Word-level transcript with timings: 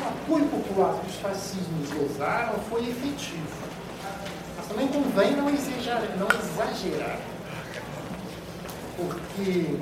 o 0.00 0.08
apoio 0.08 0.46
popular 0.46 1.00
que 1.00 1.06
os 1.10 1.16
fascismos 1.16 1.90
gozaram 1.90 2.58
foi 2.68 2.88
efetivo. 2.88 3.48
Mas 4.56 4.66
também 4.66 4.88
convém 4.88 5.36
não 5.36 5.48
exagerar, 5.50 6.02
não 6.18 6.28
exagerar 6.28 7.18
porque 9.00 9.78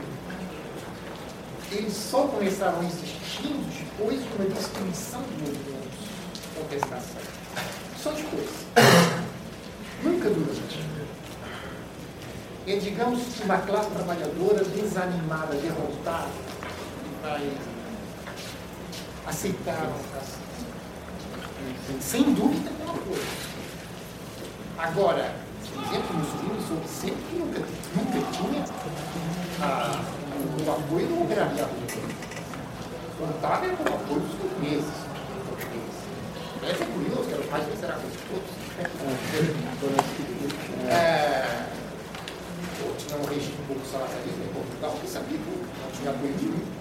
eles 1.72 1.92
só 1.92 2.28
começaram 2.28 2.80
a 2.80 2.84
existir 2.84 3.54
depois 3.78 4.22
de 4.22 4.28
uma 4.34 4.44
destruição 4.44 5.23
de 5.23 5.43
movimentos 5.43 5.98
de 6.35 6.61
contestação. 6.61 7.21
Só 8.00 8.12
depois. 8.12 8.48
Nunca 10.03 10.30
durante. 10.30 10.89
É, 12.66 12.77
digamos 12.77 13.23
que 13.35 13.43
uma 13.45 13.59
classe 13.59 13.91
trabalhadora 13.91 14.62
desanimada, 14.64 15.55
derrotada, 15.57 16.29
vai 17.23 17.50
aceitar 19.29 19.92
sem 22.00 22.34
dúvida 22.34 22.71
é 22.71 22.84
uma 22.84 22.94
coisa. 22.94 23.26
Agora, 24.79 25.34
por 25.72 25.82
exemplo, 25.82 26.16
Mussolini 26.16 26.61
soube 26.66 26.89
sempre 26.89 27.39
nunca, 27.39 27.61
nunca 27.94 28.18
tinha 28.32 28.64
ah, 29.61 30.00
o, 30.34 30.64
o, 30.64 30.72
apoio 30.72 31.06
do 31.08 31.14
governador. 31.17 31.68
Contava 33.19 33.69
com 33.69 33.83
o 33.83 33.94
apoio 33.94 34.20
dos 34.20 34.34
portugueses. 34.34 34.94
Parece 36.61 36.83
é 36.83 36.86
curioso 36.86 37.28
que 37.28 37.34
era 37.34 37.42
o 37.42 37.50
mais 37.50 37.69
miserável 37.69 38.11
de 38.11 38.19
todos. 38.19 38.50
É, 40.89 41.67
tinha 42.98 43.19
um 43.19 43.25
regime 43.25 43.58
pouco 43.67 43.86
salazarista 43.86 44.41
em 44.41 44.53
Portugal, 44.55 44.97
que 45.00 45.08
sabia 45.08 45.39
que 45.39 45.50
não 45.50 45.91
tinha 45.91 46.11
apoio 46.11 46.34
nenhum. 46.41 46.78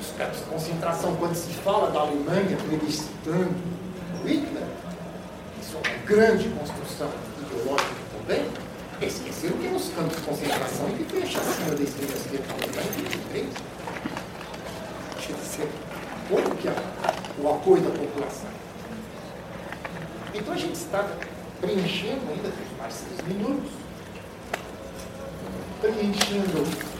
Os 0.00 0.16
campos 0.16 0.38
de 0.38 0.44
concentração, 0.44 1.16
quando 1.16 1.34
se 1.34 1.52
fala 1.54 1.90
da 1.90 2.00
Alemanha 2.00 2.56
plebiscitando 2.56 3.54
Hitler, 4.24 4.64
isso 5.60 5.76
é 5.76 5.88
uma 5.88 5.98
grande 6.06 6.48
construção 6.50 7.10
ideológica 7.40 7.94
também, 8.12 8.46
esqueceram 9.00 9.56
que 9.58 9.66
é 9.66 9.70
nos 9.70 9.88
campos 9.88 10.16
de 10.16 10.22
concentração 10.22 10.88
e 10.88 10.92
que 10.92 11.04
foi 11.04 11.22
a 11.22 11.26
chacina 11.26 11.74
da 11.74 11.82
esquerda 11.82 12.14
em 12.14 13.02
23. 13.02 13.46
Quer 15.26 15.32
dizer, 15.34 15.68
como 16.28 16.54
que 16.56 16.68
o 17.40 17.48
apoio 17.48 17.82
da 17.82 17.90
população. 17.90 18.50
Então 20.34 20.52
a 20.52 20.56
gente 20.56 20.74
está 20.74 21.08
preenchendo 21.60 22.20
ainda 22.30 22.52
mais 22.78 22.94
seis 22.94 23.20
minutos, 23.26 23.70
preenchendo 25.80 26.98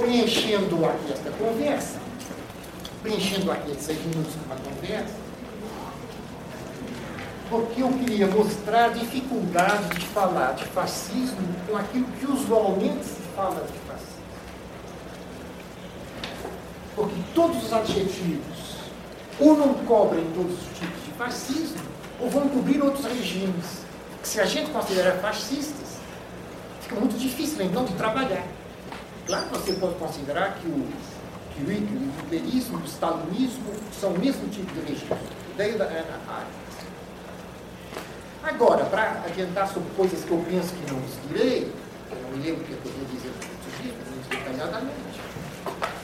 preenchendo 0.00 0.84
aqui 0.86 1.12
esta 1.12 1.30
conversa, 1.30 1.98
preenchendo 3.02 3.52
aqui 3.52 3.76
seis 3.78 3.98
minutos 4.06 4.32
com 4.34 4.46
uma 4.46 4.56
conversa, 4.56 5.14
porque 7.50 7.82
eu 7.82 7.88
queria 7.88 8.26
mostrar 8.26 8.86
a 8.86 8.88
dificuldade 8.88 9.98
de 9.98 10.06
falar 10.06 10.52
de 10.52 10.64
fascismo 10.66 11.46
com 11.68 11.76
aquilo 11.76 12.06
que 12.18 12.26
usualmente 12.26 13.04
se 13.04 13.20
fala 13.36 13.66
de 13.66 13.78
fascismo. 13.80 14.20
Porque 16.96 17.16
todos 17.34 17.64
os 17.64 17.72
adjetivos 17.72 18.70
ou 19.38 19.56
não 19.56 19.74
cobrem 19.74 20.24
todos 20.34 20.52
os 20.52 20.78
tipos 20.78 21.04
de 21.04 21.12
fascismo, 21.12 21.80
ou 22.20 22.28
vão 22.28 22.48
cobrir 22.48 22.82
outros 22.82 23.06
regimes, 23.06 23.80
que 24.22 24.28
se 24.28 24.38
a 24.38 24.44
gente 24.44 24.70
considera 24.70 25.18
fascistas, 25.18 25.96
fica 26.82 26.94
muito 26.96 27.18
difícil 27.18 27.62
então 27.62 27.84
de 27.84 27.94
trabalhar. 27.94 28.59
Claro 29.30 29.46
que 29.46 29.58
você 29.58 29.72
pode 29.74 29.94
considerar 29.94 30.54
que 30.54 30.66
o 30.66 30.88
que 31.54 31.62
o 31.62 31.70
hitlerismo, 31.70 32.78
o 32.78 32.84
stalinismo 32.84 33.72
são 33.92 34.10
o 34.10 34.18
mesmo 34.18 34.48
tipo 34.48 34.66
de 34.74 34.80
regime. 34.80 35.20
Daí 35.56 35.78
da 35.78 35.84
área. 35.84 36.10
Agora, 38.42 38.84
para 38.86 39.22
adiantar 39.24 39.68
sobre 39.68 39.88
coisas 39.96 40.24
que 40.24 40.32
eu 40.32 40.44
penso 40.50 40.74
que 40.74 40.92
não 40.92 41.00
direi, 41.28 41.72
eu 42.10 42.22
não 42.22 42.30
me 42.30 42.42
lembro 42.42 42.62
o 42.62 42.64
que 42.64 42.72
eu 42.72 42.78
podia 42.78 43.04
dizer 43.04 43.30
muito 44.10 44.28
detalhadamente, 44.30 45.20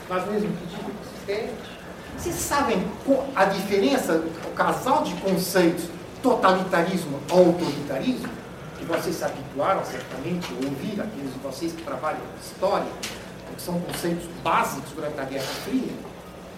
mas 0.09 0.31
mesmo 0.31 0.53
que 0.59 0.67
digo 0.67 0.91
se 1.27 2.31
vocês 2.31 2.35
sabem 2.37 2.87
a 3.35 3.45
diferença, 3.47 4.23
o 4.45 4.51
casal 4.53 5.03
de 5.03 5.13
conceitos 5.15 5.87
totalitarismo 6.23 7.19
autoritarismo, 7.29 8.29
que 8.79 8.85
vocês 8.85 9.17
se 9.17 9.25
habituaram 9.25 9.85
certamente 9.85 10.47
a 10.53 10.67
ouvir, 10.67 11.01
aqueles 11.01 11.33
de 11.33 11.39
vocês 11.41 11.73
que 11.73 11.83
trabalham 11.83 12.21
com 12.21 12.39
história, 12.41 12.87
que 13.57 13.63
são 13.63 13.81
conceitos 13.81 14.27
básicos 14.45 14.93
durante 14.95 15.19
a 15.19 15.25
Guerra 15.25 15.45
Fria. 15.65 15.95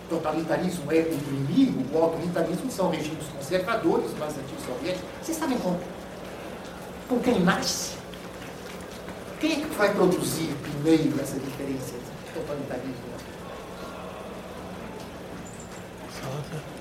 Totalitarismo 0.09 0.91
é 0.91 1.01
o 1.01 1.13
inimigo, 1.13 1.85
o 1.97 2.03
autoritarismo 2.03 2.71
são 2.71 2.91
regimes 2.91 3.27
conservadores, 3.29 4.11
mais 4.19 4.37
antigos 4.37 4.65
soviéticos. 4.65 5.09
Vocês 5.23 5.37
sabem 5.37 5.59
com, 5.59 5.79
com 7.09 7.21
quem 7.21 7.41
nasce? 7.41 7.97
Quem 9.39 9.53
é 9.53 9.67
que 9.67 9.75
vai 9.75 9.95
produzir 9.95 10.55
primeiro 10.63 11.21
essa 11.21 11.39
diferença 11.39 11.93
de 11.93 12.33
totalitarismo? 12.35 13.09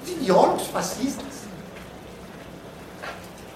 Os 0.04 0.10
ideólogos 0.10 0.68
fascistas. 0.68 1.48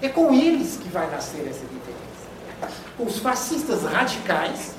É 0.00 0.08
com 0.08 0.32
eles 0.34 0.78
que 0.82 0.88
vai 0.88 1.10
nascer 1.10 1.48
essa 1.48 1.64
diferença. 1.64 2.72
Os 2.98 3.18
fascistas 3.18 3.84
radicais 3.84 4.74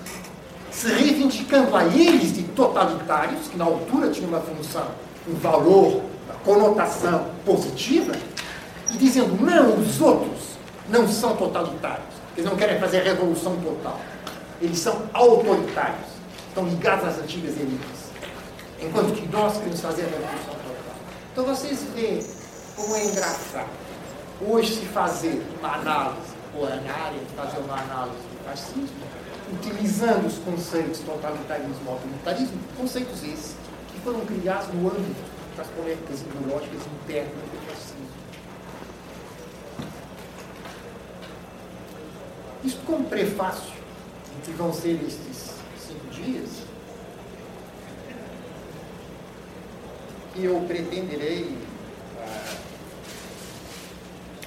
se 0.74 0.88
reivindicando 0.88 1.76
a 1.76 1.86
eles 1.86 2.34
de 2.34 2.44
totalitários, 2.44 3.48
que 3.48 3.58
na 3.58 3.66
altura 3.66 4.10
tinham 4.10 4.30
uma 4.30 4.42
função, 4.42 4.88
um 5.28 5.36
valor, 5.36 6.02
uma 6.26 6.36
conotação 6.44 7.28
positiva, 7.46 8.14
e 8.92 8.98
dizendo, 8.98 9.40
não, 9.40 9.80
os 9.80 10.02
outros 10.02 10.58
não 10.90 11.08
são 11.08 11.36
totalitários, 11.36 12.14
eles 12.36 12.50
não 12.50 12.58
querem 12.58 12.80
fazer 12.80 13.04
revolução 13.04 13.56
total. 13.58 14.00
Eles 14.60 14.80
são 14.80 15.04
autoritários, 15.14 16.08
estão 16.48 16.66
ligados 16.66 17.08
às 17.08 17.20
antigas 17.20 17.56
elites. 17.58 18.04
Enquanto 18.82 19.14
que 19.14 19.28
nós 19.28 19.58
queremos 19.58 19.80
fazer 19.80 20.02
a 20.02 20.06
revolução 20.06 20.54
total. 20.56 20.96
Então 21.32 21.46
vocês 21.46 21.86
veem 21.96 22.20
como 22.76 22.96
é 22.96 23.06
engraçado. 23.06 23.70
Hoje 24.46 24.74
se 24.74 24.86
fazer 24.88 25.42
uma 25.60 25.76
análise, 25.76 26.34
ou 26.56 26.68
de 26.68 27.36
fazer 27.36 27.60
uma 27.60 27.80
análise 27.80 28.18
do 28.18 28.46
fascismo, 28.46 29.13
utilizando 29.54 30.26
os 30.26 30.38
conceitos 30.40 31.00
totalitarismo 31.00 31.76
e 31.86 31.90
autoritarismo, 31.90 32.60
conceitos 32.78 33.24
esses 33.24 33.56
que 33.92 34.00
foram 34.02 34.26
criados 34.26 34.74
no 34.74 34.88
âmbito 34.88 35.22
das 35.56 35.68
polêmicas 35.68 36.22
ideológicas 36.22 36.82
internas 37.04 37.32
do 37.32 37.68
fascismo. 37.68 38.08
Isso 42.64 42.80
como 42.86 43.06
prefácio, 43.06 43.74
que 44.44 44.52
vão 44.52 44.74
ser 44.74 45.00
estes 45.06 45.54
cinco 45.78 46.08
dias, 46.10 46.50
que 50.34 50.46
eu 50.46 50.60
pretenderei 50.62 51.58
uh, 52.18 52.58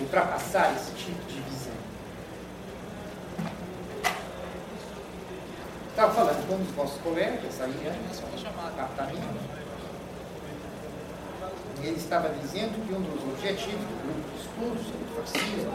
ultrapassar 0.01 0.75
esse 0.75 0.91
tipo 0.93 1.25
de 1.27 1.41
Estava 5.97 6.13
falando 6.13 6.47
com 6.47 6.57
um 6.57 6.59
dos 6.59 6.77
nossos 6.77 7.01
colegas 7.01 7.59
aí 7.59 7.89
antes, 7.89 8.21
para 8.21 9.07
mim, 9.07 9.19
e 11.83 11.87
ele 11.87 11.97
estava 11.97 12.29
dizendo 12.29 12.87
que 12.87 12.93
um 12.93 13.01
dos 13.01 13.23
objetivos 13.23 13.81
do 13.81 13.97
grupo 14.05 14.29
de 14.29 14.43
estudos 14.43 14.87
sobre 14.89 15.07
fascismo, 15.17 15.73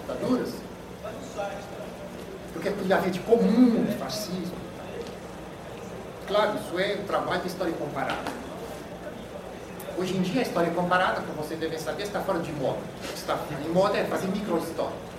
ditaduras, 0.00 0.54
porque 2.52 2.70
podia 2.70 2.96
haver 2.96 3.12
de 3.12 3.20
comum 3.20 3.86
fascismo. 3.96 4.56
Claro, 6.26 6.58
isso 6.58 6.76
é 6.80 6.94
o 6.94 7.06
trabalho 7.06 7.40
da 7.40 7.46
história 7.46 7.72
comparada. 7.74 8.32
Hoje 9.96 10.16
em 10.16 10.22
dia, 10.22 10.40
a 10.40 10.42
história 10.42 10.72
comparada, 10.72 11.20
como 11.20 11.34
você 11.34 11.54
deve 11.54 11.78
saber, 11.78 12.02
está 12.02 12.20
fora 12.20 12.40
de 12.40 12.50
moda. 12.54 12.80
Está 13.14 13.38
em 13.64 13.68
moda 13.68 13.98
é 13.98 14.04
fazer 14.04 14.26
micro-história. 14.26 15.09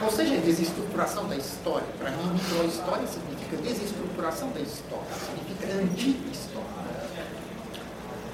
Ou 0.00 0.10
seja, 0.12 0.36
desestruturação 0.36 1.26
da 1.26 1.36
história. 1.36 1.86
Para 1.98 2.10
mim, 2.12 2.32
microhistória 2.32 3.06
significa 3.06 3.56
desestruturação 3.56 4.50
da 4.50 4.60
história, 4.60 5.06
significa 5.26 5.82
anti-história. 5.82 6.68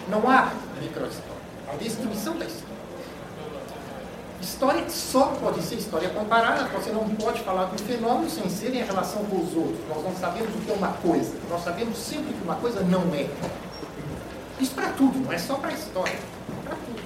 Não 0.08 0.28
há 0.28 0.52
microhistória, 0.80 1.32
há 1.72 1.76
destruição 1.76 2.36
da 2.36 2.44
história. 2.44 2.74
História 4.42 4.84
só 4.90 5.28
pode 5.40 5.62
ser 5.62 5.76
história 5.76 6.10
comparada, 6.10 6.64
você 6.64 6.90
não 6.90 7.08
pode 7.08 7.40
falar 7.40 7.64
de 7.64 7.82
um 7.82 7.86
fenômeno 7.86 8.28
sem 8.28 8.48
ser 8.50 8.74
em 8.74 8.84
relação 8.84 9.24
com 9.24 9.36
os 9.40 9.56
outros. 9.56 9.78
Nós 9.88 10.04
não 10.04 10.14
sabemos 10.14 10.54
o 10.54 10.58
que 10.58 10.70
é 10.70 10.74
uma 10.74 10.92
coisa, 10.92 11.32
nós 11.48 11.64
sabemos 11.64 11.96
sempre 11.96 12.34
que 12.34 12.44
uma 12.44 12.56
coisa 12.56 12.80
não 12.82 13.02
é. 13.14 13.26
Isso 14.60 14.74
para 14.74 14.90
tudo, 14.90 15.18
não 15.18 15.32
é 15.32 15.38
só 15.38 15.54
para 15.54 15.70
a 15.70 15.72
história, 15.72 16.18
para 16.62 16.76
tudo. 16.76 17.02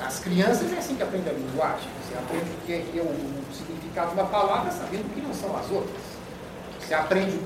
As 0.00 0.18
crianças 0.20 0.72
é 0.72 0.78
assim 0.78 0.94
que 0.94 1.02
aprendem 1.02 1.34
a 1.34 1.36
linguagem. 1.36 1.88
Você 2.14 2.18
aprende 2.18 2.50
o 2.50 2.66
que 2.66 2.72
é, 2.72 2.78
que 2.78 2.98
é 2.98 3.02
o, 3.02 3.06
o, 3.06 3.44
significado 3.52 4.10
de 4.10 4.14
uma 4.14 4.26
palavra 4.26 4.70
sabendo 4.70 5.04
o 5.06 5.10
que 5.10 5.20
não 5.20 5.34
são 5.34 5.56
as 5.56 5.68
outras. 5.68 6.00
Você 6.78 6.94
aprende 6.94 7.40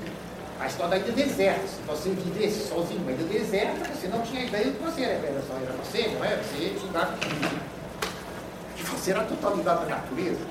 A 0.59 0.67
história 0.67 0.91
da 0.91 0.97
ilha 0.97 1.11
deserta. 1.11 1.67
Se 1.67 1.81
você 1.87 2.09
vivesse 2.09 2.67
sozinho 2.67 2.99
numa 2.99 3.11
ilha 3.11 3.25
deserta, 3.25 3.89
você 3.89 4.07
não 4.09 4.21
tinha 4.21 4.43
ideia 4.43 4.65
de 4.65 4.71
que 4.71 4.83
você 4.83 5.01
era, 5.01 5.25
era 5.25 5.41
só 5.41 5.55
era 5.55 5.73
você, 5.73 6.07
não 6.09 6.23
é? 6.23 6.35
Você 6.35 6.63
estudava 6.65 7.17
que 7.17 8.83
você 8.83 9.11
era 9.11 9.21
a 9.21 9.25
totalidade 9.25 9.85
da 9.85 9.95
natureza. 9.95 10.45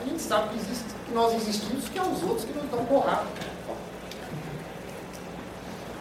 A 0.00 0.04
gente 0.04 0.22
sabe 0.22 0.50
que, 0.50 0.56
existe, 0.60 0.84
que 1.06 1.12
nós 1.12 1.34
existimos, 1.34 1.88
que 1.88 1.98
há 1.98 2.04
os 2.04 2.22
outros 2.22 2.44
que 2.44 2.52
não 2.52 2.64
estão 2.64 2.84
borrados. 2.84 3.28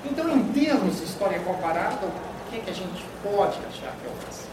Então, 0.06 0.30
em 0.30 0.44
termos 0.54 0.98
de 0.98 1.04
história 1.04 1.40
comparada, 1.40 2.06
o 2.06 2.50
que, 2.50 2.58
é 2.58 2.60
que 2.60 2.70
a 2.70 2.74
gente 2.74 3.06
pode 3.24 3.58
achar 3.66 3.96
que 3.96 4.06
é 4.06 4.10
o 4.10 4.26
racismo? 4.26 4.47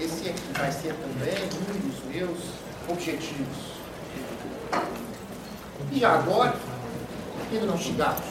Esse 0.00 0.30
aqui 0.30 0.52
vai 0.58 0.72
ser 0.72 0.94
também 0.94 1.34
um 1.44 1.88
dos 1.88 2.04
meus 2.04 2.38
objetivos. 2.88 3.80
E 5.92 6.04
agora, 6.04 6.54
ainda 7.52 7.66
não 7.66 7.76
chegamos. 7.76 8.22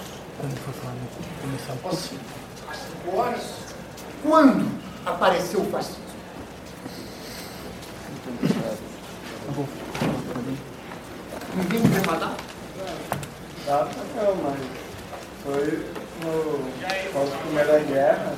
Às 1.86 1.98
5 1.98 3.16
horas, 3.16 3.42
quando 4.24 4.72
apareceu 5.06 5.62
o 5.62 5.70
fascismo? 5.70 6.10
Ninguém 11.56 11.80
me 11.82 12.08
mandar? 12.08 12.36
Dá 13.66 13.88
não, 14.16 14.36
mas 14.44 14.60
foi 15.44 15.86
no 16.24 17.12
pós-primeira 17.14 17.80
guerra, 17.80 18.34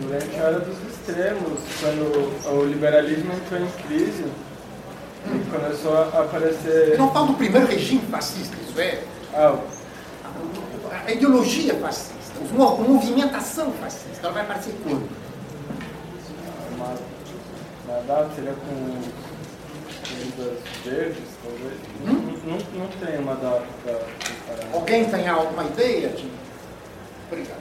durante 0.00 0.40
a 0.40 0.44
hora 0.44 0.60
dos 0.60 0.76
extremos, 0.90 1.60
quando 1.80 2.58
o 2.58 2.64
liberalismo 2.64 3.32
entrou 3.32 3.60
em 3.60 3.70
crise, 3.86 4.24
e 5.26 5.50
começou 5.50 5.96
a 5.96 6.22
aparecer. 6.22 6.98
Não 6.98 7.12
falo 7.12 7.28
do 7.28 7.34
primeiro 7.34 7.66
regime 7.66 8.02
fascista, 8.10 8.56
isso 8.66 8.80
é. 8.80 9.02
Ah, 9.34 9.58
a 11.06 11.12
ideologia 11.12 11.74
fascista, 11.74 12.40
a 12.40 12.82
movimentação 12.82 13.72
fascista, 13.72 14.26
ela 14.26 14.32
vai 14.32 14.42
aparecer 14.42 14.74
quando? 14.82 15.08
uma, 16.80 16.94
uma 17.86 18.02
data 18.02 18.30
seria 18.34 18.52
com 18.52 19.20
comidas 20.08 20.58
verdes, 20.84 21.22
talvez. 21.42 21.78
Hum? 22.00 22.36
Não, 22.44 22.52
não, 22.52 22.58
não 22.78 22.88
tem 22.88 23.18
uma 23.18 23.34
data 23.34 23.66
para 23.84 24.76
Alguém 24.76 25.04
tem 25.04 25.28
alguma 25.28 25.64
ideia 25.64 26.08
de. 26.08 26.30
Obrigado. 27.30 27.60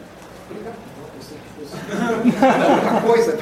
Obrigado. 0.50 0.89
Que 2.24 2.32
fosse 2.32 2.46
alguma 2.46 3.02
coisa. 3.02 3.38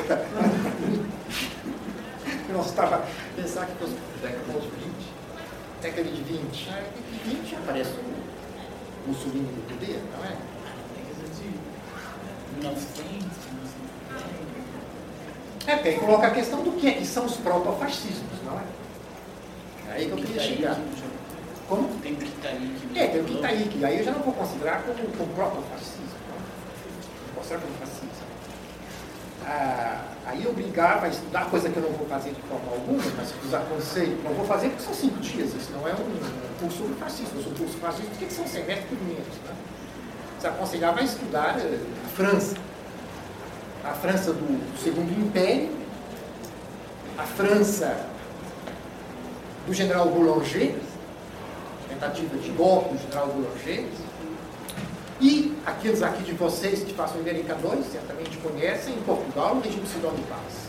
Eu 2.49 2.61
estava 2.61 3.05
pensar 3.35 3.65
que 3.65 3.75
fosse 3.75 3.95
década 4.21 4.59
de 4.59 4.67
20. 4.67 4.71
Década 5.81 6.03
de 6.03 6.23
20. 6.23 6.69
Ah, 6.69 6.75
década 6.75 7.01
de 7.11 7.35
20 7.35 7.55
aparece 7.55 7.91
o 7.91 9.09
Mussolini 9.09 9.51
no 9.51 9.61
poder, 9.63 10.01
não 10.17 10.25
é? 10.25 10.37
É, 15.67 15.75
porque 15.75 15.89
aí 15.89 15.99
coloca 15.99 16.27
a 16.27 16.31
questão 16.31 16.63
do 16.63 16.71
que, 16.71 16.87
é 16.87 16.93
que 16.93 17.05
são 17.05 17.25
os 17.25 17.35
protofascismos, 17.37 18.41
não 18.45 18.57
é? 18.57 18.63
É 19.89 19.93
aí 19.93 20.05
que 20.05 20.11
eu 20.11 20.17
queria 20.17 20.41
chegar. 20.41 20.79
Como? 21.67 21.89
Tem 21.99 22.13
o 22.13 22.15
Kitaique. 22.15 22.87
É, 22.95 23.07
tem 23.07 23.21
o 23.21 23.25
Kitaique. 23.25 23.85
Aí 23.85 23.97
eu 23.99 24.03
já 24.03 24.11
não 24.11 24.21
vou 24.21 24.33
considerar 24.33 24.83
como, 24.83 24.97
como 25.17 25.33
protofascismo. 25.33 26.05
Não? 26.29 26.37
Vou 26.37 27.35
considerar 27.35 27.61
como 27.61 27.73
fascismo. 27.75 27.96
Ah, 29.49 30.01
aí 30.25 30.43
eu 30.43 30.51
brigava 30.51 31.05
a 31.05 31.09
estudar, 31.09 31.49
coisa 31.49 31.69
que 31.69 31.77
eu 31.77 31.83
não 31.83 31.91
vou 31.91 32.05
fazer 32.05 32.31
de 32.31 32.41
forma 32.41 32.69
alguma, 32.69 33.01
mas 33.15 33.31
que 33.31 33.47
os 33.47 33.53
aconselho. 33.53 34.17
Não 34.21 34.33
vou 34.33 34.45
fazer 34.45 34.67
porque 34.67 34.83
são 34.83 34.93
cinco 34.93 35.19
dias, 35.21 35.53
isso 35.53 35.71
não 35.71 35.87
é 35.87 35.93
um, 35.93 36.59
curso 36.59 36.79
sobre. 36.79 36.95
Eu 37.37 37.43
sou 37.43 37.53
curso 37.53 37.77
fascista 37.77 38.09
porque 38.09 38.29
são 38.29 38.45
semestres 38.45 38.89
por 38.89 39.01
menos. 39.07 39.25
Né? 39.25 39.55
Desaconselhava 40.35 40.99
a 40.99 41.03
estudar 41.03 41.57
eh, 41.59 41.79
a 42.05 42.09
França. 42.09 42.57
A 43.85 43.93
França 43.93 44.33
do 44.33 44.83
Segundo 44.83 45.17
Império, 45.17 45.69
a 47.17 47.23
França 47.23 48.05
do 49.65 49.73
general 49.73 50.09
Boulanger, 50.09 50.75
tentativa 51.87 52.37
de 52.37 52.49
golpe 52.49 52.95
do 52.95 53.01
general 53.01 53.27
Boulanger, 53.27 53.85
e 55.19 55.57
aqueles 55.65 56.03
aqui 56.03 56.23
de 56.23 56.33
vocês 56.33 56.83
que 56.83 56.93
façam 56.93 57.19
Ibérica 57.19 57.55
2 57.55 57.85
certamente 57.91 58.37
conhecem, 58.37 58.93
em 58.93 59.01
Portugal, 59.01 59.55
o 59.55 59.59
regime 59.59 59.87
Cidão 59.87 60.13
de 60.13 60.21
Paz. 60.23 60.67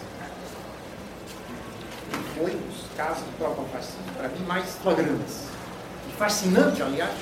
Foi 2.35 2.55
um 2.55 2.69
dos 2.69 2.97
casos 2.97 3.23
do 3.25 3.37
próprio 3.37 3.65
fascismo, 3.67 4.12
para 4.17 4.29
mim, 4.29 4.45
mais 4.47 4.67
flagrantes. 4.83 5.43
E 6.09 6.12
fascinante, 6.17 6.83
aliás, 6.83 7.12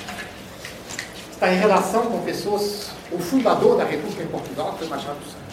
está 1.33 1.53
em 1.53 1.59
relação 1.59 2.07
com 2.07 2.23
pessoas, 2.23 2.91
o 3.11 3.19
fundador 3.19 3.77
da 3.77 3.85
República 3.85 4.23
em 4.23 4.29
Portugal, 4.29 4.77
foi 4.79 4.87
Machado 4.87 5.19
Santos. 5.19 5.47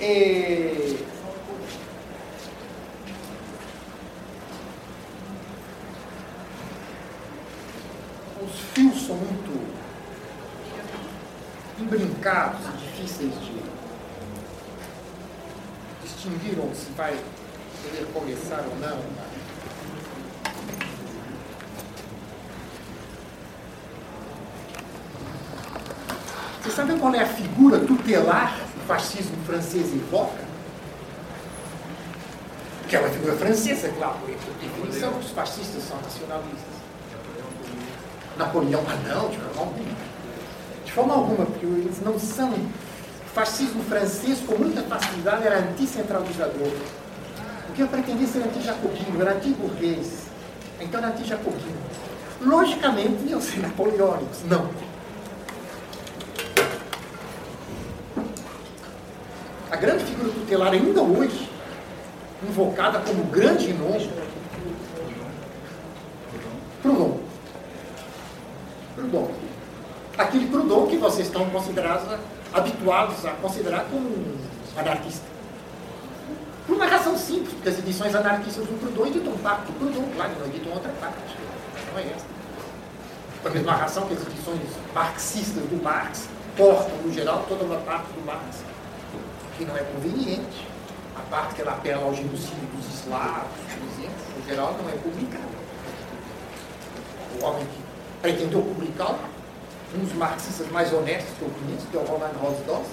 E... 0.00 0.98
Os 8.52 8.60
fios 8.74 9.06
são 9.06 9.16
muito 9.16 9.70
embrincados 11.78 12.60
e 12.66 12.78
difíceis 12.78 13.32
de 13.40 13.60
distinguir 16.02 16.58
onde 16.60 16.76
se 16.76 16.90
vai 16.96 17.16
poder 17.82 18.06
começar 18.12 18.64
ou 18.68 18.76
não. 18.78 18.98
Vocês 26.60 26.74
sabem 26.74 26.98
qual 26.98 27.14
é 27.14 27.20
a 27.20 27.26
figura 27.26 27.80
tutelar 27.80 28.56
que 28.56 28.78
o 28.78 28.82
fascismo 28.82 29.36
francês 29.46 29.94
evoca? 29.94 30.44
Que 32.88 32.96
é 32.96 33.00
uma 33.00 33.08
figura 33.08 33.36
francesa, 33.36 33.88
claro, 33.90 34.18
por 34.18 34.28
definição, 34.28 35.18
os 35.18 35.30
fascistas 35.30 35.82
são 35.84 35.96
nacionalistas. 36.00 36.79
Napoleão, 38.40 38.82
ah 38.88 38.96
não, 39.06 39.28
de 39.28 39.36
forma 39.36 39.60
alguma. 39.60 39.96
De 40.84 40.92
forma 40.92 41.14
alguma, 41.14 41.46
porque 41.46 41.66
eles 41.66 42.00
não 42.02 42.18
são. 42.18 42.50
O 42.50 43.32
fascismo 43.34 43.82
francês, 43.84 44.40
com 44.40 44.56
muita 44.56 44.82
facilidade, 44.82 45.46
era 45.46 45.58
anticentralizador. 45.58 46.72
Porque 47.66 47.82
eu 47.82 47.88
pretendia 47.88 48.26
ser 48.26 48.42
anti-jacobino, 48.42 49.20
era 49.20 49.34
anti-burguês. 49.34 50.24
Então 50.80 51.00
era 51.00 51.10
anti-jacobino. 51.10 51.76
Logicamente, 52.40 53.28
iam 53.28 53.40
ser 53.40 53.60
napoleônicos. 53.60 54.38
Não. 54.48 54.70
A 59.70 59.76
grande 59.76 60.04
figura 60.04 60.32
tutelar 60.32 60.72
ainda 60.72 61.02
hoje, 61.02 61.48
invocada 62.42 63.00
como 63.00 63.22
grande 63.24 63.72
nome, 63.74 64.10
Proudhon. 66.82 67.29
Proudhon. 69.00 69.30
Aquele 70.18 70.46
Proudhon 70.46 70.86
que 70.86 70.96
vocês 70.96 71.26
estão 71.26 71.48
considerados, 71.50 72.18
habituados 72.52 73.24
a 73.24 73.30
considerar 73.32 73.84
como 73.90 74.36
anarquista. 74.76 75.24
Por 76.66 76.76
uma 76.76 76.86
razão 76.86 77.16
simples, 77.16 77.54
porque 77.54 77.68
as 77.68 77.78
edições 77.78 78.14
anarquistas 78.14 78.66
do 78.66 78.78
Proudhon 78.78 79.06
editam 79.06 79.32
parte 79.38 79.66
do 79.66 79.72
Proudhon, 79.78 80.04
claro, 80.14 80.32
não 80.38 80.46
editam 80.46 80.72
outra 80.72 80.92
parte. 81.00 81.36
Não 81.92 81.98
é 81.98 82.02
essa. 82.02 82.26
Por 83.42 83.52
mesma 83.52 83.72
razão 83.72 84.06
que 84.06 84.14
as 84.14 84.20
edições 84.20 84.60
marxistas 84.94 85.64
do 85.64 85.82
Marx 85.82 86.28
cortam, 86.56 86.96
no 86.98 87.12
geral, 87.12 87.44
toda 87.48 87.64
uma 87.64 87.78
parte 87.78 88.12
do 88.12 88.24
Marx, 88.26 88.58
que 89.56 89.64
não 89.64 89.76
é 89.76 89.80
conveniente. 89.80 90.68
A 91.16 91.22
parte 91.30 91.54
que 91.54 91.62
ela 91.62 91.72
apela 91.72 92.04
ao 92.04 92.14
genocídio 92.14 92.66
dos 92.74 92.86
eslavos, 92.94 93.50
por 93.66 93.88
exemplo, 93.88 94.20
no 94.38 94.46
geral, 94.46 94.76
não 94.80 94.88
é 94.88 94.92
publicada. 94.92 95.60
O 97.40 97.44
homem 97.44 97.66
que 97.66 97.79
pretendeu 98.20 98.62
publicar, 98.62 99.18
um 99.94 99.98
dos 99.98 100.12
marxistas 100.12 100.70
mais 100.70 100.92
honestos 100.92 101.36
que 101.36 101.42
eu 101.42 101.50
conheço, 101.50 101.86
que 101.90 101.96
é 101.96 102.00
o 102.00 102.04
Roland 102.04 102.32
Rosdorf, 102.40 102.88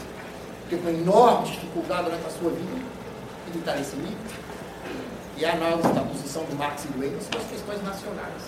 que 0.70 0.78
com 0.78 0.90
enorme 0.90 1.48
dificuldade 1.48 2.06
durante 2.06 2.26
a 2.26 2.30
sua 2.30 2.50
vida 2.52 2.82
editar 3.50 3.80
esse 3.80 3.96
livro, 3.96 4.18
e 5.38 5.46
a 5.46 5.54
análise 5.54 5.94
da 5.94 6.02
posição 6.02 6.44
do 6.46 6.56
Marx 6.56 6.86
e 6.86 6.88
do 6.88 7.06
Engels 7.06 7.28
com 7.32 7.38
as 7.38 7.46
questões 7.46 7.84
nacionais. 7.84 8.44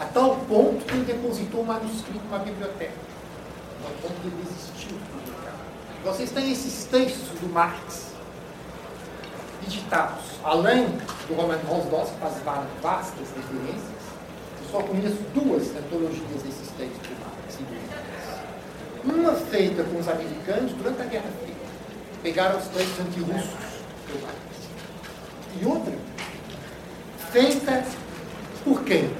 A 0.00 0.06
tal 0.06 0.36
ponto 0.48 0.84
que 0.84 0.94
ele 0.94 1.04
depositou 1.04 1.60
o 1.60 1.66
manuscrito 1.66 2.24
na 2.30 2.38
biblioteca, 2.38 2.92
ao 3.84 3.90
ponto 4.00 4.20
que 4.20 4.26
ele 4.26 4.42
desistiu 4.42 4.96
de 4.96 5.04
publicar. 5.04 5.54
Vocês 6.04 6.30
têm 6.30 6.50
esses 6.50 6.84
textos 6.86 7.38
do 7.38 7.52
Marx 7.52 8.14
editados, 9.66 10.24
além 10.42 10.86
do 11.28 11.34
Roman 11.34 11.58
Rosdorf, 11.68 12.12
que 12.12 12.20
faz 12.20 12.34
vastas 12.82 13.28
referências, 13.36 13.93
só 14.74 14.82
conheço 14.82 15.18
duas 15.32 15.70
antologias 15.76 16.42
desses 16.42 16.68
textos 16.76 17.06
do 17.06 17.14
Marx 17.20 17.60
e 17.60 17.62
Engels. 17.62 17.94
Uma 19.04 19.32
feita 19.32 19.84
com 19.84 20.00
os 20.00 20.08
americanos 20.08 20.72
durante 20.72 21.00
a 21.00 21.04
Guerra 21.04 21.30
Fria. 21.40 21.54
Pegaram 22.24 22.58
os 22.58 22.66
textos 22.66 22.98
antirrussos 22.98 23.50
do 24.08 24.20
Marx. 24.20 24.36
feita 27.30 27.84
por 28.64 28.82
quem? 28.82 29.14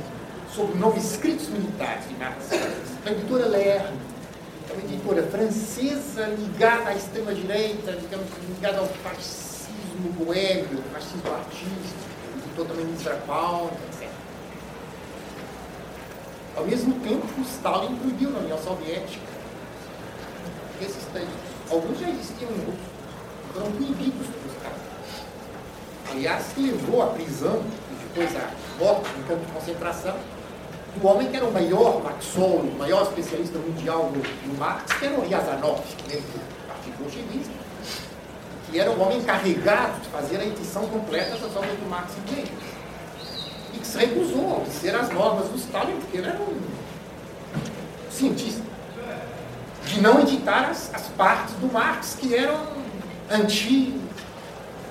Sob 0.53 0.73
o 0.73 0.77
nome 0.77 0.99
Escritos 0.99 1.49
Militares 1.49 2.09
de 2.09 2.15
Marx. 2.17 2.51
A 3.07 3.11
editora 3.13 3.47
Lerme, 3.47 3.97
é 4.69 4.73
uma 4.73 4.83
editora 4.83 5.23
francesa 5.29 6.27
ligada 6.37 6.89
à 6.89 6.97
extrema-direita, 6.97 7.93
digamos, 7.93 8.27
ligada 8.49 8.79
ao 8.79 8.89
fascismo 8.89 10.11
boêmio, 10.19 10.83
fascismo 10.93 11.33
artístico, 11.33 11.95
editor 12.45 12.67
também. 12.67 12.87
Pound, 13.25 13.73
etc. 13.73 13.94
Ao 16.57 16.65
mesmo 16.65 16.95
tempo, 17.01 17.27
o 17.37 17.43
Stalin 17.43 17.97
proibiu 17.97 18.31
na 18.31 18.39
União 18.39 18.59
Soviética 18.59 19.27
esses 20.81 21.05
textos. 21.13 21.35
Alguns 21.71 21.99
já 21.99 22.09
existiam 22.09 22.51
em 22.51 22.61
outros, 22.61 22.87
foram 23.53 23.73
proibidos 23.73 24.27
pelos 24.27 24.63
caras. 24.63 24.79
Aliás, 26.13 26.47
que 26.55 26.61
levou 26.61 27.03
à 27.03 27.07
prisão 27.07 27.63
e 27.91 27.95
depois 28.05 28.37
à 28.37 28.51
morte 28.79 29.09
em 29.19 29.23
campo 29.25 29.45
de 29.45 29.53
concentração 29.53 30.17
do 30.97 31.09
homem 31.09 31.29
que 31.29 31.37
era 31.37 31.45
o 31.45 31.53
maior 31.53 32.03
marxólogo, 32.03 32.69
o 32.69 32.79
maior 32.79 33.03
especialista 33.03 33.59
mundial 33.59 34.13
no, 34.13 34.49
no 34.49 34.59
Marx, 34.59 34.93
que 34.93 35.07
era 35.07 35.15
o 35.15 35.23
Ryazanov, 35.23 35.81
dentro 36.07 36.23
do 36.23 36.69
Partido 36.69 36.99
Bolchevista, 36.99 37.53
que 38.71 38.79
era 38.79 38.91
o 38.93 39.01
homem 39.01 39.19
encarregado 39.19 40.01
de 40.01 40.09
fazer 40.09 40.37
a 40.37 40.45
edição 40.45 40.87
completa 40.87 41.37
das 41.37 41.57
obras 41.57 41.77
do 41.79 41.89
Marx 41.91 42.13
e 42.15 42.33
Engels. 42.33 42.74
Se 43.85 43.99
recusou 43.99 44.51
a 44.51 44.57
obedecer 44.57 44.95
as 44.95 45.11
normas 45.11 45.49
do 45.49 45.57
Stalin, 45.57 45.97
porque 46.01 46.17
ele 46.17 46.27
era 46.27 46.41
um 46.41 46.61
cientista. 48.11 48.63
De 49.87 50.01
não 50.01 50.21
editar 50.21 50.71
as, 50.71 50.93
as 50.95 51.09
partes 51.09 51.55
do 51.57 51.71
Marx 51.73 52.17
que 52.19 52.35
eram 52.35 52.59
anti 53.31 54.01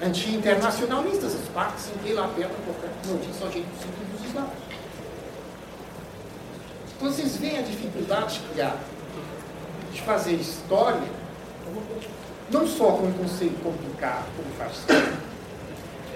anti-internacionalistas, 0.02 1.34
as 1.34 1.48
partes 1.50 1.90
em 1.90 1.98
que 2.00 2.10
ele 2.10 2.20
aperta 2.20 2.54
qualquer 2.66 2.90
notícia 3.06 3.46
ao 3.46 3.52
jeito 3.52 3.70
simples 3.82 4.08
dos 4.12 4.30
islãs. 4.30 4.50
Então 6.96 7.12
vocês 7.12 7.38
veem 7.38 7.60
a 7.60 7.62
dificuldade 7.62 8.42
que 8.54 8.62
há 8.62 8.76
de 9.92 10.02
fazer 10.02 10.34
história, 10.34 11.10
não 12.52 12.68
só 12.68 12.92
com 12.92 13.08
um 13.08 13.14
conceito 13.14 13.62
complicado 13.64 14.26
como 14.36 14.50
fascismo, 14.56 15.18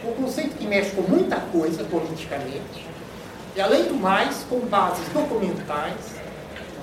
um 0.03 0.13
conceito 0.13 0.57
que 0.57 0.65
mexe 0.65 0.91
com 0.91 1.01
muita 1.01 1.37
coisa 1.37 1.83
politicamente, 1.83 2.85
e 3.55 3.61
além 3.61 3.85
do 3.85 3.95
mais, 3.95 4.45
com 4.49 4.59
bases 4.59 5.07
documentais 5.09 6.15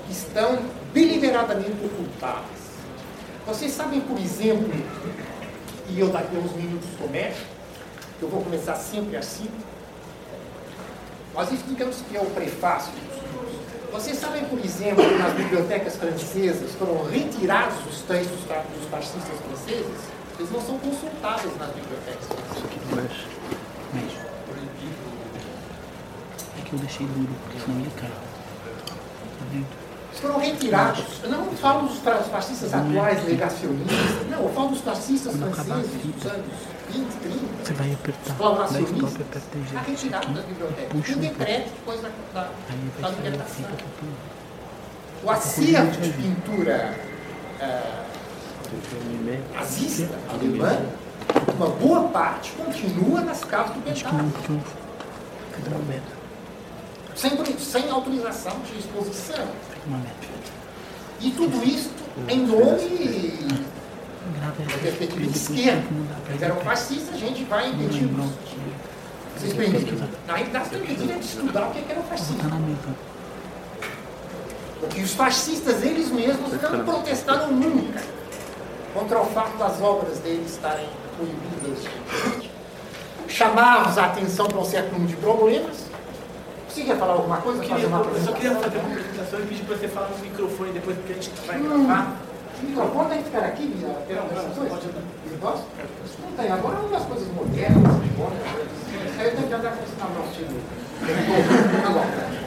que 0.05 0.11
estão 0.11 0.59
deliberadamente 0.93 1.77
ocultadas. 1.83 2.65
Vocês 3.45 3.71
sabem, 3.71 4.01
por 4.01 4.17
exemplo, 4.17 4.73
e 5.89 5.99
eu 5.99 6.09
daqui 6.09 6.35
a 6.35 6.39
uns 6.39 6.51
minutos 6.53 6.89
começo, 6.99 7.45
eu 8.21 8.27
vou 8.27 8.41
começar 8.41 8.75
sempre 8.75 9.17
assim, 9.17 9.47
nós 11.33 11.51
explicamos 11.51 11.97
que 12.09 12.15
é 12.15 12.21
o 12.21 12.25
prefácio 12.27 12.93
vocês 13.95 14.17
sabem, 14.17 14.43
por 14.43 14.59
exemplo, 14.59 15.01
que 15.07 15.15
nas 15.15 15.31
bibliotecas 15.31 15.95
francesas 15.95 16.75
foram 16.75 17.05
retirados 17.05 17.77
os 17.89 18.01
textos 18.01 18.37
dos 18.41 18.89
fascistas 18.91 19.39
franceses? 19.39 20.14
Eles 20.37 20.51
não 20.51 20.61
são 20.61 20.77
consultados 20.79 21.57
nas 21.57 21.69
bibliotecas 21.69 22.27
francesas. 22.27 23.35
É 26.57 26.61
que 26.63 26.73
eu 26.73 26.79
deixei 26.79 27.07
duro, 27.07 27.29
porque 27.43 27.59
senão 27.59 27.79
ele 27.79 27.91
cai. 27.97 28.09
Tá 28.09 29.45
vendo? 29.51 29.85
Foram 30.13 30.39
retirados. 30.39 31.05
Eu 31.23 31.29
não 31.29 31.45
falo 31.51 31.87
dos 31.87 31.99
fascistas 31.99 32.73
atuais, 32.73 33.23
negacionistas. 33.25 34.27
Não, 34.29 34.43
eu 34.43 34.53
falo 34.53 34.69
dos 34.69 34.81
fascistas 34.81 35.35
franceses 35.35 35.91
dos 35.91 36.25
anos 36.25 36.45
20, 36.89 37.13
30. 37.21 37.39
Você 37.63 37.73
vai 37.73 37.93
apertar. 37.93 38.35
Colaboracionistas. 38.35 39.13
Está 39.13 39.81
retirado 39.81 40.33
das 40.33 40.45
bibliotecas. 40.45 41.09
Um 41.09 41.19
decreto 41.19 41.69
depois 41.69 42.01
da, 42.01 42.09
da, 42.33 42.49
da 43.01 43.09
libertação. 43.09 43.65
O 45.23 45.29
acervo 45.29 46.01
de 46.01 46.09
pintura 46.13 46.93
uh, 47.61 48.04
nazista 49.53 50.09
alemã, 50.31 50.79
uma 51.55 51.69
boa 51.69 52.09
parte 52.09 52.51
continua 52.51 53.21
nas 53.21 53.43
casas 53.43 53.75
do 53.75 53.81
Pentágono. 53.81 54.31
Sem, 57.15 57.31
sem 57.57 57.89
autorização 57.89 58.59
de 58.59 58.77
exposição. 58.79 59.47
E 61.21 61.31
tudo 61.31 61.63
isso 61.63 61.89
em 62.27 62.45
nome 62.45 63.47
da 64.41 64.51
perspectiva 64.81 65.21
de 65.21 65.37
esquerda. 65.37 65.83
Eles 66.29 66.41
eram 66.41 66.57
fascistas, 66.57 67.15
a 67.15 67.17
gente 67.17 67.43
vai 67.45 67.69
impedir 67.69 68.09
Vocês 69.37 69.53
permitem? 69.53 69.97
Na 70.27 70.35
realidade, 70.35 70.69
você 70.69 70.77
tem 70.77 70.95
de 70.95 71.25
estudar 71.25 71.67
o 71.67 71.71
que 71.71 71.91
era 71.91 71.99
o 71.99 72.03
fascismo. 72.03 72.77
Porque 74.79 75.01
os 75.01 75.13
fascistas, 75.13 75.83
eles 75.83 76.11
mesmos, 76.11 76.51
não 76.61 76.83
protestaram 76.83 77.51
nunca 77.51 78.14
contra 78.95 79.19
o 79.19 79.25
fato 79.25 79.57
das 79.57 79.81
obras 79.81 80.19
deles 80.19 80.51
estarem 80.51 80.87
proibidas. 81.17 81.85
Chamávamos 83.27 83.97
a 83.97 84.05
atenção 84.05 84.47
para 84.47 84.59
um 84.59 84.65
certo 84.65 84.93
número 84.93 85.09
de 85.09 85.17
problemas, 85.17 85.85
você 86.69 86.83
quer 86.83 86.97
falar 86.97 87.13
alguma 87.13 87.37
coisa? 87.37 87.63
Eu, 87.63 87.69
queria, 87.69 87.85
eu 87.85 88.21
só 88.21 88.31
queria 88.33 88.55
fazer 88.55 88.77
uma 88.79 88.89
apresentação 88.89 89.39
e 89.39 89.43
pedir 89.43 89.63
para 89.63 89.77
você 89.77 89.87
falar 89.87 90.09
no 90.09 90.17
microfone 90.17 90.71
depois, 90.73 90.97
porque 90.97 91.13
a 91.13 91.15
gente 91.15 91.31
vai 91.47 91.57
hum, 91.57 91.87
gravar. 91.87 92.15
O 92.61 92.65
microfone 92.65 93.09
tem 93.09 93.17
que 93.19 93.23
ficar 93.23 93.39
aqui, 93.39 93.67
Bia? 93.67 93.87
Tem 94.07 94.17
apresentações? 94.17 94.69
Pode 94.69 94.87
Não 94.87 96.31
tem. 96.37 96.51
Agora 96.51 96.75
é 96.75 96.79
umas 96.81 97.03
coisas 97.03 97.27
modernas, 97.33 97.93
modernas. 98.17 98.75
Aí 99.17 99.25
eu 99.25 99.35
tenho 99.35 99.47
que 99.47 99.53
andar 99.53 99.71
com 99.71 99.83
esse 99.83 99.95
canal 99.95 100.27
tipo. 100.33 100.53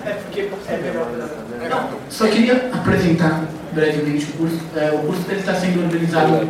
É 0.04 0.12
porque 0.12 0.40
é 0.40 0.76
melhor. 0.76 1.90
Só 2.10 2.26
queria 2.28 2.70
apresentar 2.74 3.44
brevemente 3.78 4.24
o 4.24 4.38
curso. 4.38 4.58
É, 4.76 4.90
o 4.90 4.98
curso 5.06 5.22
está 5.30 5.54
sendo 5.54 5.84
organizado 5.84 6.48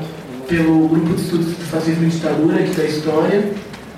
pelo 0.49 0.89
Grupo 0.89 1.15
de 1.15 1.23
Estudos 1.23 1.49
de 1.49 1.65
Fascismo 1.65 2.05
e 2.05 2.09
Ditadura, 2.09 2.57
aqui 2.57 2.75
da 2.75 2.85
História, 2.85 3.53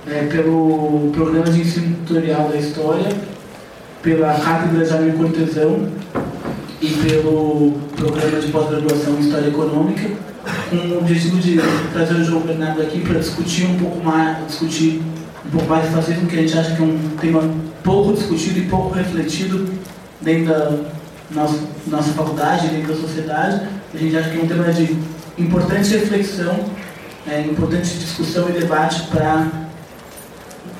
é, 0.09 0.27
pelo 0.27 1.11
Programa 1.15 1.47
de 1.47 1.61
Ensino 1.61 1.97
Tutorial 2.05 2.49
da 2.49 2.57
História 2.57 3.09
pela 4.03 4.33
Cátedra 4.33 4.85
Jaime 4.85 5.13
Cortesão 5.13 5.89
e 6.81 6.89
pelo 6.89 7.73
Programa 7.97 8.41
de 8.41 8.49
Pós-Graduação 8.49 9.15
em 9.17 9.21
História 9.21 9.49
Econômica, 9.49 10.09
com 10.71 10.77
o 10.77 10.99
objetivo 10.99 11.37
de 11.37 11.61
trazer 11.93 12.15
o 12.15 12.25
João 12.25 12.41
Bernardo 12.41 12.81
aqui 12.81 13.01
para 13.01 13.19
discutir 13.19 13.67
um 13.67 13.77
pouco 13.77 14.03
mais, 14.03 14.47
discutir 14.47 15.03
um 15.47 15.51
pouco 15.51 15.69
mais 15.69 15.87
de 15.87 15.95
fascismo, 15.95 16.27
que 16.27 16.37
a 16.37 16.41
gente 16.41 16.59
acha 16.59 16.75
que 16.75 16.83
é 16.83 16.85
um 16.87 16.99
tema 17.21 17.43
pouco 17.85 18.15
discutido 18.15 18.59
e 18.59 18.63
pouco 18.63 18.95
refletido 18.95 19.69
dentro 20.23 20.47
da 20.47 20.79
nossa, 21.31 21.59
nossa 21.87 22.13
faculdade, 22.13 22.69
dentro 22.69 22.95
da 22.95 23.01
sociedade. 23.01 23.67
A 23.93 23.97
gente 23.97 24.17
acha 24.17 24.31
que 24.31 24.39
é 24.39 24.43
um 24.43 24.47
tema 24.47 24.73
de 24.73 24.97
importante 25.39 25.91
reflexão, 25.91 26.65
é, 27.27 27.41
importante 27.43 27.99
discussão 27.99 28.49
e 28.49 28.53
debate 28.53 29.03
para 29.09 29.47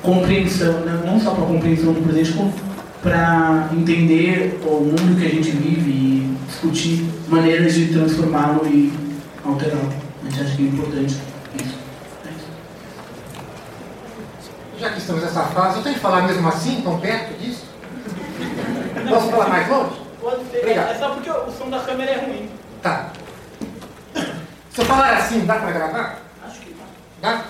compreensão, 0.01 0.81
né, 0.81 1.01
não 1.05 1.19
só 1.19 1.31
para 1.31 1.45
compreensão 1.45 1.93
do 1.93 2.01
presente, 2.01 2.33
como 2.33 2.53
para 3.01 3.69
entender 3.73 4.59
o 4.63 4.79
mundo 4.79 5.19
que 5.19 5.25
a 5.25 5.29
gente 5.29 5.51
vive 5.51 5.91
e 5.91 6.37
discutir 6.47 7.05
maneiras 7.27 7.73
de 7.73 7.87
transformá-lo 7.87 8.65
e 8.67 8.93
alterá-lo. 9.43 9.91
A 10.21 10.29
gente 10.29 10.41
acha 10.41 10.55
que 10.55 10.63
é 10.63 10.65
importante 10.65 11.13
isso. 11.13 11.21
É 12.27 12.29
isso. 12.29 12.49
Já 14.79 14.89
que 14.91 14.99
estamos 14.99 15.23
nessa 15.23 15.43
fase, 15.43 15.77
eu 15.77 15.83
tenho 15.83 15.95
que 15.95 16.01
falar 16.01 16.27
mesmo 16.27 16.47
assim, 16.47 16.81
tão 16.81 16.99
perto 16.99 17.39
disso? 17.39 17.65
Posso 19.09 19.29
falar 19.29 19.49
mais 19.49 19.69
longe? 19.69 20.10
Pode 20.21 20.49
ser. 20.51 20.59
Obrigado. 20.59 20.91
É 20.91 20.99
só 20.99 21.09
porque 21.09 21.29
o 21.29 21.51
som 21.51 21.69
da 21.69 21.79
câmera 21.79 22.11
é 22.11 22.25
ruim. 22.25 22.49
Tá. 22.81 23.11
Se 24.71 24.81
eu 24.81 24.85
falar 24.85 25.17
assim, 25.17 25.45
dá 25.45 25.55
para 25.55 25.71
gravar? 25.71 26.21
Acho 26.45 26.59
que 26.61 26.75
dá. 27.21 27.33
Dá? 27.33 27.45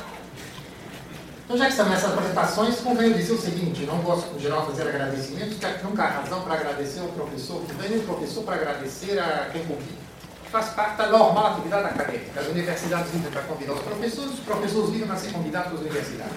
Então, 1.45 1.57
já 1.57 1.65
que 1.65 1.71
estamos 1.71 1.91
nessas 1.91 2.13
apresentações, 2.13 2.79
convém 2.79 3.11
dizer 3.11 3.33
o 3.33 3.37
seguinte: 3.37 3.85
não 3.85 3.97
gosto 3.97 4.33
de 4.35 4.43
geral 4.43 4.65
fazer 4.65 4.87
agradecimentos, 4.87 5.57
porque 5.57 5.83
nunca 5.83 6.03
há 6.03 6.07
razão 6.07 6.41
para 6.43 6.53
agradecer 6.53 7.01
ao 7.01 7.09
professor 7.09 7.61
que 7.63 7.73
vem, 7.73 7.89
nem 7.89 7.99
o 7.99 8.03
professor 8.03 8.43
para 8.43 8.55
agradecer 8.55 9.19
a 9.19 9.49
quem 9.51 9.65
convida. 9.65 10.01
Faz 10.49 10.69
parte 10.69 10.97
da 10.97 11.07
normal 11.07 11.47
atividade 11.47 11.87
acadêmica. 11.87 12.39
As 12.39 12.47
universidades 12.47 13.11
vivem 13.11 13.31
para 13.31 13.41
convidar 13.43 13.73
os 13.73 13.81
professores, 13.81 14.31
os 14.31 14.39
professores 14.39 14.89
vivem 14.91 15.07
para 15.07 15.17
ser 15.17 15.31
convidados 15.31 15.67
pelas 15.67 15.81
universidades. 15.81 16.35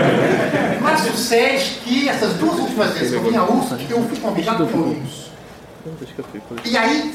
Mas 0.80 1.00
sucede 1.00 1.80
que 1.84 2.08
essas 2.08 2.34
duas 2.34 2.58
últimas 2.58 2.92
vezes 2.92 3.10
que 3.10 3.16
eu 3.16 3.22
vim 3.22 3.36
à 3.36 3.44
USP, 3.44 3.90
eu 3.90 4.02
fui 4.08 4.18
convidado 4.20 4.66
por 4.66 4.96
alunos. 5.84 6.66
E 6.66 6.76
aí, 6.76 7.14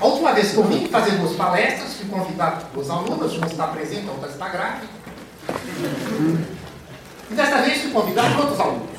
a 0.00 0.04
última 0.06 0.32
vez 0.32 0.52
que 0.52 0.56
eu 0.56 0.64
vim 0.64 0.86
fazer 0.88 1.12
duas 1.18 1.36
palestras, 1.36 1.94
fui 1.94 2.08
convidado 2.08 2.64
pelos 2.66 2.90
alunos, 2.90 3.36
uma 3.36 3.46
está 3.46 3.68
presente, 3.68 4.08
a 4.08 4.12
outra 4.12 4.30
está 4.30 4.48
grávida. 4.48 4.86
E 7.30 7.34
desta 7.34 7.62
vez 7.62 7.82
fui 7.82 7.90
convidado 7.90 8.38
outros 8.40 8.60
alunos. 8.60 8.96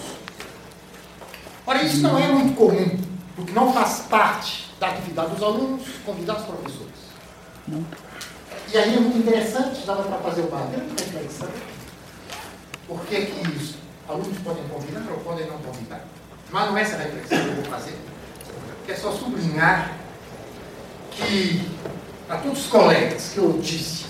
Ora, 1.66 1.84
isso 1.84 2.02
não 2.02 2.18
é 2.18 2.28
muito 2.28 2.56
comum, 2.56 2.98
porque 3.36 3.52
não 3.52 3.74
faz 3.74 4.00
parte 4.10 4.70
da 4.80 4.90
atividade 4.90 5.32
dos 5.32 5.44
alunos 5.44 5.84
convidar 6.06 6.38
os 6.38 6.46
professores. 6.46 6.88
E 8.72 8.78
aí 8.78 8.96
é 8.96 9.00
muito 9.00 9.18
interessante, 9.18 9.86
dava 9.86 10.04
para 10.04 10.18
fazer 10.20 10.42
uma 10.42 10.66
grande 10.68 11.04
reflexão. 11.04 11.48
Por 12.88 13.02
que, 13.02 13.26
que 13.26 13.78
alunos 14.10 14.38
podem 14.40 14.64
convidar 14.68 15.04
ou 15.12 15.20
podem 15.20 15.48
não 15.48 15.58
convidar. 15.60 16.06
Mas 16.52 16.70
não 16.70 16.78
é 16.78 16.82
essa 16.82 16.98
reflexão 16.98 17.40
que 17.40 17.48
eu 17.48 17.56
vou 17.56 17.66
fazer. 17.66 17.98
É 18.88 18.96
só 18.96 19.12
sublinhar 19.12 19.98
que 21.12 21.62
a 22.30 22.38
todos 22.38 22.60
os 22.60 22.68
colegas 22.68 23.32
que 23.34 23.38
eu 23.38 23.60
disse 23.62 24.06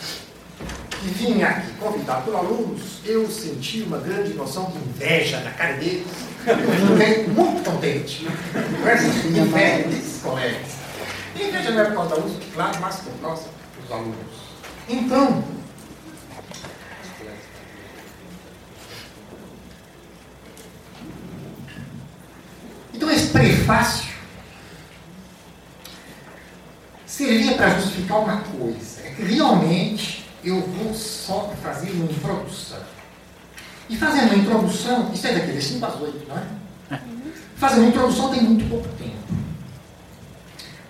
que 1.01 1.07
vinha 1.10 1.48
aqui 1.48 1.72
convidado 1.79 2.25
por 2.25 2.36
alunos, 2.36 3.00
eu 3.05 3.27
senti 3.29 3.81
uma 3.81 3.98
grande 3.98 4.34
noção 4.34 4.72
de 4.72 4.77
inveja 4.77 5.39
na 5.39 5.51
cara 5.51 5.74
deles. 5.74 6.07
Eu 6.46 6.57
fiquei 6.98 7.27
muito 7.27 7.63
contente 7.63 8.27
com 8.53 8.88
essa 8.88 9.07
inveja 9.27 9.88
desses 9.88 10.22
colegas. 10.22 10.72
E 11.36 11.43
inveja 11.43 11.72
não 11.72 11.81
é 11.81 11.86
por 11.86 11.93
causa 11.96 12.10
dos 12.10 12.19
alunos, 12.24 12.43
claro, 12.53 12.77
mas 12.79 12.96
por 12.98 13.13
causa 13.22 13.43
dos 13.81 13.91
alunos. 13.91 14.15
Então, 14.89 15.43
então 22.93 23.12
esse 23.12 23.27
prefácio 23.27 24.07
servia 27.18 27.56
para 27.56 27.80
justificar 27.80 28.20
uma 28.20 28.38
coisa, 28.42 29.02
é 29.04 29.10
que 29.10 29.24
realmente 29.24 30.24
eu 30.44 30.62
vou 30.62 30.94
só 30.94 31.52
fazer 31.64 31.90
uma 31.90 32.06
introdução. 32.06 32.80
E 33.90 33.98
fazendo 33.98 34.34
uma 34.34 34.36
introdução, 34.36 35.12
isso 35.12 35.26
é 35.26 35.34
daquele 35.34 35.60
5 35.60 35.84
às 35.84 36.00
8, 36.00 36.28
não 36.28 36.38
é? 36.38 37.00
Fazendo 37.56 37.80
uma 37.80 37.90
introdução 37.90 38.30
tem 38.30 38.44
muito 38.44 38.70
pouco 38.70 38.88
tempo. 39.00 39.16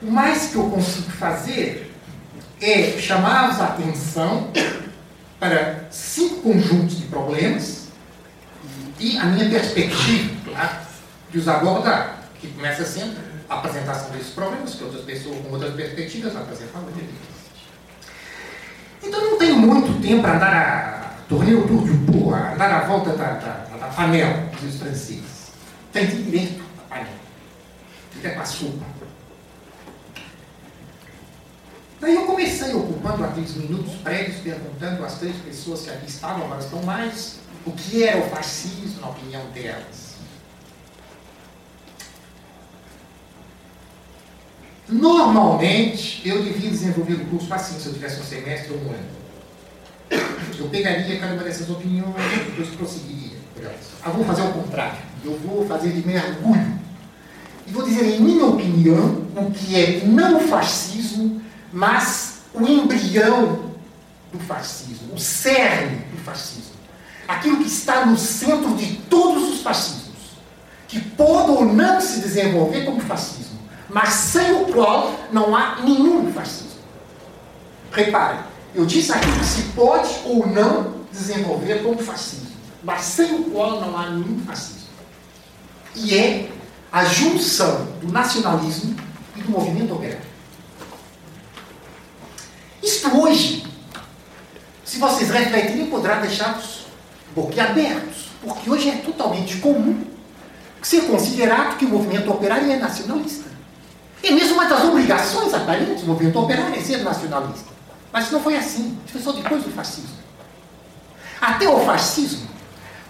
O 0.02 0.12
mais 0.12 0.48
que 0.48 0.56
eu 0.56 0.70
consigo 0.70 1.10
fazer 1.12 1.96
é 2.60 3.00
chamar 3.00 3.50
a 3.50 3.64
atenção 3.64 4.52
para 5.40 5.86
cinco 5.90 6.42
conjuntos 6.42 6.98
de 6.98 7.06
problemas 7.06 7.88
e 9.00 9.18
a 9.18 9.26
minha 9.26 9.50
perspectiva 9.50 10.36
claro, 10.44 10.78
de 11.32 11.38
os 11.38 11.48
abordar, 11.48 12.18
que 12.42 12.48
começa 12.48 12.84
sempre 12.84 13.27
apresentação 13.50 14.12
desses 14.12 14.34
problemas, 14.34 14.76
que 14.76 14.84
outras 14.84 15.04
pessoas 15.04 15.38
com 15.46 15.52
outras 15.52 15.74
perspectivas 15.74 16.36
apresentam 16.36 16.82
Então 19.02 19.22
não 19.22 19.38
tenho 19.38 19.58
muito 19.58 20.02
tempo 20.02 20.22
para 20.22 20.36
andar 20.36 20.54
a 20.54 21.08
torneio 21.30 21.68
tour 21.68 21.86
du 21.86 22.12
pot, 22.12 22.34
a 22.62 22.80
volta 22.82 23.12
da, 23.12 23.34
da, 23.34 23.78
da 23.78 23.88
panela 23.88 24.50
dos 24.62 24.76
franceses. 24.78 25.52
Tem 25.94 26.06
direito 26.06 26.64
à 26.78 26.96
panela. 26.96 27.16
Fica 28.12 28.32
com 28.32 28.42
a 28.42 28.46
sopa. 28.46 28.98
Daí 32.00 32.14
eu 32.14 32.26
comecei 32.26 32.74
ocupando 32.76 33.24
aqueles 33.24 33.56
minutos 33.56 33.94
prévios, 34.04 34.38
perguntando 34.38 35.04
às 35.04 35.18
três 35.18 35.36
pessoas 35.38 35.82
que 35.82 35.90
aqui 35.90 36.08
estavam, 36.08 36.46
agora 36.46 36.60
estão 36.60 36.82
mais, 36.84 37.40
o 37.66 37.72
que 37.72 38.04
era 38.04 38.20
o 38.20 38.30
fascismo 38.30 39.02
na 39.02 39.10
opinião 39.10 39.44
delas. 39.52 40.07
Normalmente, 44.90 46.22
eu 46.28 46.44
devia 46.44 46.70
desenvolver 46.70 47.14
o 47.16 47.26
curso 47.26 47.54
assim, 47.54 47.80
se 47.80 47.88
eu 47.88 47.94
tivesse 47.94 48.22
um 48.22 48.24
semestre 48.24 48.74
ou 48.74 48.80
um 48.80 48.90
ano. 48.90 49.18
Eu 50.58 50.70
pegaria 50.70 51.20
cada 51.20 51.34
uma 51.34 51.44
dessas 51.44 51.70
opiniões 51.70 52.16
e 52.16 52.52
depois 52.52 52.70
prosseguiria 52.70 53.38
por. 53.54 53.66
Ah, 54.04 54.10
vou 54.10 54.26
fazer 54.26 54.44
o 54.44 54.54
contrário. 54.54 54.98
Eu 55.24 55.38
vou 55.40 55.68
fazer 55.68 55.92
de 55.92 56.08
mergulho. 56.08 56.80
E 57.68 57.72
vou 57.72 57.84
dizer, 57.84 58.16
em 58.16 58.22
minha 58.22 58.46
opinião, 58.46 59.28
o 59.36 59.52
que 59.52 59.76
é 59.76 60.06
não 60.06 60.40
fascismo 60.40 61.42
mas 61.72 62.40
o 62.54 62.66
embrião 62.66 63.72
do 64.32 64.40
fascismo, 64.40 65.14
o 65.14 65.20
cerne 65.20 65.98
do 66.12 66.18
fascismo, 66.24 66.76
aquilo 67.28 67.58
que 67.58 67.68
está 67.68 68.06
no 68.06 68.18
centro 68.18 68.76
de 68.76 68.96
todos 69.10 69.54
os 69.54 69.62
fascismos, 69.62 70.08
que 70.88 71.00
pode 71.00 71.52
ou 71.52 71.66
não 71.66 72.00
se 72.00 72.22
desenvolver 72.22 72.86
como 72.86 73.02
fascismo, 73.02 73.57
mas 73.90 74.10
sem 74.10 74.52
o 74.54 74.66
qual 74.66 75.14
não 75.32 75.56
há 75.56 75.82
nenhum 75.82 76.32
fascismo. 76.34 76.68
Reparem, 77.92 78.40
eu 78.76 78.86
disse 78.86 79.12
aqui 79.12 79.28
se 79.44 79.64
pode 79.74 80.10
ou 80.26 80.46
não 80.46 80.98
desenvolver 81.12 81.84
como 81.84 81.98
fascismo, 81.98 82.48
mas 82.84 83.02
sem 83.02 83.34
o 83.34 83.44
qual 83.46 83.82
não 83.82 83.98
há 83.98 84.10
nenhum 84.10 84.40
fascismo. 84.46 84.88
E 85.96 86.16
é 86.16 86.50
a 86.92 87.06
junção 87.06 87.88
do 88.02 88.12
nacionalismo 88.12 88.96
e 89.36 89.42
do 89.42 89.52
movimento 89.52 89.94
operário. 89.94 90.28
Isto 92.84 93.20
hoje, 93.20 93.66
se 94.86 94.98
vocês 95.00 95.30
refletirem, 95.30 95.88
poderá 95.88 96.20
deixá-los 96.20 96.86
boquiabertos, 97.36 98.28
porque 98.42 98.70
hoje 98.70 98.90
é 98.90 98.96
totalmente 98.98 99.58
comum 99.58 100.04
ser 100.82 101.02
considerado 101.02 101.78
que 101.78 101.86
o 101.86 101.90
movimento 101.90 102.32
operário 102.32 102.72
é 102.72 102.78
nacionalista. 102.78 103.47
É 104.24 104.32
mesmo 104.32 104.56
uma 104.56 104.66
das 104.66 104.84
obrigações 104.84 105.54
aparentes 105.54 106.02
do 106.02 106.08
movimento 106.08 106.40
operário 106.40 106.76
é 106.76 106.82
ser 106.82 107.04
nacionalista. 107.04 107.72
Mas 108.12 108.32
não 108.32 108.42
foi 108.42 108.56
assim. 108.58 108.98
Isso 109.06 109.14
foi 109.14 109.22
só 109.22 109.32
depois 109.32 109.64
do 109.64 109.72
fascismo. 109.72 110.18
Até 111.40 111.68
o 111.70 111.80
fascismo, 111.86 112.48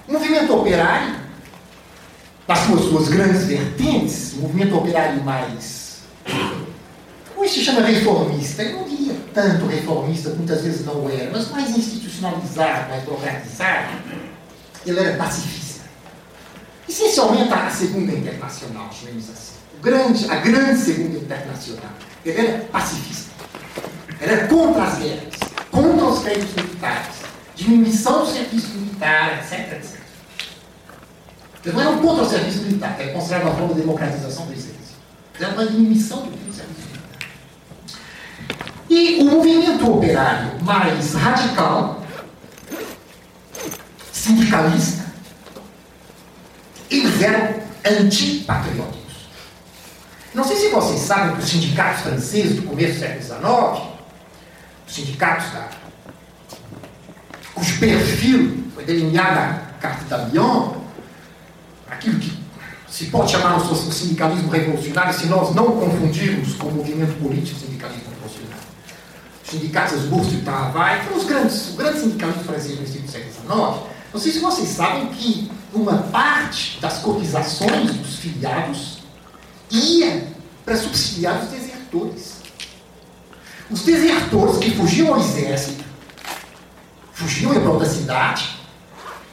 o 0.08 0.14
movimento 0.14 0.54
operário, 0.54 1.16
nas 2.48 2.60
suas 2.60 2.86
duas 2.86 3.08
grandes 3.08 3.46
vertentes, 3.46 4.34
o 4.34 4.42
movimento 4.42 4.78
operário 4.78 5.24
mais 5.24 5.88
Hoje 7.38 7.54
se 7.54 7.66
chama 7.66 7.82
reformista. 7.82 8.64
Eu 8.64 8.78
não 8.78 8.90
diria 8.90 9.16
tanto 9.34 9.68
reformista, 9.68 10.30
muitas 10.32 10.64
vezes 10.64 10.86
não 10.86 11.08
era, 11.08 11.30
mas 11.32 11.50
mais 11.50 11.70
institucionalizado, 11.70 12.90
mais 12.90 13.04
burocratizado. 13.04 13.94
Ele 14.86 15.00
era 15.00 15.18
pacifista. 15.18 15.86
Essencialmente 16.90 17.54
a 17.54 17.70
segunda 17.70 18.12
internacional, 18.12 18.90
chamemos 18.92 19.30
assim. 19.30 19.57
Grande, 19.82 20.30
a 20.30 20.36
grande 20.38 20.80
segunda 20.80 21.18
internacional. 21.18 21.92
Ele 22.26 22.40
era 22.40 22.60
pacifista. 22.66 23.32
Ele 24.20 24.34
era 24.34 24.48
contra 24.48 24.84
as 24.84 24.98
guerras, 24.98 25.34
contra 25.72 26.06
os 26.06 26.20
créditos 26.24 26.56
militares, 26.56 27.16
diminuição 27.56 28.22
do 28.22 28.32
serviço 28.32 28.70
militar, 28.70 29.40
etc, 29.40 29.74
etc. 29.74 29.98
Ele 31.66 31.76
não 31.76 31.82
era 31.82 31.90
um 31.92 32.02
contra 32.02 32.24
o 32.24 32.30
serviço 32.30 32.60
militar, 32.64 32.96
ele 33.00 33.12
considerava 33.12 33.50
uma 33.50 33.56
forma 33.56 33.74
de 33.74 33.82
democratização 33.82 34.46
do. 34.46 34.54
Ele 34.54 35.46
era 35.46 35.54
uma 35.54 35.68
diminuição 35.68 36.24
do 36.24 36.54
serviço 36.54 36.88
e 38.90 39.22
o 39.22 39.26
movimento 39.26 39.92
operário 39.92 40.64
mais 40.64 41.14
radical, 41.14 42.04
sindicalista, 44.12 45.06
eles 46.90 47.22
eram 47.22 47.62
antipatrióticos. 47.86 48.97
Não 50.34 50.44
sei 50.44 50.56
se 50.58 50.70
vocês 50.70 51.00
sabem 51.00 51.36
que 51.36 51.44
os 51.44 51.50
sindicatos 51.50 52.02
franceses 52.02 52.56
do 52.58 52.64
começo 52.64 52.94
do 52.94 53.00
século 53.00 53.22
XIX, 53.22 53.88
os 54.88 54.96
sindicatos 54.96 55.52
da, 55.52 55.70
cujo 57.54 57.80
perfil 57.80 58.64
foi 58.74 58.86
delineado 58.86 59.36
na 59.36 59.54
Carta 59.80 60.06
da 60.06 60.18
Lyon, 60.26 60.74
aquilo 61.90 62.20
que 62.20 62.38
se 62.90 63.06
pode 63.06 63.32
chamar 63.32 63.58
o 63.58 63.76
sindicalismo 63.76 64.50
revolucionário 64.50 65.14
se 65.14 65.28
nós 65.28 65.54
não 65.54 65.80
confundirmos 65.80 66.54
com 66.56 66.68
o 66.68 66.74
movimento 66.74 67.20
político 67.22 67.60
sindicalismo 67.60 68.10
revolucionário 68.10 68.68
sindicatos 69.50 70.04
Burst 70.06 70.34
e 70.34 70.38
Travai, 70.38 71.02
foram 71.04 71.18
os 71.18 71.26
grandes, 71.26 71.70
os 71.70 71.76
grandes 71.76 72.02
sindicalistas 72.02 72.46
franceses 72.46 72.76
no 72.76 72.84
início 72.84 73.02
do 73.02 73.12
século 73.12 73.32
XIX. 73.32 73.48
Não 74.14 74.20
sei 74.20 74.32
se 74.32 74.40
vocês 74.40 74.70
sabem 74.70 75.08
que 75.08 75.52
uma 75.74 75.98
parte 75.98 76.80
das 76.82 77.00
cotizações 77.00 77.92
dos 77.92 78.16
filiados 78.18 78.97
ia 79.72 80.28
para 80.66 80.76
subsidiar 80.78 81.44
os 81.44 81.50
desertores. 81.50 82.38
Os 83.70 83.82
desertores 83.84 84.58
que 84.58 84.72
fugiam 84.72 85.14
ao 85.14 85.20
exército, 85.20 85.84
fugiam 87.14 87.54
para 87.54 87.70
outra 87.70 87.90
cidade, 87.90 88.58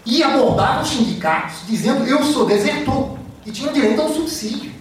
e 0.07 0.23
abordavam 0.23 0.83
os 0.83 0.91
sindicatos 0.91 1.67
dizendo 1.67 2.05
eu 2.05 2.23
sou 2.25 2.47
desertor, 2.47 3.19
e 3.47 3.53
tinham 3.53 3.73
direito 3.73 4.01
ao 4.01 4.13
subsídio. 4.13 4.73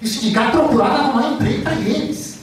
E 0.00 0.04
o 0.04 0.08
sindicato 0.08 0.58
procurava 0.58 0.98
arrumar 0.98 1.32
emprego 1.32 1.62
para 1.62 1.74
eles. 1.74 2.38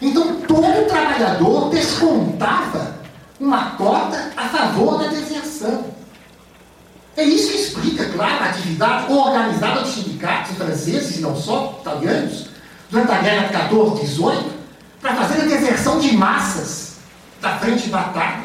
Então, 0.00 0.40
todo 0.42 0.88
trabalhador 0.88 1.70
descontava 1.70 2.98
uma 3.38 3.70
cota 3.72 4.32
a 4.36 4.48
favor 4.48 4.98
da 4.98 5.08
deserção. 5.08 5.93
É 7.16 7.22
isso 7.22 7.52
que 7.52 7.58
explica, 7.58 8.04
claro, 8.06 8.42
a 8.42 8.48
atividade 8.48 9.12
organizada 9.12 9.82
dos 9.82 9.94
sindicatos 9.94 10.56
franceses, 10.56 11.18
e 11.18 11.20
não 11.20 11.36
só 11.36 11.78
italianos, 11.80 12.48
durante 12.90 13.12
a 13.12 13.18
guerra 13.18 13.46
de 13.46 13.52
14, 13.52 14.00
18, 14.00 14.52
para 15.00 15.14
fazer 15.14 15.42
a 15.42 15.44
deserção 15.44 16.00
de 16.00 16.16
massas 16.16 16.96
da 17.40 17.58
frente 17.58 17.84
de 17.84 17.90
batalha. 17.90 18.44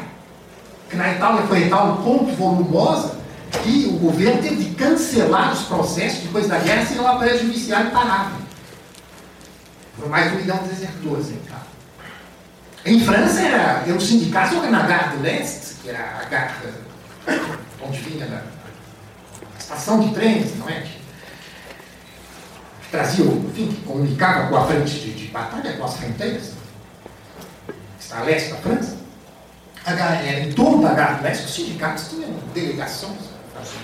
Que 0.88 0.96
na 0.96 1.12
Itália 1.12 1.42
foi 1.42 1.68
tal 1.68 1.96
ponto 1.98 2.32
volumosa 2.34 3.18
que 3.62 3.86
o 3.86 3.98
governo 3.98 4.40
teve 4.42 4.56
de 4.56 4.74
cancelar 4.74 5.52
os 5.52 5.62
processos 5.62 6.20
depois 6.20 6.46
da 6.46 6.58
guerra, 6.58 6.86
senão 6.86 7.06
a 7.06 7.12
aparelho 7.16 7.40
judiciário 7.40 7.90
parava. 7.90 8.38
Foram 9.96 10.10
mais 10.10 10.30
de 10.30 10.36
um 10.36 10.40
milhão 10.40 10.58
de 10.58 10.68
desertores 10.68 11.30
em 11.30 11.38
cá. 11.48 11.62
Em 12.86 13.00
França, 13.00 13.40
era, 13.40 13.82
era 13.86 13.94
o 13.94 14.00
sindicato 14.00 14.54
na 14.70 14.82
Gare 14.82 15.16
de 15.16 15.22
l'Est, 15.22 15.82
que 15.82 15.90
era 15.90 16.20
a 16.20 16.24
Gare 16.24 16.52
onde 17.82 17.98
vinha 18.00 18.26
na 18.26 18.59
estação 19.70 20.00
de 20.00 20.12
trens, 20.12 20.56
não 20.56 20.68
é? 20.68 20.84
Trazia, 22.90 23.24
enfim, 23.24 23.68
que 23.68 23.82
comunicava 23.82 24.48
com 24.48 24.56
a 24.56 24.66
frente 24.66 24.90
de, 24.98 25.12
de 25.12 25.26
batalha, 25.28 25.76
com 25.76 25.84
as 25.84 25.96
fronteiras, 25.96 26.52
que 27.66 28.02
está 28.04 28.18
a 28.18 28.24
leste 28.24 28.50
da 28.50 28.56
França. 28.56 28.96
A, 29.86 29.92
era 29.92 30.40
em 30.40 30.52
torno 30.52 30.82
da 30.82 30.92
Gare 30.92 31.22
Leste, 31.22 31.44
os 31.44 31.54
sindicatos 31.54 32.08
tinham 32.08 32.30
delegações 32.52 33.18
a 33.54 33.58
fazer. 33.58 33.78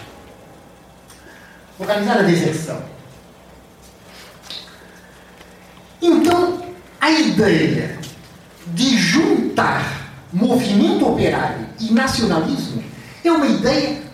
Organizar 1.79 2.19
a 2.19 2.23
deserção. 2.23 2.83
Então, 6.03 6.63
a 7.01 7.11
ideia 7.11 7.99
de 8.67 8.99
juntar 8.99 10.11
movimento 10.33 11.09
operário 11.09 11.67
e 11.79 11.93
nacionalismo 11.93 12.83
é 13.25 13.31
uma 13.31 13.47
ideia 13.47 14.06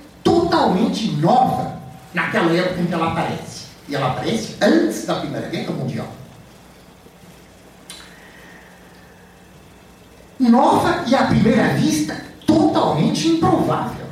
totalmente 0.63 1.11
nova 1.17 1.77
naquela 2.15 2.53
época 2.53 2.81
em 2.81 2.87
que 2.87 2.95
ela 2.95 3.11
aparece. 3.11 3.63
E 3.89 3.95
ela 3.95 4.13
aparece 4.13 4.57
antes 4.61 5.05
da 5.05 5.17
Primeira 5.17 5.49
Guerra 5.49 5.73
Mundial. 5.73 6.09
Nova 10.39 11.05
e 11.07 11.15
à 11.15 11.27
primeira 11.27 11.75
vista 11.75 12.17
totalmente 12.47 13.29
improvável. 13.29 14.07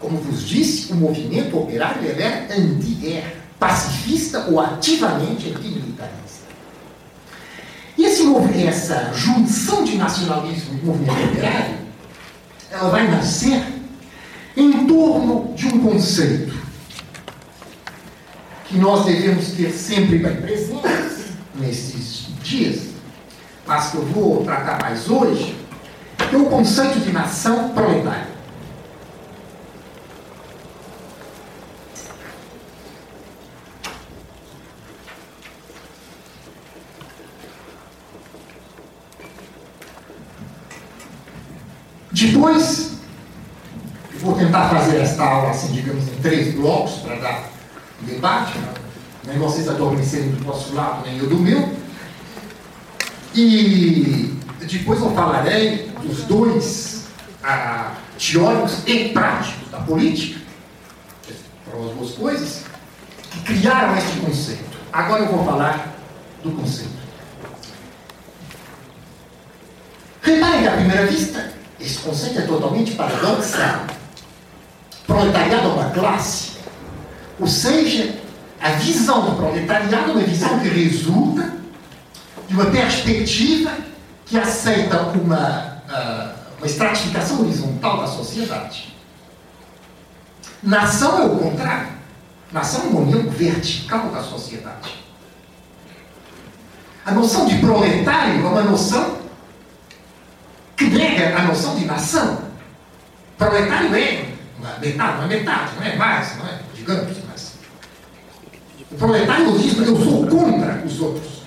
Como 0.00 0.18
vos 0.18 0.46
disse, 0.46 0.92
o 0.92 0.96
movimento 0.96 1.58
operário 1.58 2.10
era 2.10 2.54
anti-guerra, 2.54 3.32
pacifista 3.58 4.46
ou 4.50 4.60
ativamente 4.60 5.50
antimilitarista. 5.50 6.44
E 7.96 8.04
esse, 8.04 8.24
essa 8.66 9.12
junção 9.14 9.84
de 9.84 9.96
nacionalismo 9.96 10.78
e 10.78 10.84
movimento 10.84 11.30
operário, 11.30 11.78
ela 12.70 12.90
vai 12.90 13.08
nascer 13.08 13.73
em 14.56 14.86
torno 14.86 15.52
de 15.54 15.66
um 15.66 15.80
conceito 15.80 16.54
que 18.66 18.78
nós 18.78 19.04
devemos 19.04 19.48
ter 19.52 19.70
sempre 19.70 20.18
bem 20.18 20.36
presentes 20.36 21.34
nesses 21.54 22.26
dias, 22.42 22.88
mas 23.66 23.90
que 23.90 23.96
eu 23.96 24.04
vou 24.06 24.44
tratar 24.44 24.80
mais 24.80 25.08
hoje, 25.08 25.56
é 26.32 26.36
o 26.36 26.46
conceito 26.46 27.00
de 27.00 27.12
nação 27.12 27.70
proletária. 27.70 28.34
Depois, 42.12 42.93
vou 44.24 44.34
tentar 44.34 44.70
fazer 44.70 45.02
esta 45.02 45.22
aula, 45.22 45.50
assim, 45.50 45.72
digamos, 45.72 46.08
em 46.08 46.16
três 46.22 46.54
blocos 46.54 46.94
para 47.02 47.16
dar 47.16 47.50
debate, 48.00 48.56
né? 48.58 48.72
nem 49.26 49.38
vocês 49.38 49.68
adormecerem 49.68 50.30
do 50.30 50.44
vosso 50.44 50.74
lado, 50.74 51.06
nem 51.06 51.18
eu 51.18 51.28
do 51.28 51.36
meu. 51.36 51.70
E 53.34 54.34
depois 54.60 55.00
eu 55.00 55.10
falarei 55.14 55.90
dos 56.02 56.22
dois 56.22 57.04
ah, 57.42 57.94
teóricos 58.18 58.78
e 58.86 59.10
práticos 59.10 59.70
da 59.70 59.80
política, 59.80 60.40
foram 61.70 61.90
as 61.90 61.96
duas 61.96 62.10
coisas, 62.12 62.64
que 63.30 63.40
criaram 63.40 63.96
este 63.96 64.20
conceito. 64.20 64.78
Agora 64.92 65.22
eu 65.22 65.32
vou 65.32 65.44
falar 65.44 65.94
do 66.42 66.50
conceito. 66.52 66.94
Reparem 70.22 70.62
que 70.62 70.68
à 70.68 70.72
primeira 70.72 71.06
vista, 71.06 71.52
esse 71.78 71.98
conceito 71.98 72.38
é 72.38 72.42
totalmente 72.42 72.92
paradoxal. 72.92 73.86
Proletariado 75.06 75.68
é 75.68 75.72
uma 75.72 75.90
classe. 75.90 76.52
Ou 77.38 77.46
seja, 77.46 78.18
a 78.60 78.70
visão 78.70 79.30
do 79.30 79.36
proletariado 79.36 80.10
é 80.10 80.14
uma 80.14 80.22
visão 80.22 80.58
que 80.60 80.68
resulta 80.68 81.52
de 82.48 82.54
uma 82.54 82.66
perspectiva 82.66 83.72
que 84.24 84.38
aceita 84.38 85.00
uma, 85.02 85.82
uh, 85.88 86.34
uma 86.58 86.66
estratificação 86.66 87.40
horizontal 87.40 88.00
da 88.00 88.06
sociedade. 88.06 88.94
Nação 90.62 91.22
é 91.22 91.26
o 91.26 91.36
contrário. 91.38 91.88
Nação 92.50 92.84
é 92.84 92.86
uma 92.86 93.00
união 93.00 93.28
vertical 93.28 94.08
da 94.08 94.22
sociedade. 94.22 95.04
A 97.04 97.12
noção 97.12 97.46
de 97.46 97.58
proletário 97.58 98.46
é 98.46 98.48
uma 98.48 98.62
noção 98.62 99.18
que 100.74 100.84
nega 100.84 101.36
a 101.38 101.42
noção 101.42 101.76
de 101.76 101.84
nação. 101.84 102.42
Proletário 103.36 103.94
é 103.94 104.33
metade, 104.78 105.18
uma 105.18 105.26
metade, 105.26 105.76
não 105.76 105.82
é 105.82 105.96
mais, 105.96 106.36
não 106.36 106.46
é? 106.46 106.60
Digamos, 106.74 107.16
mas. 107.28 107.54
O 108.90 108.96
proletário 108.96 109.58
diz, 109.58 109.76
eu 109.78 109.96
sou 109.96 110.26
contra 110.26 110.82
os 110.84 111.00
outros. 111.00 111.42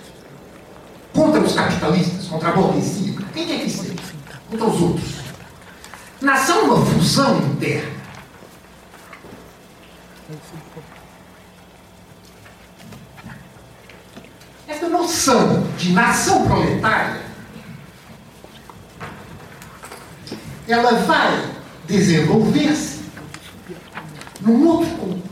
Contra 1.14 1.42
os 1.42 1.54
capitalistas, 1.54 2.28
contra 2.28 2.50
a 2.50 2.52
burguesia. 2.54 3.16
Quem 3.34 3.48
quer 3.48 3.60
que 3.62 3.70
seja? 3.70 3.96
Contra 4.50 4.66
os 4.66 4.82
outros. 4.82 5.16
Nação 6.22 6.58
é 6.58 6.62
uma 6.64 6.86
fusão 6.86 7.38
interna. 7.40 7.98
Essa 14.68 14.90
noção 14.90 15.68
de 15.78 15.94
nação 15.94 16.46
proletária 16.46 17.28
ela 20.68 20.92
vai 21.00 21.50
desenvolver-se 21.88 22.97
num 24.42 24.68
outro, 24.68 25.24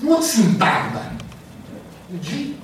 num 0.00 0.10
outro 0.10 0.26
sintagma 0.26 1.12
de 2.10 2.56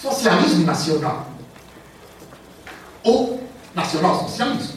socialismo 0.00 0.66
nacional 0.66 1.30
ou 3.02 3.42
nacional-socialismo, 3.74 4.76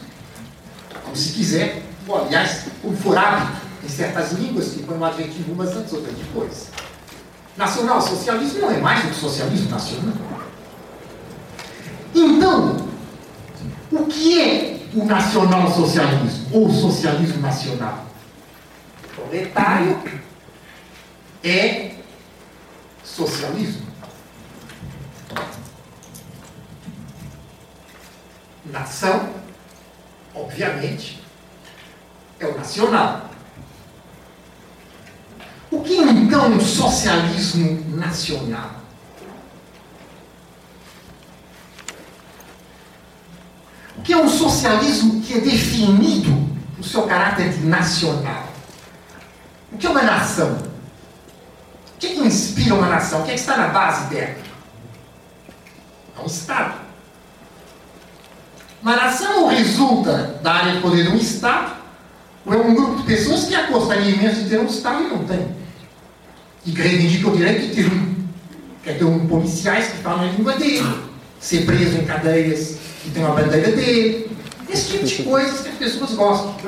como 1.03 1.15
se 1.15 1.33
quiser, 1.33 1.83
ou 2.07 2.23
aliás, 2.23 2.65
como 2.81 2.95
for 2.95 3.17
hábito 3.17 3.65
em 3.83 3.89
certas 3.89 4.31
línguas 4.33 4.69
que 4.69 4.83
põem 4.83 4.97
um 4.97 5.05
adjetivo 5.05 5.51
umas 5.51 5.75
antes, 5.75 5.93
outras 5.93 6.15
depois. 6.15 6.69
Nacional-socialismo 7.57 8.61
não 8.61 8.71
é 8.71 8.77
mais 8.77 9.03
do 9.03 9.09
que 9.09 9.15
socialismo 9.15 9.69
nacional. 9.69 10.15
Então, 12.13 12.84
o 13.95 14.05
que 14.07 14.41
é 14.41 14.79
o 14.93 15.05
nacional-socialismo 15.05 16.47
ou 16.51 16.69
socialismo 16.69 17.41
nacional? 17.41 18.05
Proletário 19.15 20.01
é 21.43 21.95
socialismo. 23.03 23.85
Nação, 28.65 29.29
obviamente, 30.33 31.21
é 32.39 32.45
o 32.47 32.57
nacional. 32.57 33.29
O 35.71 35.81
que 35.81 35.99
é 35.99 36.03
então 36.03 36.47
um 36.49 36.59
socialismo 36.59 37.95
nacional? 37.95 38.84
Que 44.03 44.13
é 44.13 44.17
um 44.17 44.29
socialismo 44.29 45.21
que 45.21 45.33
é 45.33 45.39
definido 45.39 46.31
no 46.77 46.83
seu 46.83 47.03
caráter 47.03 47.49
de 47.49 47.65
nacional. 47.65 48.47
O 49.71 49.77
que 49.77 49.87
é 49.87 49.89
uma 49.89 50.03
nação? 50.03 50.57
O 51.95 51.97
que, 51.99 52.07
é 52.07 52.09
que 52.11 52.19
inspira 52.19 52.75
uma 52.75 52.87
nação? 52.87 53.21
O 53.21 53.23
que, 53.23 53.31
é 53.31 53.33
que 53.33 53.39
está 53.39 53.57
na 53.57 53.67
base 53.69 54.13
dela? 54.13 54.35
É 56.17 56.21
um 56.21 56.25
Estado. 56.25 56.75
Uma 58.81 58.95
nação 58.95 59.47
resulta 59.47 60.39
da 60.43 60.53
área 60.53 60.73
de 60.73 60.81
poder 60.81 61.03
de 61.03 61.09
um 61.09 61.15
Estado, 61.15 61.73
ou 62.45 62.53
é 62.53 62.57
um 62.57 62.75
grupo 62.75 62.97
de 62.97 63.03
pessoas 63.03 63.45
que 63.45 63.55
gostariam 63.71 64.09
imenso 64.09 64.43
de 64.43 64.49
ter 64.49 64.59
um 64.59 64.65
Estado 64.65 65.03
e 65.03 65.07
não 65.07 65.25
tem. 65.25 65.55
E 66.65 66.71
que 66.71 66.81
reivindica 66.81 67.29
o 67.29 67.35
direito 67.35 67.67
de 67.67 67.75
ter 67.75 67.91
um. 67.91 68.15
Quer 68.83 68.97
ter 68.99 69.03
um 69.03 69.25
policiais 69.25 69.87
que 69.87 69.97
falam 69.97 70.25
a 70.25 70.31
língua 70.31 70.55
dele, 70.57 71.03
ser 71.39 71.65
preso 71.65 71.97
em 71.97 72.05
cadeias 72.05 72.77
que 73.05 73.11
tem 73.11 73.23
uma 73.23 73.35
bandeira 73.35 73.71
dele. 73.71 74.35
Esse 74.67 74.93
tipo 74.93 75.05
de 75.05 75.23
coisas 75.23 75.61
que 75.61 75.69
as 75.69 75.75
pessoas 75.75 76.13
gostam. 76.13 76.55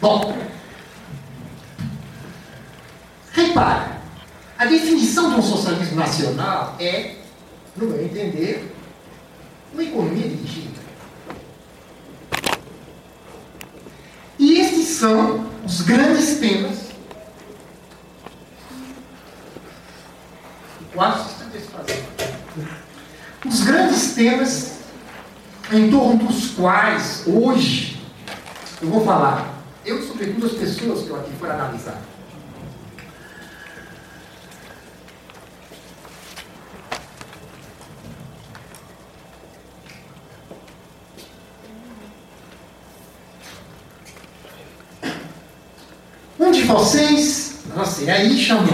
Bom, 0.00 0.36
repare, 3.32 3.90
a 4.58 4.64
definição 4.64 5.30
de 5.30 5.36
um 5.36 5.42
socialismo 5.42 5.96
nacional 5.96 6.74
é, 6.80 7.16
no 7.76 7.86
meu 7.86 8.02
entender, 8.02 8.74
uma 9.72 9.82
economia 9.82 10.28
dirigida. 10.28 10.80
E 14.38 14.58
esses 14.58 14.88
são 14.88 15.46
os 15.64 15.82
grandes 15.82 16.38
temas. 16.38 16.84
Quase 20.94 21.32
está 21.32 21.44
desfazendo 21.46 22.13
os 23.44 23.60
grandes 23.60 24.14
temas 24.14 24.72
em 25.72 25.90
torno 25.90 26.26
dos 26.26 26.50
quais 26.50 27.24
hoje 27.26 28.00
eu 28.80 28.88
vou 28.88 29.04
falar. 29.04 29.62
Eu, 29.84 30.02
sobretudo, 30.02 30.46
as 30.46 30.52
pessoas 30.52 31.04
que 31.04 31.10
eu 31.10 31.16
aqui 31.16 31.32
for 31.38 31.50
analisar. 31.50 32.00
Um 46.38 46.50
de 46.50 46.62
vocês, 46.62 47.58
nossa, 47.74 48.02
e 48.02 48.10
aí 48.10 48.38
chamou, 48.38 48.66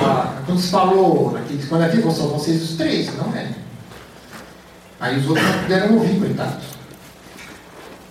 quando 0.46 0.60
se 0.60 0.70
falou, 0.70 1.36
quando 1.68 1.82
havia, 1.82 2.02
só 2.02 2.26
vocês 2.28 2.62
os 2.62 2.76
três, 2.76 3.14
não 3.16 3.34
é? 3.36 3.59
Aí 5.00 5.18
os 5.18 5.26
outros 5.26 5.46
não 5.46 5.62
puderam 5.62 5.94
ouvir, 5.96 6.18
coitados. 6.18 6.64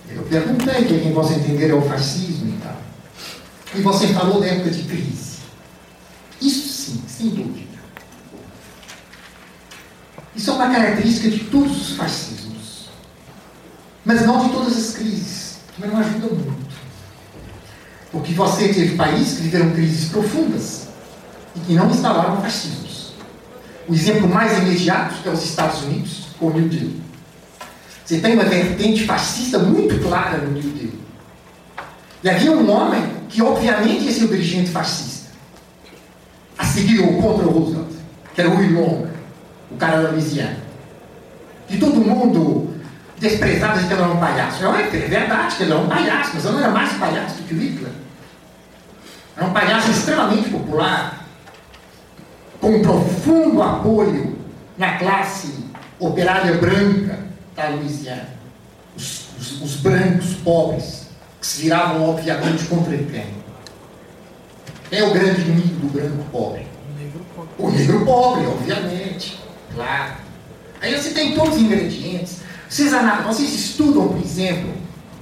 Eu 0.08 0.22
perguntei 0.24 0.84
quem 0.84 1.12
você 1.12 1.34
entender 1.34 1.70
é 1.70 1.74
o 1.74 1.82
fascismo 1.82 2.52
e 2.52 2.58
tal. 2.60 2.76
E 3.76 3.80
você 3.80 4.08
falou 4.08 4.40
da 4.40 4.46
época 4.46 4.70
de 4.70 4.82
crise. 4.82 5.38
Isso 6.42 6.68
sim, 6.68 7.02
sem 7.06 7.28
dúvida. 7.28 7.78
Isso 10.34 10.50
é 10.50 10.52
uma 10.54 10.70
característica 10.70 11.30
de 11.30 11.44
todos 11.44 11.80
os 11.80 11.96
fascismos. 11.96 12.88
Mas 14.04 14.26
não 14.26 14.44
de 14.44 14.52
todas 14.52 14.76
as 14.76 14.94
crises. 14.94 15.58
Também 15.76 15.92
não 15.92 16.00
ajuda 16.00 16.26
muito. 16.26 16.70
Porque 18.10 18.32
você 18.32 18.68
teve 18.74 18.96
países 18.96 19.36
que 19.36 19.42
viveram 19.42 19.70
crises 19.70 20.10
profundas 20.10 20.88
e 21.54 21.60
que 21.60 21.74
não 21.74 21.88
instalaram 21.88 22.42
fascismos. 22.42 23.12
O 23.86 23.94
exemplo 23.94 24.28
mais 24.28 24.58
imediato 24.58 25.14
é 25.24 25.30
os 25.30 25.44
Estados 25.44 25.82
Unidos 25.82 26.19
com 26.40 26.46
o 26.46 26.50
New 26.50 26.68
Deal. 26.68 26.90
Você 28.04 28.18
tem 28.18 28.34
uma 28.34 28.44
vertente 28.44 29.04
fascista 29.04 29.58
muito 29.58 30.02
clara 30.02 30.38
no 30.38 30.50
New 30.50 30.62
Deal. 30.62 30.92
E 32.24 32.28
havia 32.28 32.50
um 32.50 32.68
homem 32.68 33.02
que, 33.28 33.40
obviamente, 33.40 34.04
ia 34.04 34.12
ser 34.12 34.24
o 34.24 34.28
dirigente 34.28 34.70
fascista. 34.70 35.30
A 36.58 36.64
seguir 36.64 37.00
o 37.00 37.22
contra 37.22 37.46
o 37.46 37.50
Roosevelt, 37.50 37.92
que 38.34 38.40
era 38.40 38.50
o 38.50 38.72
Long, 38.72 39.06
o 39.70 39.76
cara 39.76 40.02
da 40.02 40.10
Louisiana. 40.10 40.56
Que 41.68 41.78
todo 41.78 42.00
mundo 42.00 42.74
desprezava 43.18 43.78
de 43.78 43.86
que 43.86 43.92
ele 43.92 44.02
era 44.02 44.10
um 44.10 44.18
palhaço. 44.18 44.62
Não 44.62 44.74
é, 44.74 44.82
é 44.82 44.86
verdade 44.88 45.56
que 45.56 45.62
ele 45.62 45.72
era 45.72 45.80
um 45.80 45.88
palhaço, 45.88 46.30
mas 46.34 46.44
ele 46.44 46.54
não 46.54 46.60
era 46.60 46.72
mais 46.72 46.92
palhaço 46.94 47.36
do 47.36 47.42
que 47.44 47.54
Hitler. 47.54 47.92
Era 49.36 49.46
um 49.46 49.52
palhaço 49.52 49.90
extremamente 49.90 50.48
popular, 50.50 51.24
com 52.60 52.74
um 52.74 52.82
profundo 52.82 53.62
apoio 53.62 54.36
na 54.76 54.98
classe 54.98 55.69
operária 56.00 56.54
branca 56.54 57.18
da 57.54 57.68
Louisiana. 57.68 58.28
Os, 58.96 59.26
os, 59.38 59.62
os 59.62 59.76
brancos 59.76 60.34
pobres, 60.42 61.06
que 61.40 61.46
se 61.46 61.62
viravam, 61.62 62.08
obviamente, 62.08 62.64
contra 62.64 62.96
quem? 62.96 63.26
Quem 64.88 64.98
é 64.98 65.04
o 65.04 65.12
grande 65.12 65.42
inimigo 65.42 65.86
do 65.86 65.92
branco 65.92 66.24
pobre? 66.32 66.66
O 67.58 67.70
negro 67.70 68.04
pobre, 68.04 68.46
obviamente. 68.46 69.38
Claro. 69.74 70.14
Aí 70.80 70.96
você 70.96 71.10
tem 71.10 71.34
todos 71.34 71.54
os 71.54 71.60
ingredientes. 71.60 72.38
Vocês, 72.68 72.92
vocês 73.26 73.52
estudam, 73.52 74.08
por 74.08 74.18
exemplo, 74.18 74.72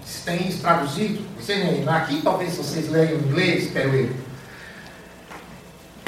se 0.05 0.23
tem 0.23 0.49
isso 0.49 0.61
traduzido, 0.61 1.21
você 1.39 1.57
nem 1.57 1.87
aqui 1.89 2.21
talvez 2.23 2.55
vocês 2.57 2.89
leiam 2.89 3.19
em 3.19 3.25
inglês, 3.25 3.65
espero 3.65 3.95
eu. 3.95 4.11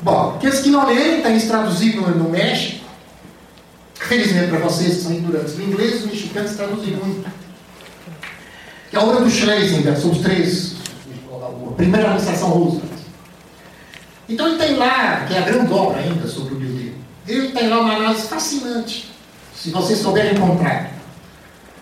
Bom, 0.02 0.36
aqueles 0.36 0.60
que 0.60 0.70
não 0.70 0.86
leem, 0.86 1.22
tem 1.22 1.36
isso 1.36 1.48
traduzido 1.48 2.00
no, 2.00 2.14
no 2.14 2.30
Felizmente 4.00 4.48
para 4.48 4.58
vocês 4.58 4.96
que 4.96 5.02
são 5.02 5.12
ignorantes 5.12 5.54
do 5.54 5.62
inglês, 5.62 6.00
os 6.00 6.06
mexicanos 6.06 6.52
traduzem 6.52 6.96
muito. 6.96 7.30
Que 8.90 8.96
é 8.96 8.98
a 8.98 9.02
obra 9.02 9.20
do 9.20 9.30
Schlesinger, 9.30 9.96
são 9.98 10.10
os 10.10 10.18
três, 10.18 10.74
a 11.32 11.72
primeira 11.72 12.06
administração 12.06 12.48
Roosevelt. 12.48 12.90
Então 14.28 14.48
ele 14.48 14.58
tem 14.58 14.76
lá, 14.76 15.24
que 15.26 15.34
é 15.34 15.38
a 15.38 15.42
grande 15.42 15.72
obra 15.72 16.00
ainda 16.00 16.26
sobre 16.26 16.54
o 16.54 16.58
New 16.58 16.70
ele 17.30 17.52
tem 17.52 17.68
lá 17.68 17.80
uma 17.80 17.94
análise 17.94 18.26
fascinante, 18.26 19.10
se 19.54 19.70
vocês 19.70 19.98
souberem 20.00 20.32
encontrar, 20.32 20.90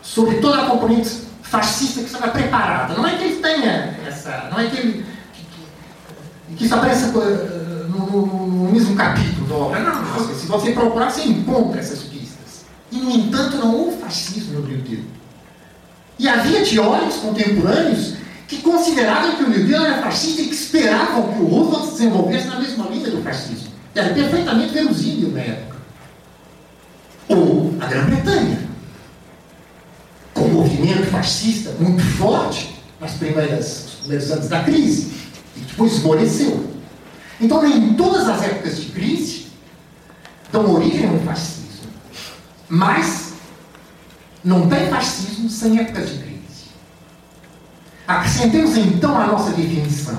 sobre 0.03 0.37
toda 0.37 0.63
a 0.63 0.67
componente 0.67 1.23
fascista 1.43 2.01
que 2.01 2.07
estava 2.07 2.29
preparada. 2.29 2.95
Não 2.95 3.07
é 3.07 3.17
que 3.17 3.25
ele 3.25 3.37
tenha 3.37 3.97
essa. 4.07 4.49
Não 4.51 4.61
é 4.61 4.67
que 4.67 4.77
ele. 4.77 5.07
que, 5.33 6.55
que, 6.57 6.65
isso 6.65 6.75
apareça 6.75 7.07
uh, 7.07 7.89
no, 7.89 8.11
no, 8.11 8.47
no, 8.47 8.73
mesmo 8.73 8.95
capítulo 8.95 9.47
da 9.47 9.55
obra. 9.55 9.81
Não, 9.81 10.03
não. 10.03 10.35
Se 10.35 10.47
você 10.47 10.73
procurar, 10.73 11.11
você 11.11 11.23
encontra 11.23 11.81
essas 11.81 12.01
pistas. 12.01 12.08
E, 12.91 12.97
no 12.97 13.11
entanto, 13.11 13.57
não 13.57 13.75
houve 13.75 13.99
fascismo 13.99 14.61
no 14.61 14.67
New 14.67 14.79
Deal. 14.79 15.03
E 16.19 16.29
havia 16.29 16.65
teóricos 16.65 17.17
contemporâneos 17.17 18.15
que 18.47 18.59
consideravam 18.63 19.37
que 19.37 19.45
o 19.45 19.51
New 19.51 19.67
Deal 19.67 19.85
era 19.85 20.03
fascista 20.03 20.43
e 20.43 20.49
que 20.49 20.55
esperavam 20.55 21.33
que 21.35 21.41
o 21.41 21.47
Roosevelt 21.47 21.85
se 21.85 21.93
desenvolvesse 21.93 22.47
na 22.49 22.61
mesma 22.61 22.87
linha 22.87 23.11
do 23.11 23.23
fascismo. 23.23 23.69
Era 23.95 24.15
perfeitamente 24.15 24.73
verosímil 24.73 25.31
na 25.31 25.41
época. 25.41 25.77
Ou 27.29 27.75
a 27.79 27.87
Grã-Bretanha 27.87 28.69
com 30.39 30.45
um 30.45 30.53
movimento 30.53 31.07
fascista 31.11 31.75
muito 31.81 32.03
forte 32.03 32.75
nas 33.01 33.13
primeiras, 33.13 33.85
nos 33.85 33.95
primeiros 34.01 34.31
anos 34.31 34.49
da 34.49 34.65
crise, 34.65 35.13
e 35.57 35.61
depois 35.61 35.93
esmoreceu. 35.93 36.65
Então, 37.41 37.65
em 37.67 37.95
todas 37.95 38.29
as 38.29 38.43
épocas 38.43 38.81
de 38.81 38.87
crise, 38.87 39.47
dão 40.51 40.75
origem 40.75 41.09
ao 41.09 41.19
fascismo. 41.21 41.68
Mas, 42.69 43.35
não 44.45 44.69
tem 44.69 44.89
fascismo 44.89 45.49
sem 45.49 45.79
época 45.79 46.03
de 46.03 46.19
crise. 46.19 46.39
Acrescentemos 48.07 48.77
então 48.77 49.19
a 49.19 49.27
nossa 49.27 49.53
definição. 49.53 50.19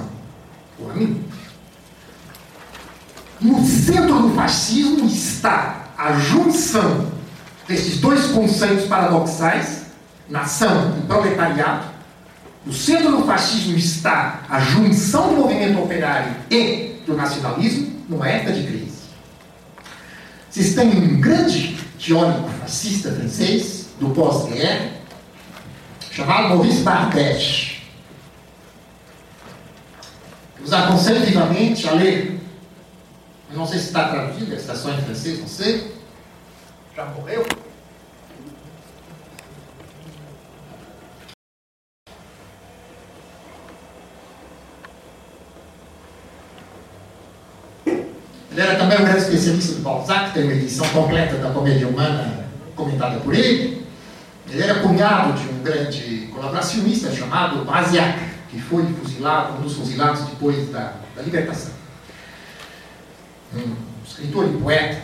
Por 0.78 0.96
mim. 0.96 1.24
No 3.42 3.66
centro 3.66 4.22
do 4.22 4.36
fascismo 4.36 5.06
está 5.06 5.90
a 5.98 6.14
junção 6.14 7.12
desses 7.68 8.00
dois 8.00 8.28
conceitos 8.28 8.86
paradoxais 8.86 9.80
nação 10.30 10.98
e 10.98 11.08
proletariado, 11.08 11.88
no 12.66 12.74
centro 12.74 13.18
do 13.18 13.24
fascismo 13.24 13.78
está 13.78 14.42
a 14.50 14.60
junção 14.60 15.30
do 15.30 15.42
movimento 15.42 15.82
operário 15.82 16.36
e 16.52 17.02
do 17.06 17.16
nacionalismo 17.16 18.04
numa 18.08 18.28
época 18.28 18.54
de 18.54 18.64
crise. 18.68 19.00
Vocês 20.50 20.76
têm 20.76 20.90
um 20.90 21.20
grande 21.20 21.78
teórico 22.00 22.50
fascista 22.62 23.12
francês 23.12 23.90
do 24.00 24.10
pós-guerra, 24.12 24.92
chamado 26.12 26.50
Maurice. 26.50 26.84
Eu 30.58 30.64
os 30.64 30.74
aconselho 30.74 31.26
vivamente 31.26 31.88
a 31.88 31.94
ler. 31.94 32.40
Eu 33.52 33.58
não 33.58 33.66
sei 33.66 33.80
se 33.80 33.88
está 33.88 34.10
traduzido, 34.10 34.54
está 34.54 34.76
só 34.76 34.92
em 34.92 35.02
francês, 35.02 35.40
não 35.40 35.48
sei. 35.48 35.96
Já 36.96 37.06
morreu? 37.06 37.46
Ele 48.60 48.68
era 48.68 48.78
também 48.78 49.00
um 49.00 49.06
grande 49.06 49.22
especialista 49.22 49.76
do 49.76 49.82
Balzac, 49.82 50.34
tem 50.34 50.44
uma 50.44 50.52
edição 50.52 50.86
completa 50.90 51.38
da 51.38 51.50
Comédia 51.52 51.88
Humana 51.88 52.46
comentada 52.76 53.18
por 53.22 53.34
ele. 53.34 53.88
Ele 54.50 54.62
era 54.62 54.82
cunhado 54.82 55.32
de 55.32 55.48
um 55.48 55.64
grande 55.64 56.28
colaboracionista 56.34 57.10
chamado 57.10 57.64
Baziac, 57.64 58.20
que 58.50 58.60
foi 58.60 58.86
fuzilado, 58.86 59.54
um 59.54 59.62
dos 59.62 59.76
fuzilados 59.76 60.24
depois 60.28 60.70
da, 60.74 60.96
da 61.16 61.22
libertação. 61.22 61.72
Um 63.56 63.76
escritor 64.06 64.50
e 64.50 64.58
poeta. 64.58 65.04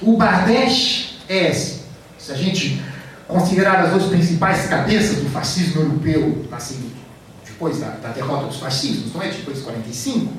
O 0.00 0.16
Bardèche 0.16 1.18
é 1.28 1.50
esse. 1.50 1.80
Se 2.18 2.30
a 2.30 2.36
gente 2.36 2.80
considerar 3.26 3.80
as 3.80 3.90
duas 3.90 4.04
principais 4.04 4.68
cabeças 4.68 5.16
do 5.16 5.28
fascismo 5.28 5.82
europeu, 5.82 6.46
assim, 6.52 6.92
depois 7.44 7.80
da, 7.80 7.88
da 7.96 8.10
derrota 8.10 8.46
dos 8.46 8.58
fascismos, 8.58 9.12
não 9.12 9.20
é? 9.20 9.28
Depois 9.28 9.56
de 9.56 9.64
45, 9.64 10.32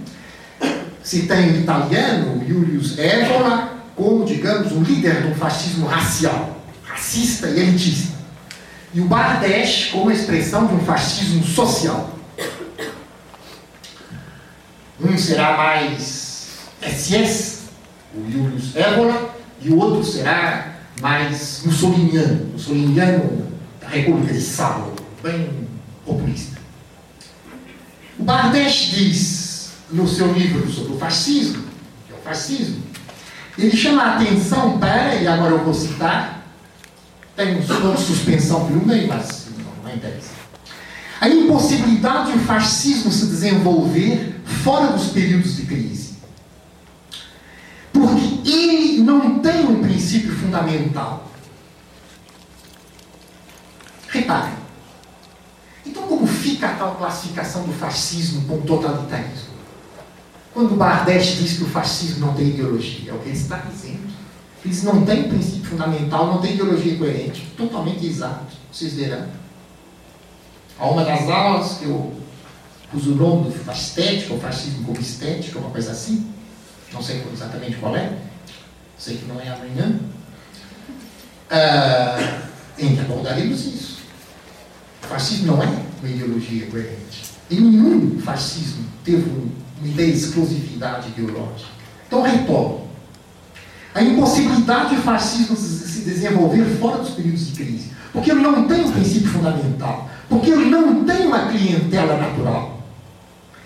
se 1.04 1.24
tem 1.24 1.50
em 1.50 1.62
italiano 1.62 2.44
Julius 2.48 2.98
Evola 2.98 3.78
como, 3.96 4.26
digamos, 4.26 4.72
o 4.72 4.82
líder 4.82 5.28
do 5.28 5.36
fascismo 5.36 5.86
racial, 5.86 6.62
racista 6.84 7.48
e 7.50 7.60
elitista. 7.60 8.18
E 8.94 9.02
o 9.02 9.06
Bardèche 9.06 9.92
como 9.92 10.12
expressão 10.12 10.68
de 10.68 10.74
um 10.74 10.80
fascismo 10.80 11.44
social. 11.44 12.18
Um 15.00 15.18
será 15.18 15.58
mais 15.58 16.48
SS, 16.82 17.60
o 18.14 18.30
Julius 18.30 18.76
Evola, 18.76 19.36
e 19.62 19.70
o 19.70 19.78
outro 19.78 20.04
será 20.04 20.76
mais 21.02 21.64
mussoliniano, 21.66 22.52
mussoliniano 22.54 23.48
da 23.80 23.88
República 23.88 24.34
de 24.34 24.42
Salo, 24.42 24.96
bem 25.24 25.68
populista. 26.06 26.60
O 28.20 28.24
Bardèche 28.24 28.96
diz 28.96 29.41
no 29.92 30.08
seu 30.08 30.32
livro 30.32 30.70
sobre 30.72 30.94
o 30.94 30.98
fascismo, 30.98 31.64
que 32.08 32.14
é 32.14 32.16
o 32.16 32.22
fascismo, 32.22 32.82
ele 33.58 33.76
chama 33.76 34.04
a 34.04 34.16
atenção 34.16 34.80
para, 34.80 35.16
e 35.16 35.28
agora 35.28 35.54
eu 35.54 35.64
vou 35.64 35.74
citar, 35.74 36.46
Tem 37.36 37.58
uns 37.58 37.68
pontos 37.68 38.02
de 38.02 38.06
suspensão 38.08 38.68
pelo 38.68 38.86
meio, 38.86 39.08
mas 39.08 39.48
não, 39.58 39.84
não 39.84 39.96
interessa. 39.96 40.32
A 41.20 41.30
impossibilidade 41.30 42.32
de 42.32 42.38
o 42.40 42.42
fascismo 42.42 43.12
se 43.12 43.26
desenvolver 43.28 44.42
fora 44.64 44.88
dos 44.88 45.08
períodos 45.08 45.56
de 45.56 45.66
crise. 45.66 46.16
Porque 47.94 48.50
ele 48.50 49.02
não 49.04 49.40
tem 49.40 49.66
um 49.66 49.82
princípio 49.82 50.36
fundamental. 50.36 51.32
Reparem. 54.08 54.54
Então, 55.86 56.04
como 56.04 56.28
fica 56.28 56.70
a 56.70 56.74
tal 56.74 56.96
classificação 56.96 57.64
do 57.64 57.74
fascismo 57.74 58.42
com 58.48 58.62
totalitarismo? 58.62 59.61
Quando 60.54 60.76
Bardeste 60.76 61.38
diz 61.38 61.58
que 61.58 61.64
o 61.64 61.68
fascismo 61.68 62.26
não 62.26 62.34
tem 62.34 62.50
ideologia, 62.50 63.12
é 63.12 63.14
o 63.14 63.20
que 63.20 63.30
ele 63.30 63.38
está 63.38 63.58
dizendo. 63.58 64.12
Eles 64.64 64.84
não 64.84 65.06
têm 65.06 65.30
princípio 65.30 65.70
fundamental, 65.70 66.28
não 66.28 66.42
tem 66.42 66.54
ideologia 66.54 66.98
coerente, 66.98 67.48
totalmente 67.58 68.06
exato. 68.06 68.54
Vocês 68.72 68.94
verão. 68.94 69.28
A 70.78 70.88
uma 70.88 71.06
das 71.06 71.30
aulas 71.30 71.78
que 71.78 71.86
eu 71.86 72.14
pus 72.92 73.08
o 73.08 73.16
nome 73.16 73.50
do 73.50 73.72
estética, 73.72 74.36
fascismo 74.36 74.84
como 74.84 75.00
estética, 75.00 75.58
uma 75.58 75.70
coisa 75.70 75.92
assim. 75.92 76.30
Não 76.92 77.02
sei 77.02 77.24
exatamente 77.32 77.78
qual 77.78 77.96
é. 77.96 78.18
Sei 78.98 79.18
que 79.18 79.26
não 79.26 79.40
é 79.40 79.48
amanhã. 79.48 80.00
Uh, 81.50 82.52
em 82.78 82.96
que 82.96 83.02
abordaremos 83.02 83.66
isso. 83.66 84.00
O 85.04 85.08
fascismo 85.08 85.48
não 85.48 85.64
é 85.64 85.68
uma 85.68 86.10
ideologia 86.10 86.68
coerente. 86.68 87.24
Em 87.50 87.62
nenhum 87.62 88.20
fascismo 88.20 88.86
teve 89.04 89.30
uma 89.30 89.61
ideia 89.84 90.12
de 90.12 90.18
exclusividade 90.18 91.10
ideológica. 91.10 91.70
Então, 92.08 92.22
retorno. 92.22 92.82
A 93.94 94.02
impossibilidade 94.02 94.96
do 94.96 95.02
fascismo 95.02 95.56
se 95.56 96.02
desenvolver 96.02 96.64
fora 96.80 97.00
dos 97.00 97.12
períodos 97.12 97.48
de 97.48 97.54
crise. 97.54 97.92
Porque 98.14 98.32
ele 98.32 98.42
não 98.42 98.68
tem 98.68 98.86
um 98.86 98.92
princípio 98.92 99.30
fundamental. 99.30 100.10
Porque 100.30 100.50
ele 100.50 100.70
não 100.70 101.04
tem 101.04 101.28
uma 101.28 101.48
clientela 101.48 102.18
natural. 102.18 102.82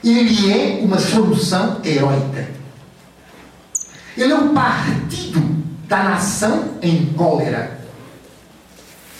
Ele 0.04 0.52
é 0.52 0.80
uma 0.84 1.00
solução 1.00 1.80
heróica. 1.84 2.50
Ele 4.18 4.32
é 4.32 4.36
um 4.36 4.54
partido 4.54 5.42
da 5.88 6.04
nação 6.04 6.76
em 6.82 7.06
cólera. 7.14 7.80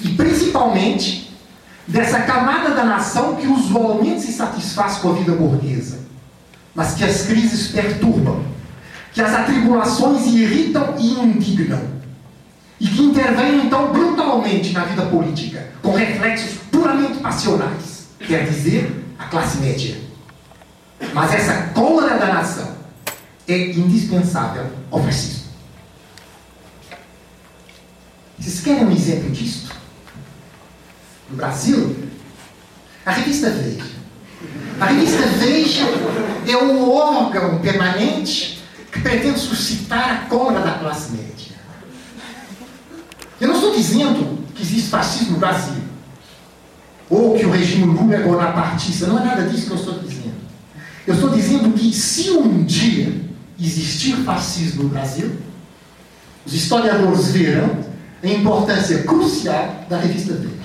E 0.02 0.10
principalmente 0.10 1.32
dessa 1.88 2.22
camada 2.22 2.72
da 2.72 2.84
nação 2.84 3.36
que 3.36 3.48
usualmente 3.48 4.22
se 4.22 4.34
satisfaz 4.34 4.98
com 4.98 5.10
a 5.10 5.14
vida 5.14 5.34
burguesa, 5.34 6.05
mas 6.76 6.94
que 6.94 7.04
as 7.06 7.24
crises 7.24 7.70
perturbam, 7.70 8.44
que 9.14 9.22
as 9.22 9.34
atribulações 9.34 10.28
irritam 10.28 10.96
e 11.00 11.14
indignam, 11.14 11.82
e 12.80 12.88
que 12.88 13.02
intervêm 13.02 13.66
então 13.66 13.94
brutalmente 13.94 14.74
na 14.74 14.84
vida 14.84 15.06
política, 15.06 15.72
com 15.82 15.94
reflexos 15.94 16.60
puramente 16.70 17.20
passionais, 17.20 18.08
quer 18.20 18.46
dizer, 18.50 19.04
a 19.18 19.26
classe 19.26 19.58
média. 19.60 19.98
Mas 21.14 21.34
essa 21.34 21.70
cólera 21.74 22.18
da 22.18 22.34
nação 22.34 22.76
é 23.48 23.72
indispensável 23.72 24.70
ao 24.92 25.02
fascismo. 25.02 25.46
Vocês 28.38 28.60
querem 28.60 28.86
um 28.86 28.92
exemplo 28.92 29.32
disto? 29.32 29.74
No 31.30 31.38
Brasil, 31.38 31.96
a 33.06 33.12
revista 33.12 33.50
Veja. 33.50 33.95
A 34.80 34.86
revista 34.86 35.26
Veja 35.40 35.86
é 36.48 36.58
um 36.58 36.92
órgão 36.92 37.60
permanente 37.60 38.64
que 38.92 39.02
pretende 39.02 39.40
suscitar 39.40 40.10
a 40.10 40.30
cólera 40.30 40.62
da 40.62 40.72
classe 40.74 41.12
média. 41.12 41.56
Eu 43.40 43.48
não 43.48 43.56
estou 43.56 43.76
dizendo 43.76 44.44
que 44.54 44.62
existe 44.62 44.90
fascismo 44.90 45.34
no 45.34 45.40
Brasil. 45.40 45.84
Ou 47.10 47.38
que 47.38 47.46
o 47.46 47.52
regime 47.52 47.86
Lula 47.86 48.16
é 48.16 48.24
bonapartista. 48.24 49.08
Não 49.08 49.20
é 49.20 49.24
nada 49.24 49.44
disso 49.44 49.68
que 49.68 49.72
eu 49.72 49.78
estou 49.78 50.00
dizendo. 50.00 50.36
Eu 51.06 51.14
estou 51.14 51.30
dizendo 51.30 51.72
que 51.74 51.94
se 51.94 52.32
um 52.32 52.64
dia 52.64 53.14
existir 53.60 54.16
fascismo 54.24 54.84
no 54.84 54.90
Brasil, 54.90 55.38
os 56.46 56.54
historiadores 56.54 57.32
verão 57.32 57.86
a 58.24 58.28
importância 58.28 59.04
crucial 59.04 59.86
da 59.88 60.00
revista 60.00 60.34
Veja. 60.34 60.56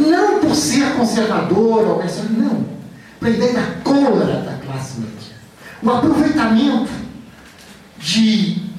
Não 0.00 0.40
por 0.40 0.54
ser 0.54 0.94
conservador 0.94 1.86
ou 1.86 2.02
não. 2.30 2.64
Para 3.18 3.28
a 3.28 3.32
ideia 3.32 3.52
da 3.52 3.62
cólera 3.84 4.40
da 4.40 4.52
classe 4.64 5.00
média. 5.00 5.36
O 5.82 5.90
aproveitamento 5.90 6.90
de 7.98 8.70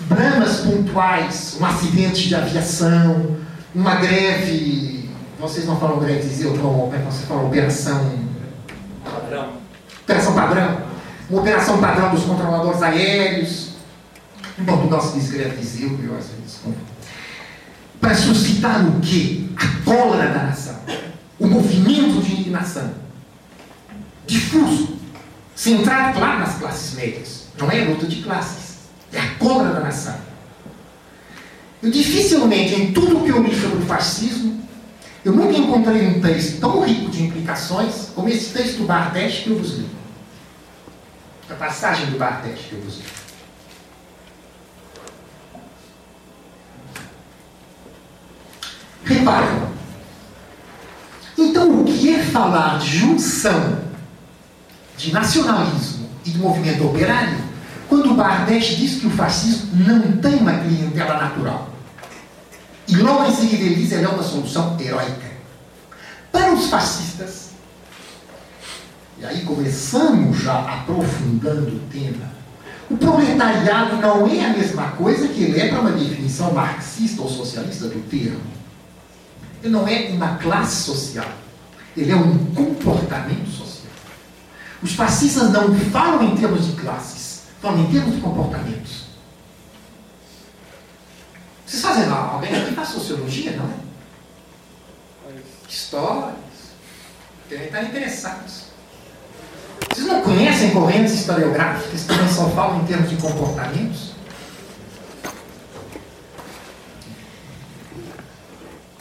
dramas 0.00 0.60
pontuais, 0.60 1.56
um 1.60 1.64
acidente 1.64 2.28
de 2.28 2.34
aviação, 2.34 3.36
uma 3.74 3.96
greve, 3.96 5.10
vocês 5.40 5.66
não 5.66 5.78
falam 5.78 5.98
greve, 5.98 6.44
eu 6.44 6.52
como 6.54 6.94
é 6.94 6.98
que 6.98 7.04
você 7.04 7.26
fala? 7.26 7.44
Operação 7.44 8.18
padrão. 9.04 9.52
Operação 10.02 10.34
padrão. 10.34 10.78
Uma 11.30 11.40
operação 11.40 11.78
padrão 11.78 12.10
dos 12.10 12.24
controladores 12.24 12.82
aéreos. 12.82 13.68
Em 14.58 14.64
Portugal 14.64 15.00
se 15.00 15.18
diz 15.18 15.30
greve 15.30 15.56
de 15.56 15.84
eu 15.84 16.16
às 16.16 16.28
vezes. 16.28 16.60
Para 18.00 18.14
suscitar 18.14 18.86
o 18.86 19.00
quê? 19.00 19.44
A 19.56 19.84
cólera 19.84 20.32
da 20.32 20.42
nação. 20.44 20.78
O 21.38 21.46
movimento 21.46 22.22
de 22.22 22.32
indignação. 22.32 22.92
Difuso. 24.26 24.98
Centrado 25.54 26.20
lá 26.20 26.38
nas 26.38 26.58
classes 26.58 26.94
médias. 26.94 27.48
Não 27.58 27.70
é 27.70 27.84
luta 27.84 28.06
de 28.06 28.22
classes 28.22 28.68
é 29.12 29.20
a 29.20 29.34
cobra 29.34 29.72
da 29.72 29.80
nação. 29.80 30.16
Eu 31.82 31.90
dificilmente, 31.90 32.74
em 32.74 32.92
tudo 32.92 33.24
que 33.24 33.30
eu 33.30 33.42
li 33.42 33.54
sobre 33.58 33.78
o 33.78 33.86
fascismo, 33.86 34.60
eu 35.24 35.32
nunca 35.32 35.56
encontrei 35.56 36.06
um 36.06 36.20
texto 36.20 36.60
tão 36.60 36.84
rico 36.84 37.10
de 37.10 37.24
implicações 37.24 38.10
como 38.14 38.28
esse 38.28 38.52
texto 38.52 38.78
do 38.78 38.84
Bardesh 38.84 39.44
que 39.44 39.50
eu 39.50 39.58
vos 39.58 39.78
li. 39.78 39.88
A 41.50 41.54
passagem 41.54 42.06
do 42.06 42.18
Bardesh 42.18 42.66
que 42.68 42.74
eu 42.74 42.80
vos 42.82 42.98
li. 42.98 43.04
Reparem. 49.08 49.48
Então, 51.38 51.80
o 51.80 51.84
que 51.84 52.14
é 52.14 52.22
falar 52.24 52.78
de 52.78 52.98
junção 52.98 53.78
de 54.98 55.12
nacionalismo 55.12 56.10
e 56.26 56.30
de 56.30 56.38
movimento 56.38 56.84
operário 56.84 57.38
quando 57.88 58.10
o 58.10 58.14
Bardet 58.14 58.76
diz 58.76 59.00
que 59.00 59.06
o 59.06 59.10
fascismo 59.10 59.70
não 59.86 60.18
tem 60.18 60.34
uma 60.34 60.52
clientela 60.58 61.16
natural. 61.16 61.70
E 62.86 62.96
logo 62.96 63.24
em 63.24 63.34
seguida 63.34 63.62
ele 63.62 63.76
diz 63.76 63.88
que 63.88 63.94
é 63.94 64.08
uma 64.08 64.22
solução 64.22 64.76
heróica. 64.78 65.28
Para 66.30 66.52
os 66.52 66.66
fascistas, 66.66 67.50
e 69.18 69.24
aí 69.24 69.40
começamos 69.42 70.38
já 70.42 70.58
aprofundando 70.58 71.76
o 71.76 71.80
tema, 71.90 72.30
o 72.90 72.96
proletariado 72.98 73.96
não 73.96 74.26
é 74.26 74.44
a 74.44 74.50
mesma 74.50 74.88
coisa 74.92 75.28
que 75.28 75.44
ele 75.44 75.60
é 75.60 75.68
para 75.68 75.80
uma 75.80 75.92
definição 75.92 76.52
marxista 76.52 77.22
ou 77.22 77.28
socialista 77.28 77.88
do 77.88 78.00
termo. 78.08 78.57
Ele 79.62 79.72
não 79.72 79.86
é 79.86 80.08
uma 80.10 80.36
classe 80.36 80.84
social. 80.84 81.28
Ele 81.96 82.12
é 82.12 82.16
um 82.16 82.38
comportamento 82.54 83.48
social. 83.48 83.92
Os 84.82 84.94
fascistas 84.94 85.50
não 85.50 85.74
falam 85.90 86.22
em 86.22 86.36
termos 86.36 86.66
de 86.66 86.72
classes 86.80 87.28
Fala 87.60 87.80
em 87.80 87.90
termos 87.90 88.14
de 88.14 88.20
comportamentos. 88.20 89.08
Vocês 91.66 91.82
fazem 91.82 92.06
lá, 92.06 92.30
alguém 92.32 92.54
aqui 92.54 92.72
faz 92.72 92.88
sociologia, 92.88 93.56
não 93.56 93.66
é? 93.66 95.34
Histórias. 95.68 96.38
Devem 97.50 97.66
estar 97.66 97.82
interessados. 97.82 98.68
Vocês 99.92 100.06
não 100.06 100.22
conhecem 100.22 100.70
correntes 100.70 101.14
historiográficas 101.14 102.02
que 102.02 102.06
também 102.06 102.28
só 102.28 102.48
falam 102.50 102.82
em 102.82 102.86
termos 102.86 103.10
de 103.10 103.16
comportamentos? 103.16 104.07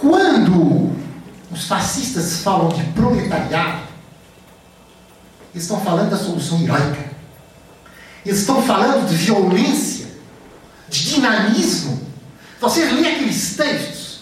Quando 0.07 0.95
os 1.51 1.65
fascistas 1.67 2.39
falam 2.39 2.69
de 2.69 2.81
proletariado, 2.91 3.81
estão 5.53 5.81
falando 5.81 6.11
da 6.11 6.17
solução 6.17 6.61
heróica. 6.61 7.11
Estão 8.25 8.61
falando 8.61 9.07
de 9.09 9.15
violência, 9.15 10.07
de 10.87 11.13
dinamismo. 11.13 11.99
Você 12.61 12.85
lê 12.85 13.15
aqueles 13.15 13.57
textos 13.57 14.19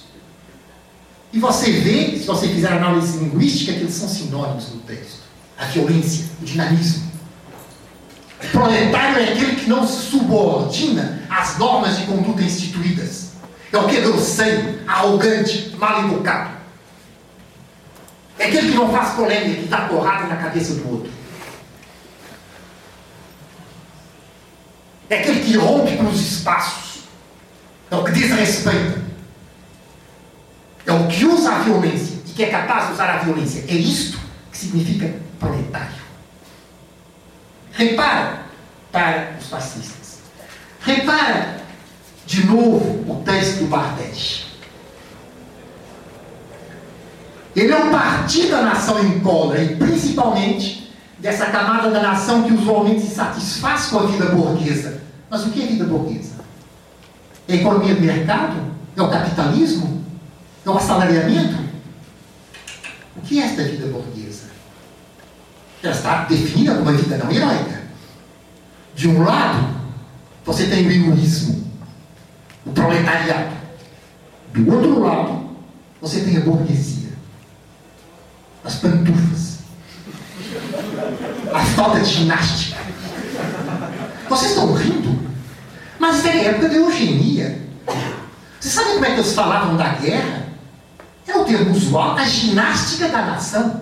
e 1.32 1.40
você 1.40 1.72
vê, 1.72 2.18
se 2.18 2.26
você 2.26 2.48
fizer 2.48 2.72
análise 2.72 3.20
linguística, 3.20 3.74
que 3.74 3.82
eles 3.82 3.94
são 3.94 4.10
sinônimos 4.10 4.66
do 4.66 4.80
texto. 4.80 5.20
A 5.56 5.66
violência, 5.66 6.26
o 6.42 6.46
dinamismo. 6.46 7.12
O 8.44 8.48
proletário 8.48 9.20
é 9.20 9.34
aquele 9.34 9.56
que 9.56 9.70
não 9.70 9.88
se 9.88 10.10
subordina 10.10 11.22
às 11.30 11.60
normas 11.60 11.98
de 11.98 12.06
conduta 12.06 12.42
instituídas. 12.42 13.25
É 13.76 13.78
o 13.78 13.88
que 13.90 13.98
é 13.98 14.02
grosseiro, 14.02 14.80
arrogante, 14.88 15.76
mal 15.78 16.06
educado. 16.06 16.56
É 18.40 18.46
aquele 18.46 18.72
que 18.72 18.78
não 18.78 18.90
faz 18.90 19.16
polêmica, 19.16 19.64
que 19.64 19.68
dá 19.68 19.82
porrada 19.82 20.28
na 20.28 20.38
cabeça 20.38 20.76
do 20.76 20.90
outro. 20.90 21.12
É 25.10 25.20
aquele 25.20 25.42
que 25.42 25.58
rompe 25.58 25.98
com 25.98 26.06
os 26.06 26.22
espaços. 26.22 27.04
É 27.92 27.96
o 27.98 28.04
que 28.06 28.12
desrespeita. 28.12 29.04
usa 31.26 31.52
a 31.52 31.60
violência 31.60 32.20
e 32.26 32.32
que 32.32 32.44
é 32.44 32.50
capaz 32.50 32.88
de 32.88 32.94
usar 32.94 33.10
a 33.10 33.18
violência. 33.18 33.66
É 33.68 33.74
isto 33.74 34.18
que 34.54 34.58
significa 34.58 35.14
proletário. 35.38 36.06
Repara 37.74 38.46
para 38.90 39.36
os 39.38 39.50
fascistas. 39.50 40.20
Repara 40.80 41.65
de 42.26 42.46
novo 42.46 43.06
o 43.12 43.22
texto 43.24 43.60
do 43.60 43.68
Bardete. 43.68 44.46
Ele 47.56 47.72
é 47.72 47.78
um 47.78 47.92
partido 47.92 48.52
da 48.52 48.62
nação 48.64 49.00
em 49.04 49.20
cólera 49.20 49.64
e 49.64 49.76
principalmente 49.78 50.94
dessa 51.20 51.46
camada 51.46 51.90
da 51.90 52.02
nação 52.02 52.44
que 52.44 52.54
usualmente 52.54 53.02
se 53.02 53.16
satisfaz 53.16 53.88
com 53.88 54.00
a 54.00 54.06
vida 54.08 54.26
burguesa. 54.26 55.02
Mas 55.30 55.46
o 55.46 55.52
que 55.52 55.64
é 55.64 55.66
vida 55.68 55.86
burguesa? 55.86 56.36
É 57.48 57.54
a 57.54 57.56
economia 57.56 57.96
de 57.96 58.02
mercado? 58.02 58.58
É 58.96 59.02
o 59.02 59.10
capitalismo? 59.10 60.04
É 60.66 60.70
o 60.70 60.78
assalariamento? 60.78 61.64
O 63.16 63.22
que 63.22 63.40
é 63.40 63.46
esta 63.46 63.64
vida 63.64 63.88
burguesa? 63.88 64.46
Ela 65.82 65.94
está 65.94 66.24
definida 66.26 66.76
como 66.76 66.90
uma 66.90 66.94
vida 66.94 67.18
não 67.18 67.32
heróica. 67.32 67.84
De 68.94 69.08
um 69.08 69.24
lado, 69.24 69.76
você 70.44 70.68
tem 70.68 70.86
o 70.86 70.92
egoísmo, 70.92 71.65
o 72.66 72.72
proletariado. 72.72 73.56
Do 74.54 74.74
outro 74.74 75.00
lado, 75.02 75.50
você 76.02 76.22
tem 76.22 76.38
a 76.38 76.42
burguesia, 76.42 77.10
as 78.64 78.76
pantufas, 78.76 79.60
a 81.54 81.60
falta 81.60 82.00
de 82.00 82.10
ginástica. 82.10 82.80
Vocês 84.30 84.52
estão 84.52 84.74
rindo? 84.74 85.20
Mas 86.00 86.18
isso 86.18 86.28
é 86.28 86.46
época 86.46 86.70
de 86.70 86.76
eugenia. 86.76 87.62
Vocês 88.60 88.74
sabem 88.74 88.94
como 88.94 89.06
é 89.06 89.10
que 89.10 89.20
eles 89.20 89.34
falavam 89.34 89.78
da 89.78 89.90
guerra? 89.90 90.46
Era 91.28 91.40
o 91.40 91.46
termo 91.46 91.72
usual, 91.72 92.18
a 92.18 92.26
ginástica 92.26 93.10
da 93.10 93.26
nação. 93.26 93.82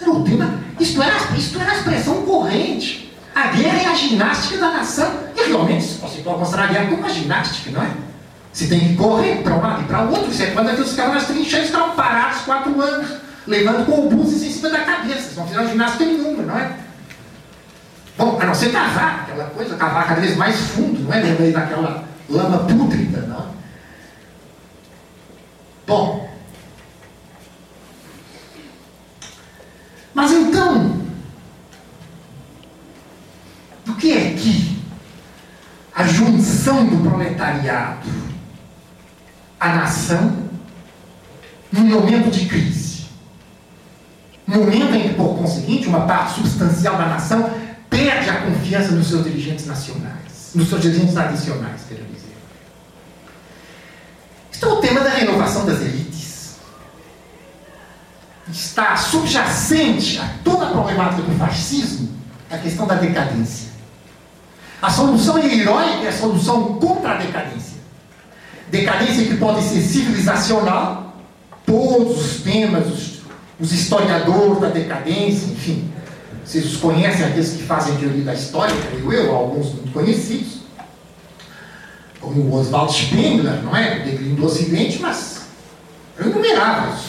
Era 0.00 0.10
o 0.10 0.22
tema, 0.22 0.60
isto 0.78 1.02
era, 1.02 1.16
isto 1.36 1.58
era 1.58 1.72
a 1.72 1.76
expressão 1.76 2.22
corrente. 2.22 3.05
A 3.36 3.48
guerra 3.48 3.82
é 3.82 3.86
a 3.88 3.94
ginástica 3.94 4.56
da 4.56 4.70
nação. 4.70 5.12
E 5.36 5.48
realmente, 5.48 5.84
você 5.84 6.22
pode 6.22 6.38
considerar 6.38 6.64
a 6.64 6.66
guerra 6.68 6.86
como 6.86 7.00
uma 7.00 7.10
ginástica, 7.10 7.70
não 7.70 7.82
é? 7.82 7.90
Você 8.50 8.66
tem 8.66 8.80
que 8.80 8.96
correr 8.96 9.42
para 9.42 9.54
um 9.54 9.60
lado 9.60 9.82
e 9.82 9.84
para 9.84 10.06
o 10.06 10.10
outro. 10.10 10.30
Isso 10.30 10.42
é 10.42 10.46
quando 10.52 10.70
aqueles 10.70 10.94
caras 10.94 11.12
nas 11.12 11.26
trincheiras 11.26 11.66
estavam 11.66 11.94
parados 11.94 12.40
quatro 12.40 12.80
anos, 12.80 13.10
levando 13.46 13.92
obuses 13.92 14.42
em 14.42 14.50
cima 14.50 14.70
da 14.70 14.78
cabeça. 14.78 15.26
Eles 15.26 15.36
não 15.36 15.46
fizeram 15.46 15.68
ginástica 15.68 16.06
nenhuma, 16.06 16.42
não 16.44 16.58
é? 16.58 16.76
Bom, 18.16 18.38
a 18.40 18.46
não 18.46 18.54
ser 18.54 18.72
cavar, 18.72 19.26
aquela 19.28 19.50
coisa, 19.50 19.76
cavar 19.76 20.08
cada 20.08 20.22
vez 20.22 20.34
mais 20.34 20.56
fundo, 20.56 21.02
não 21.02 21.12
é? 21.12 21.22
No 21.22 21.38
meio 21.38 21.52
daquela 21.52 22.04
lama 22.30 22.58
pútrida, 22.60 23.20
não 23.28 23.36
é? 23.36 23.42
Bom. 25.86 26.30
Mas 30.14 30.32
então, 30.32 30.96
o 33.85 33.85
que 33.96 34.12
é 34.12 34.30
que 34.32 34.82
a 35.94 36.04
junção 36.04 36.86
do 36.86 37.08
proletariado, 37.08 38.08
a 39.58 39.68
nação, 39.76 40.46
num 41.72 41.84
momento 41.84 42.30
de 42.30 42.46
crise, 42.46 43.06
momento 44.46 44.94
em 44.94 45.08
que, 45.08 45.14
por 45.14 45.36
conseguinte, 45.36 45.88
uma 45.88 46.06
parte 46.06 46.34
substancial 46.34 46.96
da 46.96 47.06
nação 47.06 47.50
perde 47.90 48.30
a 48.30 48.42
confiança 48.42 48.92
nos 48.92 49.08
seus 49.08 49.24
dirigentes 49.24 49.66
nacionais, 49.66 50.52
nos 50.54 50.68
seus 50.68 50.82
dirigentes 50.82 51.14
tradicionais, 51.14 51.82
quero 51.88 52.04
dizer. 52.04 52.36
Este 54.52 54.64
é 54.64 54.68
o 54.68 54.76
tema 54.76 55.00
da 55.00 55.10
renovação 55.10 55.66
das 55.66 55.80
elites. 55.80 56.56
Está 58.48 58.96
subjacente 58.96 60.18
a 60.18 60.28
toda 60.44 60.66
a 60.66 60.70
problemática 60.70 61.22
do 61.22 61.36
fascismo 61.36 62.16
a 62.50 62.58
questão 62.58 62.86
da 62.86 62.94
decadência. 62.94 63.65
A 64.80 64.90
solução 64.90 65.38
heróica 65.38 66.04
é 66.04 66.08
a 66.08 66.12
solução 66.12 66.74
contra 66.74 67.12
a 67.12 67.16
decadência. 67.16 67.76
Decadência 68.70 69.24
que 69.24 69.36
pode 69.36 69.62
ser 69.62 69.80
civilizacional, 69.80 71.16
todos 71.64 72.18
os 72.18 72.42
temas, 72.42 72.86
os, 72.86 73.20
os 73.58 73.72
historiadores 73.72 74.60
da 74.60 74.68
decadência, 74.68 75.46
enfim, 75.46 75.90
vocês 76.44 76.64
os 76.66 76.76
conhecem, 76.76 77.24
aqueles 77.24 77.52
que 77.52 77.62
fazem 77.62 77.96
teoria 77.96 78.22
da 78.22 78.34
história, 78.34 78.74
creio 78.88 79.12
eu, 79.12 79.34
alguns 79.34 79.72
muito 79.72 79.92
conhecidos, 79.92 80.58
como 82.20 82.40
o 82.42 82.54
Oswald 82.54 82.92
Spengler, 82.92 83.62
não 83.62 83.76
é? 83.76 84.00
O 84.00 84.04
declínio 84.04 84.36
do 84.36 84.46
Ocidente, 84.46 85.00
mas 85.00 85.46
enumerava 86.20 86.94
os, 86.94 87.04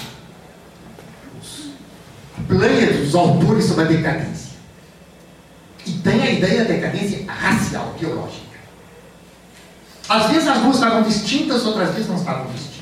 os 1.41 2.45
pleiades 2.47 3.05
dos 3.05 3.15
autores 3.15 3.65
sobre 3.65 3.83
a 3.83 3.87
decadência. 3.87 4.46
E 5.87 5.91
tem 5.99 6.21
a 6.21 6.31
ideia 6.31 6.65
da 6.65 6.73
decadência 6.73 7.25
racial, 7.27 7.95
biológica. 7.97 8.45
Às 10.09 10.29
vezes 10.29 10.47
as 10.47 10.59
duas 10.59 10.75
estavam 10.75 11.01
distintas, 11.03 11.65
outras 11.65 11.93
vezes 11.93 12.09
não 12.09 12.17
estavam 12.17 12.51
distintas. 12.51 12.77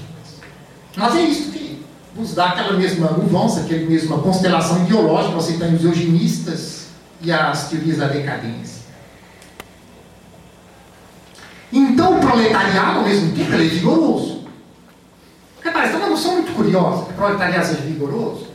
Mas 0.96 1.16
é 1.16 1.22
isso 1.22 1.52
que 1.52 1.86
nos 2.16 2.34
dá 2.34 2.48
aquela 2.48 2.74
mesma 2.74 3.12
mudança, 3.12 3.62
aquela 3.62 3.86
mesma 3.86 4.18
constelação 4.20 4.84
ideológica. 4.84 5.36
Você 5.36 5.54
tem 5.54 5.76
os 5.76 5.84
eugenistas 5.84 6.88
e 7.22 7.32
as 7.32 7.70
teorias 7.70 7.98
da 7.98 8.08
decadência. 8.08 8.86
Então 11.72 12.18
o 12.18 12.20
proletariado, 12.22 13.00
ao 13.00 13.06
mesmo 13.06 13.36
tempo, 13.36 13.54
ele 13.54 13.66
é 13.66 13.70
vigoroso. 13.70 14.48
Repare, 15.62 15.90
tem 15.90 15.98
uma 15.98 16.10
noção 16.10 16.34
muito 16.34 16.54
curiosa, 16.54 17.06
que 17.06 17.12
o 17.12 17.16
proletariado 17.16 17.68
seja 17.68 17.82
vigoroso. 17.82 18.55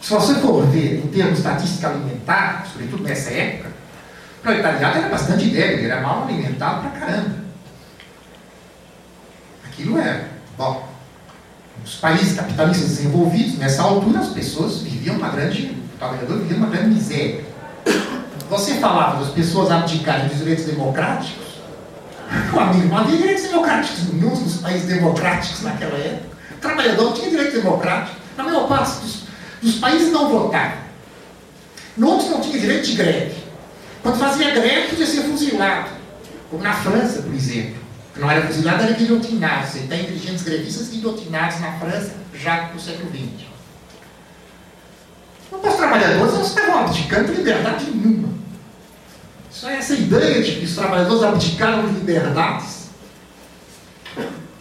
Se 0.00 0.10
você 0.14 0.34
for 0.36 0.64
ver 0.66 1.04
em 1.04 1.08
termos 1.08 1.34
de 1.34 1.38
estatística 1.38 1.88
alimentar, 1.88 2.66
sobretudo 2.72 3.02
nessa 3.02 3.30
época, 3.30 3.70
o 4.38 4.42
proletariado 4.42 4.98
era 4.98 5.08
bastante 5.08 5.50
débil, 5.50 5.90
era 5.90 6.00
mal 6.00 6.24
alimentado 6.24 6.82
pra 6.82 7.00
caramba. 7.00 7.34
Aquilo 9.66 9.98
era. 9.98 10.28
Bom, 10.56 10.88
os 11.84 11.96
países 11.96 12.36
capitalistas 12.36 12.88
desenvolvidos, 12.88 13.58
nessa 13.58 13.82
altura, 13.82 14.20
as 14.20 14.28
pessoas 14.28 14.82
viviam 14.82 15.16
uma 15.16 15.28
grande, 15.28 15.76
o 15.94 15.98
trabalhador 15.98 16.38
vivia 16.38 16.56
uma 16.56 16.68
grande 16.68 16.94
miséria. 16.94 17.44
Você 18.48 18.74
falava 18.76 19.22
das 19.22 19.32
pessoas 19.32 19.70
abdicarem 19.70 20.28
dos 20.28 20.38
direitos 20.38 20.64
democráticos, 20.64 21.46
meu 22.52 22.60
amigo, 22.60 22.88
não 22.88 22.98
havia 22.98 23.16
direitos 23.16 23.44
democráticos 23.44 24.12
nenhum 24.12 24.30
nos 24.30 24.58
países 24.58 24.88
democráticos 24.88 25.62
naquela 25.62 25.96
época. 25.98 26.28
O 26.52 26.60
trabalhador 26.60 27.12
tinha 27.14 27.30
direito 27.30 27.60
democrático. 27.60 28.16
Na 28.36 28.44
maior 28.44 28.68
parte 28.68 29.00
dos, 29.00 29.27
dos 29.62 29.74
países 29.76 30.12
não 30.12 30.28
votavam. 30.28 30.78
Outros 32.00 32.30
não 32.30 32.40
tinha 32.40 32.58
direito 32.58 32.86
de 32.86 32.94
greve. 32.94 33.34
Quando 34.02 34.18
fazia 34.18 34.52
greve, 34.52 34.88
podia 34.88 35.06
ser 35.06 35.22
fuzilado. 35.22 35.90
Como 36.50 36.62
na 36.62 36.72
França, 36.72 37.22
por 37.22 37.34
exemplo. 37.34 37.76
Que 38.14 38.20
não 38.20 38.30
era 38.30 38.46
fuzilado, 38.46 38.84
era 38.84 38.92
guilhotinado. 38.92 39.66
Você 39.66 39.80
tem 39.80 40.04
dirigentes 40.04 40.42
grevistas 40.42 40.88
guilhotinados 40.88 41.60
na 41.60 41.72
França 41.72 42.12
já 42.34 42.70
no 42.72 42.80
século 42.80 43.10
XX. 43.10 43.48
Os 45.50 45.74
trabalhadores 45.74 46.34
não 46.34 46.42
estavam 46.42 46.78
abdicando 46.80 47.32
de 47.32 47.38
liberdade 47.38 47.90
nenhuma. 47.90 48.28
Só 49.50 49.70
essa 49.70 49.94
ideia 49.94 50.42
de 50.42 50.56
que 50.56 50.64
os 50.64 50.74
trabalhadores 50.74 51.22
abdicaram 51.22 51.86
de 51.88 51.94
liberdades. 51.94 52.88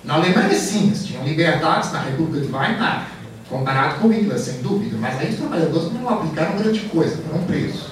Na 0.03 0.15
Alemanha, 0.15 0.57
sim, 0.57 0.87
eles 0.87 1.05
tinham 1.05 1.23
liberdades 1.23 1.91
na 1.91 2.01
República 2.01 2.45
de 2.45 2.51
Weimar, 2.51 3.07
comparado 3.49 3.99
com 3.99 4.09
Hitler, 4.09 4.37
sem 4.37 4.61
dúvida, 4.61 4.97
mas 4.99 5.19
aí 5.19 5.29
os 5.29 5.37
trabalhadores 5.37 5.93
não 5.93 6.09
aplicaram 6.09 6.57
grande 6.57 6.79
coisa, 6.81 7.17
foram 7.17 7.43
presos, 7.43 7.87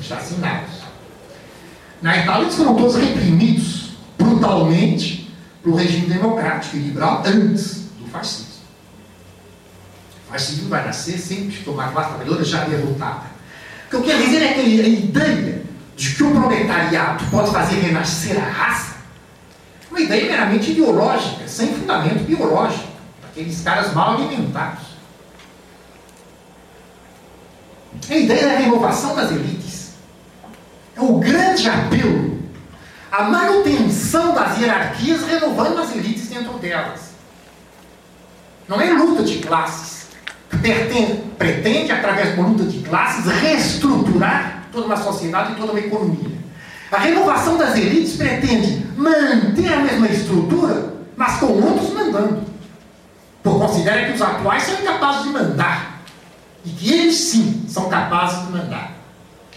assassinados. 0.00 0.78
Na 2.00 2.16
Itália, 2.16 2.44
eles 2.44 2.54
foram 2.54 2.76
todos 2.76 2.96
reprimidos 2.96 3.90
brutalmente 4.16 5.34
pelo 5.62 5.76
regime 5.76 6.06
democrático 6.06 6.76
e 6.76 6.80
liberal 6.80 7.22
antes 7.26 7.88
do 7.98 8.06
fascismo. 8.10 8.48
O 10.26 10.32
fascismo 10.32 10.68
vai 10.68 10.86
nascer 10.86 11.18
sempre 11.18 11.56
de 11.56 11.68
uma 11.68 11.88
classe 11.88 12.10
trabalhadora 12.10 12.44
já 12.44 12.64
derrotada. 12.64 13.26
O 13.86 13.90
que 13.90 13.96
eu 13.96 14.02
quero 14.02 14.22
dizer 14.22 14.42
é 14.42 14.52
que 14.52 14.60
a 14.60 14.88
ideia 14.88 15.62
de 15.96 16.14
que 16.14 16.22
o 16.22 16.30
proletariado 16.30 17.24
pode 17.30 17.50
fazer 17.50 17.80
renascer 17.80 18.38
a 18.38 18.48
raça, 18.48 18.96
uma 19.90 20.00
ideia 20.00 20.30
meramente 20.30 20.70
ideológica, 20.70 21.48
sem 21.48 21.74
fundamento 21.74 22.24
biológico, 22.24 22.87
aqueles 23.38 23.62
caras 23.62 23.94
mal 23.94 24.16
alimentados. 24.16 24.98
A 28.10 28.16
ideia 28.16 28.48
da 28.48 28.56
renovação 28.56 29.14
das 29.14 29.30
elites 29.30 29.90
é 30.96 31.00
o 31.00 31.18
grande 31.18 31.68
apelo 31.68 32.38
à 33.12 33.24
manutenção 33.24 34.34
das 34.34 34.58
hierarquias, 34.58 35.22
renovando 35.22 35.78
as 35.78 35.94
elites 35.94 36.28
dentro 36.28 36.58
delas. 36.58 37.12
Não 38.66 38.80
é 38.80 38.90
luta 38.92 39.22
de 39.22 39.38
classes. 39.38 40.08
Pretende, 40.48 41.22
pretende 41.38 41.92
através 41.92 42.36
uma 42.36 42.48
luta 42.48 42.64
de 42.64 42.80
classes, 42.80 43.24
reestruturar 43.26 44.64
toda 44.72 44.86
uma 44.86 44.96
sociedade 44.96 45.52
e 45.52 45.56
toda 45.56 45.72
uma 45.72 45.80
economia. 45.80 46.36
A 46.90 46.98
renovação 46.98 47.56
das 47.56 47.76
elites 47.76 48.16
pretende 48.16 48.84
manter 48.96 49.72
a 49.72 49.80
mesma 49.80 50.08
estrutura, 50.08 50.94
mas 51.16 51.38
com 51.38 51.46
outros 51.46 51.92
mandando. 51.92 52.57
Por 53.48 53.60
considera 53.60 54.06
que 54.06 54.12
os 54.12 54.20
atuais 54.20 54.62
são 54.62 54.80
incapazes 54.80 55.22
de 55.22 55.28
mandar. 55.30 56.02
E 56.64 56.70
que 56.70 56.92
eles 56.92 57.16
sim 57.16 57.64
são 57.66 57.88
capazes 57.88 58.46
de 58.46 58.52
mandar. 58.52 58.98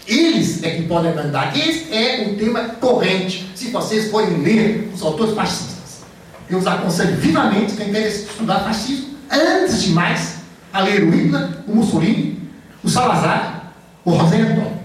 Eles 0.06 0.62
é 0.62 0.70
que 0.70 0.82
podem 0.84 1.14
mandar. 1.14 1.56
Esse 1.56 1.92
é 1.92 2.26
o 2.26 2.36
tema 2.36 2.60
corrente, 2.80 3.50
se 3.54 3.70
vocês 3.70 4.10
forem 4.10 4.38
ler 4.38 4.90
os 4.94 5.02
autores 5.02 5.34
fascistas. 5.34 6.00
Eu 6.48 6.58
os 6.58 6.66
aconselho 6.66 7.16
vivamente, 7.16 7.74
quem 7.74 7.92
quer 7.92 8.08
estudar 8.08 8.60
fascismo, 8.60 9.14
antes 9.30 9.82
de 9.82 9.90
mais, 9.90 10.36
a 10.72 10.80
ler 10.80 11.04
o 11.04 11.10
Hitler, 11.10 11.58
o 11.68 11.76
Mussolini, 11.76 12.50
o 12.82 12.88
Salazar, 12.88 13.74
o 14.04 14.16
José 14.18 14.40
Antônio. 14.40 14.80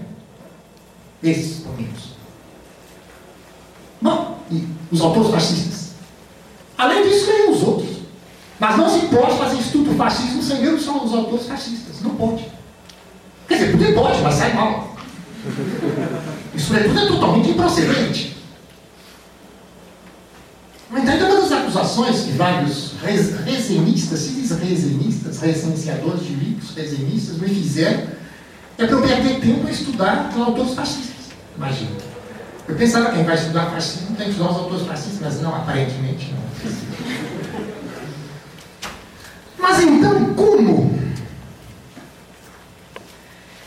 Esses, 1.22 1.64
menos. 1.76 2.14
Bom, 4.00 4.38
e 4.50 4.68
os 4.92 5.00
autores 5.00 5.30
fascistas. 5.30 5.92
Além 6.76 7.02
disso, 7.02 7.26
leem 7.26 7.50
os 7.50 7.62
outros. 7.62 7.87
Mas 8.60 8.76
não 8.76 8.88
se 8.88 9.06
pode 9.06 9.38
fazer 9.38 9.60
estudo 9.60 9.90
do 9.90 9.96
fascismo 9.96 10.42
sem 10.42 10.60
ver 10.60 10.74
os 10.74 10.88
autores 10.88 11.46
fascistas. 11.46 12.02
Não 12.02 12.10
pode. 12.10 12.44
Quer 13.46 13.54
dizer, 13.54 13.72
tudo 13.72 13.94
pode, 13.94 14.20
mas 14.20 14.34
sai 14.34 14.52
mal. 14.52 14.96
Isso 16.54 16.74
é 16.74 16.80
tudo 16.80 16.98
é 16.98 17.06
totalmente 17.06 17.50
improcedente. 17.50 18.36
Entanto, 20.90 21.24
uma 21.24 21.40
das 21.40 21.52
acusações 21.52 22.20
que 22.22 22.32
vários 22.32 22.94
resenistas, 23.44 24.20
se 24.20 24.32
diz 24.32 24.50
resenistas, 24.50 25.38
recenseadores 25.40 26.24
de 26.26 26.34
livros, 26.34 26.74
resenistas, 26.74 27.38
me 27.38 27.48
fizeram, 27.48 28.08
é 28.78 28.86
para 28.86 28.96
eu 28.96 29.02
perder 29.02 29.40
tempo 29.40 29.66
a 29.66 29.70
estudar 29.70 30.32
autores 30.34 30.74
fascistas. 30.74 31.26
Imagina. 31.56 31.90
Eu 32.66 32.74
pensava 32.74 33.10
que 33.10 33.16
quem 33.16 33.24
vai 33.24 33.34
estudar 33.34 33.70
fascismo 33.70 34.16
tem 34.16 34.26
que 34.26 34.32
estudar 34.32 34.50
os 34.50 34.56
autores 34.56 34.86
fascistas, 34.86 35.20
mas 35.20 35.40
não, 35.42 35.54
aparentemente 35.54 36.32
não. 36.32 37.27
Mas 39.58 39.82
então, 39.82 40.34
como? 40.34 40.98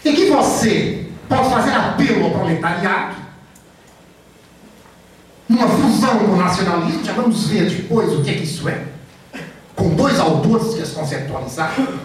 E 0.03 0.13
que 0.13 0.29
você 0.29 1.09
pode 1.27 1.49
fazer 1.49 1.71
apelo 1.71 2.25
ao 2.25 2.31
proletariado, 2.31 3.15
numa 5.47 5.67
fusão 5.67 6.19
com 6.19 6.31
o 6.31 6.35
nacionalismo, 6.37 7.03
já 7.03 7.13
vamos 7.13 7.47
ver 7.47 7.69
depois 7.69 8.11
o 8.13 8.23
que 8.23 8.29
é 8.29 8.33
que 8.33 8.43
isso 8.43 8.67
é, 8.67 8.85
com 9.75 9.93
dois 9.95 10.19
autores 10.19 10.73
que 10.73 10.81
as 10.81 10.91
conceptualizaram, 10.91 11.99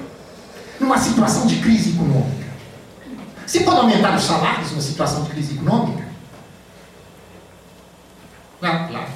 numa 0.81 0.99
situação 0.99 1.47
de 1.47 1.57
crise 1.61 1.91
econômica. 1.91 2.47
Se 3.47 3.61
pode 3.61 3.79
aumentar 3.79 4.17
os 4.17 4.25
salários 4.25 4.71
numa 4.73 4.83
situação 4.83 5.23
de 5.23 5.31
crise 5.31 5.55
econômica? 5.55 6.05
Não, 8.61 8.93
lá. 8.93 9.09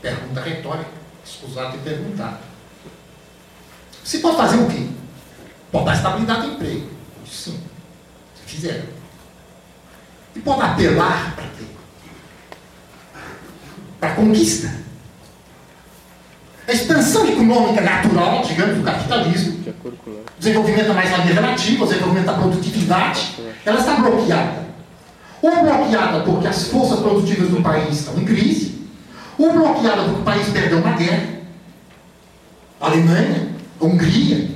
Pergunta 0.00 0.40
retórica, 0.40 0.90
escusado 1.24 1.72
de 1.72 1.78
perguntar. 1.78 2.40
Se 4.04 4.18
pode 4.18 4.36
fazer 4.36 4.58
o 4.58 4.68
quê? 4.68 4.86
Pode 5.72 5.86
dar 5.86 5.94
estabilidade 5.94 6.42
do 6.42 6.52
emprego. 6.54 6.90
Sim. 7.26 7.58
Se 8.36 8.54
fizeram. 8.54 8.84
E 10.36 10.40
pode 10.40 10.60
apelar 10.60 11.34
para 11.34 11.44
quê? 11.44 11.64
Para 13.98 14.10
a 14.10 14.14
conquista. 14.14 14.84
A 16.68 16.72
expansão 16.72 17.26
econômica 17.26 17.80
natural, 17.80 18.42
digamos, 18.42 18.76
do 18.76 18.84
capitalismo, 18.84 19.64
o 19.84 20.38
desenvolvimento 20.38 20.94
mais 20.94 21.10
relativo, 21.10 21.84
o 21.84 21.86
desenvolvimento 21.86 22.26
da 22.26 22.34
produtividade, 22.34 23.34
ela 23.64 23.80
está 23.80 23.96
bloqueada. 23.96 24.64
Ou 25.42 25.62
bloqueada 25.62 26.20
porque 26.20 26.46
as 26.46 26.68
forças 26.68 27.00
produtivas 27.00 27.50
do 27.50 27.62
país 27.62 28.00
estão 28.00 28.18
em 28.18 28.24
crise, 28.24 28.82
ou 29.38 29.52
bloqueada 29.52 30.04
porque 30.04 30.20
o 30.20 30.24
país 30.24 30.48
perdeu 30.48 30.78
uma 30.78 30.92
guerra. 30.92 31.34
A 32.80 32.86
Alemanha, 32.86 33.53
a 33.80 33.84
Hungria, 33.84 34.50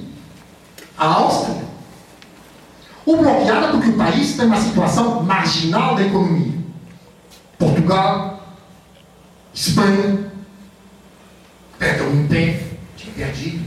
a 0.97 1.07
Áustria. 1.07 1.69
Ou 3.07 3.17
bloqueada 3.17 3.69
porque 3.69 3.89
o 3.89 3.97
país 3.97 4.37
tem 4.37 4.47
uma 4.47 4.61
situação 4.61 5.23
marginal 5.23 5.95
da 5.95 6.03
economia. 6.03 6.59
Portugal, 7.59 8.57
Espanha, 9.55 10.31
perdeu 11.79 12.11
um 12.11 12.27
tempo, 12.29 12.77
tinha 12.97 13.15
perdido. 13.15 13.65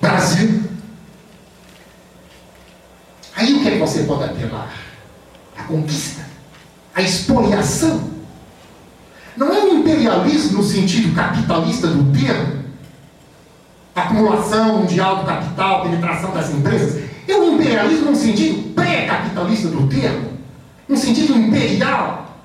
Brasil. 0.00 0.64
Aí 3.36 3.54
o 3.54 3.62
que 3.62 3.68
é 3.68 3.70
que 3.72 3.78
você 3.78 4.02
pode 4.02 4.24
apelar? 4.24 4.72
A 5.56 5.62
conquista, 5.62 6.26
a 6.94 7.00
expoliação. 7.00 8.10
Não 9.36 9.52
é 9.52 9.62
um 9.62 9.78
imperialismo 9.78 10.58
no 10.58 10.64
sentido 10.64 11.14
capitalista 11.14 11.86
do 11.86 12.12
termo, 12.12 12.61
acumulação 13.94 14.78
mundial 14.78 15.16
do 15.16 15.26
capital, 15.26 15.82
penetração 15.82 16.32
das 16.32 16.50
empresas. 16.50 17.02
É 17.28 17.36
um 17.36 17.54
imperialismo 17.54 18.10
no 18.10 18.16
sentido 18.16 18.74
pré-capitalista 18.74 19.68
do 19.68 19.86
termo, 19.88 20.38
no 20.88 20.96
sentido 20.96 21.34
imperial. 21.36 22.36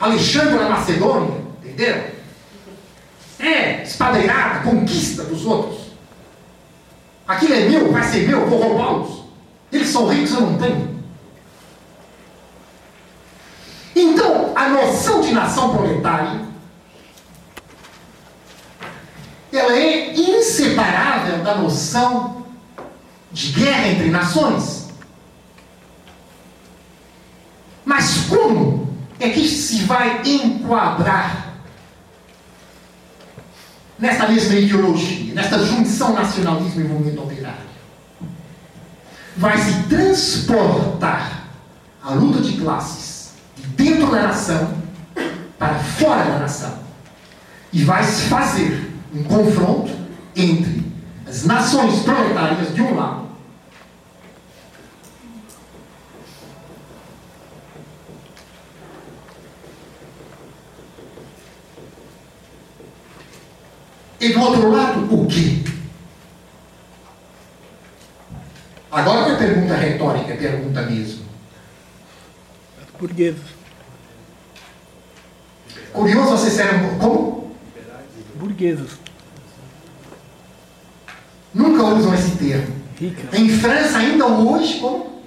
Alexandre 0.00 0.58
da 0.58 0.68
Macedônia, 0.68 1.40
entendeu? 1.62 2.18
É 3.40 3.82
espadeirada, 3.82 4.60
conquista 4.60 5.24
dos 5.24 5.44
outros. 5.44 5.88
Aquilo 7.26 7.54
é 7.54 7.68
meu, 7.68 7.92
vai 7.92 8.02
ser 8.04 8.26
meu, 8.26 8.48
vou 8.48 8.60
roubá-los. 8.60 9.24
Eles 9.70 9.88
são 9.88 10.06
ricos, 10.06 10.32
eu 10.32 10.40
não 10.40 10.56
tenho. 10.56 10.98
Então, 13.94 14.52
a 14.54 14.68
noção 14.68 15.20
de 15.20 15.32
nação 15.32 15.76
proletária 15.76 16.40
ela 19.56 19.72
é 19.72 20.14
inseparável 20.14 21.42
da 21.42 21.56
noção 21.56 22.44
de 23.32 23.52
guerra 23.52 23.88
entre 23.88 24.10
nações. 24.10 24.88
Mas 27.84 28.26
como 28.28 28.96
é 29.18 29.30
que 29.30 29.48
se 29.48 29.84
vai 29.84 30.20
enquadrar 30.24 31.54
nessa 33.98 34.28
mesma 34.28 34.54
ideologia, 34.54 35.34
nessa 35.34 35.58
junção 35.64 36.12
nacionalismo 36.12 36.80
e 36.82 36.84
movimento 36.84 37.22
operário? 37.22 37.68
Vai 39.36 39.56
se 39.56 39.84
transportar 39.84 41.48
a 42.02 42.12
luta 42.12 42.40
de 42.40 42.58
classes 42.58 43.32
de 43.56 43.66
dentro 43.68 44.10
da 44.10 44.22
nação 44.24 44.76
para 45.58 45.74
fora 45.74 46.24
da 46.24 46.38
nação. 46.40 46.78
E 47.72 47.84
vai 47.84 48.02
se 48.04 48.22
fazer 48.28 48.87
um 49.14 49.22
confronto 49.24 49.92
entre 50.36 50.84
as 51.26 51.44
nações 51.44 52.02
proletárias 52.02 52.74
de 52.74 52.82
um 52.82 52.94
lado 52.94 53.28
e 64.20 64.32
do 64.32 64.40
outro 64.40 64.70
lado 64.70 65.14
o 65.14 65.26
quê? 65.26 65.64
Agora 68.90 69.20
não 69.20 69.32
é 69.32 69.36
pergunta 69.36 69.74
retórica, 69.76 70.32
é 70.32 70.36
pergunta 70.36 70.82
mesmo. 70.82 71.24
Burgueses. 72.98 73.40
Curioso 75.92 76.30
vocês 76.30 76.54
serem 76.54 76.98
como? 76.98 77.47
Burgueses. 78.38 78.90
Nunca 81.54 81.82
usam 81.82 82.14
esse 82.14 82.30
termo. 82.32 82.76
Ricas. 82.98 83.32
Em 83.32 83.48
França, 83.48 83.98
ainda 83.98 84.26
hoje, 84.26 84.78
como? 84.80 85.22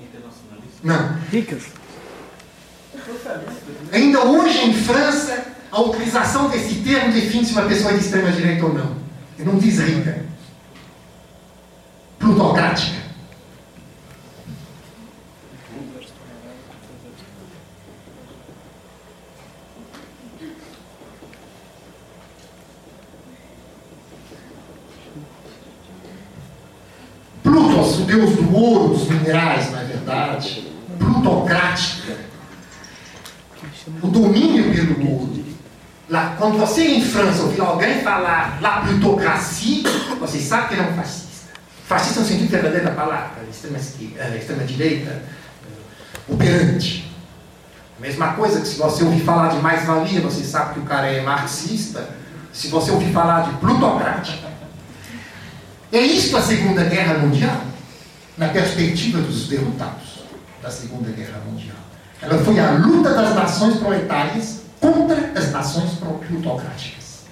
Não. 0.84 1.18
Ricas. 1.32 1.64
Ainda 3.92 4.22
hoje 4.24 4.66
em 4.66 4.74
França, 4.74 5.46
a 5.72 5.82
utilização 5.82 6.50
desse 6.50 6.76
termo 6.76 7.14
define 7.14 7.46
se 7.46 7.54
uma 7.54 7.64
pessoa 7.64 7.92
é 7.92 7.98
de 7.98 8.04
extrema 8.04 8.32
direita 8.32 8.66
ou 8.66 8.74
não. 8.74 8.96
Ele 9.38 9.50
não 9.50 9.58
diz 9.58 9.80
rica. 9.80 10.26
Plutocrática. 12.20 13.02
Plutos, 27.44 28.00
o 28.00 28.01
deus 28.12 28.36
do 28.36 28.54
ouro, 28.54 28.94
dos 28.94 29.08
minerais, 29.08 29.72
na 29.72 29.84
verdade. 29.84 30.70
Plutocrática. 31.00 32.18
O 34.02 34.08
domínio 34.08 34.74
pelo 34.74 35.12
ouro. 35.12 35.46
Lá, 36.10 36.36
quando 36.38 36.58
você 36.58 36.84
em 36.84 37.02
França 37.02 37.44
ouvir 37.44 37.62
alguém 37.62 38.02
falar 38.02 38.60
la 38.62 38.82
plutocracia, 38.82 39.84
você 40.20 40.40
sabe 40.40 40.68
que 40.68 40.74
ele 40.74 40.82
é 40.82 40.92
um 40.92 40.96
fascista. 40.96 41.32
Fascista 41.88 42.20
no 42.20 42.26
sentido 42.26 42.50
verdadeiro 42.50 42.86
da 42.86 42.92
palavra, 42.92 43.44
extrema, 43.50 43.78
esquerda, 43.78 44.36
extrema 44.36 44.64
direita, 44.66 45.24
operante. 46.28 47.10
Mesma 47.98 48.34
coisa 48.34 48.60
que 48.60 48.68
se 48.68 48.78
você 48.78 49.04
ouvir 49.04 49.22
falar 49.22 49.50
de 49.50 49.60
mais-valia, 49.60 50.20
você 50.20 50.44
sabe 50.44 50.74
que 50.74 50.80
o 50.80 50.84
cara 50.84 51.08
é 51.08 51.22
marxista. 51.22 52.10
Se 52.52 52.68
você 52.68 52.92
ouvir 52.92 53.14
falar 53.14 53.50
de 53.50 53.58
plutocrática, 53.58 54.52
É 55.94 56.00
isto 56.00 56.38
a 56.38 56.42
Segunda 56.42 56.86
Guerra 56.86 57.18
Mundial, 57.18 57.62
na 58.42 58.48
perspectiva 58.48 59.22
dos 59.22 59.48
derrotados 59.48 60.24
da 60.64 60.72
Segunda 60.72 61.12
Guerra 61.12 61.40
Mundial. 61.46 61.78
Ela 62.20 62.44
foi 62.44 62.60
a 62.60 62.72
luta 62.72 63.14
das 63.14 63.36
nações 63.36 63.78
proletárias 63.78 64.62
contra 64.80 65.32
as 65.36 65.52
nações 65.52 65.92
plutocráticas. 66.28 67.26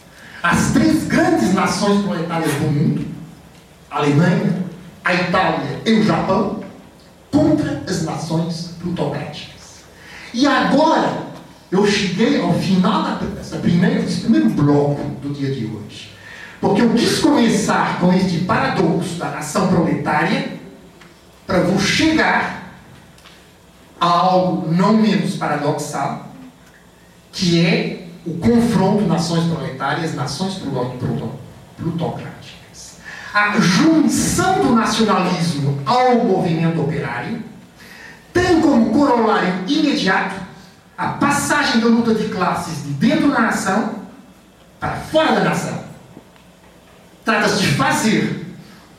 As 0.44 0.72
três 0.72 1.08
grandes 1.08 1.52
nações 1.56 2.04
proletárias 2.04 2.54
do 2.54 2.72
mundo, 2.72 3.08
a 3.90 3.98
Alemanha, 3.98 4.64
a 5.04 5.14
Itália 5.16 5.82
e 5.84 5.94
o 5.94 6.04
Japão, 6.04 6.64
contra 7.32 7.82
as 7.88 8.04
nações 8.04 8.76
plutocráticas. 8.80 9.80
E 10.32 10.46
agora, 10.46 11.24
eu 11.72 11.88
cheguei 11.88 12.40
ao 12.40 12.54
final 12.54 13.18
dessa 13.36 13.58
primeira, 13.58 14.00
desse 14.04 14.22
primeiro 14.22 14.50
bloco 14.50 15.02
do 15.24 15.34
dia 15.34 15.52
de 15.56 15.66
hoje. 15.66 16.12
Porque 16.62 16.84
eu 16.84 16.94
quis 16.94 17.18
começar 17.18 18.00
com 18.00 18.14
este 18.14 18.42
paradoxo 18.42 19.16
da 19.16 19.32
nação 19.32 19.70
proletária 19.70 20.59
para 21.50 21.62
vou 21.62 21.80
chegar 21.80 22.76
a 24.00 24.06
algo 24.06 24.72
não 24.72 24.94
menos 24.94 25.36
paradoxal, 25.36 26.28
que 27.32 27.66
é 27.66 28.08
o 28.24 28.38
confronto 28.38 29.08
nações 29.08 29.52
proletárias, 29.52 30.14
nações 30.14 30.62
plutocráticas. 31.76 33.00
A 33.34 33.60
junção 33.60 34.60
do 34.64 34.76
nacionalismo 34.76 35.82
ao 35.88 36.24
movimento 36.24 36.82
operário 36.82 37.42
tem 38.32 38.62
como 38.62 38.92
corolário 38.92 39.64
imediato 39.68 40.36
a 40.96 41.08
passagem 41.08 41.82
da 41.82 41.88
luta 41.88 42.14
de 42.14 42.30
classes 42.30 42.84
de 42.84 42.92
dentro 42.92 43.32
da 43.32 43.40
nação 43.40 43.96
para 44.80 44.98
fora 44.98 45.32
da 45.32 45.46
nação. 45.46 45.84
Trata-se 47.26 47.60
de 47.62 47.72
fazer 47.74 48.46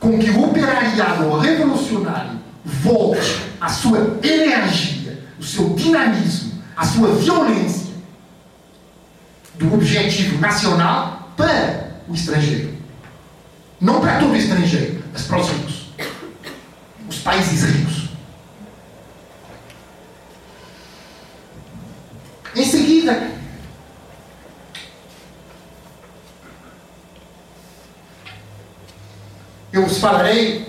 com 0.01 0.19
que 0.19 0.31
o 0.31 0.45
operariado 0.47 1.39
revolucionário 1.39 2.40
volte 2.65 3.41
a 3.61 3.69
sua 3.69 4.19
energia, 4.23 5.23
o 5.39 5.45
seu 5.45 5.71
dinamismo, 5.71 6.63
a 6.77 6.85
sua 6.85 7.15
violência 7.15 7.95
do 9.55 9.75
objetivo 9.75 10.39
nacional 10.39 11.33
para 11.37 12.01
o 12.09 12.15
estrangeiro. 12.15 12.75
Não 13.81 14.01
para 14.01 14.19
todo 14.19 14.37
estrangeiro, 14.37 15.03
mas 15.13 15.23
para 15.23 15.41
os 15.41 15.49
ricos. 15.49 15.87
Os 17.09 17.19
países 17.19 17.63
ricos. 17.63 18.11
Em 22.55 22.65
seguida, 22.65 23.31
eu 29.73 29.85
os 29.85 29.99
falarei, 29.99 30.67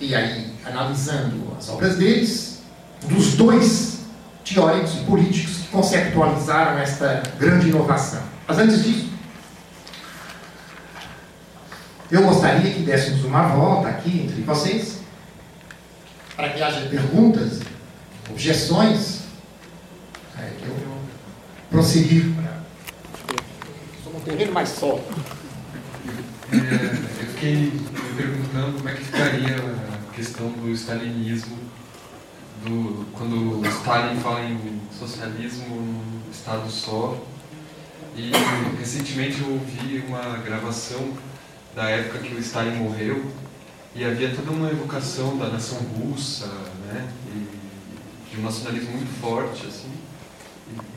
e 0.00 0.14
aí 0.14 0.57
analisando 0.68 1.56
as 1.58 1.68
obras 1.68 1.96
deles, 1.96 2.62
dos 3.02 3.34
dois 3.34 4.00
teóricos 4.44 4.94
e 4.94 5.04
políticos 5.04 5.56
que 5.58 5.68
conceptualizaram 5.68 6.78
esta 6.78 7.22
grande 7.38 7.68
inovação. 7.68 8.22
Mas 8.46 8.58
antes 8.58 8.82
disso, 8.82 9.08
eu 12.10 12.22
gostaria 12.22 12.72
que 12.72 12.82
dessemos 12.82 13.24
uma 13.24 13.48
volta 13.48 13.88
aqui 13.88 14.22
entre 14.22 14.40
vocês, 14.42 15.00
para 16.34 16.48
que 16.50 16.62
haja 16.62 16.88
perguntas, 16.88 17.60
objeções, 18.30 19.20
é, 20.38 20.50
que 20.58 20.66
eu 20.66 20.76
prosseguir 21.70 22.32
para. 22.34 22.58
Somos 24.02 24.22
um 24.22 24.24
terreno 24.24 24.52
mais 24.52 24.68
sólido. 24.70 25.04
É, 26.50 26.56
eu 26.56 27.26
fiquei 27.34 27.56
me 27.56 28.14
perguntando 28.16 28.78
como 28.78 28.88
é 28.88 28.94
que 28.94 29.04
ficaria 29.04 29.56
a 29.56 29.97
questão 30.18 30.50
do 30.50 30.68
stalinismo, 30.72 31.56
do, 32.64 33.06
quando 33.12 33.64
Stalin 33.68 34.18
fala 34.20 34.42
em 34.42 34.80
socialismo 34.90 35.76
num 35.76 36.30
Estado 36.30 36.68
só. 36.68 37.16
E 38.16 38.32
recentemente 38.76 39.40
eu 39.40 39.52
ouvi 39.52 40.04
uma 40.08 40.38
gravação 40.38 41.16
da 41.72 41.88
época 41.88 42.18
que 42.18 42.34
o 42.34 42.38
Stalin 42.40 42.78
morreu 42.78 43.30
e 43.94 44.04
havia 44.04 44.34
toda 44.34 44.50
uma 44.50 44.68
evocação 44.68 45.38
da 45.38 45.46
nação 45.50 45.78
russa, 45.78 46.48
né? 46.86 47.08
E 47.32 48.34
de 48.34 48.40
um 48.40 48.42
nacionalismo 48.42 48.90
muito 48.90 49.20
forte, 49.20 49.68
assim. 49.68 49.92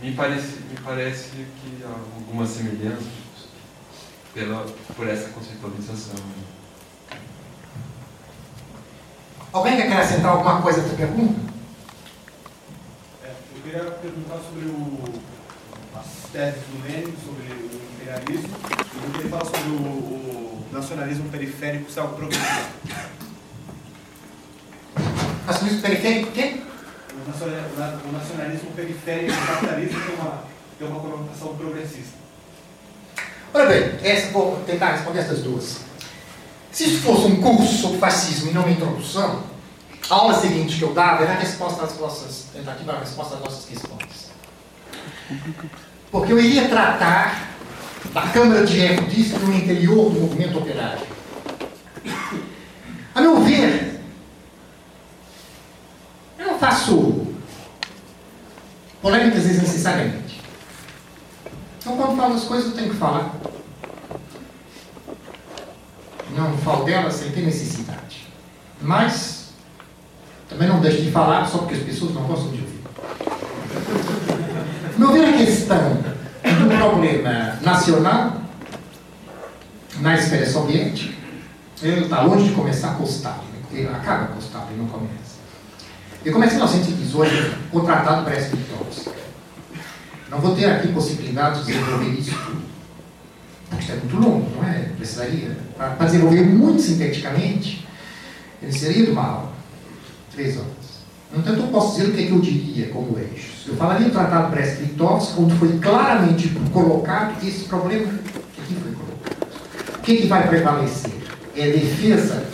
E 0.01 0.07
me 0.07 0.15
parece, 0.15 0.57
me 0.67 0.78
parece 0.84 1.30
que 1.30 1.84
há 1.84 1.89
algumas 2.15 2.49
semelhanças 2.49 3.05
pela, 4.34 4.65
por 4.95 5.07
essa 5.07 5.30
conceitualização. 5.30 6.15
Alguém 9.54 9.76
quer 9.76 9.91
acrescentar 9.91 10.32
alguma 10.32 10.62
coisa 10.62 10.80
a 10.80 10.86
essa 10.86 10.95
pergunta? 10.95 11.41
É, 13.22 13.32
eu 13.54 13.62
queria 13.62 13.91
perguntar 13.91 14.38
sobre 14.38 14.66
o, 14.66 15.04
as 15.93 16.32
teses 16.32 16.62
do 16.70 16.82
Lenin, 16.88 17.14
sobre 17.26 17.52
o 17.52 17.82
imperialismo, 17.93 18.49
e 19.14 19.20
ele 19.20 19.30
fala 19.30 19.43
sobre 19.43 19.70
o, 19.72 19.76
o 19.76 20.66
nacionalismo 20.72 21.30
periférico 21.30 21.91
ser 21.91 21.99
algo 21.99 22.16
progressista. 22.16 22.72
Nacionalismo 25.45 25.82
periférico 25.82 26.30
o 26.30 26.32
quê? 26.32 26.62
O 27.14 28.12
nacionalismo, 28.14 28.70
o 28.70 28.74
periférico 28.74 29.34
do 29.34 29.47
capitalismo 29.47 30.02
tem 30.02 30.16
uma, 30.16 30.43
tem 30.80 30.88
uma 30.88 30.99
conotação 31.02 31.58
progressista. 31.58 32.22
Olha 33.54 33.66
bem, 33.66 33.99
essa, 34.02 34.32
vou 34.32 34.64
tentar 34.66 34.93
responder 34.93 35.20
essas 35.20 35.43
duas. 35.43 35.91
Se 36.72 36.86
isso 36.86 37.01
fosse 37.01 37.26
um 37.26 37.41
curso 37.41 37.78
sobre 37.82 37.97
fascismo 37.97 38.49
e 38.49 38.53
não 38.53 38.63
uma 38.63 38.72
introdução, 38.72 39.43
a 40.09 40.15
aula 40.15 40.39
seguinte 40.39 40.78
que 40.78 40.82
eu 40.84 40.93
dava 40.93 41.24
era 41.24 41.34
a 41.34 41.39
resposta 41.39 41.84
às 41.84 41.93
vossas 41.93 42.45
tentativa, 42.53 42.93
a 42.93 42.99
resposta 42.99 43.36
às 43.36 43.41
vossas 43.41 43.65
questões. 43.65 44.32
Porque 46.09 46.32
eu 46.32 46.39
iria 46.39 46.69
tratar 46.69 47.51
da 48.13 48.22
Câmara 48.30 48.65
de 48.65 48.95
disso 49.07 49.38
no 49.39 49.53
interior 49.53 50.09
do 50.09 50.22
movimento 50.22 50.57
operário. 50.57 51.05
A 53.13 53.22
meu 53.22 53.41
ver, 53.41 54.01
eu 56.39 56.47
não 56.47 56.59
faço 56.59 57.28
polêmicas 59.01 59.43
desnecessariamente. 59.43 60.41
Então, 61.80 61.97
quando 61.97 62.17
falo 62.17 62.36
as 62.36 62.43
coisas, 62.43 62.67
eu 62.67 62.76
tenho 62.76 62.89
que 62.91 62.97
falar. 62.97 63.34
Não 66.36 66.58
falo 66.58 66.86
delas 66.86 67.16
sem 67.16 67.32
ter 67.32 67.42
necessidade. 67.42 68.28
Mas, 68.82 69.50
também 70.50 70.68
não 70.68 70.80
deixo 70.80 71.02
de 71.02 71.12
falar 71.12 71.46
só 71.46 71.60
porque 71.60 71.76
as 71.76 71.84
pessoas 71.84 72.14
não 72.14 72.24
gostam 72.24 72.52
de 72.52 72.62
ouvir. 72.62 72.82
Meu 74.98 75.12
ver, 75.12 75.26
a 75.26 75.38
questão 75.38 75.94
do 76.44 76.78
problema 76.78 77.58
nacional 77.62 78.42
na 80.00 80.16
esfera 80.16 80.50
soviética, 80.50 81.14
ele 81.82 82.02
está 82.02 82.22
longe 82.22 82.50
de 82.50 82.54
começar 82.54 82.96
com 82.96 83.04
Stalin. 83.04 83.40
Ele 83.72 83.88
acaba 83.88 84.28
com 84.28 84.40
Stalin, 84.40 84.78
não 84.78 84.88
começa. 84.88 85.40
Ele 86.24 86.34
começa 86.34 86.54
em 86.54 86.58
1918 86.58 87.70
com 87.72 87.78
o 87.80 87.82
Tratado 87.84 88.26
Brest-Litovsk. 88.26 89.12
Não 90.30 90.40
vou 90.40 90.56
ter 90.56 90.66
aqui 90.66 90.90
possibilidade 90.90 91.60
de 91.60 91.66
desenvolver 91.66 92.10
isso 92.10 92.32
tudo. 92.46 92.61
Isso 93.80 93.91
é 93.91 93.95
muito 93.95 94.15
longo, 94.17 94.49
não 94.55 94.67
é? 94.67 94.89
Precisaria. 94.97 95.57
Para 95.78 96.05
desenvolver 96.05 96.43
muito 96.43 96.82
sinteticamente, 96.82 97.88
ele 98.61 98.72
seria 98.72 99.05
de 99.05 99.11
uma 99.11 99.24
aula. 99.24 99.51
Três 100.34 100.57
horas. 100.57 100.69
No 101.32 101.39
entanto, 101.39 101.61
eu 101.61 101.67
posso 101.67 101.97
dizer 101.97 102.09
o 102.09 102.13
que, 102.13 102.24
é 102.24 102.28
que 102.28 102.32
eu 102.32 102.39
diria 102.39 102.89
como 102.89 103.17
eixos. 103.17 103.67
Eu 103.67 103.76
falaria 103.76 104.07
do 104.07 104.11
Tratado 104.11 104.51
Brest-Litovsk, 104.51 105.39
onde 105.39 105.55
foi 105.55 105.80
claramente 105.80 106.49
colocado 106.74 107.41
esse 107.45 107.65
problema 107.65 108.07
que 108.53 108.61
aqui 108.61 108.76
foi 108.76 108.91
colocado. 108.91 109.97
O 109.97 110.01
que, 110.01 110.17
que 110.17 110.28
vai 110.28 110.47
prevalecer? 110.47 111.13
É 111.55 111.63
a 111.63 111.72
defesa 111.72 112.45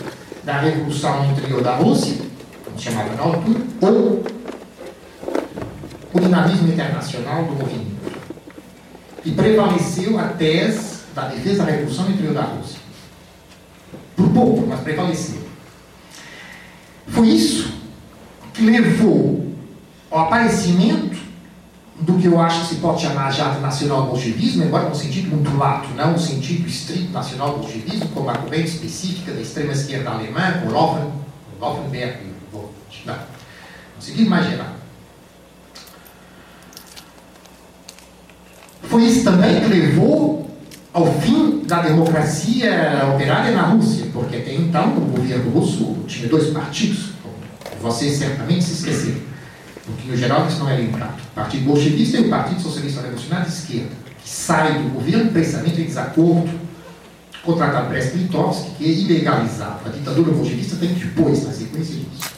da 0.43 0.59
revolução 0.59 1.31
interior 1.31 1.61
da 1.61 1.75
Rússia, 1.75 2.17
como 2.63 2.79
chamava 2.79 3.15
na 3.15 3.21
altura, 3.23 3.59
ou 3.81 4.23
o 6.13 6.19
dinamismo 6.19 6.67
internacional 6.67 7.43
do 7.45 7.53
movimento. 7.53 7.97
E 9.25 9.31
prevaleceu 9.31 10.19
a 10.19 10.29
tese 10.29 10.96
da 11.17 11.29
defesa 11.29 11.65
da 11.65 11.71
revolução 11.71 12.09
interior 12.11 12.35
da 12.35 12.43
Rússia. 12.43 12.79
Por 14.15 14.29
pouco, 14.29 14.67
mas 14.67 14.81
prevaleceu. 14.81 15.41
Foi 17.07 17.27
isso 17.27 17.73
que 18.53 18.61
levou 18.61 19.51
ao 20.11 20.25
aparecimento 20.25 21.17
do 21.99 22.19
que 22.19 22.27
eu 22.27 22.39
acho 22.39 22.61
que 22.61 22.67
se 22.67 22.75
pode 22.75 23.01
chamar 23.01 23.31
já 23.31 23.49
de 23.49 23.59
nacional-bolchevismo, 23.59 24.63
embora 24.63 24.89
no 24.89 24.95
sentido 24.95 25.35
muito 25.35 25.57
lato, 25.57 25.89
não 25.95 26.11
no 26.11 26.19
sentido 26.19 26.67
estrito 26.67 27.11
nacional-bolchevismo, 27.11 28.09
como 28.09 28.29
a 28.29 28.37
corrente 28.37 28.67
específica 28.69 29.33
da 29.33 29.41
extrema-esquerda 29.41 30.11
alemã, 30.11 30.61
e 32.23 32.33
Vogt. 32.51 33.03
Não. 33.05 33.15
No 33.15 34.01
sentido 34.01 34.29
mais 34.29 34.47
geral. 34.47 34.75
Foi 38.83 39.03
isso 39.03 39.23
também 39.23 39.59
que 39.59 39.67
levou 39.67 40.46
ao 40.97 41.13
fim 41.21 41.61
da 41.63 41.83
democracia 41.83 43.07
operária 43.13 43.51
na 43.51 43.67
Rússia, 43.67 44.07
porque 44.11 44.37
até 44.37 44.55
então 44.55 44.97
o 44.97 45.01
governo 45.01 45.51
russo 45.51 45.95
tinha 46.07 46.27
dois 46.27 46.49
partidos, 46.49 47.09
vocês 47.79 48.17
certamente 48.17 48.63
se 48.63 48.73
esqueceram, 48.73 49.21
porque 49.85 50.09
no 50.09 50.17
geral 50.17 50.47
isso 50.47 50.57
não 50.57 50.67
é 50.67 50.75
lembrado. 50.75 51.19
O 51.19 51.35
Partido 51.35 51.65
Bolchevista 51.65 52.17
e 52.17 52.21
o 52.21 52.29
Partido 52.31 52.61
Socialista 52.61 53.01
Revolucionário 53.01 53.45
de 53.45 53.53
Esquerda, 53.53 53.91
que 54.23 54.27
sai 54.27 54.81
do 54.81 54.89
governo 54.89 55.31
precisamente 55.31 55.81
em 55.81 55.85
desacordo 55.85 56.49
com 57.43 57.51
o 57.51 57.55
Tratado 57.55 57.89
Brest-Litovsk, 57.89 58.71
que 58.79 58.83
ilegalizava 58.83 59.81
a 59.85 59.89
ditadura 59.89 60.31
bolchevista, 60.31 60.77
tem 60.77 60.95
depois 60.95 61.45
na 61.45 61.53
sequência 61.53 61.93
disso. 61.93 62.31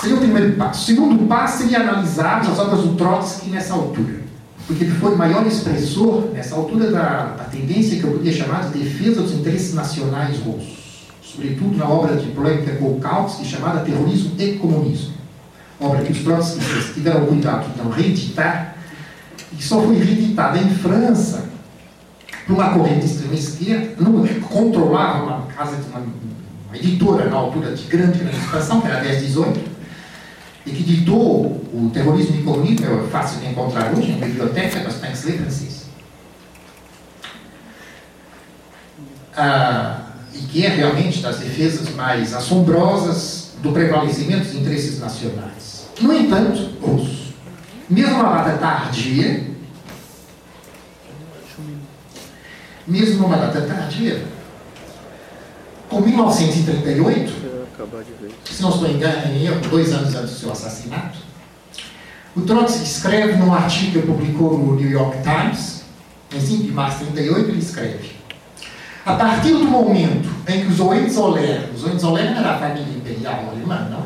Seria 0.00 0.16
o 0.16 0.20
primeiro 0.20 0.52
passo. 0.52 0.82
O 0.82 0.84
segundo 0.86 1.26
passo 1.26 1.58
seria 1.58 1.80
analisar 1.80 2.42
as 2.42 2.58
obras 2.60 2.80
do 2.82 2.94
Trotsky 2.94 3.50
nessa 3.50 3.74
altura, 3.74 4.22
porque 4.66 4.84
ele 4.84 4.94
foi 4.94 5.14
o 5.14 5.18
maior 5.18 5.46
expressor, 5.46 6.30
nessa 6.32 6.54
altura, 6.54 6.90
da, 6.90 7.34
da 7.36 7.44
tendência 7.44 7.98
que 7.98 8.04
eu 8.04 8.12
poderia 8.12 8.32
chamar 8.32 8.70
de 8.70 8.78
defesa 8.78 9.22
dos 9.22 9.32
interesses 9.32 9.74
nacionais 9.74 10.38
russos, 10.38 11.06
sobretudo 11.22 11.76
na 11.76 11.88
obra 11.88 12.16
de 12.16 12.26
Polemka 12.28 12.72
Golkowski, 12.72 13.44
chamada 13.44 13.80
Terrorismo 13.80 14.32
e 14.38 14.52
Comunismo, 14.54 15.14
obra 15.80 16.02
que 16.02 16.12
os 16.12 16.18
trotskistas 16.18 16.94
tiveram 16.94 17.26
cuidado 17.26 17.72
de 17.72 17.82
não 17.82 17.90
reeditar, 17.90 18.76
e 19.52 19.56
que 19.56 19.64
só 19.64 19.82
foi 19.82 19.96
reeditada 19.96 20.58
em 20.58 20.70
França 20.70 21.50
por 22.46 22.54
uma 22.54 22.70
corrente 22.70 23.06
extrema 23.06 23.34
esquerda, 23.34 23.94
não 23.98 24.26
controlava 24.40 25.24
uma 25.24 25.46
casa 25.46 25.76
de 25.76 25.88
uma, 25.88 26.00
uma 26.00 26.76
editora 26.76 27.28
na 27.28 27.36
altura 27.36 27.72
de 27.72 27.84
grande, 27.84 28.18
grande 28.18 28.36
expansão, 28.36 28.80
que 28.80 28.86
era 28.86 28.98
a 28.98 29.02
1018, 29.02 29.71
e 30.64 30.70
que 30.70 30.82
ditou 30.82 31.60
o 31.72 31.90
terrorismo 31.92 32.42
comunismo, 32.44 32.86
é 32.86 33.08
fácil 33.08 33.40
de 33.40 33.48
encontrar 33.48 33.92
hoje 33.92 34.12
na 34.12 34.26
biblioteca, 34.26 34.90
se 34.90 35.26
ler 35.26 35.38
francês. 35.38 35.82
Ah, 39.36 40.02
e 40.32 40.38
que 40.38 40.64
é 40.64 40.68
realmente 40.68 41.20
das 41.20 41.38
defesas 41.38 41.94
mais 41.94 42.32
assombrosas 42.34 43.52
do 43.62 43.72
prevalecimento 43.72 44.44
dos 44.44 44.54
interesses 44.54 45.00
nacionais. 45.00 45.88
No 46.00 46.12
entanto, 46.12 46.70
os, 46.82 47.34
mesmo 47.88 48.20
uma 48.20 48.42
data 48.42 48.58
tardia, 48.58 49.52
mesmo 52.86 53.22
numa 53.22 53.36
data 53.36 53.60
tardia, 53.62 54.24
com 55.88 56.00
1938, 56.00 57.41
se 58.44 58.62
não 58.62 58.70
estou 58.70 58.88
em 58.88 59.44
erro, 59.44 59.60
dois 59.70 59.92
anos 59.92 60.14
antes 60.14 60.30
do 60.30 60.36
seu 60.36 60.52
assassinato, 60.52 61.18
o 62.34 62.40
Trotsky 62.42 62.84
escreve 62.84 63.34
num 63.34 63.52
artigo 63.52 64.00
que 64.00 64.06
publicou 64.06 64.58
no 64.58 64.74
New 64.76 64.90
York 64.90 65.18
Times, 65.22 65.82
em 66.34 66.40
5 66.40 66.62
de 66.64 66.72
março 66.72 67.04
de 67.04 67.10
38, 67.10 67.50
ele 67.50 67.58
escreve 67.58 68.22
a 69.04 69.14
partir 69.14 69.52
do 69.52 69.64
momento 69.64 70.28
em 70.48 70.60
que 70.60 70.66
os 70.68 70.78
Hohenzollern, 70.78 71.72
os 71.74 71.82
Hohenzollern 71.82 72.36
era 72.36 72.52
a 72.52 72.58
família 72.58 72.96
imperial 72.96 73.48
alemã, 73.50 73.88
não? 73.90 74.04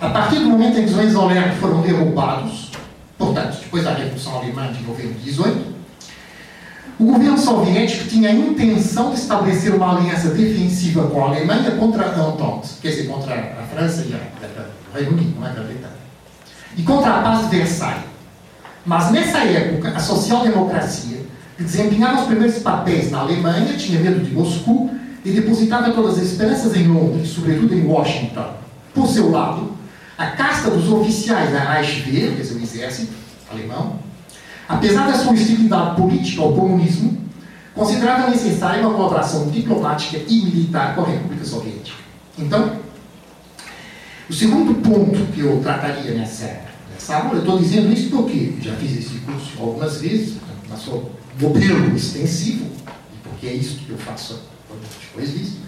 A 0.00 0.10
partir 0.10 0.36
do 0.36 0.46
momento 0.46 0.78
em 0.78 0.84
que 0.84 0.90
os 0.90 0.96
Hohenzollern 0.96 1.54
foram 1.56 1.82
derrubados, 1.82 2.70
portanto, 3.18 3.58
depois 3.60 3.84
da 3.84 3.92
Revolução 3.92 4.36
Alemã 4.36 4.72
de 4.72 4.82
novembro 4.84 5.14
de 5.14 5.24
18, 5.24 5.75
o 6.98 7.04
governo 7.04 7.36
soviético 7.36 8.08
tinha 8.08 8.30
a 8.30 8.32
intenção 8.32 9.10
de 9.10 9.20
estabelecer 9.20 9.74
uma 9.74 9.96
aliança 9.96 10.30
defensiva 10.30 11.06
com 11.08 11.24
a 11.24 11.28
Alemanha 11.28 11.72
contra 11.72 12.06
a 12.06 12.28
Entente, 12.30 12.74
quer 12.80 12.88
dizer, 12.88 13.06
contra 13.06 13.34
a 13.34 13.66
França 13.66 14.02
e 14.02 14.14
o 14.14 14.94
Reino 14.94 15.12
Unido, 15.12 15.38
não 15.38 15.46
é 15.46 15.52
Grã-Bretanha, 15.52 15.92
e 16.74 16.82
contra 16.82 17.16
a 17.16 17.22
paz 17.22 17.50
de 17.50 17.56
Versailles. 17.56 18.04
Mas 18.86 19.10
nessa 19.10 19.38
época, 19.38 19.90
a 19.90 19.98
social-democracia, 19.98 21.18
que 21.56 21.64
desempenhava 21.64 22.20
os 22.20 22.26
primeiros 22.26 22.58
papéis 22.60 23.10
na 23.10 23.18
Alemanha, 23.18 23.76
tinha 23.76 24.00
medo 24.00 24.24
de 24.24 24.32
Moscou 24.32 24.90
e 25.22 25.32
depositava 25.32 25.90
todas 25.90 26.18
as 26.18 26.30
esperanças 26.30 26.74
em 26.74 26.86
Londres, 26.86 27.28
sobretudo 27.28 27.74
em 27.74 27.84
Washington. 27.84 28.54
Por 28.94 29.06
seu 29.08 29.30
lado, 29.30 29.72
a 30.16 30.28
casta 30.28 30.70
dos 30.70 30.90
oficiais 30.90 31.52
da 31.52 31.58
Reichswehr, 31.58 32.36
quer 32.36 32.42
dizer, 32.42 32.54
o 32.54 32.62
exército 32.62 33.12
alemão, 33.50 33.98
apesar 34.68 35.06
da 35.06 35.14
sua 35.14 35.32
hostilidade 35.32 35.96
política 35.96 36.42
ao 36.42 36.52
comunismo, 36.52 37.16
considerava 37.74 38.30
necessária 38.30 38.80
uma 38.80 38.94
colaboração 38.94 39.48
diplomática 39.50 40.18
e 40.26 40.42
militar 40.42 40.94
com 40.94 41.02
a 41.02 41.08
República 41.08 41.44
Soviética. 41.44 41.98
Então, 42.38 42.72
o 44.28 44.32
segundo 44.32 44.74
ponto 44.82 45.32
que 45.32 45.40
eu 45.40 45.60
trataria 45.62 46.14
nessa, 46.14 46.62
nessa 46.92 47.16
aula, 47.16 47.34
eu 47.34 47.40
estou 47.40 47.58
dizendo 47.58 47.92
isso 47.92 48.10
porque 48.10 48.54
já 48.60 48.74
fiz 48.76 48.98
esse 48.98 49.18
curso 49.20 49.52
algumas 49.60 50.00
vezes, 50.00 50.36
na 50.68 50.76
sua 50.76 51.04
modelo 51.40 51.94
extensivo, 51.94 52.66
porque 53.22 53.46
é 53.46 53.52
isso 53.52 53.78
que 53.78 53.90
eu 53.90 53.98
faço 53.98 54.40
depois 55.10 55.32
disso, 55.32 55.58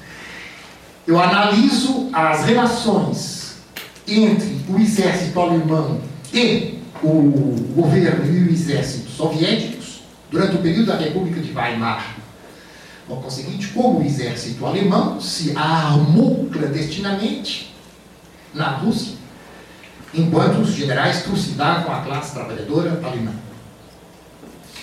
eu 1.06 1.20
analiso 1.20 2.08
as 2.12 2.44
relações 2.44 3.56
entre 4.06 4.60
o 4.68 4.78
exército 4.78 5.38
alemão 5.40 6.00
e 6.32 6.77
o 7.02 7.72
governo 7.74 8.26
e 8.26 8.44
o 8.44 8.50
exército 8.50 9.10
soviéticos 9.10 10.00
durante 10.30 10.56
o 10.56 10.58
período 10.58 10.86
da 10.86 10.96
República 10.96 11.40
de 11.40 11.52
Weimar. 11.52 12.16
Por 13.06 13.22
conseguinte, 13.22 13.68
como 13.68 14.00
o 14.00 14.04
exército 14.04 14.66
alemão 14.66 15.20
se 15.20 15.56
armou 15.56 16.46
clandestinamente 16.52 17.74
na 18.52 18.68
Rússia, 18.68 19.14
enquanto 20.12 20.60
os 20.60 20.72
generais 20.72 21.22
trucidavam 21.22 21.92
a 21.92 22.00
classe 22.00 22.34
trabalhadora 22.34 23.00
alemã. 23.02 23.32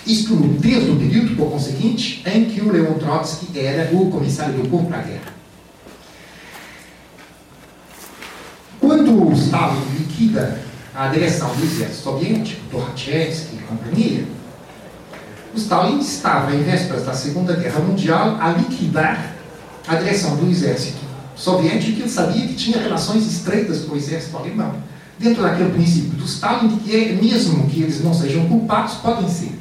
Isto 0.06 0.36
desde 0.36 0.90
o 0.90 0.96
período, 0.96 1.36
por 1.36 1.50
conseguinte, 1.50 2.22
em 2.26 2.44
que 2.46 2.60
o 2.60 2.70
Leon 2.70 2.94
Trotsky 2.94 3.58
era 3.58 3.94
o 3.94 4.10
comissário 4.10 4.54
do 4.54 4.68
povo 4.68 4.86
para 4.86 4.98
a 4.98 5.02
guerra. 5.02 5.34
Quando 8.80 9.32
Stalin 9.32 9.84
liquida 9.98 10.65
a 10.96 11.08
direção 11.08 11.54
do 11.54 11.62
exército 11.62 12.02
soviético, 12.02 12.60
Torachevsky 12.70 13.56
e 13.56 13.58
companhia, 13.58 14.24
Stalin 15.54 15.98
estava, 15.98 16.54
em 16.54 16.62
vésperas 16.62 17.04
da 17.04 17.12
Segunda 17.12 17.54
Guerra 17.54 17.80
Mundial, 17.80 18.38
a 18.40 18.50
liquidar 18.50 19.34
a 19.86 19.94
direção 19.94 20.36
do 20.36 20.50
exército 20.50 20.98
soviético, 21.34 21.92
que 21.92 22.02
ele 22.02 22.10
sabia 22.10 22.46
que 22.46 22.54
tinha 22.54 22.78
relações 22.78 23.26
estreitas 23.26 23.80
com 23.80 23.94
o 23.94 23.96
exército 23.96 24.36
alemão. 24.36 24.74
Dentro 25.18 25.42
daquele 25.42 25.70
princípio 25.70 26.10
do 26.10 26.24
Stalin, 26.24 26.68
de 26.68 26.76
que 26.76 26.94
é, 26.94 27.12
mesmo 27.12 27.66
que 27.68 27.82
eles 27.82 28.02
não 28.02 28.12
sejam 28.12 28.46
culpados, 28.46 28.94
podem 28.94 29.28
ser. 29.28 29.52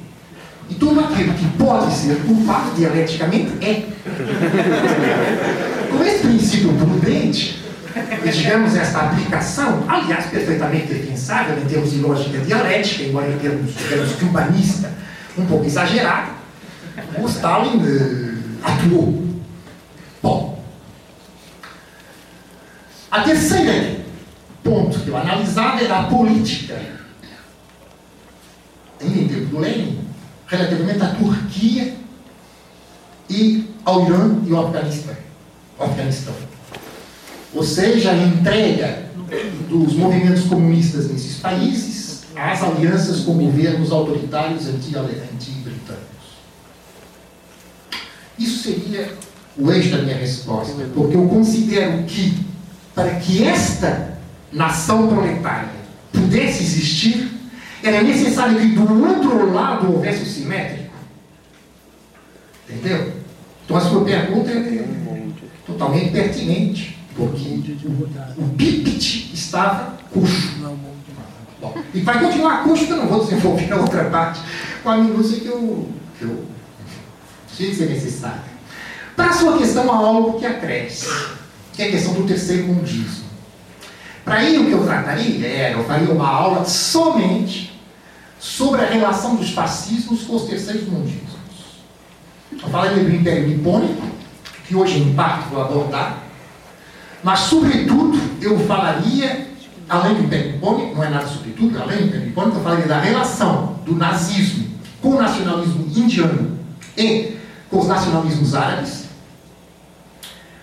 E 0.70 0.74
tudo 0.74 1.00
aquilo 1.00 1.34
que 1.34 1.46
pode 1.58 1.94
ser 1.94 2.18
culpado 2.26 2.72
dialeticamente 2.76 3.52
é. 3.62 3.86
Com 5.92 6.04
esse 6.04 6.20
princípio 6.20 6.74
prudente, 6.74 7.65
e 7.96 8.30
digamos 8.30 8.76
esta 8.76 9.02
aplicação, 9.02 9.86
aliás, 9.88 10.26
perfeitamente 10.26 10.94
defensável 10.94 11.58
em 11.58 11.66
termos 11.66 11.92
de 11.92 12.00
lógica 12.00 12.40
dialética, 12.40 13.04
embora 13.04 13.32
em 13.32 13.38
termos, 13.38 13.74
digamos, 13.74 14.20
de 14.20 14.26
humanista, 14.26 14.92
um 15.38 15.46
pouco 15.46 15.66
exagerado, 15.66 16.32
o 17.18 17.26
Stalin 17.28 17.78
uh, 17.78 18.38
atuou. 18.64 19.26
Bom, 20.22 20.64
a 23.10 23.22
terceira 23.22 23.96
ponto 24.62 25.00
que 25.00 25.08
eu 25.08 25.16
analisava 25.16 25.82
era 25.82 26.00
a 26.00 26.04
política, 26.04 26.78
em 29.00 29.28
tempo 29.28 29.46
do 29.46 29.60
Lenin, 29.60 30.06
relativamente 30.48 31.02
à 31.02 31.10
Turquia 31.10 31.96
e 33.30 33.74
ao 33.86 34.06
Irã 34.06 34.42
e 34.46 34.54
ao 34.54 34.68
Afeganistão. 34.68 35.16
Afeganistão. 35.80 36.55
Ou 37.56 37.64
seja, 37.64 38.12
a 38.12 38.18
entrega 38.18 39.06
dos 39.70 39.94
movimentos 39.94 40.44
comunistas 40.44 41.10
nesses 41.10 41.38
países 41.38 42.24
às 42.36 42.62
alianças 42.62 43.22
com 43.22 43.34
governos 43.34 43.92
autoritários 43.92 44.68
anti-britânicos. 44.68 46.06
Isso 48.38 48.64
seria 48.64 49.14
o 49.58 49.72
eixo 49.72 49.92
da 49.92 50.02
minha 50.02 50.18
resposta, 50.18 50.86
porque 50.94 51.16
eu 51.16 51.28
considero 51.28 52.04
que, 52.04 52.38
para 52.94 53.16
que 53.16 53.48
esta 53.48 54.20
nação 54.52 55.08
proletária 55.08 55.70
pudesse 56.12 56.62
existir, 56.64 57.32
era 57.82 58.04
necessário 58.04 58.60
que 58.60 58.68
do 58.68 59.06
outro 59.08 59.54
lado 59.54 59.94
houvesse 59.94 60.24
o 60.24 60.26
simétrico. 60.26 60.94
Entendeu? 62.70 63.14
Então 63.64 63.78
a 63.78 63.82
sua 63.82 64.04
pergunta 64.04 64.52
é 64.52 64.86
totalmente 65.66 66.12
pertinente, 66.12 66.98
porque 67.16 67.64
o, 68.38 68.50
Pipt 68.58 69.32
estava 69.34 69.98
coxo. 70.14 70.56
E 71.94 72.02
vai 72.02 72.20
continuar 72.20 72.64
coxo, 72.64 72.86
que 72.86 72.92
eu 72.92 72.98
não 72.98 73.08
vou 73.08 73.24
desenvolver 73.24 73.72
a 73.72 73.78
outra 73.78 74.06
parte 74.06 74.42
com 74.84 74.90
a 74.90 74.98
minúcia 74.98 75.40
que 75.40 75.48
eu, 75.48 75.90
que 76.18 76.26
eu 76.26 76.46
sei 77.48 77.74
ser 77.74 77.90
necessária. 77.90 78.56
Para 79.16 79.30
a 79.30 79.34
sua 79.34 79.58
questão, 79.58 79.90
há 79.92 79.96
algo 79.96 80.40
que 80.40 80.46
acresce, 80.46 81.10
que 81.74 81.82
é 81.82 81.88
a 81.88 81.92
questão 81.92 82.14
do 82.14 82.28
terceiro 82.28 82.68
mundismo. 82.68 83.26
Para 84.26 84.36
aí, 84.36 84.58
o 84.58 84.66
que 84.66 84.72
eu 84.72 84.84
trataria 84.84 85.48
era, 85.48 85.78
eu 85.78 85.86
faria 85.86 86.12
uma 86.12 86.28
aula 86.28 86.66
somente 86.66 87.80
sobre 88.40 88.82
a 88.82 88.90
relação 88.90 89.36
dos 89.36 89.52
fascismos 89.52 90.24
com 90.24 90.36
os 90.36 90.44
terceiros 90.44 90.88
mundismos. 90.88 91.36
Eu 92.52 92.70
falei 92.70 93.04
do 93.04 93.16
Império 93.16 93.48
Nipônico, 93.48 94.02
que 94.68 94.76
hoje 94.76 95.00
em 95.00 95.14
parte 95.14 95.50
vou 95.50 95.62
abordar, 95.62 96.25
mas 97.26 97.40
sobretudo 97.40 98.20
eu 98.40 98.60
falaria, 98.68 99.48
além 99.90 100.14
do 100.14 100.28
Nipônico, 100.28 100.94
não 100.94 101.04
é 101.04 101.10
nada 101.10 101.26
sobretudo, 101.26 101.82
além 101.82 102.08
do 102.08 102.20
Nipônico, 102.20 102.58
eu 102.58 102.64
falaria 102.64 102.86
da 102.86 103.00
relação 103.00 103.80
do 103.84 103.96
nazismo 103.96 104.70
com 105.02 105.10
o 105.10 105.20
nacionalismo 105.20 105.88
indiano 105.88 106.60
e 106.96 107.36
com 107.68 107.80
os 107.80 107.88
nacionalismos 107.88 108.54
árabes, 108.54 109.06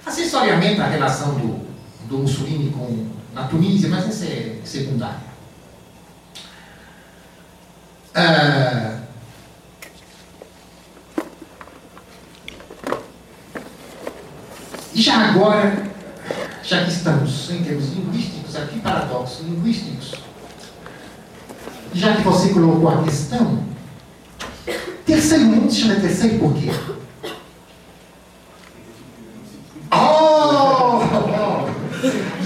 acessoriamente 0.06 0.80
a 0.80 0.86
relação 0.86 1.34
do, 1.34 1.66
do 2.08 2.18
Mussolini 2.18 2.70
com, 2.70 3.08
na 3.34 3.48
Tunísia, 3.48 3.88
mas 3.88 4.06
essa 4.06 4.24
é 4.26 4.60
secundária. 4.64 5.32
Ah, 8.14 9.00
e 14.94 15.02
já 15.02 15.30
agora, 15.30 15.90
já 16.72 16.84
que 16.84 16.90
estamos 16.90 17.50
em 17.50 17.62
termos 17.62 17.90
linguísticos, 17.90 18.56
aqui 18.56 18.80
paradoxos 18.80 19.46
linguísticos, 19.46 20.14
já 21.92 22.16
que 22.16 22.22
você 22.22 22.48
colocou 22.48 22.88
a 22.88 23.02
questão, 23.02 23.62
terceiro 25.04 25.44
mundo 25.44 25.70
se 25.70 25.82
chama 25.82 25.96
terceiro 25.96 26.38
por 26.38 26.54
quê? 26.54 26.70
Oh! 29.92 31.02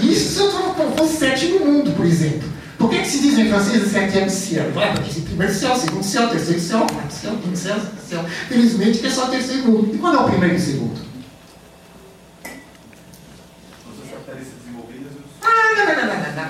Isso 0.03 0.51
fosse 0.97 1.17
sétimo 1.17 1.65
mundo, 1.65 1.95
por 1.95 2.05
exemplo. 2.05 2.49
Por 2.77 2.89
que, 2.89 2.99
que 2.99 3.07
se 3.07 3.21
diz 3.21 3.37
em 3.37 3.47
francês 3.47 3.89
sétimo 3.89 4.29
ciel? 4.29 4.71
Claro, 4.73 4.95
porque 4.95 5.09
esse 5.09 5.21
primeiro 5.21 5.53
céu, 5.53 5.73
segundo 5.73 6.03
céu, 6.03 6.29
terceiro 6.29 6.59
céu, 6.59 6.85
quarto 6.85 7.11
céu, 7.11 7.37
quinto 7.41 7.57
céu, 7.57 7.75
sexto 7.75 8.09
céu. 8.09 8.25
Felizmente 8.49 8.99
que 8.99 9.07
é 9.07 9.09
só 9.09 9.27
o 9.27 9.29
terceiro 9.29 9.71
mundo. 9.71 9.95
E 9.95 9.97
quando 9.97 10.17
é 10.17 10.19
o 10.19 10.25
primeiro 10.25 10.55
e 10.55 10.57
o 10.57 10.61
segundo? 10.61 11.07
As 13.89 14.09
satélite 14.09 14.51
desenvolvidas 14.59 15.13
e 15.13 15.17
os 15.17 15.25
Ah, 15.41 15.46
não, 15.75 15.85
não, 15.85 15.95
não, 15.95 16.05
não, 16.05 16.31
não. 16.35 16.49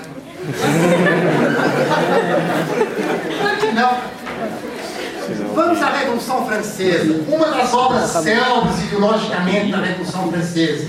Que 3.58 3.70
não. 3.72 3.92
Vamos 5.54 5.82
à 5.82 5.90
Revolução 5.90 6.46
Francesa. 6.46 7.24
Uma 7.28 7.50
das 7.50 7.72
obras 7.74 8.10
célebres 8.10 8.82
ideologicamente 8.84 9.72
da 9.72 9.78
Revolução 9.78 10.30
Francesa. 10.30 10.88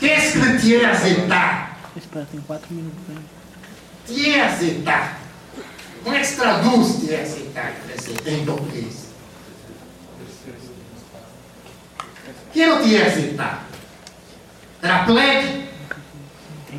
Qu'est-ce 0.00 0.40
que 0.40 0.58
tiers 0.58 1.04
état? 1.04 1.76
Espera, 1.96 2.26
tem 2.30 2.40
quatro 2.40 2.74
minutos 2.74 2.98
ainda. 3.08 3.22
Tiers 4.06 4.62
état. 4.62 5.16
Como 6.02 6.16
é 6.16 6.18
que 6.18 6.26
se 6.26 6.36
traduz 6.36 6.96
tiers 6.96 7.36
état 7.36 7.72
em 8.26 8.44
português? 8.44 9.12
Que 12.52 12.62
era 12.62 12.74
o 12.74 12.82
tiers 12.82 13.16
état? 13.16 13.71
Era 14.82 15.04
plebe. 15.04 15.62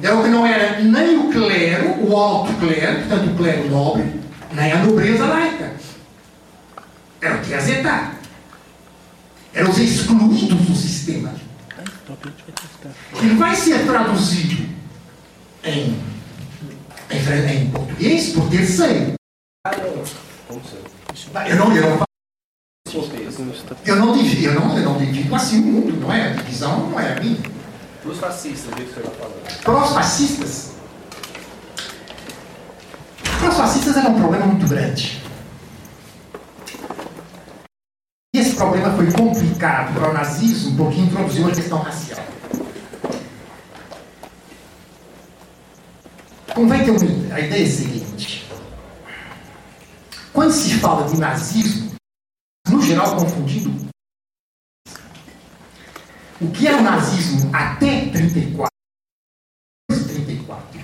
Era 0.01 0.19
o 0.19 0.23
que 0.23 0.29
não 0.29 0.45
era 0.45 0.81
nem 0.81 1.17
o 1.17 1.31
clero, 1.31 2.05
o 2.05 2.17
alto 2.17 2.51
clero, 2.55 2.99
portanto 2.99 3.31
o 3.31 3.37
clero 3.37 3.69
nobre, 3.69 4.21
nem 4.51 4.71
a 4.73 4.79
nobreza 4.79 5.25
laica. 5.25 5.73
Era 7.21 7.37
o 7.37 7.41
tiers 7.41 7.69
état. 7.69 8.11
Eram 9.53 9.69
os 9.69 9.77
excluídos 9.77 10.67
do 10.67 10.75
sistema. 10.75 11.33
Gente 13.21 13.35
vai 13.35 13.51
que 13.51 13.61
ser 13.61 13.85
traduzido 13.85 14.67
em, 15.63 15.97
em, 17.09 17.55
em 17.55 17.69
português 17.71 18.33
por 18.33 18.49
terceiro. 18.49 19.13
Eu 21.47 21.55
não, 21.55 21.75
eu 21.75 21.81
não, 21.81 22.03
eu 23.85 23.95
não 23.95 24.17
divido, 24.17 24.45
eu 24.47 24.59
não, 24.59 24.77
eu 24.77 24.83
não 24.83 24.97
divido 24.97 25.33
assim 25.33 25.61
o 25.61 25.65
mundo, 25.65 26.01
não 26.01 26.11
é? 26.11 26.31
A 26.31 26.33
divisão 26.33 26.89
não 26.89 26.99
é 26.99 27.13
a 27.13 27.19
minha. 27.21 27.62
Para 28.03 28.11
os 28.11 28.19
fascistas, 28.19 28.69
do 28.69 28.75
jeito 28.75 28.93
que 28.93 28.99
você 28.99 29.07
está 29.07 29.11
falando. 29.11 29.63
Para 29.63 29.81
os 29.81 29.93
fascistas, 29.93 30.71
para 33.39 33.49
os 33.49 33.55
fascistas 33.55 33.95
era 33.95 34.09
um 34.09 34.19
problema 34.19 34.45
muito 34.45 34.67
grande. 34.67 35.23
E 38.35 38.39
esse 38.39 38.55
problema 38.55 38.93
foi 38.97 39.09
complicado 39.09 39.93
para 39.93 40.09
o 40.09 40.13
nazismo 40.13 40.75
porque 40.75 40.99
introduziu 40.99 41.47
a 41.47 41.51
questão 41.51 41.77
racial. 41.77 42.25
Convém 46.53 46.83
ter 46.83 46.91
uma. 46.91 47.35
A 47.35 47.39
ideia 47.39 47.63
é 47.63 47.67
a 47.67 47.71
seguinte. 47.71 48.51
Quando 50.33 50.51
se 50.51 50.73
fala 50.79 51.07
de 51.07 51.17
nazismo, 51.17 51.95
no 52.67 52.81
geral 52.81 53.15
confundindo 53.15 53.92
o 56.43 56.51
que 56.51 56.67
é 56.67 56.75
o 56.75 56.81
nazismo 56.81 57.49
até 57.53 58.07
34, 58.07 58.67
34. 59.89 60.81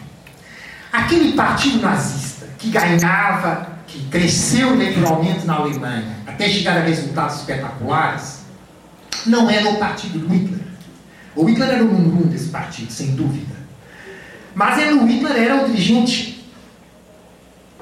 Aquele 0.91 1.33
partido 1.33 1.81
nazista 1.81 2.47
que 2.57 2.69
ganhava, 2.69 3.67
que 3.85 4.05
cresceu 4.07 4.73
eleitoralmente 4.73 5.45
na 5.45 5.55
Alemanha, 5.55 6.17
até 6.25 6.47
chegar 6.47 6.77
a 6.77 6.81
resultados 6.81 7.39
espetaculares, 7.39 8.39
não 9.25 9.49
era 9.49 9.69
o 9.69 9.77
partido 9.77 10.19
do 10.19 10.33
Hitler. 10.33 10.61
O 11.35 11.45
Hitler 11.45 11.69
era 11.69 11.83
o 11.83 11.87
número 11.87 12.25
um 12.25 12.29
desse 12.29 12.49
partido, 12.49 12.91
sem 12.91 13.15
dúvida. 13.15 13.55
Mas 14.55 14.79
era, 14.79 14.95
o 14.95 15.05
Hitler 15.05 15.35
era 15.35 15.63
o 15.63 15.65
dirigente 15.67 16.43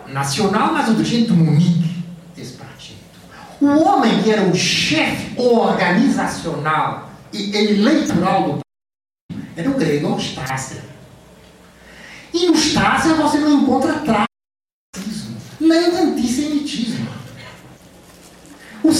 nacional, 0.07 0.73
mas 0.73 0.89
o 0.89 0.95
dirigente 0.95 1.27
do 1.27 1.35
Munique 1.35 2.03
desse 2.35 2.53
partido. 2.53 2.97
O 3.61 3.83
homem 3.83 4.21
que 4.21 4.31
era 4.31 4.43
o 4.43 4.55
chefe 4.55 5.39
organizacional 5.39 7.06
eleitoral 7.55 8.53
do 8.53 8.59
era 9.55 9.69
o 9.69 9.73
Gregor 9.73 10.19
Strasser. 10.19 10.81
E 12.33 12.45
no 12.45 12.53
Strasser 12.53 13.15
você 13.15 13.39
não 13.39 13.63
encontra 13.63 13.93
racismo, 13.93 15.37
nem 15.59 15.85
antissemitismo. 15.97 17.07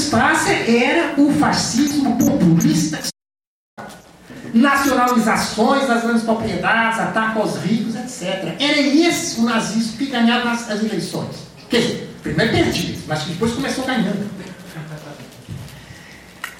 Strasser 0.08 0.70
era 0.70 1.20
o 1.20 1.32
fascismo 1.34 2.18
populista 2.18 3.00
nacionalizações 4.54 5.88
das 5.88 6.02
grandes 6.04 6.24
propriedades, 6.24 7.00
ataque 7.00 7.40
aos 7.40 7.58
ricos, 7.58 7.96
etc. 7.96 8.56
Era 8.60 8.80
esse 8.80 9.40
o 9.40 9.44
nazismo 9.44 9.98
que 9.98 10.06
ganhava 10.06 10.52
as, 10.52 10.70
as 10.72 10.84
eleições. 10.84 11.48
Dizer, 11.70 12.10
primeiro 12.24 12.54
perdia, 12.54 12.96
mas 13.06 13.24
que 13.24 13.32
depois 13.32 13.54
começou 13.54 13.86
ganhando. 13.86 14.30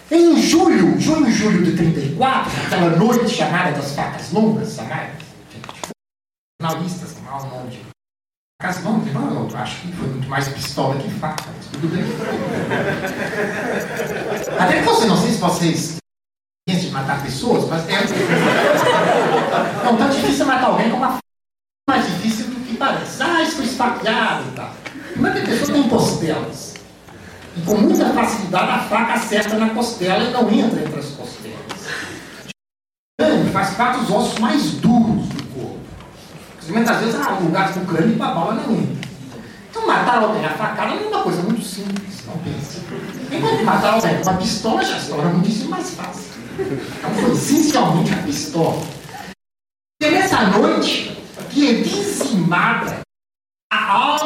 Em 0.10 0.42
julho, 0.42 1.00
junho 1.00 1.30
julho 1.30 1.66
de 1.66 1.76
34, 1.76 2.66
aquela 2.66 2.96
noite 2.96 3.30
chamada 3.30 3.74
das 3.74 3.94
facas 3.94 4.32
longas, 4.32 4.74
chamadas, 4.74 5.16
jornalistas, 6.62 7.16
mau 7.26 7.46
nome 7.46 7.72
de 7.72 7.82
facas 8.62 8.84
longas, 8.86 9.14
não, 9.14 9.50
eu 9.50 9.58
acho 9.58 9.82
que 9.82 9.92
foi 9.92 10.08
muito 10.08 10.30
mais 10.30 10.48
pistola 10.48 10.98
que 10.98 11.10
faca, 11.12 11.44
mas 11.56 11.66
tudo 11.68 11.90
bem. 11.90 12.06
Até 14.58 14.80
que 14.80 14.86
você, 14.86 15.06
não 15.08 15.18
sei 15.18 15.32
se 15.32 15.40
vocês 15.40 15.98
de 16.70 16.92
matar 16.92 17.24
pessoas, 17.24 17.68
mas 17.70 17.88
é. 17.90 18.00
Não 19.84 19.98
tão 19.98 20.10
difícil 20.10 20.46
matar 20.46 20.68
alguém 20.68 20.90
como 20.90 21.04
a 21.04 21.14
f... 21.14 21.20
mais 21.90 22.06
difícil 22.06 22.48
do 22.48 22.56
que 22.66 22.76
parece. 22.76 23.24
Ah, 23.24 23.42
isso 23.42 23.58
foi 23.58 23.66
esfaqueado 23.66 24.50
e 24.50 24.56
tal. 24.56 24.74
Como 25.14 25.28
é 25.28 25.32
que 25.32 25.40
a 25.40 25.46
pessoa 25.46 25.74
tem 25.74 25.90
costelas? 25.90 26.67
E 27.58 27.66
com 27.66 27.76
muita 27.78 28.14
facilidade 28.14 28.72
a 28.72 28.80
faca 28.84 29.14
acerta 29.14 29.58
na 29.58 29.70
costela 29.74 30.24
e 30.24 30.32
não 30.32 30.50
entra 30.52 30.82
entre 30.82 31.00
as 31.00 31.06
costelas. 31.08 31.58
O 33.20 33.52
faz 33.52 33.74
parte 33.76 34.02
dos 34.02 34.12
ossos 34.12 34.40
mais 34.40 34.72
duros 34.74 35.28
do 35.30 35.44
corpo. 35.54 35.80
Porque 36.58 36.72
muitas 36.72 36.98
vezes 37.00 37.16
há 37.20 37.32
lugares 37.40 37.76
do 37.76 37.86
crânio 37.86 38.16
que 38.16 38.22
a 38.22 38.28
bala 38.28 38.54
não 38.54 38.74
entra. 38.76 39.08
Então 39.70 39.88
matar 39.88 40.24
alguém 40.24 40.46
a 40.46 40.50
facada 40.52 40.96
não 40.96 41.04
é 41.04 41.08
uma 41.08 41.24
coisa 41.24 41.42
muito 41.44 41.64
simples, 41.64 42.26
não 42.26 42.38
pense. 42.40 42.82
Enquanto 43.32 43.64
matar 43.64 43.94
alguém 43.96 44.22
com 44.22 44.30
a 44.30 44.34
pistola 44.34 44.84
já 44.84 45.00
se 45.00 45.10
torna 45.10 45.30
muitíssimo 45.32 45.70
mais 45.72 45.90
fácil. 45.96 46.28
Então 46.60 47.10
foi 47.16 47.32
essencialmente 47.32 48.14
a 48.14 48.18
pistola. 48.24 48.82
E 50.02 50.10
nessa 50.10 50.44
noite 50.48 51.18
que 51.50 51.70
é 51.70 51.82
dizimada 51.82 53.00
a 53.72 53.92
aula 53.92 54.26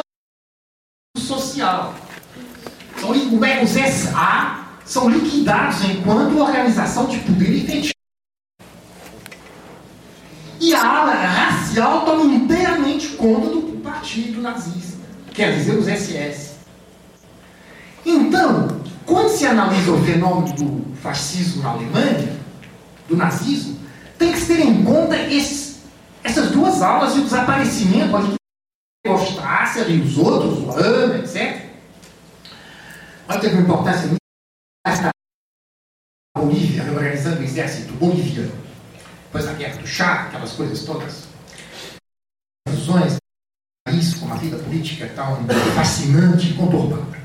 social. 1.17 1.93
São, 1.95 1.95
li- 1.95 2.90
como 2.90 2.90
é 2.90 2.90
que 2.90 2.90
os 3.05 3.69
SA 3.71 4.65
são 4.85 5.09
liquidados 5.09 5.83
enquanto 5.85 6.37
organização 6.39 7.05
de 7.07 7.17
poder 7.19 7.63
efetivo. 7.63 7.93
E 10.59 10.75
a 10.75 10.85
ala 10.85 11.13
racial 11.13 12.05
toma 12.05 12.23
inteiramente 12.25 13.09
conta 13.09 13.49
do 13.49 13.79
partido 13.83 14.41
nazista, 14.41 14.99
quer 15.33 15.55
dizer, 15.57 15.77
os 15.77 15.87
SS. 15.87 16.51
Então, 18.05 18.79
quando 19.05 19.29
se 19.29 19.45
analisa 19.45 19.91
o 19.91 20.03
fenômeno 20.03 20.53
do 20.55 20.95
fascismo 20.97 21.63
na 21.63 21.69
Alemanha, 21.71 22.37
do 23.07 23.15
nazismo, 23.15 23.79
tem 24.17 24.31
que 24.31 24.39
se 24.39 24.47
ter 24.47 24.59
em 24.59 24.83
conta 24.83 25.17
esses- 25.17 25.77
essas 26.23 26.51
duas 26.51 26.81
aulas 26.81 27.15
e 27.15 27.19
o 27.19 27.23
desaparecimento 27.23 28.17
de 28.19 28.35
Strasser, 29.05 29.39
Alcácer 29.39 29.89
e 29.89 30.01
os 30.01 30.17
outros, 30.17 30.59
o 30.63 30.71
Ana, 30.77 31.17
etc. 31.17 31.60
Olha, 33.31 33.39
teve 33.39 33.55
uma 33.55 33.63
importância 33.63 34.07
muito 34.07 34.17
a 34.85 36.39
Bolívia, 36.39 36.83
reorganizando 36.83 37.39
o 37.39 37.43
exército 37.43 37.93
boliviano. 37.93 38.51
Depois 39.23 39.45
da 39.45 39.53
guerra 39.53 39.77
do 39.77 39.87
chá, 39.87 40.23
aquelas 40.23 40.51
coisas 40.51 40.83
todas. 40.83 41.29
Fusões, 42.67 43.15
país 43.87 44.15
com 44.15 44.25
uma 44.25 44.35
vida 44.35 44.57
política 44.57 45.09
tão 45.15 45.37
fascinante 45.73 46.49
e 46.49 46.53
conturbada. 46.55 47.21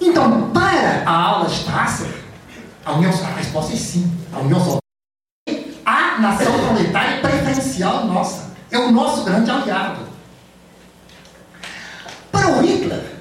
Então, 0.00 0.50
para 0.50 1.08
a 1.08 1.12
ala 1.12 1.48
Strasser, 1.48 2.12
a, 2.84 2.92
União, 2.94 3.10
a 3.12 3.36
resposta 3.36 3.72
é 3.72 3.76
sim. 3.76 4.12
A 4.32 4.40
União 4.40 4.58
Soviética, 4.58 5.80
a 5.86 6.18
nação 6.18 6.52
proletária 6.58 7.20
preferencial 7.20 8.04
nossa. 8.06 8.52
É 8.72 8.78
o 8.78 8.90
nosso 8.90 9.22
grande 9.22 9.48
aliado. 9.48 10.08
Para 12.32 12.48
o 12.48 12.60
Hitler, 12.60 13.13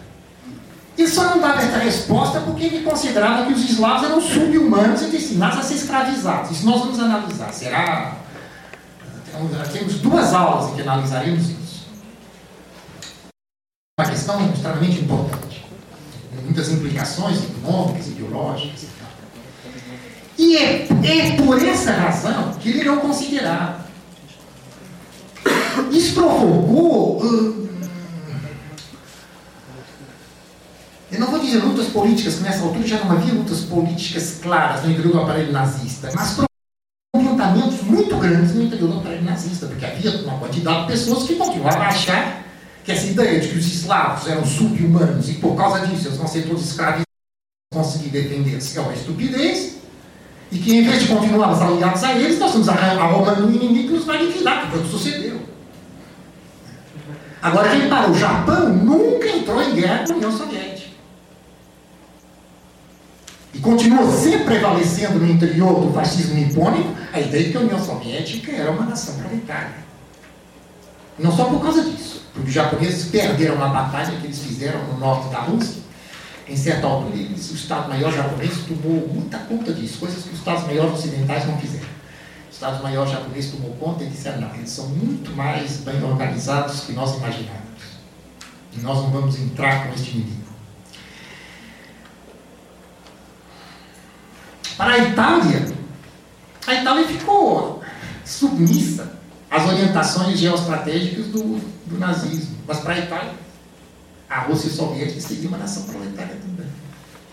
ele 1.03 1.11
só 1.11 1.25
não 1.25 1.41
dava 1.41 1.61
essa 1.61 1.77
resposta 1.77 2.39
porque 2.39 2.63
ele 2.63 2.83
considerava 2.83 3.45
que 3.45 3.53
os 3.53 3.69
eslavos 3.69 4.03
eram 4.03 4.21
sub-humanos 4.21 5.01
e 5.01 5.05
destinados 5.07 5.59
a 5.59 5.61
ser 5.61 5.75
escravizados. 5.75 6.51
Isso 6.51 6.65
nós 6.65 6.79
vamos 6.79 6.99
analisar. 6.99 7.51
Será. 7.51 8.17
Temos 9.71 9.95
duas 9.95 10.33
aulas 10.33 10.71
em 10.71 10.75
que 10.75 10.81
analisaremos 10.81 11.49
isso. 11.49 11.87
Uma 13.99 14.09
questão 14.09 14.53
extremamente 14.53 15.01
importante. 15.01 15.65
Muitas 16.43 16.69
implicações 16.69 17.43
econômicas, 17.43 18.07
ideológicas 18.07 18.83
e 18.83 18.87
tal. 18.87 19.09
E 20.37 20.57
é, 20.57 20.87
é 21.03 21.35
por 21.37 21.61
essa 21.61 21.91
razão 21.91 22.53
que 22.53 22.69
ele 22.69 22.83
não 22.83 22.97
considerava. 22.97 23.83
Isso 25.91 26.13
provocou. 26.13 27.21
Uh, 27.21 27.72
eu 31.13 31.19
não 31.19 31.27
vou 31.27 31.39
dizer 31.39 31.59
lutas 31.59 31.87
políticas, 31.87 32.35
que 32.35 32.41
nessa 32.41 32.63
altura 32.63 32.87
já 32.87 33.03
não 33.03 33.11
havia 33.11 33.33
lutas 33.33 33.61
políticas 33.61 34.39
claras 34.41 34.83
no 34.83 34.91
interior 34.91 35.13
do 35.13 35.21
aparelho 35.21 35.51
nazista, 35.51 36.11
mas 36.15 36.39
enfrentamentos 37.15 37.81
muito 37.83 38.17
grandes 38.17 38.55
no 38.55 38.63
interior 38.63 38.89
do 38.89 38.99
aparelho 38.99 39.23
nazista, 39.23 39.67
porque 39.67 39.85
havia 39.85 40.11
uma 40.23 40.39
quantidade 40.39 40.81
de 40.81 40.87
pessoas 40.87 41.27
que 41.27 41.35
continuavam 41.35 41.81
a 41.81 41.87
achar 41.87 42.43
que 42.83 42.91
essa 42.91 43.05
ideia 43.05 43.39
de 43.39 43.47
que 43.47 43.57
os 43.57 43.65
eslavos 43.65 44.27
eram 44.27 44.43
sub-humanos 44.45 45.29
e 45.29 45.33
por 45.35 45.55
causa 45.55 45.85
disso 45.85 46.07
eles 46.07 46.17
vão 46.17 46.27
ser 46.27 46.47
todos 46.47 46.65
escravizados 46.65 47.03
conseguir 47.73 48.09
defender-se 48.09 48.77
é 48.77 48.81
uma 48.81 48.93
estupidez, 48.93 49.77
e 50.51 50.59
que 50.59 50.75
em 50.75 50.83
vez 50.83 51.01
de 51.01 51.07
continuarmos 51.07 51.61
aliados 51.61 52.03
a 52.03 52.13
eles, 52.13 52.37
nós 52.39 52.49
estamos 52.49 52.69
arrumando 52.69 53.47
um 53.47 53.51
inimigo 53.51 53.87
que 53.87 53.93
nos 53.95 54.05
vai 54.05 54.23
liquidar, 54.23 54.61
que 54.61 54.71
foi 54.71 54.79
o 54.79 54.83
que 54.83 54.89
sucedeu. 54.89 55.41
Agora, 57.41 57.73
repara, 57.73 58.09
o 58.09 58.13
Japão 58.15 58.69
nunca 58.69 59.27
entrou 59.27 59.61
em 59.61 59.75
guerra 59.75 60.05
com 60.05 60.13
a 60.13 60.15
União 60.15 60.31
Soviética. 60.31 60.72
E 63.53 63.59
continua 63.59 64.11
sempre 64.11 64.45
prevalecendo 64.45 65.19
no 65.19 65.29
interior 65.31 65.79
do 65.79 65.93
fascismo 65.93 66.33
nipônico 66.33 66.95
a 67.13 67.19
ideia 67.19 67.43
de 67.43 67.51
que 67.51 67.57
a 67.57 67.61
União 67.61 67.83
Soviética 67.83 68.51
era 68.51 68.71
uma 68.71 68.85
nação 68.85 69.15
planetária. 69.15 69.83
Não 71.19 71.31
só 71.31 71.45
por 71.45 71.61
causa 71.61 71.83
disso, 71.83 72.25
porque 72.33 72.47
os 72.47 72.53
japoneses 72.53 73.09
perderam 73.11 73.55
uma 73.55 73.67
batalha 73.67 74.17
que 74.19 74.25
eles 74.25 74.39
fizeram 74.39 74.83
no 74.87 74.97
norte 74.97 75.29
da 75.29 75.41
Rússia, 75.41 75.83
em 76.47 76.57
certa 76.57 76.87
altura, 76.87 77.15
eles, 77.15 77.51
o 77.51 77.55
Estado-Maior 77.55 78.11
japonês 78.11 78.53
tomou 78.67 79.07
muita 79.07 79.37
conta 79.39 79.71
disso, 79.71 79.99
coisas 79.99 80.23
que 80.23 80.33
os 80.33 80.39
Estados-Maiores 80.39 80.93
ocidentais 80.93 81.47
não 81.47 81.57
fizeram. 81.57 81.85
O 81.85 82.51
Estado-Maior 82.51 83.07
japonês 83.07 83.51
tomou 83.51 83.71
conta 83.75 84.03
e 84.03 84.07
disseram, 84.07 84.41
não, 84.41 84.55
eles 84.55 84.69
são 84.69 84.89
muito 84.89 85.31
mais 85.35 85.77
bem 85.77 86.03
organizados 86.03 86.81
que 86.81 86.91
nós 86.91 87.15
imaginávamos. 87.15 87.63
E 88.75 88.79
nós 88.79 88.97
não 88.97 89.11
vamos 89.11 89.39
entrar 89.39 89.87
com 89.87 89.93
este 89.93 90.11
inimigo. 90.11 90.42
Para 94.77 94.93
a 94.93 94.97
Itália, 94.97 95.71
a 96.65 96.73
Itália 96.73 97.07
ficou 97.07 97.81
submissa 98.25 99.13
às 99.49 99.67
orientações 99.67 100.39
geoestratégicas 100.39 101.27
do, 101.27 101.59
do 101.85 101.99
nazismo. 101.99 102.57
Mas 102.67 102.79
para 102.79 102.93
a 102.93 102.99
Itália, 102.99 103.33
a 104.29 104.39
Rússia 104.39 104.69
soviética 104.69 105.21
seria 105.21 105.47
uma 105.47 105.57
nação 105.57 105.83
proletária 105.83 106.35
também. 106.41 106.65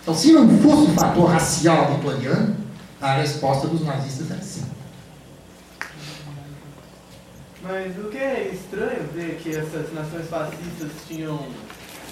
Então, 0.03 0.15
se 0.15 0.33
não 0.33 0.49
fosse 0.59 0.91
o 0.91 0.95
fator 0.95 1.31
racial 1.31 1.97
vitoriano, 1.97 2.57
a 3.01 3.15
resposta 3.15 3.67
dos 3.69 3.83
nazistas 3.83 4.31
era 4.31 4.43
sim. 4.43 4.65
Mas 7.63 7.97
o 7.99 8.09
que 8.09 8.19
é 8.19 8.51
estranho 8.53 9.09
ver 9.15 9.39
que 9.43 9.51
essas 9.51 9.93
nações 9.93 10.27
fascistas 10.29 10.91
tinham 11.07 11.47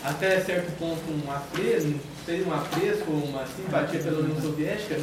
até 0.05 0.41
certo 0.41 0.71
ponto 0.79 1.03
um 1.11 1.31
apreço, 1.31 1.95
tem 2.29 2.45
um 2.45 2.53
apreço 2.53 3.05
ou 3.09 3.25
uma 3.25 3.47
simpatia 3.47 4.01
pela 4.01 4.21
União 4.21 4.39
Soviética, 4.39 4.97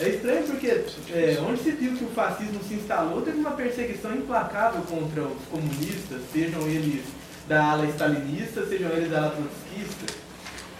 é 0.00 0.08
estranho 0.08 0.42
porque 0.44 0.68
é, 0.68 1.38
onde 1.46 1.62
se 1.62 1.70
viu 1.72 1.94
que 1.94 2.04
o 2.04 2.08
fascismo 2.08 2.64
se 2.66 2.74
instalou, 2.74 3.20
teve 3.20 3.36
uma 3.36 3.50
perseguição 3.50 4.14
implacável 4.14 4.80
contra 4.88 5.22
os 5.22 5.44
comunistas, 5.50 6.22
sejam 6.32 6.62
eles 6.62 7.04
da 7.46 7.72
ala 7.72 7.86
stalinista, 7.88 8.64
sejam 8.66 8.90
eles 8.90 9.10
da 9.10 9.18
ala 9.18 9.36
trotskista? 9.36 10.14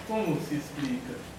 Como 0.09 0.41
se 0.49 0.55
explica? 0.55 1.32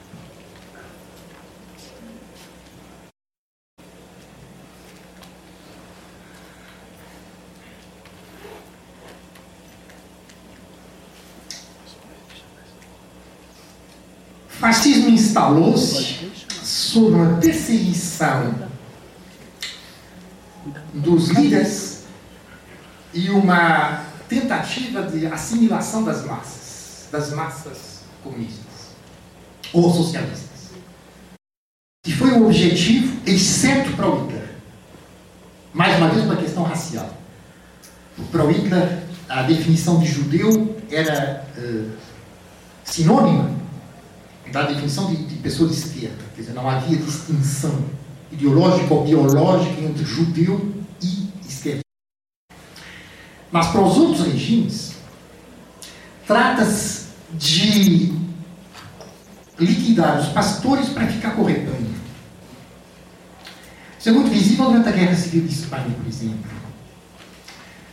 Fascismo 14.64 15.09
instalou-se 15.09 16.32
sob 16.64 17.11
uma 17.11 17.38
perseguição 17.38 18.70
dos 20.93 21.28
líderes 21.28 22.05
e 23.14 23.30
uma 23.30 24.05
tentativa 24.30 25.03
de 25.03 25.28
assimilação 25.28 26.05
das 26.05 26.26
massas, 26.26 27.09
das 27.11 27.34
massas 27.34 28.03
comunistas 28.24 28.93
ou 29.74 29.93
socialistas. 29.93 30.70
Que 32.05 32.14
foi 32.14 32.32
o 32.32 32.45
objetivo, 32.45 33.20
exceto 33.26 33.91
para 33.97 34.07
o 34.07 34.22
Hitler. 34.24 34.49
Mais 35.74 35.97
uma 35.97 36.07
vez, 36.07 36.24
uma 36.24 36.38
questão 36.38 36.64
racial. 36.64 37.09
Para 38.32 38.45
o 38.45 38.49
Hitler, 38.49 39.03
a 39.28 39.41
definição 39.43 39.99
de 39.99 40.05
judeu 40.05 40.80
era 40.89 41.45
uh, 41.57 41.91
sinônima 42.86 43.62
da 44.54 44.68
definição 44.68 45.08
de, 45.08 45.18
de 45.26 45.36
pessoa 45.38 45.68
de 45.68 45.76
esquerda. 45.76 46.24
Quer 46.36 46.41
dizer, 46.43 46.54
não 46.54 46.70
havia 46.70 46.95
distinção 46.95 47.84
ideológica 48.32 48.93
ou 48.93 49.04
biológica 49.04 49.82
entre 49.82 50.06
judeu 50.06 50.72
e 51.01 51.28
esquerda. 51.49 51.82
Mas 53.51 53.68
para 53.68 53.82
os 53.82 53.97
outros 53.97 54.28
regimes, 54.28 54.93
trata-se 56.28 57.08
de 57.34 58.14
liquidar 59.60 60.20
os 60.20 60.28
pastores 60.28 60.89
para 60.89 61.08
ficar 61.08 61.32
com 61.32 61.41
o 61.41 61.45
rebanho. 61.45 61.93
Isso 63.99 64.10
é 64.10 64.12
muito 64.12 64.30
visível 64.30 64.66
durante 64.66 64.88
a 64.88 64.91
Guerra 64.91 65.16
Civil 65.16 65.47
de 65.47 65.54
Espanha, 65.54 65.95
por 65.97 66.08
exemplo. 66.08 66.51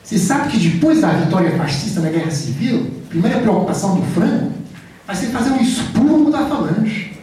Você 0.02 0.18
sabe 0.18 0.50
que 0.50 0.58
depois 0.58 1.00
da 1.00 1.12
vitória 1.12 1.56
fascista 1.56 2.00
na 2.00 2.10
Guerra 2.10 2.30
Civil, 2.30 2.90
a 3.06 3.08
primeira 3.08 3.40
preocupação 3.40 3.98
do 3.98 4.06
Franco 4.12 4.60
vai 5.10 5.16
ser 5.16 5.26
fazer 5.30 5.50
um 5.50 5.60
expurgo 5.60 6.30
da 6.30 6.46
falange. 6.46 7.18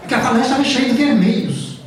Porque 0.00 0.14
a 0.14 0.20
falange 0.20 0.42
estava 0.42 0.62
cheia 0.62 0.90
de 0.90 1.02
vermelhos. 1.02 1.80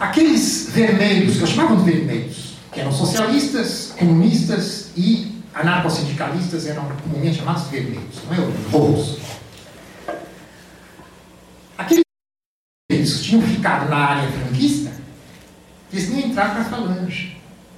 Aqueles 0.00 0.70
vermelhos, 0.70 1.36
que 1.36 1.42
eu 1.42 1.46
chamava 1.46 1.76
de 1.76 1.82
vermelhos, 1.82 2.54
que 2.72 2.80
eram 2.80 2.90
socialistas, 2.90 3.94
comunistas 3.98 4.90
e 4.96 5.42
anarcossindicalistas, 5.54 6.66
eram 6.66 6.90
comumente 7.02 7.36
chamados 7.36 7.64
vermelhos, 7.64 8.16
não 8.26 8.32
é? 8.32 8.50
Rojos. 8.72 9.18
Aqueles 11.76 12.04
que 12.88 13.22
tinham 13.22 13.42
ficado 13.42 13.90
na 13.90 13.96
área 13.96 14.30
franquista, 14.30 14.92
eles 15.92 16.08
nem 16.08 16.28
entraram 16.28 16.52
para 16.52 16.62
a 16.62 16.64
falange. 16.64 17.36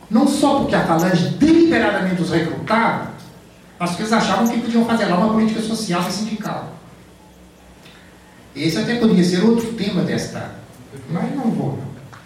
Não 0.09 0.29
só 0.29 0.61
porque 0.61 0.77
a 0.77 0.87
falange 0.87 1.31
deliberadamente 1.31 2.23
os 2.23 2.31
recrutava, 2.31 3.18
mas 3.79 3.91
porque 3.91 4.03
eles 4.03 4.13
achavam 4.13 4.49
que 4.49 4.61
podiam 4.61 4.85
fazer 4.85 5.07
lá 5.07 5.19
uma 5.19 5.33
política 5.33 5.61
social 5.63 6.05
e 6.09 6.13
sindical. 6.13 6.73
Esse 8.55 8.79
até 8.79 8.97
poderia 8.97 9.25
ser 9.25 9.45
outro 9.45 9.73
tema 9.75 10.03
desta, 10.03 10.53
mas 11.11 11.35
não 11.35 11.51
vou. 11.51 11.79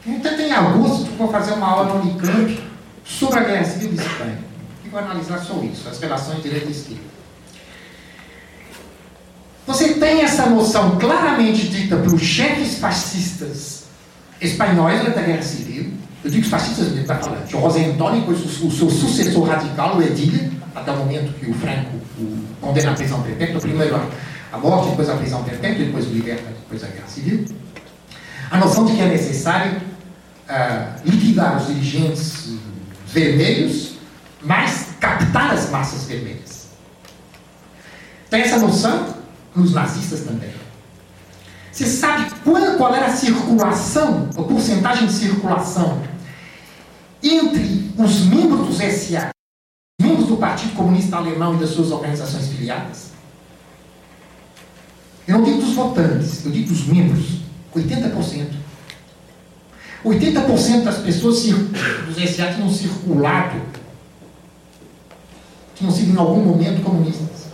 Então, 0.07 0.33
em 0.39 0.53
agosto, 0.53 1.11
vou 1.17 1.31
fazer 1.31 1.53
uma 1.53 1.67
aula 1.67 1.95
no 1.95 2.01
Unicamp 2.01 2.63
sobre 3.05 3.39
a 3.39 3.43
Guerra 3.45 3.65
Civil 3.65 3.91
de 3.91 4.01
Espanha. 4.01 4.39
E 4.85 4.89
vou 4.89 4.99
analisar 4.99 5.39
só 5.39 5.61
isso, 5.63 5.89
as 5.89 6.01
relações 6.01 6.43
direita 6.43 6.67
e 6.67 6.73
esquerda. 6.73 7.13
Você 9.67 9.95
tem 9.95 10.23
essa 10.23 10.47
noção 10.47 10.99
claramente 10.99 11.69
dita 11.69 11.97
pelos 11.97 12.23
chefes 12.23 12.79
fascistas 12.79 13.85
espanhóis 14.41 15.01
durante 15.01 15.19
a 15.19 15.23
Guerra 15.23 15.43
Civil, 15.43 15.93
Eu 16.25 16.31
digo 16.31 16.47
fascistas, 16.47 16.89
gente 16.89 17.01
está 17.01 17.17
falando 17.17 17.45
de 17.47 17.85
Antônio, 17.85 18.21
depois 18.21 18.41
o, 18.63 18.71
seu 18.71 18.89
sucessor 18.89 19.43
radical, 19.45 19.97
o 19.97 20.03
Edilha, 20.03 20.51
até 20.73 20.93
o 20.93 20.97
momento 20.97 21.33
que 21.39 21.51
o 21.51 21.55
Franco 21.55 21.97
o 22.19 22.45
condena 22.61 22.93
à 22.93 22.95
prisão 22.95 23.21
perpétua, 23.23 23.61
primeiro 23.61 24.01
a 24.53 24.59
morte, 24.59 24.91
depois 24.91 25.11
a 25.11 25.17
prisão 25.17 25.43
perpétua, 25.43 25.85
depois 25.85 26.07
o 26.07 26.11
liberta, 26.11 26.45
depois 26.45 26.85
a 26.85 26.87
guerra 26.87 27.09
civil. 27.09 27.45
A 28.51 28.59
noção 28.59 28.85
de 28.85 28.93
que 28.93 29.01
é 29.01 29.09
necessário 29.09 29.81
uh, 30.49 31.01
liquidar 31.05 31.57
os 31.57 31.67
dirigentes 31.67 32.53
vermelhos, 33.07 33.95
mas 34.43 34.91
captar 35.01 35.53
as 35.53 35.71
massas 35.71 36.05
vermelhas. 36.05 36.69
Tem 38.31 38.43
essa 38.43 38.59
noção 38.59 39.17
nos 39.57 39.73
nazistas 39.73 40.21
também. 40.21 40.51
Você 41.73 41.87
sabe 41.87 42.31
qual, 42.45 42.77
qual 42.77 42.95
era 42.95 43.07
a 43.07 43.17
circulação, 43.17 44.29
a 44.37 44.43
porcentagem 44.43 45.07
de 45.07 45.13
circulação 45.15 46.01
entre 47.23 47.93
os 47.97 48.21
membros 48.27 48.67
dos 48.67 48.79
SA, 48.79 49.31
membros 50.01 50.27
do 50.27 50.37
Partido 50.37 50.75
Comunista 50.75 51.17
Alemão 51.17 51.55
e 51.55 51.59
das 51.59 51.71
suas 51.71 51.91
organizações 51.91 52.49
filiadas? 52.49 53.13
Eu 55.27 55.39
não 55.39 55.45
digo 55.45 55.61
dos 55.61 55.75
votantes, 55.75 56.45
eu 56.45 56.51
digo 56.51 56.69
dos 56.69 56.87
membros. 56.87 57.43
80%. 57.75 58.63
80% 60.05 60.83
das 60.83 60.99
pessoas 60.99 61.43
dos 61.45 62.17
SA 62.31 62.53
tinham 62.53 62.69
circulado, 62.69 63.61
tinham 65.77 65.93
sido 65.93 66.13
em 66.13 66.17
algum 66.19 66.45
momento 66.45 66.83
comunistas. 66.83 67.47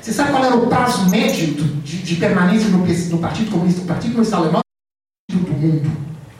Você 0.00 0.12
sabe 0.12 0.30
qual 0.30 0.44
era 0.44 0.54
o 0.54 0.66
prazo 0.68 1.08
médio 1.08 1.54
de, 1.54 2.02
de 2.02 2.16
permanência 2.16 2.68
no, 2.68 2.78
no, 2.78 3.18
Partido 3.18 3.50
Comunista, 3.50 3.80
do 3.80 3.86
Partido 3.86 4.10
Comunista 4.12 4.36
Alemão 4.36 4.60
do 5.32 5.52
mundo, 5.52 5.90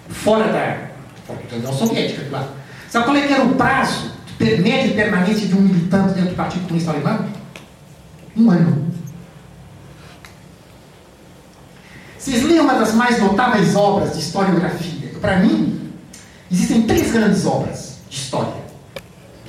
fora 0.09 0.53
da, 0.53 0.86
da 1.35 1.57
União 1.57 1.73
Soviética, 1.73 2.25
claro. 2.29 2.49
Sabe 2.89 3.05
qual 3.05 3.17
é 3.17 3.27
que 3.27 3.33
era 3.33 3.45
o 3.45 3.55
prazo 3.55 4.13
médio 4.39 4.89
de 4.89 4.95
permanência 4.95 5.47
de 5.47 5.55
um 5.55 5.61
militante 5.61 6.15
dentro 6.15 6.31
do 6.31 6.37
Partido 6.37 6.63
Comunista 6.63 6.91
Alemão? 6.91 7.27
Um 8.37 8.51
ano. 8.51 8.87
Vocês 12.19 12.43
leem 12.43 12.61
uma 12.61 12.75
das 12.75 12.93
mais 12.95 13.21
notáveis 13.21 13.75
obras 13.75 14.13
de 14.13 14.19
historiografia. 14.19 15.13
Para 15.21 15.39
mim, 15.39 15.93
existem 16.51 16.83
três 16.83 17.13
grandes 17.13 17.47
obras 17.47 17.99
de 18.11 18.17
história. 18.17 18.67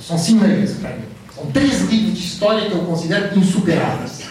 São 0.00 0.16
cimeiras 0.16 0.74
para 0.74 0.90
mim. 0.90 1.04
São 1.34 1.46
três 1.46 1.82
livros 1.82 2.18
de 2.18 2.24
história 2.24 2.68
que 2.68 2.74
eu 2.74 2.84
considero 2.84 3.38
insuperáveis. 3.38 4.28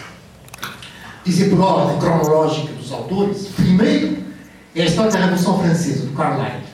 Dizer 1.24 1.50
por 1.50 1.60
ordem 1.60 1.98
cronológica 1.98 2.72
dos 2.72 2.90
autores. 2.90 3.48
Primeiro, 3.54 4.24
é 4.74 4.82
a 4.82 4.86
história 4.86 5.10
da 5.10 5.18
Revolução 5.18 5.60
Francesa, 5.60 6.06
do 6.06 6.12
Carlyle. 6.12 6.67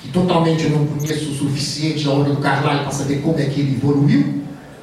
Que 0.00 0.08
totalmente 0.08 0.64
eu 0.64 0.70
não 0.70 0.86
conheço 0.86 1.30
o 1.30 1.34
suficiente 1.34 2.04
da 2.04 2.12
obra 2.12 2.32
do 2.32 2.40
Carlyle 2.40 2.82
para 2.82 2.90
saber 2.90 3.20
como 3.20 3.38
é 3.38 3.44
que 3.44 3.60
ele 3.60 3.76
evoluiu. 3.76 4.40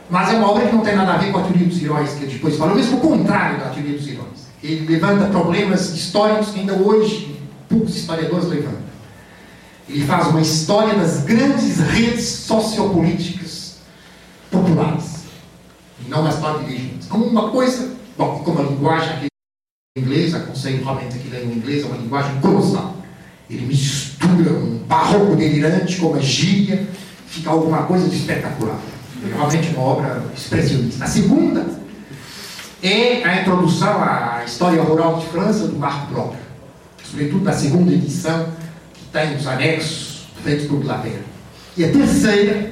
Mas 0.10 0.34
é 0.34 0.38
uma 0.38 0.52
obra 0.52 0.68
que 0.68 0.76
não 0.76 0.84
tem 0.84 0.96
nada 0.96 1.14
a 1.14 1.18
ver 1.18 1.32
com 1.32 1.40
a 1.40 1.44
teoria 1.44 1.68
dos 1.68 1.82
heróis, 1.82 2.12
que 2.14 2.26
depois 2.26 2.58
mesmo 2.58 2.98
o 2.98 3.02
contrário 3.02 3.60
da 3.60 3.70
teoria 3.70 3.98
dos 3.98 4.08
heróis. 4.08 4.48
Ele 4.64 4.86
levanta 4.88 5.28
problemas 5.28 5.90
históricos 5.90 6.50
que 6.50 6.60
ainda 6.60 6.74
hoje 6.74 7.36
poucos 7.68 7.96
historiadores 7.96 8.48
levantam. 8.48 8.88
Ele 9.90 10.06
faz 10.06 10.28
uma 10.28 10.42
história 10.42 10.96
das 10.96 11.24
grandes 11.24 11.80
redes 11.80 12.26
sociopolíticas 12.26 13.78
populares, 14.52 15.24
e 16.06 16.10
não 16.10 16.24
para 16.24 16.60
dirigentes. 16.60 17.08
Como 17.08 17.26
uma 17.26 17.50
coisa, 17.50 17.94
bom, 18.18 18.42
como 18.44 18.60
a 18.60 18.64
linguagem 18.64 19.10
aqui 19.14 19.28
em 19.96 20.02
inglês, 20.02 20.34
aconselho 20.34 20.84
realmente 20.84 21.20
que 21.20 21.30
leiam 21.30 21.52
em 21.52 21.56
inglês, 21.56 21.84
é 21.84 21.88
uma 21.88 21.98
linguagem 21.98 22.40
colossal. 22.42 22.97
Ele 23.50 23.66
mistura 23.66 24.52
um 24.52 24.80
barroco 24.88 25.36
delirante 25.36 25.98
com 25.98 26.08
uma 26.08 26.22
gíria, 26.22 26.86
fica 27.28 27.50
alguma 27.50 27.84
coisa 27.84 28.10
de 28.10 28.16
espetacular. 28.18 28.80
Realmente 29.26 29.70
uma 29.70 29.82
obra 29.82 30.24
expressionista. 30.36 31.06
A 31.06 31.08
segunda 31.08 31.66
é 32.84 33.24
a 33.24 33.42
introdução 33.42 34.04
à 34.04 34.44
história 34.46 34.82
rural 34.82 35.20
de 35.20 35.28
França 35.28 35.68
do 35.68 35.78
Marco 35.78 36.14
Bloch, 36.14 36.36
sobretudo 37.04 37.44
na 37.44 37.54
segunda 37.54 37.92
edição, 37.92 38.50
que 38.94 39.06
tem 39.12 39.36
os 39.36 39.48
anexos 39.48 40.28
feitos 40.44 40.68
por 40.68 40.80
Glaber. 40.82 41.22
E 41.76 41.86
a 41.86 41.92
terceira 41.92 42.72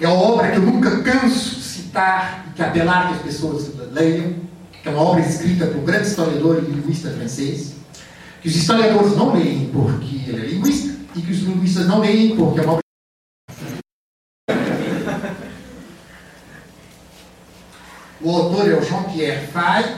é 0.00 0.08
uma 0.08 0.20
obra 0.20 0.50
que 0.50 0.56
eu 0.56 0.62
nunca 0.62 1.00
canso 1.02 1.56
de 1.56 1.62
citar 1.62 2.46
e 2.50 2.54
que 2.54 2.62
apelar 2.62 3.08
que 3.08 3.14
as 3.14 3.22
pessoas 3.22 3.70
leiam, 3.92 4.34
que 4.82 4.88
é 4.88 4.92
uma 4.92 5.02
obra 5.02 5.20
escrita 5.20 5.66
por 5.66 5.78
um 5.78 5.84
grande 5.84 6.08
historiador 6.08 6.58
e 6.58 6.70
linguista 6.70 7.10
francês, 7.10 7.74
que 8.42 8.48
os 8.48 8.56
historiadores 8.56 9.16
não 9.16 9.32
leem 9.32 9.70
porque 9.72 10.16
ele 10.28 10.42
é 10.42 10.46
linguista 10.48 10.98
e 11.14 11.22
que 11.22 11.30
os 11.30 11.38
linguistas 11.40 11.86
não 11.86 12.00
leem 12.00 12.36
porque 12.36 12.60
é 12.60 12.64
uma. 12.64 12.82
O 18.20 18.30
autor 18.30 18.68
é 18.68 18.74
o 18.74 18.82
Jean-Pierre 18.82 19.46
Fay. 19.46 19.96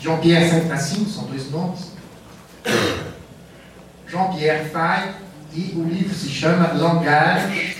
Jean-Pierre 0.00 0.50
Saint-Racine, 0.50 1.06
são 1.06 1.24
dois 1.24 1.50
nomes. 1.50 1.92
Jean-Pierre 4.08 4.68
Fay, 4.70 5.14
e 5.52 5.72
o 5.76 5.84
livro 5.84 6.14
se 6.14 6.28
chama 6.28 6.72
Langage 6.72 7.76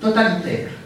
totalitária. 0.00 0.83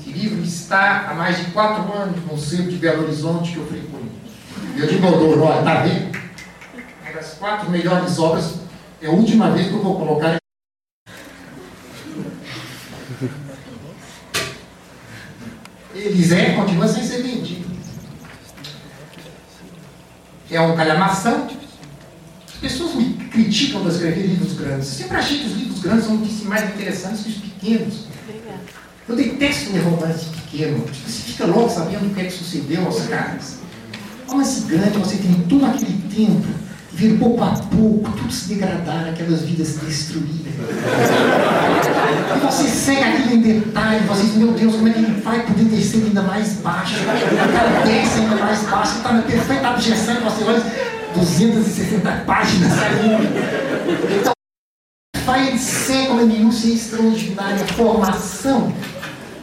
Esse 0.00 0.12
livro 0.12 0.42
está 0.42 1.10
há 1.10 1.14
mais 1.14 1.36
de 1.36 1.50
quatro 1.52 1.92
anos 1.92 2.24
no 2.24 2.38
centro 2.38 2.70
de 2.70 2.76
Belo 2.76 3.04
Horizonte 3.04 3.52
que 3.52 3.58
eu 3.58 3.66
frequento. 3.66 4.10
Eu 4.74 4.86
digo 4.86 5.06
ao 5.06 5.18
Douro, 5.18 5.42
olha, 5.42 5.58
está 5.58 5.82
vendo? 5.82 6.18
É 7.04 7.12
das 7.12 7.34
quatro 7.34 7.70
melhores 7.70 8.18
obras, 8.18 8.60
é 9.02 9.08
a 9.08 9.10
última 9.10 9.50
vez 9.50 9.68
que 9.68 9.74
eu 9.74 9.82
vou 9.82 9.98
colocar 9.98 10.38
Elisé 15.94 16.54
continua 16.54 16.88
sem 16.88 17.04
ser 17.04 17.22
vendido. 17.22 17.68
É 20.50 20.60
um 20.62 20.74
calhamação 20.74 21.46
pessoas 22.58 22.94
me 22.94 23.14
criticam 23.30 23.82
para 23.82 23.90
escrever 23.90 24.26
livros 24.26 24.54
grandes. 24.54 24.92
Eu 24.92 24.94
sempre 24.94 25.16
achei 25.18 25.40
que 25.40 25.46
os 25.46 25.52
livros 25.52 25.80
grandes 25.80 26.06
são 26.06 26.16
mais 26.44 26.70
interessantes 26.70 27.22
que 27.22 27.28
os 27.28 27.36
pequenos. 27.36 28.10
Eu 29.10 29.16
detesto 29.16 29.72
ler 29.72 29.82
romance 29.82 30.26
pequeno. 30.26 30.84
Você 31.04 31.32
fica 31.32 31.44
louco 31.44 31.68
sabendo 31.68 32.06
o 32.06 32.14
que 32.14 32.20
é 32.20 32.24
que 32.26 32.32
sucedeu 32.32 32.86
aos 32.86 33.02
caras. 33.08 33.58
Romance 34.28 34.60
grande, 34.68 34.98
você 34.98 35.16
tem 35.16 35.34
todo 35.48 35.66
aquele 35.66 36.00
tempo, 36.14 36.46
ver 36.92 37.18
pouco 37.18 37.42
a 37.42 37.50
pouco 37.50 38.08
tudo 38.12 38.32
se 38.32 38.50
degradar, 38.50 39.08
aquelas 39.08 39.42
vidas 39.42 39.66
se 39.66 39.84
destruírem. 39.84 40.52
E 42.36 42.38
você 42.38 42.68
segue 42.68 43.02
aquilo 43.02 43.34
em 43.34 43.40
detalhe, 43.40 44.06
você 44.06 44.22
diz, 44.22 44.36
meu 44.36 44.52
Deus, 44.52 44.76
como 44.76 44.86
é 44.86 44.92
que 44.92 44.98
ele 45.00 45.20
vai 45.22 45.44
poder 45.44 45.64
descer 45.64 46.04
ainda 46.04 46.22
mais 46.22 46.52
baixo? 46.58 46.94
O 47.02 47.52
cara 47.52 47.84
desce 47.84 48.20
ainda 48.20 48.36
mais 48.36 48.62
baixo, 48.62 48.96
está 48.98 49.12
na 49.12 49.22
perfeita 49.22 49.68
abjeção, 49.70 50.20
você 50.20 50.44
olha 50.44 50.62
260 51.16 52.12
páginas 52.24 52.72
ali. 52.80 53.28
Então, 54.20 54.32
vai 55.26 55.58
ser 55.58 56.10
uma 56.10 56.22
minúcia 56.22 56.72
extraordinária 56.72 57.66
formação 57.74 58.72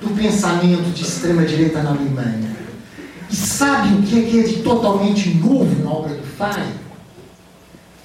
do 0.02 0.16
pensamento 0.16 0.92
de 0.94 1.04
extrema-direita 1.04 1.82
na 1.82 1.92
Alemanha. 1.92 2.56
E 3.30 3.36
sabe 3.36 3.96
o 3.96 4.02
que 4.04 4.20
é, 4.20 4.22
que 4.24 4.40
é 4.40 4.44
de 4.44 4.64
totalmente 4.64 5.30
novo 5.36 5.84
na 5.84 5.92
obra 5.92 6.16
do 6.16 6.24
Fay? 6.24 6.64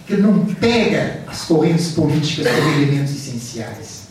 Que 0.06 0.14
ele 0.14 0.22
não 0.22 0.44
pega 0.46 1.24
as 1.26 1.42
correntes 1.42 1.92
políticas 1.92 2.52
como 2.54 2.70
elementos 2.72 3.12
essenciais. 3.12 4.02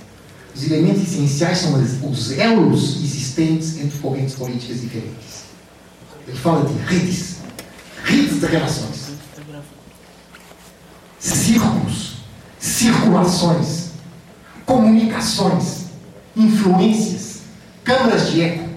Os 0.55 0.63
elementos 0.63 1.03
essenciais 1.03 1.57
são 1.57 1.81
os 2.09 2.31
elos 2.31 3.03
existentes 3.03 3.77
entre 3.79 3.97
correntes 3.99 4.35
políticas 4.35 4.81
diferentes. 4.81 5.41
Ele 6.27 6.37
fala 6.37 6.65
de 6.65 6.73
redes, 6.85 7.37
redes 8.03 8.39
de 8.39 8.45
relações 8.45 9.01
círculos, 11.21 12.13
circulações, 12.59 13.91
comunicações, 14.65 15.85
influências, 16.35 17.30
câmaras 17.91 18.31
de 18.31 18.41
eco. 18.41 18.69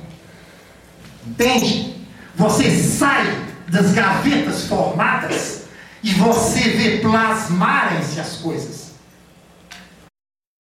Entende? 1.25 1.95
Você 2.35 2.83
sai 2.83 3.25
das 3.69 3.93
gavetas 3.93 4.65
formadas 4.65 5.67
e 6.03 6.13
você 6.15 6.71
vê 6.71 6.99
plasmarem-se 6.99 8.19
as 8.19 8.37
coisas. 8.37 8.93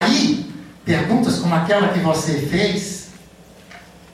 Aí, 0.02 0.50
perguntas 0.86 1.40
como 1.40 1.54
aquela 1.54 1.90
que 1.90 2.00
você 2.00 2.40
fez, 2.40 3.10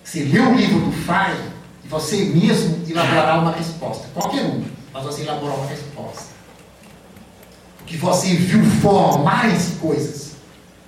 você 0.04 0.24
lê 0.24 0.40
o 0.40 0.56
livro 0.56 0.80
do 0.80 0.92
Fai 0.92 1.38
e 1.84 1.88
você 1.88 2.26
mesmo 2.26 2.84
elaborará 2.90 3.40
uma 3.40 3.52
resposta. 3.52 4.08
Qualquer 4.14 4.44
um, 4.46 4.66
mas 4.92 5.04
você 5.04 5.22
elaborará 5.22 5.60
uma 5.60 5.70
resposta 5.70 6.36
que 7.86 7.98
você 7.98 8.34
viu 8.34 8.66
formarem-se 8.82 9.74
coisas 9.74 10.32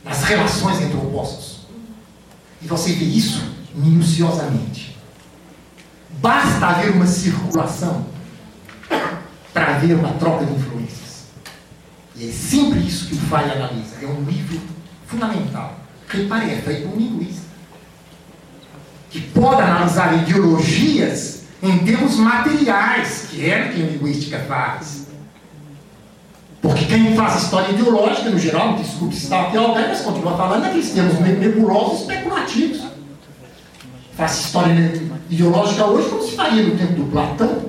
nas 0.03 0.23
relações 0.23 0.81
entre 0.81 0.97
opostos. 0.97 1.56
E 2.61 2.67
você 2.67 2.93
vê 2.93 3.05
isso 3.05 3.43
minuciosamente. 3.73 4.97
Basta 6.19 6.65
haver 6.65 6.91
uma 6.91 7.05
circulação 7.05 8.05
para 9.53 9.75
haver 9.75 9.95
uma 9.95 10.13
troca 10.13 10.45
de 10.45 10.53
influências. 10.53 11.25
E 12.15 12.29
é 12.29 12.31
sempre 12.31 12.79
isso 12.79 13.07
que 13.07 13.13
o 13.13 13.17
Fay 13.17 13.51
analisa. 13.51 13.95
É 14.01 14.07
um 14.07 14.23
livro 14.23 14.59
fundamental. 15.05 15.79
Repare, 16.07 16.51
é 16.51 16.61
feito 16.61 16.87
um 16.87 16.95
linguista. 16.95 17.45
Que 19.09 19.21
pode 19.21 19.61
analisar 19.61 20.21
ideologias 20.21 21.43
em 21.61 21.77
termos 21.79 22.17
materiais, 22.17 23.27
que 23.29 23.49
é 23.49 23.65
o 23.65 23.73
que 23.73 23.81
a 23.81 23.85
linguística 23.85 24.39
faz. 24.39 25.06
Porque 26.61 26.85
quem 26.85 27.15
faz 27.15 27.43
história 27.43 27.71
ideológica, 27.71 28.29
no 28.29 28.39
geral, 28.39 28.75
desculpe 28.75 29.15
citar 29.15 29.45
aqui 29.45 29.57
alguém, 29.57 29.87
mas 29.87 30.01
continua 30.01 30.35
falando 30.35 30.63
daqueles 30.63 30.89
termos 30.91 31.19
nebulosos 31.19 32.01
especulativos. 32.01 32.81
Faz 34.15 34.39
história 34.39 35.01
ideológica 35.29 35.85
hoje 35.85 36.09
como 36.09 36.23
se 36.23 36.35
faria 36.35 36.63
no 36.63 36.75
tempo 36.75 36.93
do 36.93 37.11
Platão. 37.11 37.67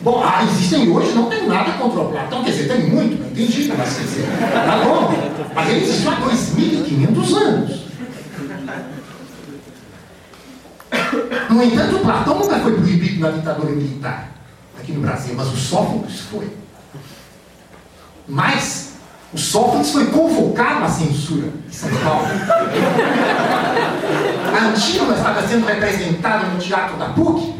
Bom, 0.00 0.22
ah, 0.24 0.44
existem 0.44 0.88
hoje, 0.88 1.12
não 1.12 1.28
tem 1.28 1.48
nada 1.48 1.72
contra 1.72 2.00
o 2.00 2.08
Platão, 2.10 2.44
quer 2.44 2.52
dizer, 2.52 2.68
tem 2.68 2.88
muito, 2.88 3.20
não 3.20 3.28
entendi, 3.30 3.72
mas 3.76 3.96
quer 3.96 4.02
dizer, 4.04 4.26
tá 4.52 4.84
bom. 4.84 5.12
Mas 5.52 5.68
ele 5.68 5.84
existiu 5.84 6.10
há 6.12 6.16
2.500 6.16 7.36
anos. 7.36 7.88
No 11.50 11.62
entanto, 11.64 11.96
o 11.96 12.00
Platão 12.00 12.38
nunca 12.38 12.60
foi 12.60 12.74
proibido 12.74 13.20
na 13.20 13.30
ditadura 13.30 13.72
militar 13.72 14.30
aqui 14.78 14.92
no 14.92 15.00
Brasil, 15.00 15.34
mas 15.36 15.48
o 15.48 15.56
Sófocles 15.56 16.20
foi. 16.20 16.48
Mas 18.28 18.88
o 19.32 19.38
Sófocles 19.38 19.90
foi 19.90 20.06
convocado 20.06 20.84
à 20.84 20.88
censura 20.88 21.48
em 21.66 21.72
São 21.72 21.88
Paulo. 22.02 22.26
A 24.54 24.64
Antígona 24.66 25.16
estava 25.16 25.46
sendo 25.46 25.66
representada 25.66 26.46
no 26.46 26.58
Teatro 26.58 26.96
da 26.96 27.06
PUC 27.10 27.54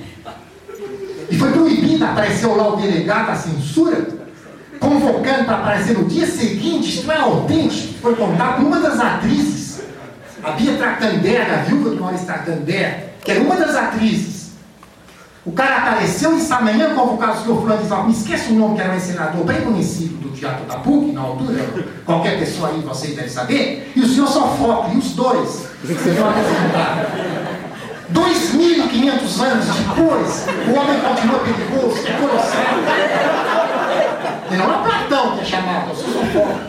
e 1.31 1.39
foi 1.39 1.53
proibida, 1.53 2.11
apareceu 2.11 2.57
lá 2.57 2.73
o 2.73 2.77
delegado 2.77 3.29
da 3.29 3.35
censura, 3.35 4.09
convocando 4.81 5.45
para 5.45 5.57
aparecer 5.57 5.97
no 5.97 6.07
dia 6.07 6.27
seguinte, 6.27 6.99
isto 6.99 7.11
é 7.11 7.17
autêntico, 7.17 7.95
foi 8.01 8.15
contado 8.15 8.57
por 8.57 8.67
uma 8.67 8.81
das 8.81 8.99
atrizes, 8.99 9.83
a 10.43 10.53
Bia 10.53 10.75
Tractander, 10.77 11.53
a 11.53 11.57
viúva 11.65 11.91
do 11.91 12.01
Maurício 12.01 12.27
Tractander, 12.27 13.11
que 13.23 13.31
era 13.31 13.41
uma 13.41 13.57
das 13.57 13.75
atrizes. 13.75 14.38
O 15.49 15.53
cara 15.53 15.77
apareceu 15.79 16.35
e 16.35 16.37
disse 16.37 16.53
amanhã 16.53 16.95
convocar 16.95 17.31
o 17.31 17.43
senhor 17.43 17.59
fulano 17.63 17.83
de 17.83 18.07
me 18.07 18.13
esquece 18.13 18.53
o 18.53 18.55
nome 18.55 18.75
que 18.75 18.83
era 18.83 18.93
um 18.93 18.97
ensinador 18.97 19.45
bem 19.45 19.63
conhecido 19.63 20.19
do 20.19 20.29
Teatro 20.29 20.67
da 20.67 20.77
PUC, 20.77 21.13
na 21.13 21.23
altura, 21.23 21.65
qualquer 22.05 22.39
pessoa 22.39 22.69
aí 22.69 22.83
vocês 22.83 23.17
devem 23.17 23.31
saber, 23.31 23.91
e 23.97 24.01
o 24.01 24.07
senhor 24.07 24.29
Sofócles, 24.29 24.95
e 24.95 24.99
os 24.99 25.13
dois, 25.13 25.67
vocês 25.83 26.19
vão 26.19 26.29
apresentar. 26.29 27.07
2.500 28.13 29.41
anos 29.41 29.65
depois, 29.75 30.47
o 30.69 30.79
homem 30.79 31.01
continua 31.01 31.39
perigoso, 31.39 32.07
é 32.07 32.13
colossal. 32.13 32.61
E 34.51 34.55
não 34.55 34.71
é 34.71 34.83
Platão 34.85 35.35
que 35.35 35.41
é 35.41 35.45
chamado, 35.47 35.89
é 35.89 35.93
o 35.93 35.97
Sofócles. 35.97 36.69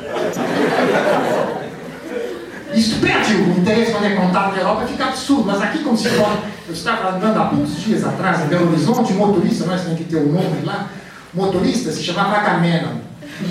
Isso 2.73 2.99
perde 2.99 3.33
o 3.35 3.57
interesse 3.57 3.91
quando 3.91 4.05
é 4.05 4.15
contado 4.15 4.51
na 4.51 4.59
Europa, 4.59 4.85
fica 4.87 5.05
absurdo. 5.05 5.43
Mas 5.45 5.61
aqui, 5.61 5.79
como 5.79 5.97
se 5.97 6.09
fala, 6.09 6.43
eu 6.67 6.73
estava 6.73 7.15
andando 7.15 7.37
há 7.37 7.45
poucos 7.45 7.81
dias 7.81 8.05
atrás, 8.05 8.41
em 8.41 8.47
Belo 8.47 8.71
Horizonte, 8.71 9.13
um 9.13 9.17
motorista, 9.17 9.65
nós 9.65 9.81
temos 9.81 9.97
que 9.97 10.03
ter 10.05 10.17
o 10.17 10.29
um 10.29 10.33
nome 10.33 10.63
lá, 10.63 10.89
motorista 11.33 11.91
se 11.91 12.03
chamava 12.03 12.37
Agamenon. 12.37 12.97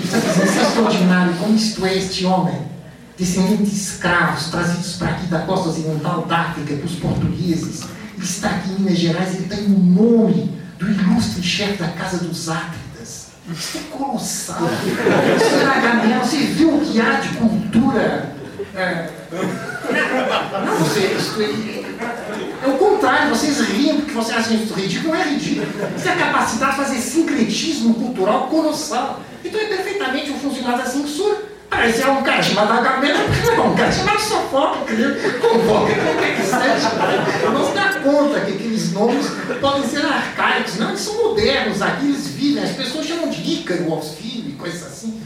Isso 0.03 0.15
é 0.15 0.45
extraordinário, 0.45 1.33
como 1.35 1.55
isto 1.55 1.85
é 1.85 1.97
este 1.97 2.25
homem, 2.25 2.61
descendente 3.17 3.63
de 3.63 3.75
escravos 3.75 4.45
trazidos 4.45 4.95
para 4.95 5.09
aqui 5.09 5.27
da 5.27 5.39
costa 5.39 5.69
ocidental 5.69 6.25
da 6.25 6.37
África, 6.37 6.75
pelos 6.75 6.95
portugueses. 6.95 7.83
Ele 8.15 8.25
está 8.25 8.49
aqui 8.49 8.71
em 8.71 8.81
Minas 8.81 8.97
Gerais, 8.97 9.35
ele 9.35 9.47
tem 9.47 9.65
o 9.65 9.79
nome 9.79 10.53
do 10.77 10.89
ilustre 10.89 11.43
chefe 11.43 11.77
da 11.77 11.89
Casa 11.89 12.19
dos 12.19 12.49
Átridas. 12.49 13.27
Isso 13.51 13.77
é 13.77 13.97
colossal. 13.97 14.61
Isso 15.35 15.55
é 15.55 15.65
Agamenon, 15.65 16.19
você 16.19 16.37
viu 16.37 16.77
o 16.77 16.81
que 16.81 17.01
há 17.01 17.19
de 17.19 17.29
cultura 17.29 18.38
Não, 20.65 20.75
você, 20.77 20.99
isso 20.99 21.41
é, 21.41 22.65
é 22.65 22.67
o 22.67 22.77
contrário, 22.77 23.29
vocês 23.29 23.59
riem 23.61 23.97
porque 23.97 24.11
vocês 24.11 24.37
acham 24.37 24.55
isso 24.55 24.73
ridículo, 24.73 25.13
não 25.13 25.21
é 25.21 25.23
ridículo. 25.23 25.67
Isso 25.97 26.07
é 26.07 26.11
a 26.11 26.15
capacidade 26.15 26.71
de 26.71 26.77
fazer 26.77 26.97
sincretismo 26.97 27.93
cultural 27.95 28.47
colossal. 28.47 29.21
Então 29.43 29.59
é 29.59 29.65
perfeitamente 29.65 30.31
um 30.31 30.39
funcionário 30.39 30.83
da 30.83 30.89
censura. 30.89 31.49
Parece 31.69 32.01
é 32.01 32.07
um 32.07 32.23
cara 32.23 32.41
chamado 32.41 32.73
Agamemnon, 32.73 33.19
não 33.45 33.53
é 33.53 33.67
um 33.67 33.75
cara 33.75 33.91
chamado 33.91 34.19
Sofócles, 34.19 34.99
convoca 35.39 35.93
qualquer 35.93 36.35
que 36.35 36.41
seja. 36.41 37.51
Não 37.51 37.65
se 37.65 37.73
dá 37.73 37.89
conta 38.03 38.41
que 38.41 38.53
aqueles 38.53 38.91
nomes 38.91 39.27
podem 39.61 39.83
ser 39.83 40.03
arcaicos, 40.03 40.77
não, 40.77 40.89
eles 40.89 40.99
são 40.99 41.15
modernos, 41.15 41.81
aqui 41.81 42.05
eles 42.05 42.27
vivem, 42.29 42.63
as 42.63 42.71
pessoas 42.71 43.05
chamam 43.05 43.29
de 43.29 43.39
Ícaro 43.41 43.93
aos 43.93 44.15
filhos 44.15 44.49
e 44.49 44.53
coisas 44.53 44.83
assim 44.83 45.18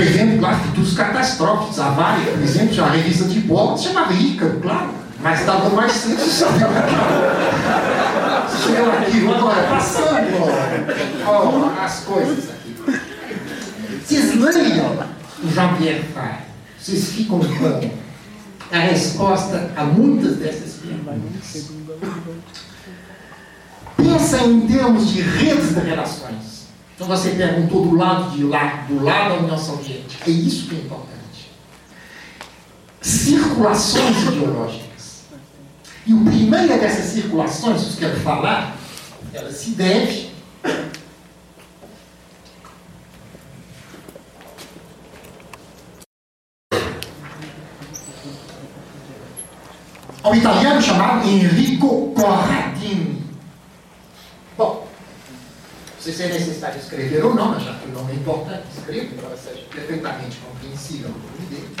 prevendo, 0.00 0.38
claro, 0.38 0.56
futuros 0.56 0.94
catastróficos. 0.94 1.78
A 1.78 1.90
Vale, 1.90 2.24
por 2.30 2.42
exemplo, 2.42 2.74
uma 2.76 2.90
revista 2.90 3.24
de 3.24 3.40
bola, 3.40 3.76
chamava 3.76 4.12
Ícaro, 4.14 4.58
claro, 4.60 4.90
mas 5.20 5.40
estava 5.40 5.68
mais 5.70 5.92
cedo. 5.92 6.18
Chegou 8.62 8.90
aqui, 8.92 9.28
agora, 9.28 9.62
passando 9.68 10.30
ó, 11.26 11.84
as 11.84 12.00
coisas 12.00 12.50
aqui. 12.50 12.76
Vocês 14.04 14.34
leiam 14.34 14.98
o 15.42 15.50
Jean-Pierre 15.52 16.04
Fay, 16.14 16.34
vocês 16.78 17.10
ficam 17.10 17.38
com 17.38 17.90
a 18.72 18.78
resposta 18.78 19.70
a 19.76 19.84
muitas 19.84 20.36
dessas 20.36 20.80
perguntas. 20.82 21.70
Pensa 23.96 24.38
em 24.44 24.60
termos 24.66 25.10
de 25.10 25.20
redes 25.20 25.74
de 25.74 25.80
relações. 25.80 26.49
Então 27.00 27.16
você 27.16 27.30
perguntou 27.30 27.86
do 27.86 27.96
lado 27.96 28.36
de 28.36 28.44
lá, 28.44 28.84
do 28.86 29.02
lado 29.02 29.30
da 29.30 29.36
União 29.36 29.56
Soviética. 29.56 30.30
É 30.30 30.34
isso 30.34 30.68
que 30.68 30.76
é 30.76 30.78
importante. 30.80 31.50
Circulações 33.00 34.22
ideológicas. 34.24 35.22
E 36.04 36.12
o 36.12 36.22
primeiro 36.26 36.78
dessas 36.78 37.06
circulações 37.06 37.94
que 37.94 38.04
eu 38.04 38.10
quero 38.10 38.20
falar, 38.20 38.76
ela 39.32 39.50
se 39.50 39.70
deve 39.70 40.28
ao 50.22 50.34
italiano 50.34 50.82
chamado 50.82 51.26
Enrico 51.26 52.12
Corradini. 52.14 53.19
Bom, 56.00 56.06
não 56.06 56.14
sei 56.14 56.14
se 56.14 56.22
é 56.22 56.28
necessário 56.28 56.80
escrever 56.80 57.24
ou 57.24 57.34
não, 57.34 57.50
mas 57.50 57.62
já 57.62 57.74
que 57.74 57.86
o 57.86 57.92
nome 57.92 58.12
é 58.12 58.14
importante, 58.14 58.62
escrevo, 58.74 59.14
para 59.16 59.36
ser 59.36 59.68
perfeitamente 59.70 60.38
compreensível 60.38 61.10
o 61.10 61.12
nome 61.12 61.46
dele. 61.50 61.76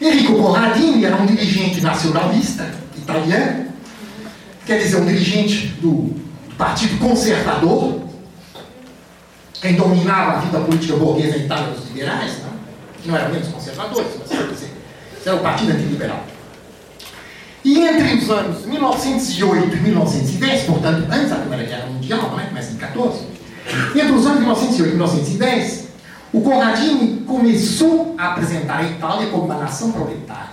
Enrico 0.00 0.36
Corradini 0.36 1.04
era 1.04 1.16
um 1.16 1.26
dirigente 1.26 1.80
nacionalista 1.80 2.72
italiano, 2.96 3.72
quer 4.64 4.78
dizer, 4.78 4.96
um 4.98 5.06
dirigente 5.06 5.66
do 5.80 6.14
Partido 6.56 6.98
Conservador, 6.98 8.02
quem 9.60 9.74
dominava 9.74 10.32
a 10.32 10.40
vida 10.40 10.60
política 10.60 10.96
burguesa 10.96 11.36
em 11.36 11.44
Itália, 11.44 11.72
os 11.72 11.88
liberais? 11.88 12.41
Que 13.02 13.08
não 13.08 13.16
eram 13.16 13.32
menos 13.32 13.48
conservadores, 13.48 14.12
mas 14.18 14.28
quer 14.28 14.46
dizer, 14.48 14.70
era 15.26 15.36
o 15.36 15.40
Partido 15.40 15.72
Antiliberal. 15.72 16.24
E 17.64 17.78
entre 17.78 18.14
os 18.14 18.30
anos 18.30 18.64
1908 18.64 19.76
e 19.76 19.80
1910, 19.80 20.64
portanto, 20.64 21.08
antes 21.10 21.30
da 21.30 21.36
Primeira 21.36 21.64
Guerra 21.64 21.86
Mundial, 21.86 22.36
né, 22.36 22.46
começa 22.48 22.72
em 22.72 22.76
14, 22.76 23.26
entre 23.94 24.12
os 24.12 24.26
anos 24.26 24.40
1908 24.40 24.82
e 24.82 24.96
1910, 24.96 25.88
o 26.32 26.40
Corradini 26.40 27.20
começou 27.24 28.14
a 28.18 28.32
apresentar 28.32 28.78
a 28.78 28.82
Itália 28.84 29.28
como 29.28 29.44
uma 29.44 29.56
nação 29.56 29.92
proletária. 29.92 30.52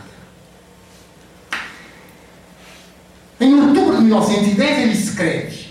Em 3.39 3.53
outubro 3.53 3.97
de 3.97 4.03
1910, 4.03 4.79
ele 4.79 4.91
escreve: 4.91 5.69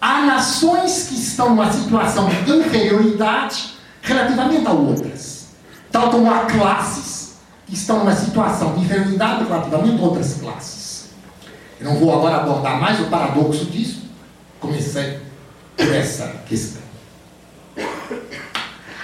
Há 0.00 0.26
nações 0.26 1.08
que 1.08 1.14
estão 1.14 1.50
numa 1.50 1.72
situação 1.72 2.28
de 2.28 2.52
inferioridade 2.52 3.74
relativamente 4.02 4.66
a 4.66 4.72
outras 4.72 5.37
tal 5.90 6.10
como 6.10 6.30
há 6.32 6.46
classes 6.46 7.38
que 7.66 7.74
estão 7.74 7.98
numa 7.98 8.14
situação 8.14 8.74
de 8.74 8.84
inferioridade 8.84 9.44
relativamente 9.44 10.00
a 10.00 10.04
outras 10.04 10.34
classes. 10.34 11.10
Eu 11.80 11.86
não 11.86 11.96
vou 11.98 12.12
agora 12.12 12.36
abordar 12.36 12.80
mais 12.80 13.00
o 13.00 13.04
paradoxo 13.04 13.66
disso, 13.66 14.02
comecei 14.58 15.20
por 15.76 15.94
essa 15.94 16.26
questão. 16.46 16.82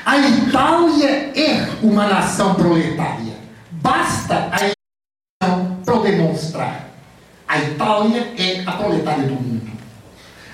A 0.05 0.19
Itália 0.19 1.33
é 1.35 1.69
uma 1.83 2.07
nação 2.07 2.55
proletária. 2.55 3.35
Basta 3.71 4.51
a 4.51 4.59
eleição 4.61 5.77
para 5.85 5.99
demonstrar. 6.01 6.91
A 7.47 7.59
Itália 7.59 8.35
é 8.37 8.63
a 8.67 8.73
proletária 8.73 9.27
do 9.27 9.35
mundo. 9.35 9.71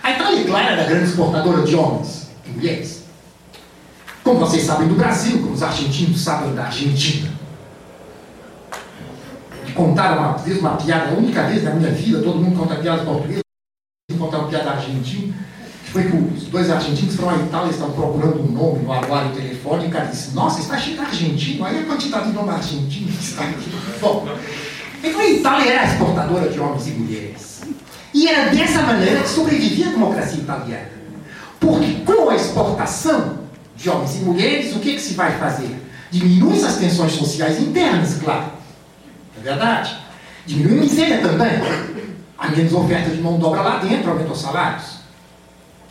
A 0.02 0.12
Itália, 0.12 0.44
claro, 0.44 0.68
era 0.68 0.84
grande 0.84 1.10
exportadora 1.10 1.62
de 1.62 1.74
homens 1.74 2.30
e 2.46 2.50
mulheres. 2.50 2.99
Como 4.22 4.38
vocês 4.38 4.64
sabem 4.64 4.88
do 4.88 4.94
Brasil, 4.94 5.38
como 5.38 5.52
os 5.52 5.62
argentinos 5.62 6.20
sabem 6.20 6.54
da 6.54 6.64
Argentina. 6.64 7.30
De 9.64 9.72
contar 9.72 10.18
uma 10.18 10.32
vez 10.38 10.58
uma 10.58 10.76
piada, 10.76 11.10
a 11.10 11.18
única 11.18 11.42
vez 11.44 11.62
na 11.64 11.70
minha 11.70 11.90
vida, 11.90 12.20
todo 12.22 12.38
mundo 12.38 12.58
conta 12.58 12.76
piada 12.76 13.02
portuguesa, 13.02 13.40
contar 14.18 14.38
uma 14.38 14.48
piada 14.48 14.70
argentina, 14.72 15.34
que 15.84 15.90
foi 15.90 16.02
que 16.04 16.16
os 16.16 16.44
dois 16.44 16.70
argentinos 16.70 17.16
foram 17.16 17.30
à 17.30 17.36
Itália 17.38 17.70
estavam 17.70 17.94
procurando 17.94 18.42
um 18.42 18.52
nome 18.52 18.84
no 18.84 18.92
aguardo 18.92 19.34
telefone 19.34 19.84
e 19.84 19.88
o 19.88 19.90
cara 19.90 20.06
disse, 20.06 20.34
nossa, 20.34 20.60
está 20.60 20.76
cheio 20.76 20.96
de 20.96 21.02
argentino, 21.02 21.64
aí 21.64 21.78
a 21.78 21.84
quantidade 21.84 22.26
de 22.26 22.32
nome 22.32 22.50
argentino 22.50 23.08
que 23.10 23.24
está 23.24 23.44
aqui. 23.44 23.70
Bom, 24.00 24.28
então 25.02 25.20
a 25.20 25.26
Itália 25.26 25.72
era 25.72 25.84
exportadora 25.84 26.48
de 26.48 26.60
homens 26.60 26.86
e 26.88 26.90
mulheres. 26.90 27.60
E 28.12 28.28
era 28.28 28.50
dessa 28.50 28.82
maneira 28.82 29.22
que 29.22 29.28
sobrevivia 29.28 29.88
a 29.88 29.90
democracia 29.90 30.40
italiana. 30.40 30.90
Porque 31.58 31.92
com 32.04 32.28
a 32.28 32.36
exportação 32.36 33.39
de 33.80 33.88
homens 33.88 34.16
e 34.16 34.18
mulheres, 34.18 34.76
o 34.76 34.78
que, 34.78 34.92
que 34.92 35.00
se 35.00 35.14
vai 35.14 35.38
fazer? 35.38 35.74
Diminui 36.10 36.62
as 36.62 36.76
tensões 36.76 37.12
sociais 37.12 37.58
internas, 37.58 38.18
claro. 38.22 38.52
É 39.38 39.42
verdade. 39.42 39.96
Diminui 40.44 40.78
a 40.78 40.80
miséria 40.82 41.22
também. 41.22 41.48
Há 42.36 42.48
menos 42.48 42.72
oferta 42.74 43.08
de 43.10 43.22
mão 43.22 43.38
de 43.38 43.44
obra 43.44 43.62
lá 43.62 43.78
dentro, 43.78 44.10
aumenta 44.10 44.32
os 44.32 44.40
salários. 44.40 45.00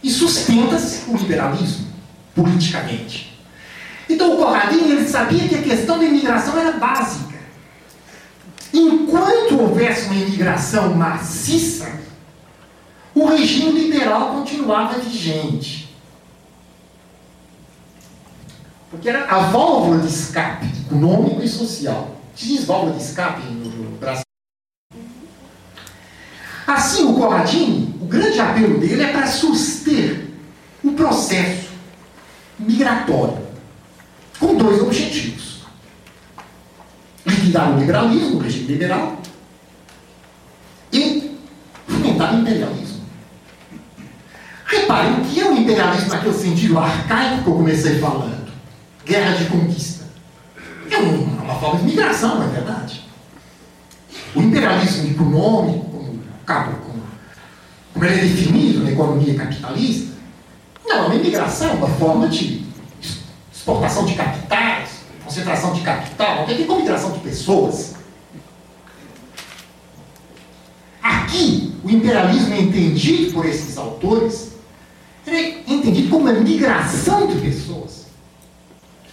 E 0.03 0.09
sustenta-se 0.09 1.09
o 1.09 1.17
liberalismo, 1.17 1.87
politicamente. 2.35 3.35
Então 4.07 4.35
o 4.35 4.37
Corradinho 4.37 4.91
ele 4.91 5.07
sabia 5.07 5.47
que 5.47 5.55
a 5.55 5.61
questão 5.61 5.97
da 5.97 6.05
imigração 6.05 6.57
era 6.59 6.73
básica. 6.73 7.39
Enquanto 8.71 9.59
houvesse 9.59 10.05
uma 10.05 10.15
imigração 10.15 10.93
maciça, 10.93 11.91
o 13.15 13.25
regime 13.25 13.71
liberal 13.71 14.35
continuava 14.35 14.99
vigente. 14.99 15.88
Porque 18.89 19.09
era 19.09 19.25
a 19.25 19.39
válvula 19.49 19.99
de 19.99 20.07
escape 20.07 20.67
econômico 20.85 21.41
e 21.43 21.47
social. 21.47 22.15
Se 22.35 22.47
diz 22.47 22.65
válvula 22.65 22.93
de 22.93 23.03
escape 23.03 23.41
no 23.47 23.97
Brasil. 23.97 24.23
Assim, 26.65 27.03
o 27.05 27.13
Corradini, 27.13 27.95
o 28.01 28.05
grande 28.05 28.39
apelo 28.39 28.79
dele 28.79 29.03
é 29.03 29.11
para 29.11 29.27
suster 29.27 30.27
o 30.83 30.91
processo 30.91 31.69
migratório, 32.57 33.37
com 34.39 34.55
dois 34.55 34.81
objetivos. 34.81 35.63
Liquidar 37.25 37.71
o 37.71 37.79
liberalismo, 37.79 38.37
o 38.37 38.39
regime 38.39 38.67
liberal, 38.67 39.17
e 40.91 41.37
fomentar 41.87 42.35
o 42.35 42.39
imperialismo. 42.39 43.01
Reparem, 44.65 45.23
que 45.23 45.39
é 45.39 45.49
o 45.49 45.57
imperialismo 45.57 46.09
naquele 46.09 46.33
sentido 46.33 46.77
arcaico 46.77 47.43
que 47.43 47.49
eu 47.49 47.55
comecei 47.55 47.99
falando? 47.99 48.38
Guerra 49.09 49.35
de 49.37 49.45
conquista. 49.45 50.05
É 50.91 50.97
uma 50.97 51.55
forma 51.55 51.79
de 51.79 51.85
migração, 51.85 52.35
não 52.35 52.45
é 52.45 52.47
verdade? 52.49 53.09
O 54.35 54.41
imperialismo 54.41 55.09
econômico, 55.09 55.85
como, 55.89 56.19
como, 56.45 57.03
como 57.91 58.05
ele 58.05 58.19
é 58.19 58.23
definido 58.23 58.83
na 58.83 58.91
economia 58.91 59.33
capitalista, 59.33 60.13
não, 60.85 60.95
é 60.95 61.01
uma 61.07 61.15
imigração, 61.15 61.73
uma 61.73 61.87
forma 61.87 62.27
de 62.27 62.63
exportação 63.51 64.05
de 64.05 64.13
capitais, 64.13 64.89
concentração 65.23 65.73
de 65.73 65.81
capital, 65.81 66.35
não 66.35 66.45
tem 66.45 66.53
a 66.53 66.57
ver 66.59 66.65
com 66.65 66.75
migração 66.75 67.11
de 67.11 67.19
pessoas. 67.21 67.95
Aqui, 71.01 71.75
o 71.83 71.89
imperialismo 71.89 72.53
é 72.53 72.61
entendido 72.61 73.33
por 73.33 73.47
esses 73.47 73.75
autores, 73.75 74.51
é 75.25 75.63
entendido 75.67 76.09
como 76.09 76.29
uma 76.29 76.33
migração 76.33 77.25
de 77.25 77.39
pessoas. 77.39 77.98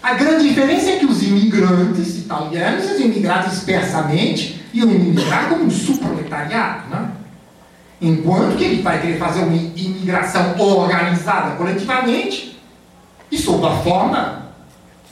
A 0.03 0.15
grande 0.15 0.49
diferença 0.49 0.91
é 0.91 0.97
que 0.97 1.07
os 1.07 1.23
imigrantes 1.23 2.17
italianos, 2.19 2.85
eles 2.85 3.01
imigraram 3.01 3.49
dispersamente, 3.49 4.65
iam 4.73 4.89
imigrar 4.91 5.49
como 5.49 5.65
um 5.65 5.71
subproletariado, 5.71 6.89
né? 6.89 7.11
Enquanto 8.01 8.57
que 8.57 8.65
ele 8.65 8.83
vai 8.83 9.01
querer 9.01 9.19
fazer 9.19 9.41
uma 9.41 9.57
imigração 9.57 10.55
organizada 10.61 11.57
coletivamente, 11.57 12.57
e 13.31 13.39
sob 13.39 13.67
a 13.67 13.77
forma 13.79 14.47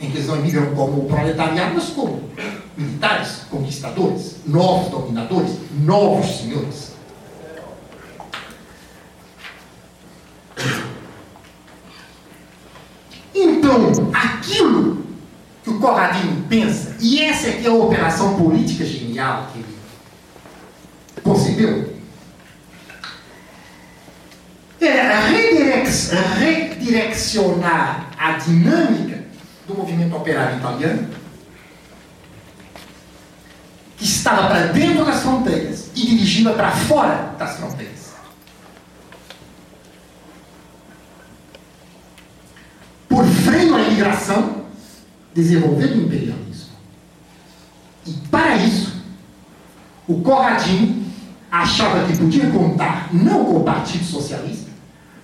em 0.00 0.10
que 0.10 0.18
eles 0.18 0.28
não 0.28 0.36
imigram 0.36 0.74
como 0.74 1.04
proletariado, 1.06 1.74
mas 1.74 1.86
como 1.86 2.30
militares, 2.76 3.46
conquistadores, 3.50 4.36
novos 4.46 4.90
dominadores, 4.90 5.56
novos 5.80 6.38
senhores. 6.38 6.94
Então, 13.34 13.90
o 13.90 14.12
Corradinho 15.84 16.46
pensa, 16.48 16.96
e 16.98 17.20
essa 17.20 17.50
aqui 17.50 17.66
é 17.66 17.68
a 17.68 17.74
operação 17.74 18.38
política 18.38 18.86
genial 18.86 19.50
que 19.52 19.58
ele 19.58 19.78
concebeu, 21.22 21.94
é 24.80 25.12
redirecionar 26.38 28.08
a 28.18 28.32
dinâmica 28.32 29.24
do 29.66 29.74
movimento 29.74 30.16
operário 30.16 30.56
italiano, 30.56 31.10
que 33.98 34.04
estava 34.04 34.46
para 34.46 34.68
dentro 34.68 35.04
das 35.04 35.20
fronteiras 35.20 35.90
e 35.94 36.00
dirigindo 36.00 36.54
para 36.54 36.70
fora 36.70 37.34
das 37.38 37.58
fronteiras. 37.58 38.14
Por 43.06 43.26
freio 43.26 43.74
à 43.74 43.80
imigração, 43.80 44.63
desenvolver 45.34 45.86
o 45.86 46.02
imperialismo. 46.04 46.74
E 48.06 48.12
para 48.30 48.56
isso, 48.56 48.94
o 50.06 50.20
Corradinho 50.20 51.04
achava 51.50 52.06
que 52.06 52.16
podia 52.16 52.50
contar 52.50 53.08
não 53.12 53.44
com 53.44 53.56
o 53.58 53.64
Partido 53.64 54.04
Socialista, 54.04 54.70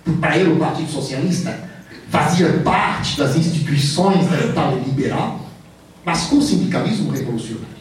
porque 0.03 0.19
para 0.19 0.37
ele 0.37 0.51
o 0.51 0.57
Partido 0.57 0.91
Socialista 0.91 1.69
fazia 2.09 2.49
parte 2.59 3.17
das 3.17 3.35
instituições 3.35 4.27
da 4.29 4.39
Itália 4.39 4.81
liberal, 4.83 5.47
mas 6.03 6.23
com 6.23 6.37
o 6.37 6.41
sindicalismo 6.41 7.11
revolucionário. 7.11 7.71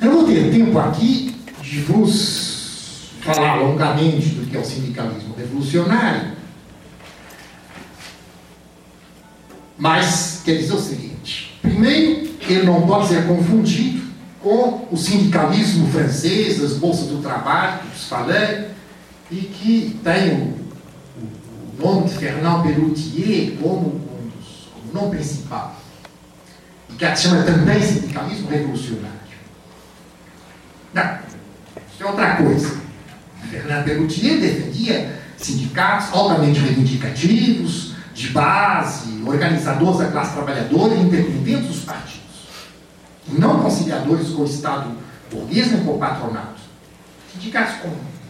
Eu 0.00 0.12
não 0.12 0.24
tenho 0.24 0.50
tempo 0.50 0.78
aqui 0.78 1.34
de 1.60 1.80
vos 1.80 3.10
falar 3.20 3.56
longamente 3.56 4.28
do 4.30 4.46
que 4.46 4.56
é 4.56 4.60
o 4.60 4.64
sindicalismo 4.64 5.34
revolucionário, 5.36 6.37
mas 9.78 10.42
quer 10.44 10.56
dizer 10.56 10.74
o 10.74 10.80
seguinte: 10.80 11.58
primeiro, 11.62 12.28
ele 12.40 12.64
não 12.64 12.86
pode 12.86 13.08
ser 13.08 13.26
confundido 13.26 14.08
com 14.42 14.88
o 14.90 14.96
sindicalismo 14.96 15.90
francês, 15.90 16.62
as 16.62 16.74
bolsas 16.74 17.08
do 17.08 17.22
trabalho, 17.22 17.80
que 17.80 17.86
vos 17.88 18.04
falei, 18.04 18.68
e 19.30 19.36
que 19.36 20.00
tem 20.02 20.32
o, 20.32 20.58
o, 21.16 21.78
o 21.78 21.84
nome 21.84 22.08
de 22.08 22.14
Fernand 22.14 22.62
Pelloutier 22.62 23.56
como 23.60 23.88
um 23.88 24.30
dos, 24.36 24.68
como 24.72 24.92
nome 24.92 25.16
principal, 25.16 25.76
e 26.90 26.94
que 26.94 27.16
se 27.16 27.22
chama 27.22 27.42
também 27.42 27.80
sindicalismo 27.82 28.48
revolucionário. 28.48 29.18
Não, 30.94 31.18
isso 31.92 32.02
é 32.02 32.06
outra 32.06 32.36
coisa. 32.36 32.80
Fernand 33.50 33.82
Pelloutier 33.82 34.40
defendia 34.40 35.20
sindicatos 35.36 36.12
altamente 36.12 36.60
reivindicativos, 36.60 37.94
de 38.18 38.30
base, 38.30 39.22
organizadores 39.24 39.98
da 39.98 40.08
classe 40.10 40.32
trabalhadora, 40.32 40.92
independentes 40.92 41.68
dos 41.68 41.84
partidos. 41.84 42.18
Não 43.28 43.62
conciliadores 43.62 44.30
com 44.30 44.42
o 44.42 44.44
Estado 44.44 44.90
burguês 45.30 45.70
nem 45.70 45.84
com 45.84 45.92
o 45.92 45.98
patronato. 45.98 46.58
Sindicatos 47.32 47.76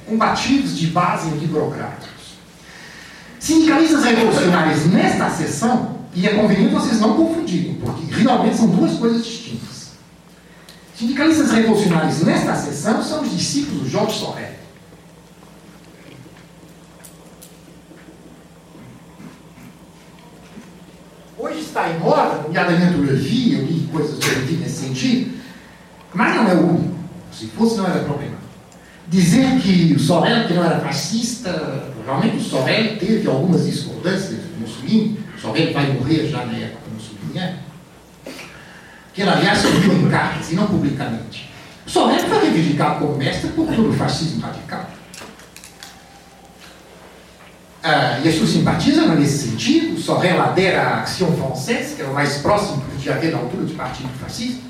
combativos 0.06 0.76
de 0.76 0.88
base 0.88 1.28
e 1.28 1.46
burocráticos. 1.46 2.36
Sindicalistas 3.40 4.04
revolucionários 4.04 4.84
nesta 4.86 5.30
sessão, 5.30 5.96
e 6.14 6.26
é 6.26 6.34
conveniente 6.34 6.74
vocês 6.74 7.00
não 7.00 7.16
confundirem, 7.16 7.74
porque 7.76 8.12
realmente 8.12 8.58
são 8.58 8.66
duas 8.68 8.98
coisas 8.98 9.24
distintas. 9.24 9.92
Sindicalistas 10.94 11.50
revolucionários 11.50 12.20
nesta 12.24 12.54
sessão 12.56 13.02
são 13.02 13.22
os 13.22 13.30
discípulos 13.30 13.84
de 13.84 13.90
Jorge 13.90 14.18
Sorel. 14.18 14.57
Hoje 21.38 21.60
está 21.60 21.88
em 21.88 22.00
moda, 22.00 22.42
nomeadamente 22.42 22.98
Levi, 22.98 23.54
eu 23.54 23.64
li 23.64 23.88
coisas 23.92 24.18
do 24.18 24.26
Levi 24.26 24.54
nesse 24.54 24.86
sentido, 24.86 25.38
mas 26.12 26.34
não 26.34 26.48
é 26.48 26.54
o 26.54 26.68
único. 26.68 26.98
Se 27.30 27.46
fosse, 27.46 27.76
não 27.76 27.86
era 27.86 28.00
problema. 28.00 28.36
Dizer 29.06 29.60
que 29.60 29.94
o 29.94 30.00
Sorel, 30.00 30.48
que 30.48 30.54
não 30.54 30.64
era 30.64 30.80
fascista, 30.80 31.92
realmente 32.04 32.38
o 32.38 32.40
Sorel 32.40 32.98
teve 32.98 33.28
algumas 33.28 33.64
discordâncias 33.66 34.40
com 34.40 34.60
Mussolini, 34.60 35.20
o 35.36 35.40
Sorel 35.40 35.72
vai 35.72 35.92
morrer 35.92 36.26
já 36.26 36.44
na 36.44 36.58
época 36.58 36.90
mussoliniana, 36.92 37.60
que 39.14 39.22
ele, 39.22 39.30
aliás, 39.30 39.64
escreveu 39.64 39.92
em 39.92 40.10
cartas 40.10 40.50
e 40.50 40.56
não 40.56 40.66
publicamente. 40.66 41.48
O 41.86 41.90
Sorel 41.90 42.18
foi 42.18 42.40
reivindicado 42.40 42.98
como 42.98 43.16
mestre 43.16 43.50
por 43.50 43.68
todo 43.68 43.90
o 43.90 43.92
fascismo 43.92 44.40
radical. 44.40 44.90
Ah, 47.77 47.77
Uh, 47.88 48.20
eles 48.20 48.50
simpatizam 48.50 49.14
nesse 49.14 49.48
sentido, 49.48 49.98
Sorel 49.98 50.42
adera 50.42 50.82
à 50.82 51.00
Action 51.00 51.32
Française, 51.32 51.96
que 51.96 52.02
é 52.02 52.04
o 52.04 52.12
mais 52.12 52.36
próximo 52.36 52.82
que 52.82 52.90
podia 52.90 53.14
haver 53.14 53.32
na 53.32 53.38
altura 53.38 53.64
de 53.64 53.72
partido 53.72 54.10
fascista. 54.20 54.60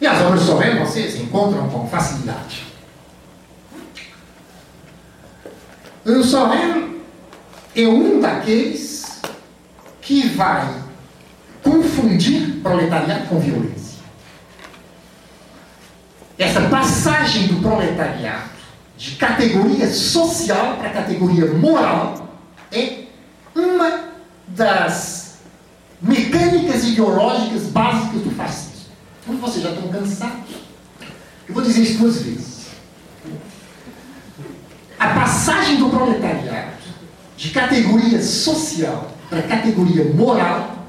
E 0.00 0.06
as 0.06 0.22
obras 0.22 0.46
de 0.46 0.78
vocês 0.78 1.16
encontram 1.16 1.68
com 1.68 1.86
facilidade. 1.86 2.64
O 6.06 6.22
Sorel 6.22 6.88
é 7.76 7.86
um 7.86 8.20
daqueles 8.22 9.20
que 10.00 10.28
vai 10.30 10.82
confundir 11.62 12.62
proletariado 12.62 13.26
com 13.26 13.38
violência. 13.38 13.98
Essa 16.38 16.62
passagem 16.70 17.48
do 17.48 17.60
proletariado 17.60 18.53
de 18.96 19.16
categoria 19.16 19.92
social 19.92 20.76
para 20.76 20.90
categoria 20.90 21.52
moral 21.52 22.38
é 22.72 23.04
uma 23.54 24.10
das 24.48 25.38
mecânicas 26.00 26.84
ideológicas 26.84 27.64
básicas 27.64 28.22
do 28.22 28.30
fascismo. 28.30 28.92
Como 29.26 29.38
vocês 29.38 29.62
já 29.62 29.70
estão 29.70 29.88
cansados, 29.88 30.54
eu 31.48 31.54
vou 31.54 31.62
dizer 31.62 31.82
isso 31.82 31.98
duas 31.98 32.22
vezes. 32.22 32.66
A 34.98 35.08
passagem 35.08 35.78
do 35.78 35.88
proletariado 35.88 36.74
de 37.36 37.50
categoria 37.50 38.22
social 38.22 39.12
para 39.28 39.42
categoria 39.42 40.04
moral 40.14 40.86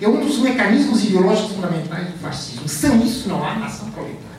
é 0.00 0.08
um 0.08 0.24
dos 0.24 0.38
mecanismos 0.38 1.04
ideológicos 1.04 1.52
fundamentais 1.52 2.08
do 2.08 2.18
fascismo. 2.18 2.68
Sem 2.68 3.02
isso 3.04 3.28
não 3.28 3.44
há 3.44 3.54
nação 3.54 3.90
proletária. 3.90 4.31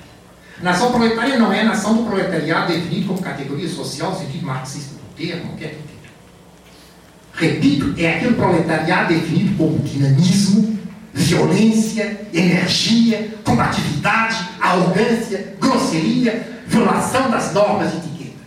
Nação 0.64 0.94
proletária 0.94 1.38
não 1.38 1.52
é 1.52 1.61
nação 1.61 1.94
do 1.94 2.03
proletariado 2.03 2.72
definido 2.72 3.07
como 3.07 3.22
categoria 3.22 3.68
social 3.68 4.18
sentido 4.18 4.45
marxista 4.45 4.95
do 4.95 5.14
termo, 5.14 5.48
qualquer 5.48 5.72
que 5.72 5.84
tenha. 5.84 7.52
Repito, 7.52 7.94
é 7.98 8.15
aquele 8.15 8.35
proletariado 8.35 9.14
definido 9.14 9.57
como 9.57 9.77
dinamismo, 9.80 10.80
violência, 11.14 12.27
energia, 12.34 13.34
combatividade, 13.44 14.38
arrogância, 14.61 15.53
grosseria, 15.60 16.64
violação 16.65 17.30
das 17.30 17.53
normas 17.53 17.91
de 17.91 17.98
etiqueta. 17.98 18.38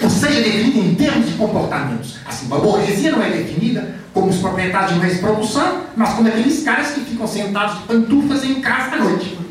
Ou 0.00 0.08
seja, 0.08 0.42
definida 0.42 0.78
em 0.78 0.94
termos 0.94 1.26
de 1.28 1.32
comportamentos. 1.32 2.18
Assim, 2.24 2.46
a 2.46 2.56
burguesia 2.56 3.10
não 3.10 3.20
é 3.20 3.30
definida 3.30 3.96
como 4.14 4.28
os 4.28 4.36
proprietários 4.36 4.94
de 4.94 5.10
de 5.12 5.18
produção, 5.18 5.86
mas 5.96 6.14
como 6.14 6.28
aqueles 6.28 6.62
caras 6.62 6.92
que 6.92 7.00
ficam 7.00 7.26
sentados 7.26 7.80
de 7.80 7.82
pantufas 7.88 8.44
em 8.44 8.60
casa 8.60 8.94
à 8.94 8.98
noite. 9.00 9.49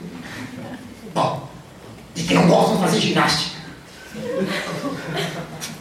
E 2.20 2.24
que 2.24 2.34
não 2.34 2.48
gostam 2.48 2.76
de 2.76 2.82
fazer 2.82 3.00
ginástica. 3.00 3.58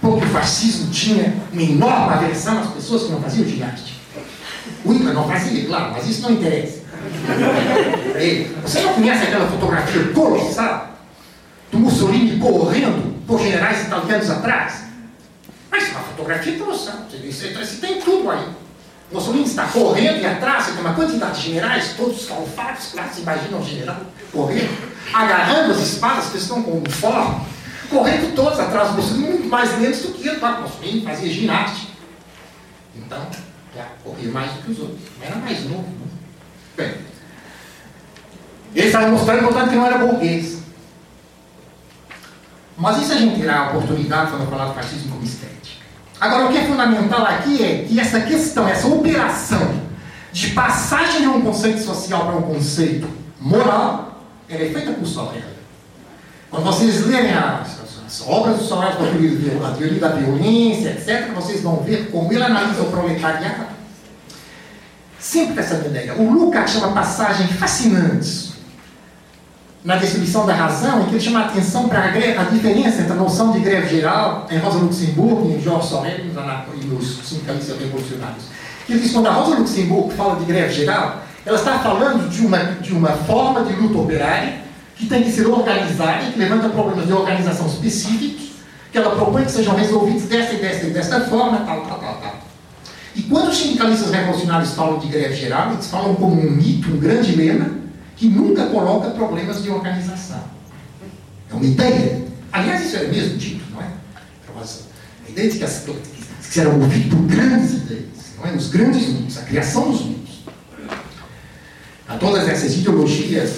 Porque 0.00 0.24
o 0.24 0.28
fascismo 0.28 0.90
tinha 0.92 1.34
uma 1.52 1.62
enorme 1.62 2.14
aversão 2.14 2.60
às 2.60 2.70
pessoas 2.70 3.02
que 3.02 3.10
não 3.10 3.20
faziam 3.20 3.48
ginástica. 3.48 3.98
O 4.84 4.92
Hitler 4.92 5.14
não 5.14 5.26
fazia, 5.26 5.66
claro, 5.66 5.92
mas 5.92 6.08
isso 6.08 6.22
não 6.22 6.30
interessa. 6.30 6.82
Você 8.62 8.80
não 8.80 8.94
conhece 8.94 9.24
aquela 9.24 9.48
fotografia 9.48 10.04
colossal 10.12 10.90
do 11.72 11.78
Mussolini 11.80 12.38
correndo 12.38 13.26
por 13.26 13.40
generais 13.40 13.86
italianos 13.86 14.30
atrás? 14.30 14.84
Mas 15.70 15.88
é 15.88 15.90
uma 15.90 16.00
fotografia 16.00 16.56
colossal. 16.56 17.06
Você, 17.10 17.52
você 17.52 17.76
tem 17.80 18.00
tudo 18.00 18.30
aí. 18.30 18.46
Mussolini 19.10 19.44
está 19.44 19.66
correndo 19.66 20.20
e 20.20 20.26
atrás 20.26 20.64
você 20.64 20.72
tem 20.72 20.80
uma 20.82 20.94
quantidade 20.94 21.40
de 21.40 21.48
generais, 21.48 21.94
todos 21.96 22.26
calfados, 22.26 22.90
claro, 22.92 23.08
se 23.12 23.22
imaginam 23.22 23.64
general 23.64 23.96
correndo, 24.32 24.92
agarrando 25.12 25.72
as 25.72 25.80
espadas 25.80 26.30
que 26.30 26.38
estão 26.38 26.62
com 26.62 26.78
uniforme, 26.78 27.46
correndo 27.90 28.34
todos 28.34 28.58
atrás 28.58 28.90
do 28.90 28.96
Mussolini, 28.96 29.28
muito 29.28 29.48
mais 29.48 29.78
lentos 29.78 30.00
do 30.00 30.12
que 30.12 30.28
ele. 30.28 30.38
O 30.38 30.62
Mussolini 30.62 31.02
fazia 31.02 31.32
ginástica. 31.32 31.92
Então, 32.96 33.26
já 33.74 33.86
corria 34.04 34.30
mais 34.30 34.52
do 34.52 34.62
que 34.62 34.70
os 34.72 34.78
outros. 34.80 35.00
Era 35.22 35.36
mais 35.36 35.64
novo. 35.64 35.82
Né? 35.82 36.06
Bem, 36.76 36.94
ele 38.74 38.86
estava 38.86 39.08
mostrando, 39.08 39.44
portanto, 39.44 39.70
que 39.70 39.76
não 39.76 39.86
era 39.86 39.98
burguês. 39.98 40.58
Mas 42.76 43.02
isso 43.02 43.12
a 43.12 43.16
gente 43.16 43.40
terá 43.40 43.58
a 43.58 43.68
oportunidade 43.70 44.30
quando 44.30 44.42
eu 44.42 44.50
falar 44.50 44.66
do 44.66 44.74
fascismo 44.74 45.10
como 45.10 45.24
estética. 45.24 45.58
Agora, 46.20 46.46
o 46.46 46.52
que 46.52 46.58
é 46.58 46.64
fundamental 46.64 47.24
aqui 47.24 47.62
é 47.62 47.84
que 47.88 47.98
essa 47.98 48.20
questão, 48.20 48.68
essa 48.68 48.86
operação 48.86 49.80
de 50.32 50.50
passagem 50.50 51.22
de 51.22 51.28
um 51.28 51.40
conceito 51.40 51.80
social 51.80 52.26
para 52.26 52.36
um 52.36 52.42
conceito 52.42 53.08
moral, 53.40 54.07
ela 54.48 54.62
é 54.62 54.70
feita 54.70 54.92
por 54.92 55.06
Sorel. 55.06 55.42
Quando 56.50 56.64
vocês 56.64 57.06
lerem 57.06 57.32
as, 57.32 57.80
as, 57.80 58.04
as 58.06 58.26
obras 58.26 58.58
do 58.58 58.64
Sorel, 58.64 58.92
a 58.92 59.70
teoria 59.72 60.00
da 60.00 60.08
violência, 60.08 60.90
etc., 60.90 61.32
vocês 61.34 61.60
vão 61.62 61.76
ver 61.78 62.10
como 62.10 62.32
ele 62.32 62.42
analisa 62.42 62.82
o 62.82 62.90
proletariado. 62.90 63.78
Sempre 65.18 65.54
com 65.54 65.60
essa 65.60 65.74
ideia. 65.86 66.14
O 66.14 66.32
Lukács 66.32 66.72
chama 66.72 66.92
passagens 66.92 67.50
fascinantes 67.52 68.48
na 69.84 69.96
descrição 69.96 70.44
da 70.44 70.54
razão, 70.54 71.02
em 71.02 71.04
que 71.06 71.14
ele 71.14 71.20
chama 71.20 71.40
a 71.40 71.46
atenção 71.46 71.88
para 71.88 72.04
a, 72.04 72.44
diferença 72.44 73.02
entre 73.02 73.12
a 73.12 73.16
noção 73.16 73.52
de 73.52 73.60
greve 73.60 73.88
geral 73.88 74.46
em 74.50 74.58
Rosa 74.58 74.78
Luxemburgo, 74.78 75.50
em 75.50 75.60
Georges 75.60 75.88
Sorel 75.88 76.18
e 76.20 76.84
nos 76.86 77.26
sindicalistas 77.26 77.78
revolucionários. 77.78 78.44
Ele 78.88 79.00
diz 79.00 79.12
quando 79.12 79.26
a 79.26 79.32
Rosa 79.32 79.56
Luxemburgo 79.56 80.10
fala 80.10 80.36
de 80.36 80.44
greve 80.46 80.72
geral, 80.72 81.22
ela 81.48 81.56
está 81.56 81.78
falando 81.78 82.28
de 82.28 82.44
uma, 82.44 82.58
de 82.58 82.92
uma 82.92 83.08
forma 83.08 83.64
de 83.64 83.72
luta 83.72 83.96
operária 83.96 84.58
que 84.94 85.06
tem 85.06 85.22
que 85.22 85.32
ser 85.32 85.46
organizada 85.46 86.24
e 86.24 86.32
que 86.32 86.38
levanta 86.38 86.68
problemas 86.68 87.06
de 87.06 87.12
organização 87.14 87.66
específicos, 87.66 88.50
que 88.92 88.98
ela 88.98 89.16
propõe 89.16 89.46
que 89.46 89.52
sejam 89.52 89.74
resolvidos 89.74 90.24
desta 90.24 90.54
e 90.54 90.58
desta 90.58 90.86
e 90.86 90.90
desta 90.90 91.20
forma, 91.22 91.60
tal, 91.60 91.80
tal, 91.86 91.98
tal, 92.00 92.14
tal. 92.20 92.40
E 93.16 93.22
quando 93.22 93.48
os 93.48 93.56
sindicalistas 93.56 94.10
revolucionários 94.10 94.74
falam 94.74 94.98
de 94.98 95.06
greve 95.06 95.34
geral, 95.36 95.72
eles 95.72 95.86
falam 95.86 96.14
como 96.16 96.38
um 96.38 96.50
mito, 96.50 96.90
um 96.90 96.98
grande 96.98 97.34
lema, 97.34 97.70
que 98.14 98.28
nunca 98.28 98.66
coloca 98.66 99.08
problemas 99.10 99.62
de 99.62 99.70
organização. 99.70 100.42
É 101.50 101.54
uma 101.54 101.64
ideia. 101.64 102.26
Aliás, 102.52 102.84
isso 102.84 102.96
é 102.96 103.04
mesmo 103.04 103.38
dito, 103.38 103.64
não 103.72 103.80
é? 103.80 103.86
A 105.26 105.30
ideia 105.30 105.50
de 105.50 105.56
que, 105.56 105.64
as, 105.64 105.78
que 105.78 106.46
serão 106.46 106.78
movidos 106.78 107.08
por 107.08 107.22
grandes 107.22 107.72
ideias, 107.72 108.04
não 108.36 108.50
é? 108.50 108.52
Os 108.54 108.68
grandes 108.68 109.08
mitos, 109.08 109.38
a 109.38 109.42
criação 109.42 109.90
dos 109.90 110.04
mitos. 110.04 110.17
A 112.08 112.16
todas 112.16 112.48
essas 112.48 112.74
ideologias, 112.74 113.56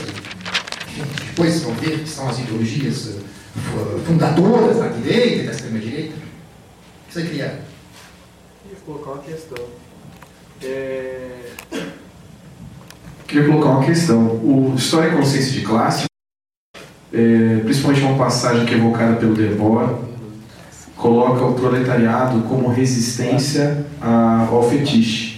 depois 1.27 1.63
vão 1.63 1.75
ver 1.75 2.01
que 2.01 2.09
são 2.09 2.29
as 2.29 2.39
ideologias 2.41 3.07
uh, 3.07 4.01
fundadoras 4.05 4.79
da 4.79 4.89
direita 4.89 5.43
e 5.43 5.47
da 5.47 5.53
extrema-direita, 5.53 6.15
que 7.09 7.15
você 7.15 7.23
queria. 7.23 7.61
colocar 8.85 9.13
uma 9.13 9.23
questão. 9.23 9.65
É 10.63 11.31
queria 13.31 13.47
colocar 13.47 13.71
uma 13.71 13.85
questão. 13.85 14.19
O 14.19 14.75
História 14.77 15.13
e 15.13 15.17
Consciência 15.17 15.53
de 15.53 15.61
Classe, 15.61 16.05
é, 17.13 17.61
principalmente 17.63 18.03
uma 18.03 18.19
passagem 18.19 18.67
que 18.67 18.75
é 18.75 18.77
evocada 18.77 19.17
pelo 19.17 19.35
Debord, 19.35 19.95
coloca 20.97 21.45
o 21.45 21.55
proletariado 21.55 22.43
como 22.43 22.69
resistência 22.69 23.87
ao 24.01 24.69
fetiche, 24.69 25.30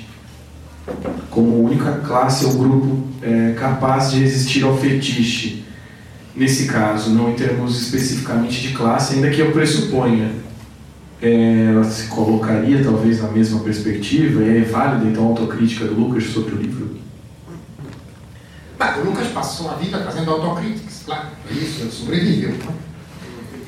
como 1.31 1.65
única 1.65 1.93
classe 2.07 2.45
ou 2.45 2.55
grupo 2.55 2.99
é, 3.23 3.55
capaz 3.59 4.11
de 4.11 4.21
resistir 4.21 4.65
ao 4.65 4.77
fetiche. 4.77 5.65
Nesse 6.35 6.67
caso, 6.67 7.11
não 7.11 7.31
em 7.31 7.35
termos 7.35 7.81
especificamente 7.81 8.61
de 8.63 8.75
classe, 8.75 9.15
ainda 9.15 9.31
que 9.31 9.41
eu 9.41 9.53
pressuponha 9.53 10.31
é, 11.23 11.71
ela 11.73 11.85
se 11.85 12.09
colocaria 12.09 12.83
talvez 12.83 13.23
na 13.23 13.29
mesma 13.29 13.61
perspectiva, 13.61 14.43
é 14.43 14.63
válida 14.63 15.09
então 15.09 15.25
a 15.25 15.29
autocrítica 15.29 15.85
do 15.85 15.95
Lucas 15.95 16.25
sobre 16.25 16.57
o 16.57 16.59
livro? 16.59 16.97
Bah, 18.77 18.99
o 18.99 19.05
Lucas 19.05 19.29
passou 19.29 19.71
a 19.71 19.75
vida 19.75 20.03
fazendo 20.03 20.33
autocríticas, 20.33 21.03
claro, 21.07 21.29
é 21.49 21.55
isso, 21.55 21.83
ele 21.83 21.93
sobreviveu. 21.93 22.55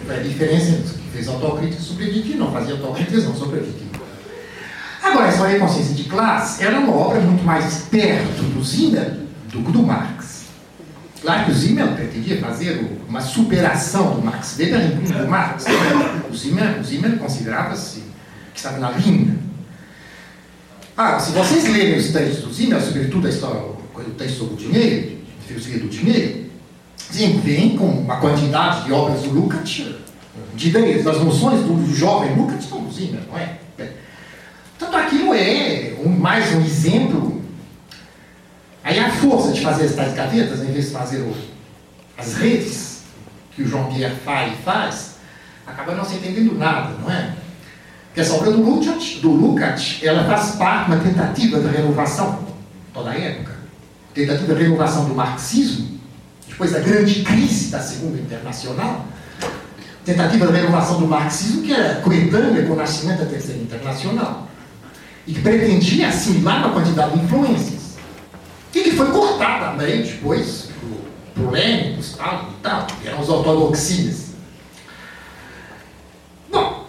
A 0.09 0.15
diferença 0.15 0.71
entre 0.71 0.95
que 0.95 1.11
fez 1.13 1.29
autocrítica 1.29 1.81
e 1.81 1.85
sobrevive, 1.85 2.35
não 2.35 2.51
fazia 2.51 2.75
autocríticas, 2.75 3.25
não 3.25 3.37
sobreviveu. 3.37 3.84
Agora, 5.05 5.28
essa 5.28 5.59
consciência 5.59 5.94
de 5.94 6.05
classe 6.05 6.64
era 6.64 6.81
uma 6.81 6.97
obra 6.97 7.20
muito 7.20 7.44
mais 7.44 7.82
perto 7.90 8.43
do 8.43 8.64
Zimmer 8.64 9.18
do 9.52 9.62
que 9.62 9.70
do 9.70 9.82
Marx. 9.82 10.47
Claro 11.20 11.44
que 11.44 11.51
o 11.51 11.55
Zimmer 11.55 11.89
pretendia 11.89 12.40
fazer 12.40 12.98
uma 13.06 13.20
superação 13.20 14.14
do 14.14 14.22
Marx, 14.22 14.56
Weber 14.59 14.86
impunha 14.86 15.22
do 15.22 15.28
Marx. 15.28 15.66
O 16.31 16.35
Zimmer, 16.35 16.82
Zimmer 16.82 17.18
considerava-se 17.18 18.01
que 18.52 18.56
estava 18.56 18.78
na 18.78 18.93
linha. 18.93 19.36
Ah, 20.97 21.18
se 21.18 21.32
vocês 21.32 21.68
lerem 21.68 21.98
os 21.98 22.10
textos 22.10 22.44
do 22.44 22.52
Zimmer, 22.52 22.81
sobretudo 22.81 23.26
a 23.26 23.31
história 23.31 23.60
o 23.60 24.10
texto 24.18 24.39
sobre 24.39 24.55
o 24.55 24.56
dinheiro, 24.56 25.18
filosofia 25.47 25.78
do 25.78 25.89
dinheiro, 25.89 26.47
vem 27.43 27.76
com 27.76 27.86
uma 27.86 28.16
quantidade 28.16 28.85
de 28.85 28.93
obras 28.93 29.22
do 29.22 29.31
Lukács, 29.31 29.85
de 30.55 30.68
ideias, 30.68 31.05
das 31.05 31.22
noções 31.22 31.62
do 31.62 31.94
jovem 31.94 32.35
Lukács, 32.35 32.64
estão 32.64 32.90
Zimmer, 32.90 33.20
não 33.31 33.39
é? 33.39 33.64
Tanto 34.79 34.97
aquilo 34.97 35.35
é 35.35 35.95
um, 36.05 36.09
mais 36.09 36.55
um 36.55 36.61
exemplo. 36.61 37.43
Aí 38.83 38.99
a 38.99 39.11
força 39.11 39.53
de 39.53 39.61
fazer 39.61 39.85
as 39.85 39.95
tais 39.95 40.15
gavetas, 40.15 40.61
em 40.61 40.73
vez 40.73 40.87
de 40.87 40.93
fazer 40.93 41.19
o, 41.21 41.35
as 42.19 42.35
redes 42.35 43.03
que 43.53 43.63
o 43.63 43.69
Jean-Pierre 43.69 44.17
Faye 44.25 44.57
faz, 44.65 45.15
acaba 45.67 45.95
não 45.95 46.05
se 46.05 46.17
entendendo 46.17 46.59
nada, 46.59 46.95
não 47.01 47.11
é? 47.11 47.35
Porque 48.07 48.21
essa 48.21 48.35
obra 48.35 48.51
do 48.51 48.63
Lukács, 48.63 49.21
do 49.21 49.31
Lukács, 49.31 50.01
ela 50.03 50.25
faz 50.25 50.57
parte 50.57 50.91
de 50.91 50.97
uma 50.97 51.03
tentativa 51.03 51.61
de 51.61 51.69
renovação, 51.69 52.45
toda 52.93 53.11
a 53.11 53.19
época, 53.19 53.53
tentativa 54.13 54.55
de 54.55 54.63
renovação 54.63 55.07
do 55.07 55.15
marxismo, 55.15 55.99
depois 56.47 56.73
da 56.73 56.81
grande 56.81 57.23
crise 57.23 57.71
da 57.71 57.81
Segunda 57.81 58.21
Internacional, 58.21 59.07
tentativa 60.05 60.47
de 60.47 60.53
renovação 60.53 61.01
do 61.01 61.09
marxismo 61.09 61.63
que 61.63 61.73
era 61.73 62.01
coetânea 62.03 62.67
com 62.67 62.75
o 62.75 62.77
nascimento 62.77 63.21
da 63.21 63.27
Terceira 63.27 63.63
Internacional 63.63 64.49
e 65.27 65.35
que 65.35 65.41
pretendia 65.41 66.09
assimilar 66.09 66.67
uma 66.67 66.73
quantidade 66.73 67.19
de 67.19 67.25
influências 67.25 67.85
e 68.75 68.83
que 68.83 68.91
foi 68.93 69.11
cortada 69.11 69.71
também 69.71 70.03
depois 70.03 70.69
por 71.35 71.51
Lenin, 71.53 71.95
por 71.95 72.01
Stalin 72.01 72.49
e 72.51 72.63
tal, 72.63 72.87
que 72.87 73.09
eram 73.09 73.21
os 73.21 73.29
ortodoxias. 73.29 74.35
Bom, 76.51 76.87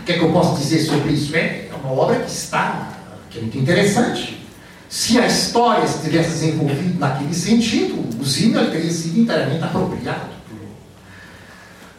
o 0.00 0.04
que 0.04 0.12
é 0.12 0.18
que 0.18 0.24
eu 0.24 0.32
posso 0.32 0.60
dizer 0.60 0.80
sobre 0.80 1.12
isso? 1.12 1.34
É, 1.36 1.68
é 1.68 1.72
uma 1.82 1.92
obra 1.92 2.20
que 2.20 2.30
está, 2.30 2.88
que 3.30 3.38
é 3.38 3.40
muito 3.40 3.58
interessante. 3.58 4.46
Se 4.88 5.18
a 5.18 5.26
história 5.26 5.86
se 5.86 6.02
tivesse 6.02 6.30
desenvolvido 6.30 6.98
naquele 6.98 7.34
sentido, 7.34 8.20
o 8.20 8.24
Zimmer 8.24 8.70
teria 8.70 8.90
sido 8.90 9.20
inteiramente 9.20 9.62
apropriado. 9.62 10.40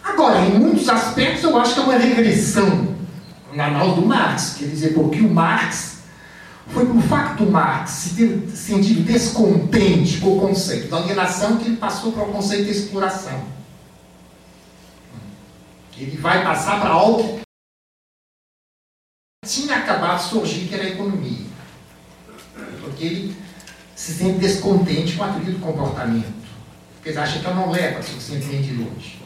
Agora, 0.03 0.41
em 0.41 0.60
muitos 0.60 0.89
aspectos, 0.89 1.43
eu 1.43 1.57
acho 1.57 1.73
que 1.73 1.80
é 1.80 1.84
uma 1.84 1.98
regressão 1.98 2.95
na 3.53 3.67
análise 3.67 3.95
do 3.95 4.05
Marx. 4.05 4.55
Quer 4.57 4.65
dizer, 4.65 4.93
porque 4.93 5.21
o 5.21 5.29
Marx 5.29 6.01
foi 6.67 6.85
pelo 6.85 7.01
facto 7.01 7.43
Marx 7.45 7.91
se 7.91 8.15
ter 8.15 8.49
sentido 8.55 9.03
descontente 9.03 10.19
com 10.19 10.37
o 10.37 10.39
conceito 10.39 10.89
da 10.89 10.97
alienação 10.97 11.57
que 11.57 11.65
ele 11.65 11.77
passou 11.77 12.11
para 12.11 12.23
o 12.23 12.31
conceito 12.31 12.65
de 12.65 12.71
exploração. 12.71 13.43
Ele 15.97 16.17
vai 16.17 16.43
passar 16.43 16.79
para 16.81 16.89
algo 16.89 17.41
que 19.43 19.49
tinha 19.49 19.77
acabado 19.77 20.23
de 20.23 20.29
surgir, 20.29 20.67
que 20.67 20.73
era 20.73 20.83
a 20.85 20.89
economia. 20.89 21.45
Porque 22.81 23.03
ele 23.03 23.37
se 23.95 24.13
sente 24.13 24.39
descontente 24.39 25.15
com 25.15 25.23
a 25.23 25.33
teoria 25.33 25.51
do 25.51 25.59
comportamento. 25.59 26.41
Porque 26.95 27.09
ele 27.09 27.19
acha 27.19 27.39
que 27.39 27.45
ela 27.45 27.55
não 27.55 27.69
leva 27.69 28.01
suficientemente 28.01 28.73
longe. 28.73 29.20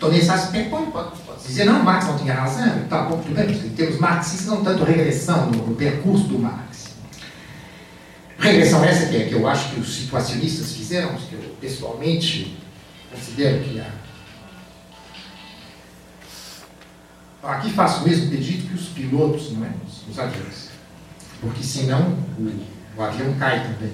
Então, 0.00 0.10
nesse 0.10 0.30
aspecto, 0.30 0.70
pode, 0.70 0.90
pode, 0.90 1.42
dizer, 1.46 1.66
não, 1.66 1.82
Marx 1.82 2.06
não 2.06 2.16
tinha 2.16 2.32
razão, 2.32 2.88
tá 2.88 3.02
bom, 3.02 3.18
tudo 3.18 3.34
bem, 3.34 3.50
em 3.50 3.68
termos 3.74 4.00
marxistas, 4.00 4.46
não 4.46 4.64
tanto 4.64 4.82
regressão 4.82 5.50
no, 5.50 5.66
no 5.66 5.76
percurso 5.76 6.24
do 6.24 6.38
Marx. 6.38 6.94
Regressão 8.38 8.82
essa 8.82 9.10
que, 9.10 9.16
é, 9.18 9.28
que 9.28 9.34
eu 9.34 9.46
acho 9.46 9.74
que 9.74 9.80
os 9.80 9.94
situacionistas 9.94 10.72
fizeram, 10.72 11.14
que 11.16 11.34
eu 11.34 11.54
pessoalmente 11.60 12.58
considero 13.12 13.62
que 13.62 13.78
a. 13.78 13.92
Aqui 17.42 17.70
faço 17.70 18.02
o 18.02 18.08
mesmo 18.08 18.30
pedido 18.30 18.68
que 18.68 18.74
os 18.74 18.88
pilotos, 18.88 19.52
não 19.52 19.66
é? 19.66 19.70
Os, 19.86 20.08
os 20.08 20.18
aviões. 20.18 20.70
Porque 21.42 21.62
senão 21.62 22.16
o, 22.38 22.66
o 22.96 23.02
avião 23.02 23.34
cai 23.34 23.64
também. 23.64 23.92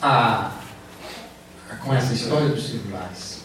Ah, 0.00 0.52
com 1.82 1.92
essa 1.92 2.14
história 2.14 2.50
dos 2.50 2.68
celulares. 2.68 3.35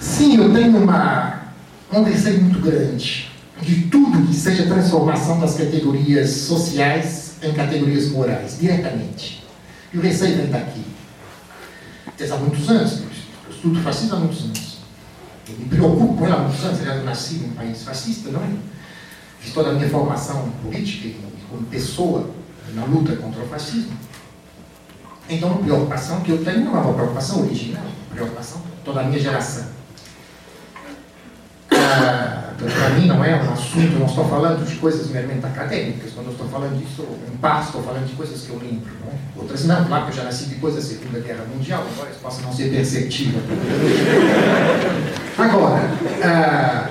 Sim, 0.00 0.36
eu 0.36 0.52
tenho 0.52 0.78
uma, 0.78 1.42
um 1.92 2.02
receio 2.02 2.42
muito 2.42 2.60
grande 2.60 3.30
de 3.60 3.82
tudo 3.82 4.26
que 4.26 4.34
seja 4.34 4.66
transformação 4.66 5.38
das 5.38 5.54
categorias 5.54 6.30
sociais 6.30 7.34
em 7.42 7.52
categorias 7.52 8.08
morais, 8.10 8.58
diretamente. 8.58 9.44
E 9.92 9.98
o 9.98 10.00
receio 10.00 10.36
vem 10.36 10.46
daqui. 10.46 10.84
Desde 12.16 12.34
há 12.34 12.38
muitos 12.38 12.68
anos, 12.68 13.00
eu 13.46 13.50
estudo 13.50 13.80
fascismo 13.80 14.16
há 14.16 14.18
muitos 14.20 14.44
anos. 14.44 14.78
Eu 15.48 15.58
me 15.58 15.64
preocupo 15.66 16.14
com 16.14 16.24
ele 16.24 16.34
há 16.34 16.38
muitos 16.38 16.64
anos, 16.64 16.86
eu 16.86 17.04
nasci 17.04 17.34
num 17.34 17.50
país 17.50 17.82
fascista, 17.82 18.30
não 18.30 18.42
é? 18.42 18.48
Fiz 19.40 19.52
toda 19.52 19.70
a 19.70 19.72
minha 19.72 19.88
formação 19.88 20.50
política 20.62 21.08
e 21.08 21.16
como 21.50 21.64
pessoa 21.64 22.30
na 22.74 22.84
luta 22.84 23.16
contra 23.16 23.42
o 23.42 23.46
fascismo. 23.46 23.96
Então, 25.28 25.52
a 25.52 25.56
preocupação 25.56 26.20
que 26.20 26.30
eu 26.30 26.44
tenho 26.44 26.64
não 26.64 26.76
é 26.76 26.80
uma 26.80 26.94
preocupação 26.94 27.42
original, 27.42 27.84
preocupação 28.10 28.60
de 28.60 28.84
toda 28.84 29.00
a 29.00 29.04
minha 29.04 29.18
geração. 29.18 29.66
Ah, 31.70 32.52
Para 32.58 32.90
mim, 32.90 33.06
não 33.06 33.24
é 33.24 33.34
um 33.42 33.52
assunto, 33.52 33.98
não 33.98 34.06
estou 34.06 34.28
falando 34.28 34.64
de 34.64 34.76
coisas 34.76 35.08
meramente 35.10 35.44
acadêmicas. 35.44 36.12
Quando 36.12 36.26
eu 36.26 36.32
estou 36.32 36.48
falando 36.48 36.78
disso, 36.78 37.06
em 37.32 37.36
parte, 37.38 37.66
estou 37.66 37.82
falando 37.82 38.06
de 38.06 38.14
coisas 38.14 38.42
que 38.42 38.50
eu 38.50 38.58
lembro. 38.58 38.92
Não? 39.00 39.12
É? 39.12 39.16
Outras 39.36 39.64
não, 39.64 39.84
claro 39.84 40.04
que 40.04 40.10
eu 40.10 40.16
já 40.16 40.24
nasci 40.24 40.44
depois 40.44 40.74
da 40.74 40.80
Segunda 40.80 41.18
Guerra 41.18 41.44
Mundial, 41.52 41.84
embora 41.90 42.10
isso 42.10 42.20
possa 42.20 42.42
não 42.42 42.52
ser 42.52 42.70
perceptível. 42.70 43.40
Agora, 45.38 45.90
ah, 46.22 46.90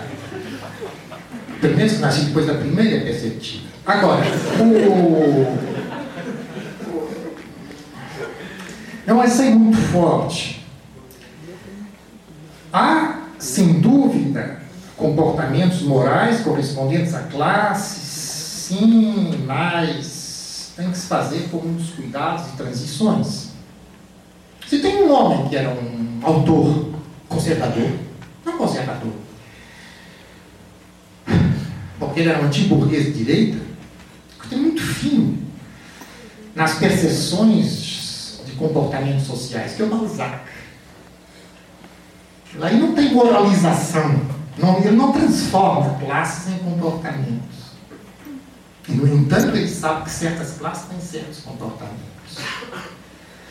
pelo 1.62 1.78
menos 1.78 2.00
nasci 2.00 2.26
depois 2.26 2.48
da 2.48 2.56
primeira 2.56 2.98
é 2.98 3.00
perceptível. 3.02 3.71
Agora, 3.86 4.24
o. 4.60 5.72
É 9.08 9.14
um 9.14 9.56
muito 9.58 9.78
forte. 9.92 10.66
Há, 12.72 13.22
sem 13.40 13.82
dúvida, 13.82 14.62
comportamentos 14.96 15.82
morais 15.82 16.42
correspondentes 16.42 17.14
à 17.14 17.24
classe, 17.24 18.00
sim, 18.00 19.44
mas 19.46 20.72
tem 20.78 20.92
que 20.92 20.98
se 20.98 21.08
fazer 21.08 21.50
com 21.50 21.58
muitos 21.58 21.90
cuidados 21.90 22.48
e 22.54 22.58
transições. 22.58 23.50
Se 24.68 24.80
tem 24.80 25.04
um 25.04 25.12
homem 25.12 25.50
que 25.50 25.56
era 25.56 25.70
um 25.70 26.20
autor 26.22 26.92
conservador, 27.28 27.92
não 28.46 28.58
conservador, 28.58 29.12
porque 32.00 32.20
ele 32.22 32.30
era 32.30 32.42
um 32.42 32.46
antigo 32.46 32.76
burguês 32.76 33.06
de 33.06 33.12
direita, 33.12 33.71
é 34.56 34.58
muito 34.58 34.82
fino 34.82 35.38
nas 36.56 36.76
percepções 36.76 38.42
de 38.46 38.52
comportamentos 38.54 39.26
sociais, 39.26 39.74
que 39.74 39.82
é 39.82 39.86
o 39.86 39.90
Balzac. 39.90 40.42
Aí 42.62 42.78
não 42.78 42.94
tem 42.94 43.14
moralização, 43.14 44.22
não, 44.58 44.78
ele 44.80 44.92
não 44.92 45.14
transforma 45.14 45.98
classes 46.00 46.54
em 46.54 46.58
comportamentos. 46.60 47.62
E, 48.90 48.92
no 48.94 49.08
entanto, 49.08 49.56
ele 49.56 49.70
sabe 49.70 50.04
que 50.04 50.10
certas 50.10 50.58
classes 50.58 50.90
têm 50.90 51.00
certos 51.00 51.40
comportamentos. 51.40 52.02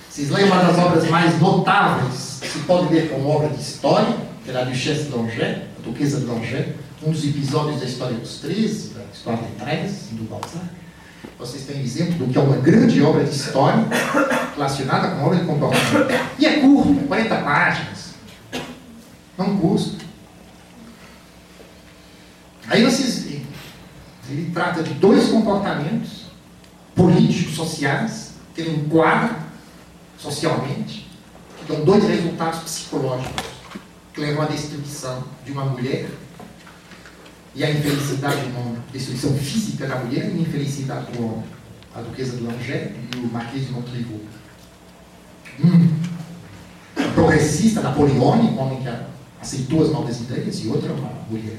Vocês 0.09 0.29
leem 0.29 0.47
uma 0.47 0.65
das 0.65 0.77
obras 0.77 1.09
mais 1.09 1.41
notáveis, 1.41 2.41
se 2.43 2.59
pode 2.67 2.93
ler 2.93 3.11
como 3.11 3.29
obra 3.29 3.49
de 3.49 3.61
história, 3.61 4.17
que 4.45 4.51
é 4.51 4.61
a 4.61 4.65
Duchesse 4.65 5.05
de 5.05 5.15
a 5.15 5.83
Duquesa 5.83 6.21
de 6.21 6.27
um 7.03 7.11
dos 7.13 7.25
episódios 7.25 7.81
da 7.81 7.87
história 7.87 8.17
dos 8.19 8.41
13, 8.41 8.95
da 8.95 9.05
história 9.15 9.43
de 9.43 9.65
13, 9.65 10.15
do 10.15 10.29
Balzac. 10.29 10.80
Vocês 11.39 11.65
têm 11.65 11.81
exemplo 11.81 12.15
do 12.15 12.33
que 12.33 12.39
é 12.39 12.41
uma 12.41 12.57
grande 12.57 13.03
obra 13.03 13.25
de 13.25 13.35
história 13.35 13.87
relacionada 14.55 15.17
com 15.17 15.25
obra 15.25 15.39
de 15.39 15.47
comportamento. 15.47 16.11
E 16.39 16.47
é 16.47 16.61
curto, 16.61 17.07
40 17.07 17.37
páginas. 17.37 18.15
Não 19.39 19.57
custa. 19.57 20.05
Aí 22.69 22.85
vocês 22.85 23.25
veem. 23.25 23.47
Ele 24.29 24.51
trata 24.53 24.83
de 24.83 24.95
dois 24.95 25.29
comportamentos 25.29 26.27
políticos, 26.95 27.57
sociais, 27.57 28.35
que 28.55 28.61
ele 28.61 28.77
enquadra 28.77 29.37
socialmente, 30.19 31.11
que 31.59 31.73
dão 31.73 31.85
dois 31.85 32.05
resultados 32.05 32.61
psicológicos 32.61 33.45
que 34.13 34.21
levam 34.21 34.43
à 34.43 34.47
destruição 34.47 35.25
de 35.45 35.53
uma 35.53 35.65
mulher 35.65 36.11
e 37.55 37.65
à 37.65 37.71
infelicidade 37.71 38.37
homem, 38.57 38.77
destruição 38.93 39.35
física 39.37 39.87
da 39.87 39.97
mulher 39.97 40.27
e 40.27 40.39
a 40.39 40.41
infelicidade 40.41 41.13
do 41.13 41.25
homem. 41.25 41.45
A 41.95 42.01
duquesa 42.01 42.37
de 42.37 42.43
Langeais 42.45 42.93
e 43.15 43.19
o 43.19 43.33
marquês 43.33 43.67
de 43.67 43.73
Montrevaux. 43.73 44.23
Um 45.65 47.13
progressista 47.15 47.81
napoleônico, 47.81 48.61
homem 48.61 48.83
que 48.83 48.89
aceitou 49.41 49.83
as 49.83 49.91
novas 49.91 50.21
ideias, 50.21 50.65
e 50.65 50.69
outra 50.69 50.93
uma 50.93 51.11
mulher, 51.29 51.59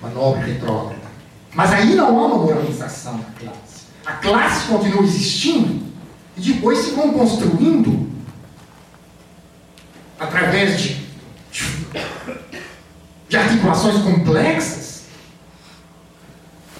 uma 0.00 0.10
nobre 0.10 0.52
retrógrada. 0.52 1.10
Mas 1.54 1.72
aí 1.72 1.94
não 1.94 2.18
há 2.18 2.26
uma 2.26 2.38
moralização 2.38 3.18
da 3.18 3.24
classe. 3.38 3.86
A 4.04 4.12
classe 4.14 4.66
continua 4.66 5.02
existindo 5.04 5.86
e 6.36 6.40
depois 6.40 6.78
se 6.78 6.90
vão 6.92 7.12
construindo 7.12 8.10
através 10.18 10.80
de, 10.80 11.06
de 13.28 13.36
articulações 13.36 14.02
complexas, 14.02 14.89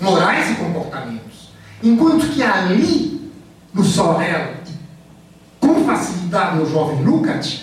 morais 0.01 0.51
e 0.51 0.55
comportamentos. 0.55 1.51
Enquanto 1.83 2.29
que 2.29 2.43
ali, 2.43 3.33
no 3.73 3.85
Sorel, 3.85 4.55
com 5.59 5.85
facilidade 5.85 6.57
no 6.57 6.71
jovem 6.71 7.03
Lukács, 7.03 7.63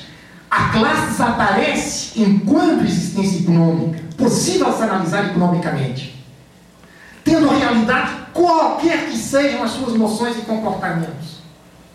a 0.49 0.69
classe 0.69 1.07
desaparece 1.07 2.21
enquanto 2.21 2.83
existência 2.85 3.41
econômica, 3.41 4.01
possível 4.17 4.71
se 4.71 4.83
analisar 4.83 5.25
economicamente. 5.25 6.15
tendo 7.23 7.49
realidade 7.49 8.11
qualquer 8.33 9.07
que 9.07 9.17
sejam 9.17 9.61
as 9.61 9.71
suas 9.71 9.93
noções 9.95 10.37
e 10.37 10.41
comportamentos. 10.43 11.39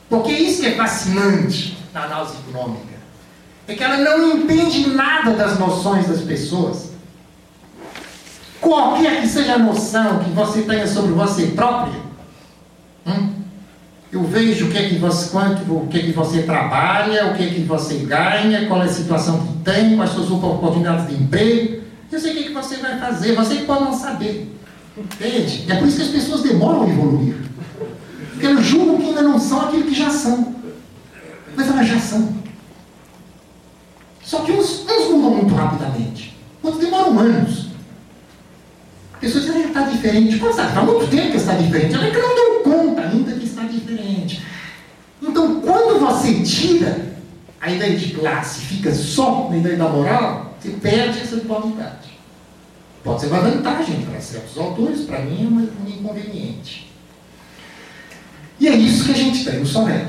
Porque 0.09 0.31
isso 0.31 0.61
que 0.61 0.69
é 0.69 0.75
fascinante 0.75 1.79
na 1.95 2.05
análise 2.05 2.35
econômica. 2.47 2.93
É 3.67 3.75
que 3.75 3.83
ela 3.83 3.97
não 3.97 4.37
entende 4.37 4.91
nada 4.91 5.31
das 5.33 5.59
noções 5.59 6.07
das 6.07 6.21
pessoas. 6.21 6.92
Qualquer 8.63 9.21
que 9.21 9.27
seja 9.27 9.55
a 9.55 9.59
noção 9.59 10.21
que 10.21 10.31
você 10.31 10.63
tenha 10.63 10.87
sobre 10.87 11.11
você 11.13 11.49
própria, 11.49 12.01
hum, 13.05 13.31
eu 14.13 14.23
vejo 14.23 14.67
o 14.67 14.71
que 14.71 14.79
é 14.79 14.89
que 14.89 14.99
você, 14.99 15.31
quanto, 15.31 15.63
o 15.73 15.89
que 15.89 15.99
é 15.99 16.03
que 16.03 16.13
você 16.13 16.43
trabalha, 16.43 17.27
o 17.27 17.35
que 17.35 17.43
é 17.43 17.47
que 17.49 17.61
você 17.63 17.97
ganha, 17.97 18.69
qual 18.69 18.81
é 18.81 18.85
a 18.85 18.89
situação 18.89 19.45
que 19.45 19.53
tem, 19.65 19.97
quais 19.97 20.11
são 20.13 20.23
as 20.23 20.29
suas 20.29 20.45
oportunidades 20.45 21.09
de 21.09 21.21
emprego. 21.21 21.83
Eu 22.11 22.21
sei 22.21 22.31
o 22.31 22.37
que 22.37 22.41
é 22.45 22.47
que 22.47 22.55
você 22.55 22.77
vai 22.77 23.01
fazer, 23.01 23.35
você 23.35 23.57
pode 23.57 23.83
não 23.83 23.93
saber. 23.93 24.57
Entende? 24.97 25.67
É 25.69 25.75
por 25.75 25.89
isso 25.89 25.97
que 25.97 26.03
as 26.05 26.11
pessoas 26.11 26.43
demoram 26.43 26.83
a 26.83 26.89
evoluir. 26.89 27.35
Porque 28.31 28.47
elas 28.47 28.65
julgam 28.65 28.99
que 28.99 29.09
ainda 29.09 29.23
não 29.23 29.41
são 29.41 29.61
aquilo 29.63 29.85
que 29.85 29.95
já 29.95 30.11
são. 30.11 30.55
Mas 31.57 31.69
elas 31.69 31.89
já 31.89 31.99
são. 31.99 32.33
Só 34.23 34.39
que 34.43 34.53
uns, 34.53 34.85
uns 34.89 35.11
mudam 35.11 35.31
muito 35.31 35.53
rapidamente. 35.53 36.39
Outros 36.63 36.85
demoram 36.85 37.19
anos. 37.19 37.72
Pessoas 39.23 39.45
dizem 39.45 39.63
que 39.63 39.69
está 39.69 39.83
diferente. 39.83 40.37
Pô, 40.37 40.53
sabe, 40.53 40.75
faz 40.75 40.85
muito 40.85 41.07
tempo 41.07 41.31
que 41.31 41.37
está 41.37 41.55
diferente. 41.55 41.95
Ela 41.95 42.07
é 42.09 42.11
que 42.11 42.19
não 42.19 42.35
deu 42.35 42.61
conta 42.65 43.03
ainda 43.03 43.33
que 43.33 43.45
está 43.45 43.63
diferente. 43.63 44.43
Então, 45.23 45.61
quando 45.61 46.01
você 46.01 46.43
tira 46.43 47.15
a 47.61 47.71
ideia 47.71 47.97
de 47.97 48.15
classe, 48.15 48.63
fica 48.63 48.93
só 48.93 49.49
na 49.49 49.59
ideia 49.59 49.77
da 49.77 49.89
moral, 49.89 50.57
você 50.59 50.71
perde 50.71 51.21
essa 51.21 51.37
dualidade. 51.37 52.19
Pode 53.05 53.21
ser 53.21 53.29
uma 53.29 53.43
vantagem 53.43 54.03
para 54.03 54.21
certos 54.21 54.59
autores, 54.59 55.03
para 55.03 55.21
mim 55.21 55.45
é 55.45 55.89
um 55.89 55.89
inconveniente. 55.89 56.91
E 58.59 58.67
é 58.67 58.75
isso 58.75 59.05
que 59.05 59.13
a 59.13 59.17
gente 59.17 59.45
tem 59.45 59.61
no 59.61 59.67
Sorel. 59.67 60.09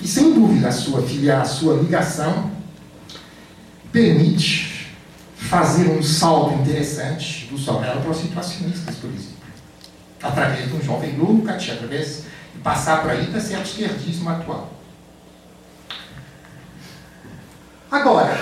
E 0.00 0.06
sem 0.06 0.32
dúvida 0.32 0.68
a 0.68 0.72
sua 0.72 1.00
a 1.00 1.44
sua 1.44 1.74
ligação 1.74 2.52
permite 3.90 4.73
fazer 5.48 5.90
um 5.90 6.02
salto 6.02 6.54
interessante 6.54 7.46
do 7.46 7.58
Sorel 7.58 8.00
para 8.00 8.10
os 8.10 8.18
situacionistas, 8.18 8.96
por 8.96 9.10
exemplo. 9.10 9.34
Através 10.22 10.68
de 10.68 10.74
um 10.74 10.82
jovem 10.82 11.16
Lukács, 11.16 11.70
através 11.70 12.24
de 12.54 12.60
passar 12.62 13.02
por 13.02 13.10
aí 13.10 13.26
para 13.26 13.40
certo 13.40 13.66
esquerdismo 13.66 14.30
atual. 14.30 14.72
Agora, 17.90 18.36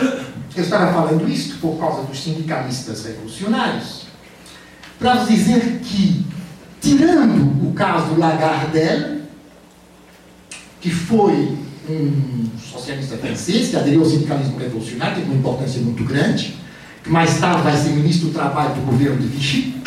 eu 0.56 0.62
estava 0.62 0.92
falando 0.92 1.28
isto 1.28 1.58
por 1.58 1.78
causa 1.78 2.02
dos 2.02 2.22
sindicalistas 2.22 3.04
revolucionários, 3.04 4.02
para 4.98 5.14
vos 5.14 5.28
dizer 5.28 5.80
que, 5.80 6.24
tirando 6.80 7.68
o 7.68 7.72
caso 7.74 8.14
Lagardelle, 8.18 9.22
que 10.80 10.90
foi 10.90 11.58
um 11.88 12.46
socialista 12.58 13.16
francês 13.18 13.68
que 13.68 13.76
aderiu 13.76 14.00
ao 14.00 14.08
sindicalismo 14.08 14.58
revolucionário, 14.58 15.16
teve 15.16 15.26
uma 15.28 15.38
importância 15.38 15.80
muito 15.82 16.04
grande, 16.04 16.61
mais 17.06 17.38
tarde 17.38 17.62
vai 17.62 17.76
ser 17.76 17.90
ministro 17.90 18.28
do 18.28 18.34
Trabalho 18.34 18.74
do 18.74 18.80
governo 18.82 19.18
de 19.18 19.26
Vichy, 19.26 19.82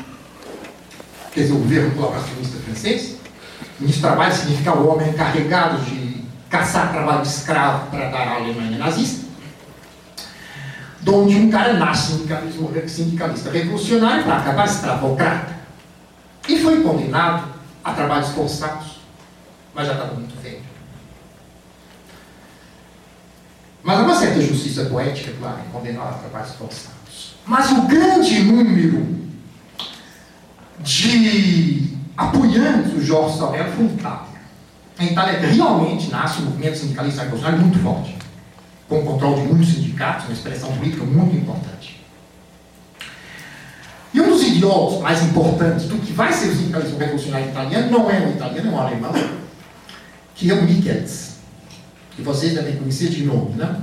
quer 1.33 1.41
dizer, 1.41 1.53
o 1.53 1.59
governo 1.59 1.91
colaboracionista 1.91 2.57
francês. 2.59 3.15
Ministro 3.79 4.01
do 4.01 4.07
Trabalho 4.07 4.35
significa 4.35 4.73
o 4.73 4.87
homem 4.87 5.09
encarregado 5.09 5.83
de 5.83 6.23
caçar 6.49 6.91
trabalho 6.91 7.21
de 7.21 7.27
escravo 7.27 7.89
para 7.89 8.09
dar 8.09 8.27
à 8.27 8.35
Alemanha 8.35 8.77
nazista 8.77 9.25
de 11.05 11.11
onde 11.11 11.35
um 11.35 11.51
cara 11.51 11.73
nasce 11.73 12.25
sindicalista 12.87 13.51
revolucionário 13.51 14.23
para 14.23 14.37
acabar 14.37 14.65
escravocrata. 14.65 15.55
E 16.49 16.59
foi 16.59 16.81
condenado 16.81 17.47
a 17.83 17.93
trabalhos 17.93 18.29
forçados, 18.29 19.01
mas 19.75 19.85
já 19.85 19.93
estava 19.93 20.15
muito 20.15 20.35
velho. 20.41 20.63
Mas 23.83 23.99
há 23.99 24.01
uma 24.01 24.15
certa 24.15 24.41
justiça 24.41 24.85
poética, 24.85 25.31
claro, 25.39 25.59
em 25.59 25.71
condenar 25.71 26.07
a 26.07 26.13
trabalhos 26.13 26.55
forçados. 26.55 26.94
Mas 27.45 27.71
o 27.71 27.83
grande 27.83 28.39
número 28.41 29.07
de 30.79 31.97
apoiantes 32.17 32.91
do 32.91 33.03
Jorge 33.03 33.37
Sorel 33.37 33.71
foi 33.71 33.85
Itália. 33.85 34.35
Em 34.99 35.07
Itália 35.11 35.39
realmente 35.39 36.09
nasce 36.09 36.41
um 36.41 36.45
movimento 36.45 36.77
sindicalista 36.77 37.23
revolucionário 37.23 37.59
muito 37.59 37.79
forte 37.79 38.15
com 38.87 38.99
o 38.99 39.05
controle 39.05 39.41
de 39.41 39.47
muitos 39.47 39.73
sindicatos, 39.73 40.25
uma 40.25 40.33
expressão 40.33 40.71
política 40.73 41.03
muito 41.03 41.35
importante. 41.35 42.03
E 44.13 44.21
um 44.21 44.29
dos 44.29 44.43
ideólogos 44.43 45.01
mais 45.01 45.21
importantes 45.23 45.87
do 45.87 45.97
que 45.97 46.13
vai 46.13 46.31
ser 46.31 46.49
o 46.49 46.55
sindicalismo 46.55 46.97
revolucionário 46.97 47.49
italiano 47.49 47.91
não 47.91 48.09
é 48.09 48.19
um 48.19 48.31
italiano, 48.31 48.69
é 48.69 48.73
um 48.73 48.79
alemão, 48.79 49.13
que 50.35 50.49
é 50.49 50.53
o 50.53 50.63
Michels, 50.63 51.35
que 52.15 52.21
vocês 52.21 52.53
devem 52.53 52.77
conhecer 52.77 53.09
de 53.09 53.23
nome, 53.23 53.55
né? 53.55 53.81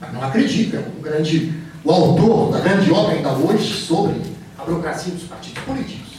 Mas 0.00 0.12
não 0.12 0.22
acredito, 0.22 0.76
é 0.76 0.78
o 0.78 1.02
grande, 1.02 1.52
o 1.86 1.90
autor 1.92 2.50
da 2.50 2.58
grande 2.58 2.90
obra 2.90 3.14
ainda 3.14 3.30
hoje 3.30 3.72
sobre 3.72 4.20
a 4.58 4.64
burocracia 4.64 5.12
dos 5.12 5.22
partidos 5.22 5.62
políticos. 5.62 6.16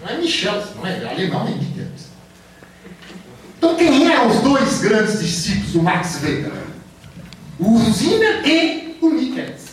Não 0.00 0.08
é 0.08 0.18
Michel, 0.18 0.62
não 0.76 0.86
é, 0.86 1.02
é 1.02 1.08
alemão 1.08 1.44
nem 1.44 1.58
Michels. 1.58 2.06
Então 3.58 3.74
quem 3.74 4.08
eram 4.08 4.28
os 4.28 4.40
dois 4.40 4.78
grandes 4.80 5.18
discípulos 5.18 5.72
do 5.72 5.82
Max 5.82 6.22
Weber? 6.22 6.52
O 7.58 7.80
Zimmer 7.90 8.46
e 8.46 8.96
o 9.00 9.10
Michels. 9.10 9.65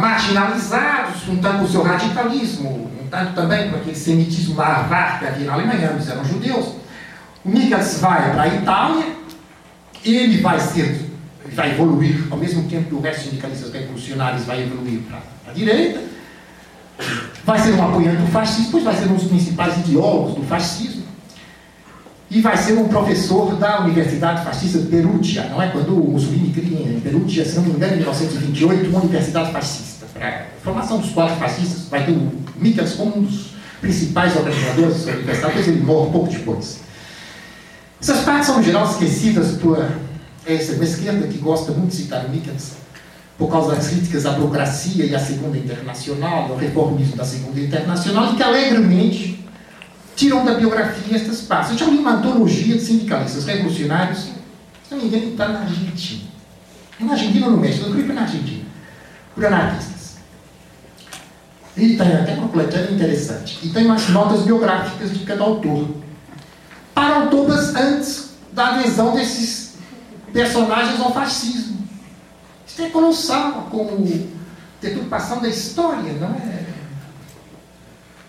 Marginalizados, 0.00 1.28
um 1.28 1.36
tanto 1.36 1.64
o 1.64 1.68
seu 1.68 1.82
radicalismo, 1.82 2.90
um 3.00 3.06
tanto 3.08 3.34
também 3.34 3.70
com 3.70 3.76
aquele 3.76 3.96
semitismo 3.96 4.56
larvar 4.56 5.18
que 5.18 5.26
havia 5.26 5.46
na 5.46 5.54
Alemanha, 5.54 5.90
eles 5.92 6.08
eram 6.08 6.24
judeus. 6.24 6.74
O 7.44 7.48
Michels 7.48 8.00
vai 8.00 8.32
para 8.32 8.42
a 8.42 8.48
Itália, 8.48 9.06
ele 10.04 10.40
vai 10.40 10.58
ser, 10.60 11.10
vai 11.52 11.72
evoluir, 11.72 12.26
ao 12.30 12.36
mesmo 12.36 12.68
tempo 12.68 12.88
que 12.88 12.94
o 12.94 13.00
resto 13.00 13.20
dos 13.20 13.30
sindicalistas 13.30 13.72
revolucionários 13.72 14.44
vai 14.44 14.62
evoluir 14.62 15.00
para 15.00 15.20
a 15.48 15.54
direita, 15.54 16.00
vai 17.44 17.58
ser 17.58 17.72
um 17.74 17.88
apoiante 17.88 18.22
do 18.22 18.26
fascismo, 18.28 18.64
depois 18.66 18.84
vai 18.84 18.96
ser 18.96 19.06
um 19.06 19.14
dos 19.14 19.28
principais 19.28 19.76
ideólogos 19.78 20.34
do 20.34 20.42
fascismo, 20.42 21.05
e 22.30 22.40
vai 22.40 22.56
ser 22.56 22.74
um 22.74 22.88
professor 22.88 23.54
da 23.54 23.80
Universidade 23.80 24.44
Fascista 24.44 24.78
de 24.78 24.86
Perugia, 24.86 25.44
não 25.44 25.62
é? 25.62 25.68
Quando 25.68 25.96
o 25.96 26.10
Mussolini 26.12 26.50
cria 26.50 26.80
em 26.80 27.00
Perugia, 27.00 27.44
se 27.44 27.54
não 27.56 27.62
me 27.62 27.70
engano, 27.70 27.94
em 27.94 27.96
1928, 27.98 28.90
uma 28.90 29.00
universidade 29.00 29.52
fascista. 29.52 30.06
Para 30.12 30.28
a 30.28 30.44
formação 30.64 30.98
dos 30.98 31.10
quadros 31.10 31.38
fascistas, 31.38 31.88
vai 31.88 32.04
ter 32.04 32.12
o 32.12 32.32
Michels 32.56 32.94
como 32.94 33.18
um 33.18 33.22
dos 33.22 33.50
principais 33.80 34.34
organizadores 34.34 35.04
da 35.04 35.12
universidade, 35.12 35.54
depois 35.54 35.68
ele 35.68 35.82
morre 35.82 36.10
pouco 36.10 36.28
depois. 36.32 36.80
Essas 38.00 38.24
partes 38.24 38.46
são, 38.46 38.60
em 38.60 38.64
geral, 38.64 38.90
esquecidas 38.90 39.52
por 39.58 39.86
essa 40.44 40.72
esquerda 40.84 41.26
que 41.28 41.38
gosta 41.38 41.72
muito 41.72 41.90
de 41.90 41.96
citar 41.96 42.24
o 42.24 42.30
Michels 42.30 42.72
por 43.38 43.50
causa 43.50 43.74
das 43.74 43.88
críticas 43.88 44.24
à 44.24 44.32
burocracia 44.32 45.04
e 45.04 45.14
à 45.14 45.18
Segunda 45.18 45.58
Internacional, 45.58 46.50
ao 46.50 46.56
reformismo 46.56 47.16
da 47.16 47.24
Segunda 47.24 47.60
Internacional, 47.60 48.32
e 48.32 48.36
que 48.36 48.42
alegremente 48.42 49.45
tiram 50.16 50.44
da 50.44 50.54
biografia 50.54 51.14
estas 51.14 51.42
partes. 51.42 51.72
Eu 51.72 51.78
já 51.78 51.86
li 51.86 51.98
uma 51.98 52.14
antologia 52.14 52.74
de 52.74 52.80
sindicalistas 52.80 53.44
revolucionários, 53.44 54.18
se 54.18 54.32
não 54.90 54.98
me 54.98 55.04
engano, 55.06 55.30
está 55.30 55.48
na 55.48 55.60
Argentina. 55.60 56.24
Na 56.98 57.12
Argentina 57.12 57.46
ou 57.46 57.52
no 57.52 57.58
México, 57.58 57.84
eu 57.84 57.92
creio 57.92 58.06
que 58.06 58.12
na 58.12 58.22
Argentina, 58.22 58.64
por 59.34 59.44
anarquistas. 59.44 60.16
E 61.76 61.94
tem 61.94 62.12
até 62.14 62.32
uma 62.32 62.48
interessante. 62.90 63.58
E 63.62 63.68
tem 63.68 63.84
umas 63.84 64.08
notas 64.08 64.42
biográficas 64.42 65.12
de 65.12 65.24
cada 65.26 65.44
autor. 65.44 65.88
Para 66.94 67.16
autores 67.16 67.74
antes 67.74 68.30
da 68.52 68.68
adesão 68.68 69.12
desses 69.12 69.74
personagens 70.32 70.98
ao 70.98 71.12
fascismo. 71.12 71.86
Isso 72.66 72.80
é 72.80 72.88
colossal 72.88 73.68
como 73.70 74.06
deturpação 74.80 75.42
da 75.42 75.48
história, 75.48 76.14
não 76.14 76.28
é? 76.28 76.64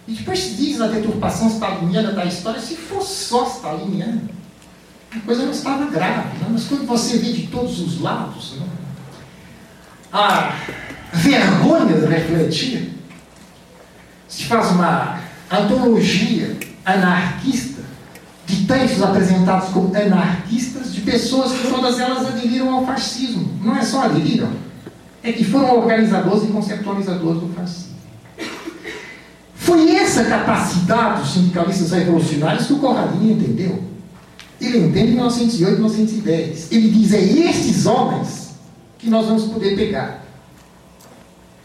E 0.08 0.14
depois 0.14 0.40
se 0.40 0.56
diz 0.56 0.78
na 0.78 0.88
deturpação 0.88 1.48
staliniana 1.50 2.14
da 2.14 2.26
história, 2.26 2.62
se 2.62 2.76
fosse 2.76 3.26
só 3.26 3.46
staliniana, 3.48 4.24
a 5.12 5.20
coisa 5.20 5.44
não 5.44 5.52
estava 5.52 5.86
grave, 5.86 6.38
não? 6.42 6.52
mas 6.52 6.66
quando 6.66 6.86
você 6.86 7.18
vê 7.18 7.34
de 7.34 7.48
todos 7.48 7.80
os 7.80 8.02
lados, 8.02 8.56
não? 8.58 8.68
a 10.12 10.54
vergonha 11.14 12.00
de 12.00 12.06
refletir, 12.06 12.94
se 14.28 14.46
faz 14.46 14.72
uma 14.72 15.20
antologia 15.52 16.58
anarquista 16.86 17.82
de 18.46 18.66
textos 18.66 19.04
apresentados 19.04 19.70
como 19.70 19.94
anarquistas 19.94 20.94
de 20.94 21.02
pessoas 21.02 21.52
que 21.52 21.68
todas 21.68 22.00
elas 22.00 22.26
aderiram 22.26 22.74
ao 22.74 22.86
fascismo. 22.86 23.60
Não 23.62 23.76
é 23.76 23.82
só 23.82 24.04
aderiram, 24.04 24.52
é 25.22 25.34
que 25.34 25.44
foram 25.44 25.78
organizadores 25.78 26.44
e 26.44 26.52
conceptualizadores 26.52 27.42
do 27.42 27.54
fascismo. 27.54 27.97
Foi 29.68 29.98
essa 29.98 30.24
capacidade 30.24 31.24
dos 31.24 31.34
sindicalistas 31.34 31.92
revolucionários 31.92 32.68
que 32.68 32.72
o 32.72 32.80
Corradinho 32.80 33.34
entendeu. 33.34 33.84
Ele 34.62 34.78
entende 34.78 35.12
1908, 35.12 35.74
1910. 35.74 36.72
Ele 36.72 36.90
diz: 36.90 37.14
é 37.14 37.20
estes 37.20 37.86
homens 37.86 38.56
que 38.98 39.10
nós 39.10 39.26
vamos 39.26 39.44
poder 39.52 39.76
pegar. 39.76 40.24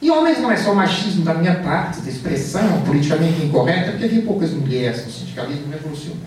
E 0.00 0.10
homens 0.10 0.40
não 0.40 0.50
é 0.50 0.56
só 0.56 0.74
machismo 0.74 1.24
da 1.24 1.34
minha 1.34 1.60
parte, 1.62 2.00
de 2.00 2.10
expressão 2.10 2.82
politicamente 2.82 3.40
incorreta, 3.40 3.92
porque 3.92 4.06
havia 4.06 4.22
poucas 4.22 4.50
mulheres 4.50 5.06
no 5.06 5.12
sindicalismo 5.12 5.70
revolucionário. 5.70 6.26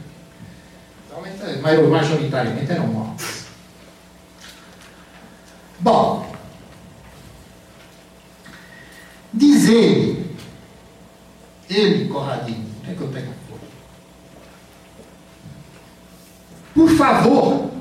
Então, 1.09 1.89
majoritariamente 1.89 2.71
eram 2.71 2.95
homens. 2.95 3.47
Bom, 5.81 6.33
diz 9.33 9.67
ele, 9.67 10.24
ele, 11.69 12.07
Corradinho, 12.07 12.65
é 12.87 12.93
que 12.93 13.01
eu 13.01 13.07
tenho 13.07 13.29
a 13.29 13.33
folha? 13.47 13.61
Por 16.73 16.89
favor, 16.91 17.71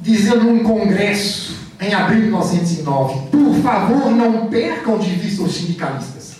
dizer 0.00 0.36
num 0.36 0.62
congresso 0.62 1.54
em 1.80 1.92
abril 1.92 2.20
de 2.20 2.26
1909, 2.26 3.28
por 3.30 3.54
favor, 3.62 4.10
não 4.10 4.48
percam 4.48 4.98
de 4.98 5.10
vista 5.10 5.42
os 5.42 5.54
sindicalistas. 5.54 6.36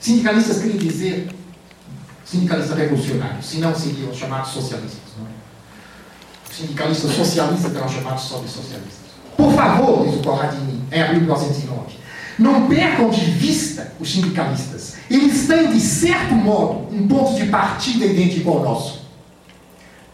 Sindicalistas 0.00 0.58
querem 0.58 0.76
dizer 0.76 1.28
sindicalistas 2.24 2.76
revolucionários, 2.76 3.46
senão 3.46 3.74
seriam 3.74 4.12
chamados 4.14 4.50
socialistas. 4.50 5.12
Não 5.18 5.26
é? 5.26 5.30
Sindicalistas 6.52 7.12
socialistas 7.12 7.74
eram 7.74 7.88
chamados 7.88 8.22
só 8.24 8.38
de 8.38 8.48
socialistas. 8.48 9.02
Por 9.36 9.52
favor, 9.54 10.06
diz 10.06 10.16
o 10.16 10.22
Corradini, 10.22 10.82
em 10.90 11.02
abril 11.02 11.20
de 11.20 11.26
1909, 11.26 11.96
não 12.38 12.68
percam 12.68 13.10
de 13.10 13.24
vista 13.24 13.92
os 13.98 14.10
sindicalistas. 14.10 14.94
Eles 15.12 15.46
têm, 15.46 15.70
de 15.70 15.78
certo 15.78 16.34
modo, 16.34 16.88
um 16.90 17.06
ponto 17.06 17.34
de 17.34 17.44
partida 17.50 18.06
idêntico 18.06 18.48
ao 18.48 18.60
nosso. 18.60 19.02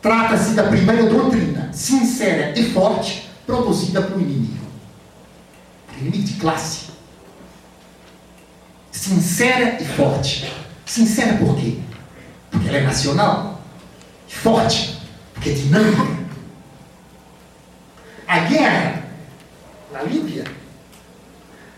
Trata-se 0.03 0.55
da 0.55 0.65
primeira 0.65 1.09
doutrina, 1.09 1.71
sincera 1.73 2.59
e 2.59 2.73
forte, 2.73 3.31
produzida 3.47 4.03
para 4.03 4.17
o 4.17 4.21
inimigo. 4.21 4.67
Inimigo 6.01 6.25
de 6.25 6.33
classe. 6.35 6.87
Sincera 8.91 9.81
e 9.81 9.85
forte. 9.85 10.53
Sincera 10.85 11.37
por 11.37 11.55
quê? 11.55 11.79
Porque 12.51 12.67
ela 12.67 12.79
é 12.79 12.83
nacional. 12.83 13.63
Forte. 14.27 14.99
Porque 15.33 15.51
é 15.51 15.53
dinâmica. 15.53 16.19
A 18.27 18.41
guerra 18.41 19.05
na 19.93 20.03
Líbia 20.03 20.45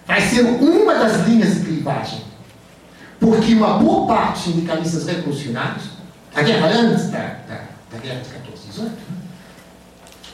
vai 0.07 0.23
ser 0.23 0.41
uma 0.41 0.95
das 0.95 1.27
linhas 1.29 1.57
de 1.57 1.61
clivagem. 1.67 2.30
Porque 3.21 3.55
uma 3.55 3.75
boa 3.75 4.07
parte 4.07 4.33
dos 4.33 4.55
sindicalistas 4.55 5.07
revolucionários, 5.07 5.85
a 6.35 6.43
guerra 6.43 6.69
antes 6.69 7.11
da, 7.11 7.19
da, 7.47 7.61
da 7.93 7.99
guerra 8.03 8.21
de 8.21 8.31
14 8.31 8.67
18, 8.69 8.89
né? 8.89 8.95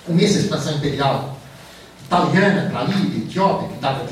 começo 0.06 0.34
da 0.34 0.40
expansão 0.40 0.76
imperial 0.76 1.36
italiana 2.04 2.70
para 2.70 2.80
a 2.80 2.84
Líbia, 2.84 3.24
Etiópia, 3.24 3.68
que 3.68 3.80
dava 3.80 4.06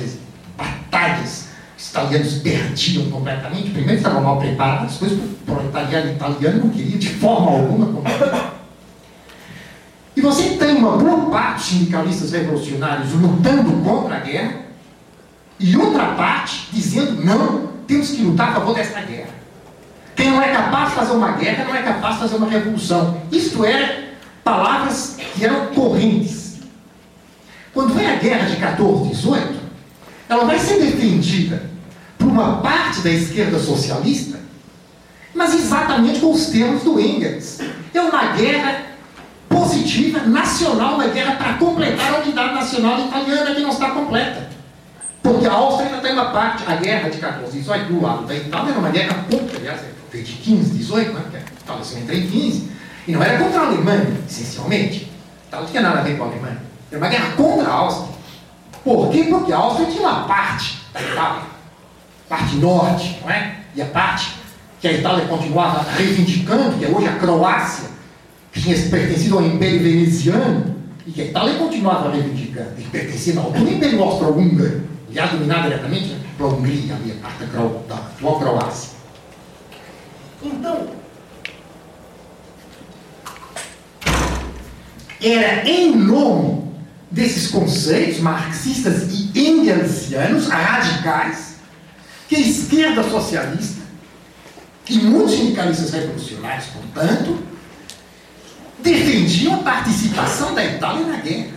batalhas, 0.56 1.48
os 1.78 1.88
italianos 1.90 2.34
perdiam 2.34 3.10
completamente. 3.10 3.70
Primeiro 3.70 3.96
estavam 3.96 4.22
mal 4.22 4.38
preparados, 4.38 4.94
depois 4.94 5.12
o 5.12 5.28
proletariado 5.46 6.08
italiano 6.08 6.64
não 6.64 6.70
queria 6.70 6.98
de 6.98 7.08
forma 7.10 7.52
alguma 7.52 7.86
combater. 7.86 8.54
E 10.16 10.20
você 10.20 10.50
tem 10.50 10.76
uma 10.76 10.96
boa 10.96 11.30
parte 11.30 11.56
dos 11.56 11.66
sindicalistas 11.66 12.32
revolucionários 12.32 13.12
lutando 13.12 13.72
contra 13.84 14.16
a 14.16 14.20
guerra, 14.20 14.64
e 15.58 15.76
outra 15.76 16.14
parte 16.14 16.68
dizendo: 16.72 17.24
não, 17.24 17.73
temos 17.86 18.10
que 18.10 18.22
lutar 18.22 18.50
a 18.50 18.52
favor 18.54 18.74
desta 18.74 19.00
guerra. 19.00 19.34
Quem 20.16 20.30
não 20.30 20.42
é 20.42 20.52
capaz 20.52 20.90
de 20.90 20.94
fazer 20.94 21.12
uma 21.12 21.32
guerra 21.32 21.64
não 21.64 21.74
é 21.74 21.82
capaz 21.82 22.14
de 22.14 22.20
fazer 22.20 22.36
uma 22.36 22.48
revolução. 22.48 23.20
Isto 23.32 23.64
é, 23.64 24.10
palavras 24.42 25.16
que 25.34 25.44
eram 25.44 25.66
correntes. 25.66 26.58
Quando 27.72 27.94
vem 27.94 28.06
a 28.06 28.16
guerra 28.16 28.48
de 28.48 28.56
14, 28.56 29.08
18, 29.10 29.54
ela 30.28 30.44
vai 30.44 30.58
ser 30.58 30.80
defendida 30.80 31.70
por 32.16 32.28
uma 32.28 32.58
parte 32.58 33.00
da 33.00 33.10
esquerda 33.10 33.58
socialista, 33.58 34.38
mas 35.34 35.52
exatamente 35.54 36.20
com 36.20 36.32
os 36.32 36.46
termos 36.46 36.82
do 36.82 37.00
Engels. 37.00 37.58
É 37.92 38.00
uma 38.00 38.32
guerra 38.32 38.82
positiva, 39.48 40.20
nacional, 40.20 40.94
uma 40.94 41.08
guerra 41.08 41.36
para 41.36 41.54
completar 41.54 42.14
a 42.14 42.18
unidade 42.18 42.54
nacional 42.54 43.00
italiana 43.00 43.54
que 43.54 43.60
não 43.60 43.70
está 43.70 43.90
completa. 43.90 44.53
Porque 45.24 45.46
a 45.46 45.52
Áustria 45.54 45.88
ainda 45.88 46.02
tem 46.02 46.12
uma 46.12 46.26
parte, 46.26 46.64
a 46.70 46.76
guerra 46.76 47.08
de 47.08 47.16
14, 47.16 47.58
18 47.58 47.90
do 47.90 48.02
lado 48.02 48.26
da 48.26 48.36
Itália 48.36 48.72
era 48.72 48.78
uma 48.78 48.90
guerra 48.90 49.24
contra, 49.30 49.56
aliás, 49.56 49.80
foi 50.10 50.22
de 50.22 50.32
15, 50.32 50.76
18, 50.76 51.12
né? 51.14 51.22
a 51.34 51.62
Itália 51.64 51.82
se 51.82 51.98
entra 51.98 52.14
em 52.14 52.26
15, 52.26 52.70
e 53.08 53.12
não 53.12 53.22
era 53.22 53.38
contra 53.38 53.60
a 53.60 53.66
Alemanha, 53.68 54.18
essencialmente. 54.28 55.10
Então 55.48 55.62
não 55.62 55.66
tinha 55.66 55.80
nada 55.80 56.00
a 56.00 56.02
ver 56.02 56.18
com 56.18 56.24
a 56.24 56.26
Alemanha. 56.26 56.58
Era 56.90 56.98
uma 56.98 57.08
guerra 57.08 57.32
contra 57.36 57.66
a 57.66 57.72
Áustria. 57.72 58.14
Por 58.84 59.10
quê? 59.10 59.24
Porque 59.24 59.50
a 59.50 59.56
Áustria 59.56 59.86
tinha 59.86 60.02
uma 60.02 60.24
parte 60.24 60.82
da 60.92 61.00
Itália, 61.00 61.42
parte 62.28 62.56
norte, 62.56 63.18
não 63.22 63.30
é? 63.30 63.60
E 63.74 63.80
a 63.80 63.86
parte 63.86 64.34
que 64.78 64.88
a 64.88 64.92
Itália 64.92 65.24
continuava 65.24 65.90
reivindicando, 65.90 66.76
que 66.76 66.84
é 66.84 66.88
hoje 66.88 67.08
a 67.08 67.14
Croácia, 67.14 67.88
que 68.52 68.60
tinha 68.60 68.76
pertencido 68.90 69.38
ao 69.38 69.42
Império 69.42 69.82
Veneziano, 69.82 70.76
e 71.06 71.12
que 71.12 71.22
a 71.22 71.24
Itália 71.24 71.54
continuava 71.54 72.10
reivindicando, 72.10 72.74
e 72.78 72.82
pertencia 72.82 73.40
ao 73.40 73.56
Império 73.56 74.02
Austro-Húngaro, 74.02 74.93
já 75.14 75.26
dominado 75.26 75.68
diretamente 75.68 76.16
pela 76.36 76.48
Hungria, 76.50 76.94
ali, 76.94 77.12
a 77.12 77.22
parte 77.22 77.44
da 77.44 77.94
atual 77.94 78.40
Croácia. 78.40 78.90
Então, 80.42 80.88
era 85.22 85.68
em 85.68 85.96
nome 85.96 86.74
desses 87.10 87.50
conceitos 87.50 88.18
marxistas 88.18 89.04
e 89.10 89.48
engelsianos 89.48 90.48
radicais 90.48 91.54
que 92.28 92.34
a 92.34 92.40
esquerda 92.40 93.08
socialista 93.08 93.82
e 94.88 94.98
muitos 94.98 95.34
sindicalistas 95.34 95.92
revolucionários, 95.92 96.66
portanto, 96.66 97.38
defendiam 98.80 99.54
a 99.54 99.62
participação 99.62 100.54
da 100.54 100.64
Itália 100.64 101.06
na 101.06 101.16
guerra. 101.18 101.54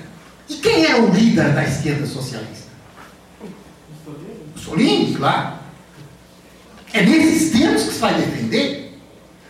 E 0.47 0.55
quem 0.55 0.85
era 0.85 1.01
o 1.01 1.09
líder 1.09 1.53
da 1.53 1.63
esquerda 1.63 2.05
socialista? 2.05 2.66
Mussolini, 4.67 5.13
claro. 5.13 5.57
É 6.93 7.01
nesses 7.03 7.51
termos 7.51 7.83
que 7.83 7.93
se 7.93 7.99
vai 7.99 8.13
defender. 8.15 8.97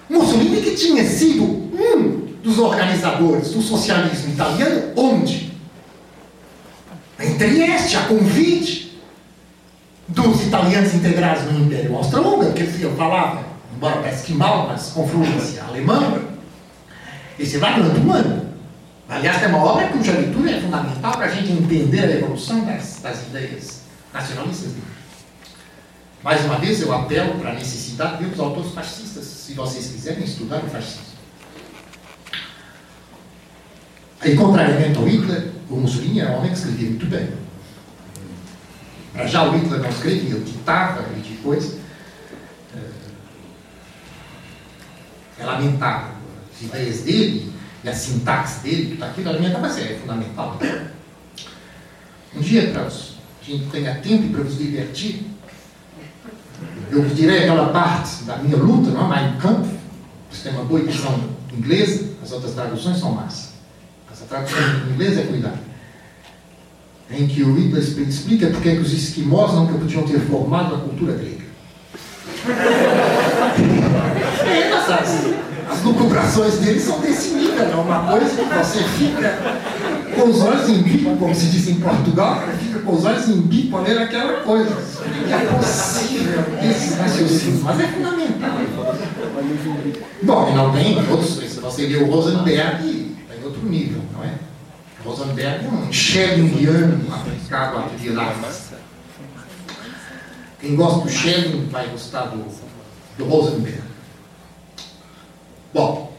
Mussolini 0.10 0.62
que 0.62 0.76
tinha 0.76 1.04
sido 1.04 1.44
um 1.44 2.28
dos 2.44 2.60
organizadores 2.60 3.52
do 3.52 3.62
socialismo 3.62 4.34
italiano, 4.34 4.94
onde? 4.96 5.52
Em 7.20 7.38
Trieste, 7.38 7.98
a 7.98 8.02
convite 8.02 9.02
dos 10.08 10.44
italianos 10.44 10.94
integrados 10.94 11.52
no 11.52 11.66
Império 11.66 11.96
Austro-Húngaro, 11.96 12.54
que 12.54 12.82
eu 12.82 12.96
falava, 12.96 13.46
embora 13.76 13.98
parece 13.98 14.26
que 14.26 14.34
mal, 14.34 14.68
mas 14.68 14.92
com 14.92 15.08
fluência 15.08 15.64
alemã, 15.64 16.22
esse 17.38 17.58
vai 17.58 17.82
durante 17.82 18.00
um 18.00 18.14
ano. 18.14 18.48
Aliás, 19.10 19.42
é 19.42 19.48
uma 19.48 19.64
obra 19.64 19.88
cuja 19.88 20.12
leitura 20.12 20.52
é 20.52 20.62
fundamental 20.62 21.14
para 21.14 21.26
a 21.26 21.30
gente 21.30 21.52
entender 21.52 22.04
a 22.04 22.12
evolução 22.18 22.66
das, 22.66 23.00
das 23.02 23.28
ideias 23.28 23.82
nacionalistas. 24.14 24.72
Mais 26.24 26.44
uma 26.46 26.58
vez, 26.58 26.82
eu 26.82 26.94
apelo 26.94 27.40
para 27.40 27.52
a 27.52 27.54
necessidade 27.54 28.24
de 28.24 28.34
os 28.34 28.40
autores 28.40 28.72
fascistas, 28.72 29.24
se 29.24 29.54
vocês 29.54 29.88
quiserem 29.88 30.24
estudar 30.24 30.64
o 30.64 30.70
fascismo. 30.70 31.08
E 34.26 34.36
contrariamente 34.36 34.98
ao 34.98 35.06
Hitler, 35.06 35.52
o 35.70 35.76
Mussolini 35.78 36.20
era 36.20 36.32
um 36.32 36.38
homem 36.40 36.52
que 36.52 36.58
escrevia 36.58 36.90
muito 36.90 37.06
bem. 37.06 37.30
Já 39.28 39.44
o 39.44 39.58
Hitler 39.58 39.80
não 39.80 39.90
escrevia, 39.90 40.36
ele 40.36 40.44
ditava 40.44 41.06
e 41.16 41.22
de 41.22 41.38
coisa. 41.38 41.80
É 45.40 45.46
lamentável. 45.46 46.16
As 46.54 46.62
ideias 46.62 47.02
dele 47.02 47.54
e 47.84 47.90
a 47.90 47.94
sintaxe 47.94 48.62
dele, 48.62 48.92
tudo 48.92 49.04
aquilo, 49.06 49.30
alimenta, 49.30 49.60
mas 49.60 49.78
é 49.78 50.00
fundamental. 50.00 50.60
Um 52.36 52.42
dia, 52.42 52.72
para 52.72 52.88
a 52.88 52.90
gente 53.44 53.70
tenha 53.70 53.96
tempo 54.00 54.30
para 54.30 54.44
nos 54.44 54.58
divertir, 54.58 55.27
eu 56.92 57.02
direi 57.06 57.40
aquela 57.40 57.70
parte 57.70 58.24
da 58.24 58.38
minha 58.38 58.58
luta, 58.58 58.90
não 58.92 59.14
é? 59.14 59.22
Mein 59.22 59.38
Kampf, 59.38 59.70
você 60.32 60.50
tem 60.50 60.58
uma 60.58 60.66
boa 60.66 60.80
edição 60.82 61.20
inglesa, 61.56 62.10
as 62.24 62.32
outras 62.32 62.54
traduções 62.54 62.98
são 62.98 63.12
más. 63.12 63.54
Essa 64.12 64.26
tradução 64.26 64.60
em 64.60 64.94
inglês 64.94 65.18
é 65.18 65.24
cuidado. 65.24 65.60
Em 67.10 67.28
que 67.28 67.44
o 67.44 67.56
Hitler 67.56 67.84
explica 67.84 68.48
porque 68.48 68.72
que 68.72 68.82
os 68.82 68.92
esquimós 68.92 69.54
nunca 69.54 69.74
podiam 69.74 70.04
ter 70.04 70.20
formado 70.20 70.76
a 70.76 70.80
cultura 70.80 71.14
grega. 71.14 71.46
é, 74.46 74.70
mas 74.70 74.88
as, 75.70 75.84
lucubrações 75.84 76.56
dele 76.60 76.80
são 76.80 77.00
desse 77.00 77.30
nível, 77.36 77.64
é 77.64 77.76
uma 77.76 78.12
coisa 78.12 78.30
que 78.30 78.44
você 78.44 78.84
fica 78.84 79.38
com 80.16 80.30
os 80.30 80.42
olhos 80.42 80.70
em 80.70 80.82
bico, 80.82 81.16
como 81.18 81.36
se 81.36 81.46
diz 81.48 81.68
em 81.68 81.76
Portugal, 81.76 82.44
fica 82.60 82.80
com 82.80 82.96
os 82.96 83.06
olhos 83.06 83.30
em 83.30 83.42
bico 83.42 83.78
a 83.78 83.82
ler 83.82 83.98
aquela 84.00 84.42
coisa. 84.42 84.76
É 85.30 85.56
possível 85.56 86.44
esses 86.64 86.98
raciocínios, 86.98 87.62
mas 87.64 87.80
é 87.80 87.88
fundamental. 87.88 88.58
Bom, 90.24 90.50
e 90.50 90.56
não 90.56 90.72
tem 90.72 90.98
outros, 91.10 91.38
se 91.38 91.60
você 91.60 91.88
lê 91.88 91.98
o 91.98 92.12
Rosenberg, 92.12 93.16
está 93.22 93.36
em 93.36 93.44
outro 93.46 93.66
nível, 93.66 94.02
não 94.14 94.24
é? 94.24 94.34
Rosenberg 95.06 95.66
é 95.66 95.70
um 95.70 95.92
Schellingiano 95.92 97.14
aplicado 97.14 97.78
à 97.78 97.86
atividades. 97.86 98.68
Quem 100.60 100.76
gosta 100.76 101.02
do 101.02 101.10
Schelling 101.10 101.68
vai 101.70 101.88
gostar 101.88 102.26
do, 102.26 102.44
do 103.18 103.26
Rosenberg. 103.26 103.87
Bom, 105.74 106.16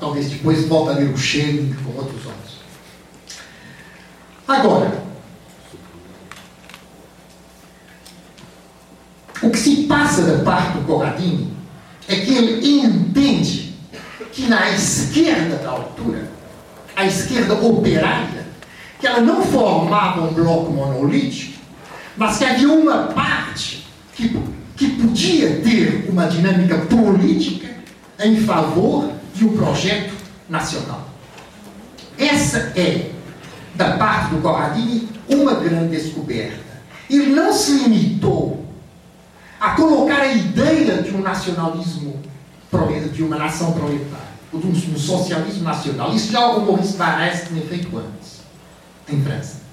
talvez 0.00 0.30
depois 0.30 0.66
volte 0.66 0.90
a 0.90 0.92
ler 0.94 1.10
o 1.10 1.16
Schelling 1.16 1.74
com 1.84 1.98
outros 1.98 2.26
olhos. 2.26 2.56
Agora, 4.46 5.02
o 9.42 9.50
que 9.50 9.58
se 9.58 9.84
passa 9.84 10.22
da 10.22 10.44
parte 10.44 10.78
do 10.78 10.86
Corradini 10.86 11.52
é 12.08 12.16
que 12.16 12.34
ele 12.34 12.66
entende 12.66 13.74
que 14.32 14.46
na 14.46 14.70
esquerda 14.70 15.56
da 15.56 15.70
altura, 15.70 16.30
a 16.94 17.04
esquerda 17.04 17.54
operária, 17.54 18.46
que 19.00 19.06
ela 19.06 19.20
não 19.20 19.42
formava 19.42 20.22
um 20.22 20.32
bloco 20.32 20.70
monolítico, 20.70 21.58
mas 22.16 22.38
que 22.38 22.44
havia 22.44 22.70
uma 22.70 23.08
parte 23.08 23.86
que, 24.14 24.38
que 24.76 24.90
podia 24.90 25.60
ter 25.60 26.06
uma 26.08 26.26
dinâmica 26.26 26.78
política 26.78 27.68
em 28.22 28.36
favor 28.42 29.10
de 29.34 29.44
um 29.44 29.56
projeto 29.56 30.14
nacional. 30.48 31.08
Essa 32.18 32.72
é, 32.76 33.10
da 33.74 33.96
parte 33.96 34.34
do 34.34 34.40
Corradini, 34.40 35.08
uma 35.28 35.54
grande 35.54 35.96
descoberta. 35.96 36.64
Ele 37.08 37.34
não 37.34 37.52
se 37.52 37.72
limitou 37.72 38.64
a 39.60 39.70
colocar 39.70 40.20
a 40.20 40.32
ideia 40.32 41.02
de 41.02 41.14
um 41.14 41.20
nacionalismo, 41.20 42.20
de 43.12 43.22
uma 43.22 43.36
nação 43.36 43.72
proletária, 43.72 44.36
ou 44.52 44.60
de 44.60 44.66
um, 44.66 44.98
socialismo 44.98 45.64
nacional. 45.64 46.14
Isso 46.14 46.32
já 46.32 46.46
o 46.48 46.66
Maurice 46.66 46.96
Barrès 46.96 47.48
tinha 47.48 47.62
feito 47.62 47.96
antes, 47.96 48.40
em 49.08 49.22
França. 49.22 49.65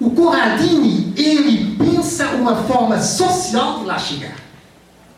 O 0.00 0.10
Corradini, 0.10 1.12
ele 1.16 1.76
pensa 1.76 2.28
uma 2.30 2.56
forma 2.64 3.00
social 3.00 3.80
de 3.80 3.84
lá 3.84 3.98
chegar, 3.98 4.36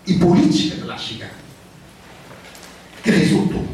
e 0.07 0.15
política 0.15 0.77
de 0.77 0.83
lá 0.83 0.99
chegar, 0.99 1.31
que 3.03 3.11
resultou. 3.11 3.65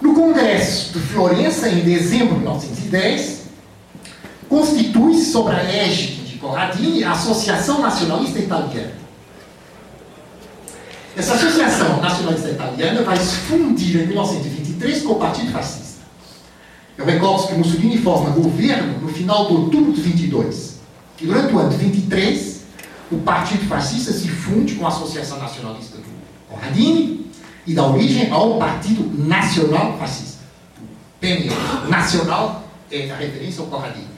No 0.00 0.14
Congresso 0.14 0.98
de 0.98 1.00
Florença, 1.00 1.68
em 1.68 1.80
dezembro 1.80 2.34
de 2.36 2.40
1910, 2.40 3.40
constitui-se 4.48 5.30
sobre 5.30 5.54
a 5.54 5.62
égide 5.62 6.20
Corradini, 6.40 7.04
a 7.04 7.12
Associação 7.12 7.82
Nacionalista 7.82 8.38
Italiana. 8.38 8.94
Essa 11.16 11.34
Associação 11.34 12.00
Nacionalista 12.00 12.48
Italiana 12.48 13.02
vai 13.02 13.16
se 13.18 13.36
fundir 13.36 14.02
em 14.02 14.06
1923 14.06 15.02
com 15.02 15.12
o 15.12 15.16
Partido 15.16 15.52
Fascista. 15.52 15.79
Que 17.00 17.54
Mussolini 17.54 17.98
forma 17.98 18.30
governo 18.30 19.00
no 19.00 19.08
final 19.08 19.46
de 19.46 19.54
outubro 19.54 19.92
de 19.92 20.00
22. 20.02 20.80
E 21.20 21.26
durante 21.26 21.52
o 21.52 21.58
ano 21.58 21.70
de 21.70 21.76
23, 21.76 22.60
o 23.10 23.18
Partido 23.18 23.66
Fascista 23.66 24.12
se 24.12 24.28
funde 24.28 24.74
com 24.74 24.84
a 24.84 24.88
Associação 24.88 25.38
Nacionalista 25.38 25.96
do 25.96 26.04
Corradini 26.48 27.26
e 27.66 27.74
dá 27.74 27.86
origem 27.86 28.30
ao 28.30 28.58
Partido 28.58 29.02
Nacional 29.26 29.98
Fascista. 29.98 30.40
PNL. 31.20 31.54
Nacional 31.88 32.64
é 32.90 33.10
a 33.10 33.16
referência 33.16 33.62
ao 33.62 33.66
Corradini. 33.68 34.08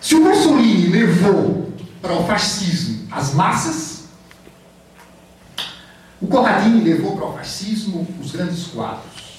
Se 0.00 0.14
o 0.16 0.24
Mussolini 0.24 0.88
levou 0.88 1.72
para 2.02 2.14
o 2.14 2.26
fascismo 2.26 3.06
as 3.10 3.34
massas, 3.34 4.04
o 6.20 6.26
Corradini 6.26 6.82
levou 6.82 7.16
para 7.16 7.26
o 7.26 7.32
fascismo 7.34 8.06
os 8.20 8.32
grandes 8.32 8.66
quadros. 8.66 9.29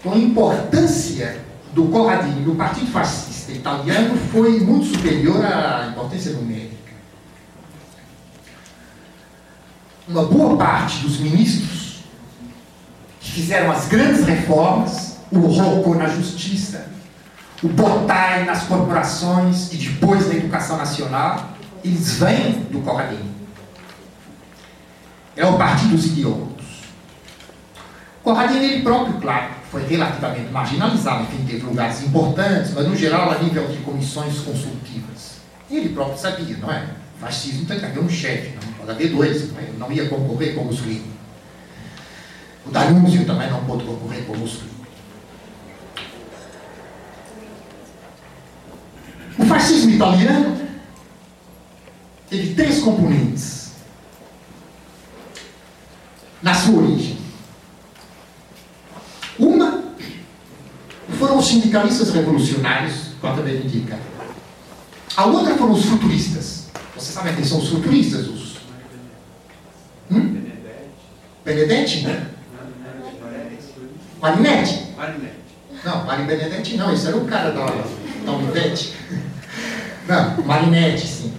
Então, 0.00 0.12
a 0.12 0.18
importância 0.18 1.40
do 1.72 1.86
Corradini 1.86 2.40
no 2.40 2.54
Partido 2.54 2.90
Fascista 2.90 3.52
italiano 3.52 4.16
foi 4.30 4.60
muito 4.60 4.86
superior 4.86 5.44
à 5.44 5.88
importância 5.90 6.32
numérica. 6.32 6.76
Uma 10.06 10.24
boa 10.24 10.56
parte 10.56 11.00
dos 11.00 11.18
ministros 11.18 11.98
que 13.20 13.32
fizeram 13.32 13.70
as 13.70 13.88
grandes 13.88 14.24
reformas, 14.24 15.18
o 15.30 15.40
Rocco 15.40 15.94
na 15.94 16.08
justiça, 16.08 16.86
o 17.62 17.68
Botai 17.68 18.44
nas 18.44 18.62
corporações 18.62 19.72
e 19.72 19.76
depois 19.76 20.28
na 20.28 20.34
educação 20.34 20.76
nacional, 20.76 21.50
eles 21.84 22.18
vêm 22.18 22.52
do 22.70 22.80
Corradini. 22.80 23.34
É 25.36 25.44
o 25.44 25.58
partido 25.58 25.90
dos 25.90 26.06
idiotas. 26.06 26.66
Corradini, 28.22 28.64
ele 28.64 28.82
próprio, 28.82 29.20
claro, 29.20 29.57
foi 29.70 29.86
relativamente 29.86 30.50
marginalizado, 30.50 31.24
enfim, 31.24 31.44
teve 31.44 31.64
lugares 31.64 32.02
importantes, 32.02 32.72
mas 32.72 32.86
no 32.86 32.96
geral 32.96 33.30
a 33.30 33.38
nível 33.38 33.66
de 33.68 33.76
comissões 33.78 34.38
consultivas. 34.38 35.38
Ele 35.70 35.90
próprio 35.90 36.18
sabia, 36.18 36.56
não 36.56 36.72
é? 36.72 36.88
O 37.16 37.20
fascismo 37.20 37.66
tem 37.66 37.78
que 37.78 37.84
haver 37.84 38.00
um 38.00 38.08
chefe, 38.08 38.54
não 38.64 38.72
pode 38.72 38.90
haver 38.90 39.10
dois, 39.10 39.52
não, 39.52 39.60
é? 39.60 39.70
não 39.78 39.92
ia 39.92 40.08
concorrer 40.08 40.54
com 40.54 40.62
o 40.62 40.64
Mussolini. 40.66 41.12
O 42.64 42.70
Danúzio 42.70 43.26
também 43.26 43.50
não 43.50 43.64
pôde 43.64 43.84
concorrer 43.84 44.24
com 44.24 44.32
o 44.32 44.38
Mussolini. 44.38 44.78
O 49.38 49.44
fascismo 49.44 49.90
italiano 49.90 50.68
teve 52.28 52.54
três 52.54 52.80
componentes 52.80 53.72
na 56.42 56.54
sua 56.54 56.82
origem. 56.82 57.18
Uma 59.38 59.84
foram 61.18 61.38
os 61.38 61.46
sindicalistas 61.46 62.10
revolucionários, 62.10 62.94
como 63.20 63.36
também 63.36 63.56
indica. 63.56 63.98
A 65.16 65.26
outra 65.26 65.56
foram 65.56 65.72
os 65.72 65.84
futuristas. 65.84 66.68
Você 66.96 67.12
sabe 67.12 67.34
quem 67.34 67.44
são 67.44 67.58
os 67.58 67.68
futuristas? 67.68 68.26
Os... 68.28 68.56
Hum? 70.10 70.42
Benedetti? 71.44 72.06
Marinetti? 74.20 74.88
Não, 75.84 76.04
Mari 76.04 76.24
Benedetti 76.24 76.76
não, 76.76 76.92
esse 76.92 77.06
era 77.06 77.16
o 77.16 77.24
cara 77.24 77.50
da, 77.50 77.66
da 78.24 78.32
Univete. 78.32 78.94
Não, 80.08 80.44
Marinetti, 80.44 81.06
sim. 81.06 81.32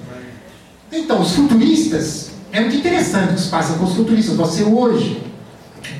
Então, 0.92 1.22
os 1.22 1.32
futuristas, 1.34 2.32
é 2.52 2.60
muito 2.62 2.78
interessante 2.78 3.32
o 3.32 3.36
que 3.36 3.42
se 3.42 3.50
passa 3.50 3.74
com 3.74 3.86
os 3.86 3.96
futuristas. 3.96 4.36
Você 4.36 4.64
hoje 4.64 5.22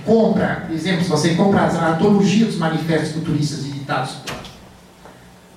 compra, 0.06 0.64
por 0.68 0.76
exemplo, 0.76 1.04
se 1.04 1.10
você 1.10 1.36
compra 1.36 1.62
a 1.62 1.96
antologia 1.96 2.46
dos 2.46 2.58
manifestos 2.58 3.12
futuristas 3.12 3.69
pela 3.90 4.40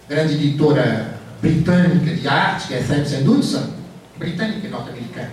grande 0.08 0.34
editora 0.34 1.18
britânica 1.40 2.14
de 2.16 2.26
arte, 2.26 2.68
que 2.68 2.74
é 2.74 2.82
Samuel 2.82 3.30
Hudson, 3.30 3.70
britânica 4.16 4.66
e 4.66 4.70
norte-americana. 4.70 5.30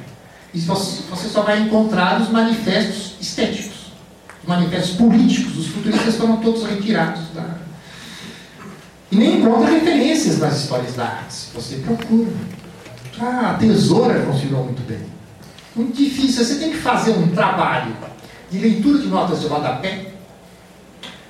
E 0.53 0.59
você, 0.59 1.03
você 1.09 1.29
só 1.29 1.43
vai 1.43 1.61
encontrar 1.61 2.19
os 2.21 2.29
manifestos 2.29 3.15
estéticos, 3.21 3.93
os 4.41 4.47
manifestos 4.47 4.97
políticos. 4.97 5.57
Os 5.57 5.67
futuristas 5.67 6.15
foram 6.15 6.37
todos 6.37 6.65
retirados 6.65 7.21
da, 7.33 7.57
e 9.11 9.15
nem 9.15 9.39
encontra 9.39 9.71
referências 9.71 10.39
nas 10.39 10.57
histórias 10.57 10.95
da 10.95 11.05
arte. 11.05 11.49
Você 11.53 11.77
procura. 11.77 12.31
Ah, 13.19 13.51
a 13.51 13.53
tesoura 13.55 14.21
funcionou 14.25 14.65
muito 14.65 14.81
bem. 14.87 15.01
Muito 15.75 15.95
difícil. 15.95 16.43
Você 16.43 16.55
tem 16.55 16.71
que 16.71 16.77
fazer 16.77 17.11
um 17.11 17.27
trabalho 17.29 17.95
de 18.51 18.57
leitura 18.57 18.99
de 18.99 19.07
notas 19.07 19.41
de 19.41 19.47
rodapé 19.47 20.18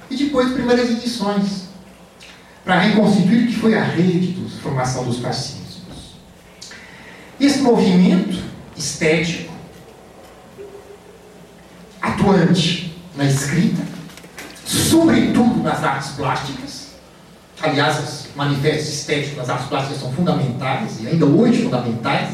e 0.10 0.16
depois 0.16 0.52
primeiras 0.52 0.90
edições 0.90 1.70
para 2.64 2.80
reconstituir 2.80 3.46
o 3.46 3.48
que 3.48 3.56
foi 3.56 3.78
a 3.78 3.84
rede 3.84 4.34
de 4.34 4.62
formação 4.62 5.04
dos 5.06 5.20
fascismos. 5.20 6.16
Esse 7.40 7.60
movimento 7.60 8.38
estético, 8.76 9.54
atuante 12.02 12.96
na 13.16 13.26
escrita, 13.26 13.82
sobretudo 14.66 15.64
nas 15.64 15.84
artes 15.84 16.12
plásticas, 16.12 16.80
Aliás, 17.62 18.00
os 18.00 18.36
manifestos 18.36 18.94
estéticos 18.94 19.38
das 19.38 19.50
artes 19.50 19.68
plásticas 19.68 20.00
são 20.00 20.12
fundamentais, 20.14 21.02
e 21.02 21.08
ainda 21.08 21.26
hoje 21.26 21.64
fundamentais. 21.64 22.30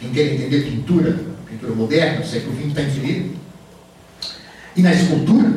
Quem 0.00 0.10
quer 0.10 0.34
entender 0.34 0.70
pintura, 0.70 1.20
pintura 1.46 1.74
moderna, 1.74 2.20
do 2.20 2.26
século 2.26 2.56
XX, 2.56 2.68
está 2.68 2.82
em 2.82 3.32
E 4.76 4.82
na 4.82 4.92
escultura, 4.92 5.52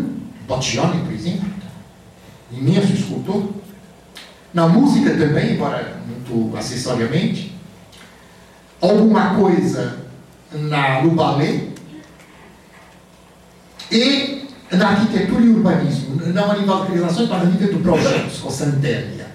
Bottioni, 0.47 1.03
por 1.03 1.13
exemplo, 1.13 1.49
imenso 2.51 2.93
escultor. 2.93 3.49
Na 4.53 4.67
música 4.67 5.11
também, 5.11 5.53
embora 5.53 6.01
muito 6.05 6.57
acessoriamente. 6.57 7.55
Alguma 8.81 9.35
coisa 9.35 9.99
na, 10.51 11.03
no 11.03 11.11
ballet. 11.11 11.71
E 13.91 14.47
na 14.71 14.89
arquitetura 14.89 15.41
e 15.41 15.49
urbanismo, 15.49 16.15
não 16.15 16.51
a 16.51 16.57
nível 16.57 16.85
de 16.85 16.93
relações, 16.93 17.29
mas 17.29 17.41
a 17.41 17.45
nível 17.45 17.73
de 17.73 17.83
projetos, 17.83 18.39
com 18.39 18.49
Santélia. 18.49 19.27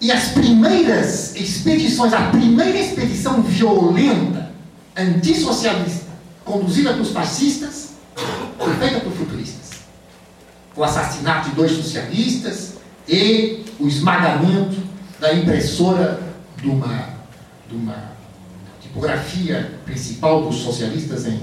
E 0.00 0.12
as 0.12 0.28
primeiras 0.28 1.34
expedições, 1.34 2.12
a 2.12 2.30
primeira 2.30 2.78
expedição 2.78 3.42
violenta, 3.42 4.52
antissocialista, 4.96 5.97
conduzida 6.48 6.94
pelos 6.94 7.10
fascistas, 7.10 7.90
foi 8.58 8.74
feita 8.76 9.00
por 9.00 9.12
futuristas. 9.12 9.78
O 10.74 10.82
assassinato 10.82 11.50
de 11.50 11.56
dois 11.56 11.72
socialistas 11.72 12.74
e 13.06 13.64
o 13.78 13.86
esmagamento 13.86 14.76
da 15.20 15.32
impressora 15.34 16.20
de 16.56 16.68
uma, 16.68 17.10
de 17.68 17.76
uma 17.76 18.12
tipografia 18.80 19.78
principal 19.84 20.42
dos 20.42 20.56
socialistas 20.56 21.26
em 21.26 21.40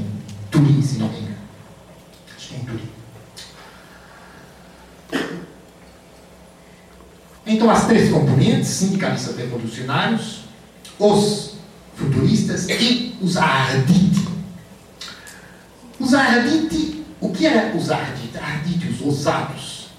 Turim, 0.51 0.81
se 0.81 0.97
não 0.97 1.07
me 1.09 1.19
engano. 1.19 1.35
Acho 2.35 2.47
que 2.49 2.55
é 2.55 2.57
em 2.57 2.65
Turim. 2.65 2.89
Então, 7.47 7.69
as 7.69 7.85
três 7.85 8.11
componentes, 8.11 8.69
sindicalistas 8.69 9.37
revolucionários, 9.37 10.41
os 10.97 11.55
futuristas 11.95 12.67
e 12.69 13.15
os 13.21 13.37
arditi. 13.37 14.34
Os 15.99 16.13
arditi, 16.13 17.05
o 17.19 17.29
que 17.29 17.45
era 17.45 17.75
os 17.75 17.89
arditi? 17.89 18.37
Arditi, 18.37 18.87
os 18.87 19.01
ousados. 19.01 19.89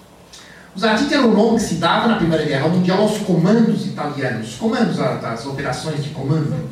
Os 0.74 0.84
arditi 0.84 1.14
era 1.14 1.26
o 1.26 1.34
nome 1.34 1.56
que 1.58 1.64
se 1.64 1.74
dava 1.76 2.08
na 2.08 2.16
Primeira 2.16 2.44
Guerra 2.44 2.68
Mundial 2.68 3.00
aos 3.00 3.18
comandos 3.18 3.86
italianos, 3.86 4.54
comandos 4.56 4.96
das 4.96 5.46
operações 5.46 6.04
de 6.04 6.10
comando. 6.10 6.68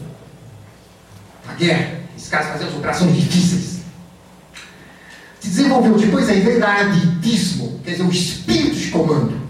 A 1.48 1.55
guerra, 1.55 2.01
esses 2.16 2.28
caras 2.28 2.48
faziam 2.48 2.68
as 2.68 2.74
operações 2.76 3.16
difíceis. 3.16 3.80
Se 5.40 5.48
desenvolveu 5.48 5.98
depois 5.98 6.28
a 6.28 6.34
ideia 6.34 6.59
do 6.59 6.64
arditismo, 6.64 7.80
quer 7.84 7.92
dizer, 7.92 8.02
o 8.02 8.10
espírito 8.10 8.76
de 8.76 8.90
comando 8.90 9.44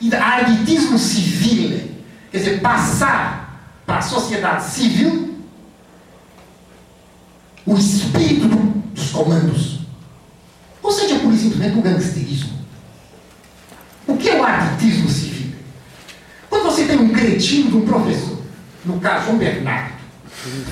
e 0.00 0.14
arbitismo 0.14 0.98
civil, 0.98 1.90
quer 2.30 2.38
dizer, 2.38 2.60
passar 2.60 3.80
para 3.86 3.98
a 3.98 4.02
sociedade 4.02 4.64
civil 4.64 5.25
o 7.66 7.76
espírito 7.76 8.48
dos 8.94 9.10
comandos. 9.10 9.80
Ou 10.82 10.92
seja, 10.92 11.18
por 11.18 11.34
simplesmente 11.34 11.78
o 11.78 11.82
gangsterismo. 11.82 12.56
O 14.06 14.16
que 14.16 14.28
é 14.28 14.40
o 14.40 14.44
arbitismo 14.44 15.08
civil? 15.08 15.52
Quando 16.48 16.64
você 16.64 16.84
tem 16.84 16.98
um 16.98 17.08
cretino 17.08 17.70
de 17.70 17.76
um 17.76 17.84
professor, 17.84 18.38
no 18.84 19.00
caso 19.00 19.32
um 19.32 19.38
Bernardo, 19.38 19.96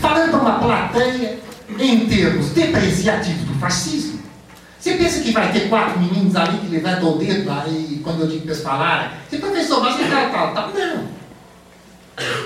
falando 0.01 0.31
para 0.31 0.41
uma 0.41 0.59
plateia 0.61 1.41
em 1.79 2.07
termos 2.07 2.51
depreciativos 2.51 3.43
do 3.43 3.55
fascismo, 3.55 4.21
você 4.79 4.97
pensa 4.97 5.21
que 5.21 5.33
vai 5.33 5.51
ter 5.51 5.69
quatro 5.69 5.99
meninos 5.99 6.37
ali 6.37 6.59
que 6.59 6.66
levantam 6.69 7.15
o 7.15 7.19
dedo 7.19 7.51
aí 7.51 8.01
quando 8.05 8.21
eu 8.21 8.29
digo 8.29 8.43
para 8.43 8.53
eles 8.53 8.62
falarem? 8.62 9.11
Você, 9.29 9.39
professor, 9.39 9.83
mas 9.83 9.97
você 9.97 10.05
tal, 10.05 10.31
tal, 10.31 10.53
tal. 10.53 10.73
Não. 10.75 11.09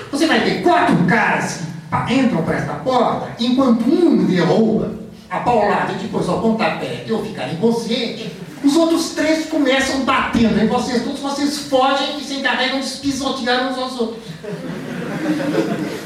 Você 0.09 0.25
vai 0.25 0.43
ter 0.43 0.63
quatro 0.63 0.95
caras 1.05 1.55
que 1.57 1.68
entram 2.09 2.43
para 2.43 2.57
esta 2.57 2.73
porta, 2.73 3.29
enquanto 3.39 3.87
um 3.87 4.25
derruba 4.25 4.93
a 5.29 5.39
paulada 5.39 5.93
e 5.93 5.95
depois 5.95 6.27
ao 6.27 6.41
pontapé 6.41 7.05
eu 7.07 7.23
ficar 7.23 7.51
inconsciente, 7.51 8.31
os 8.63 8.75
outros 8.75 9.11
três 9.11 9.47
começam 9.47 10.01
batendo 10.03 10.59
em 10.59 10.67
vocês, 10.67 11.03
todos 11.03 11.19
vocês 11.19 11.59
fogem 11.59 12.19
e 12.19 12.23
se 12.23 12.35
encarregam 12.35 12.79
de 12.79 12.89
pisotear 12.89 13.71
uns 13.71 13.77
aos 13.77 13.99
outros. 13.99 14.23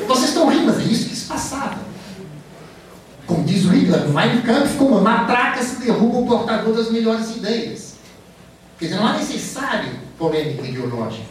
Vocês 0.07 0.29
estão 0.29 0.47
rindo, 0.49 0.65
mas 0.65 0.79
é 0.79 0.83
isso 0.83 1.09
que 1.09 1.15
se 1.15 1.25
passava. 1.25 1.77
Como 3.25 3.43
diz 3.43 3.65
o 3.65 3.69
Hitler, 3.69 4.07
no 4.07 4.13
Mein 4.13 4.41
Kampf, 4.41 4.77
com 4.77 4.85
uma 4.85 5.01
matraca 5.01 5.63
se 5.63 5.77
derruba 5.77 6.19
o 6.19 6.27
portador 6.27 6.75
das 6.75 6.91
melhores 6.91 7.35
ideias. 7.35 7.93
Quer 8.77 8.85
dizer, 8.85 8.97
não 8.97 9.13
é 9.13 9.17
necessário 9.17 9.91
polêmica 10.17 10.67
ideológica. 10.67 11.23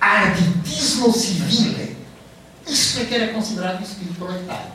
Arditismo 0.00 1.12
civil. 1.12 1.92
Isso 2.66 3.00
é 3.00 3.04
que 3.04 3.14
era 3.14 3.32
considerado 3.32 3.80
o 3.80 3.82
espírito 3.82 4.14
proletário. 4.14 4.72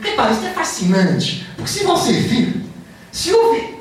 Repare, 0.00 0.32
isso 0.34 0.46
é 0.46 0.50
fascinante. 0.50 1.46
Porque 1.56 1.70
se 1.70 1.84
você 1.84 2.12
vir, 2.12 2.64
se 3.12 3.32
houve 3.32 3.74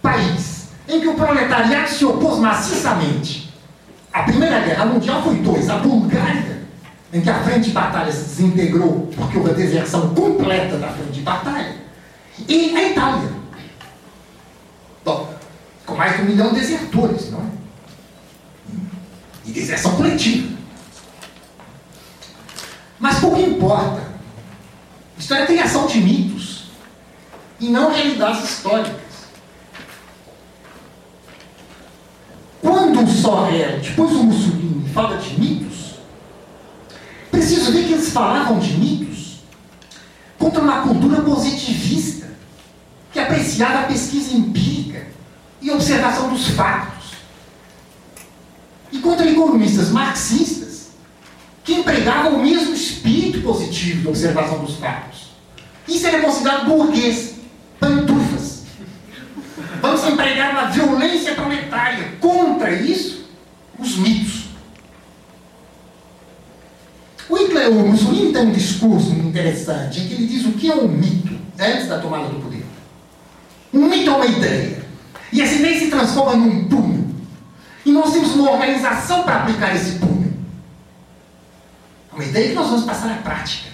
país 0.00 0.68
em 0.88 1.00
que 1.00 1.08
o 1.08 1.14
proletariado 1.14 1.90
se 1.90 2.04
opôs 2.04 2.38
maciçamente, 2.38 3.52
a 4.12 4.22
Primeira 4.22 4.60
Guerra 4.60 4.86
Mundial 4.86 5.22
foi 5.22 5.36
dois, 5.36 5.68
a 5.68 5.76
Bulgária 5.76 6.58
em 7.12 7.20
que 7.20 7.30
a 7.30 7.42
frente 7.42 7.64
de 7.64 7.70
batalha 7.70 8.12
se 8.12 8.24
desintegrou 8.24 9.10
porque 9.16 9.38
houve 9.38 9.50
a 9.50 9.54
deserção 9.54 10.14
completa 10.14 10.76
da 10.76 10.88
frente 10.88 11.12
de 11.12 11.20
batalha, 11.20 11.76
e 12.46 12.76
a 12.76 12.88
Itália. 12.90 13.30
Bom, 15.04 15.34
com 15.86 15.94
mais 15.94 16.16
de 16.16 16.22
um 16.22 16.24
milhão 16.26 16.52
de 16.52 16.60
desertores, 16.60 17.30
não 17.30 17.40
é? 17.40 17.42
E 19.46 19.50
deserção 19.50 19.96
coletiva. 19.96 20.57
Mas 22.98 23.20
pouco 23.20 23.40
importa. 23.40 24.02
Isso 25.18 25.34
é 25.34 25.46
criação 25.46 25.86
de 25.86 26.00
mitos 26.00 26.64
e 27.60 27.68
não 27.68 27.92
realidades 27.92 28.44
históricas. 28.44 29.08
Quando 32.60 33.02
o 33.02 33.08
Sorrel, 33.08 33.80
depois 33.80 34.12
o 34.12 34.22
Mussolini, 34.24 34.88
fala 34.92 35.16
de 35.18 35.38
mitos, 35.38 35.94
preciso 37.30 37.72
ver 37.72 37.86
que 37.86 37.92
eles 37.92 38.10
falavam 38.10 38.58
de 38.58 38.72
mitos 38.76 39.40
contra 40.38 40.62
uma 40.62 40.82
cultura 40.82 41.22
positivista 41.22 42.28
que 43.12 43.18
apreciava 43.18 43.80
a 43.80 43.84
pesquisa 43.84 44.36
empírica 44.36 45.06
e 45.60 45.70
a 45.70 45.74
observação 45.74 46.28
dos 46.30 46.48
fatos. 46.48 47.12
E 48.90 48.98
contra 48.98 49.28
economistas 49.28 49.90
marxistas 49.90 50.67
que 51.68 51.74
empregavam 51.74 52.36
o 52.36 52.42
mesmo 52.42 52.72
espírito 52.72 53.42
positivo 53.42 54.00
de 54.00 54.08
observação 54.08 54.64
dos 54.64 54.76
fatos. 54.76 55.28
Isso 55.86 56.06
era 56.06 56.22
considerado 56.22 56.64
burguês, 56.64 57.34
pantufas. 57.78 58.62
Vamos 59.82 60.02
empregar 60.04 60.52
uma 60.52 60.70
violência 60.70 61.34
proletária. 61.34 62.12
Contra 62.20 62.72
isso, 62.72 63.26
os 63.78 63.96
mitos. 63.98 64.44
O, 67.28 67.36
Hitler, 67.36 67.70
o 67.70 67.86
Mussolini 67.86 68.32
tem 68.32 68.46
um 68.46 68.52
discurso 68.52 69.10
interessante 69.10 70.00
em 70.00 70.08
que 70.08 70.14
ele 70.14 70.26
diz 70.26 70.46
o 70.46 70.52
que 70.52 70.70
é 70.70 70.74
um 70.74 70.88
mito 70.88 71.36
antes 71.58 71.86
da 71.86 71.98
tomada 71.98 72.30
do 72.30 72.40
poder. 72.40 72.64
Um 73.74 73.90
mito 73.90 74.08
é 74.08 74.14
uma 74.14 74.26
ideia. 74.26 74.86
E 75.30 75.42
essa 75.42 75.56
ideia 75.56 75.78
se 75.78 75.90
transforma 75.90 76.34
num 76.34 76.64
punho. 76.64 77.14
E 77.84 77.92
nós 77.92 78.10
temos 78.10 78.34
uma 78.34 78.52
organização 78.52 79.22
para 79.22 79.42
aplicar 79.42 79.76
esse 79.76 79.98
punho. 79.98 80.17
Uma 82.18 82.24
ideia 82.24 82.48
que 82.48 82.54
nós 82.54 82.66
vamos 82.66 82.84
passar 82.84 83.12
à 83.12 83.14
prática. 83.22 83.68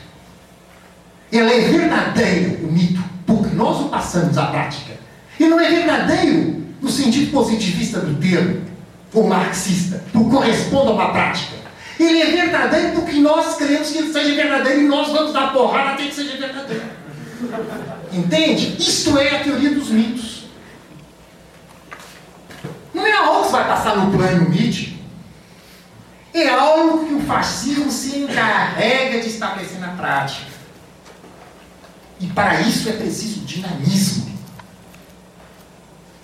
Ela 1.32 1.50
é 1.50 1.60
verdadeira, 1.60 2.58
o 2.62 2.70
mito, 2.70 3.02
porque 3.26 3.54
nós 3.54 3.80
o 3.80 3.88
passamos 3.88 4.36
à 4.36 4.48
prática. 4.48 4.92
E 5.40 5.46
não 5.46 5.58
é 5.58 5.70
verdadeiro 5.70 6.62
no 6.78 6.90
sentido 6.90 7.32
positivista 7.32 8.00
do 8.00 8.20
termo, 8.20 8.60
ou 9.14 9.26
marxista, 9.26 10.04
porque 10.12 10.28
corresponde 10.28 10.88
a 10.88 10.90
uma 10.90 11.10
prática. 11.10 11.56
Ele 11.98 12.20
é 12.20 12.32
verdadeiro 12.32 12.92
porque 12.92 13.18
nós 13.18 13.56
queremos 13.56 13.88
que 13.88 13.96
ele 13.96 14.12
seja 14.12 14.34
verdadeiro 14.34 14.82
e 14.82 14.88
nós 14.88 15.08
vamos 15.08 15.32
dar 15.32 15.50
porrada 15.50 15.92
até 15.92 16.04
que 16.04 16.14
seja 16.14 16.36
verdadeiro. 16.36 16.84
Entende? 18.12 18.76
Isto 18.78 19.16
é 19.16 19.36
a 19.36 19.42
teoria 19.42 19.70
dos 19.70 19.88
mitos. 19.88 20.44
Não 22.92 23.06
é 23.06 23.12
algo 23.12 23.46
que 23.46 23.52
vai 23.52 23.66
passar 23.66 23.96
no 23.96 24.12
plano 24.12 24.50
mítico. 24.50 24.93
É 26.34 26.48
algo 26.48 27.06
que 27.06 27.14
o 27.14 27.20
fascismo 27.20 27.88
se 27.88 28.18
encarrega 28.18 29.20
de 29.20 29.28
estabelecer 29.28 29.78
na 29.78 29.92
prática. 29.92 30.50
E 32.18 32.26
para 32.26 32.60
isso 32.60 32.88
é 32.88 32.92
preciso 32.92 33.40
dinamismo. 33.42 34.34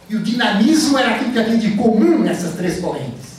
E 0.08 0.16
o 0.16 0.20
dinamismo 0.20 0.98
era 0.98 1.14
aquilo 1.14 1.30
que 1.32 1.38
havia 1.38 1.58
de 1.58 1.76
comum 1.76 2.18
nessas 2.18 2.56
três 2.56 2.80
correntes. 2.80 3.38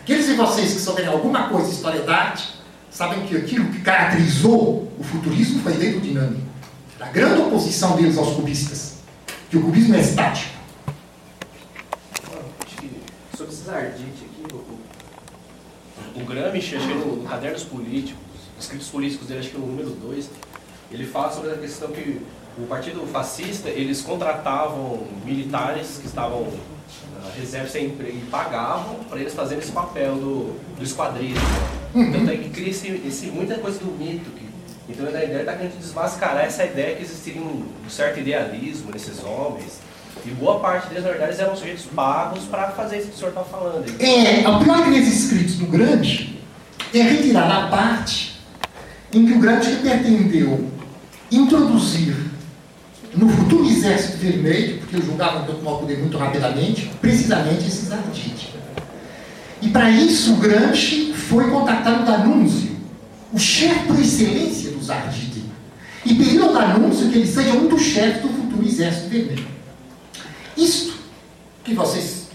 Aqueles 0.00 0.26
de 0.26 0.34
vocês 0.34 0.72
que 0.72 0.80
souberem 0.80 1.10
alguma 1.10 1.48
coisa 1.48 1.68
de 1.68 1.76
história 1.76 2.02
da 2.02 2.12
arte, 2.12 2.54
sabem 2.90 3.24
que 3.26 3.36
aquilo 3.36 3.70
que 3.70 3.80
caracterizou 3.80 4.92
o 4.98 5.04
futurismo 5.04 5.62
foi 5.62 5.74
dentro 5.74 6.00
dinâmico. 6.00 6.48
A 6.98 7.06
grande 7.06 7.42
oposição 7.42 7.94
deles 7.94 8.18
aos 8.18 8.34
cubistas. 8.34 8.94
Que 9.48 9.56
o 9.56 9.62
cubismo 9.62 9.94
é 9.94 10.00
estático. 10.00 10.58
Sobre 13.36 13.52
esses 13.52 13.68
aqui, 13.68 14.27
o, 16.22 16.24
Gramsci, 16.24 16.76
achei 16.76 16.94
no, 16.94 17.16
no 17.16 17.28
Cadernos 17.28 17.64
Políticos, 17.64 18.22
escritos 18.58 18.88
políticos 18.88 19.26
dele, 19.26 19.40
acho 19.40 19.50
que 19.50 19.56
é 19.56 19.60
o 19.60 19.66
número 19.66 19.90
2, 19.90 20.30
ele 20.90 21.06
fala 21.06 21.32
sobre 21.32 21.52
a 21.52 21.56
questão 21.56 21.90
que 21.90 22.20
o 22.58 22.66
partido 22.66 23.06
fascista, 23.06 23.68
eles 23.68 24.00
contratavam 24.02 25.06
militares 25.24 25.98
que 26.00 26.06
estavam 26.06 26.52
reserva 27.36 27.68
sem 27.68 27.86
emprego 27.86 28.16
e 28.16 28.30
pagavam 28.30 28.96
para 29.08 29.20
eles 29.20 29.34
fazerem 29.34 29.62
esse 29.62 29.72
papel 29.72 30.14
do, 30.16 30.58
do 30.76 30.82
esquadrilho. 30.82 31.40
Uhum. 31.94 32.02
Então 32.02 32.26
tem 32.26 32.42
que 32.42 32.50
criar 32.50 32.68
esse, 32.68 32.88
esse, 33.06 33.26
muita 33.26 33.56
coisa 33.58 33.78
do 33.78 33.86
mito. 33.92 34.30
Que, 34.30 34.48
então 34.88 35.06
a 35.06 35.10
ideia 35.10 35.40
está 35.40 35.54
querendo 35.54 35.78
desmascarar 35.78 36.44
essa 36.44 36.64
ideia 36.64 36.96
que 36.96 37.02
existiria 37.02 37.40
um, 37.40 37.64
um 37.86 37.90
certo 37.90 38.20
idealismo 38.20 38.90
nesses 38.90 39.22
homens 39.22 39.78
E 40.28 40.34
boa 40.34 40.60
parte 40.60 40.88
deles, 40.88 41.04
na 41.04 41.10
verdade, 41.10 41.40
eram 41.40 41.56
sujeitos 41.56 41.86
pagos 41.86 42.44
para 42.44 42.68
fazer 42.72 42.98
isso 42.98 43.08
que 43.08 43.14
o 43.14 43.18
senhor 43.18 43.30
está 43.30 43.42
falando. 43.44 43.84
É, 43.98 44.46
o 44.46 44.58
pior 44.62 44.84
que 44.84 44.90
nesses 44.90 45.24
escritos 45.24 45.54
do 45.54 45.66
Grande 45.66 46.38
é 46.94 47.00
retirar 47.00 47.50
a 47.50 47.68
parte 47.68 48.38
em 49.12 49.24
que 49.24 49.32
o 49.32 49.38
Grande 49.38 49.76
pretendeu 49.76 50.68
introduzir 51.30 52.14
no 53.14 53.28
futuro 53.30 53.64
exército 53.66 54.18
vermelho, 54.18 54.78
porque 54.80 54.96
eu 54.96 55.02
julgava 55.02 55.44
que 55.44 55.50
eu 55.50 55.54
tomava 55.54 55.78
poder 55.78 55.98
muito 55.98 56.18
rapidamente, 56.18 56.90
precisamente 57.00 57.66
esses 57.66 57.90
artistas. 57.90 58.50
E 59.62 59.68
para 59.70 59.90
isso 59.90 60.34
o 60.34 60.36
Gramsci 60.36 61.14
foi 61.14 61.50
contactar 61.50 62.02
o 62.02 62.04
Danunzio, 62.04 62.76
o 63.32 63.38
chefe 63.38 63.86
por 63.86 63.98
excelência 63.98 64.72
dos 64.72 64.90
Arditi, 64.90 65.42
e 66.04 66.14
pediu 66.14 66.44
ao 66.44 66.52
Danunzio 66.52 67.08
que 67.08 67.16
ele 67.16 67.26
seja 67.26 67.52
um 67.52 67.66
dos 67.66 67.82
chefes 67.82 68.22
do 68.22 68.28
futuro 68.28 68.66
exército 68.66 69.08
vermelho. 69.08 69.57
Isto 70.58 70.94
que 71.62 71.72
vocês 71.74 72.26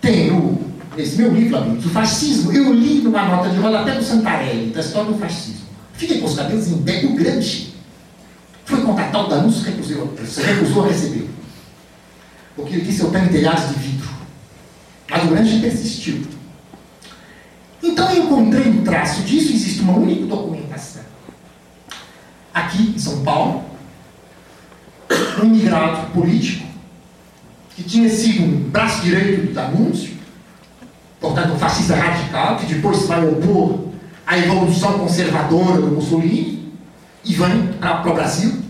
têm 0.00 0.30
no, 0.30 0.60
nesse 0.94 1.16
meu 1.16 1.32
livro, 1.32 1.56
amigos, 1.56 1.86
o 1.86 1.90
fascismo, 1.90 2.52
eu 2.52 2.72
li 2.74 3.00
numa 3.00 3.24
nota 3.24 3.48
de 3.48 3.56
rodapé 3.56 3.94
do 3.94 4.04
Santarelli, 4.04 4.70
da 4.70 4.80
história 4.80 5.10
do 5.10 5.18
fascismo. 5.18 5.66
Fiquei 5.94 6.20
com 6.20 6.26
os 6.26 6.34
cabelos 6.34 6.68
em 6.68 6.82
pé, 6.82 7.06
o 7.06 7.14
Gramsci 7.14 7.74
foi 8.66 8.82
contactar 8.82 9.24
o 9.24 9.28
Danúncio, 9.28 9.62
recusou, 9.62 10.14
recusou 10.44 10.84
a 10.84 10.88
receber. 10.88 11.30
Porque 12.54 12.74
ele 12.74 12.84
disse, 12.84 13.00
eu 13.00 13.10
tenho 13.10 13.30
telhados 13.30 13.68
de 13.68 13.74
vidro. 13.74 14.08
Mas 15.08 15.24
o 15.24 15.28
grande 15.28 15.60
persistiu. 15.60 16.26
Então 17.82 18.10
eu 18.10 18.24
encontrei 18.24 18.68
um 18.68 18.82
traço 18.82 19.22
disso, 19.22 19.52
existe 19.52 19.80
uma 19.80 19.96
única 19.96 20.26
documentação. 20.26 21.02
Aqui 22.52 22.92
em 22.96 22.98
São 22.98 23.22
Paulo, 23.22 23.64
um 25.42 25.46
imigrado 25.46 26.10
político, 26.12 26.66
que 27.74 27.82
tinha 27.82 28.08
sido 28.08 28.44
um 28.44 28.70
braço 28.70 29.02
direito 29.02 29.46
do 29.46 29.52
Danúncio, 29.52 30.14
portanto 31.20 31.52
um 31.52 31.58
fascista 31.58 31.94
radical, 31.94 32.56
que 32.56 32.66
depois 32.66 32.98
se 32.98 33.06
vai 33.06 33.26
opor 33.26 33.86
à 34.26 34.38
evolução 34.38 34.98
conservadora 34.98 35.80
do 35.80 35.88
Mussolini, 35.88 36.72
e 37.24 37.34
vem 37.34 37.72
para 37.80 38.10
o 38.10 38.14
Brasil. 38.14 38.62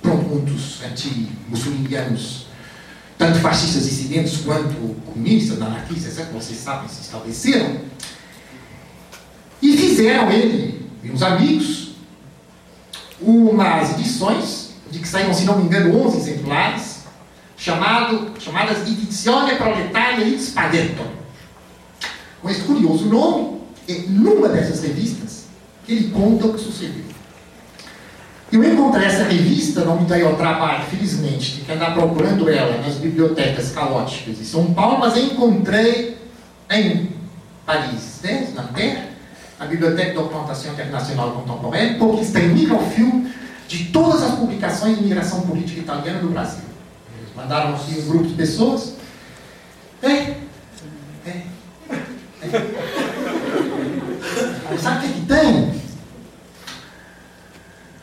Pronto, 0.00 0.28
muitos 0.28 0.82
anti-mussolinianos 0.82 2.48
tanto 3.18 3.40
fascistas 3.40 3.82
dissidentes 3.84 4.38
quanto 4.38 4.94
comunistas, 5.04 5.60
anarquistas, 5.60 6.24
que 6.24 6.32
vocês 6.32 6.56
sabem, 6.56 6.88
se 6.88 7.00
estabeleceram. 7.02 7.80
E 9.60 9.76
fizeram 9.76 10.30
ele 10.30 10.88
e 11.02 11.10
os 11.10 11.22
amigos 11.22 11.88
umas 13.20 13.98
edições, 13.98 14.67
de 14.90 14.98
que 14.98 15.08
saíram, 15.08 15.34
se 15.34 15.44
não 15.44 15.58
me 15.58 15.64
engano, 15.64 16.06
11 16.06 16.16
exemplares, 16.18 16.98
chamado, 17.56 18.32
chamadas 18.38 18.86
Edizione 18.86 19.56
Proletaria 19.56 20.24
e 20.24 20.38
Spaghetto. 20.38 21.02
Com 22.40 22.48
esse 22.48 22.62
curioso 22.62 23.06
nome, 23.06 23.58
e 23.86 23.92
numa 24.08 24.48
dessas 24.48 24.82
revistas, 24.82 25.46
ele 25.88 26.10
conta 26.10 26.46
o 26.46 26.54
que 26.54 26.60
sucedeu. 26.60 27.04
Eu 28.50 28.64
encontrei 28.64 29.06
essa 29.06 29.24
revista, 29.24 29.84
não 29.84 30.00
me 30.00 30.06
dei 30.06 30.24
ao 30.24 30.36
trabalho, 30.36 30.84
felizmente, 30.84 31.56
de 31.56 31.60
que 31.62 31.72
andar 31.72 31.92
procurando 31.92 32.48
ela 32.48 32.78
nas 32.78 32.94
bibliotecas 32.94 33.72
caóticas 33.72 34.38
de 34.38 34.44
São 34.44 34.72
Paulo, 34.72 34.98
mas 34.98 35.16
encontrei 35.18 36.16
em 36.70 37.10
Paris, 37.66 38.20
né, 38.22 38.48
na 38.54 38.62
Terra, 38.62 39.04
a 39.60 39.66
Biblioteca 39.66 40.10
de 40.10 40.14
Documentação 40.14 40.72
Internacional 40.72 41.32
Contemporânea, 41.32 41.98
porque 41.98 42.22
está 42.22 42.40
em 42.40 42.48
microfilme 42.48 43.30
de 43.68 43.84
todas 43.86 44.22
as 44.22 44.34
publicações 44.36 44.96
de 44.96 45.04
imigração 45.04 45.42
política 45.42 45.80
italiana 45.80 46.20
do 46.20 46.30
Brasil. 46.30 46.64
Eles 47.18 47.34
mandaram 47.36 47.74
assim, 47.74 48.00
um 48.00 48.08
grupo 48.08 48.26
de 48.26 48.34
pessoas. 48.34 48.94
É, 50.02 50.08
é, 50.08 50.38
é. 51.26 51.46
Sabe 54.80 54.98
o 54.98 55.00
que, 55.08 55.20
que 55.20 55.26
tem? 55.26 55.82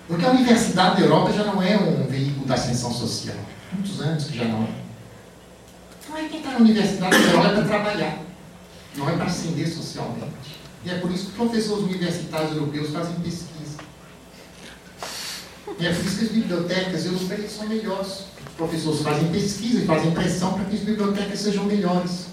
Porque 0.07 0.25
a 0.25 0.29
Universidade 0.29 0.97
da 0.97 1.01
Europa 1.01 1.33
já 1.33 1.43
não 1.45 1.61
é 1.61 1.75
um 1.77 2.05
veículo 2.05 2.45
da 2.45 2.53
ascensão 2.53 2.93
social. 2.93 3.37
Muitos 3.73 3.99
anos 4.01 4.25
que 4.25 4.37
já 4.37 4.45
não 4.45 4.63
é. 4.63 4.69
Não 6.07 6.17
é 6.17 6.27
quem 6.29 6.39
está 6.39 6.51
na 6.51 6.57
Universidade 6.57 7.17
da 7.17 7.31
Europa 7.31 7.47
é 7.47 7.53
para 7.53 7.63
trabalhar, 7.63 8.19
não 8.95 9.09
é 9.09 9.13
para 9.13 9.25
ascender 9.25 9.67
socialmente. 9.67 10.59
E 10.85 10.91
é 10.91 10.99
por 10.99 11.11
isso 11.11 11.27
que 11.27 11.31
professores 11.31 11.85
universitários 11.85 12.51
europeus 12.51 12.91
fazem 12.91 13.15
pesquisa. 13.15 13.54
E 15.79 15.85
é 15.85 15.91
isso 15.91 16.17
que 16.17 16.25
as 16.25 16.31
bibliotecas 16.31 17.05
europeias 17.05 17.51
são 17.51 17.67
melhores. 17.67 18.25
Os 18.47 18.53
professores 18.55 19.01
fazem 19.01 19.27
pesquisa 19.29 19.79
e 19.79 19.85
fazem 19.85 20.11
pressão 20.11 20.53
para 20.53 20.65
que 20.65 20.75
as 20.75 20.81
bibliotecas 20.81 21.39
sejam 21.39 21.65
melhores. 21.65 22.27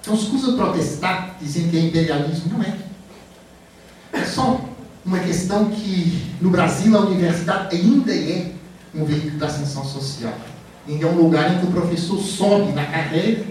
Então, 0.00 0.14
escusa 0.14 0.52
protestar, 0.52 1.36
dizendo 1.40 1.70
que 1.70 1.76
é 1.78 1.80
imperialismo. 1.80 2.52
Não 2.52 2.62
é. 2.62 2.76
É 4.12 4.24
só 4.24 4.60
uma 5.04 5.18
questão 5.18 5.70
que 5.70 6.32
no 6.40 6.50
Brasil 6.50 6.96
a 6.96 7.00
universidade 7.00 7.76
ainda 7.76 8.14
é 8.14 8.52
um 8.94 9.04
veículo 9.04 9.38
da 9.38 9.46
ascensão 9.46 9.84
social. 9.84 10.34
Ainda 10.88 11.06
é 11.06 11.10
um 11.10 11.16
lugar 11.16 11.54
em 11.54 11.58
que 11.58 11.66
o 11.66 11.70
professor 11.70 12.18
sobe 12.18 12.72
na 12.72 12.84
carreira 12.86 13.44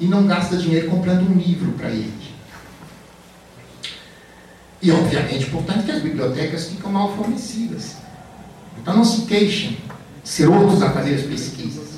e 0.00 0.06
não 0.06 0.26
gasta 0.26 0.56
dinheiro 0.56 0.90
comprando 0.90 1.28
um 1.28 1.34
livro 1.34 1.72
para 1.72 1.90
ele. 1.90 2.23
E, 4.84 4.92
obviamente, 4.92 5.46
portanto, 5.46 5.86
que 5.86 5.92
as 5.92 6.02
bibliotecas 6.02 6.68
ficam 6.68 6.92
mal 6.92 7.16
fornecidas. 7.16 7.96
Então, 8.78 8.94
não 8.94 9.02
se 9.02 9.22
queixem 9.22 9.78
ser 10.22 10.46
outros 10.46 10.82
a 10.82 10.90
fazer 10.90 11.14
as 11.14 11.22
pesquisas. 11.22 11.94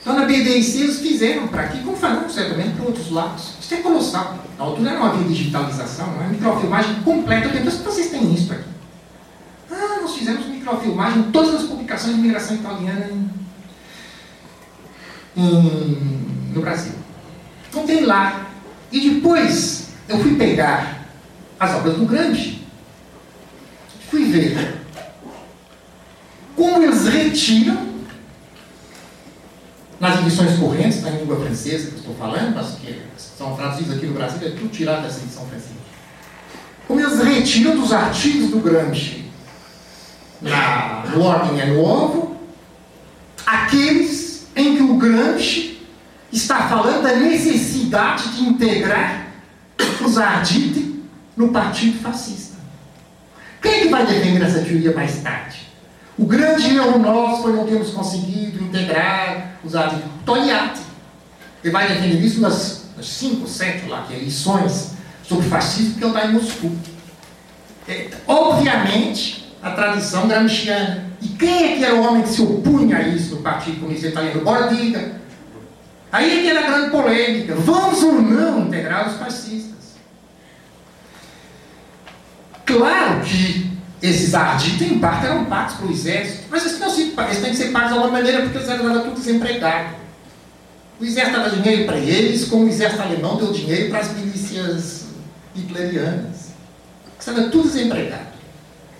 Então, 0.00 0.16
na 0.16 0.24
BDIC, 0.24 0.80
eles 0.80 0.98
fizeram 0.98 1.46
para 1.46 1.62
aqui, 1.62 1.84
como 1.84 1.96
fazemos 1.96 2.34
certamente 2.34 2.74
para 2.74 2.86
outros 2.86 3.12
lados. 3.12 3.52
Isso 3.60 3.74
é 3.74 3.76
colossal. 3.76 4.38
Na 4.58 4.64
altura 4.64 4.94
não 4.94 5.04
havia 5.04 5.28
digitalização, 5.28 6.14
não 6.14 6.24
é 6.24 6.26
microfilmagem 6.26 7.02
completa. 7.02 7.46
Eu 7.46 7.62
que 7.62 7.70
vocês 7.70 8.10
têm 8.10 8.34
isso 8.34 8.52
aqui. 8.52 8.64
Ah, 9.70 10.00
nós 10.02 10.16
fizemos 10.16 10.46
microfilmagem 10.46 11.20
em 11.20 11.30
todas 11.30 11.54
as 11.54 11.62
publicações 11.62 12.14
de 12.14 12.18
imigração 12.18 12.56
italiana 12.56 13.08
em, 13.08 13.30
em, 15.36 16.52
no 16.52 16.60
Brasil. 16.60 16.94
Então 17.68 17.86
tem 17.86 18.04
lá. 18.04 18.48
E 18.90 19.10
depois 19.10 19.90
eu 20.08 20.18
fui 20.18 20.34
pegar 20.34 20.95
as 21.58 21.74
obras 21.74 21.96
do 21.96 22.06
Gramsci, 22.06 22.62
fui 24.10 24.24
ver 24.26 24.76
como 26.54 26.82
eles 26.82 27.06
retiram 27.06 27.86
nas 29.98 30.20
edições 30.20 30.58
correntes, 30.58 31.02
na 31.02 31.10
língua 31.10 31.36
francesa 31.36 31.90
que 31.90 31.98
estou 31.98 32.14
falando, 32.14 32.54
mas 32.54 32.74
que 32.76 33.00
são 33.16 33.56
traduzidas 33.56 33.96
aqui 33.96 34.06
no 34.06 34.14
Brasil, 34.14 34.46
é 34.46 34.50
tudo 34.50 34.68
tirado 34.68 35.02
dessa 35.02 35.20
edição 35.20 35.46
francesa. 35.46 35.76
Como 36.86 37.00
eles 37.00 37.18
retiram 37.20 37.78
dos 37.78 37.92
artigos 37.92 38.50
do 38.50 38.60
Gramsci 38.60 39.24
na, 40.40 41.04
no 41.06 41.22
Ordem 41.22 41.60
é 41.60 41.66
Novo, 41.66 42.36
aqueles 43.44 44.46
em 44.54 44.76
que 44.76 44.82
o 44.82 44.96
Gramsci 44.96 45.80
está 46.32 46.68
falando 46.68 47.02
da 47.02 47.16
necessidade 47.16 48.28
de 48.36 48.44
integrar 48.44 49.28
os 50.04 50.18
Arditi 50.18 50.85
no 51.36 51.48
Partido 51.48 52.00
Fascista. 52.00 52.56
Quem 53.60 53.82
que 53.82 53.88
vai 53.88 54.06
defender 54.06 54.42
essa 54.42 54.60
teoria 54.60 54.94
mais 54.94 55.18
tarde? 55.18 55.66
O 56.18 56.24
grande 56.24 56.74
erro 56.74 56.98
nosso 56.98 57.42
foi 57.42 57.52
não 57.52 57.66
termos 57.66 57.90
conseguido 57.90 58.64
integrar 58.64 59.58
os 59.62 59.74
Arditi. 59.74 60.08
Togliatti. 60.24 60.80
Ele 61.62 61.72
vai 61.72 61.88
defender 61.88 62.20
isso 62.24 62.40
nas, 62.40 62.84
nas 62.96 63.06
cinco, 63.06 63.46
sete 63.46 63.88
lá, 63.88 64.04
que 64.06 64.14
é 64.14 64.18
lições 64.18 64.92
sobre 65.22 65.48
fascismo 65.48 65.96
que 65.96 66.04
eu 66.04 66.08
está 66.08 66.26
em 66.26 66.32
Moscou. 66.32 66.72
É, 67.88 68.08
obviamente, 68.26 69.52
a 69.62 69.70
tradição 69.72 70.26
gramsciana. 70.28 71.06
E 71.20 71.28
quem 71.28 71.72
é 71.72 71.76
que 71.76 71.84
era 71.84 71.94
o 71.94 72.02
homem 72.02 72.22
que 72.22 72.28
se 72.28 72.42
opunha 72.42 72.98
a 72.98 73.02
isso 73.02 73.36
no 73.36 73.42
Partido 73.42 73.80
Comunista 73.80 74.08
Italiano? 74.08 74.44
Bordiga. 74.44 75.16
Aí 76.12 76.38
é 76.38 76.42
que 76.42 76.48
era 76.48 76.60
a 76.60 76.70
grande 76.70 76.90
polêmica. 76.90 77.54
Vamos 77.56 78.02
ou 78.02 78.22
não 78.22 78.66
integrar 78.66 79.08
os 79.08 79.16
fascistas? 79.16 79.75
Claro 82.66 83.20
que 83.22 83.70
esses 84.02 84.34
arditos, 84.34 84.82
em 84.82 84.98
parte, 84.98 85.26
eram 85.26 85.44
pagos 85.46 85.74
para 85.74 85.86
o 85.86 85.90
exército, 85.90 86.44
mas 86.50 86.66
eles, 86.66 86.78
não 86.78 86.94
eles 87.24 87.40
têm 87.40 87.50
que 87.50 87.56
ser 87.56 87.70
pagos 87.70 87.88
de 87.88 87.94
alguma 87.94 88.12
maneira 88.12 88.42
porque 88.42 88.58
eles 88.58 88.68
eram 88.68 89.02
tudo 89.02 89.14
desempregados. 89.14 89.92
O 91.00 91.04
exército 91.04 91.36
dava 91.38 91.50
dinheiro 91.50 91.86
para 91.86 91.98
eles, 91.98 92.46
como 92.46 92.64
o 92.64 92.68
exército 92.68 93.02
alemão 93.02 93.36
deu 93.36 93.52
dinheiro 93.52 93.90
para 93.90 94.00
as 94.00 94.12
milícias 94.12 95.06
hitlerianas. 95.54 96.46
Eram 97.26 97.50
tudo 97.50 97.68
desempregados. 97.68 98.36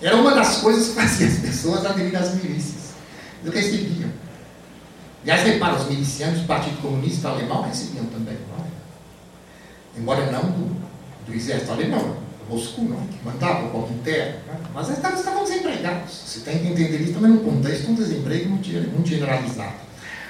Era 0.01 0.17
uma 0.17 0.35
das 0.35 0.59
coisas 0.59 0.89
que 0.89 0.95
fazia 0.95 1.27
as 1.27 1.39
pessoas 1.39 1.87
aderirem 1.87 2.19
às 2.19 2.35
milícias. 2.35 2.95
Eles 3.43 3.55
recebiam. 3.55 4.11
Aliás, 5.23 5.43
repara, 5.43 5.77
os 5.77 5.89
milicianos 5.89 6.41
do 6.41 6.47
Partido 6.47 6.81
Comunista 6.81 7.29
Alemão 7.29 7.63
recebiam 7.63 8.05
também, 8.07 8.37
não 8.49 8.65
é? 8.65 8.69
Embora 9.99 10.31
não 10.31 10.43
do, 10.43 10.77
do 11.27 11.35
exército 11.35 11.73
alemão. 11.73 12.26
Moscou, 12.49 12.85
não, 12.85 13.03
mandava 13.25 13.67
o 13.67 13.71
Comitê, 13.71 14.19
né? 14.19 14.61
mas 14.73 14.89
eles 14.89 14.99
estavam, 14.99 15.43
desempregados. 15.43 16.13
Você 16.25 16.41
tem 16.41 16.59
que 16.59 16.69
entender 16.69 16.99
isso 16.99 17.15
também 17.15 17.33
no 17.33 17.41
contexto 17.41 17.87
de 17.87 17.91
um 17.91 17.95
desemprego 17.95 18.51
muito, 18.51 19.09
generalizado. 19.09 19.75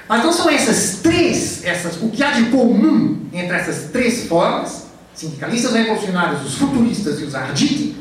Mas 0.09 0.21
então 0.21 0.33
são 0.33 0.49
essas 0.49 1.01
três, 1.03 1.65
essas, 1.65 2.01
o 2.01 2.09
que 2.09 2.23
há 2.23 2.31
de 2.31 2.47
comum 2.47 3.27
entre 3.33 3.55
essas 3.57 3.91
três 3.91 4.27
formas, 4.27 4.87
sindicalistas 5.15 5.73
revolucionários, 5.73 6.45
os 6.47 6.55
futuristas 6.55 7.21
e 7.21 7.25
os 7.25 7.35
arditi, 7.35 7.97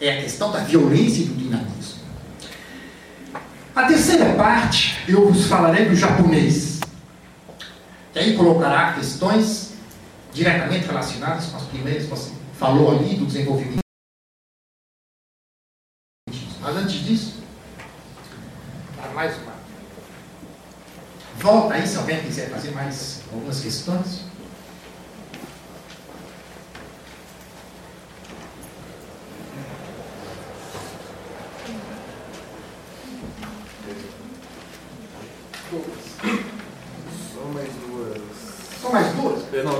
é 0.00 0.18
a 0.18 0.22
questão 0.22 0.50
da 0.50 0.60
violência 0.60 1.22
e 1.22 1.26
do 1.26 1.34
dinamismo. 1.34 1.98
A 3.74 3.84
terceira 3.84 4.34
parte, 4.34 4.98
eu 5.06 5.30
vos 5.30 5.46
falarei 5.46 5.88
do 5.88 5.94
japonês, 5.94 6.80
que 8.12 8.18
aí 8.18 8.34
colocará 8.34 8.92
questões 8.94 9.72
diretamente 10.32 10.86
relacionadas 10.86 11.46
com 11.46 11.56
as 11.56 11.64
primeiras, 11.64 12.06
você 12.06 12.37
falou 12.58 12.90
ali 12.90 13.14
do 13.14 13.24
desenvolvimento. 13.24 13.78
Mas 16.60 16.76
antes 16.76 17.06
disso, 17.06 17.42
mais 19.14 19.36
uma. 19.42 19.52
Volta 21.36 21.74
aí 21.74 21.86
se 21.86 21.96
alguém 21.96 22.20
quiser 22.22 22.50
fazer 22.50 22.72
mais 22.72 23.22
algumas 23.32 23.60
questões. 23.60 24.24
Só 37.34 37.44
mais 37.52 37.72
duas. 37.72 38.18
Só 38.80 38.90
mais 38.92 39.12
duas? 39.14 39.54
É, 39.54 39.62
Não, 39.62 39.78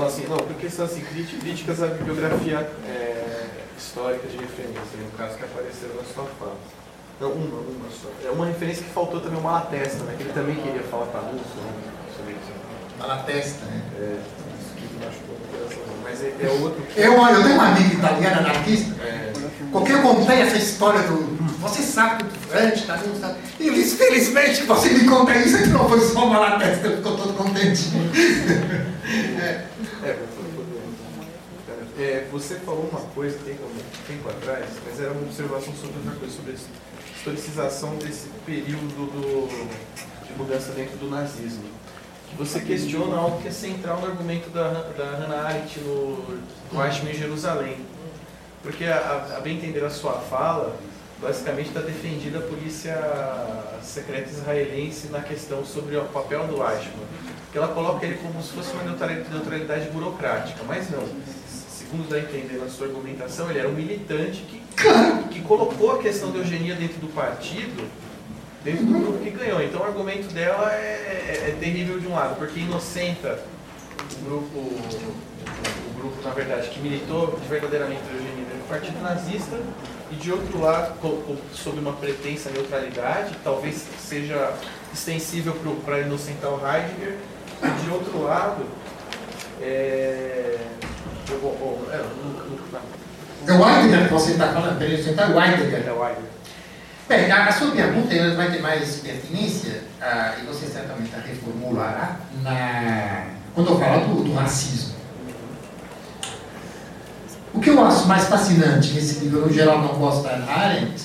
não, 0.77 0.85
questão 0.85 0.85
assim, 0.85 1.01
críti- 1.01 1.37
críticas 1.37 1.81
à 1.83 1.87
bibliografia 1.87 2.69
é, 2.87 3.45
histórica 3.77 4.27
de 4.27 4.37
referência, 4.37 4.81
no 5.03 5.11
caso 5.17 5.37
que 5.37 5.43
apareceram 5.43 5.95
na 5.95 6.03
sua 6.03 6.25
fala. 6.39 6.55
Não, 7.19 7.31
uma, 7.31 7.59
uma 7.59 7.89
só. 7.89 8.09
É 8.25 8.29
uma 8.31 8.45
referência 8.45 8.83
que 8.83 8.89
faltou 8.91 9.19
também 9.19 9.39
o 9.39 9.43
Malatesta, 9.43 10.03
né? 10.03 10.15
Que 10.17 10.23
ele 10.23 10.33
também 10.33 10.55
queria 10.55 10.83
falar 10.83 11.05
para 11.07 11.19
Lúcio, 11.21 11.57
né? 11.57 11.71
Sobre 12.15 12.31
isso. 12.33 12.51
Malatesta, 12.97 13.65
né? 13.65 13.81
É, 13.99 14.17
isso 14.61 14.73
que 14.75 14.93
me 14.93 15.05
machucou 15.05 15.35
no 15.37 15.57
coração. 15.59 15.83
Mas 16.03 16.23
é, 16.23 16.33
é 16.41 16.49
outro. 16.61 16.81
Eu, 16.95 17.13
eu 17.13 17.43
tenho 17.43 17.55
uma 17.55 17.67
amiga 17.67 17.93
italiana 17.93 18.37
anarquista. 18.39 18.95
É, 19.03 19.33
Porque 19.71 19.91
eu 19.91 20.01
contei 20.01 20.41
essa 20.41 20.57
história 20.57 21.01
do. 21.03 21.37
Você 21.59 21.81
sabe 21.81 22.23
que 22.23 22.37
o 22.47 22.53
Dante 22.53 22.79
está 22.79 22.93
ali, 22.93 23.11
está. 23.13 23.35
E 23.59 23.67
eu 23.67 23.73
disse, 23.73 23.97
felizmente 23.97 24.63
você 24.63 24.89
me 24.91 25.05
conta 25.09 25.35
isso, 25.35 25.57
que 25.61 25.67
não 25.69 25.89
foi 25.89 25.99
só 25.99 26.25
uma 26.25 26.39
latesta, 26.39 26.87
eu 26.87 26.97
ficou 26.97 27.17
todo 27.17 27.33
contente. 27.33 27.83
É, 29.41 29.65
bem. 30.01 30.15
É, 31.99 32.25
você 32.31 32.55
falou 32.55 32.87
uma 32.89 33.01
coisa 33.13 33.37
tem 33.43 33.55
um 33.55 34.07
tempo 34.07 34.29
atrás, 34.29 34.65
mas 34.85 34.99
era 35.01 35.11
uma 35.11 35.21
observação 35.23 35.73
sobre 35.75 35.97
outra 35.97 36.13
coisa, 36.17 36.33
sobre 36.33 36.51
a 36.53 36.55
historicização 37.17 37.95
desse 37.97 38.29
período 38.45 38.87
do- 38.95 40.25
de 40.25 40.33
mudança 40.37 40.71
dentro 40.71 40.95
do 40.97 41.09
nazismo. 41.09 41.65
Que 42.29 42.37
você 42.37 42.61
questiona 42.61 43.17
algo 43.17 43.41
que 43.41 43.47
é 43.49 43.51
central 43.51 43.99
no 43.99 44.07
argumento 44.07 44.49
da, 44.51 44.69
da 44.97 45.03
Hannah 45.17 45.47
Arendt 45.47 45.79
no, 45.81 46.23
no 46.71 46.85
em 47.09 47.13
Jerusalém. 47.13 47.77
Porque, 48.63 48.85
a, 48.85 49.35
a- 49.37 49.39
bem 49.41 49.57
entender 49.57 49.83
a 49.83 49.89
sua 49.89 50.13
fala, 50.13 50.77
basicamente 51.21 51.67
está 51.69 51.81
defendida 51.81 52.37
a 52.39 52.41
polícia 52.43 52.95
secreta 53.81 54.29
israelense 54.29 55.07
na 55.07 55.19
questão 55.21 55.65
sobre 55.65 55.97
o 55.97 56.05
papel 56.05 56.47
do 56.47 56.55
Eichmann. 56.63 57.07
Porque 57.45 57.57
ela 57.57 57.69
coloca 57.69 58.05
ele 58.05 58.15
como 58.21 58.41
se 58.41 58.53
fosse 58.53 58.71
uma 58.71 58.83
neutrali- 58.83 59.25
neutralidade 59.29 59.89
burocrática, 59.89 60.63
mas 60.65 60.89
não. 60.91 61.03
Segundo 61.89 62.07
dá 62.07 62.17
a 62.17 62.19
entender 62.19 62.57
na 62.59 62.69
sua 62.69 62.85
argumentação, 62.85 63.49
ele 63.49 63.57
era 63.59 63.67
um 63.67 63.71
militante 63.73 64.43
que, 64.47 64.61
que 65.31 65.41
colocou 65.41 65.93
a 65.93 65.97
questão 65.97 66.31
da 66.31 66.37
eugenia 66.37 66.75
dentro 66.75 66.99
do 66.99 67.07
partido, 67.07 67.89
dentro 68.63 68.85
do 68.85 68.93
grupo 68.99 69.17
que 69.23 69.31
ganhou. 69.31 69.59
Então 69.63 69.81
o 69.81 69.83
argumento 69.83 70.31
dela 70.31 70.71
é, 70.71 70.77
é- 71.47 71.49
é 71.49 71.55
terrível 71.59 71.99
de 71.99 72.05
um 72.05 72.13
lado, 72.13 72.37
porque 72.37 72.59
inocenta 72.59 73.39
o 74.21 74.23
grupo, 74.25 74.59
o 74.59 75.99
grupo, 75.99 76.21
na 76.23 76.29
verdade, 76.31 76.69
que 76.69 76.79
militou 76.79 77.35
de 77.41 77.47
verdadeiramente 77.47 78.01
a 78.07 78.13
eugenia 78.13 78.35
dentro 78.45 78.57
do 78.59 78.69
partido 78.69 79.01
nazista, 79.01 79.59
e 80.11 80.15
de 80.15 80.31
outro 80.31 80.61
lado, 80.61 80.93
sob 81.53 81.79
uma 81.79 81.93
pretensa 81.93 82.51
neutralidade, 82.51 83.35
talvez 83.43 83.83
seja 83.99 84.53
extensível 84.93 85.55
para 85.83 86.01
inocentar 86.01 86.51
o 86.51 86.59
Heidegger, 86.63 87.17
e 87.63 87.83
de 87.83 87.89
outro 87.91 88.23
lado, 88.23 88.63
é, 89.61 89.65
é, 89.65 91.33
É 93.47 93.53
o 93.53 93.69
Heidegger 93.69 94.07
que 94.07 94.13
você 94.13 94.31
está 94.31 94.47
falando, 94.49 94.77
peraí, 94.77 95.01
você 95.01 95.09
está 95.11 95.23
Heidegger. 95.23 95.87
é 95.87 95.89
Heidegger. 95.89 96.29
Bem, 97.07 97.31
a, 97.31 97.47
a 97.47 97.51
sua 97.51 97.71
pergunta 97.71 98.13
ela 98.13 98.35
vai 98.35 98.51
ter 98.51 98.61
mais 98.61 98.97
pertinência, 98.97 99.81
ah, 99.99 100.35
e 100.39 100.45
você 100.45 100.67
certamente 100.67 101.11
a 101.15 101.19
reformulará, 101.19 102.17
na, 102.43 103.25
quando 103.55 103.71
eu 103.71 103.79
falar 103.79 103.97
do, 104.05 104.23
do 104.23 104.33
racismo. 104.33 104.93
O 107.51 107.59
que 107.59 107.71
eu 107.71 107.83
acho 107.83 108.07
mais 108.07 108.25
fascinante 108.25 108.93
nesse 108.93 109.21
livro, 109.21 109.39
eu 109.39 109.47
no 109.47 109.53
geral 109.53 109.81
não 109.81 109.95
gosto 109.95 110.21
da 110.21 110.33
Arendt, 110.53 111.01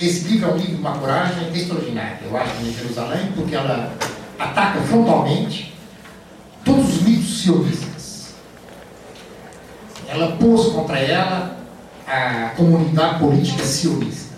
esse 0.00 0.26
livro 0.26 0.50
é 0.50 0.52
um 0.52 0.56
livro 0.56 0.74
de 0.74 0.80
uma 0.80 0.98
coragem 0.98 1.52
extraordinária, 1.54 2.18
eu 2.24 2.36
acho, 2.36 2.50
em 2.62 2.74
Jerusalém, 2.74 3.30
porque 3.36 3.54
ela 3.54 3.92
ataca 4.38 4.80
frontalmente 4.80 5.78
sionistas. 7.40 8.34
Ela 10.08 10.36
pôs 10.36 10.72
contra 10.72 10.98
ela 10.98 11.56
a 12.06 12.50
comunidade 12.56 13.20
política 13.20 13.64
sionista 13.64 14.34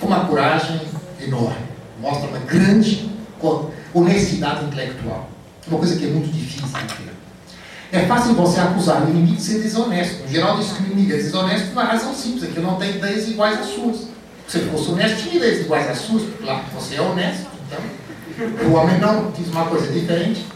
com 0.00 0.06
uma 0.06 0.24
coragem 0.26 0.80
enorme. 1.20 1.66
Mostra 2.00 2.28
uma 2.28 2.38
grande 2.38 3.10
honestidade 3.94 4.64
intelectual. 4.64 5.30
Uma 5.66 5.78
coisa 5.78 5.96
que 5.96 6.04
é 6.04 6.08
muito 6.08 6.32
difícil 6.32 6.66
de 6.66 6.94
ter. 6.94 7.06
É 7.92 8.00
fácil 8.06 8.34
você 8.34 8.60
acusar 8.60 9.04
o 9.04 9.10
inimigo 9.10 9.36
de 9.36 9.42
ser 9.42 9.62
desonesto. 9.62 10.24
No 10.24 10.28
geral, 10.28 10.58
diz 10.58 10.72
que 10.72 10.82
o 10.82 10.86
inimigo 10.86 11.12
é 11.12 11.16
desonesto 11.16 11.66
por 11.68 11.72
uma 11.72 11.84
razão 11.84 12.14
simples, 12.14 12.42
é 12.42 12.46
que 12.48 12.58
ele 12.58 12.66
não 12.66 12.76
tem 12.76 12.96
ideias 12.96 13.28
iguais 13.28 13.60
às 13.60 13.66
suas. 13.66 14.08
Se 14.48 14.58
ele 14.58 14.70
fosse 14.70 14.90
honesto, 14.90 15.22
tinha 15.22 15.36
ideias 15.36 15.60
iguais 15.60 15.88
às 15.88 15.98
suas, 15.98 16.22
porque 16.22 16.44
lá 16.44 16.64
você 16.74 16.96
é 16.96 17.00
honesto. 17.00 17.46
Então, 17.66 18.68
o 18.68 18.74
homem 18.74 18.98
não 18.98 19.30
diz 19.30 19.48
uma 19.48 19.66
coisa 19.66 19.90
diferente. 19.90 20.46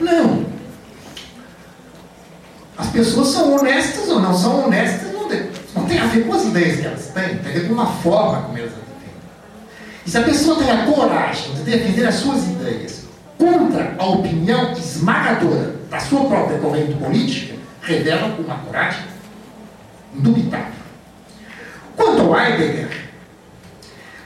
Não. 0.00 0.51
As 2.82 2.88
pessoas 2.88 3.28
são 3.28 3.54
honestas 3.54 4.08
ou 4.08 4.18
não 4.20 4.34
são 4.36 4.64
honestas, 4.64 5.12
não 5.12 5.28
tem, 5.28 5.48
não 5.74 5.84
tem 5.86 5.98
a 6.00 6.06
ver 6.06 6.26
com 6.26 6.34
as 6.34 6.44
ideias 6.46 6.80
que 6.80 6.86
elas 6.86 7.06
têm, 7.14 7.36
tem 7.38 7.50
a 7.52 7.54
ver 7.54 7.68
com 7.68 7.74
uma 7.74 7.86
forma 7.86 8.42
como 8.42 8.58
elas 8.58 8.72
as 8.72 8.78
defendem. 8.78 9.14
E 10.04 10.10
se 10.10 10.18
a 10.18 10.22
pessoa 10.22 10.58
tem 10.58 10.70
a 10.70 10.84
coragem 10.86 11.54
de 11.54 11.60
defender 11.62 12.06
as 12.08 12.16
suas 12.16 12.42
ideias 12.44 13.04
contra 13.38 13.94
a 13.98 14.04
opinião 14.04 14.72
esmagadora 14.72 15.76
da 15.88 16.00
sua 16.00 16.24
própria 16.24 16.58
corrente 16.58 16.94
política, 16.94 17.54
revela 17.82 18.34
uma 18.36 18.56
coragem 18.56 19.04
indubitável. 20.14 20.66
Quanto 21.96 22.20
ao 22.22 22.38
Heidegger, 22.40 22.90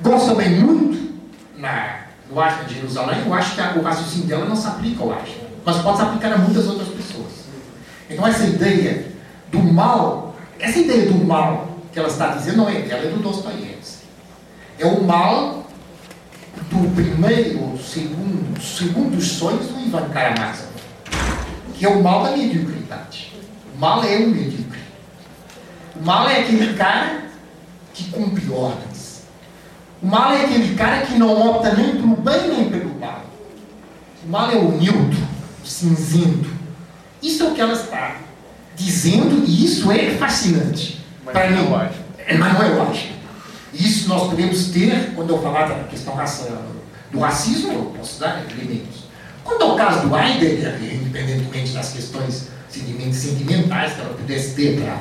gosto 0.00 0.28
também 0.30 0.50
muito 0.60 1.14
na, 1.58 1.96
no 2.30 2.40
Ashman 2.40 2.64
de 2.66 2.74
Jerusalém, 2.74 3.22
eu 3.26 3.34
acho 3.34 3.54
que 3.54 3.60
a- 3.60 3.74
o 3.76 3.82
raciocínio 3.82 4.26
dela 4.28 4.46
não 4.46 4.56
se 4.56 4.66
aplica 4.66 5.02
ao 5.02 5.12
Ashman, 5.12 5.46
mas 5.64 5.76
pode 5.78 5.96
se 5.98 6.02
aplicar 6.04 6.32
a 6.32 6.38
muitas 6.38 6.66
outras 6.66 6.88
pessoas. 6.88 7.25
Então 8.08 8.26
essa 8.26 8.44
ideia 8.44 9.06
do 9.50 9.58
mal, 9.62 10.36
essa 10.58 10.78
ideia 10.78 11.06
do 11.06 11.24
mal 11.24 11.76
que 11.92 11.98
ela 11.98 12.08
está 12.08 12.28
dizendo 12.28 12.58
não 12.58 12.68
é 12.68 12.80
dela, 12.82 13.02
é 13.02 13.08
do 13.08 13.22
Dostoiévski. 13.22 14.06
É 14.78 14.86
o 14.86 15.02
mal 15.02 15.66
do 16.70 16.94
primeiro 16.94 17.78
segundo, 17.78 18.60
segundo 18.60 19.16
dos 19.16 19.28
sonhos 19.28 19.66
do 19.68 19.80
Ivan 19.80 20.08
Karamazov, 20.10 20.68
que 21.74 21.84
é 21.84 21.88
o 21.88 22.02
mal 22.02 22.24
da 22.24 22.36
mediocridade. 22.36 23.32
O 23.74 23.78
mal 23.78 24.04
é 24.04 24.16
o 24.16 24.28
medíocre. 24.28 24.80
O 25.94 26.04
mal 26.04 26.28
é 26.28 26.40
aquele 26.40 26.74
cara 26.74 27.24
que 27.92 28.10
cumpre 28.10 28.50
ordens. 28.50 29.22
O 30.02 30.06
mal 30.06 30.32
é 30.32 30.44
aquele 30.44 30.74
cara 30.74 31.06
que 31.06 31.18
não 31.18 31.48
opta 31.48 31.74
nem 31.74 31.96
pelo 31.96 32.16
bem 32.16 32.48
nem 32.48 32.70
pelo 32.70 32.98
mal. 33.00 33.24
O 34.24 34.28
mal 34.28 34.50
é 34.50 34.56
o 34.56 34.70
neutro, 34.72 35.18
o 35.62 35.66
cinzento. 35.66 36.55
Isso 37.26 37.42
é 37.42 37.46
o 37.48 37.54
que 37.54 37.60
ela 37.60 37.72
está 37.72 38.16
dizendo 38.76 39.44
e 39.46 39.64
isso 39.64 39.90
é 39.90 40.10
fascinante. 40.10 41.04
Mas 41.24 41.32
Para 41.32 41.50
não 41.50 41.70
mim. 41.70 41.74
é. 41.74 42.32
É, 42.34 42.36
mas 42.36 42.52
não 42.54 42.62
é 42.62 42.68
lógico. 42.68 43.14
Isso 43.74 44.08
nós 44.08 44.28
podemos 44.30 44.68
ter, 44.68 45.12
quando 45.14 45.30
eu 45.30 45.42
falar 45.42 45.66
da 45.66 45.74
questão 45.84 46.14
raça, 46.14 46.56
do 47.10 47.18
racismo, 47.18 47.72
eu 47.72 47.84
posso 47.96 48.20
dar 48.20 48.44
elementos. 48.50 49.04
Quanto 49.44 49.62
ao 49.62 49.76
caso 49.76 50.08
do 50.08 50.16
Heidegger, 50.16 50.76
independentemente 50.82 51.72
das 51.72 51.92
questões 51.92 52.48
sentimen- 52.68 53.12
sentimentais 53.12 53.92
que 53.94 54.00
ela 54.00 54.14
pudesse 54.14 54.54
ter 54.54 54.80
para 54.80 54.98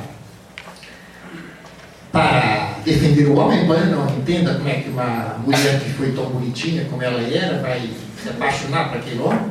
para 2.12 2.76
defender 2.86 3.26
o 3.26 3.36
homem, 3.38 3.64
embora 3.64 3.86
não 3.88 4.08
entenda 4.18 4.54
como 4.56 4.70
é 4.70 4.76
que 4.76 4.90
uma 4.90 5.36
mulher 5.46 5.82
que 5.82 5.90
foi 5.92 6.12
tão 6.14 6.26
bonitinha 6.30 6.86
como 6.86 7.02
ela 7.04 7.22
era 7.22 7.62
vai 7.62 7.90
se 8.22 8.30
apaixonar 8.30 8.90
por 8.90 9.00
aquele 9.00 9.20
homem, 9.20 9.42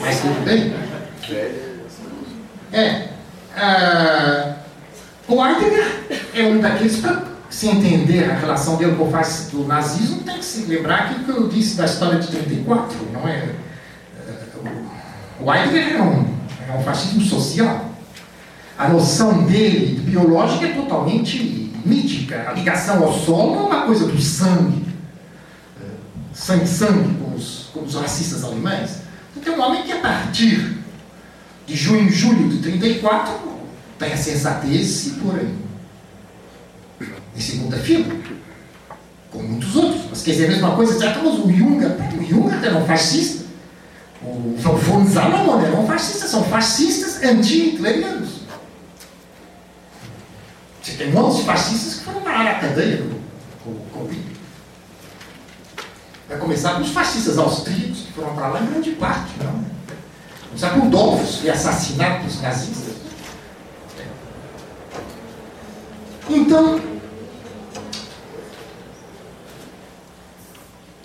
mas 0.00 0.20
tudo 0.20 0.44
bem. 0.44 0.74
É. 2.76 3.08
o 5.28 5.46
Heidegger 5.46 6.04
é 6.34 6.42
um 6.44 6.60
daqueles, 6.60 6.96
para 6.98 7.22
se 7.48 7.68
entender 7.68 8.28
a 8.30 8.34
relação 8.34 8.76
dele 8.76 8.96
com 8.96 9.06
o 9.08 9.10
fasc- 9.12 9.50
do 9.52 9.64
nazismo, 9.64 10.22
tem 10.22 10.38
que 10.38 10.44
se 10.44 10.62
lembrar 10.62 10.96
aquilo 11.04 11.24
que 11.24 11.30
eu 11.30 11.48
disse 11.48 11.76
da 11.76 11.84
história 11.84 12.18
de 12.18 12.26
34, 12.26 12.96
não 13.12 13.28
é? 13.28 13.50
O 15.40 15.52
Heidegger 15.52 15.96
é 15.96 16.02
um, 16.02 16.26
é 16.68 16.76
um 16.76 16.82
fascismo 16.82 17.20
social. 17.22 17.90
A 18.76 18.88
noção 18.88 19.44
dele, 19.44 20.00
biológica, 20.00 20.66
é 20.66 20.72
totalmente 20.72 21.72
mítica. 21.84 22.46
A 22.48 22.52
ligação 22.52 23.04
ao 23.04 23.12
solo 23.12 23.54
é 23.56 23.60
uma 23.66 23.82
coisa 23.82 24.06
do 24.06 24.20
sangue. 24.20 24.84
Sangue-sangue, 26.32 27.16
como 27.20 27.36
os, 27.36 27.68
como 27.72 27.86
os 27.86 27.94
racistas 27.94 28.42
alemães. 28.42 28.98
Então, 29.36 29.54
é 29.54 29.56
um 29.56 29.62
homem 29.62 29.82
que, 29.84 29.92
a 29.92 29.98
partir 29.98 30.78
de 31.66 31.76
junho 31.76 32.08
e 32.08 32.12
julho 32.12 32.48
de 32.48 32.58
34, 32.58 33.34
tem 33.98 34.12
a 34.12 34.16
sensatez 34.16 35.06
e 35.06 35.10
por 35.12 35.34
aí. 35.38 35.54
Em 37.36 37.40
segunda 37.40 37.76
fila, 37.78 38.06
como 39.30 39.48
muitos 39.48 39.74
outros. 39.74 40.02
Mas 40.10 40.22
quer 40.22 40.32
dizer, 40.32 40.46
a 40.46 40.50
mesma 40.50 40.76
coisa, 40.76 40.98
já 40.98 41.22
mas 41.22 41.34
o 41.38 41.52
Junger, 41.52 41.96
o 42.18 42.24
Junger 42.24 42.64
era 42.64 42.76
um 42.76 42.86
fascista. 42.86 43.44
O 44.22 44.56
von 44.56 45.06
Salomon 45.06 45.60
era 45.60 45.76
um 45.76 45.86
fascista, 45.86 46.26
são 46.26 46.44
fascistas 46.44 47.22
anti-hitlerianos. 47.22 48.44
Você 50.82 50.92
tem 50.92 51.10
muitos 51.10 51.40
fascistas 51.40 51.98
que 51.98 52.04
foram 52.04 52.20
parar 52.22 52.44
na 52.44 52.54
cadeia 52.54 52.98
do 52.98 53.14
do 53.64 53.90
Covid. 53.90 54.22
Vai 56.28 56.38
começar 56.38 56.74
com 56.74 56.82
os 56.82 56.90
fascistas 56.90 57.38
austríacos, 57.38 58.00
que 58.00 58.12
foram 58.12 58.34
para 58.34 58.48
lá 58.48 58.62
em 58.62 58.66
grande 58.66 58.90
parte, 58.92 59.32
não? 59.42 59.73
Começar 60.54 60.70
com 60.70 60.86
o 60.86 60.90
foi 61.26 61.50
assassinado 61.50 62.20
pelos 62.20 62.40
nazistas. 62.40 62.94
Então, 66.30 66.80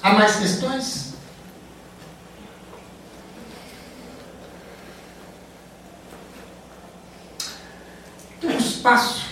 há 0.04 0.14
mais 0.14 0.36
questões? 0.36 1.14
Temos 8.40 8.66
espaço 8.66 9.26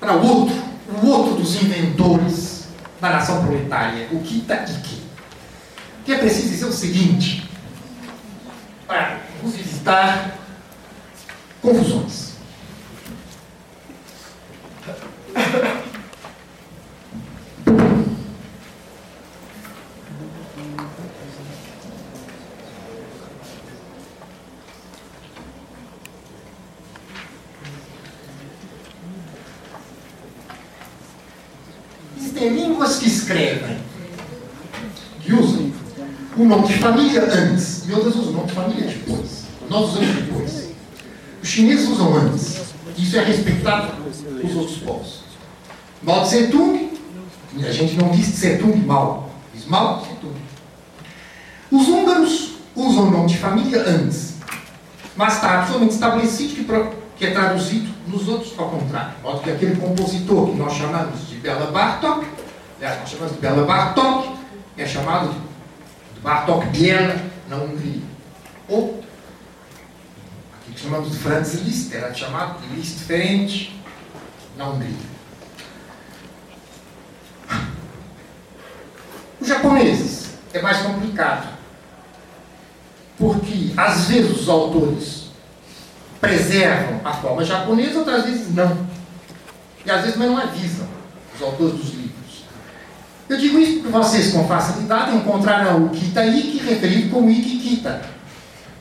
para 0.00 0.16
o 0.16 0.26
outro, 0.26 0.64
o 1.02 1.06
outro 1.06 1.34
dos 1.34 1.62
inventores 1.62 2.64
da 2.98 3.10
nação 3.10 3.44
proletária, 3.44 4.08
o 4.10 4.20
Kita 4.20 4.64
Ike. 4.64 5.02
Que 6.06 6.12
é 6.12 6.18
preciso 6.18 6.48
dizer 6.48 6.64
o 6.64 6.72
seguinte, 6.72 7.51
para 8.92 9.20
nos 9.42 9.54
evitar 9.54 10.36
confusões. 11.62 12.32
Existem 32.18 32.48
línguas 32.50 32.98
que 32.98 33.06
escrevem, 33.06 33.78
que 35.22 35.32
usam 35.32 35.72
o 36.36 36.44
nome 36.44 36.66
de 36.66 36.78
família 36.78 37.24
antes, 37.24 37.88
e 37.88 37.92
outras 37.92 38.16
usam 38.16 38.30
o 38.30 38.36
nome 38.36 38.46
de 38.46 38.54
família 38.54 38.86
depois. 38.86 39.44
Nós 39.68 39.90
usamos 39.90 40.14
depois. 40.16 40.68
Os 41.42 41.48
chineses 41.48 41.88
usam 41.88 42.14
antes. 42.16 42.60
Isso 42.96 43.18
é 43.18 43.24
respeitado 43.24 43.92
pelos 44.24 44.56
outros 44.56 44.78
povos. 44.78 45.22
Mao 46.02 46.24
Tse 46.24 46.48
Tung, 46.48 46.90
a 47.56 47.70
gente 47.70 47.96
não 47.96 48.10
diz 48.10 48.32
Tse 48.32 48.58
mal, 48.86 49.30
diz 49.54 49.66
Mao 49.66 50.00
Tse 50.00 50.14
Tung. 50.20 50.34
Os 51.70 51.88
húngaros 51.88 52.52
usam 52.74 53.08
o 53.08 53.10
nome 53.10 53.28
de 53.28 53.38
família 53.38 53.82
antes, 53.82 54.34
mas 55.16 55.34
está 55.34 55.60
absolutamente 55.60 55.94
estabelecido 55.94 56.54
que, 56.54 56.90
que 57.16 57.26
é 57.26 57.30
traduzido 57.30 57.92
nos 58.08 58.28
outros 58.28 58.52
ao 58.58 58.68
contrário. 58.68 59.16
De 59.16 59.22
modo 59.22 59.40
que 59.42 59.50
aquele 59.50 59.76
compositor 59.76 60.50
que 60.50 60.56
nós 60.56 60.72
chamamos 60.74 61.28
de 61.28 61.36
Bela 61.36 61.70
Bartok, 61.70 62.26
aliás, 62.78 63.00
nós 63.00 63.10
chamamos 63.10 63.34
de 63.34 63.40
Bela 63.40 63.64
Bartok, 63.64 64.36
é 64.76 64.86
chamado 64.86 65.30
de 65.30 65.51
Bartok 66.22 66.66
Biela 66.66 67.16
na 67.48 67.56
Hungria. 67.56 68.02
Ou, 68.68 69.02
aqui 70.54 70.72
que 70.72 70.80
chamamos 70.80 71.10
de 71.10 71.18
Franz 71.18 71.54
Liszt, 71.54 71.92
era 71.92 72.14
chamado 72.14 72.60
de 72.60 72.74
Liszt 72.74 73.00
Ferenc 73.00 73.72
na 74.56 74.68
Hungria. 74.68 75.12
Os 79.40 79.48
japoneses 79.48 80.30
é 80.54 80.62
mais 80.62 80.78
complicado, 80.78 81.58
porque 83.18 83.72
às 83.76 84.06
vezes 84.06 84.40
os 84.42 84.48
autores 84.48 85.22
preservam 86.20 87.00
a 87.04 87.12
forma 87.12 87.44
japonesa, 87.44 87.98
outras 87.98 88.24
vezes 88.24 88.54
não. 88.54 88.86
E 89.84 89.90
às 89.90 90.02
vezes 90.02 90.12
também 90.12 90.28
não 90.28 90.38
avisam 90.38 90.86
os 91.34 91.42
autores 91.42 91.74
dos 91.74 91.88
livros. 91.90 92.21
Eu 93.32 93.38
digo 93.38 93.58
isso 93.58 93.80
porque 93.80 93.88
vocês, 93.88 94.30
com 94.30 94.46
facilidade, 94.46 95.16
encontrarão 95.16 95.86
o 95.86 95.88
Kita-Iki 95.88 96.58
referido 96.58 97.08
como 97.08 97.30
Iki-Kita, 97.30 98.02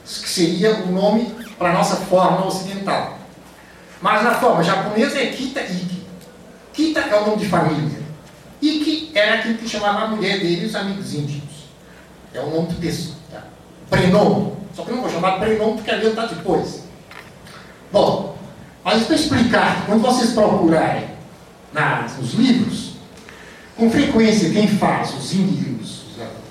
que 0.04 0.30
seria 0.30 0.84
o 0.84 0.92
nome 0.92 1.34
para 1.58 1.70
a 1.70 1.74
nossa 1.74 1.96
forma 1.96 2.46
ocidental. 2.46 3.18
Mas 4.02 4.22
na 4.26 4.34
forma 4.34 4.62
japonesa 4.62 5.18
é 5.20 5.28
Kita-Iki. 5.28 6.04
Kita 6.74 7.00
é 7.00 7.22
o 7.22 7.28
nome 7.28 7.38
de 7.38 7.48
família. 7.48 8.02
Iki 8.62 9.12
era 9.16 9.36
aquilo 9.36 9.58
que 9.58 9.70
chamava 9.70 10.02
a 10.02 10.08
mulher 10.10 10.42
dele 10.42 10.64
e 10.64 10.66
os 10.66 10.76
amigos 10.76 11.14
íntimos. 11.14 11.70
É 12.34 12.42
o 12.42 12.50
nome 12.50 12.68
de 12.68 12.76
pessoa. 12.76 13.16
Tá? 13.32 13.44
Prenome. 13.90 14.52
Só 14.76 14.84
que 14.84 14.90
eu 14.90 14.96
não 14.96 15.04
vou 15.04 15.12
chamar 15.12 15.40
prenome 15.40 15.76
porque 15.76 15.92
ali 15.92 16.08
está 16.08 16.26
depois. 16.26 16.84
Bom, 17.90 18.36
mas 18.84 19.04
para 19.06 19.16
explicar 19.16 19.86
quando 19.86 20.02
vocês 20.02 20.32
procurarem 20.32 21.08
nos 22.20 22.34
livros, 22.34 22.91
com 23.82 23.90
frequência 23.90 24.52
quem 24.52 24.68
faz 24.68 25.12
os 25.18 25.34
índices, 25.34 26.02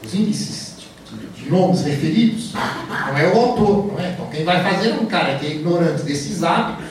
os 0.04 0.12
índices 0.12 0.72
de, 1.12 1.44
de 1.44 1.48
nomes 1.48 1.82
referidos 1.82 2.52
não 2.52 3.16
é 3.16 3.28
o 3.28 3.38
autor, 3.38 3.92
não 3.92 4.04
é? 4.04 4.10
Então 4.10 4.26
quem 4.26 4.44
vai 4.44 4.60
fazer 4.64 4.90
é 4.90 4.94
um 4.94 5.06
cara 5.06 5.38
que 5.38 5.46
é 5.46 5.50
ignorante 5.50 6.02
desses 6.02 6.42
hábitos 6.42 6.86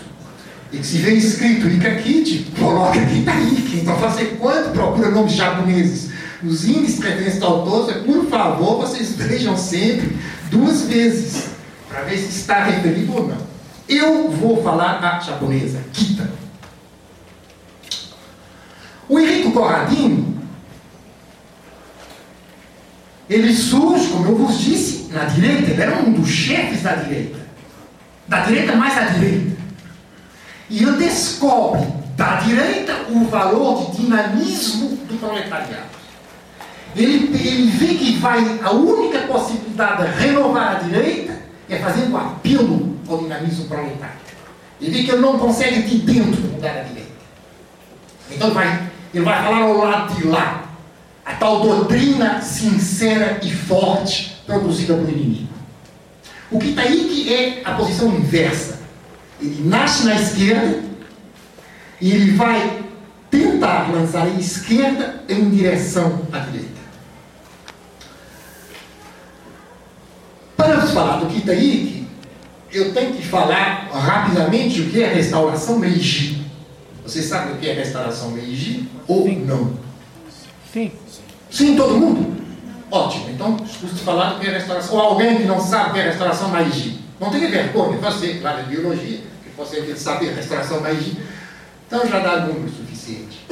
e 0.72 0.78
que 0.78 0.88
se 0.88 1.00
vê 1.00 1.12
escrito 1.12 1.68
Ikakit, 1.68 2.54
coloca 2.58 3.06
Kitaiki. 3.06 3.80
Então 3.82 3.98
fazer 3.98 4.38
quando 4.40 4.72
procura 4.72 5.12
nomes 5.12 5.34
japoneses 5.34 6.10
nos 6.42 6.64
índices 6.64 7.02
de 7.02 7.08
referência 7.08 7.40
de 7.42 7.46
autores, 7.46 7.98
é, 7.98 8.00
por 8.00 8.26
favor, 8.28 8.78
vocês 8.78 9.18
vejam 9.18 9.58
sempre 9.58 10.18
duas 10.50 10.84
vezes 10.84 11.50
para 11.90 12.04
ver 12.04 12.18
se 12.18 12.40
está 12.40 12.64
referido 12.64 13.14
ou 13.14 13.28
não. 13.28 13.50
Eu 13.90 14.32
vou 14.32 14.64
falar 14.64 15.04
a 15.04 15.20
japonesa, 15.20 15.82
Kita. 15.92 16.30
O 19.10 19.20
Henrico 19.20 19.52
Corradini, 19.52 20.38
ele 23.28 23.54
surge, 23.54 24.08
como 24.10 24.28
eu 24.28 24.36
vos 24.36 24.60
disse, 24.60 25.12
na 25.12 25.26
direita, 25.26 25.72
ele 25.72 25.82
era 25.82 25.98
um 25.98 26.14
dos 26.14 26.30
chefes 26.30 26.84
da 26.84 26.94
direita. 26.96 27.40
Da 28.28 28.42
direita 28.42 28.76
mais 28.76 28.96
à 28.96 29.02
direita. 29.06 29.58
E 30.70 30.84
ele 30.84 30.98
descobre 30.98 31.88
da 32.16 32.36
direita 32.36 32.94
o 33.10 33.26
valor 33.26 33.92
de 33.92 33.98
dinamismo 33.98 34.90
do 34.90 35.20
proletariado. 35.20 35.90
Ele, 36.96 37.36
ele 37.36 37.72
vê 37.72 37.96
que 37.96 38.18
vai, 38.18 38.60
a 38.64 38.72
única 38.72 39.20
possibilidade 39.22 40.12
de 40.12 40.20
renovar 40.20 40.76
a 40.76 40.80
direita 40.80 41.40
é 41.68 41.78
fazendo 41.78 42.16
apelo 42.16 42.96
ao 43.08 43.20
dinamismo 43.20 43.66
proletário. 43.66 44.20
Ele 44.82 44.92
vê 44.92 45.04
que 45.04 45.12
ele 45.12 45.22
não 45.22 45.40
consegue 45.40 45.82
de 45.82 45.98
dentro 46.00 46.42
mudar 46.42 46.80
a 46.80 46.84
direita. 46.84 47.10
Então 48.32 48.52
vai, 48.52 48.90
ele 49.14 49.24
vai 49.24 49.44
falar 49.44 49.62
ao 49.62 49.78
lado 49.78 50.16
de 50.16 50.28
lá. 50.28 50.66
A 51.26 51.34
tal 51.34 51.62
doutrina 51.62 52.42
sincera 52.42 53.40
e 53.44 53.52
forte 53.52 54.42
produzida 54.46 54.96
pelo 54.96 55.10
inimigo. 55.10 55.50
O 56.52 56.58
que 56.58 56.70
está 56.70 56.82
aí 56.82 57.08
que 57.08 57.34
é 57.34 57.62
a 57.64 57.74
posição 57.74 58.10
inversa. 58.10 58.80
Ele 59.40 59.68
nasce 59.68 60.06
na 60.06 60.16
esquerda 60.16 60.84
e 62.02 62.12
ele 62.12 62.32
vai 62.32 62.80
tentar 63.30 63.92
lançar 63.92 64.24
a 64.24 64.30
esquerda 64.30 65.24
em 65.30 65.50
direção 65.50 66.22
à 66.32 66.40
direita. 66.40 66.80
Para 70.58 70.82
falar 70.88 71.18
do 71.18 71.28
Kitaiki, 71.28 72.08
eu 72.72 72.94
tenho 72.94 73.14
que 73.14 73.26
falar 73.26 73.90
rapidamente 73.92 74.82
o 74.82 74.90
que 74.90 75.02
é 75.02 75.10
a 75.10 75.14
restauração 75.14 75.80
Meiji. 75.80 76.39
Vocês 77.10 77.26
sabem 77.26 77.56
o 77.56 77.58
que 77.58 77.68
é 77.68 77.74
restauração 77.74 78.30
Meiji 78.30 78.88
ou 79.08 79.28
não? 79.28 79.74
Sim. 80.72 80.92
Sim, 81.50 81.76
todo 81.76 81.98
mundo? 81.98 82.40
Ótimo, 82.92 83.32
então 83.32 83.58
escuso 83.66 83.96
falar 84.04 84.34
do 84.34 84.40
que 84.40 84.46
é 84.46 84.52
restauração. 84.52 84.96
Ou 84.96 85.02
alguém 85.02 85.38
que 85.38 85.44
não 85.46 85.60
sabe 85.60 85.90
o 85.90 85.94
que 85.94 86.00
é 86.02 86.04
restauração 86.04 86.50
Meiji. 86.50 87.00
Não 87.20 87.32
tenha 87.32 87.50
vergonha, 87.50 87.98
você, 87.98 88.36
claro, 88.36 88.64
de 88.64 88.76
biologia, 88.76 89.18
que 89.18 89.58
você 89.58 89.78
tem 89.78 89.92
que 89.92 90.00
saber 90.00 90.36
restauração 90.36 90.82
Meiji. 90.82 91.18
Então 91.88 92.08
já 92.08 92.20
dá 92.20 92.42
número 92.42 92.70
suficiente. 92.70 93.44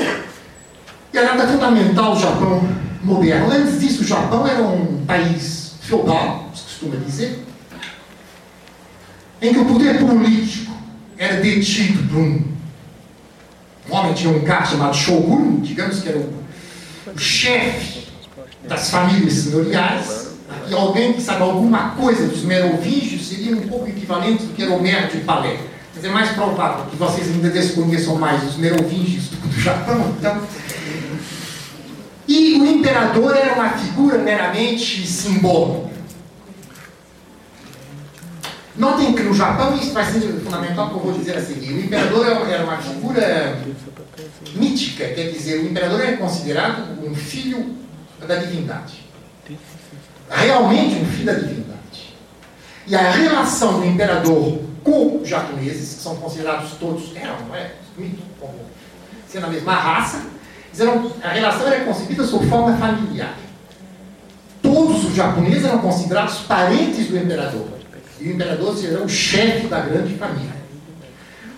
E 1.11 1.17
a 1.17 1.23
data 1.23 1.47
fundamental 1.47 2.13
do 2.13 2.21
Japão 2.21 2.61
moderno. 3.01 3.51
Antes 3.51 3.79
disso, 3.79 4.03
o 4.03 4.07
Japão 4.07 4.45
era 4.45 4.61
um 4.61 5.03
país 5.03 5.73
feudal, 5.81 6.51
se 6.53 6.61
costuma 6.61 6.95
dizer, 6.97 7.43
em 9.41 9.51
que 9.51 9.59
o 9.59 9.65
poder 9.65 9.97
político 9.97 10.77
era 11.17 11.41
detido 11.41 12.07
por 12.07 12.19
um, 12.19 12.56
um 13.89 13.95
homem 13.95 14.13
tinha 14.13 14.31
um 14.31 14.41
cargo 14.41 14.67
chamado 14.67 14.95
Shogun, 14.95 15.59
digamos 15.61 15.99
que 15.99 16.09
era 16.09 16.17
o, 16.17 16.33
o 17.13 17.17
chefe 17.17 18.07
das 18.67 18.89
famílias 18.89 19.33
senhoriais, 19.33 20.27
e 20.69 20.73
alguém 20.73 21.13
que 21.13 21.21
sabe 21.21 21.41
alguma 21.41 21.91
coisa 21.91 22.27
dos 22.27 22.43
merovingios 22.43 23.27
seria 23.27 23.55
um 23.55 23.67
pouco 23.67 23.87
equivalente 23.87 24.45
do 24.45 24.53
que 24.53 24.63
era 24.63 24.73
Homero 24.73 25.07
de 25.07 25.19
Palé. 25.19 25.57
Mas 25.95 26.03
é 26.05 26.09
mais 26.09 26.29
provável 26.31 26.85
que 26.85 26.95
vocês 26.95 27.27
ainda 27.27 27.49
desconheçam 27.49 28.15
mais 28.15 28.43
os 28.43 28.57
merovingios 28.57 29.29
do 29.29 29.37
que 29.37 29.47
do 29.47 29.59
Japão. 29.61 30.13
Então, 30.17 30.41
e 32.27 32.59
o 32.59 32.65
imperador 32.67 33.35
era 33.35 33.53
uma 33.55 33.69
figura 33.69 34.17
meramente 34.17 35.07
simbólica. 35.07 35.96
Notem 38.77 39.13
que 39.13 39.23
no 39.23 39.33
Japão 39.33 39.75
isso 39.75 39.91
vai 39.91 40.05
ser 40.05 40.21
fundamental, 40.21 40.89
que 40.89 40.95
eu 40.95 40.99
vou 40.99 41.13
dizer 41.13 41.35
a 41.35 41.41
seguir. 41.41 41.73
O 41.73 41.79
imperador 41.79 42.27
era 42.47 42.63
uma 42.63 42.77
figura 42.77 43.57
mítica, 44.55 45.07
quer 45.07 45.31
dizer, 45.31 45.59
o 45.61 45.65
imperador 45.65 45.99
era 46.01 46.17
considerado 46.17 47.03
um 47.03 47.15
filho 47.15 47.75
da 48.27 48.35
divindade. 48.35 49.03
Realmente 50.29 51.01
um 51.01 51.05
filho 51.05 51.25
da 51.25 51.33
divindade. 51.33 52.15
E 52.85 52.95
a 52.95 53.11
relação 53.11 53.79
do 53.79 53.85
imperador 53.85 54.59
com 54.83 55.21
os 55.21 55.27
japoneses, 55.27 55.95
que 55.95 56.03
são 56.03 56.15
considerados 56.17 56.71
todos, 56.79 57.15
eram, 57.15 57.47
não 57.47 57.55
é? 57.55 57.71
Como 58.39 58.53
sendo 59.27 59.47
a 59.47 59.49
mesma 59.49 59.73
raça, 59.73 60.21
a 61.23 61.29
relação 61.29 61.67
era 61.67 61.83
concebida 61.83 62.23
sob 62.23 62.47
forma 62.47 62.77
familiar. 62.77 63.35
Todos 64.61 65.05
os 65.05 65.15
japoneses 65.15 65.65
eram 65.65 65.79
considerados 65.79 66.39
parentes 66.41 67.07
do 67.07 67.17
imperador. 67.17 67.76
E 68.19 68.29
o 68.29 68.33
imperador 68.33 68.75
seria 68.75 69.01
o 69.01 69.09
chefe 69.09 69.67
da 69.67 69.79
grande 69.81 70.15
família. 70.15 70.57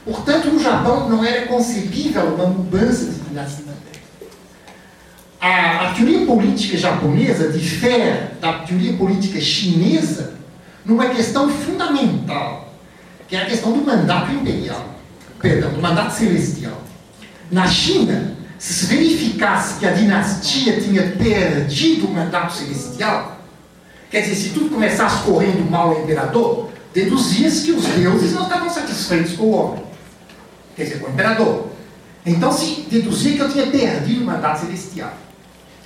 Portanto, 0.06 0.50
no 0.50 0.62
Japão 0.62 1.10
não 1.10 1.24
era 1.24 1.48
concebível 1.48 2.24
uma 2.36 2.48
mudança 2.48 3.06
de 3.06 3.20
dinastia. 3.20 3.70
A, 5.42 5.90
a 5.90 5.94
teoria 5.94 6.26
política 6.26 6.78
japonesa 6.78 7.50
difere 7.50 8.28
da 8.42 8.60
teoria 8.60 8.94
política 8.94 9.40
chinesa 9.40 10.34
numa 10.84 11.10
questão 11.10 11.50
fundamental, 11.50 12.74
que 13.28 13.36
é 13.36 13.44
a 13.44 13.46
questão 13.46 13.72
do 13.72 13.86
mandato 13.86 14.32
imperial, 14.34 14.96
perdão, 15.40 15.72
do 15.72 15.82
mandato 15.82 16.12
celestial. 16.12 16.82
Na 17.50 17.68
China, 17.68 18.36
se 18.58 18.88
verificasse 18.88 19.80
que 19.80 19.86
a 19.86 19.92
dinastia 19.92 20.82
tinha 20.82 21.04
perdido 21.12 22.08
o 22.08 22.14
mandato 22.14 22.54
celestial, 22.54 23.39
quer 24.10 24.22
dizer, 24.22 24.36
se 24.36 24.50
tudo 24.50 24.70
começasse 24.70 25.24
correndo 25.24 25.70
mal 25.70 25.90
ao 25.90 26.04
imperador, 26.04 26.70
deduzia-se 26.94 27.66
que 27.66 27.72
os 27.72 27.86
deuses 27.86 28.34
não 28.34 28.44
estavam 28.44 28.70
satisfeitos 28.70 29.34
com 29.34 29.44
o 29.44 29.52
homem, 29.52 29.84
quer 30.76 30.84
dizer, 30.84 31.00
com 31.00 31.08
o 31.08 31.14
imperador. 31.14 31.70
Então 32.26 32.52
se 32.52 32.82
deduzia 32.90 33.36
que 33.36 33.42
eu 33.42 33.50
tinha 33.50 33.68
perdido 33.68 34.22
o 34.22 34.26
mandato 34.26 34.62
celestial. 34.62 35.14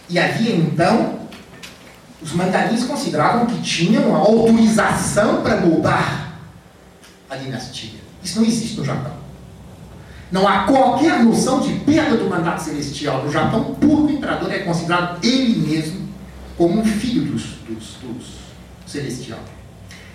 E 0.09 0.19
havia 0.19 0.55
então, 0.55 1.19
os 2.21 2.33
mandarins 2.33 2.83
consideravam 2.85 3.45
que 3.45 3.61
tinham 3.61 4.09
uma 4.09 4.19
autorização 4.19 5.41
para 5.41 5.57
mudar 5.57 6.39
a 7.29 7.35
dinastia. 7.35 7.99
Isso 8.23 8.39
não 8.39 8.47
existe 8.47 8.77
no 8.77 8.85
Japão. 8.85 9.13
Não 10.31 10.47
há 10.47 10.63
qualquer 10.63 11.23
noção 11.23 11.59
de 11.59 11.73
perda 11.79 12.17
do 12.17 12.29
mandato 12.29 12.63
celestial. 12.63 13.23
No 13.23 13.31
Japão, 13.31 13.77
o 13.81 14.09
imperador 14.09 14.51
é 14.51 14.59
considerado 14.59 15.23
ele 15.23 15.59
mesmo 15.59 16.02
como 16.57 16.80
um 16.80 16.85
filho 16.85 17.31
dos, 17.31 17.43
dos, 17.67 17.97
dos 18.01 18.25
celestial. 18.85 19.39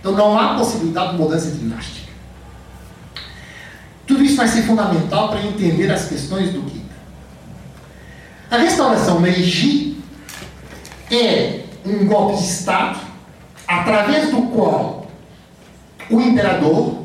Então 0.00 0.12
não 0.12 0.38
há 0.38 0.54
possibilidade 0.54 1.12
de 1.12 1.18
mudança 1.18 1.50
dinástica. 1.50 2.08
Tudo 4.06 4.24
isso 4.24 4.36
vai 4.36 4.48
ser 4.48 4.62
fundamental 4.62 5.28
para 5.28 5.42
entender 5.42 5.90
as 5.90 6.08
questões 6.08 6.52
do 6.52 6.62
Gita. 6.68 6.88
A 8.50 8.56
restauração 8.56 9.20
Meiji 9.20 9.98
é 11.10 11.64
um 11.84 12.06
golpe 12.06 12.38
de 12.38 12.44
Estado 12.44 13.00
através 13.66 14.30
do 14.30 14.42
qual 14.42 15.06
o 16.08 16.20
imperador 16.20 17.02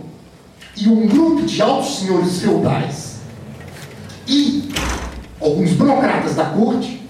e 0.77 0.87
um 0.87 1.07
grupo 1.07 1.41
de 1.43 1.61
altos 1.61 1.99
senhores 1.99 2.39
feudais 2.39 3.17
e 4.27 4.69
alguns 5.41 5.71
burocratas 5.71 6.35
da 6.35 6.45
corte 6.45 7.01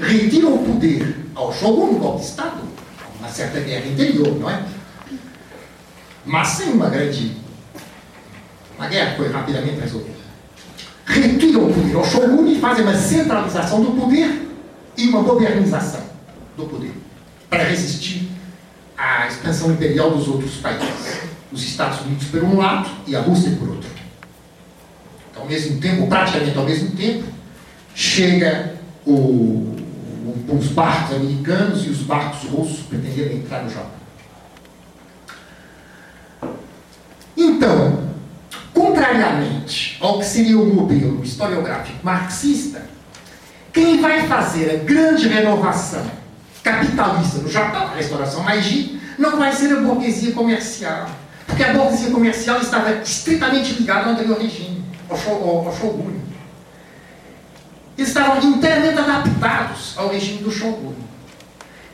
retiram 0.00 0.54
o 0.54 0.58
poder 0.64 1.17
ao 1.38 1.52
shogun 1.52 1.98
golpe 1.98 2.20
de 2.20 2.26
Estado, 2.26 2.60
uma 3.20 3.28
certa 3.28 3.60
guerra 3.60 3.86
interior, 3.86 4.36
não 4.40 4.50
é? 4.50 4.64
Mas 6.26 6.48
sem 6.48 6.72
uma 6.72 6.90
grande. 6.90 7.36
Uma 8.76 8.88
guerra 8.88 9.16
foi 9.16 9.30
rapidamente 9.30 9.80
resolvida. 9.80 10.18
Retiram 11.06 11.68
o 11.68 11.72
poder 11.72 11.94
ao 11.94 12.04
shogun 12.04 12.46
e 12.48 12.58
fazem 12.58 12.84
uma 12.84 12.94
centralização 12.94 13.82
do 13.82 13.92
poder 13.92 14.48
e 14.96 15.08
uma 15.08 15.22
modernização 15.22 16.02
do 16.56 16.66
poder 16.66 16.92
para 17.48 17.62
resistir 17.62 18.28
à 18.96 19.28
expansão 19.28 19.70
imperial 19.70 20.10
dos 20.10 20.26
outros 20.26 20.56
países 20.56 21.28
os 21.52 21.62
Estados 21.62 22.00
Unidos 22.04 22.26
por 22.26 22.42
um 22.42 22.58
lado 22.58 22.90
e 23.06 23.16
a 23.16 23.20
Rússia 23.20 23.56
por 23.58 23.68
outro. 23.70 23.88
Então, 25.30 25.44
ao 25.44 25.48
mesmo 25.48 25.80
tempo, 25.80 26.06
praticamente 26.08 26.58
ao 26.58 26.64
mesmo 26.64 26.90
tempo, 26.90 27.24
chega 27.94 28.74
o, 29.06 29.77
os 30.48 30.68
barcos 30.68 31.16
americanos 31.16 31.86
e 31.86 31.90
os 31.90 31.98
barcos 31.98 32.48
russos 32.50 32.80
pretendendo 32.80 33.34
entrar 33.34 33.62
no 33.62 33.70
Japão. 33.70 33.98
Então, 37.36 38.08
contrariamente 38.74 39.96
ao 40.00 40.18
que 40.18 40.24
seria 40.24 40.58
o 40.58 40.74
modelo 40.74 41.22
historiográfico 41.22 41.98
marxista, 42.02 42.82
quem 43.72 44.00
vai 44.00 44.26
fazer 44.26 44.70
a 44.70 44.84
grande 44.84 45.28
renovação 45.28 46.04
capitalista 46.62 47.38
no 47.38 47.48
Japão, 47.48 47.88
a 47.88 47.94
restauração 47.94 48.44
Meiji, 48.44 49.00
não 49.18 49.38
vai 49.38 49.52
ser 49.52 49.72
a 49.72 49.80
burguesia 49.80 50.32
comercial, 50.32 51.08
porque 51.46 51.62
a 51.62 51.72
burguesia 51.72 52.10
comercial 52.10 52.60
estava 52.60 52.92
estritamente 53.02 53.74
ligada 53.74 54.06
ao 54.06 54.12
anterior 54.12 54.38
regime, 54.38 54.84
ao, 55.08 55.16
shogun. 55.76 56.27
Estavam 57.98 58.40
inteiramente 58.48 58.96
adaptados 58.96 59.94
ao 59.98 60.08
regime 60.08 60.38
do 60.38 60.52
shogun. 60.52 60.94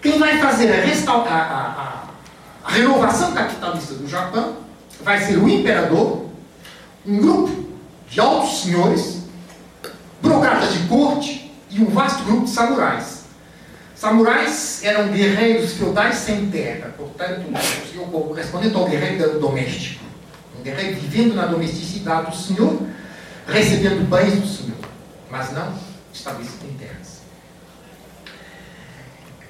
Quem 0.02 0.18
vai 0.18 0.39
fazer 0.39 0.70
a, 0.70 1.10
a, 1.10 1.16
a, 1.16 2.05
a 2.62 2.70
renovação 2.70 3.32
capitalista 3.32 3.94
do 3.94 4.06
Japão 4.06 4.59
vai 5.02 5.18
ser 5.18 5.39
o 5.39 5.48
imperador, 5.48 6.26
um 7.06 7.16
grupo 7.16 7.70
de 8.10 8.20
altos 8.20 8.64
senhores, 8.64 9.22
burocratas 10.20 10.74
de 10.74 10.81
corte 10.81 11.51
e 11.70 11.81
um 11.81 11.86
vasto 11.86 12.22
grupo 12.24 12.44
de 12.44 12.51
samurais. 12.51 13.24
Samurais 13.97 14.85
eram 14.85 15.09
guerreiros 15.09 15.72
feudais 15.72 16.16
sem 16.16 16.51
terra, 16.51 16.93
portanto, 16.98 17.47
correspondente 18.10 18.76
ao 18.76 18.86
guerreiro 18.86 19.40
doméstico. 19.40 20.05
Um 20.60 20.62
guerreiro 20.62 21.01
vivendo 21.01 21.35
na 21.35 21.47
domesticidade 21.47 22.31
do 22.31 22.36
senhor, 22.36 22.82
recebendo 23.48 24.06
bens 24.06 24.39
do 24.39 24.47
senhor, 24.47 24.76
mas 25.31 25.51
não 25.52 25.94
estabelecido 26.15 26.66
em 26.66 26.74
terras. 26.74 27.24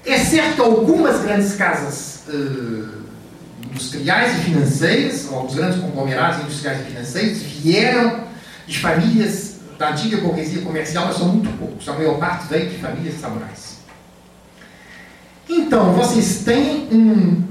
É 0.04 0.18
certo 0.18 0.56
que 0.56 0.60
algumas 0.60 1.22
grandes 1.22 1.54
casas 1.54 2.24
uh, 2.28 3.04
industriais 3.70 4.38
e 4.38 4.42
financeiras, 4.42 5.28
ou 5.30 5.46
os 5.46 5.54
grandes 5.54 5.80
conglomerados 5.80 6.40
industriais 6.40 6.80
e 6.80 6.84
financeiros, 6.84 7.38
vieram 7.42 8.24
de 8.66 8.78
famílias 8.78 9.54
da 9.78 9.90
antiga 9.90 10.18
burguesia 10.18 10.62
comercial, 10.62 11.06
mas 11.06 11.16
são 11.16 11.28
muito 11.28 11.56
poucos. 11.58 11.88
A 11.88 11.94
maior 11.94 12.18
parte 12.18 12.46
veio 12.48 12.70
de 12.70 12.78
famílias 12.78 13.20
samurais. 13.20 13.78
Então, 15.48 15.92
vocês 15.92 16.42
têm 16.44 16.88
um 16.92 17.44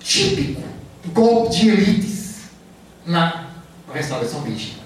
típico 0.00 0.62
golpe 1.12 1.56
de 1.56 1.68
elites 1.68 2.36
na 3.06 3.46
restauração 3.92 4.40
Meiji. 4.42 4.76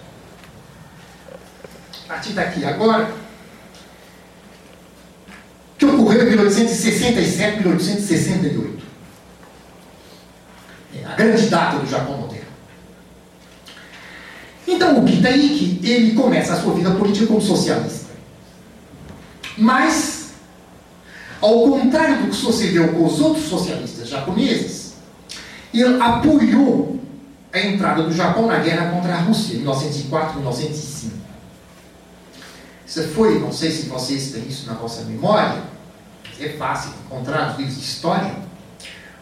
A 2.04 2.08
partir 2.08 2.32
daqui 2.32 2.64
agora, 2.64 3.12
que 5.80 5.86
ocorreu 5.86 6.26
em 6.26 6.30
1867 6.30 7.56
e 7.56 7.60
1868. 7.60 8.82
É 10.94 11.06
a 11.06 11.14
grande 11.14 11.46
data 11.46 11.78
do 11.78 11.86
Japão 11.86 12.18
moderno. 12.18 12.44
Então 14.68 15.00
o 15.00 15.06
Kitaiki, 15.06 15.80
ele 15.82 16.12
começa 16.12 16.52
a 16.52 16.60
sua 16.60 16.74
vida 16.74 16.90
política 16.90 17.26
como 17.26 17.40
socialista. 17.40 18.10
Mas 19.56 20.32
ao 21.40 21.62
contrário 21.62 22.24
do 22.24 22.28
que 22.28 22.36
sucedeu 22.36 22.92
com 22.92 23.06
os 23.06 23.18
outros 23.18 23.46
socialistas 23.46 24.10
japoneses, 24.10 24.92
ele 25.72 26.00
apoiou 26.00 27.00
a 27.52 27.58
entrada 27.58 28.02
do 28.02 28.12
Japão 28.12 28.46
na 28.46 28.58
guerra 28.58 28.90
contra 28.90 29.14
a 29.14 29.20
Rússia, 29.20 29.54
em 29.54 29.60
1904 29.60 30.34
e 30.34 30.36
1905. 30.40 31.20
Isso 32.86 33.02
foi, 33.14 33.38
não 33.38 33.50
sei 33.50 33.70
se 33.70 33.86
vocês 33.86 34.32
têm 34.32 34.46
isso 34.46 34.66
na 34.66 34.74
vossa 34.74 35.04
memória, 35.04 35.69
é 36.44 36.48
fácil 36.50 36.92
encontrar 37.06 37.48
nos 37.48 37.58
livros 37.58 37.76
de 37.76 37.82
história. 37.82 38.34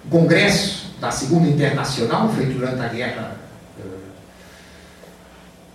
O 0.05 0.09
Congresso 0.09 0.93
da 1.01 1.11
Segunda 1.11 1.49
Internacional 1.49 2.28
foi 2.31 2.47
durante 2.47 2.81
a 2.81 2.89
Guerra 2.89 3.36
uh, 3.78 3.99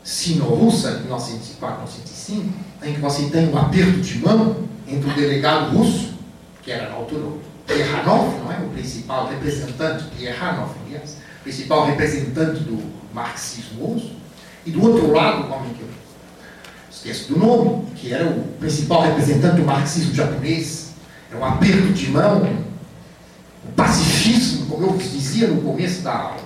Sino-Russa, 0.03 0.91
de 0.95 1.03
1904 1.03 1.77
1905, 1.77 2.53
em 2.83 2.93
que 2.93 2.99
você 2.99 3.29
tem 3.29 3.49
um 3.49 3.57
aperto 3.57 4.01
de 4.01 4.19
mão 4.19 4.63
entre 4.87 5.09
o 5.09 5.13
delegado 5.13 5.77
russo, 5.77 6.13
que 6.61 6.71
era 6.71 6.89
na 6.89 6.95
altura 6.95 7.25
o 7.25 7.41
Plekhanov, 7.65 8.39
não 8.39 8.51
é? 8.51 8.57
o 8.57 8.69
principal 8.69 9.27
representante, 9.27 10.05
Plekhanov, 10.15 10.71
aliás, 10.85 11.17
principal 11.43 11.85
representante 11.85 12.61
do 12.61 12.81
marxismo 13.13 13.85
russo, 13.85 14.11
e 14.65 14.71
do 14.71 14.81
outro 14.81 15.11
lado, 15.11 15.47
o 15.47 15.53
homem 15.53 15.73
que 15.73 15.81
eu 15.81 15.89
esqueço 16.89 17.33
do 17.33 17.39
nome, 17.39 17.85
que 17.95 18.13
era 18.13 18.25
o 18.25 18.43
principal 18.59 19.01
representante 19.01 19.57
do 19.57 19.65
marxismo 19.65 20.13
japonês, 20.13 20.82
é 21.33 21.37
um 21.37 21.45
aperto 21.45 21.91
de 21.93 22.09
mão, 22.11 22.63
o 23.65 23.71
pacifismo, 23.75 24.67
como 24.67 24.85
eu 24.85 24.97
dizia 24.97 25.47
no 25.47 25.61
começo 25.61 26.01
da 26.01 26.13
aula. 26.13 26.43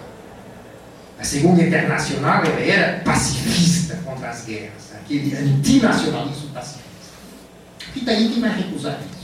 A 1.20 1.24
Segunda 1.24 1.62
Internacional 1.62 2.44
era 2.44 3.00
pacifista 3.04 3.96
contra 4.06 4.30
as 4.30 4.46
guerras, 4.46 4.94
aquele 4.94 5.36
antinacionalismo 5.36 6.50
pacifista. 6.50 6.88
E 7.96 8.02
daí 8.02 8.30
quem 8.30 8.42
vai 8.42 8.56
recusar 8.56 9.00
isso? 9.00 9.18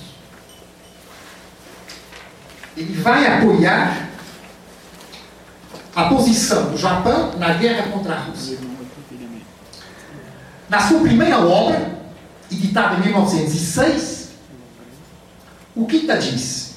Ele 2.75 3.01
vai 3.01 3.27
apoiar 3.27 4.09
a 5.95 6.05
posição 6.05 6.71
do 6.71 6.77
Japão 6.77 7.37
na 7.37 7.53
guerra 7.53 7.91
contra 7.91 8.15
a 8.15 8.19
Rússia. 8.19 8.57
Na 10.67 10.79
sua 10.79 11.01
primeira 11.01 11.37
obra, 11.37 11.99
editada 12.51 12.95
em 12.95 13.01
1906, 13.01 14.12
o 15.75 15.85
Kita 15.85 16.17
diz? 16.17 16.73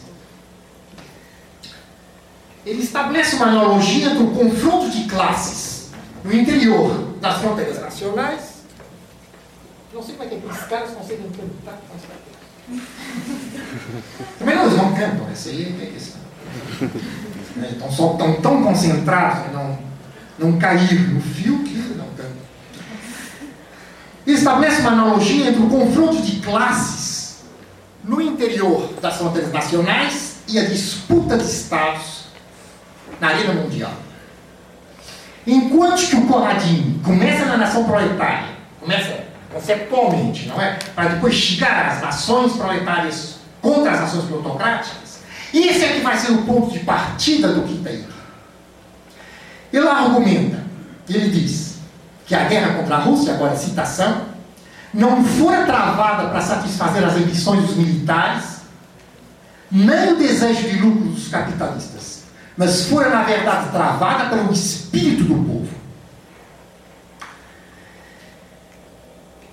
Ele 2.65 2.83
estabelece 2.83 3.37
uma 3.37 3.47
analogia 3.47 4.11
entre 4.11 4.23
o 4.25 4.31
confronto 4.31 4.91
de 4.91 5.05
classes 5.05 5.91
no 6.25 6.33
interior 6.33 7.15
das 7.21 7.39
fronteiras 7.39 7.81
nacionais. 7.81 8.57
Não 9.95 10.03
sei 10.03 10.15
como 10.17 10.27
é 10.27 10.31
que 10.31 10.37
aqueles 10.37 10.67
caras 10.67 10.91
conseguem 10.91 11.31
cantar 11.31 11.79
com 11.89 11.95
as 11.95 12.03
Também 14.39 14.57
não, 14.57 14.65
eles 14.65 14.77
não 14.77 14.95
cantam, 14.95 15.29
essa 15.31 15.49
aí 15.49 15.77
é 15.81 15.85
a 15.85 15.91
questão. 15.93 16.21
Então, 17.71 17.91
só 17.91 18.13
estão 18.13 18.41
tão 18.41 18.63
concentrados 18.63 19.49
em 19.49 19.53
não, 19.55 19.79
não 20.39 20.59
cair 20.59 21.09
no 21.09 21.21
fio 21.21 21.63
que 21.63 21.75
não 21.97 22.07
cantam. 22.09 22.33
Ele 24.27 24.37
estabelece 24.37 24.81
uma 24.81 24.91
analogia 24.91 25.49
entre 25.49 25.63
o 25.63 25.69
confronto 25.71 26.21
de 26.21 26.41
classes 26.41 27.06
no 28.07 28.23
interior 28.23 28.95
das 29.03 29.17
fronteiras 29.17 29.53
nacionais 29.53 30.37
e 30.49 30.59
a 30.59 30.65
disputa 30.65 31.37
de 31.37 31.45
Estados 31.45 32.27
na 33.21 33.29
arena 33.29 33.53
mundial. 33.53 33.93
Enquanto 35.47 36.07
que 36.07 36.17
o 36.17 36.27
Corradinho 36.27 37.01
começa 37.01 37.45
na 37.45 37.57
nação 37.57 37.85
proletária, 37.85 38.49
começa 38.81 39.25
conceptualmente, 39.53 40.47
não 40.47 40.61
é? 40.61 40.79
Para 40.95 41.11
depois 41.11 41.35
chegar 41.35 41.87
às 41.87 42.01
nações 42.01 42.53
proletárias 42.53 43.37
contra 43.61 43.93
as 43.93 44.01
nações 44.01 44.25
plutocráticas, 44.25 45.21
esse 45.53 45.85
é 45.85 45.93
que 45.95 46.01
vai 46.01 46.17
ser 46.17 46.33
o 46.33 46.43
ponto 46.43 46.71
de 46.71 46.81
partida 46.81 47.49
do 47.53 47.63
Kitaíki. 47.63 48.09
Ele 49.73 49.89
argumenta, 49.89 50.63
ele 51.09 51.31
diz 51.31 51.79
que 52.27 52.35
a 52.35 52.45
guerra 52.45 52.75
contra 52.75 52.97
a 52.97 53.01
Rússia, 53.01 53.35
agora 53.35 53.57
citação, 53.57 54.36
não 54.97 55.23
fora 55.23 55.67
travada 55.67 56.29
para 56.29 56.41
satisfazer 56.41 57.05
as 57.05 57.15
ambições 57.15 57.67
dos 57.67 57.77
militares, 57.77 58.63
nem 59.71 60.15
o 60.15 60.17
desejo 60.17 60.71
de 60.71 60.79
lucro 60.79 61.09
dos 61.11 61.29
capitalistas, 61.29 62.25
mas 62.57 62.87
fora, 62.87 63.11
na 63.11 63.23
verdade, 63.23 63.71
travada 63.71 64.31
pelo 64.31 64.51
espírito 64.51 65.25
do 65.25 65.35
povo. 65.35 65.69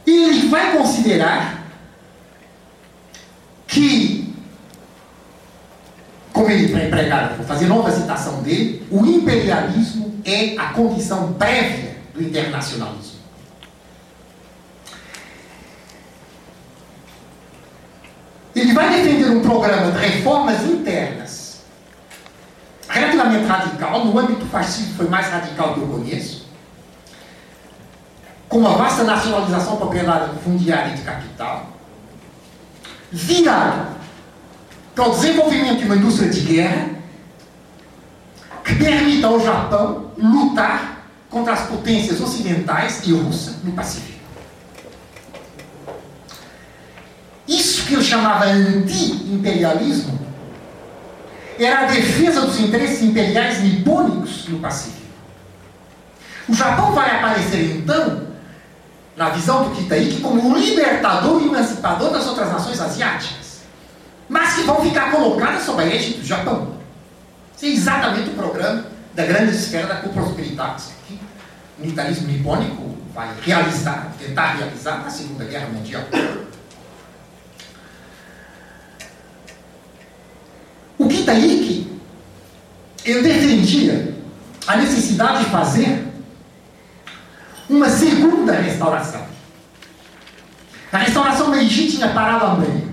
E 0.06 0.12
ele 0.12 0.48
vai 0.48 0.78
considerar 0.78 1.64
que, 3.68 4.34
como 6.32 6.50
ele 6.50 6.72
vai 6.72 6.88
pregar, 6.88 7.34
vou 7.36 7.46
fazer 7.46 7.66
nova 7.66 7.92
citação 7.92 8.42
dele, 8.42 8.88
o 8.90 9.06
imperialismo 9.06 10.22
é 10.24 10.56
a 10.58 10.68
condição 10.70 11.34
prévia 11.34 11.98
do 12.14 12.24
internacionalismo. 12.24 13.13
Ele 18.64 18.72
vai 18.72 18.90
defender 18.90 19.30
um 19.30 19.42
programa 19.42 19.92
de 19.92 19.98
reformas 19.98 20.64
internas. 20.64 21.64
Relativamente 22.88 23.46
radical, 23.46 24.06
no 24.06 24.18
âmbito 24.18 24.46
fascista 24.46 24.94
foi 24.96 25.10
mais 25.10 25.28
radical 25.28 25.74
que 25.74 25.82
eu 25.82 25.88
conheço, 25.88 26.48
com 28.48 28.60
uma 28.60 28.70
vasta 28.70 29.04
nacionalização 29.04 29.76
proprietária 29.76 30.30
fundiária 30.46 30.96
de 30.96 31.02
capital, 31.02 31.74
virado 33.12 33.98
para 34.96 35.10
o 35.10 35.12
desenvolvimento 35.12 35.80
de 35.80 35.86
uma 35.86 35.98
indústria 35.98 36.30
de 36.30 36.40
guerra 36.40 36.90
que 38.64 38.76
permita 38.76 39.28
ao 39.28 39.42
Japão 39.42 40.12
lutar 40.18 41.04
contra 41.30 41.52
as 41.52 41.68
potências 41.68 42.22
ocidentais 42.22 43.06
e 43.06 43.12
russa 43.12 43.60
no 43.62 43.74
Pacífico. 43.74 44.13
Isso 47.54 47.86
que 47.86 47.94
eu 47.94 48.02
chamava 48.02 48.46
anti-imperialismo 48.46 50.20
era 51.60 51.82
a 51.82 51.86
defesa 51.86 52.42
dos 52.42 52.60
interesses 52.60 53.04
imperiais 53.04 53.62
nipônicos 53.62 54.48
no 54.48 54.58
Pacífico. 54.60 55.04
O 56.50 56.54
Japão 56.54 56.94
vai 56.94 57.16
aparecer 57.16 57.78
então, 57.78 58.24
na 59.16 59.30
visão 59.30 59.66
do 59.66 59.76
Kitaiki, 59.76 60.20
como 60.20 60.44
um 60.44 60.58
libertador 60.58 61.44
e 61.44 61.48
emancipador 61.48 62.12
das 62.12 62.26
outras 62.26 62.52
nações 62.52 62.82
asiáticas, 62.82 63.62
mas 64.28 64.56
que 64.56 64.64
vão 64.64 64.82
ficar 64.82 65.12
colocadas 65.12 65.64
sob 65.64 65.84
a 65.84 65.88
égide 65.88 66.22
do 66.22 66.26
Japão. 66.26 66.74
Esse 67.56 67.68
é 67.68 67.70
exatamente 67.70 68.30
o 68.32 68.34
programa 68.34 68.86
da 69.14 69.26
grande 69.26 69.56
esfera 69.56 69.86
da 69.86 69.96
coprosperidade 69.98 70.86
que 71.08 71.20
o 71.78 71.82
militarismo 71.82 72.28
nipônico 72.28 72.98
vai 73.14 73.30
realizar, 73.44 74.12
tentar 74.18 74.56
realizar 74.56 75.04
na 75.04 75.10
Segunda 75.10 75.46
Guerra 75.46 75.68
Mundial. 75.68 76.04
O 81.24 81.26
Kitaiki, 81.26 81.88
eu 83.06 83.24
defendia 83.24 84.14
a 84.68 84.76
necessidade 84.76 85.46
de 85.46 85.50
fazer 85.52 86.06
uma 87.70 87.90
segunda 87.90 88.52
restauração. 88.52 89.22
A 90.92 90.98
restauração 90.98 91.50
Meiji 91.50 91.92
tinha 91.92 92.10
parado 92.10 92.46
a 92.46 92.56
meio. 92.56 92.92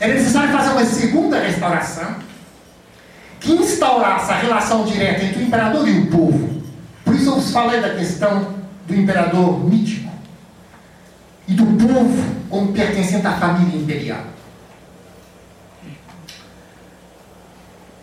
Era 0.00 0.14
necessário 0.14 0.50
fazer 0.50 0.70
uma 0.70 0.84
segunda 0.84 1.38
restauração 1.38 2.16
que 3.38 3.52
instaurasse 3.52 4.32
a 4.32 4.38
relação 4.38 4.84
direta 4.84 5.22
entre 5.22 5.38
o 5.40 5.46
imperador 5.46 5.88
e 5.88 6.00
o 6.00 6.06
povo. 6.08 6.62
Por 7.04 7.14
isso 7.14 7.30
eu 7.30 7.36
vos 7.36 7.52
falei 7.52 7.80
da 7.80 7.94
questão 7.94 8.54
do 8.88 8.94
imperador 8.94 9.64
mítico 9.64 10.10
e 11.46 11.54
do 11.54 11.64
povo 11.64 12.24
como 12.50 12.72
pertencente 12.72 13.24
à 13.24 13.34
família 13.34 13.80
imperial. 13.80 14.37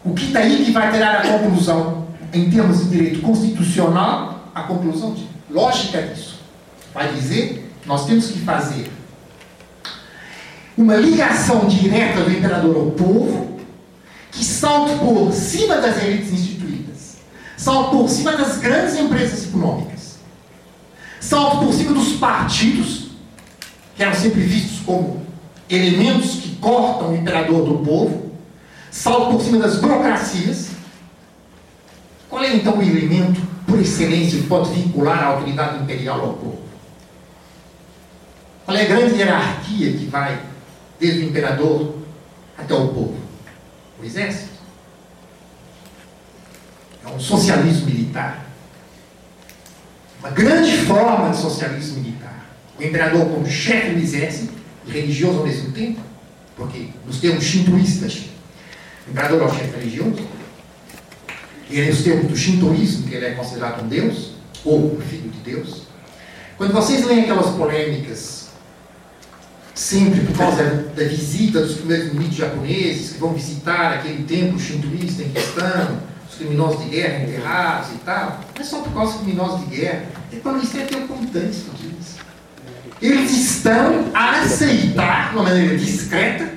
O 0.05 0.13
que 0.13 0.27
está 0.27 0.39
aí 0.39 0.63
que 0.63 0.71
vai 0.71 0.91
tirar 0.91 1.15
a 1.15 1.27
conclusão, 1.27 2.07
em 2.31 2.49
termos 2.49 2.83
de 2.83 2.89
direito 2.89 3.21
constitucional, 3.21 4.51
a 4.53 4.61
conclusão 4.61 5.13
de 5.15 5.27
lógica 5.49 6.01
disso. 6.01 6.39
Vai 6.93 7.11
dizer 7.11 7.65
nós 7.85 8.05
temos 8.05 8.27
que 8.27 8.39
fazer 8.39 8.91
uma 10.77 10.95
ligação 10.95 11.67
direta 11.67 12.21
do 12.21 12.31
imperador 12.31 12.75
ao 12.75 12.91
povo, 12.91 13.59
que 14.31 14.43
salte 14.43 14.95
por 14.97 15.31
cima 15.31 15.77
das 15.77 16.03
elites 16.03 16.31
instituídas, 16.31 17.17
salte 17.55 17.91
por 17.91 18.09
cima 18.09 18.33
das 18.33 18.57
grandes 18.57 18.97
empresas 18.99 19.45
econômicas, 19.45 20.17
salte 21.19 21.63
por 21.63 21.73
cima 21.73 21.93
dos 21.93 22.13
partidos, 22.13 23.09
que 23.95 24.03
eram 24.03 24.13
sempre 24.13 24.41
vistos 24.41 24.79
como 24.85 25.21
elementos 25.69 26.31
que 26.35 26.55
cortam 26.57 27.11
o 27.11 27.15
imperador 27.15 27.65
do 27.65 27.85
povo, 27.85 28.24
salto 28.95 29.33
por 29.33 29.41
cima 29.43 29.57
das 29.57 29.75
burocracias. 29.75 30.69
Qual 32.29 32.41
é 32.41 32.55
então 32.55 32.77
o 32.77 32.81
elemento 32.81 33.41
por 33.67 33.79
excelência 33.79 34.39
que 34.39 34.47
pode 34.47 34.71
vincular 34.71 35.21
a 35.21 35.25
autoridade 35.27 35.83
imperial 35.83 36.21
ao 36.21 36.33
povo? 36.33 36.63
Qual 38.63 38.75
é 38.75 38.83
a 38.83 38.87
grande 38.87 39.15
hierarquia 39.15 39.91
que 39.91 40.05
vai 40.05 40.41
desde 40.99 41.19
o 41.19 41.23
imperador 41.29 41.95
até 42.57 42.73
o 42.73 42.87
povo? 42.87 43.17
O 44.01 44.05
exército. 44.05 44.55
É 47.05 47.09
um 47.09 47.19
socialismo 47.19 47.85
militar. 47.85 48.45
Uma 50.19 50.31
grande 50.31 50.77
forma 50.85 51.29
de 51.29 51.37
socialismo 51.37 52.01
militar. 52.01 52.45
O 52.79 52.83
imperador 52.83 53.25
como 53.27 53.45
chefe 53.45 53.93
do 53.93 53.99
exército, 53.99 54.53
e 54.87 54.91
religioso 54.91 55.39
ao 55.39 55.45
mesmo 55.45 55.71
tempo, 55.71 55.99
porque 56.55 56.89
nos 57.05 57.19
termos 57.19 57.43
shintoístas, 57.43 58.34
imperador 59.09 59.41
é 59.41 59.45
o 59.45 59.53
chefe 59.53 59.77
religioso, 59.77 60.27
e 61.69 61.81
nos 61.81 62.03
termos 62.03 62.27
do 62.27 62.37
shintoísmo, 62.37 63.07
que 63.07 63.15
ele 63.15 63.25
é 63.25 63.31
considerado 63.31 63.83
um 63.83 63.87
deus, 63.87 64.31
ou 64.63 64.95
um 64.95 65.01
filho 65.01 65.29
de 65.29 65.39
Deus. 65.39 65.83
Quando 66.57 66.73
vocês 66.73 67.05
leem 67.05 67.23
aquelas 67.23 67.55
polêmicas, 67.55 68.49
sempre 69.73 70.21
por 70.21 70.37
causa 70.37 70.63
da, 70.63 71.03
da 71.03 71.03
visita 71.03 71.61
dos 71.61 71.75
primeiros 71.75 72.13
ministros 72.13 72.37
japoneses, 72.37 73.13
que 73.13 73.19
vão 73.19 73.33
visitar 73.33 73.93
aquele 73.93 74.23
templo 74.23 74.59
shintoísta 74.59 75.23
em 75.23 75.29
questão, 75.29 75.99
os 76.29 76.35
criminosos 76.35 76.83
de 76.83 76.89
guerra 76.89 77.23
enterrados 77.23 77.89
e 77.91 77.97
tal, 77.99 78.41
não 78.55 78.61
é 78.61 78.63
só 78.63 78.81
por 78.81 78.93
causa 78.93 79.13
dos 79.13 79.21
criminosos 79.21 79.59
de 79.61 79.75
guerra, 79.75 80.05
é 80.31 80.35
quando 80.37 80.63
isso 80.63 80.77
é 80.77 80.81
um 80.83 81.25
disso. 81.25 81.65
Eles 83.01 83.31
estão 83.31 84.05
a 84.13 84.41
aceitar, 84.41 85.29
de 85.29 85.35
uma 85.35 85.43
maneira 85.43 85.77
discreta, 85.77 86.53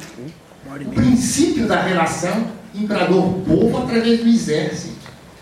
o 0.87 0.91
princípio 0.91 1.67
da 1.67 1.83
relação 1.83 2.47
imperador-povo 2.75 3.79
através 3.79 4.21
do 4.21 4.29
exército. 4.29 4.99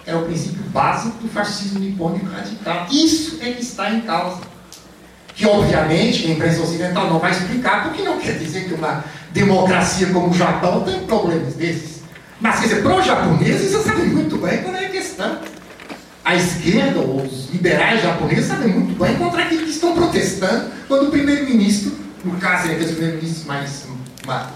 É 0.06 0.14
o 0.14 0.22
princípio 0.22 0.62
básico 0.72 1.18
do 1.18 1.28
fascismo 1.28 1.80
nipônico 1.80 2.26
radical. 2.26 2.86
Isso 2.90 3.38
é 3.40 3.50
que 3.50 3.62
está 3.62 3.90
em 3.90 4.02
causa. 4.02 4.40
Que, 5.34 5.44
obviamente, 5.46 6.26
a 6.26 6.30
imprensa 6.30 6.62
ocidental 6.62 7.10
não 7.10 7.18
vai 7.18 7.32
explicar, 7.32 7.84
porque 7.84 8.02
não 8.02 8.18
quer 8.18 8.38
dizer 8.38 8.68
que 8.68 8.74
uma 8.74 9.04
democracia 9.32 10.06
como 10.08 10.30
o 10.30 10.34
Japão 10.34 10.82
tem 10.82 11.00
problemas 11.00 11.54
desses. 11.54 12.02
Mas, 12.40 12.60
quer 12.60 12.68
dizer, 12.68 12.82
para 12.82 12.96
os 12.96 13.04
japoneses, 13.04 13.72
você 13.72 13.82
sabe 13.82 14.02
muito 14.02 14.38
bem 14.38 14.62
qual 14.62 14.74
é 14.74 14.86
a 14.86 14.88
questão. 14.88 15.38
A 16.24 16.34
esquerda, 16.34 17.00
os 17.00 17.50
liberais 17.50 18.02
japoneses, 18.02 18.46
sabem 18.46 18.68
muito 18.68 18.98
bem 18.98 19.16
contra 19.16 19.42
aqueles 19.42 19.64
que 19.64 19.70
estão 19.70 19.94
protestando 19.94 20.70
quando 20.88 21.08
o 21.08 21.10
primeiro-ministro, 21.10 21.92
no 22.24 22.36
caso, 22.38 22.68
aqueles 22.68 22.92
primeiros-ministros 22.92 23.46
mais, 23.46 23.86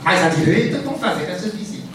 mais 0.03 0.23
à 0.25 0.29
direita, 0.29 0.79
vão 0.81 0.99
fazer 0.99 1.25
essas 1.25 1.53
visitas. 1.53 1.89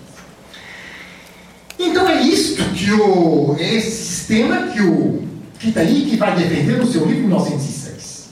Então 1.77 2.07
é 2.07 2.21
isto 2.21 2.63
que 2.73 2.91
o, 2.91 3.55
é 3.59 3.75
esse 3.75 3.91
sistema 3.91 4.67
que 4.67 4.81
o 4.81 5.27
Kitayiki 5.59 6.15
vai 6.17 6.35
defender 6.35 6.77
no 6.77 6.85
seu 6.85 7.05
livro 7.05 7.27
1906. 7.27 8.29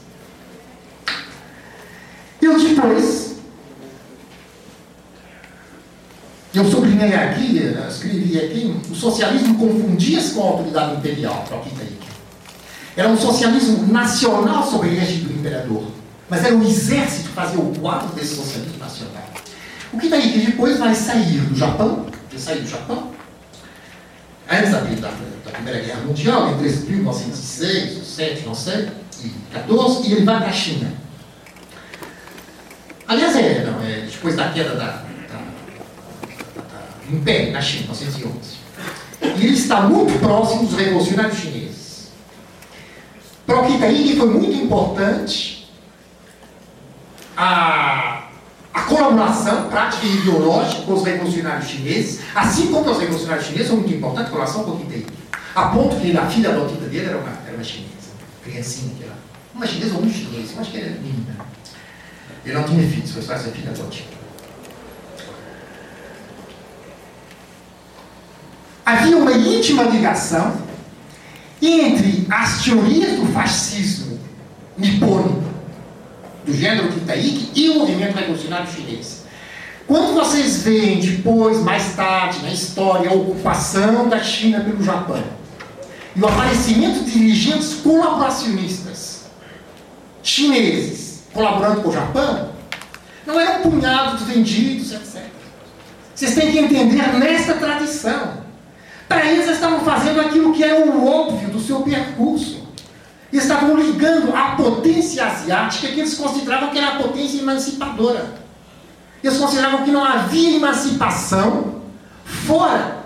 Eu 2.41 2.57
depois, 2.57 3.35
eu 6.53 6.65
sublinhei 6.65 7.14
aqui, 7.14 7.57
escrevi 7.89 8.38
aqui, 8.38 8.81
o 8.89 8.95
socialismo 8.95 9.57
confundia-se 9.57 10.34
com 10.34 10.41
a 10.41 10.45
autoridade 10.51 10.95
imperial 10.97 11.43
para 11.47 11.57
o 11.57 11.64
Kitayiki. 11.64 12.07
Era 12.95 13.10
um 13.10 13.18
socialismo 13.18 13.88
nacional 13.88 14.69
sob 14.69 14.88
a 14.88 14.93
égide 14.93 15.26
do 15.26 15.34
imperador. 15.34 16.02
Mas 16.34 16.43
era 16.43 16.55
o 16.55 16.64
exército 16.64 17.30
que 17.30 17.35
fazia 17.35 17.60
o 17.60 17.77
quadro 17.77 18.07
desse 18.15 18.38
socialismo 18.38 18.80
nacional. 18.80 19.23
O 19.93 19.99
Kitayiki 19.99 20.39
depois 20.39 20.80
vai 20.80 20.95
sair 20.95 21.41
do 21.41 21.55
Japão, 21.55 22.07
vai 22.31 22.39
sair 22.39 22.61
do 22.61 22.68
Japão, 22.68 23.11
antes 24.49 24.72
da, 24.72 24.80
da, 24.80 25.11
da, 25.45 25.51
Primeira 25.51 25.80
Guerra 25.81 26.01
Mundial, 26.01 26.49
entre 26.49 26.69
1906, 26.89 28.07
7, 28.07 28.47
não 28.47 28.55
sei, 28.55 28.89
e 29.23 29.30
14, 29.53 30.10
e 30.10 30.11
ele 30.11 30.26
vai 30.26 30.39
para 30.39 30.47
a 30.47 30.51
China. 30.51 30.91
Aliás, 33.07 33.35
é, 33.35 33.65
não, 33.65 33.84
é 33.84 34.07
depois 34.11 34.35
da 34.35 34.49
queda 34.49 34.73
da, 34.73 35.03
do 37.05 37.15
Império 37.15 37.53
na 37.53 37.61
China, 37.61 37.93
1911. 37.93 38.34
E 39.22 39.45
ele 39.45 39.53
está 39.53 39.81
muito 39.81 40.19
próximo 40.19 40.65
dos 40.65 40.80
revolucionários 40.80 41.38
chineses. 41.38 42.07
Para 43.45 43.61
o 43.61 43.68
Kitaíri 43.68 44.18
foi 44.18 44.30
muito 44.31 44.64
importante 44.64 45.52
a 47.36 48.24
a 48.74 48.82
colaboração 48.82 49.70
prática 49.70 50.06
e 50.06 50.18
ideológica 50.18 50.82
com 50.82 50.94
os 50.94 51.03
revolucionários 51.03 51.70
chineses, 51.70 52.22
assim 52.34 52.72
como 52.72 52.90
os 52.90 53.00
revolucionários 53.00 53.45
chineses, 53.45 53.68
são 53.68 53.78
muito 53.78 53.94
importantes 53.94 54.30
com 54.32 54.36
relação 54.36 54.62
ao 54.62 54.78
Quintei. 54.78 55.06
A 55.53 55.68
ponto 55.68 55.95
que 55.98 56.18
a 56.18 56.26
filha 56.26 56.50
adotida 56.50 56.88
dele 56.88 57.06
era 57.06 57.18
uma, 57.18 57.30
era 57.45 57.56
uma 57.56 57.64
chinesa, 57.64 58.10
criancinha 58.44 58.95
que 58.98 59.03
era. 59.03 59.14
Uma 59.53 59.68
chinesa 59.68 59.94
ou 59.94 60.02
um 60.02 60.12
chinês, 60.12 60.52
eu 60.53 60.60
acho 60.60 60.72
que 60.72 60.78
era 60.78 60.90
menina. 60.90 61.36
Ele 62.44 62.56
não 62.56 62.64
tinha 62.64 62.90
filhos, 62.90 63.12
foi 63.12 63.22
só 63.22 63.34
essa 63.34 63.52
filha 63.52 63.70
adotiva. 63.70 64.10
Havia 68.84 69.16
uma 69.16 69.32
íntima 69.32 69.84
ligação 69.84 70.58
entre 71.62 72.28
as 72.30 72.64
teorias 72.64 73.18
do 73.18 73.28
fascismo 73.28 74.20
nipônico 74.78 75.52
do 76.45 76.53
gênero 76.53 76.91
Kitaiki 76.91 77.51
e 77.55 77.69
o 77.69 77.80
movimento 77.80 78.15
revolucionário 78.15 78.72
chinês. 78.72 79.23
Quando 79.88 80.13
vocês 80.13 80.63
veem 80.63 80.99
depois, 80.99 81.59
mais 81.59 81.95
tarde, 81.95 82.41
na 82.41 82.51
história, 82.51 83.09
a 83.09 83.13
ocupação 83.13 84.07
da 84.07 84.19
China 84.19 84.61
pelo 84.61 84.81
Japão 84.83 85.23
e 86.15 86.22
o 86.22 86.27
aparecimento 86.27 87.03
de 87.03 87.11
dirigentes 87.11 87.75
colaboracionistas 87.75 89.23
chineses 90.22 91.23
colaborando 91.33 91.81
com 91.81 91.89
o 91.89 91.93
Japão, 91.93 92.49
não 93.25 93.39
eram 93.39 93.61
punhados 93.61 94.22
vendidos, 94.22 94.91
etc. 94.93 95.23
Vocês 96.13 96.35
têm 96.35 96.51
que 96.51 96.59
entender 96.59 97.11
nessa 97.17 97.55
tradição. 97.55 98.43
Para 99.07 99.25
eles, 99.25 99.45
eles 99.45 99.55
estavam 99.55 99.81
fazendo 99.81 100.22
aquilo 100.22 100.53
que 100.53 100.63
era 100.63 100.85
o 100.85 101.05
óbvio 101.05 101.49
do 101.49 101.59
seu 101.59 101.81
percurso 101.81 102.62
estavam 103.38 103.76
ligando 103.76 104.36
a 104.36 104.56
potência 104.56 105.26
asiática 105.26 105.88
que 105.88 106.00
eles 106.00 106.14
consideravam 106.14 106.70
que 106.70 106.78
era 106.78 106.90
a 106.90 106.95
potência 106.98 107.40
emancipadora. 107.40 108.36
Eles 109.24 109.38
consideravam 109.38 109.84
que 109.84 109.92
não 109.92 110.03
havia 110.03 110.58
emancipação 110.58 111.82
fora 112.26 113.03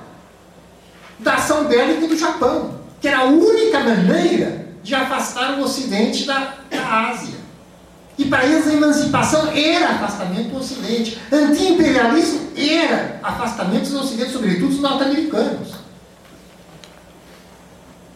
da 1.20 1.36
ação 1.36 1.66
bélica 1.66 2.08
do 2.08 2.18
Japão, 2.18 2.80
que 3.00 3.08
era 3.08 3.20
a 3.20 3.26
única 3.26 3.80
maneira 3.80 4.68
de 4.84 4.94
afastar 4.94 5.60
o 5.60 5.62
Ocidente 5.62 6.26
da, 6.26 6.56
da 6.70 7.10
Ásia. 7.10 7.38
E 8.18 8.26
para 8.26 8.46
eles 8.46 8.68
a 8.68 8.74
emancipação 8.74 9.52
era 9.52 9.92
afastamento 9.92 10.50
do 10.50 10.58
Ocidente. 10.58 11.20
Anti-imperialismo 11.32 12.52
era 12.56 13.20
afastamento 13.22 13.90
dos 13.90 14.02
Ocidentes, 14.02 14.34
sobretudo 14.34 14.70
dos 14.70 14.80
norte-americanos. 14.80 15.87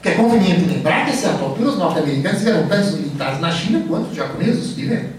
Porque 0.01 0.09
é 0.09 0.15
conveniente 0.15 0.65
lembrar 0.65 1.05
que, 1.05 1.11
a 1.11 1.15
certa 1.15 1.43
altura, 1.43 1.69
os 1.69 1.77
norte-americanos 1.77 2.39
tiveram 2.39 2.67
tantos 2.67 2.93
militares 2.95 3.39
na 3.39 3.51
China 3.51 3.85
quanto 3.87 4.09
os 4.09 4.15
japoneses 4.15 4.73
tiveram. 4.73 5.09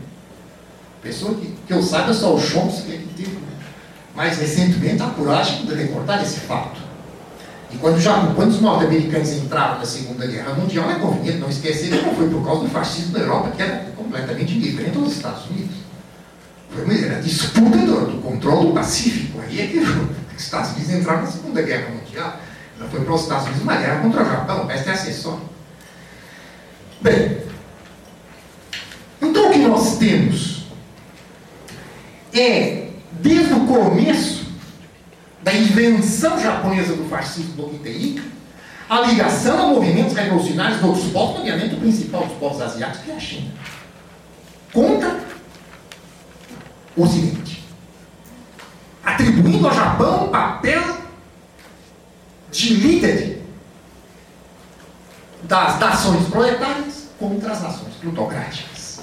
Pessoa 1.01 1.35
que, 1.35 1.55
que 1.69 1.73
eu 1.73 1.81
saiba, 1.81 2.13
só 2.13 2.35
o 2.35 2.41
Chomsky 2.41 2.99
que 2.99 3.15
teve 3.15 3.31
né? 3.31 3.47
mais 4.13 4.37
recentemente 4.39 5.01
a 5.01 5.07
coragem 5.07 5.67
de 5.67 5.75
reportar 5.75 6.21
esse 6.21 6.41
fato. 6.41 6.81
E 7.71 7.77
quando, 7.77 8.01
já, 8.01 8.27
quando 8.35 8.51
os 8.51 8.61
norte-americanos 8.61 9.31
entraram 9.35 9.79
na 9.79 9.85
Segunda 9.85 10.27
Guerra 10.27 10.53
Mundial, 10.55 10.91
é 10.91 10.97
conveniente 10.97 11.39
não 11.39 11.49
esquecer 11.49 11.97
que 11.97 12.05
não 12.05 12.17
foi 12.17 12.29
por 12.29 12.45
causa 12.45 12.63
do 12.63 12.69
fascismo 12.69 13.13
da 13.13 13.21
Europa, 13.21 13.53
que 13.53 13.63
era 13.63 13.87
completamente 13.97 14.57
indiferente 14.57 14.99
aos 14.99 15.13
Estados 15.13 15.49
Unidos. 15.49 15.77
Foi 16.71 16.85
uma, 16.85 16.93
a 16.93 17.21
disputa 17.21 17.79
do, 17.79 18.07
do 18.07 18.21
controle 18.21 18.67
do 18.67 18.73
Pacífico. 18.73 19.41
Aí 19.43 19.61
é 19.61 19.67
que 19.69 19.79
os 19.79 20.43
Estados 20.43 20.73
Unidos 20.73 20.91
entraram 20.93 21.23
na 21.23 21.29
Segunda 21.29 21.63
Guerra 21.63 21.89
Mundial. 21.91 22.41
Foi 22.91 23.01
para 23.05 23.15
os 23.15 23.23
Estados 23.23 23.45
Unidos 23.45 23.63
uma 23.63 23.77
guerra 23.77 24.01
contra 24.01 24.23
o 24.23 24.27
Japão, 24.27 24.71
esta 24.71 24.91
é 24.91 24.93
acessório. 24.95 25.53
Bem, 27.01 27.43
então 29.21 29.49
o 29.49 29.53
que 29.53 29.59
nós 29.59 29.99
temos 29.99 30.67
é, 32.33 32.89
desde 33.13 33.53
o 33.55 33.67
começo 33.67 34.47
da 35.43 35.53
invenção 35.53 36.41
japonesa 36.41 36.95
do 36.95 37.09
fascismo 37.09 37.55
do 37.55 37.67
Okiteika, 37.67 38.23
a 38.89 39.01
ligação 39.01 39.59
a 39.59 39.67
movimentos 39.69 40.15
revolucionários 40.15 40.83
outros 40.83 41.07
povos, 41.07 41.41
obviamente 41.41 41.75
o 41.75 41.81
principal 41.81 42.27
dos 42.27 42.37
povos 42.39 42.61
asiáticos 42.61 43.09
é 43.09 43.17
a 43.17 43.21
China, 43.21 43.51
contra 44.73 45.19
o 46.97 47.03
Ocidente, 47.03 47.65
atribuindo 49.03 49.67
ao 49.67 49.75
Japão 49.75 50.27
um 50.27 50.29
papel 50.29 51.02
de 52.53 52.75
líder 52.75 53.43
das 55.45 55.81
nações 55.81 56.29
proletárias 56.29 57.09
contra 57.19 57.53
as 57.53 57.63
nações 57.63 57.95
plutocráticas. 57.95 59.01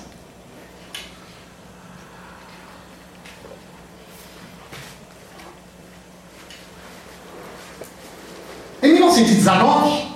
Em 8.81 8.93
1919, 8.93 10.15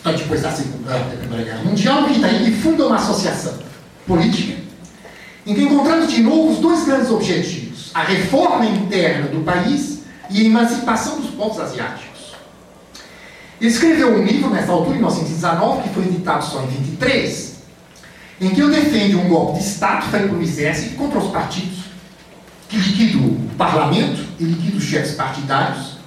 então 0.00 0.14
depois 0.16 0.42
da 0.42 0.50
Segunda 0.50 0.98
Guerra 1.44 1.62
Mundial, 1.62 2.10
Itaí 2.10 2.60
funda 2.60 2.86
uma 2.86 2.96
associação 2.96 3.58
política 4.06 4.60
em 5.46 5.54
que 5.54 5.62
encontramos 5.62 6.10
de 6.10 6.22
novo 6.22 6.52
os 6.52 6.58
dois 6.58 6.84
grandes 6.84 7.10
objetivos: 7.10 7.90
a 7.94 8.02
reforma 8.02 8.64
interna 8.64 9.28
do 9.28 9.44
país 9.44 10.00
e 10.30 10.40
a 10.40 10.44
emancipação 10.44 11.20
dos 11.20 11.30
povos 11.30 11.60
asiáticos. 11.60 12.13
Ele 13.60 13.70
escreveu 13.70 14.14
um 14.14 14.24
livro 14.24 14.50
nessa 14.50 14.72
altura, 14.72 14.96
em 14.96 14.98
1919, 14.98 15.82
que 15.82 15.94
foi 15.94 16.04
editado 16.04 16.44
só 16.44 16.62
em 16.62 16.66
23, 16.66 17.54
em 18.40 18.50
que 18.50 18.60
ele 18.60 18.74
defende 18.74 19.16
um 19.16 19.28
golpe 19.28 19.58
de 19.58 19.64
Estado 19.64 20.10
feito 20.10 20.28
pelo 20.28 20.42
exército 20.42 20.96
contra 20.96 21.18
os 21.18 21.30
partidos, 21.30 21.84
que 22.68 22.76
liquida 22.76 23.18
o 23.18 23.48
parlamento 23.56 24.24
e 24.38 24.44
liquida 24.44 24.76
os 24.76 24.84
chefes 24.84 25.12
partidários, 25.12 25.98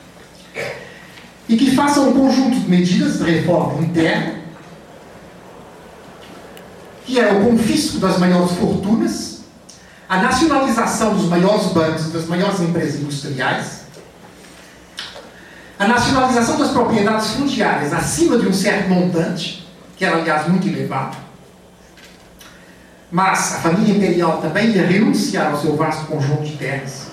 e 1.48 1.56
que 1.56 1.72
faça 1.72 2.02
um 2.02 2.14
conjunto 2.14 2.60
de 2.60 2.70
medidas 2.70 3.20
de 3.20 3.24
reforma 3.24 3.82
interna, 3.82 4.36
que 7.06 7.18
é 7.18 7.32
o 7.32 7.46
confisco 7.46 8.00
das 8.00 8.20
maiores 8.20 8.52
fortunas, 8.58 9.38
a 10.10 10.22
nacionalização 10.22 11.16
dos 11.16 11.26
maiores 11.30 11.68
bancos 11.68 12.08
e 12.08 12.10
das 12.10 12.26
maiores 12.26 12.60
empresas 12.60 13.00
industriais, 13.00 13.77
a 15.80 15.88
nacionalização 15.88 16.58
das 16.58 16.72
propriedades 16.72 17.32
fundiárias 17.32 17.94
acima 17.94 18.38
de 18.38 18.48
um 18.48 18.54
certo 18.54 18.90
montante, 18.90 19.68
que 19.96 20.04
era, 20.04 20.18
aliás, 20.18 20.48
muito 20.48 20.68
elevado, 20.68 21.16
mas 23.12 23.56
a 23.56 23.60
família 23.60 23.96
imperial 23.96 24.42
também 24.42 24.70
ia 24.72 24.86
renunciar 24.86 25.52
ao 25.52 25.62
seu 25.62 25.76
vasto 25.76 26.06
conjunto 26.08 26.44
de 26.44 26.58
terras. 26.58 27.08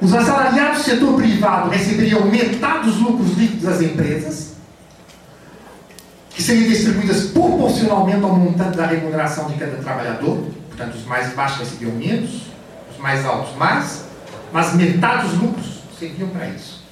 Os 0.00 0.12
assalariados 0.12 0.78
do 0.78 0.84
setor 0.84 1.14
privado 1.14 1.70
receberiam 1.70 2.26
metade 2.26 2.90
dos 2.90 2.98
lucros 2.98 3.32
líquidos 3.36 3.64
das 3.64 3.80
empresas, 3.80 4.56
que 6.30 6.42
seriam 6.42 6.68
distribuídas 6.68 7.28
proporcionalmente 7.28 8.22
ao 8.22 8.36
montante 8.36 8.76
da 8.76 8.86
remuneração 8.86 9.46
de 9.46 9.54
cada 9.54 9.76
trabalhador. 9.78 10.44
Portanto, 10.68 10.94
os 10.96 11.06
mais 11.06 11.32
baixos 11.32 11.60
recebiam 11.60 11.92
menos, 11.92 12.42
os 12.92 12.98
mais 12.98 13.24
altos 13.24 13.56
mais, 13.56 14.04
mas 14.52 14.74
metade 14.74 15.28
dos 15.28 15.38
lucros 15.38 15.75
serviam 15.98 16.28
para 16.28 16.48
isso. 16.48 16.84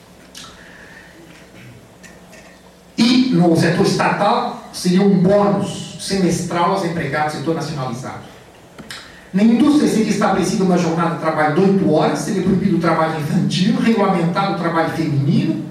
E 2.97 3.31
no 3.33 3.57
setor 3.57 3.85
estatal 3.85 4.71
seria 4.73 5.03
um 5.03 5.21
bônus 5.21 5.97
semestral 6.01 6.73
aos 6.73 6.85
empregados 6.85 7.35
do 7.35 7.39
setor 7.41 7.55
nacionalizado. 7.55 8.35
Na 9.33 9.43
indústria 9.43 9.89
seria 9.89 10.11
estabelecida 10.11 10.63
uma 10.63 10.79
jornada 10.79 11.17
de 11.17 11.21
trabalho 11.21 11.55
de 11.57 11.61
8 11.73 11.93
horas, 11.93 12.21
seria 12.21 12.43
proibido 12.43 12.77
o 12.77 12.81
trabalho 12.81 13.21
infantil, 13.21 13.77
regulamentado 13.81 14.55
o 14.55 14.59
trabalho 14.59 14.91
feminino. 14.91 15.65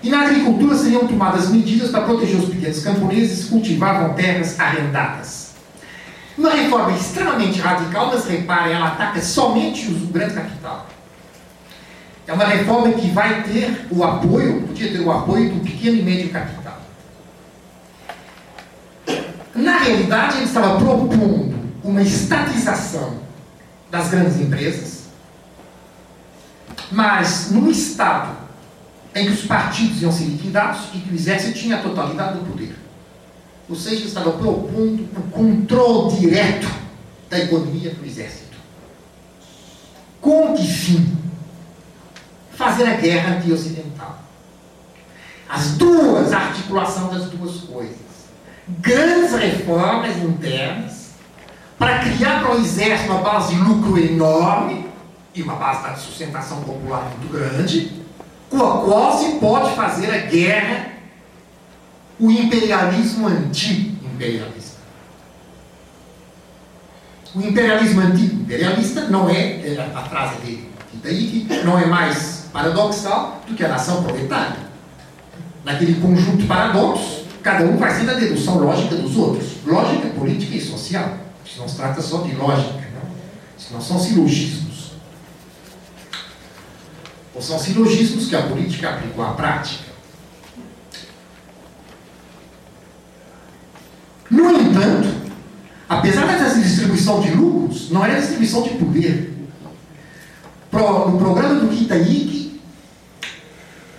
E 0.00 0.08
na 0.08 0.22
agricultura 0.22 0.76
seriam 0.76 1.06
tomadas 1.08 1.48
medidas 1.48 1.90
para 1.90 2.02
proteger 2.02 2.36
os 2.36 2.48
pequenos 2.48 2.80
camponeses 2.80 3.44
que 3.44 3.50
cultivavam 3.50 4.14
terras 4.14 4.60
arrendadas. 4.60 5.54
Uma 6.38 6.50
reforma 6.50 6.92
extremamente 6.92 7.60
radical, 7.60 8.08
mas 8.12 8.26
reparem, 8.26 8.74
ela 8.74 8.88
ataca 8.88 9.20
somente 9.20 9.88
o 9.88 10.06
grande 10.08 10.34
capital. 10.34 10.86
É 12.26 12.32
uma 12.32 12.44
reforma 12.44 12.92
que 12.94 13.10
vai 13.10 13.42
ter 13.42 13.86
o 13.90 14.02
apoio, 14.02 14.62
podia 14.62 14.90
ter 14.90 15.00
o 15.00 15.10
apoio 15.10 15.50
do 15.50 15.60
pequeno 15.60 15.98
e 15.98 16.02
médio 16.02 16.30
capital. 16.30 16.80
Na 19.54 19.78
realidade, 19.78 20.38
ele 20.38 20.46
estava 20.46 20.78
propondo 20.78 21.54
uma 21.82 22.02
estatização 22.02 23.18
das 23.90 24.08
grandes 24.08 24.40
empresas, 24.40 25.04
mas 26.90 27.50
num 27.50 27.70
Estado 27.70 28.36
em 29.14 29.26
que 29.26 29.32
os 29.32 29.42
partidos 29.42 30.02
iam 30.02 30.10
ser 30.10 30.24
liquidados 30.24 30.88
e 30.92 30.98
que 30.98 31.12
o 31.12 31.14
exército 31.14 31.58
tinha 31.58 31.76
a 31.76 31.82
totalidade 31.82 32.38
do 32.38 32.46
poder. 32.46 32.74
Ou 33.68 33.76
seja, 33.76 34.04
estava 34.04 34.32
propondo 34.32 35.08
o 35.16 35.22
controle 35.30 36.18
direto 36.18 36.68
da 37.30 37.38
economia 37.38 37.90
do 37.90 38.04
exército. 38.04 38.56
Com 40.20 40.54
que 40.54 40.66
fim? 40.66 41.23
Fazer 42.56 42.86
a 42.86 42.94
guerra 42.94 43.36
anti-ocidental. 43.36 44.18
As 45.48 45.72
duas, 45.72 46.32
a 46.32 46.38
articulação 46.38 47.08
das 47.08 47.24
duas 47.30 47.60
coisas. 47.62 47.96
Grandes 48.80 49.32
reformas 49.32 50.16
internas 50.16 51.04
para 51.78 51.98
criar 51.98 52.42
para 52.42 52.54
o 52.54 52.60
exército 52.60 53.12
uma 53.12 53.22
base 53.22 53.54
de 53.54 53.60
lucro 53.60 53.98
enorme 53.98 54.86
e 55.34 55.42
uma 55.42 55.54
base 55.56 55.94
de 55.94 56.00
sustentação 56.00 56.62
popular 56.62 57.10
muito 57.10 57.32
grande, 57.32 57.92
com 58.48 58.56
a 58.58 58.84
qual 58.84 59.18
se 59.18 59.32
pode 59.38 59.74
fazer 59.74 60.10
a 60.14 60.18
guerra, 60.18 60.92
o 62.18 62.30
imperialismo 62.30 63.26
anti-imperialista. 63.26 64.78
O 67.34 67.40
imperialismo 67.40 68.00
anti-imperialista 68.00 69.08
não 69.08 69.28
é, 69.28 69.74
é, 69.74 69.90
a 69.94 70.02
frase 70.02 70.36
dele, 70.42 70.70
daí 71.02 71.46
não 71.64 71.76
é 71.76 71.86
mais 71.86 72.33
paradoxal 72.54 73.42
do 73.48 73.54
que 73.56 73.64
a 73.64 73.68
nação 73.68 74.04
proletária. 74.04 74.58
Naquele 75.64 76.00
conjunto 76.00 76.36
de 76.36 76.46
paradoxos, 76.46 77.24
cada 77.42 77.64
um 77.64 77.76
vai 77.76 77.92
sendo 77.92 78.12
a 78.12 78.14
dedução 78.14 78.58
lógica 78.58 78.94
dos 78.94 79.16
outros. 79.16 79.56
Lógica 79.66 80.08
política 80.10 80.54
e 80.54 80.60
social. 80.60 81.18
Isso 81.44 81.58
não 81.58 81.68
se 81.68 81.74
trata 81.74 82.00
só 82.00 82.22
de 82.22 82.32
lógica, 82.36 82.72
não. 82.94 83.10
Isso 83.58 83.72
não 83.72 83.80
são 83.80 83.98
silogismos. 83.98 84.92
Ou 87.34 87.42
são 87.42 87.58
silogismos 87.58 88.28
que 88.28 88.36
a 88.36 88.42
política 88.42 88.90
aplicou 88.90 89.24
à 89.24 89.32
prática. 89.32 89.92
No 94.30 94.52
entanto, 94.52 95.08
apesar 95.88 96.26
dessa 96.26 96.60
distribuição 96.60 97.20
de 97.20 97.32
lucros, 97.32 97.90
não 97.90 98.04
era 98.04 98.20
distribuição 98.20 98.62
de 98.62 98.70
poder. 98.70 99.34
No 100.72 101.18
programa 101.18 101.60
do 101.60 101.68
Kitaique, 101.68 102.43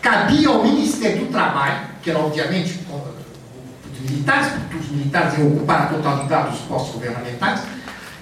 cabia 0.05 0.49
ao 0.49 0.63
Ministério 0.63 1.25
do 1.25 1.31
Trabalho, 1.31 1.79
que 2.03 2.11
era 2.11 2.19
obviamente 2.19 2.73
dos 2.73 4.11
militares, 4.11 4.53
porque 4.53 4.77
os 4.77 4.89
militares 4.89 5.39
iam 5.39 5.47
ocupar 5.47 5.81
a 5.81 5.85
totalidade 5.87 6.51
dos 6.51 6.59
postos 6.59 6.93
governamentais, 6.93 7.61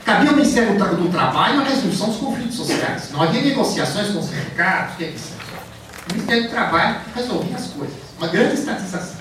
cabia 0.06 0.30
ao 0.30 0.36
Ministério 0.38 0.78
do 0.78 1.10
Trabalho 1.10 1.60
a 1.60 1.64
resolução 1.66 2.08
dos 2.08 2.18
conflitos 2.20 2.56
sociais. 2.56 3.10
Não 3.12 3.22
havia 3.22 3.42
negociações 3.42 4.12
com 4.12 4.20
os 4.20 4.30
mercados, 4.30 4.96
o 4.96 6.14
Ministério 6.14 6.44
do 6.44 6.50
Trabalho 6.52 6.96
resolvia 7.14 7.58
as 7.58 7.68
coisas. 7.68 7.98
Uma 8.18 8.28
grande 8.28 8.54
estatização. 8.54 9.18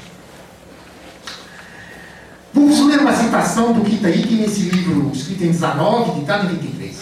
Vamos 2.55 2.79
ler 2.87 3.01
uma 3.01 3.17
citação 3.17 3.73
do 3.73 3.81
Kitaíque 3.81 4.37
nesse 4.37 4.61
livro, 4.69 5.11
escrito 5.13 5.43
em 5.43 5.51
19, 5.51 6.21
ditado 6.21 6.47
em 6.47 6.59
23. 6.59 6.97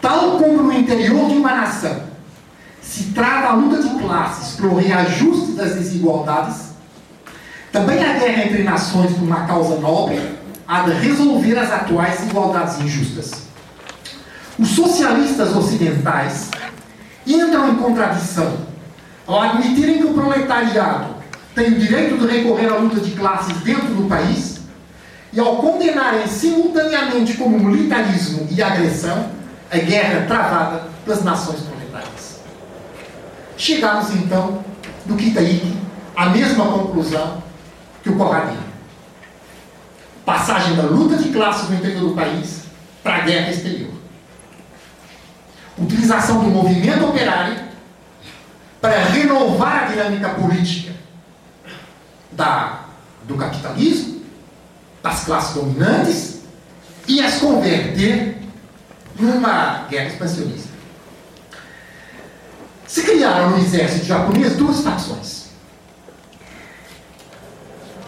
Tal 0.00 0.38
como 0.38 0.62
no 0.64 0.72
interior 0.72 1.28
de 1.28 1.36
uma 1.36 1.54
nação 1.54 2.07
se 2.98 3.04
trata 3.12 3.46
a 3.46 3.52
luta 3.52 3.80
de 3.80 3.90
classes 4.00 4.56
para 4.56 4.66
o 4.66 4.76
reajuste 4.76 5.52
das 5.52 5.76
desigualdades, 5.76 6.70
também 7.70 8.02
a 8.02 8.14
guerra 8.14 8.46
entre 8.46 8.64
nações 8.64 9.12
por 9.12 9.22
uma 9.22 9.46
causa 9.46 9.76
nobre 9.76 10.20
há 10.66 10.80
de 10.80 10.92
resolver 10.94 11.56
as 11.56 11.70
atuais 11.70 12.18
desigualdades 12.18 12.80
injustas. 12.80 13.42
Os 14.58 14.70
socialistas 14.70 15.54
ocidentais 15.54 16.50
entram 17.24 17.70
em 17.70 17.76
contradição 17.76 18.66
ao 19.28 19.42
admitirem 19.42 19.98
que 19.98 20.06
o 20.06 20.14
proletariado 20.14 21.14
tem 21.54 21.68
o 21.68 21.78
direito 21.78 22.18
de 22.18 22.26
recorrer 22.26 22.66
à 22.66 22.78
luta 22.78 22.98
de 22.98 23.12
classes 23.12 23.56
dentro 23.58 23.94
do 23.94 24.08
país 24.08 24.58
e 25.32 25.38
ao 25.38 25.58
condenarem 25.58 26.26
simultaneamente 26.26 27.34
como 27.34 27.60
militarismo 27.60 28.48
e 28.50 28.60
agressão 28.60 29.30
a 29.70 29.76
guerra 29.76 30.26
travada 30.26 30.88
pelas 31.04 31.22
nações 31.22 31.60
proletárias. 31.60 32.37
Chegamos 33.58 34.10
então, 34.10 34.64
no 35.04 35.16
Kitaíque, 35.16 35.76
à 36.14 36.26
mesma 36.26 36.64
conclusão 36.64 37.42
que 38.04 38.08
o 38.08 38.16
Corradinho. 38.16 38.62
Passagem 40.24 40.76
da 40.76 40.84
luta 40.84 41.16
de 41.16 41.30
classes 41.30 41.68
no 41.68 41.74
interior 41.74 42.08
do 42.08 42.14
país 42.14 42.62
para 43.02 43.16
a 43.16 43.20
guerra 43.22 43.50
exterior. 43.50 43.90
Utilização 45.76 46.44
do 46.44 46.50
movimento 46.50 47.04
operário 47.04 47.56
para 48.80 49.02
renovar 49.04 49.84
a 49.84 49.86
dinâmica 49.86 50.28
política 50.30 50.94
da, 52.30 52.84
do 53.24 53.36
capitalismo, 53.36 54.22
das 55.02 55.24
classes 55.24 55.54
dominantes 55.54 56.42
e 57.08 57.20
as 57.20 57.38
converter 57.38 58.38
numa 59.18 59.86
guerra 59.88 60.06
expansionista. 60.06 60.67
Se 62.88 63.02
criaram 63.02 63.50
no 63.50 63.58
exército 63.58 64.06
japonês 64.06 64.56
duas 64.56 64.80
facções, 64.80 65.48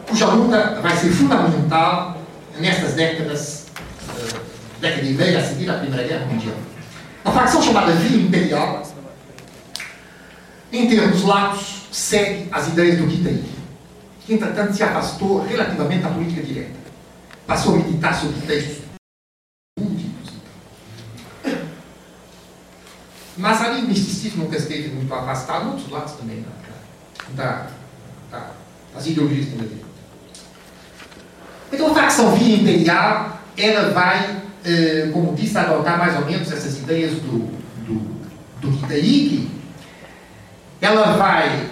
cuja 0.09 0.26
luta 0.28 0.81
vai 0.81 0.97
ser 0.97 1.10
fundamental 1.10 2.17
nestas 2.59 2.94
décadas, 2.94 3.67
uh, 4.09 4.41
década 4.81 5.02
e 5.02 5.12
meia 5.12 5.39
a 5.39 5.44
seguir 5.44 5.70
à 5.70 5.75
Primeira 5.75 6.09
Guerra 6.09 6.25
Mundial. 6.25 6.57
A 7.26 7.31
facção 7.31 7.62
chamada 7.62 7.92
Vila 7.92 8.23
Imperial, 8.23 8.83
em 10.73 10.89
termos 10.89 11.25
latos, 11.25 11.83
segue 11.92 12.49
as 12.50 12.68
ideias 12.68 12.97
do 12.97 13.07
Kitaiki, 13.07 13.55
que 14.25 14.33
entretanto 14.33 14.73
se 14.73 14.83
afastou 14.83 15.47
relativamente 15.47 16.05
da 16.05 16.09
política 16.09 16.42
direta. 16.42 16.81
Passou 17.47 17.75
a 17.75 17.76
meditar 17.76 18.18
sobre 18.18 18.41
textos 18.47 18.90
mas 23.41 23.60
ali 23.62 23.83
o 23.83 23.89
misticismo 23.89 24.44
nunca 24.44 24.57
esteve 24.57 24.89
muito 24.89 25.12
afastado, 25.12 25.69
outros 25.69 25.91
lados 25.91 26.12
também 26.12 26.44
não. 26.44 27.35
da, 27.35 27.67
da, 28.31 28.51
das 28.94 29.07
ideologias 29.07 29.47
de 29.47 29.52
direita. 29.52 29.86
Então 31.73 31.91
a 31.91 31.94
facção 31.94 32.35
via 32.36 32.57
imperial, 32.57 33.41
ela 33.57 33.91
vai, 33.93 34.43
eh, 34.65 35.09
como 35.12 35.35
disse, 35.35 35.57
adotar 35.57 35.99
mais 35.99 36.17
ou 36.17 36.27
menos 36.27 36.51
essas 36.52 36.78
ideias 36.78 37.12
do, 37.12 37.49
do, 37.86 38.20
do 38.60 38.78
Kitaiki. 38.78 39.51
Ela 40.81 41.17
vai 41.17 41.70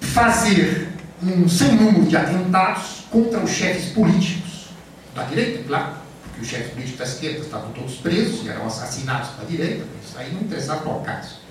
fazer 0.00 0.88
um 1.22 1.48
sem 1.48 1.76
número 1.76 2.04
de 2.04 2.16
atentados 2.16 3.04
contra 3.10 3.40
os 3.40 3.50
chefes 3.50 3.92
políticos 3.92 4.68
da 5.14 5.24
direita, 5.24 5.62
claro, 5.66 6.01
porque 6.42 6.44
os 6.44 6.48
chefes 6.48 6.72
políticos 6.72 6.98
da 6.98 7.04
esquerda 7.04 7.38
estavam 7.38 7.72
todos 7.72 7.94
presos 7.96 8.46
eram 8.46 8.66
assassinados 8.66 9.30
pela 9.30 9.48
direita, 9.48 9.84
isso 10.04 10.18
aí 10.18 10.32
não 10.32 10.42
interessava 10.42 10.80
para 10.80 10.92
o 10.92 11.00
caso. 11.00 11.42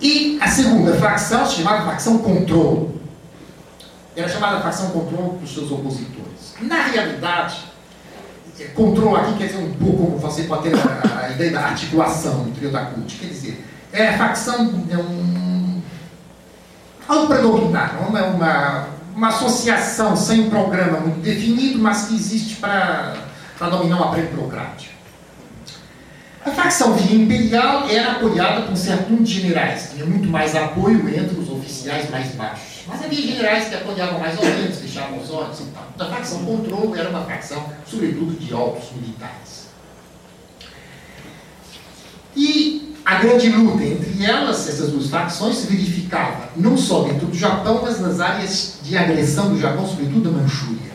E 0.00 0.38
a 0.40 0.48
segunda 0.48 0.94
facção 0.94 1.46
se 1.46 1.56
chamava 1.56 1.90
facção 1.90 2.18
controle. 2.18 3.00
Era 4.14 4.28
chamada 4.28 4.60
facção 4.60 4.90
controle 4.90 5.38
dos 5.38 5.54
seus 5.54 5.70
opositores. 5.70 6.54
Na 6.60 6.82
realidade, 6.82 7.64
é, 8.60 8.64
controle 8.68 9.16
aqui 9.16 9.38
quer 9.38 9.46
dizer 9.46 9.58
um 9.58 9.72
pouco 9.74 9.96
como 9.96 10.18
você 10.18 10.44
pode 10.44 10.68
ter 10.68 10.74
a, 10.76 11.26
a 11.26 11.30
ideia 11.30 11.50
da 11.50 11.60
articulação 11.62 12.44
no 12.44 12.52
trio 12.52 12.70
da 12.70 12.86
CUT. 12.86 13.16
Quer 13.16 13.26
dizer, 13.26 13.64
é 13.92 14.08
a 14.08 14.18
facção, 14.18 14.84
é 14.90 14.98
um, 14.98 15.80
algo 17.08 17.26
predominado, 17.26 18.02
não 18.02 18.18
é 18.18 18.22
uma, 18.22 18.95
uma 19.16 19.28
associação 19.28 20.14
sem 20.14 20.50
programa 20.50 21.00
muito 21.00 21.20
definido, 21.20 21.78
mas 21.78 22.06
que 22.06 22.14
existe 22.14 22.56
para 22.56 23.16
dominar 23.70 23.98
o 23.98 24.04
aparelho 24.04 24.28
burocrático. 24.28 24.94
A 26.44 26.50
facção 26.50 26.92
via 26.92 27.16
imperial 27.16 27.88
era 27.88 28.12
apoiada 28.12 28.62
por 28.62 28.72
um 28.72 28.76
certo 28.76 29.08
número 29.08 29.24
de 29.24 29.40
generais, 29.40 29.90
tinha 29.92 30.04
muito 30.04 30.28
mais 30.28 30.54
apoio 30.54 31.08
entre 31.08 31.40
os 31.40 31.50
oficiais 31.50 32.08
mais 32.10 32.32
baixos. 32.34 32.84
Mas 32.86 33.04
havia 33.04 33.20
generais 33.20 33.68
que 33.68 33.74
apoiavam 33.74 34.20
mais 34.20 34.38
ou 34.38 34.44
menos, 34.44 34.76
deixavam 34.76 35.18
os 35.18 35.30
olhos 35.30 35.58
e 35.60 35.64
tal. 35.64 35.88
Então, 35.94 36.06
a 36.06 36.10
facção 36.10 36.44
controle 36.44 37.00
era 37.00 37.08
uma 37.08 37.24
facção, 37.24 37.66
sobretudo, 37.84 38.38
de 38.38 38.52
altos 38.52 38.92
militares. 38.92 39.66
E 42.36 42.85
a 43.06 43.20
grande 43.20 43.48
luta 43.50 43.84
entre 43.84 44.24
elas, 44.24 44.68
essas 44.68 44.90
duas 44.90 45.08
facções, 45.08 45.58
se 45.58 45.68
verificava 45.68 46.48
não 46.56 46.76
só 46.76 47.04
dentro 47.04 47.28
do 47.28 47.36
Japão, 47.36 47.78
mas 47.80 48.00
nas 48.00 48.18
áreas 48.18 48.80
de 48.82 48.98
agressão 48.98 49.50
do 49.50 49.60
Japão, 49.60 49.86
sobretudo 49.86 50.28
da 50.28 50.40
Manchúria. 50.40 50.90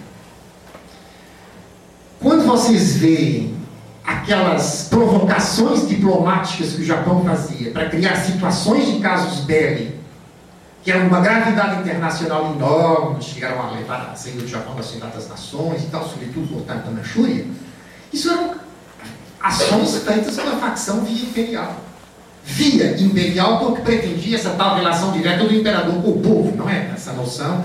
Quando 2.20 2.46
vocês 2.46 2.98
veem 2.98 3.56
aquelas 4.04 4.90
provocações 4.90 5.88
diplomáticas 5.88 6.74
que 6.74 6.82
o 6.82 6.86
Japão 6.86 7.24
fazia 7.24 7.72
para 7.72 7.88
criar 7.88 8.18
situações 8.18 8.88
de 8.88 9.00
casos 9.00 9.46
belli, 9.46 9.98
que 10.84 10.92
eram 10.92 11.08
uma 11.08 11.22
gravidade 11.22 11.80
internacional 11.80 12.54
enorme, 12.54 13.24
chegaram 13.24 13.62
a 13.62 13.72
levar 13.72 14.10
a 14.12 14.16
saída 14.18 14.42
do 14.42 14.48
Japão 14.50 14.76
da 14.76 14.84
Cidade 14.84 15.14
das 15.14 15.30
Nações 15.30 15.84
e 15.84 15.86
tal, 15.86 16.06
sobretudo 16.06 16.46
voltando 16.48 16.84
da 16.84 16.92
Manchúria, 16.92 17.46
isso 18.12 18.30
eram 18.30 18.56
ações 19.42 19.96
feitas 20.04 20.36
pela 20.36 20.58
facção 20.58 21.06
via 21.06 21.24
imperial. 21.24 21.91
Via 22.44 23.00
imperial 23.00 23.60
porque 23.60 23.82
pretendia 23.82 24.36
essa 24.36 24.52
tal 24.52 24.76
relação 24.76 25.12
direta 25.12 25.44
do 25.44 25.54
imperador 25.54 26.02
com 26.02 26.10
o 26.10 26.20
povo, 26.22 26.56
não 26.58 26.70
é? 26.70 26.92
Essa 26.94 27.14
noção 27.14 27.64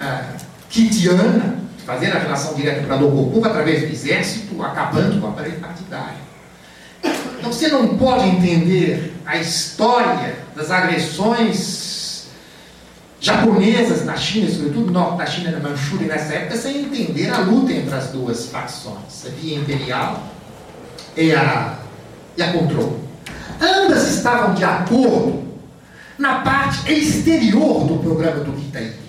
ah, 0.00 0.24
kitiana 0.68 1.62
fazer 1.86 2.12
a 2.12 2.18
relação 2.18 2.54
direta 2.54 2.86
para 2.86 2.96
o 2.96 3.30
povo 3.30 3.44
através 3.44 3.80
do 3.80 3.86
exército, 3.86 4.62
acabando 4.62 5.20
com 5.20 5.26
o 5.26 5.30
aparelho 5.30 5.60
partidário. 5.60 6.22
Então 7.38 7.52
você 7.52 7.68
não 7.68 7.96
pode 7.96 8.28
entender 8.28 9.16
a 9.26 9.36
história 9.36 10.36
das 10.54 10.70
agressões 10.70 12.28
japonesas 13.20 14.04
na 14.04 14.16
China, 14.16 14.50
sobretudo 14.50 14.86
no 14.86 14.92
norte 14.92 15.18
da 15.18 15.26
China, 15.26 15.50
na 15.52 15.68
Manchúria, 15.68 16.08
nessa 16.08 16.34
época, 16.34 16.56
sem 16.56 16.82
entender 16.82 17.30
a 17.30 17.38
luta 17.38 17.72
entre 17.72 17.94
as 17.94 18.08
duas 18.08 18.46
facções, 18.46 19.26
a 19.26 19.28
via 19.30 19.58
imperial 19.58 20.22
e 21.16 21.32
a, 21.32 21.78
e 22.36 22.42
a 22.42 22.52
controle. 22.52 23.01
Ambas 23.60 24.08
estavam 24.08 24.54
de 24.54 24.64
acordo 24.64 25.42
na 26.18 26.40
parte 26.40 26.92
exterior 26.92 27.84
do 27.86 27.98
programa 27.98 28.44
do 28.44 28.52
Kitaiki 28.52 29.02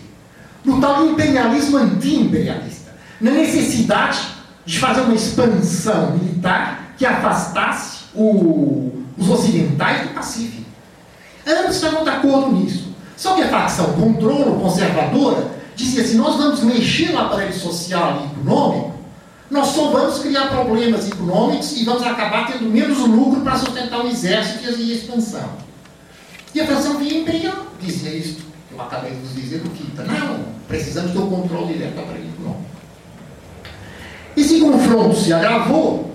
no 0.63 0.79
tal 0.79 1.05
imperialismo 1.05 1.77
anti-imperialista, 1.77 2.93
na 3.19 3.31
necessidade 3.31 4.19
de 4.65 4.79
fazer 4.79 5.01
uma 5.01 5.13
expansão 5.13 6.11
militar 6.11 6.93
que 6.97 7.05
afastasse 7.05 8.05
o, 8.15 9.03
os 9.17 9.29
ocidentais 9.29 10.07
do 10.07 10.13
Pacífico. 10.13 10.63
Ambos 11.45 11.75
estavam 11.75 12.03
de 12.03 12.09
acordo 12.09 12.51
nisso. 12.53 12.93
Só 13.17 13.35
que 13.35 13.41
a 13.41 13.49
facção 13.49 13.93
controle 13.93 14.59
conservadora 14.61 15.51
dizia 15.75 16.03
assim: 16.03 16.15
nós 16.15 16.37
vamos 16.37 16.61
mexer 16.61 17.11
no 17.11 17.19
aparelho 17.19 17.53
social 17.53 18.21
e 18.21 18.39
econômico, 18.39 18.92
nós 19.53 19.67
só 19.67 19.91
vamos 19.91 20.19
criar 20.19 20.47
problemas 20.47 21.07
econômicos 21.07 21.77
e 21.77 21.85
vamos 21.85 22.03
acabar 22.03 22.51
tendo 22.51 22.69
menos 22.69 22.97
lucro 22.97 23.41
para 23.41 23.57
sustentar 23.57 24.03
o 24.03 24.07
exército 24.07 24.63
e 24.63 24.91
a 24.91 24.95
expansão. 24.95 25.49
E 26.53 26.59
a 26.59 26.67
facção 26.67 26.97
via 26.97 27.19
imperial 27.19 27.67
dizia 27.79 28.11
isso 28.13 28.53
eu 28.73 28.81
acabei 28.81 29.11
de 29.11 29.17
nos 29.17 29.35
dizer 29.35 29.61
o 29.63 29.69
quinta. 29.69 30.03
Não, 30.03 30.45
precisamos 30.67 31.11
ter 31.11 31.19
o 31.19 31.27
controle 31.27 31.73
direto 31.73 31.93
do 31.93 32.01
aparelho 32.01 32.29
econômico. 32.29 32.65
Esse 34.35 34.59
confronto 34.59 35.15
se 35.15 35.31
agravou 35.31 36.11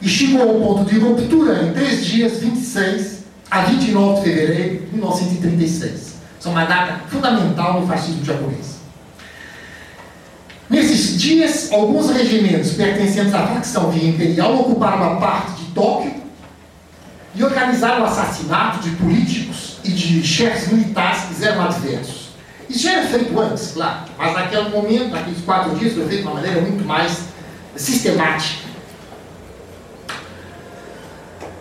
e 0.00 0.08
chegou 0.08 0.40
ao 0.40 0.54
ponto 0.60 0.90
de 0.90 0.98
ruptura 0.98 1.62
em 1.64 1.72
três 1.74 2.06
dias, 2.06 2.38
26 2.38 3.24
a 3.50 3.62
29 3.62 4.20
de 4.20 4.24
fevereiro 4.24 4.86
de 4.86 4.92
1936. 4.94 6.14
São 6.40 6.52
uma 6.52 6.64
data 6.64 7.00
fundamental 7.08 7.80
no 7.80 7.86
fascismo 7.86 8.24
japonês. 8.24 8.77
Nesses 10.70 11.18
dias, 11.18 11.72
alguns 11.72 12.10
regimentos 12.10 12.72
pertencentes 12.72 13.32
à 13.32 13.46
facção 13.46 13.90
via 13.90 14.10
imperial 14.10 14.60
ocuparam 14.60 15.14
a 15.14 15.16
parte 15.16 15.62
de 15.62 15.72
Tóquio 15.72 16.14
e 17.34 17.42
organizaram 17.42 18.02
o 18.02 18.04
assassinato 18.04 18.80
de 18.80 18.90
políticos 18.96 19.78
e 19.82 19.90
de 19.90 20.22
chefes 20.22 20.70
militares 20.70 21.22
que 21.22 21.28
fizeram 21.28 21.62
adversos. 21.62 22.28
Isso 22.68 22.80
já 22.80 22.92
era 22.98 23.06
feito 23.06 23.40
antes, 23.40 23.72
claro, 23.72 24.00
mas 24.18 24.34
naquele 24.34 24.68
momento, 24.68 25.08
naqueles 25.08 25.40
quatro 25.42 25.74
dias, 25.76 25.94
foi 25.94 26.06
feito 26.06 26.20
de 26.20 26.26
uma 26.26 26.34
maneira 26.34 26.60
muito 26.60 26.84
mais 26.84 27.18
sistemática. 27.74 28.68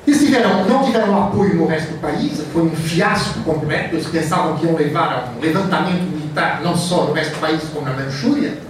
Eles 0.06 0.20
tiveram, 0.20 0.66
não 0.66 0.84
tiveram 0.84 1.28
apoio 1.28 1.56
no 1.56 1.66
resto 1.66 1.94
do 1.94 2.00
país, 2.00 2.42
foi 2.52 2.62
um 2.62 2.76
fiasco 2.76 3.40
completo. 3.42 3.96
Eles 3.96 4.08
pensavam 4.08 4.58
que 4.58 4.66
iam 4.66 4.76
levar 4.76 5.14
a 5.14 5.38
um 5.38 5.40
levantamento 5.40 6.02
militar, 6.02 6.62
não 6.62 6.76
só 6.76 7.06
no 7.06 7.14
resto 7.14 7.36
do 7.36 7.40
país, 7.40 7.62
como 7.74 7.86
na 7.86 7.94
Manchúria, 7.94 8.67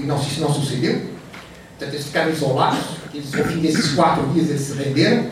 e 0.00 0.06
não, 0.06 0.20
isso 0.20 0.40
não 0.40 0.52
sucedeu. 0.52 1.10
Portanto, 1.78 1.94
eles 1.94 2.06
ficaram 2.06 2.30
isolados. 2.30 2.80
Eles, 3.12 3.34
ao 3.34 3.44
fim 3.44 3.58
desses 3.60 3.94
quatro 3.94 4.26
dias, 4.32 4.48
eles 4.48 4.62
se 4.62 4.72
renderam. 4.74 5.30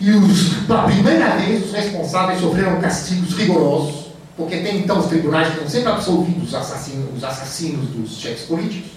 E 0.00 0.10
os, 0.10 0.54
pela 0.66 0.84
primeira 0.84 1.36
vez 1.36 1.66
os 1.66 1.72
responsáveis 1.72 2.40
sofreram 2.40 2.80
castigos 2.80 3.34
rigorosos, 3.34 4.12
porque 4.36 4.54
até 4.54 4.76
então 4.76 5.00
os 5.00 5.06
tribunais 5.06 5.52
tinham 5.52 5.68
sempre 5.68 5.90
absolvido 5.90 6.44
os 6.44 6.54
assassinos, 6.54 7.16
os 7.16 7.24
assassinos 7.24 7.88
dos 7.88 8.18
chefes 8.18 8.46
políticos. 8.46 8.92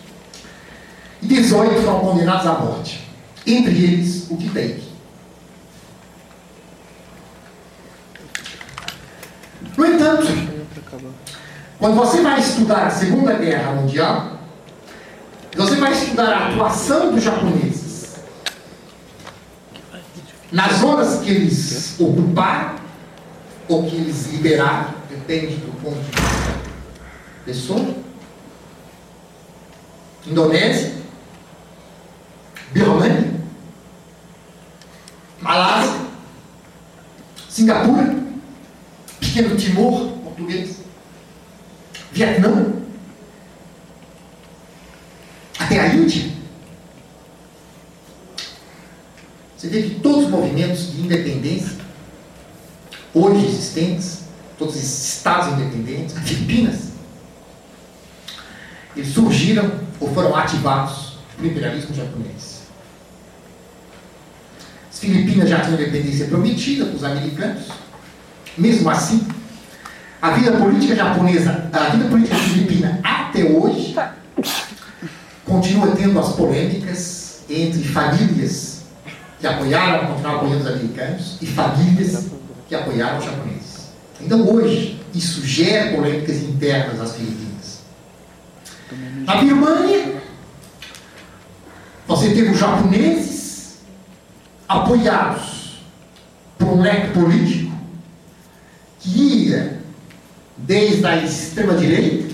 E 1.22 1.28
18 1.28 1.82
foram 1.82 2.00
condenados 2.02 2.46
à 2.46 2.54
morte. 2.54 3.08
Entre 3.46 3.72
eles, 3.72 4.28
o 4.30 4.38
Kitei. 4.38 4.84
No 9.76 9.86
entanto, 9.86 10.28
quando 11.80 11.96
você 11.96 12.22
vai 12.22 12.40
estudar 12.40 12.86
a 12.86 12.92
Segunda 12.92 13.34
Guerra 13.34 13.72
Mundial, 13.74 14.31
você 15.56 15.76
vai 15.76 15.92
estudar 15.92 16.30
a 16.30 16.48
atuação 16.50 17.14
dos 17.14 17.24
japoneses. 17.24 18.16
Nas 20.52 20.78
zonas 20.78 21.22
que 21.22 21.30
eles 21.30 22.00
ocuparam 22.00 22.76
ou 23.68 23.86
que 23.86 23.96
eles 23.96 24.32
liberaram, 24.32 24.94
depende 25.10 25.56
do 25.56 25.72
ponto 25.82 25.96
de 25.96 26.22
vista 26.22 26.62
pessoa. 27.46 27.96
Indonésia, 30.28 30.94
Birmania, 32.72 33.34
Malásia, 35.42 36.00
Singapura, 37.50 38.16
Pequeno 39.20 39.58
Timor, 39.58 40.12
português, 40.24 40.78
Vietnã, 42.12 42.74
até 45.64 45.80
a 45.80 45.94
Índia. 45.94 46.32
Você 49.58 49.68
vê 49.68 49.84
que 49.84 50.00
todos 50.00 50.26
os 50.26 50.30
movimentos 50.30 50.92
de 50.92 51.02
independência, 51.02 51.78
hoje 53.14 53.46
existentes, 53.46 54.22
todos 54.58 54.76
esses 54.76 55.16
estados 55.16 55.54
independentes, 55.54 56.18
Filipinas, 56.18 56.92
eles 58.96 59.14
surgiram 59.14 59.72
ou 60.00 60.14
foram 60.14 60.36
ativados 60.36 61.18
pelo 61.36 61.50
imperialismo 61.50 61.96
japonês. 61.96 62.62
Filipinas 64.92 65.50
já 65.50 65.62
tinham 65.62 65.82
independência 65.82 66.28
prometida 66.28 66.86
para 66.86 66.96
os 66.96 67.04
americanos. 67.04 67.64
Mesmo 68.56 68.88
assim, 68.88 69.28
a 70.22 70.32
vida 70.32 70.52
política 70.52 70.96
japonesa, 70.96 71.70
a 71.74 71.90
vida 71.90 72.08
política 72.08 72.36
filipina 72.36 73.00
até 73.04 73.44
hoje 73.44 73.96
continua 75.52 75.94
tendo 75.94 76.18
as 76.18 76.34
polêmicas 76.34 77.42
entre 77.50 77.84
famílias 77.84 78.84
que 79.40 79.46
apoiaram, 79.46 80.08
continuaram 80.08 80.38
apoiando 80.38 80.62
os 80.62 80.68
americanos 80.68 81.38
e 81.42 81.46
famílias 81.46 82.28
que 82.70 82.74
apoiaram 82.74 83.20
os 83.20 83.26
japoneses. 83.26 83.92
Então 84.22 84.50
hoje 84.50 85.02
isso 85.14 85.46
gera 85.46 85.94
polêmicas 85.94 86.38
internas 86.38 87.02
às 87.02 87.16
Filipinas. 87.16 87.82
Na 89.26 89.36
Birmania, 89.38 90.22
você 92.08 92.30
teve 92.30 92.52
os 92.52 92.60
japoneses 92.60 93.80
apoiados 94.68 95.82
por 96.58 96.70
um 96.70 96.82
leque 96.82 97.12
político 97.12 97.72
que 99.00 99.10
ia 99.10 99.82
desde 100.58 101.06
a 101.06 101.18
extrema-direita 101.18 102.31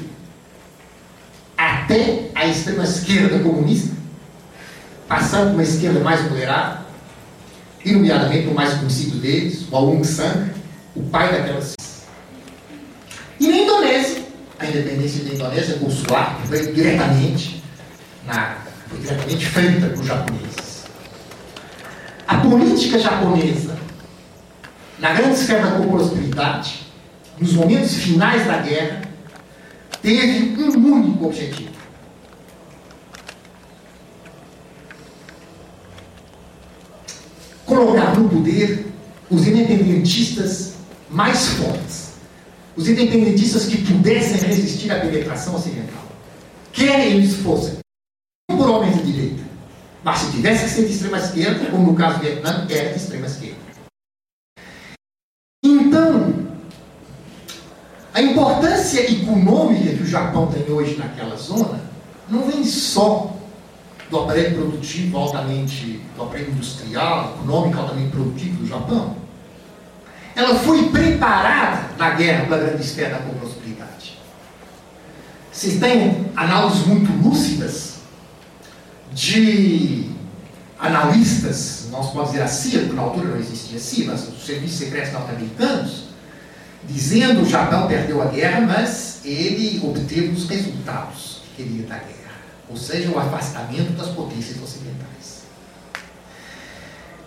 até 1.58 2.30
a 2.36 2.46
extrema-esquerda 2.46 3.40
comunista, 3.40 3.96
passando 5.08 5.48
por 5.48 5.54
uma 5.56 5.64
esquerda 5.64 6.00
mais 6.02 6.22
moderada, 6.30 6.86
e 7.84 7.92
nomeadamente 7.94 8.48
o 8.48 8.54
mais 8.54 8.74
conhecido 8.76 9.18
deles, 9.18 9.66
o 9.72 9.76
Aung 9.76 10.04
San, 10.04 10.50
o 10.96 11.04
pai 11.04 11.32
daquelas. 11.32 11.76
E 13.40 13.48
na 13.48 13.58
Indonésia, 13.58 14.24
a 14.60 14.66
independência 14.66 15.24
da 15.24 15.34
Indonésia, 15.34 15.78
o 15.82 16.48
veio 16.48 16.74
diretamente, 16.74 17.64
na, 18.26 18.58
foi 18.90 19.00
diretamente 19.00 19.46
feita 19.46 19.88
por 19.88 20.04
japoneses. 20.04 20.84
A 22.28 22.38
política 22.38 23.00
japonesa, 23.00 23.78
na 25.00 25.14
grande 25.14 25.40
esfera 25.40 25.68
da 25.68 25.80
prosperidade, 25.80 26.88
nos 27.40 27.54
momentos 27.54 27.96
finais 27.96 28.46
da 28.46 28.58
guerra, 28.58 29.07
teve 30.02 30.64
um 30.64 30.94
único 30.94 31.26
objetivo. 31.26 31.72
Colocar 37.66 38.18
no 38.18 38.30
poder 38.30 38.88
os 39.30 39.46
independentistas 39.46 40.76
mais 41.10 41.48
fortes. 41.50 42.14
Os 42.76 42.88
independentistas 42.88 43.66
que 43.66 43.78
pudessem 43.84 44.48
resistir 44.48 44.92
à 44.92 45.00
penetração 45.00 45.56
ocidental. 45.56 46.06
Quer 46.72 47.08
eles 47.08 47.36
fossem 47.38 47.80
por 48.50 48.70
homens 48.70 48.98
de 48.98 49.12
direita. 49.12 49.44
Mas 50.04 50.20
se 50.20 50.32
tivesse 50.32 50.64
que 50.66 50.70
ser 50.70 50.86
de 50.86 50.94
extrema 50.94 51.18
esquerda, 51.18 51.70
como 51.70 51.88
no 51.88 51.96
caso 51.96 52.20
do 52.20 52.22
Vietnã, 52.22 52.68
era 52.70 52.92
de 52.92 52.98
extrema 52.98 53.26
esquerda. 53.26 53.58
Então, 55.64 56.47
a 58.18 58.22
importância 58.24 59.12
econômica 59.12 59.96
que 59.96 60.02
o 60.02 60.08
Japão 60.08 60.48
tem 60.48 60.68
hoje 60.74 60.98
naquela 60.98 61.36
zona 61.36 61.80
não 62.28 62.48
vem 62.48 62.66
só 62.66 63.32
do 64.10 64.18
aparelho 64.22 64.56
produtivo 64.56 65.20
altamente, 65.20 66.02
do 66.16 66.24
aparelho 66.24 66.50
industrial, 66.50 67.36
econômico 67.36 67.80
altamente 67.80 68.10
produtivo 68.10 68.58
do 68.58 68.68
Japão. 68.68 69.18
Ela 70.36 70.56
foi 70.56 70.90
preparada 70.90 71.92
na 71.96 72.10
guerra 72.16 72.46
pela 72.46 72.58
grande 72.58 72.82
esfera 72.82 73.20
da 73.20 73.34
prosperidade. 73.36 74.18
Vocês 75.52 75.80
têm 75.80 76.26
análises 76.36 76.88
muito 76.88 77.12
lúcidas 77.24 77.98
de 79.14 80.10
analistas, 80.80 81.90
nós 81.92 82.08
podemos 82.08 82.32
dizer 82.32 82.42
a 82.42 82.48
CIA, 82.48 82.80
porque 82.80 82.96
na 82.96 83.04
altura 83.04 83.28
não 83.28 83.38
existia 83.38 83.80
CIA, 83.80 84.08
mas 84.08 84.28
os 84.28 84.44
serviços 84.44 84.80
secretos 84.80 85.14
norte-americanos, 85.14 86.07
dizendo 86.84 87.42
que 87.42 87.48
o 87.48 87.50
Japão 87.50 87.88
perdeu 87.88 88.22
a 88.22 88.26
guerra, 88.26 88.62
mas 88.62 89.22
ele 89.26 89.80
obteve 89.84 90.30
os 90.30 90.48
resultados 90.48 91.42
que 91.56 91.64
queria 91.64 91.88
da 91.88 91.96
guerra, 91.96 92.36
ou 92.70 92.78
seja, 92.78 93.10
o 93.10 93.20
afastamento 93.20 93.92
das 93.94 94.10
potências 94.10 94.62
ocidentais. 94.62 95.44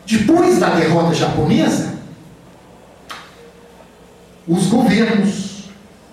Depois 0.06 0.58
da 0.58 0.70
derrota 0.70 1.14
japonesa, 1.14 1.94
os 4.48 4.66
governos 4.66 5.64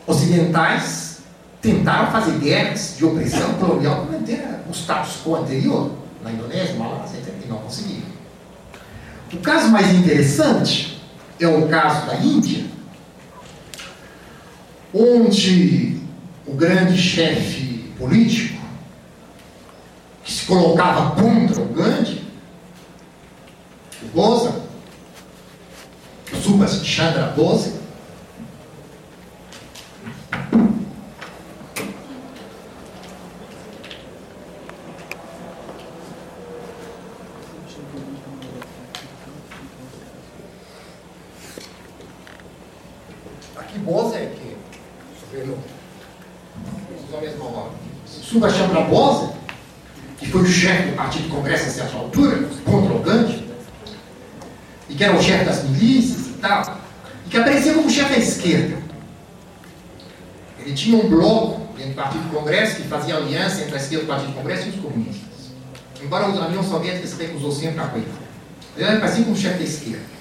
ocidentais 0.06 1.20
tentaram 1.62 2.12
fazer 2.12 2.38
guerras 2.38 2.96
de 2.98 3.06
opressão 3.06 3.54
colonial 3.56 4.06
para 4.06 4.20
manter 4.20 4.46
o 4.70 4.72
status 4.72 5.18
quo 5.24 5.36
anterior, 5.36 5.92
na 6.24 6.32
Indonésia, 6.32 6.76
Malásia, 6.76 7.20
e 7.44 7.48
não 7.48 7.58
conseguiram. 7.58 8.08
O 9.34 9.38
caso 9.38 9.70
mais 9.70 9.92
interessante 9.94 11.02
é 11.40 11.48
o 11.48 11.68
caso 11.68 12.06
da 12.06 12.16
Índia, 12.16 12.66
onde 14.98 16.00
o 16.48 16.54
grande 16.54 16.98
chefe 16.98 17.92
político, 18.00 18.58
que 20.24 20.32
se 20.32 20.46
colocava 20.46 21.22
contra 21.22 21.62
o 21.62 21.68
Gandhi, 21.68 22.26
o 24.02 24.08
Boza, 24.08 24.64
o 26.34 26.36
Subhas 26.36 26.84
Chandra 26.84 27.28
Bose, 27.28 27.78
Aqui 43.56 43.80
Bose 43.80 44.16
é 44.16 44.26
que 44.28 44.58
governo 45.38 45.58
usou 47.06 47.20
a 47.20 47.22
mesma 47.22 47.46
hora. 47.46 47.72
Subhas 48.06 48.54
Chandra 48.56 48.82
Bose, 48.82 49.30
que 50.18 50.28
foi 50.28 50.42
o 50.42 50.48
chefe 50.48 50.90
do 50.90 50.96
Partido 50.96 51.28
do 51.28 51.36
Congresso 51.36 51.68
a 51.68 51.70
certa 51.70 51.98
altura, 51.98 52.50
contra 52.66 52.94
o 52.94 53.00
Gandhi, 53.00 53.48
e 54.87 54.87
que 54.98 55.04
era 55.04 55.16
o 55.16 55.22
chefe 55.22 55.46
das 55.46 55.64
milícias 55.64 56.28
e 56.28 56.34
tal, 56.42 56.82
e 57.26 57.30
que 57.30 57.38
aparecia 57.38 57.74
como 57.74 57.90
chefe 57.90 58.14
da 58.14 58.18
esquerda. 58.18 58.78
Ele 60.60 60.74
tinha 60.74 60.98
um 60.98 61.08
bloco 61.08 61.74
dentro 61.78 61.92
do 61.92 61.96
Partido 61.96 62.24
do 62.24 62.36
Congresso 62.36 62.78
que 62.78 62.88
fazia 62.88 63.16
aliança 63.16 63.62
entre 63.62 63.76
a 63.76 63.78
esquerda 63.78 64.06
do 64.06 64.08
Partido 64.08 64.30
do 64.30 64.34
Congresso 64.34 64.66
e 64.66 64.70
os 64.70 64.76
comunistas. 64.76 65.28
Embora 66.04 66.26
a 66.26 66.48
União 66.48 66.64
Soviética 66.64 67.08
se 67.08 67.16
recusou 67.22 67.52
sempre 67.52 67.80
a 67.80 67.84
apoiar. 67.84 68.06
Ele 68.76 68.90
aparecia 68.90 69.24
como 69.24 69.36
chefe 69.36 69.58
da 69.60 69.64
esquerda. 69.64 70.18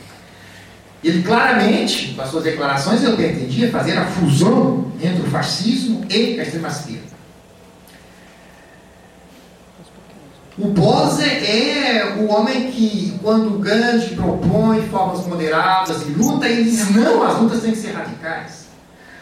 Ele 1.02 1.22
claramente, 1.22 2.14
com 2.14 2.22
as 2.22 2.30
suas 2.30 2.44
declarações, 2.44 3.02
ele 3.02 3.16
pretendia 3.16 3.70
fazer 3.70 3.96
a 3.96 4.06
fusão 4.06 4.92
entre 5.00 5.22
o 5.22 5.30
fascismo 5.30 6.04
e 6.10 6.38
a 6.40 6.42
extrema-esquerda. 6.42 7.05
O 10.58 10.68
Bose 10.68 11.22
é 11.22 12.16
o 12.18 12.32
homem 12.32 12.70
que, 12.70 13.18
quando 13.22 13.58
Gandhi 13.58 14.14
propõe 14.14 14.88
formas 14.88 15.26
moderadas 15.26 16.00
e 16.06 16.12
luta, 16.12 16.48
ele 16.48 16.64
diz: 16.64 16.94
não, 16.94 17.22
as 17.22 17.38
lutas 17.38 17.60
têm 17.60 17.72
que 17.72 17.76
ser 17.76 17.92
radicais. 17.92 18.66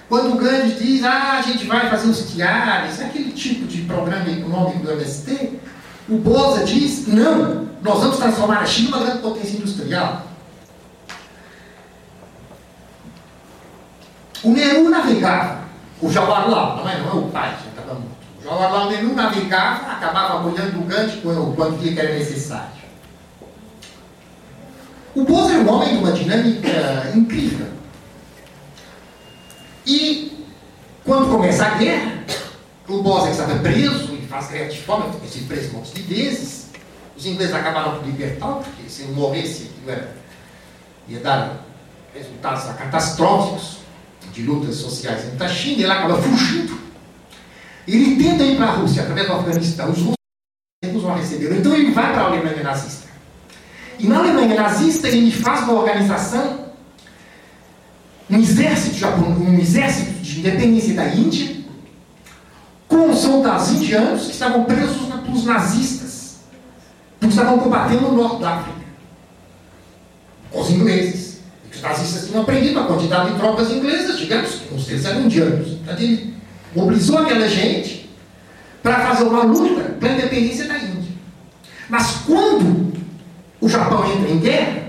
Quando 0.08 0.34
o 0.34 0.36
Gandhi 0.36 0.74
diz: 0.74 1.02
ah, 1.02 1.38
a 1.38 1.42
gente 1.42 1.66
vai 1.66 1.90
fazer 1.90 2.08
os 2.08 2.30
tiares, 2.30 3.00
aquele 3.00 3.32
tipo 3.32 3.66
de 3.66 3.82
programa 3.82 4.30
econômico 4.30 4.86
do 4.86 4.92
MST, 4.92 5.58
o 6.08 6.18
Bose 6.18 6.64
diz: 6.66 7.08
não, 7.08 7.68
nós 7.82 7.98
vamos 7.98 8.18
transformar 8.18 8.60
a 8.60 8.66
China 8.66 8.90
numa 8.90 9.04
grande 9.04 9.22
potência 9.22 9.56
industrial. 9.56 10.22
O 14.44 14.50
Nehru 14.50 14.88
navegava, 14.88 15.64
o 16.00 16.08
Jawaharlal, 16.08 16.76
não 16.76 16.88
é, 16.88 17.00
não 17.00 17.08
é 17.08 17.14
o 17.14 17.22
pai, 17.28 17.56
já 17.64 17.70
estava 17.70 17.94
morto. 17.98 18.23
O 18.44 18.46
Jawaharlal 18.46 18.90
Nehru 18.90 19.14
navegava, 19.14 19.92
acabava 19.92 20.38
apoiando 20.38 20.78
o 20.78 20.84
Gandhi 20.84 21.16
quando, 21.22 21.56
quando 21.56 21.80
que 21.80 21.98
era 21.98 22.12
necessário. 22.12 22.84
O 25.14 25.24
Bose 25.24 25.54
é 25.54 25.58
um 25.58 25.72
homem 25.72 25.96
de 25.96 25.96
uma 25.96 26.12
dinâmica 26.12 27.12
incrível. 27.14 27.68
E, 29.86 30.46
quando 31.04 31.30
começa 31.30 31.64
a 31.64 31.70
guerra, 31.70 32.24
o 32.86 33.02
Bose 33.02 33.30
estava 33.30 33.58
preso 33.60 34.14
e 34.14 34.26
faz 34.26 34.48
greve 34.48 34.72
de 34.72 34.82
fome, 34.82 35.04
sido 35.26 35.48
preso 35.48 35.70
um 35.70 35.78
monte 35.78 35.94
de 35.94 36.02
vezes. 36.02 36.66
Os 37.16 37.24
ingleses 37.24 37.54
acabaram 37.54 37.96
por 37.96 38.04
libertar, 38.04 38.56
porque 38.56 38.90
se 38.90 39.02
ele 39.04 39.12
morresse, 39.12 39.70
ia 41.08 41.20
dar 41.20 41.64
resultados 42.12 42.64
catastróficos 42.76 43.78
de 44.32 44.42
lutas 44.42 44.74
sociais 44.76 45.22
dentro 45.22 45.38
da 45.38 45.48
China, 45.48 45.82
ele 45.82 45.92
acaba 45.92 46.20
fugindo. 46.20 46.83
Ele 47.86 48.22
tenta 48.22 48.42
ir 48.42 48.56
para 48.56 48.66
a 48.66 48.74
Rússia, 48.76 49.02
através 49.02 49.26
do 49.26 49.32
Afeganistão, 49.34 49.90
os 49.90 49.98
russos 49.98 50.14
a 51.10 51.14
recebê-lo. 51.16 51.56
Então 51.56 51.74
ele 51.74 51.92
vai 51.92 52.12
para 52.12 52.22
a 52.22 52.26
Alemanha 52.26 52.62
nazista. 52.62 53.08
E 53.98 54.06
na 54.06 54.18
Alemanha 54.18 54.54
nazista 54.54 55.08
ele 55.08 55.30
faz 55.30 55.64
uma 55.64 55.74
organização, 55.74 56.64
um 58.30 58.38
exército, 58.38 59.06
um 59.06 59.58
exército 59.58 60.12
de 60.22 60.40
independência 60.40 60.94
da 60.94 61.06
Índia, 61.08 61.56
com 62.88 63.14
soldados 63.14 63.70
indianos 63.70 64.26
que 64.26 64.32
estavam 64.32 64.64
presos 64.64 64.96
pelos 65.24 65.44
nazistas, 65.44 66.36
porque 67.18 67.34
estavam 67.34 67.58
combatendo 67.58 68.02
no 68.02 68.12
norte 68.12 68.40
da 68.40 68.54
África. 68.56 68.78
os 70.52 70.70
ingleses. 70.70 71.34
Os 71.72 71.82
nazistas 71.82 72.28
tinham 72.28 72.42
aprendido 72.42 72.78
a 72.78 72.86
quantidade 72.86 73.32
de 73.32 73.38
tropas 73.38 73.70
inglesas, 73.70 74.18
digamos, 74.18 74.50
que 74.50 74.74
uns 74.74 74.86
deles 74.86 75.04
eram 75.04 75.22
indianos. 75.22 75.68
Então 75.72 75.94
ele 75.98 76.33
mobilizou 76.74 77.18
aquela 77.18 77.48
gente 77.48 78.10
para 78.82 79.00
fazer 79.00 79.24
uma 79.24 79.44
luta 79.44 79.82
pela 79.98 80.14
independência 80.14 80.66
da 80.66 80.76
Índia. 80.76 81.12
Mas 81.88 82.18
quando 82.26 82.92
o 83.60 83.68
Japão 83.68 84.04
entra 84.10 84.30
em 84.30 84.38
guerra, 84.38 84.82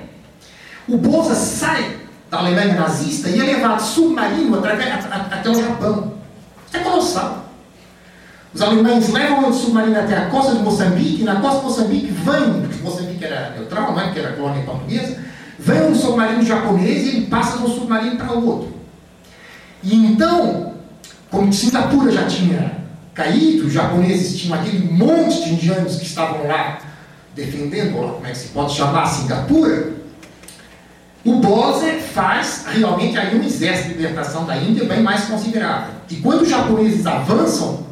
o 0.87 0.97
Bolsa 0.97 1.35
sai 1.35 1.97
da 2.29 2.39
Alemanha 2.39 2.75
nazista 2.75 3.29
e 3.29 3.39
é 3.39 3.43
levado 3.43 3.81
submarino 3.81 4.59
até 4.59 5.49
o 5.49 5.55
Japão. 5.55 6.13
É 6.73 6.79
colossal. 6.79 7.45
Os 8.53 8.61
alemães 8.61 9.09
levam 9.09 9.49
o 9.49 9.53
submarino 9.53 9.99
até 9.99 10.17
a 10.17 10.29
costa 10.29 10.55
de 10.55 10.63
Moçambique, 10.63 11.21
e 11.21 11.25
na 11.25 11.41
costa 11.41 11.59
de 11.59 11.65
Moçambique 11.65 12.07
vem, 12.07 12.81
Moçambique 12.81 13.23
era 13.23 13.49
neutral, 13.51 13.91
não 13.91 13.99
é? 13.99 14.05
porque 14.05 14.19
era 14.19 14.33
colônia 14.33 14.63
portuguesa, 14.63 15.19
vem 15.59 15.81
um 15.81 15.95
submarino 15.95 16.41
japonês 16.41 17.05
e 17.05 17.09
ele 17.09 17.27
passa 17.27 17.57
de 17.57 17.65
um 17.65 17.67
submarino 17.67 18.15
para 18.17 18.33
o 18.33 18.47
outro. 18.47 18.73
E 19.83 19.93
então, 19.93 20.74
como 21.35 21.51
Singapura 21.51 22.11
já 22.11 22.25
tinha 22.25 22.77
caído, 23.13 23.67
os 23.67 23.73
japoneses 23.73 24.39
tinham 24.39 24.57
aquele 24.57 24.87
monte 24.89 25.43
de 25.43 25.53
indianos 25.53 25.97
que 25.97 26.05
estavam 26.05 26.47
lá 26.47 26.79
defendendo, 27.35 27.97
ou 27.97 28.13
como 28.13 28.25
é 28.25 28.31
que 28.31 28.37
se 28.37 28.47
pode 28.47 28.73
chamar, 28.73 29.05
Singapura, 29.05 29.93
o 31.25 31.35
Bose 31.39 31.99
faz 32.13 32.65
realmente 32.67 33.17
aí 33.17 33.37
um 33.37 33.43
exército 33.43 33.89
de 33.89 33.95
libertação 33.95 34.45
da 34.45 34.55
Índia 34.55 34.85
bem 34.85 35.03
mais 35.03 35.25
considerável. 35.25 35.95
E 36.09 36.15
quando 36.17 36.43
os 36.43 36.49
japoneses 36.49 37.05
avançam 37.05 37.85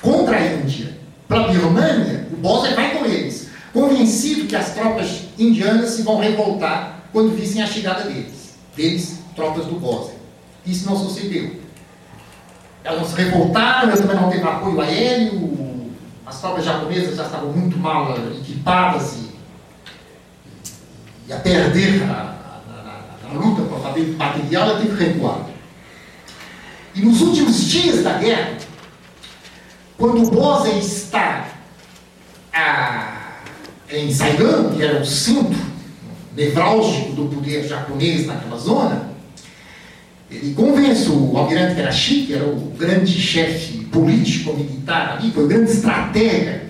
contra 0.00 0.36
a 0.36 0.46
Índia 0.46 0.96
para 1.26 1.40
a 1.40 1.48
Birmania, 1.48 2.28
o 2.32 2.36
Bose 2.36 2.72
vai 2.74 2.96
com 2.96 3.04
eles, 3.04 3.48
convencido 3.72 4.46
que 4.46 4.54
as 4.54 4.74
tropas 4.74 5.22
indianas 5.36 5.90
se 5.90 6.02
vão 6.02 6.20
revoltar 6.20 7.00
quando 7.12 7.34
vissem 7.34 7.62
a 7.62 7.66
chegada 7.66 8.04
deles, 8.04 8.54
deles, 8.76 9.18
tropas 9.34 9.66
do 9.66 9.80
Bose. 9.80 10.12
Isso 10.64 10.86
não 10.86 10.96
sucedeu. 10.96 11.61
Elas 12.84 13.08
se 13.08 13.16
revoltaram, 13.16 13.90
eu 13.90 13.96
também 13.96 14.16
não 14.16 14.30
teve 14.30 14.42
apoio 14.42 14.80
aéreo, 14.80 15.92
as 16.26 16.40
tropas 16.40 16.64
japonesas 16.64 17.16
já 17.16 17.24
estavam 17.24 17.52
muito 17.52 17.78
mal 17.78 18.16
equipadas 18.40 19.18
e 21.28 21.32
a 21.32 21.38
perder 21.38 22.02
a, 22.04 22.36
a, 22.66 23.30
a 23.30 23.32
luta 23.34 23.62
para 23.62 23.78
fazer 23.78 24.16
material, 24.16 24.70
ela 24.70 24.80
teve 24.80 24.96
que 24.96 25.04
recuar. 25.04 25.46
E 26.94 27.00
nos 27.00 27.20
últimos 27.20 27.64
dias 27.64 28.02
da 28.02 28.14
guerra, 28.14 28.58
quando 29.96 30.26
o 30.26 30.30
Bosa 30.30 30.70
está 30.70 31.48
a, 32.52 33.42
em 33.90 34.12
Saigon, 34.12 34.70
que 34.74 34.82
era 34.82 35.00
o 35.00 35.06
centro 35.06 35.60
nevrálgico 36.34 37.12
do 37.12 37.26
poder 37.26 37.66
japonês 37.66 38.26
naquela 38.26 38.56
zona, 38.56 39.11
ele 40.32 40.54
convence 40.54 41.08
o 41.10 41.36
almirante 41.36 41.76
Karachi, 41.76 42.22
que 42.26 42.34
era 42.34 42.44
o 42.44 42.72
grande 42.78 43.12
chefe 43.12 43.84
político-militar 43.84 45.18
ali, 45.18 45.30
foi 45.30 45.44
o 45.44 45.46
grande 45.46 45.70
estratega 45.70 46.62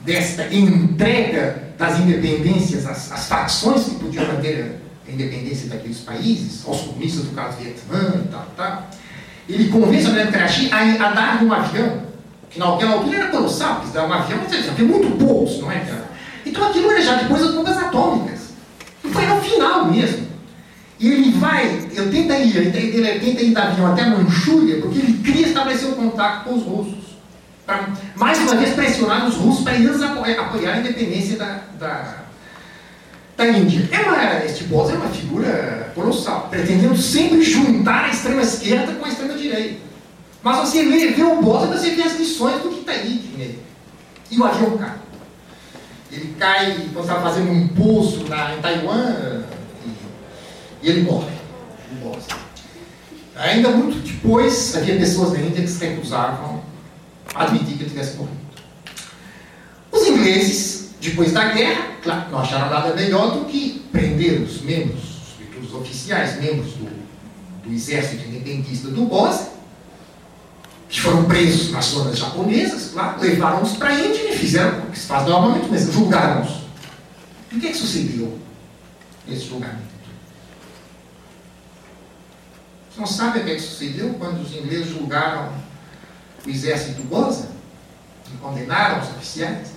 desta 0.00 0.52
entrega 0.52 1.72
das 1.78 1.98
independências, 2.00 2.86
as, 2.86 3.12
as 3.12 3.26
facções 3.26 3.84
que 3.84 3.94
podiam 3.96 4.26
manter 4.26 4.80
a 5.06 5.10
independência 5.12 5.68
daqueles 5.68 5.98
países, 5.98 6.66
aos 6.66 6.80
comunistas 6.82 7.24
do 7.24 7.30
caso 7.30 7.56
Vietnã 7.58 8.22
e 8.24 8.28
tal, 8.28 8.46
tal. 8.56 8.90
Ele 9.48 9.68
convence 9.68 10.06
o 10.06 10.08
Almirante 10.08 10.32
Karachi 10.32 10.70
a, 10.72 11.08
a 11.08 11.12
dar 11.12 11.42
um 11.42 11.52
avião, 11.52 12.02
que 12.50 12.58
naquela 12.58 12.92
altura 12.94 13.18
era 13.18 13.28
colossal, 13.28 13.76
porque 13.76 13.96
dar 13.96 14.06
um 14.06 14.12
avião, 14.12 14.40
já 14.50 14.72
tem 14.72 14.84
muito 14.84 15.16
poucos, 15.18 15.60
não 15.60 15.70
é? 15.70 15.84
Então 16.44 16.68
aquilo 16.68 16.90
era 16.90 17.02
já 17.02 17.14
depois 17.16 17.40
das 17.40 17.54
bombas 17.54 17.76
atômicas. 17.76 18.40
E 19.04 19.08
foi 19.08 19.26
no 19.26 19.40
final 19.40 19.86
mesmo. 19.86 20.23
E 21.04 21.08
ele 21.12 21.32
vai, 21.32 21.66
ele 21.66 22.10
tenta 22.10 22.38
ir, 22.38 22.56
ele 22.56 23.20
tenta 23.20 23.42
ir 23.42 23.52
da 23.52 23.64
avião 23.64 23.92
até 23.92 24.00
a 24.00 24.06
Manchúria, 24.06 24.80
porque 24.80 25.00
ele 25.00 25.22
queria 25.22 25.48
estabelecer 25.48 25.86
um 25.86 25.92
contato 25.92 26.44
com 26.44 26.54
os 26.54 26.62
russos 26.62 27.04
para, 27.66 27.90
mais 28.16 28.38
uma 28.38 28.54
vez, 28.54 28.74
pressionar 28.74 29.28
os 29.28 29.34
russos 29.34 29.62
para 29.62 29.74
eles 29.74 30.00
apoiar, 30.00 30.72
a 30.72 30.78
independência 30.78 31.36
da, 31.36 31.60
da, 31.78 32.22
da 33.36 33.48
Índia. 33.48 33.86
É 33.92 34.00
uma, 34.00 34.44
este 34.46 34.64
Boss 34.64 34.92
é 34.92 34.94
uma 34.94 35.10
figura 35.10 35.92
colossal, 35.94 36.48
pretendendo 36.50 36.96
sempre 36.96 37.42
juntar 37.42 38.06
a 38.06 38.08
extrema-esquerda 38.08 38.94
com 38.94 39.04
a 39.04 39.08
extrema-direita. 39.10 39.80
Mas 40.42 40.56
você 40.56 40.84
vê 40.84 41.22
o 41.22 41.42
Boss 41.42 41.64
e 41.64 41.78
você 41.78 41.90
vê 41.90 42.02
as 42.02 42.18
lições 42.18 42.62
do 42.62 42.70
que 42.70 42.80
está 42.80 42.92
aí 42.92 43.30
nele. 43.36 43.62
E 44.30 44.38
o 44.38 44.44
avião 44.44 44.78
cai. 44.78 44.94
Ele 46.10 46.34
cai 46.38 46.88
quando 46.94 47.04
estava 47.04 47.28
fazendo 47.28 47.50
um 47.50 47.60
impulso 47.60 48.26
na, 48.26 48.54
em 48.54 48.62
Taiwan 48.62 49.44
e, 50.84 50.90
ele 50.90 51.02
morre. 51.02 51.32
O 51.92 51.94
Boss. 52.08 52.26
Ainda 53.36 53.70
muito 53.70 53.98
depois, 54.06 54.76
havia 54.76 54.96
pessoas 54.96 55.32
na 55.32 55.40
Índia 55.40 55.62
que 55.62 55.68
se 55.68 55.84
recusavam 55.84 56.62
admitir 57.34 57.76
que 57.76 57.82
ele 57.82 57.90
tivesse 57.90 58.16
morrido. 58.16 58.36
Os 59.90 60.06
ingleses, 60.06 60.90
depois 61.00 61.32
da 61.32 61.52
guerra, 61.52 61.86
claro, 62.02 62.30
não 62.30 62.38
acharam 62.38 62.70
nada 62.70 62.94
melhor 62.94 63.38
do 63.38 63.46
que 63.46 63.82
prender 63.90 64.42
os 64.42 64.60
membros, 64.62 65.02
os 65.62 65.74
oficiais, 65.74 66.40
membros 66.40 66.72
do, 66.74 66.88
do 67.64 67.72
exército 67.72 68.28
independentista 68.28 68.88
do 68.88 69.06
Bósnia, 69.06 69.54
que 70.88 71.00
foram 71.00 71.24
presos 71.24 71.72
nas 71.72 71.86
zonas 71.86 72.18
japonesas, 72.18 72.90
claro, 72.92 73.20
levaram-os 73.20 73.72
para 73.72 73.88
a 73.88 74.00
Índia 74.00 74.32
e 74.32 74.38
fizeram 74.38 74.78
o 74.80 74.90
que 74.90 74.98
se 74.98 75.06
faz 75.06 75.26
normalmente, 75.26 75.66
mas 75.70 75.92
julgaram-os. 75.92 76.64
E 77.50 77.56
o 77.56 77.60
que, 77.60 77.66
é 77.66 77.70
que 77.70 77.76
sucedeu 77.76 78.38
nesse 79.26 79.46
julgamento? 79.46 79.93
Não 82.96 83.06
sabe 83.06 83.40
o 83.40 83.44
que, 83.44 83.50
é 83.50 83.54
que 83.56 83.60
sucedeu 83.60 84.14
quando 84.14 84.40
os 84.40 84.52
ingleses 84.52 84.88
julgaram 84.88 85.52
o 86.46 86.50
exército 86.50 87.02
goza 87.04 87.48
e 88.32 88.36
condenaram 88.36 89.00
os 89.00 89.08
oficiais. 89.10 89.72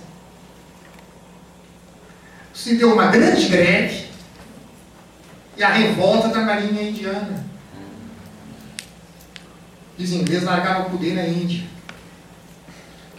Se 2.54 2.76
deu 2.76 2.92
uma 2.92 3.06
grande 3.06 3.48
greve 3.48 4.08
e 5.56 5.62
a 5.62 5.70
revolta 5.70 6.28
da 6.28 6.40
marinha 6.40 6.82
indiana. 6.82 7.44
Os 9.98 10.12
ingleses 10.12 10.44
largaram 10.44 10.86
o 10.86 10.90
poder 10.90 11.14
na 11.14 11.26
Índia. 11.26 11.66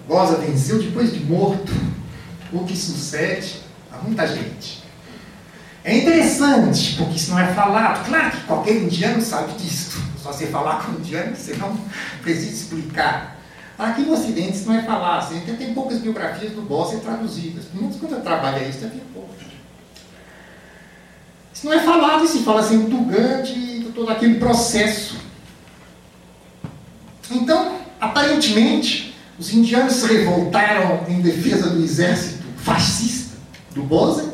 Goza 0.08 0.38
venceu 0.38 0.82
depois 0.82 1.12
de 1.12 1.20
morto, 1.20 1.72
o 2.54 2.64
que 2.66 2.76
sucede 2.76 3.62
a 3.92 3.98
muita 3.98 4.26
gente. 4.26 4.79
É 5.84 5.98
interessante, 5.98 6.96
porque 6.98 7.16
isso 7.16 7.32
não 7.32 7.40
é 7.40 7.54
falado. 7.54 8.06
Claro 8.06 8.32
que 8.32 8.44
qualquer 8.44 8.76
indiano 8.76 9.22
sabe 9.22 9.54
disso. 9.54 10.02
Só 10.22 10.32
você 10.32 10.48
falar 10.48 10.84
com 10.84 10.94
indiano, 10.94 11.36
você 11.36 11.56
não 11.56 11.78
precisa 12.22 12.52
explicar. 12.52 13.38
Aqui 13.78 14.02
no 14.02 14.14
Ocidente 14.14 14.58
isso 14.58 14.68
não 14.68 14.78
é 14.78 14.84
falar, 14.84 15.20
assim, 15.20 15.40
tem 15.40 15.74
poucas 15.74 16.00
biografias 16.00 16.52
do 16.52 16.62
Bosser 16.62 17.00
traduzidas. 17.00 17.66
Muitos 17.74 17.98
quando 17.98 18.22
trabalha 18.22 18.68
isso, 18.68 18.80
tem 18.80 19.02
pouco. 19.14 19.30
Isso 21.60 21.66
não 21.66 21.74
é 21.74 21.80
falado, 21.80 22.26
se 22.26 22.40
fala 22.40 22.62
assim 22.62 22.86
do 22.86 23.00
Gandhi, 23.00 23.80
de 23.80 23.92
todo 23.94 24.10
aquele 24.10 24.36
processo. 24.36 25.18
Então, 27.30 27.80
aparentemente, 28.00 29.14
os 29.38 29.54
indianos 29.54 29.96
se 29.96 30.08
revoltaram 30.08 31.06
em 31.10 31.20
defesa 31.20 31.70
do 31.70 31.84
exército 31.84 32.46
fascista 32.58 33.36
do 33.72 33.84
Bose, 33.84 34.29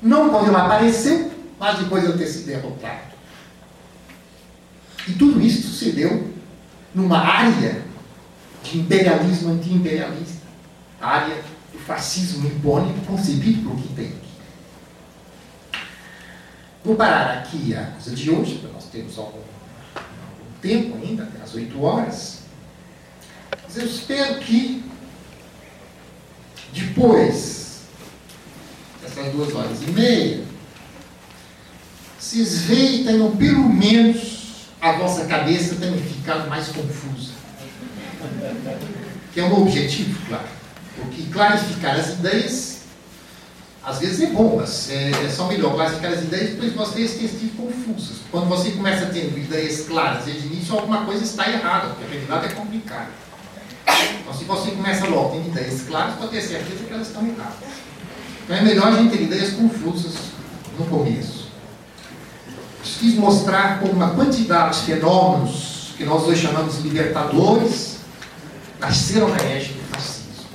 não 0.00 0.46
ele 0.46 0.54
apareceu, 0.54 1.32
mas 1.58 1.78
depois 1.78 2.04
de 2.04 2.18
ter 2.18 2.26
sido 2.26 2.46
derrotado. 2.46 3.08
E 5.06 5.12
tudo 5.12 5.40
isso 5.40 5.68
sucedeu 5.68 6.32
numa 6.94 7.18
área 7.18 7.82
de 8.62 8.78
imperialismo 8.78 9.52
anti-imperialista, 9.52 10.46
área 11.00 11.36
do 11.72 11.78
fascismo 11.78 12.42
nipônico 12.42 13.00
concebido 13.06 13.68
por 13.68 13.80
Kitei. 13.80 14.14
Vou 16.84 16.94
parar 16.94 17.38
aqui 17.38 17.74
a 17.74 17.84
coisa 17.92 18.14
de 18.14 18.30
hoje, 18.30 18.58
porque 18.58 18.72
nós 18.72 18.84
temos 18.86 19.18
algum, 19.18 19.40
algum 19.96 20.52
tempo 20.62 20.96
ainda, 20.96 21.24
até 21.24 21.42
as 21.42 21.54
8 21.54 21.82
horas. 21.82 22.42
Mas 23.64 23.76
eu 23.76 23.84
espero 23.84 24.38
que 24.40 24.84
depois 26.72 27.67
dessas 29.08 29.32
duas 29.32 29.54
horas 29.54 29.82
e 29.82 29.90
meia, 29.90 30.44
vocês 32.18 32.62
vejam 32.62 33.04
tenham 33.04 33.36
pelo 33.36 33.68
menos 33.68 34.68
a 34.80 34.92
vossa 34.92 35.24
cabeça 35.24 35.76
também 35.76 36.00
ficado 36.02 36.48
mais 36.48 36.68
confusa 36.68 37.38
que 39.32 39.40
é 39.40 39.44
um 39.44 39.62
objetivo, 39.62 40.18
claro. 40.26 40.48
Porque 40.96 41.22
clarificar 41.30 41.96
as 41.96 42.10
ideias, 42.14 42.78
às 43.84 44.00
vezes 44.00 44.20
é 44.20 44.26
bom, 44.32 44.56
mas 44.56 44.90
é, 44.90 45.10
é 45.10 45.28
só 45.28 45.46
melhor 45.46 45.74
clarificar 45.74 46.12
as 46.12 46.22
ideias 46.22 46.50
depois 46.50 46.72
vocês 46.72 47.14
têm 47.14 47.28
sido 47.28 47.56
confusas. 47.56 48.16
Quando 48.30 48.48
você 48.48 48.72
começa 48.72 49.04
a 49.04 49.08
ter 49.10 49.26
ideias 49.26 49.82
claras 49.82 50.24
desde 50.24 50.48
o 50.48 50.52
início, 50.52 50.74
alguma 50.74 51.04
coisa 51.04 51.22
está 51.22 51.48
errada, 51.48 51.90
porque 51.90 52.04
a 52.04 52.08
realidade 52.08 52.46
é 52.46 52.48
complicada. 52.48 53.10
Então, 54.20 54.34
se 54.34 54.44
você 54.44 54.72
começa 54.72 55.06
logo 55.06 55.36
tendo 55.36 55.48
ideias 55.48 55.82
claras, 55.82 56.16
pode 56.16 56.32
ter 56.32 56.42
certeza 56.42 56.84
que 56.84 56.92
elas 56.92 57.06
estão 57.06 57.24
erradas. 57.24 57.54
Então, 58.48 58.56
é 58.56 58.62
melhor 58.62 58.88
a 58.88 58.92
gente 58.92 59.14
ter 59.14 59.24
ideias 59.24 59.52
confusas 59.52 60.14
no 60.78 60.86
começo. 60.86 61.48
Quis 62.82 63.14
mostrar 63.14 63.78
como 63.78 63.92
uma 63.92 64.14
quantidade 64.14 64.80
de 64.80 64.86
fenômenos 64.86 65.92
que 65.98 66.04
nós 66.06 66.22
hoje 66.22 66.46
chamamos 66.46 66.76
de 66.76 66.88
libertadores 66.88 67.98
nasceram 68.80 69.28
na 69.28 69.36
égide 69.36 69.74
do 69.74 69.84
fascismo. 69.94 70.46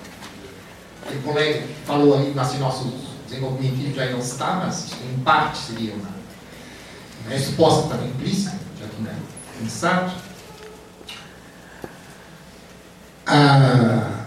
O 1.07 1.22
colega 1.22 1.67
falou 1.85 2.17
ali 2.17 2.33
nasce 2.33 2.57
nosso 2.57 2.91
desenvolvimento 3.27 3.95
já 3.95 4.09
não 4.09 4.19
está, 4.19 4.55
mas 4.55 4.88
em 4.93 5.19
parte 5.19 5.59
seria 5.59 5.93
uma, 5.93 6.09
uma 7.22 7.30
resposta 7.30 7.89
também 7.89 8.09
implícita, 8.09 8.57
já 8.80 8.88
que 8.88 9.01
não 9.03 9.11
é 9.11 9.15
pensado. 9.59 10.11
Ah, 13.27 14.25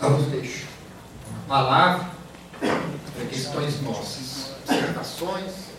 vamos 0.00 0.26
deixar 0.26 0.68
uma 1.28 1.48
palavra 1.48 2.19
para 2.60 3.26
questões 3.26 3.80
nossas, 3.82 4.54
observações. 4.68 5.70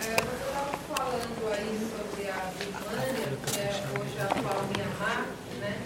É, 0.00 0.14
você 0.14 0.44
estava 0.46 0.78
falando 0.94 1.52
aí 1.52 1.90
sobre 1.90 2.30
a 2.30 2.52
Birmania, 2.56 3.38
que 3.44 3.58
é 3.58 3.70
hoje 3.98 4.18
a 4.20 4.24
atual 4.24 4.64
Mianmar, 4.74 5.26
né? 5.60 5.80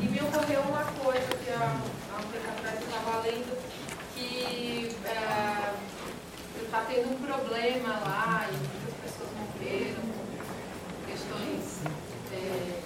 E 0.00 0.06
me 0.06 0.20
ocorreu 0.20 0.60
uma 0.62 0.84
coisa 0.84 1.28
que 1.28 1.50
há, 1.50 1.76
há 2.12 2.20
um 2.20 2.26
tempo 2.32 2.48
atrás 2.48 2.80
eu 2.80 2.86
estava 2.86 3.20
lendo, 3.20 3.56
que 4.14 4.96
está 6.64 6.80
tendo 6.88 7.12
um 7.12 7.26
problema 7.26 8.00
lá 8.00 8.48
e 8.50 8.56
muitas 8.56 8.94
pessoas 9.04 9.30
morreram 9.38 10.02
por 10.88 11.06
questões 11.06 11.82
é, 12.32 12.80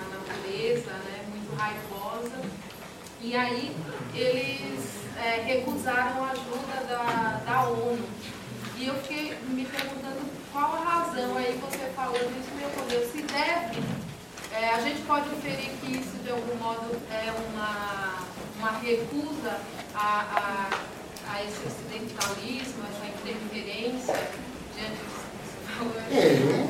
a 0.00 0.04
natureza, 0.16 0.92
né? 0.92 1.24
Muito 1.28 1.54
raivosa. 1.56 2.40
E 3.20 3.36
aí 3.36 3.76
eles 4.14 5.03
é, 5.18 5.42
recusaram 5.44 6.24
a 6.24 6.30
ajuda 6.30 6.86
da, 6.88 7.40
da 7.44 7.68
ONU. 7.68 8.04
E 8.76 8.86
eu 8.86 8.94
fiquei 8.96 9.36
me 9.48 9.64
perguntando 9.64 10.20
qual 10.52 10.74
a 10.74 10.84
razão 10.84 11.36
aí 11.36 11.58
você 11.60 11.90
falando 11.94 12.38
isso 12.38 12.54
me 12.56 12.64
ocorreu. 12.66 13.08
Se 13.10 13.22
deve, 13.22 13.82
é, 14.52 14.70
a 14.70 14.80
gente 14.80 15.00
pode 15.02 15.28
inferir 15.28 15.70
que 15.80 15.96
isso 15.98 16.16
de 16.22 16.30
algum 16.30 16.56
modo 16.56 16.96
é 17.10 17.32
uma, 17.48 18.24
uma 18.58 18.78
recusa 18.78 19.58
a, 19.94 20.70
a, 21.28 21.34
a 21.34 21.44
esse 21.44 21.60
ocidentalismo, 21.66 22.84
essa 22.90 23.06
interferência 23.06 24.28
diante 24.76 24.96
disso 24.96 25.24
que 25.30 25.44
você 25.44 25.78
falou. 25.78 26.68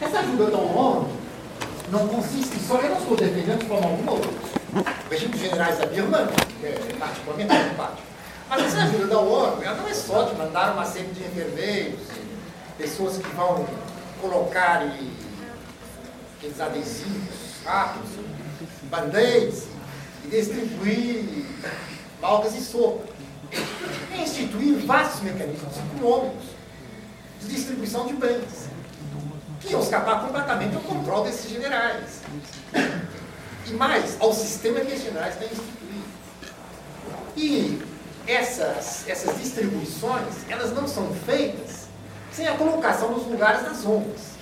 Essa 0.00 0.18
ajuda 0.20 0.50
da 0.50 0.58
ONU 0.58 1.22
não 1.90 2.08
consiste 2.08 2.58
só, 2.60 2.80
eu 2.80 2.90
não 2.90 2.98
estou 2.98 3.16
defendendo 3.16 3.60
de 3.60 3.66
forma 3.66 3.86
alguma. 3.86 4.51
O 4.74 5.10
regime 5.10 5.32
dos 5.32 5.40
generais 5.40 5.78
da 5.78 5.86
que 5.86 6.00
é 6.00 6.96
particularmente 6.98 7.52
simpático. 7.52 8.02
Mas 8.48 8.64
essa 8.64 8.84
ajuda 8.84 9.06
da 9.06 9.18
ONU, 9.18 9.62
ela 9.62 9.76
não 9.76 9.88
é 9.88 9.92
só 9.92 10.24
de 10.24 10.34
mandar 10.34 10.72
uma 10.72 10.86
série 10.86 11.08
de 11.08 11.22
enfermeiros, 11.24 12.00
pessoas 12.78 13.18
que 13.18 13.28
vão 13.30 13.66
colocar 14.20 14.86
e, 14.86 15.12
aqueles 16.38 16.60
adesivos 16.60 17.62
rápidos, 17.64 18.10
band-aids, 18.84 19.66
e 20.24 20.28
distribuir 20.28 21.46
malgas 22.20 22.54
e 22.54 22.60
sopa. 22.60 23.04
E 24.14 24.22
instituir 24.22 24.86
vastos 24.86 25.20
mecanismos 25.20 25.76
econômicos 25.76 26.44
de 27.40 27.48
distribuição 27.48 28.06
de 28.06 28.14
bens 28.14 28.70
que 29.60 29.72
iam 29.72 29.80
escapar 29.80 30.22
completamente 30.22 30.74
ao 30.74 30.82
controle 30.82 31.30
desses 31.30 31.50
generais. 31.50 32.22
E 33.66 33.72
mais, 33.72 34.16
ao 34.20 34.32
sistema 34.32 34.80
que 34.80 34.94
os 34.94 35.02
generais 35.02 35.36
têm 35.36 35.48
instituído. 35.48 36.04
E 37.36 37.82
essas, 38.26 39.08
essas 39.08 39.38
distribuições, 39.38 40.34
elas 40.48 40.72
não 40.72 40.86
são 40.86 41.12
feitas 41.26 41.86
sem 42.32 42.48
a 42.48 42.56
colocação 42.56 43.12
nos 43.12 43.26
lugares 43.26 43.62
das 43.62 43.84
ONGs. 43.84 44.32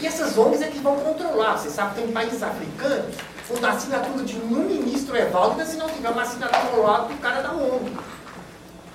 E 0.00 0.06
essas 0.06 0.36
ONGs 0.36 0.62
é 0.62 0.68
que 0.68 0.78
vão 0.78 0.96
controlar. 0.96 1.56
Você 1.56 1.70
sabe 1.70 1.94
que 1.94 2.02
tem 2.02 2.12
países 2.12 2.42
africanos 2.42 3.14
onde 3.50 3.64
a 3.64 3.70
assinatura 3.70 4.24
de 4.24 4.36
um 4.36 4.64
ministro 4.64 5.16
é 5.16 5.26
válida 5.26 5.64
se 5.64 5.76
não 5.76 5.88
tiver 5.88 6.10
uma 6.10 6.22
assinatura 6.22 6.68
ao 6.72 6.82
lado 6.82 7.08
do 7.08 7.20
cara 7.20 7.42
da 7.42 7.52
ONG. 7.52 7.96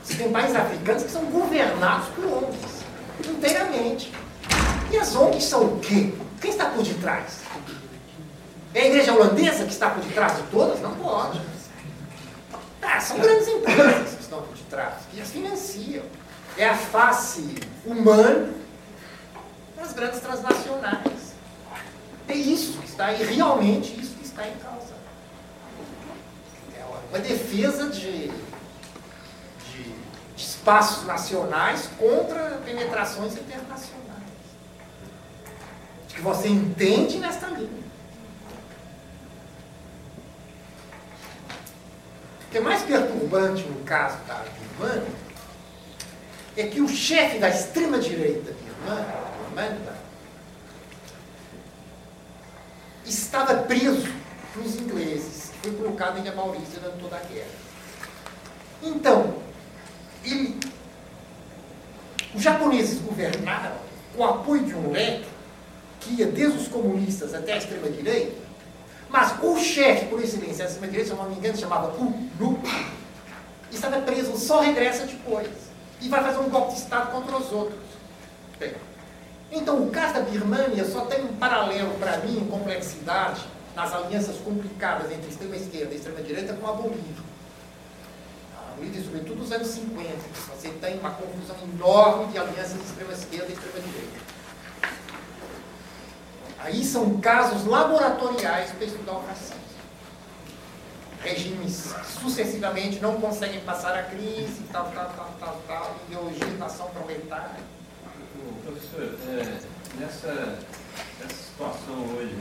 Você 0.03 0.15
tem 0.15 0.31
países 0.31 0.55
africanos 0.55 1.03
que 1.03 1.11
são 1.11 1.25
governados 1.25 2.07
por 2.09 2.25
ONGs, 2.25 2.83
inteiramente. 3.29 4.13
E 4.91 4.97
as 4.97 5.15
ONGs 5.15 5.45
são 5.45 5.65
o 5.65 5.79
quê? 5.79 6.13
Quem 6.41 6.51
está 6.51 6.65
por 6.65 6.83
detrás? 6.83 7.40
É 8.73 8.81
a 8.81 8.85
igreja 8.87 9.13
holandesa 9.13 9.65
que 9.65 9.71
está 9.71 9.89
por 9.89 10.03
detrás 10.03 10.37
de 10.37 10.43
todas? 10.43 10.79
Não 10.79 10.95
pode. 10.95 11.41
Ah, 12.81 12.99
são 12.99 13.19
grandes 13.19 13.47
empresas 13.47 14.15
que 14.15 14.21
estão 14.21 14.41
por 14.41 14.55
detrás, 14.55 14.95
que 15.11 15.21
as 15.21 15.29
financiam. 15.29 16.03
É 16.57 16.67
a 16.67 16.75
face 16.75 17.55
humana 17.85 18.49
das 19.77 19.93
grandes 19.93 20.19
transnacionais. 20.19 21.33
É 22.27 22.33
isso 22.33 22.77
que 22.79 22.87
está 22.87 23.07
aí, 23.07 23.23
realmente 23.23 23.99
isso 23.99 24.15
que 24.15 24.25
está 24.25 24.47
em 24.47 24.55
causa. 24.57 24.93
É 26.77 26.83
uma 27.09 27.19
defesa 27.19 27.89
de, 27.89 28.27
de, 28.27 29.83
de 30.35 30.43
espaços 30.43 31.05
nacionais 31.05 31.89
contra 31.97 32.61
penetrações 32.65 33.33
internacionais 33.33 34.01
que 36.21 36.21
você 36.21 36.47
entende 36.49 37.17
nesta 37.17 37.47
linha. 37.47 37.81
O 42.39 42.40
que 42.51 42.57
é 42.57 42.61
mais 42.61 42.83
perturbante 42.83 43.63
no 43.63 43.81
caso 43.83 44.17
da 44.27 44.43
Birmania 44.77 45.07
é 46.57 46.67
que 46.67 46.81
o 46.81 46.87
chefe 46.87 47.39
da 47.39 47.49
extrema-direita 47.49 48.53
birmana 48.53 49.95
estava 53.05 53.55
preso 53.63 54.07
pelos 54.53 54.75
ingleses, 54.75 55.51
foi 55.61 55.71
colocado 55.71 56.17
em 56.17 56.35
Maurícia 56.35 56.79
durante 56.79 56.99
toda 56.99 57.15
a 57.15 57.19
guerra. 57.19 57.47
Então, 58.83 59.35
ele, 60.25 60.59
os 62.35 62.41
japoneses 62.41 62.99
governaram 62.99 63.75
com 64.13 64.23
o 64.23 64.25
apoio 64.25 64.63
de 64.65 64.75
um 64.75 64.91
leque 64.91 65.25
que 66.01 66.15
ia 66.15 66.25
desde 66.25 66.57
os 66.57 66.67
comunistas 66.67 67.33
até 67.33 67.53
a 67.53 67.57
extrema-direita, 67.57 68.40
mas 69.11 69.35
o 69.43 69.57
chefe, 69.57 70.05
por 70.05 70.23
excelência, 70.23 70.63
da 70.63 70.71
extrema-direita, 70.71 71.11
se 71.11 71.15
não 71.15 71.29
me 71.29 71.35
engano, 71.35 71.57
chamava 71.57 71.93
Ulu, 71.99 72.59
estava 73.69 73.99
preso, 74.01 74.37
só 74.37 74.61
regressa 74.61 75.05
depois. 75.05 75.49
E 75.99 76.07
vai 76.07 76.23
fazer 76.23 76.39
um 76.39 76.49
golpe 76.49 76.73
de 76.73 76.79
Estado 76.79 77.11
contra 77.11 77.35
os 77.35 77.51
outros. 77.51 77.79
Bem, 78.57 78.73
então, 79.51 79.83
o 79.83 79.91
caso 79.91 80.13
da 80.13 80.21
Birmania 80.21 80.85
só 80.85 81.01
tem 81.01 81.25
um 81.25 81.35
paralelo, 81.35 81.93
para 81.99 82.17
mim, 82.19 82.37
em 82.37 82.45
complexidade, 82.45 83.41
nas 83.75 83.93
alianças 83.93 84.37
complicadas 84.37 85.11
entre 85.11 85.29
extrema 85.29 85.57
esquerda 85.57 85.93
e 85.93 85.97
extrema 85.97 86.21
direita 86.21 86.53
com 86.53 86.67
a 86.69 86.73
Bolívia. 86.73 87.23
A 88.57 88.75
Bolívia, 88.75 89.03
sobretudo 89.03 89.39
nos 89.39 89.51
anos 89.51 89.67
50, 89.67 90.07
você 90.55 90.69
tem 90.69 90.97
uma 90.99 91.11
confusão 91.11 91.57
enorme 91.73 92.31
de 92.31 92.37
alianças 92.37 92.77
de 92.77 92.85
extrema 92.85 93.11
esquerda 93.11 93.47
e 93.49 93.53
extrema 93.53 93.79
direita. 93.79 94.30
Aí 96.63 96.83
são 96.85 97.19
casos 97.19 97.65
laboratoriais 97.65 98.71
para 98.71 98.85
estudar 98.85 99.13
o 99.13 99.25
racismo. 99.25 99.61
Regimes 101.23 101.93
sucessivamente 102.21 102.99
não 102.99 103.19
conseguem 103.19 103.61
passar 103.61 103.97
a 103.97 104.03
crise, 104.03 104.61
tal, 104.71 104.91
tal, 104.91 105.11
tal, 105.15 105.35
tal, 105.39 105.61
tal, 105.67 105.95
ideologia 106.07 106.47
nação 106.59 106.87
proletária. 106.89 107.59
Professor, 108.63 109.17
é, 109.27 109.59
nessa, 109.99 110.59
nessa 111.19 111.35
situação 111.35 111.95
hoje, 112.15 112.35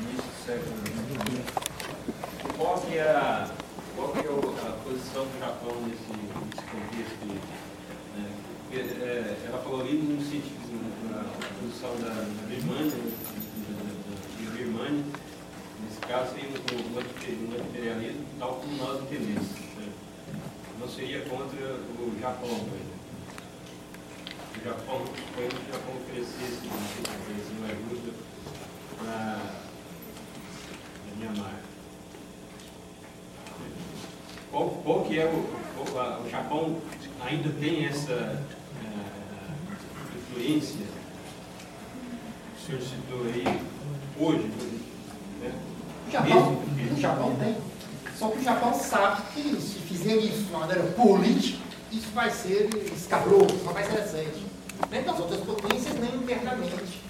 início 0.00 0.22
do 0.22 0.46
século 0.46 0.76
XXI, 0.84 2.56
qual 2.56 2.78
que 2.78 2.98
é 2.98 3.10
a, 3.10 3.48
qual 3.94 4.08
que 4.12 4.18
é 4.18 4.68
a 4.68 4.72
posição 4.84 5.24
do 5.24 5.38
Japão 5.40 5.80
nesse, 5.82 6.12
nesse 6.12 6.62
contexto? 6.70 7.26
Né? 8.16 8.30
Porque, 8.62 8.80
é, 9.02 9.36
ela 9.46 9.62
falou 9.62 9.80
ali 9.80 9.94
no 9.94 10.22
sentido, 10.22 11.10
na 11.10 11.24
posição 11.60 11.96
da, 11.96 12.14
da 12.14 12.46
Birmania, 12.48 12.92
Birmania, 14.76 15.04
nesse 15.82 16.00
caso 16.00 16.34
seria 16.34 16.50
o 16.50 16.98
antiimperialismo 16.98 18.26
tal 18.38 18.56
como 18.56 18.76
nós 18.76 19.02
entendemos. 19.02 19.48
Né? 19.76 19.88
Não 20.78 20.88
seria 20.88 21.22
contra 21.22 21.58
o 21.58 22.18
Japão. 22.20 22.50
O 24.54 24.64
Japão, 24.64 25.04
que 25.04 25.42
o 25.42 25.72
Japão 25.72 25.96
oferecesse, 25.96 26.66
oferecesse 26.66 27.52
uma 27.58 27.68
ajuda 27.68 28.12
para 28.98 29.40
Myanmar. 31.18 31.60
Qual, 34.50 34.70
qual 34.70 35.04
que 35.04 35.18
é 35.18 35.26
o, 35.26 35.84
qual, 35.90 36.22
o 36.22 36.30
Japão 36.30 36.82
ainda 37.20 37.50
tem 37.60 37.86
essa 37.86 38.42
uh, 38.82 40.16
influência 40.16 40.96
o 42.56 42.68
senhor 42.68 42.82
citou 42.82 43.22
aí 43.26 43.44
hoje. 44.18 44.50
Né? 45.40 45.52
O 46.06 46.10
Japão, 46.10 46.62
o 46.96 47.00
Japão 47.00 47.36
tem. 47.36 47.56
Só 48.18 48.28
que 48.28 48.38
o 48.38 48.42
Japão 48.42 48.74
sabe 48.74 49.22
que 49.34 49.60
se 49.60 49.78
fizer 49.80 50.16
isso 50.16 50.44
de 50.44 50.50
uma 50.50 50.60
maneira 50.60 50.82
política, 50.92 51.62
isso 51.92 52.08
vai 52.14 52.30
ser 52.30 52.68
escabroso, 52.94 53.54
não 53.64 53.72
vai 53.72 53.84
ser 53.84 54.00
recente. 54.00 54.46
Nem 54.90 55.02
das 55.02 55.18
outras 55.18 55.40
potências, 55.40 55.94
nem 55.98 56.14
internamente. 56.14 57.02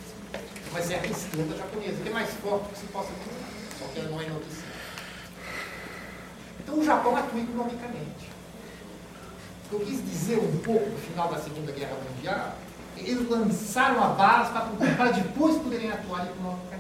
Vai 0.73 0.83
ser 0.83 0.95
a 0.95 1.07
esquerda 1.07 1.57
japonesa, 1.57 2.03
que 2.03 2.09
é 2.09 2.13
mais 2.13 2.31
forte 2.35 2.69
que 2.71 2.79
se 2.79 2.87
possa 2.87 3.09
ter, 3.09 3.79
só 3.79 3.87
que 3.93 4.01
ela 4.01 4.11
não 4.11 4.21
é 4.21 4.29
notícia. 4.29 4.65
Então 6.61 6.79
o 6.79 6.85
Japão 6.85 7.17
atua 7.17 7.41
economicamente. 7.41 8.37
Eu 9.73 9.81
quis 9.81 10.05
dizer 10.05 10.39
um 10.39 10.59
pouco 10.59 10.91
no 10.91 10.99
final 10.99 11.29
da 11.29 11.39
Segunda 11.39 11.73
Guerra 11.73 11.97
Mundial, 12.11 12.55
eles 12.97 13.29
lançaram 13.29 14.03
a 14.03 14.09
base 14.09 14.53
para, 14.53 14.95
para 14.97 15.11
depois 15.13 15.57
poderem 15.57 15.91
atuar 15.91 16.27
economicamente. 16.27 16.76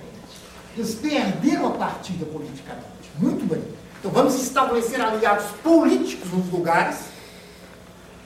Eles 0.76 0.94
perderam 0.94 1.68
a 1.68 1.70
partida 1.70 2.26
politicamente. 2.26 2.86
Muito 3.18 3.46
bem. 3.46 3.64
Então 3.98 4.10
vamos 4.10 4.34
estabelecer 4.34 5.00
aliados 5.00 5.46
políticos 5.62 6.30
nos 6.30 6.50
lugares 6.50 7.06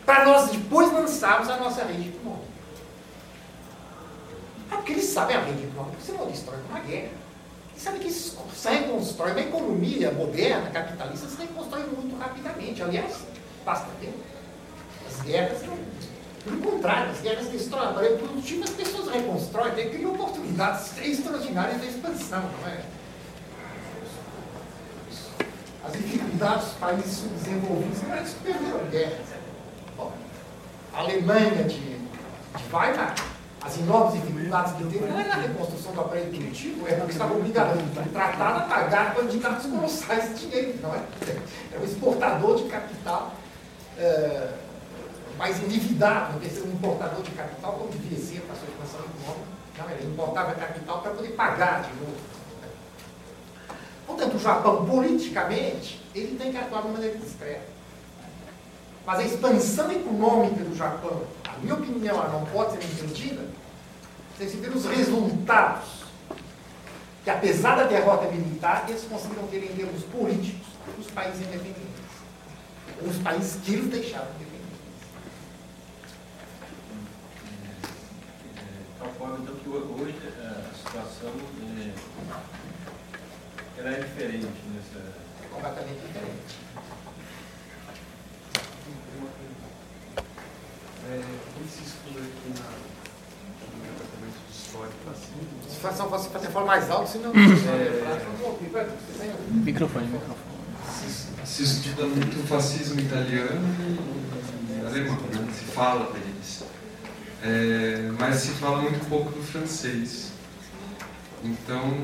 para 0.05 0.25
nós 0.25 0.51
depois 0.51 0.93
lançarmos 0.93 1.49
a 1.49 1.57
nossa 1.57 1.85
rede 1.85 2.09
econômica. 2.09 2.51
Ah, 4.71 4.77
porque 4.77 4.93
eles 4.93 5.05
sabem 5.05 5.37
a 5.37 5.41
rede 5.41 5.65
econômica, 5.65 5.97
você 6.01 6.13
não 6.13 6.27
destrói 6.27 6.59
uma 6.69 6.81
guerra. 6.81 7.11
Eles 7.71 7.83
sabem 7.83 8.01
que 8.01 8.11
se 8.11 8.37
reconstrói 8.69 9.31
uma 9.31 9.41
economia 9.41 10.11
moderna, 10.11 10.71
capitalista, 10.71 11.29
se 11.29 11.37
reconstrói 11.41 11.85
muito 11.85 12.19
rapidamente. 12.19 12.83
Aliás, 12.83 13.19
basta 13.65 13.89
tempo. 14.01 14.19
As 15.09 15.21
guerras 15.23 15.63
não. 15.63 15.79
Pelo 16.45 16.59
contrário, 16.59 17.11
as 17.11 17.21
guerras 17.21 17.49
destroem 17.49 17.87
o 17.87 17.91
aparelho 17.91 18.19
produtivo, 18.19 18.65
as 18.65 18.71
pessoas 18.71 19.09
reconstroem, 19.13 19.75
tem 19.75 19.91
criam 19.91 20.13
oportunidades 20.13 20.97
extraordinárias 20.99 21.81
de 21.83 21.89
expansão, 21.89 22.43
não 22.43 22.69
é? 22.69 22.81
As 25.85 25.93
dificuldades 25.93 26.65
dos 26.65 26.75
países 26.75 27.13
subdesenvolvidos 27.19 28.03
não 28.03 28.43
perderam 28.43 28.91
guerras. 28.91 29.27
Bom, 29.97 30.13
a 30.95 30.99
Alemanha 30.99 31.65
de, 31.65 31.79
de 31.79 32.73
Weimar, 32.73 33.15
as 33.61 33.79
enormes 33.79 34.23
dificuldades 34.23 34.73
que 34.73 34.85
teve, 34.85 35.07
não 35.07 35.21
é 35.21 35.25
na 35.25 35.35
reconstrução 35.35 35.93
do 35.93 36.01
aparelho 36.01 36.31
produtivo, 36.31 36.89
é 36.89 36.95
porque 36.95 37.13
estava 37.13 37.35
obrigado 37.35 37.77
o 37.77 38.09
tratado 38.11 38.61
a 38.61 38.63
pagar 38.63 39.15
candidatos 39.15 39.67
colossais 39.67 40.29
de 40.31 40.47
dinheiro, 40.47 40.79
não 40.81 40.95
é? 40.95 41.03
É 41.73 41.79
um 41.79 41.85
exportador 41.85 42.57
de 42.57 42.65
capital. 42.65 43.35
É, 43.99 44.55
mais 45.41 45.59
endividado 45.63 46.35
do 46.35 46.41
que 46.41 46.51
ser 46.51 46.61
um 46.61 46.73
importador 46.73 47.23
de 47.23 47.31
capital, 47.31 47.73
como 47.73 47.91
devia 47.91 48.19
ser 48.19 48.43
para 48.43 48.53
a 48.53 48.59
sua 48.59 48.69
expansão 48.69 49.01
econômica. 49.01 49.49
Não, 49.79 49.91
ele 49.91 50.13
importava 50.13 50.53
capital 50.53 51.01
para 51.01 51.13
poder 51.13 51.29
pagar 51.29 51.83
de 51.85 51.99
novo. 51.99 52.19
Portanto, 54.07 54.37
o 54.37 54.39
Japão, 54.39 54.85
politicamente, 54.85 56.05
ele 56.15 56.37
tem 56.37 56.53
que 56.53 56.59
atuar 56.59 56.83
de 56.83 56.89
maneira 56.89 57.17
discreta. 57.17 57.65
Mas 59.07 59.19
a 59.19 59.23
expansão 59.23 59.91
econômica 59.91 60.63
do 60.63 60.77
Japão, 60.77 61.23
a 61.49 61.57
minha 61.57 61.75
opinião, 61.75 62.17
ela 62.17 62.29
não 62.29 62.45
pode 62.45 62.73
ser 62.73 62.85
entendida 62.85 63.43
sem 64.37 64.47
se 64.47 64.59
ver 64.59 64.77
os 64.77 64.85
resultados 64.85 66.05
que, 67.25 67.31
apesar 67.31 67.77
da 67.77 67.85
derrota 67.85 68.31
militar, 68.31 68.85
eles 68.91 69.05
conseguiram 69.05 69.47
ter 69.47 69.65
em 69.65 69.75
termos 69.75 70.03
políticos 70.05 70.67
os 70.99 71.07
países 71.07 71.41
independentes. 71.41 71.81
Os 73.01 73.17
países 73.23 73.59
que 73.65 73.73
eles 73.73 73.87
deixaram 73.87 74.29
de 74.39 74.50
forma 79.09 79.39
então 79.43 79.55
que 79.55 79.69
hoje 79.69 80.15
é, 80.27 80.47
a 80.47 80.75
situação 80.75 81.33
é, 81.79 81.93
ela 83.79 83.91
é 83.91 84.01
diferente 84.01 84.47
nessa. 84.75 84.99
É 85.43 85.47
completamente 85.51 86.01
diferente. 86.07 86.59
É, 91.09 91.21
esse 91.65 91.83
estudo 91.83 92.19
aqui 92.19 92.49
na, 92.61 92.69
no 93.77 93.83
departamento 93.85 94.39
de 94.49 94.57
história 94.57 94.93
está 94.99 95.11
assim. 95.11 95.39
Se 95.69 95.77
faça, 95.81 96.05
você 96.05 96.29
fazer 96.31 96.49
falar 96.49 96.67
mais 96.67 96.91
alto, 96.91 97.09
senão. 97.11 97.33
é... 97.33 97.35
Microfone, 99.51 100.07
microfone. 100.07 100.51
Se 101.45 101.63
estuda 101.63 102.07
muito 102.07 102.39
o 102.39 102.47
fascismo 102.47 103.01
italiano 103.01 103.61
e 104.71 104.87
alemão, 104.87 105.17
né? 105.17 105.53
se 105.53 105.65
fala 105.65 106.13
deles. 106.13 106.30
É, 107.43 108.11
mas 108.19 108.37
se 108.37 108.49
fala 108.53 108.83
muito 108.83 109.09
pouco 109.09 109.31
do 109.31 109.43
francês. 109.43 110.33
Então, 111.43 111.95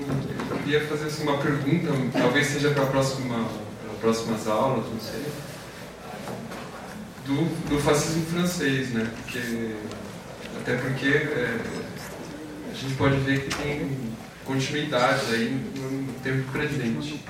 eu 0.51 0.57
queria 0.59 0.87
fazer 0.87 1.07
assim, 1.07 1.25
uma 1.25 1.37
pergunta, 1.37 1.89
talvez 2.13 2.47
seja 2.47 2.71
para 2.71 2.87
próxima, 2.87 3.47
próximas 4.01 4.49
aulas, 4.49 4.87
não 4.87 4.99
sei, 4.99 5.23
do, 7.27 7.69
do 7.69 7.79
fascismo 7.79 8.25
francês, 8.27 8.91
né? 8.91 9.11
Porque, 9.23 9.75
até 10.61 10.77
porque 10.77 11.09
é, 11.09 11.61
a 12.71 12.75
gente 12.75 12.95
pode 12.95 13.19
ver 13.19 13.45
que 13.45 13.57
tem 13.57 13.91
continuidade 14.45 15.35
aí 15.35 15.51
no 15.75 16.13
tempo 16.23 16.51
presente, 16.51 17.23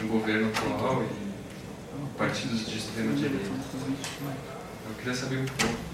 no 0.00 0.08
governo 0.08 0.50
atual 0.50 1.02
e 1.02 2.18
partidos 2.18 2.66
de 2.66 2.78
extrema 2.78 3.12
direita. 3.14 3.50
Eu 4.88 4.94
queria 4.98 5.14
saber 5.14 5.38
um 5.38 5.46
pouco. 5.46 5.87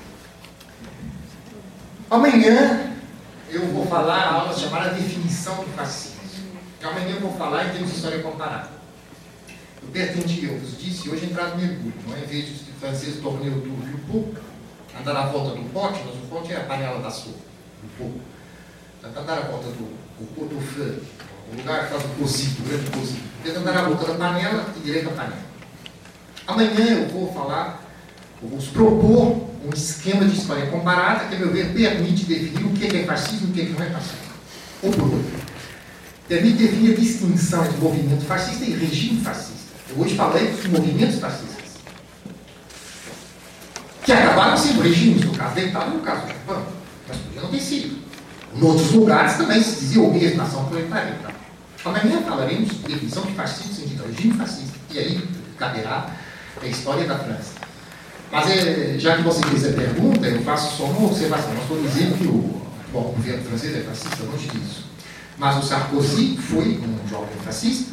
Amanhã 2.15 2.93
eu 3.51 3.67
vou 3.73 3.85
falar 3.87 4.21
a 4.21 4.33
aula 4.35 4.57
chamada 4.57 4.91
Definição 4.91 5.57
do 5.57 5.73
Fascismo. 5.73 6.21
Amanhã 6.81 7.17
eu 7.17 7.21
vou 7.21 7.33
falar 7.33 7.67
em 7.67 7.71
termos 7.71 7.91
de 7.91 7.97
história 7.97 8.23
comparada. 8.23 8.69
Eu 9.83 9.89
pretendi, 9.89 10.47
eu 10.47 10.57
vos 10.61 10.79
disse, 10.79 11.11
hoje 11.11 11.27
entrar 11.27 11.49
no 11.49 11.57
mergulho. 11.57 11.93
Não 12.07 12.17
é 12.17 12.21
em 12.21 12.27
vez 12.27 12.47
de 12.47 12.53
os 12.53 12.79
franceses 12.79 13.21
torneio 13.21 13.55
do 13.55 13.85
Rio 13.85 13.99
Pouco, 14.07 14.37
andar 14.97 15.17
à 15.17 15.27
volta 15.27 15.57
do 15.57 15.73
pote, 15.73 16.05
mas 16.07 16.15
o 16.15 16.27
pote 16.29 16.53
é 16.53 16.59
a 16.59 16.61
panela 16.61 17.03
da 17.03 17.11
sopa, 17.11 17.41
do 17.83 17.89
fogo. 17.99 18.21
Andar 19.03 19.39
à 19.39 19.41
volta 19.41 19.67
do, 19.71 19.97
do, 20.21 20.41
o 20.41 21.57
lugar 21.57 21.85
que 21.85 21.95
faz 21.95 22.05
o 22.05 22.09
cozido, 22.11 22.63
o 22.63 22.69
grande 22.69 22.91
cozido. 22.93 23.23
Tenta 23.43 23.59
andar 23.59 23.77
à 23.77 23.83
volta 23.89 24.07
da 24.07 24.15
panela 24.15 24.73
e 24.77 24.81
direita 24.85 25.11
da 25.11 25.17
panela. 25.17 25.43
Amanhã 26.47 26.91
eu 26.91 27.09
vou 27.09 27.35
falar, 27.35 27.84
vou 28.49 28.59
propor 28.73 29.45
um 29.65 29.71
esquema 29.75 30.25
de 30.25 30.37
história 30.37 30.67
comparada 30.67 31.27
que, 31.27 31.35
a 31.35 31.39
meu 31.39 31.53
ver, 31.53 31.73
permite 31.73 32.25
definir 32.25 32.65
o 32.65 32.71
que 32.71 32.97
é 32.97 33.05
fascismo 33.05 33.49
e 33.49 33.51
o 33.51 33.55
que 33.55 33.73
não 33.73 33.83
é 33.83 33.91
fascismo. 33.91 34.35
Ou 34.83 34.91
por 34.91 35.03
outro, 35.03 35.33
permite 36.29 36.59
definir 36.59 36.93
a 36.93 36.97
distinção 36.97 37.65
entre 37.65 37.79
movimento 37.79 38.25
fascista 38.25 38.65
e 38.65 38.75
regime 38.75 39.21
fascista. 39.21 39.55
Eu 39.91 40.03
hoje 40.03 40.15
falei 40.15 40.49
dos 40.49 40.67
movimentos 40.67 41.19
fascistas. 41.19 41.55
Que 44.05 44.13
acabaram 44.13 44.57
sendo 44.57 44.83
regimes, 44.83 45.25
no 45.25 45.33
caso 45.33 45.55
da 45.55 45.63
Itália 45.63 45.95
e 45.95 45.97
no 45.97 46.03
caso 46.03 46.23
do 46.23 46.29
Japão. 46.29 46.67
Mas 47.09 47.17
podiam 47.17 47.51
ter 47.51 47.61
sido. 47.61 48.05
Em 48.55 48.63
outros 48.63 48.93
lugares 48.93 49.37
também 49.37 49.63
se 49.63 49.81
dizia 49.81 50.03
o 50.03 50.13
mesmo, 50.13 50.37
nação 50.37 50.65
proletária. 50.67 51.17
Amanhã 51.85 52.23
falaremos 52.23 52.71
de 52.71 52.79
definição 52.79 53.23
de 53.25 53.33
fascismo 53.33 53.75
sentido 53.75 54.05
regime 54.07 54.35
fascista. 54.35 54.79
E 54.91 54.99
aí 54.99 55.29
caberá 55.59 56.11
a 56.63 56.67
história 56.67 57.07
da 57.07 57.19
França. 57.19 57.64
Mas 58.35 58.51
é, 58.51 58.97
já 58.99 59.17
que 59.17 59.23
você 59.23 59.41
fez 59.47 59.65
a 59.65 59.73
pergunta, 59.75 60.27
eu 60.27 60.43
faço 60.43 60.77
só 60.77 60.87
uma 60.87 61.07
observação. 61.07 61.55
Não 61.55 61.63
estou 61.63 61.81
dizendo 61.81 62.19
que 62.19 62.27
o, 62.27 62.63
bom, 62.93 63.11
o 63.11 63.13
governo 63.13 63.45
francês 63.45 63.77
é 63.77 63.81
fascista, 63.83 64.25
longe 64.25 64.49
disso. 64.49 64.87
Mas 65.39 65.63
o 65.63 65.65
Sarkozy 65.65 66.37
foi 66.37 66.81
um 66.81 67.09
jovem 67.09 67.37
fascista, 67.45 67.93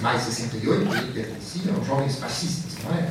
mais 0.00 0.20
de 0.20 0.26
68, 0.34 0.94
ele 0.94 1.12
pertencia 1.12 1.72
aos 1.76 1.84
jovens 1.84 2.14
fascistas, 2.14 2.74
não 2.84 2.96
é? 2.96 3.08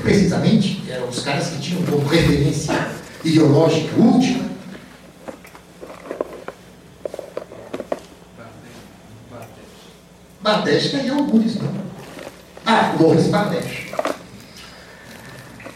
Precisamente, 0.00 0.84
eram 0.88 1.08
os 1.08 1.18
caras 1.18 1.48
que 1.48 1.58
tinham 1.58 1.82
como 1.82 2.06
referência 2.06 2.92
ideológica 3.24 4.00
última 4.00 4.52
Bardesca 10.40 10.98
e 10.98 11.08
alguns, 11.08 11.56
não. 11.56 11.72
Ah, 12.64 12.94
Morris 12.98 13.26
Bardesca. 13.26 13.92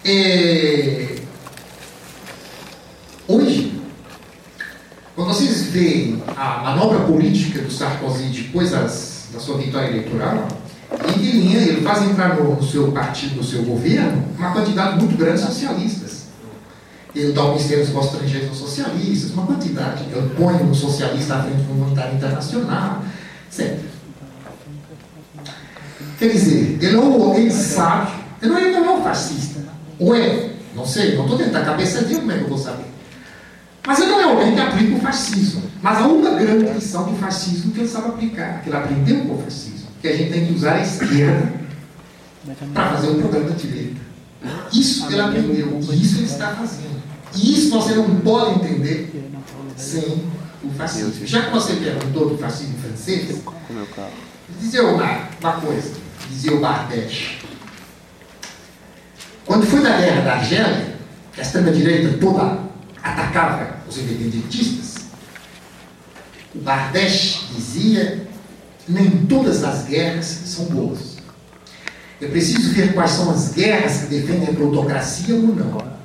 É... 0.09 1.17
Hoje, 3.27 3.83
quando 5.17 5.29
vocês 5.35 5.67
veem 5.67 6.23
a 6.37 6.59
manobra 6.63 7.01
política 7.01 7.61
do 7.61 7.73
Sarkozy 7.73 8.29
depois 8.29 8.71
das, 8.71 9.31
da 9.33 9.41
sua 9.41 9.59
vitória 9.59 9.89
eleitoral, 9.89 10.47
ele, 11.13 11.57
ele 11.57 11.81
faz 11.81 12.09
entrar 12.09 12.37
no, 12.37 12.55
no, 12.55 12.63
seu 12.63 12.93
partido, 12.93 13.35
no 13.35 13.43
seu 13.43 13.65
governo, 13.65 14.29
uma 14.39 14.53
quantidade 14.53 14.97
muito 14.97 15.19
grande 15.19 15.41
de 15.41 15.47
socialistas. 15.49 16.27
Ele 17.13 17.33
dá 17.33 17.43
o 17.43 17.49
Ministério 17.49 17.83
dos 17.83 17.89
Negócios 17.89 18.15
Estrangeiros 18.15 18.49
aos 18.51 18.59
socialistas, 18.59 19.31
uma 19.33 19.47
quantidade. 19.47 20.05
Ele 20.05 20.31
põe 20.37 20.55
um 20.55 20.73
socialista 20.73 21.35
à 21.35 21.43
frente 21.43 21.63
do 21.63 21.75
Monetário 21.75 22.15
Internacional, 22.15 23.03
etc. 23.51 23.81
Quer 26.17 26.29
dizer, 26.29 26.79
ele, 26.81 26.97
ele 27.39 27.51
sabe, 27.51 28.13
ele 28.41 28.53
não 28.53 28.85
é 28.85 28.91
um 28.99 29.03
fascista. 29.03 29.56
Ou 29.99 30.15
é? 30.15 30.51
Não 30.75 30.87
sei, 30.87 31.17
não 31.17 31.25
estou 31.25 31.39
dentro 31.39 31.53
da 31.55 31.65
cabeça 31.65 32.03
dele, 32.03 32.21
como 32.21 32.33
é 32.33 32.39
que 32.39 32.45
eu 32.45 32.49
vou 32.49 32.59
saber? 32.59 32.85
Mas 33.87 34.01
ele 34.01 34.11
não 34.11 34.21
é 34.21 34.25
alguém 34.25 34.55
que 34.55 34.61
aplica 34.61 34.97
o 34.97 35.01
fascismo. 35.01 35.63
Mas 35.81 35.99
há 35.99 36.07
uma 36.07 36.31
grande 36.31 36.73
lição 36.73 37.05
do 37.05 37.17
fascismo 37.17 37.73
que 37.73 37.81
ele 37.81 37.89
sabe 37.89 38.09
aplicar, 38.09 38.63
que 38.63 38.69
ele 38.69 38.77
aprendeu 38.77 39.25
com 39.25 39.35
o 39.35 39.43
fascismo, 39.43 39.87
que 40.03 40.09
a 40.09 40.17
gente 40.17 40.33
tem 40.33 40.47
que 40.47 40.53
usar 40.53 40.75
a 40.75 40.83
esquerda 40.83 41.53
para 42.75 42.91
fazer 42.91 43.09
o 43.09 43.15
programa 43.17 43.51
da 43.51 43.55
direita. 43.55 44.01
Isso 44.73 45.07
ele 45.07 45.21
aprendeu, 45.21 45.81
e 45.81 46.03
isso 46.03 46.19
ele 46.19 46.27
está 46.27 46.49
fazendo. 46.55 47.03
E 47.35 47.55
isso 47.55 47.71
você 47.71 47.95
não 47.95 48.17
pode 48.21 48.57
entender 48.57 49.13
sem 49.77 50.25
o 50.63 50.71
fascismo. 50.77 51.27
Já 51.27 51.43
que 51.43 51.51
você 51.51 51.75
perguntou 51.75 52.31
do 52.31 52.39
fascismo 52.39 52.79
francês, 52.79 53.43
dizer 54.61 54.81
uma, 54.81 55.29
uma 55.41 55.53
coisa, 55.61 55.93
dizia 56.29 56.55
o 56.55 56.61
Bardèche. 56.61 57.39
Quando 59.47 59.65
foi 59.65 59.81
da 59.81 59.97
guerra 59.97 60.23
da 60.23 60.33
Argélia, 60.35 60.97
a 61.39 61.41
extrema-direita 61.41 62.19
toda 62.19 62.59
atacava 63.01 63.77
os 63.89 63.97
independentistas, 63.97 65.07
o 66.53 66.59
Bardèche 66.59 67.47
dizia 67.55 68.27
nem 68.89 69.27
todas 69.27 69.63
as 69.63 69.85
guerras 69.85 70.27
são 70.27 70.65
boas. 70.67 71.17
É 72.21 72.27
preciso 72.27 72.73
ver 72.73 72.93
quais 72.93 73.11
são 73.13 73.31
as 73.31 73.53
guerras 73.53 74.03
que 74.03 74.07
defendem 74.07 74.49
a 74.49 74.53
plutocracia 74.53 75.35
ou 75.35 75.43
não. 75.43 75.97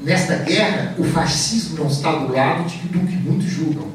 Nesta 0.00 0.36
guerra, 0.36 0.94
o 0.98 1.04
fascismo 1.04 1.78
não 1.78 1.86
está 1.86 2.12
do 2.12 2.32
lado 2.32 2.68
de, 2.68 2.76
do 2.88 3.06
que 3.06 3.16
muitos 3.16 3.46
julgam. 3.46 3.86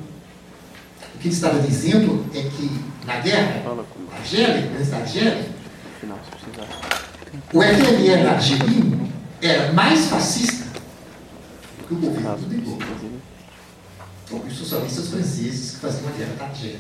O 1.16 1.20
que 1.20 1.28
ele 1.28 1.36
estava 1.36 1.60
dizendo 1.60 2.26
é 2.34 2.42
que 2.44 2.72
na 3.06 3.20
guerra, 3.20 3.62
Argélia, 4.18 4.72
antes 4.76 4.90
da 4.90 4.98
Argélia, 4.98 5.46
o 7.54 7.62
FLN 7.62 8.28
argelino 8.28 9.10
era 9.42 9.74
mais 9.74 10.06
fascista 10.06 10.66
que 11.88 11.94
o 11.94 11.98
governo 11.98 12.38
do 12.38 12.50
De 12.50 12.58
Gaulle. 12.58 13.22
Ou 14.30 14.40
os 14.40 14.58
socialistas 14.58 15.08
franceses 15.08 15.72
que 15.72 15.78
faziam 15.78 16.10
a 16.10 16.12
guerra 16.12 16.34
da 16.38 16.46
Argélia. 16.46 16.80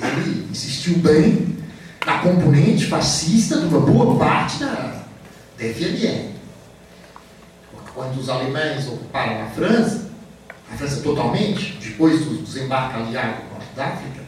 Ele 0.00 0.48
insistiu 0.50 0.98
bem 0.98 1.56
na 2.04 2.18
componente 2.18 2.86
fascista 2.86 3.58
de 3.58 3.66
uma 3.66 3.80
boa 3.80 4.16
parte 4.16 4.60
da, 4.60 5.02
da 5.58 5.64
FLN 5.64 6.36
quando 7.96 8.20
os 8.20 8.28
alemães 8.28 8.86
ocuparam 8.86 9.42
a 9.42 9.46
França, 9.46 10.10
a 10.70 10.76
França 10.76 11.00
totalmente, 11.00 11.78
depois 11.80 12.22
do 12.26 12.42
desembarque 12.42 12.94
aliado 12.94 13.44
no 13.44 13.50
Norte 13.52 13.74
da 13.74 13.86
África, 13.86 14.20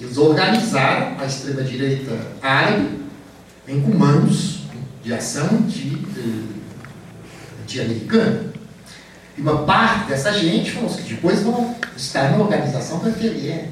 eles 0.00 0.16
organizaram 0.16 1.18
a 1.18 1.26
extrema-direita 1.26 2.16
árabe 2.40 3.00
em 3.66 3.82
comandos 3.82 4.55
de 5.06 5.14
ação 5.14 5.62
de, 5.68 5.90
de, 7.64 7.80
americano. 7.80 8.52
E 9.38 9.40
uma 9.40 9.58
parte 9.64 10.08
dessa 10.08 10.32
gente 10.32 10.72
foram 10.72 10.88
os 10.88 10.96
que 10.96 11.14
depois 11.14 11.42
vão 11.42 11.76
estar 11.96 12.32
na 12.32 12.38
organização 12.38 12.98
da 12.98 13.12
FLN. 13.12 13.68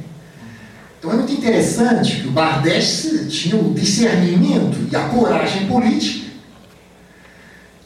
Então 0.97 1.11
é 1.11 1.15
muito 1.17 1.33
interessante 1.33 2.21
que 2.21 2.29
o 2.29 2.31
Bardèche 2.31 3.27
tinha 3.27 3.57
o 3.57 3.75
discernimento 3.75 4.89
e 4.89 4.95
a 4.95 5.09
coragem 5.09 5.67
política 5.67 6.31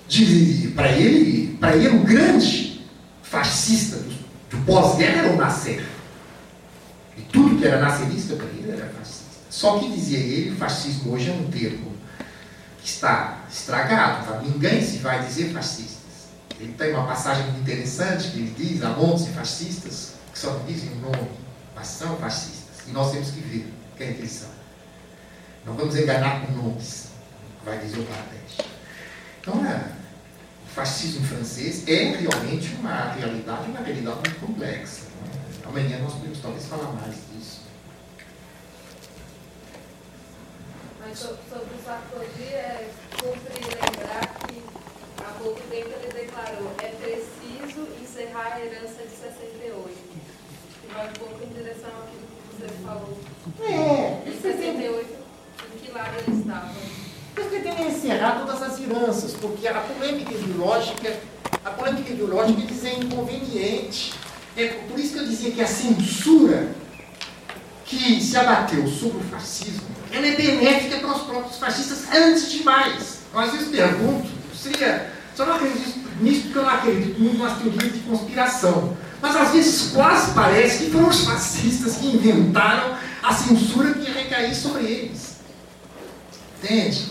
de, 0.07 0.71
para 0.77 0.93
ele, 0.93 1.57
para 1.59 1.75
ele 1.75 1.89
o 1.89 2.01
grande 2.01 2.83
fascista 3.23 3.97
do, 3.97 4.11
do 4.51 4.65
pós-guerra 4.67 5.23
era 5.23 5.33
o 5.33 5.37
Nasser. 5.39 5.87
E 7.17 7.23
tudo 7.23 7.57
que 7.57 7.67
era 7.67 7.81
nascerista 7.81 8.37
para 8.37 8.47
ele 8.47 8.73
era 8.73 8.91
fascista. 8.91 9.25
Só 9.49 9.79
que 9.79 9.91
dizia 9.91 10.19
ele, 10.19 10.55
fascismo 10.55 11.15
hoje 11.15 11.31
é 11.31 11.33
um 11.33 11.51
termo 11.51 11.93
que 12.83 12.89
está 12.89 13.38
estragado, 13.51 14.27
tá? 14.27 14.41
ninguém 14.41 14.85
se 14.85 14.99
vai 14.99 15.25
dizer 15.25 15.53
fascistas. 15.53 15.99
Ele 16.61 16.73
tem 16.73 16.93
uma 16.93 17.07
passagem 17.07 17.49
interessante 17.59 18.31
que 18.31 18.39
ele 18.39 18.55
diz, 18.57 18.83
há 18.83 18.91
montes 18.91 19.27
de 19.27 19.33
fascistas 19.33 20.15
que 20.33 20.39
só 20.39 20.59
dizem 20.67 20.91
o 20.93 20.97
nome, 20.97 21.31
mas 21.75 21.87
são 21.87 22.17
fascistas. 22.17 22.87
E 22.87 22.91
nós 22.91 23.13
temos 23.13 23.31
que 23.31 23.41
ver 23.41 23.73
quem 23.97 24.09
eles 24.09 24.31
são. 24.31 24.49
Não 25.65 25.75
vamos 25.75 25.97
enganar 25.97 26.47
com 26.47 26.53
nomes, 26.53 27.09
vai 27.65 27.79
dizer 27.79 27.99
o 27.99 28.05
Bardèche. 28.05 28.71
Então, 29.41 29.65
é, 29.67 29.93
o 30.65 30.69
fascismo 30.69 31.25
francês 31.27 31.87
é 31.87 32.17
realmente 32.17 32.75
uma 32.77 33.13
realidade, 33.13 33.71
uma 33.71 33.81
realidade 33.81 34.17
muito 34.17 34.41
complexa. 34.41 35.03
Né? 35.03 35.41
Amanhã 35.67 35.99
nós 35.99 36.15
podemos 36.15 36.39
talvez 36.41 36.67
falar 36.67 36.93
mais 36.93 37.15
disso. 37.33 37.61
Mas 41.09 41.21
sobre 41.21 41.39
o 41.41 41.83
Sarkozy, 41.83 42.53
é 42.53 42.91
cumpre 43.13 43.65
lembrar 43.65 44.35
que 44.47 44.63
há 45.25 45.33
pouco 45.43 45.61
tempo 45.71 45.89
ele 46.03 46.13
declarou 46.13 46.71
é 46.83 46.89
preciso 46.89 47.89
encerrar 48.03 48.53
a 48.53 48.61
herança 48.61 49.03
de 49.05 49.17
68. 49.17 49.89
Que 50.83 50.95
vai 50.95 51.09
um 51.09 51.13
pouco 51.13 51.43
em 51.43 51.49
direção 51.55 51.89
àquilo 51.89 52.29
que 52.29 52.61
você 52.61 52.69
falou. 52.85 53.19
É, 53.63 54.29
Em 54.29 54.39
68, 54.39 55.17
em 55.75 55.79
que 55.79 55.93
lado 55.93 56.11
ele 56.27 56.41
estava? 56.41 56.75
Porque 57.35 57.61
tem 57.61 57.75
que 57.75 57.83
encerrar 57.85 58.41
todas 58.41 58.63
as 58.63 58.79
heranças, 58.79 59.33
porque 59.33 59.67
a 59.67 59.81
polêmica 59.81 60.35
ideológica, 60.35 61.21
a 61.65 61.71
polêmica 61.71 62.13
ideológica 62.13 62.61
diz 62.61 62.85
é 62.85 62.93
inconveniente. 62.93 64.13
É 64.55 64.69
por 64.87 64.99
isso 64.99 65.15
que 65.15 65.21
eu 65.21 65.27
dizia 65.27 65.53
que 65.53 65.63
a 65.63 65.67
censura 65.67 66.69
que 67.87 68.21
se 68.21 68.37
abateu 68.37 68.87
sobre 68.87 69.19
o 69.19 69.31
fascismo, 69.31 69.98
ela 70.13 70.27
é 70.27 70.37
benéfica 70.37 70.99
para 70.99 71.17
os 71.17 71.23
próprios 71.23 71.57
fascistas 71.59 72.05
antes 72.13 72.51
de 72.51 72.65
mais. 72.65 73.19
Às 73.35 73.53
vezes 73.53 73.69
pergunto, 73.69 74.29
seria, 74.55 75.13
só 75.35 75.47
não 75.47 75.55
acredito 75.55 75.99
nisso 76.21 76.43
porque 76.43 76.59
eu 76.59 76.63
não 76.63 76.71
acredito 76.71 77.21
muito 77.21 77.39
nas 77.39 77.59
teorias 77.59 77.93
de 77.93 78.01
conspiração. 78.01 78.97
Mas 79.21 79.37
às 79.37 79.51
vezes 79.51 79.93
quase 79.93 80.33
parece 80.33 80.85
que 80.85 80.91
foram 80.91 81.09
os 81.09 81.25
fascistas 81.25 81.97
que 81.97 82.07
inventaram 82.07 82.97
a 83.23 83.35
censura 83.35 83.95
que 83.95 84.09
ia 84.09 84.15
recair 84.15 84.55
sobre 84.55 84.85
eles. 84.85 85.39
Entende? 86.63 87.07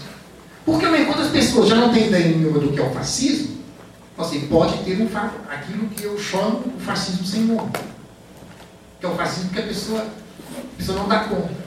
Porque 0.65 0.85
enquanto 0.85 1.21
as 1.21 1.31
pessoas 1.31 1.69
já 1.69 1.75
não 1.75 1.93
têm 1.93 2.07
ideia 2.07 2.35
nenhuma 2.35 2.59
do 2.59 2.71
que 2.71 2.79
é 2.79 2.83
o 2.83 2.93
fascismo, 2.93 3.57
você 4.17 4.39
pode 4.39 4.83
ter 4.83 4.99
um, 4.99 5.07
aquilo 5.49 5.87
que 5.89 6.03
eu 6.03 6.17
chamo 6.17 6.73
o 6.75 6.79
fascismo 6.79 7.25
sem 7.25 7.41
nome. 7.41 7.71
Que 8.99 9.05
é 9.05 9.09
o 9.09 9.15
fascismo 9.15 9.51
que 9.51 9.59
a 9.59 9.63
pessoa, 9.63 10.01
a 10.01 10.77
pessoa 10.77 10.99
não 10.99 11.07
dá 11.07 11.25
conta. 11.25 11.66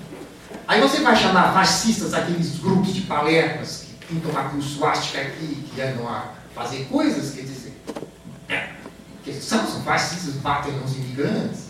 Aí 0.71 0.81
você 0.81 1.01
vai 1.01 1.17
chamar 1.17 1.53
fascistas 1.53 2.15
aqueles 2.15 2.61
grupos 2.61 2.95
de 2.95 3.01
palermas 3.01 3.87
que 3.99 4.07
pintam 4.07 4.31
uma 4.31 4.51
cruz 4.51 4.67
suástica 4.67 5.21
aqui, 5.21 5.65
que 5.75 5.81
andam 5.81 6.09
a 6.09 6.33
fazer 6.55 6.85
coisas, 6.85 7.35
quer 7.35 7.41
dizer, 7.41 7.75
é, 8.49 8.69
que 9.25 9.33
são, 9.33 9.67
são 9.67 9.83
fascistas, 9.83 10.35
batem 10.35 10.73
nos 10.75 10.95
imigrantes. 10.95 11.65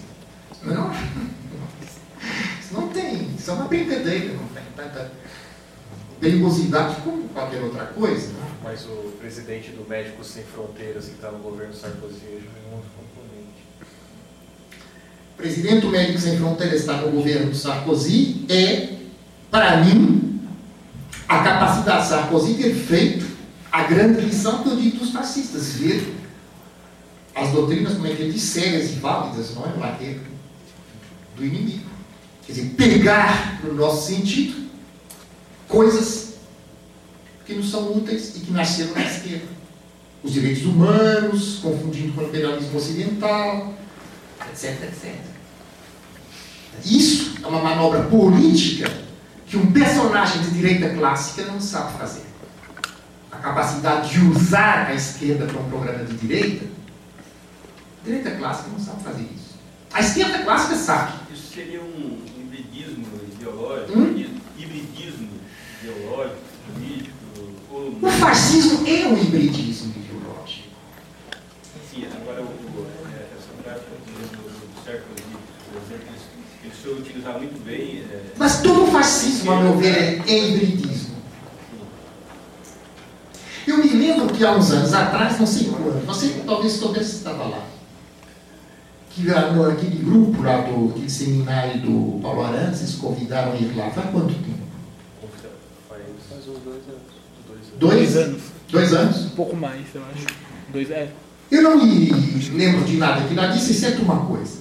Não, 0.62 0.93
isso 2.61 2.75
não 2.75 2.89
tem, 2.89 3.35
isso 3.39 3.51
é 3.51 3.55
uma 3.55 3.69
brincadeira, 3.69 4.35
não 4.35 4.47
tem 4.49 4.65
tanta 4.77 5.11
perigosidade 6.20 6.97
como 6.97 7.27
qualquer 7.31 7.62
outra 7.62 7.87
coisa. 7.87 8.35
Né? 8.35 8.51
Mas 8.62 8.85
o 8.85 9.15
presidente 9.19 9.70
do 9.70 9.89
Médicos 9.89 10.27
Sem 10.27 10.45
Fronteiras, 10.45 11.07
que 11.07 11.12
está 11.12 11.31
no 11.31 11.39
governo 11.39 11.73
Sarkozy, 11.73 12.20
é 12.27 12.75
um 12.75 12.83
presidente 15.41 15.81
do 15.81 15.89
Médicos 15.89 16.23
Sem 16.23 16.36
Fronteiras 16.36 16.81
está 16.81 16.99
no 16.99 17.10
governo 17.10 17.55
Sarkozy 17.55 18.44
é, 18.49 18.91
para 19.51 19.78
mim, 19.78 20.41
a 21.27 21.43
capacidade 21.43 22.02
de 22.02 22.09
Sarkozy 22.09 22.55
ter 22.55 22.75
feito 22.75 23.27
a 23.73 23.85
grande 23.85 24.20
lição 24.20 24.62
que 24.62 24.69
eu 24.69 24.77
digo 24.77 24.99
dos 24.99 25.10
fascistas, 25.10 25.73
ver 25.75 26.15
as 27.35 27.51
doutrinas, 27.51 27.94
como 27.94 28.07
é 28.07 28.15
que 28.15 28.23
ele 28.23 28.33
diz, 28.33 28.43
cegas 28.43 28.91
e 28.91 28.94
válidas, 28.94 29.55
não 29.55 29.65
é? 29.65 29.73
Lá 29.78 29.99
do 31.36 31.44
inimigo. 31.44 31.89
Quer 32.47 32.52
dizer, 32.52 32.70
pegar 32.77 33.60
no 33.65 33.75
nosso 33.75 34.09
sentido 34.09 34.69
coisas 35.69 36.35
que 37.47 37.55
não 37.55 37.62
são 37.62 37.97
úteis 37.97 38.36
e 38.36 38.41
que 38.41 38.52
nasceram 38.52 38.93
na 38.94 39.05
esquerda. 39.05 39.47
Os 40.23 40.33
direitos 40.33 40.67
humanos, 40.67 41.60
confundindo 41.62 42.12
com 42.12 42.23
o 42.23 42.25
imperialismo 42.27 42.77
ocidental, 42.77 43.73
etc, 44.61 44.83
etc. 44.85 45.15
Isso 46.85 47.37
é 47.43 47.47
uma 47.47 47.63
manobra 47.63 48.03
política 48.05 48.91
que 49.47 49.57
um 49.57 49.73
personagem 49.73 50.43
de 50.43 50.51
direita 50.51 50.91
clássica 50.91 51.51
não 51.51 51.61
sabe 51.61 51.99
fazer. 51.99 52.23
A 53.33 53.37
capacidade 53.37 54.11
de 54.11 54.21
usar 54.21 54.87
a 54.87 54.95
esquerda 54.95 55.47
para 55.47 55.61
um 55.61 55.69
programa 55.69 56.05
de 56.05 56.17
direita, 56.17 56.67
a 58.01 58.05
direita 58.05 58.31
clássica 58.33 58.71
não 58.71 58.79
sabe 58.79 59.03
fazer 59.03 59.23
isso. 59.23 59.59
A 59.93 60.01
esquerda 60.01 60.39
clássica 60.45 60.77
sabe. 60.77 61.13
Isso 61.33 61.53
seria 61.53 61.83
um 61.83 62.19
hibridismo 62.39 63.07
ideológico, 63.33 63.99
hum? 63.99 64.37
hibridismo 64.57 65.29
ideológico, 65.83 66.39
político? 66.73 67.17
Ou... 67.73 67.99
O 68.01 68.11
fascismo 68.13 68.87
é 68.87 69.07
um 69.09 69.21
hibridismo 69.21 69.93
ideológico. 69.97 70.69
Sim, 71.93 72.07
agora 72.07 72.43
o, 72.43 72.87
essa 73.37 73.63
prática 73.65 73.91
do, 74.07 74.31
do 74.31 74.85
Sarkozy, 74.85 75.25
por 75.73 75.83
exemplo, 75.83 76.21
soube 76.83 77.00
utilizar 77.00 77.39
muito 77.39 77.62
bem. 77.65 78.02
É, 78.10 78.23
Mas 78.36 78.62
todo 78.62 78.91
fascismo, 78.91 79.52
a 79.52 79.62
meu 79.62 79.76
ver, 79.76 80.23
é 80.26 80.39
hibridismo. 80.39 81.17
Eu 83.67 83.78
me 83.78 83.89
lembro 83.89 84.34
que 84.34 84.44
há 84.44 84.52
uns 84.52 84.70
anos 84.70 84.92
atrás, 84.92 85.39
não 85.39 85.47
sei 85.47 85.68
quando, 85.68 86.05
você 86.07 86.42
talvez 86.47 86.81
talvez 86.81 87.09
estava 87.09 87.44
lá, 87.44 87.67
que 89.10 89.31
aquele 89.31 89.97
grupo 90.02 90.42
lá 90.42 90.62
do 90.62 90.91
aquele 90.91 91.10
seminário 91.10 91.81
do 91.81 92.20
Paulo 92.20 92.42
Arantes, 92.42 92.81
eles 92.81 92.94
convidaram 92.94 93.52
a 93.52 93.57
ir 93.57 93.76
lá. 93.76 93.91
Faz 93.91 94.10
quanto 94.10 94.34
tempo? 94.34 94.60
Faz 95.89 96.49
uns 96.49 96.59
dois 96.65 96.83
anos. 96.89 97.02
Dois 97.78 98.17
anos. 98.17 98.42
Dois 98.70 98.92
anos? 98.94 99.25
Um 99.26 99.31
pouco 99.31 99.57
mais, 99.57 99.86
eu 99.94 100.02
acho. 100.15 100.26
Dois, 100.73 100.91
é. 100.91 101.10
Eu 101.50 101.62
não 101.62 101.84
me 101.84 102.10
lembro 102.52 102.84
de 102.84 102.97
nada 102.97 103.26
que 103.26 103.34
lá 103.34 103.49
disse, 103.49 103.73
exceto 103.73 104.02
uma 104.02 104.25
coisa. 104.26 104.60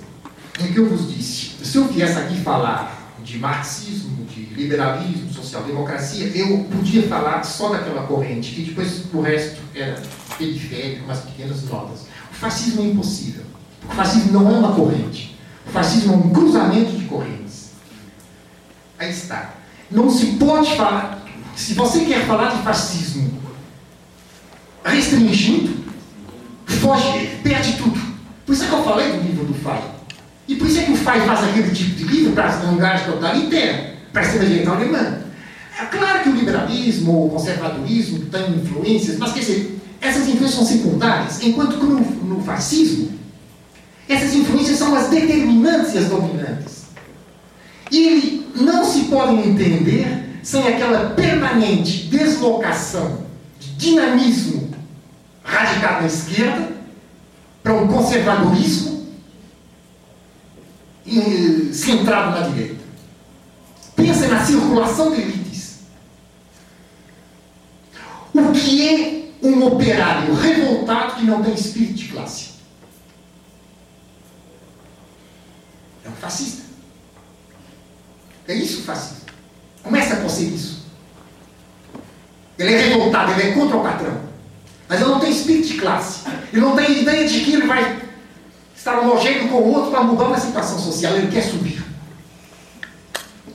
É 0.60 0.68
que 0.68 0.78
eu 0.78 0.90
vos 0.90 1.14
disse. 1.14 1.52
Se 1.64 1.78
eu 1.78 1.88
viesse 1.88 2.18
aqui 2.18 2.42
falar 2.42 3.14
de 3.24 3.38
marxismo, 3.38 4.26
de 4.26 4.42
liberalismo, 4.54 5.32
social-democracia, 5.32 6.28
eu 6.36 6.66
podia 6.66 7.04
falar 7.04 7.44
só 7.44 7.70
daquela 7.70 8.04
corrente, 8.04 8.54
que 8.54 8.64
depois 8.64 9.04
o 9.14 9.22
resto 9.22 9.62
era 9.74 10.02
periférico, 10.38 11.06
umas 11.06 11.20
pequenas 11.20 11.64
notas. 11.64 12.02
O 12.32 12.36
fascismo 12.36 12.82
é 12.82 12.86
impossível. 12.88 13.44
O 13.90 13.94
fascismo 13.94 14.34
não 14.34 14.50
é 14.50 14.60
uma 14.60 14.74
corrente. 14.74 15.38
O 15.66 15.72
fascismo 15.72 16.14
é 16.14 16.18
um 16.18 16.30
cruzamento 16.30 16.92
de 16.92 17.06
correntes. 17.06 17.72
Aí 18.98 19.10
está. 19.10 19.54
Não 19.90 20.10
se 20.10 20.26
pode 20.34 20.76
falar. 20.76 21.26
Se 21.56 21.74
você 21.74 22.06
quer 22.06 22.26
falar 22.26 22.56
de 22.56 22.64
fascismo 22.64 23.40
restringindo, 24.84 25.86
foge, 26.66 27.38
perde 27.44 27.78
tudo. 27.78 28.00
Por 28.46 28.54
isso 28.54 28.64
é 28.64 28.68
que 28.68 28.74
eu 28.74 28.84
falei 28.84 29.12
do 29.12 29.22
livro 29.22 29.46
do 29.46 29.54
Fay. 29.54 29.99
E 30.50 30.56
por 30.56 30.68
isso 30.68 30.80
é 30.80 30.84
que 30.84 30.92
o 30.92 30.96
faz 30.96 31.24
aquele 31.44 31.70
tipo 31.70 31.96
de 31.96 32.04
livro 32.06 32.34
para 32.34 32.48
as 32.48 32.64
vanguardas 32.64 33.06
totalitárias, 33.06 33.92
para 34.12 34.24
a 34.24 34.26
extrema-direita 34.26 34.72
alemã. 34.72 35.20
É 35.80 35.86
claro 35.86 36.24
que 36.24 36.30
o 36.30 36.36
liberalismo, 36.36 37.28
o 37.28 37.30
conservadorismo 37.30 38.26
tem 38.26 38.56
influências, 38.56 39.20
mas 39.20 39.32
quer 39.32 39.42
dizer, 39.42 39.80
essas 40.02 40.28
influências 40.28 40.56
são 40.56 40.66
secundárias, 40.66 41.40
enquanto 41.44 41.78
que 41.78 41.86
no, 41.86 42.00
no 42.00 42.44
fascismo, 42.44 43.12
essas 44.10 44.34
influências 44.34 44.80
são 44.80 44.96
as 44.96 45.10
determinantes 45.10 45.94
e 45.94 45.98
as 46.00 46.06
dominantes. 46.06 46.86
E 47.92 48.48
não 48.56 48.84
se 48.84 49.02
podem 49.02 49.50
entender 49.50 50.40
sem 50.42 50.68
aquela 50.68 51.12
permanente 51.12 52.08
deslocação 52.08 53.20
de 53.60 53.70
dinamismo 53.74 54.72
radicado 55.44 56.02
na 56.02 56.08
esquerda 56.08 56.70
para 57.62 57.74
um 57.74 57.88
conservadorismo 57.88 58.99
centrado 61.74 62.40
na 62.40 62.48
direita. 62.48 62.84
Pensa 63.96 64.28
na 64.28 64.46
circulação 64.46 65.12
de 65.14 65.22
elites. 65.22 65.80
O 68.34 68.52
que 68.52 68.88
é 68.88 69.48
um 69.48 69.66
operário 69.66 70.34
revoltado 70.34 71.16
que 71.16 71.26
não 71.26 71.44
tem 71.44 71.54
espírito 71.54 71.94
de 71.94 72.08
classe? 72.10 72.50
É 76.06 76.10
um 76.10 76.14
fascista. 76.14 76.64
É 78.48 78.54
isso 78.54 78.82
o 78.82 78.84
fascismo. 78.84 79.26
Começa 79.84 80.16
a 80.16 80.30
ser 80.30 80.46
isso. 80.46 80.86
Ele 82.58 82.74
é 82.74 82.78
revoltado, 82.78 83.32
ele 83.34 83.50
é 83.50 83.54
contra 83.54 83.78
o 83.78 83.84
patrão. 83.84 84.22
Mas 84.88 85.00
ele 85.00 85.10
não 85.10 85.20
tem 85.20 85.32
espírito 85.32 85.68
de 85.68 85.78
classe. 85.80 86.28
Ele 86.52 86.62
não 86.62 86.76
tem 86.76 87.02
ideia 87.02 87.28
de 87.28 87.42
que 87.42 87.54
ele 87.54 87.68
vai 87.68 87.99
homogêneo 89.30 89.50
com 89.50 89.58
o 89.58 89.74
outro 89.74 89.92
para 89.92 90.04
mudar 90.04 90.26
uma 90.26 90.40
situação 90.40 90.80
social. 90.80 91.16
Ele 91.16 91.32
quer 91.32 91.44
subir. 91.44 91.84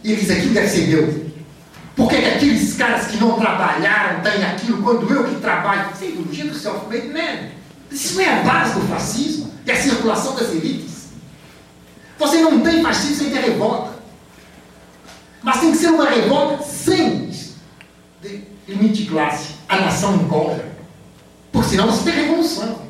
E 0.02 0.14
diz: 0.14 0.30
aquilo 0.30 0.54
deve 0.54 0.68
ser 0.68 0.86
meu. 0.88 1.24
Por 1.96 2.08
que, 2.08 2.16
que 2.16 2.26
aqueles 2.26 2.74
caras 2.74 3.06
que 3.06 3.16
não 3.18 3.38
trabalharam 3.38 4.20
têm 4.20 4.44
aquilo 4.44 4.82
quando 4.82 5.12
eu 5.12 5.24
que 5.24 5.40
trabalho? 5.40 5.90
Isso 5.94 6.04
é 6.04 6.08
ideologia 6.08 6.44
do 6.46 6.54
self-made 6.54 7.08
man. 7.08 7.50
Isso 7.90 8.14
não 8.14 8.22
é 8.22 8.40
a 8.40 8.42
base 8.42 8.74
do 8.74 8.86
fascismo. 8.88 9.52
É 9.66 9.72
a 9.72 9.80
circulação 9.80 10.34
das 10.34 10.50
elites. 10.50 11.04
Você 12.18 12.38
não 12.38 12.60
tem 12.60 12.82
fascismo 12.82 13.16
sem 13.16 13.30
ter 13.30 13.40
revolta. 13.40 13.94
Mas 15.42 15.60
tem 15.60 15.70
que 15.70 15.78
ser 15.78 15.88
uma 15.88 16.08
revolta 16.08 16.62
sem 16.64 17.32
limite 18.66 19.04
de 19.04 19.10
classe. 19.10 19.54
A 19.68 19.76
nação 19.80 20.18
cólera. 20.28 20.74
Porque 21.52 21.68
senão 21.70 21.90
você 21.90 22.10
tem 22.10 22.24
revolução. 22.24 22.84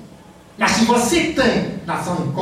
Mas 0.57 0.70
se 0.73 0.84
você 0.84 1.33
tem 1.33 1.81
nação 1.86 2.26
em 2.26 2.33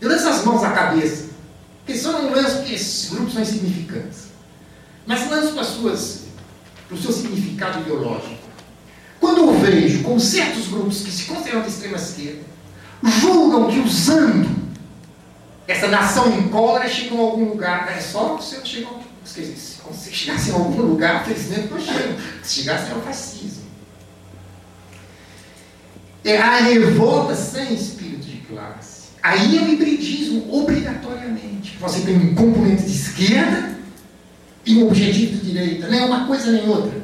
eu 0.00 0.08
lanço 0.08 0.28
as 0.28 0.44
mãos 0.44 0.62
à 0.62 0.70
cabeça. 0.70 1.30
Porque 1.78 1.98
só 1.98 2.12
não 2.12 2.30
lanço 2.30 2.58
porque 2.58 2.74
esses 2.74 3.10
grupos 3.10 3.32
são 3.32 3.42
insignificantes. 3.42 4.28
Mas 5.06 5.28
lanço 5.28 5.54
para, 5.54 5.64
suas, 5.64 6.22
para 6.88 6.96
o 6.96 7.00
seu 7.00 7.12
significado 7.12 7.80
ideológico. 7.80 8.38
Quando 9.18 9.38
eu 9.38 9.58
vejo 9.58 10.02
como 10.02 10.18
certos 10.18 10.68
grupos 10.68 11.02
que 11.02 11.10
se 11.10 11.24
consideram 11.24 11.62
de 11.62 11.68
extrema 11.68 11.96
esquerda 11.96 12.50
julgam 13.02 13.70
que 13.70 13.78
usando 13.80 14.60
essa 15.66 15.88
nação 15.88 16.36
em 16.36 16.48
cólera 16.48 16.88
chegam 16.88 17.18
a 17.18 17.22
algum 17.22 17.44
lugar. 17.50 17.90
É 17.96 18.00
só 18.00 18.38
se 18.38 18.56
eu 18.56 18.64
chegar, 18.64 18.90
se 19.24 19.78
você 19.84 20.10
chegasse 20.10 20.50
em 20.50 20.54
algum 20.54 20.82
lugar, 20.82 21.24
felizmente 21.24 21.68
não 21.70 21.80
chegam. 21.80 22.16
Se 22.42 22.60
chegasse 22.60 22.90
ao 22.92 23.00
fascismo. 23.00 23.59
É 26.24 26.36
a 26.36 26.56
revolta 26.58 27.34
sem 27.34 27.74
espírito 27.74 28.26
de 28.26 28.36
classe. 28.38 29.10
Aí 29.22 29.58
é 29.58 29.62
o 29.62 29.68
hibridismo, 29.68 30.52
obrigatoriamente. 30.54 31.76
Você 31.80 32.00
tem 32.00 32.16
um 32.16 32.34
componente 32.34 32.82
de 32.82 32.92
esquerda 32.92 33.78
e 34.64 34.76
um 34.76 34.86
objetivo 34.86 35.36
de 35.36 35.52
direita. 35.52 35.88
Não 35.88 35.98
é 35.98 36.04
uma 36.04 36.26
coisa 36.26 36.50
nem 36.52 36.68
outra. 36.68 37.02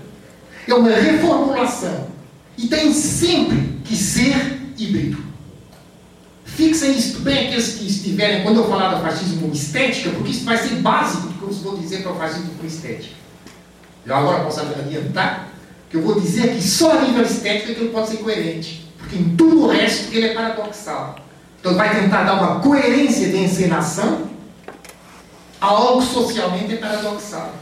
É 0.66 0.74
uma 0.74 0.90
reformulação. 0.90 2.08
E 2.56 2.66
tem 2.68 2.92
sempre 2.92 3.80
que 3.84 3.94
ser 3.94 4.60
híbrido. 4.78 5.24
Fixem 6.44 6.96
isto 6.96 7.20
bem, 7.20 7.48
aqueles 7.48 7.74
que 7.74 7.86
estiverem, 7.86 8.42
quando 8.42 8.60
eu 8.60 8.68
falar 8.68 8.94
do 8.94 9.02
fascismo 9.02 9.50
estética, 9.52 10.10
porque 10.10 10.30
isso 10.30 10.44
vai 10.44 10.56
ser 10.56 10.76
básico 10.76 11.28
do 11.28 11.34
que 11.34 11.42
eu 11.42 11.50
vou 11.50 11.76
dizer 11.76 12.02
para 12.02 12.12
o 12.12 12.16
fascismo 12.16 12.50
com 12.58 12.66
estética. 12.66 13.14
Eu 14.06 14.14
agora 14.14 14.44
posso 14.44 14.60
adiantar 14.60 15.52
que 15.90 15.96
eu 15.96 16.02
vou 16.02 16.18
dizer 16.18 16.54
que 16.54 16.62
só 16.62 16.98
a 16.98 17.02
nível 17.02 17.24
estético 17.24 17.72
é 17.72 17.74
que 17.74 17.80
ele 17.80 17.90
pode 17.90 18.08
ser 18.08 18.18
coerente. 18.18 18.85
Porque 19.06 19.16
em 19.16 19.36
tudo 19.36 19.62
o 19.62 19.66
resto 19.68 20.12
ele 20.12 20.26
é 20.26 20.34
paradoxal. 20.34 21.16
Então 21.60 21.74
vai 21.74 22.00
tentar 22.00 22.24
dar 22.24 22.34
uma 22.34 22.60
coerência 22.60 23.28
de 23.28 23.36
encenação 23.36 24.26
a 25.60 25.66
algo 25.66 26.02
socialmente 26.02 26.76
paradoxal. 26.76 27.54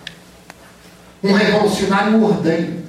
Um 1.22 1.32
revolucionário 1.32 2.22
ordeiro. 2.22 2.84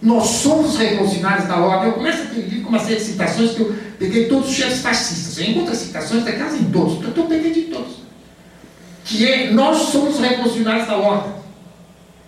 Nós 0.00 0.26
somos 0.26 0.76
revolucionários 0.76 1.46
da 1.46 1.56
ordem. 1.56 1.88
Eu 1.88 1.94
começo 1.94 2.22
aquele 2.22 2.48
livro 2.48 2.64
com 2.64 2.68
uma 2.70 2.78
série 2.78 2.96
de 2.96 3.02
citações 3.02 3.52
que 3.52 3.60
eu 3.60 3.74
peguei 3.98 4.28
todos 4.28 4.48
os 4.48 4.54
chefes 4.54 4.80
fascistas. 4.80 5.38
Eu 5.38 5.50
encontro 5.50 5.74
citações 5.74 6.24
daquelas 6.24 6.54
em 6.54 6.64
todos. 6.64 7.02
Eu 7.16 7.24
peguei 7.24 7.52
de 7.52 7.62
todos. 7.62 7.96
Que 9.04 9.30
é, 9.30 9.50
nós 9.50 9.76
somos 9.90 10.18
revolucionários 10.18 10.86
da 10.86 10.96
ordem. 10.96 11.32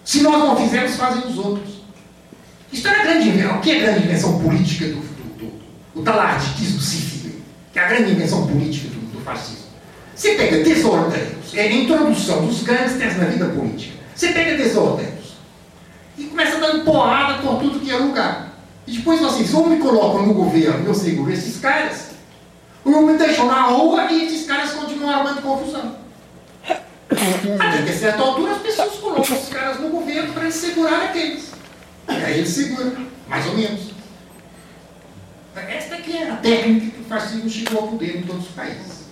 Se 0.05 0.23
nós 0.23 0.39
não 0.39 0.57
fizermos, 0.57 0.97
fazem 0.97 1.27
os 1.27 1.39
outros. 1.39 1.78
Isto 2.73 2.89
era 2.89 3.01
a 3.01 3.05
grande 3.05 3.29
invenção. 3.29 3.57
O 3.57 3.61
que 3.61 3.71
é 3.71 3.77
a 3.77 3.81
grande 3.81 4.05
invenção 4.05 4.41
política 4.41 4.87
do, 4.87 5.01
do, 5.95 6.03
do, 6.03 6.03
civil? 6.81 7.41
Que 7.73 7.79
é 7.79 7.85
a 7.85 7.89
grande 7.89 8.13
invenção 8.13 8.47
política 8.47 8.89
do, 8.89 9.01
do 9.13 9.21
fascismo. 9.21 9.69
Você 10.15 10.35
pega 10.35 10.65
desordeiros, 10.65 11.55
é 11.55 11.63
a 11.63 11.73
introdução 11.73 12.45
dos 12.45 12.63
gangsters 12.63 13.17
na 13.19 13.27
vida 13.27 13.47
política. 13.47 13.97
Você 14.15 14.33
pega 14.33 14.57
desordeiros 14.57 15.37
e 16.19 16.25
começa 16.25 16.59
dando 16.59 16.85
porrada 16.85 17.41
por 17.41 17.61
tudo 17.61 17.79
que 17.79 17.91
é 17.91 17.97
lugar. 17.97 18.53
E 18.85 18.93
depois 18.93 19.21
vocês 19.21 19.55
ou 19.55 19.69
me 19.69 19.79
colocam 19.79 20.27
no 20.27 20.35
governo, 20.35 20.85
eu 20.87 20.95
seguro 20.95 21.31
esses 21.31 21.61
caras, 21.61 22.09
ou 22.85 23.03
me 23.03 23.17
deixam 23.17 23.47
na 23.47 23.63
rua 23.63 24.11
e 24.11 24.27
esses 24.27 24.47
caras 24.47 24.73
continuam 24.73 25.11
armando 25.11 25.43
confusão. 25.43 25.97
Até 27.11 27.83
que 27.83 27.93
certa 27.93 28.23
altura 28.23 28.53
as 28.53 28.63
pessoas 28.63 28.95
colocam 28.95 29.37
esses 29.37 29.49
caras 29.49 29.81
no 29.81 29.89
governo 29.91 30.33
para 30.33 30.43
eles 30.43 30.55
segurarem 30.57 31.09
aqueles. 31.09 31.48
E 32.09 32.25
aí 32.25 32.39
ele 32.39 32.49
segura, 32.49 32.97
mais 33.29 33.47
ou 33.47 33.57
menos. 33.57 33.91
Esta 35.55 35.97
aqui 35.97 36.17
é 36.17 36.31
a 36.31 36.37
técnica 36.37 36.91
que 36.91 37.01
o 37.01 37.05
fascismo 37.05 37.51
chegou 37.51 37.81
ao 37.81 37.89
poder 37.89 38.19
em 38.19 38.23
todos 38.23 38.47
os 38.47 38.53
países. 38.53 39.09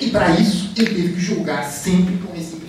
E 0.00 0.10
para 0.10 0.30
isso 0.30 0.72
ele 0.76 0.94
teve 0.94 1.12
que 1.14 1.20
julgar 1.20 1.64
sempre 1.64 2.16
com 2.18 2.34
esse. 2.34 2.60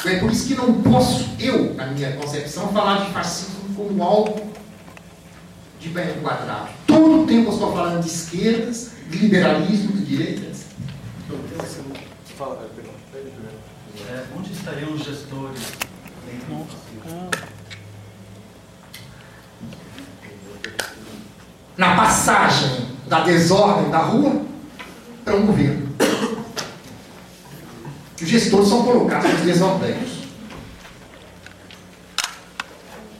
Então, 0.00 0.12
é 0.12 0.18
por 0.18 0.30
isso 0.30 0.48
que 0.48 0.54
não 0.54 0.80
posso, 0.80 1.28
eu, 1.38 1.74
na 1.74 1.88
minha 1.88 2.12
concepção, 2.12 2.72
falar 2.72 3.04
de 3.04 3.12
fascismo 3.12 3.74
como 3.76 4.02
algo 4.02 4.50
de 5.78 5.90
bem 5.90 6.14
quadrado. 6.22 6.70
Todo 6.86 7.22
o 7.22 7.26
tempo 7.26 7.50
eu 7.50 7.52
estou 7.52 7.72
falando 7.72 8.02
de 8.02 8.08
esquerdas, 8.08 8.92
de 9.10 9.18
liberalismo, 9.18 9.92
de 9.92 10.04
direitas. 10.06 10.64
É, 14.08 14.24
onde 14.34 14.52
estariam 14.54 14.92
os 14.94 15.04
gestores? 15.04 15.60
Na 21.80 21.96
passagem 21.96 22.88
da 23.08 23.20
desordem 23.20 23.90
da 23.90 24.00
rua 24.00 24.42
para 25.24 25.34
um 25.34 25.46
governo. 25.46 25.88
Os 28.20 28.28
gestores 28.28 28.68
são 28.68 28.84
colocados 28.84 29.32
os 29.32 29.40
desordeiros. 29.40 30.10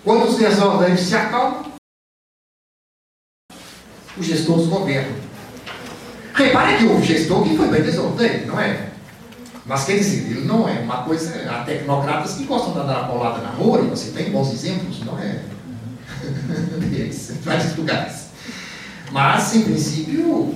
Quando 0.04 0.28
os 0.28 0.36
desordeiros 0.36 1.00
se 1.00 1.16
acalmam, 1.16 1.72
os 4.18 4.26
gestores 4.26 4.66
governam. 4.66 5.16
Repare 6.34 6.76
que 6.76 6.84
houve 6.84 7.06
gestor 7.06 7.42
que 7.42 7.56
foi 7.56 7.68
bem 7.68 7.80
desordeiro, 7.80 8.46
não 8.46 8.60
é? 8.60 8.90
Mas 9.64 9.84
quer 9.84 9.96
dizer, 9.96 10.32
ele 10.32 10.44
não 10.44 10.68
é 10.68 10.80
uma 10.80 11.02
coisa. 11.04 11.50
Há 11.50 11.64
tecnocratas 11.64 12.34
que 12.34 12.44
gostam 12.44 12.74
de 12.74 12.80
andar 12.80 13.06
paulada 13.06 13.38
na 13.40 13.52
rua, 13.52 13.80
e 13.80 13.88
você 13.88 14.10
tem 14.10 14.30
bons 14.30 14.52
exemplos, 14.52 15.00
não 15.02 15.18
é? 15.18 15.44
Deles, 16.90 17.38
vários 17.42 17.74
lugares. 17.74 18.19
Mas, 19.10 19.54
em 19.56 19.62
princípio, 19.62 20.54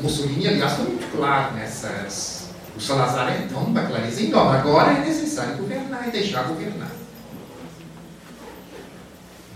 Mussolini, 0.00 0.46
aliás, 0.46 0.74
foi 0.74 0.86
muito 0.86 1.10
claro 1.16 1.54
nessas. 1.54 2.50
O 2.76 2.80
Salazar, 2.80 3.42
então, 3.42 3.72
vai 3.72 3.86
clarear 3.86 4.08
dizendo: 4.08 4.38
agora 4.38 4.92
é 4.92 5.00
necessário 5.00 5.56
governar 5.56 6.06
e 6.06 6.10
deixar 6.10 6.44
governar. 6.44 6.90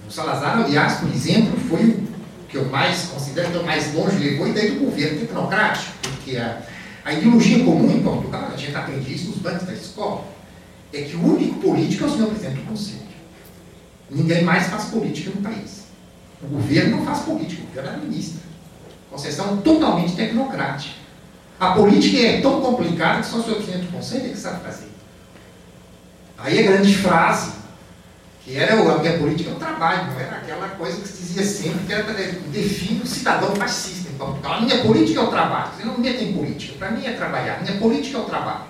O 0.07 0.11
Salazar, 0.11 0.59
aliás, 0.59 0.95
por 0.95 1.09
exemplo, 1.09 1.59
foi 1.69 1.81
o 1.91 2.09
que 2.49 2.57
eu 2.57 2.67
mais 2.67 3.05
considero, 3.05 3.51
que 3.51 3.57
eu 3.57 3.65
mais 3.65 3.95
longe 3.95 4.19
levou 4.19 4.47
a 4.47 4.49
ideia 4.49 4.73
do 4.73 4.81
governo 4.81 5.21
tecnocrático, 5.21 5.93
porque 6.03 6.37
a, 6.37 6.61
a 7.05 7.13
ideologia 7.13 7.65
comum 7.65 7.91
em 7.91 8.03
Portugal, 8.03 8.51
a 8.53 8.57
gente 8.57 8.77
aprende 8.77 9.15
isso 9.15 9.31
nos 9.31 9.39
bancos 9.39 9.67
da 9.67 9.73
escola, 9.73 10.25
é 10.93 11.03
que 11.03 11.17
o 11.17 11.35
único 11.35 11.61
político 11.61 12.05
é 12.05 12.07
o 12.07 12.11
senhor 12.11 12.29
presidente 12.29 12.57
do 12.57 12.67
Conselho. 12.69 13.05
Ninguém 14.11 14.45
mais 14.45 14.67
faz 14.67 14.85
política 14.85 15.31
no 15.35 15.41
país. 15.41 15.84
O 16.43 16.47
governo 16.47 16.99
não 16.99 17.05
faz 17.05 17.21
política, 17.21 17.63
o 17.63 17.67
governo 17.67 17.91
administra. 17.91 18.43
Concessão 19.11 19.57
totalmente 19.59 20.17
tecnocrática. 20.17 20.95
A 21.59 21.73
política 21.73 22.19
é 22.19 22.41
tão 22.41 22.61
complicada 22.61 23.21
que 23.21 23.27
só 23.27 23.39
o 23.39 23.43
senhor 23.43 23.57
presidente 23.57 23.87
do 23.87 23.93
Conselho 23.93 24.27
é 24.27 24.29
que 24.31 24.39
sabe 24.39 24.63
fazer. 24.65 24.89
Aí 26.37 26.59
a 26.59 26.63
grande 26.63 26.95
frase 26.97 27.53
que 28.45 28.57
era 28.57 28.75
a 28.75 28.99
minha 28.99 29.19
política 29.19 29.51
é 29.51 29.53
o 29.55 29.57
trabalho, 29.57 30.13
não 30.13 30.21
era 30.21 30.37
aquela 30.37 30.69
coisa 30.71 31.01
que 31.01 31.09
se 31.09 31.23
dizia 31.23 31.45
sempre 31.45 31.87
que 31.87 31.93
era 31.95 32.03
define 32.03 33.01
o 33.03 33.07
cidadão 33.07 33.57
fascista 33.57 34.05
Portugal. 34.19 34.55
A 34.55 34.61
minha 34.61 34.79
política 34.79 35.21
é 35.21 35.23
o 35.23 35.29
trabalho. 35.29 35.71
Você 35.77 35.85
não 35.85 35.99
meta 35.99 36.23
em 36.23 36.33
política. 36.33 36.79
Para 36.79 36.91
mim 36.91 37.07
é 37.07 37.13
trabalhar. 37.13 37.57
A 37.57 37.61
minha 37.61 37.79
política 37.79 38.19
é 38.19 38.21
o 38.21 38.25
trabalho. 38.25 38.65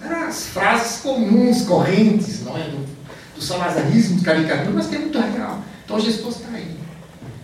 Eram 0.00 0.28
as 0.28 0.46
frases 0.48 1.00
comuns, 1.00 1.62
correntes, 1.62 2.44
não 2.44 2.56
é? 2.56 2.64
Do, 2.64 2.86
do 3.34 3.42
salazarismo, 3.42 4.18
do 4.18 4.22
caricatura, 4.22 4.70
mas 4.74 4.86
que 4.86 4.96
é 4.96 4.98
muito 4.98 5.18
real. 5.18 5.62
Então 5.84 5.96
o 5.96 6.00
gestor 6.00 6.30
está 6.30 6.48
aí. 6.48 6.76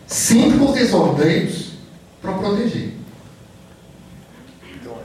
Sempre 0.06 0.58
com 0.58 0.66
os 0.66 0.74
desordeiros 0.74 1.72
para 2.20 2.32
proteger. 2.32 2.94
Então, 4.74 4.98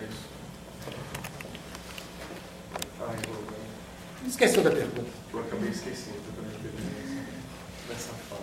é. 0.00 0.04
Esqueceu 4.26 4.62
da 4.62 4.70
pergunta. 4.70 5.06
Eu 5.32 5.40
acabei 5.40 5.70
esquecendo 5.70 6.16
dessa 7.88 8.10
fala. 8.28 8.42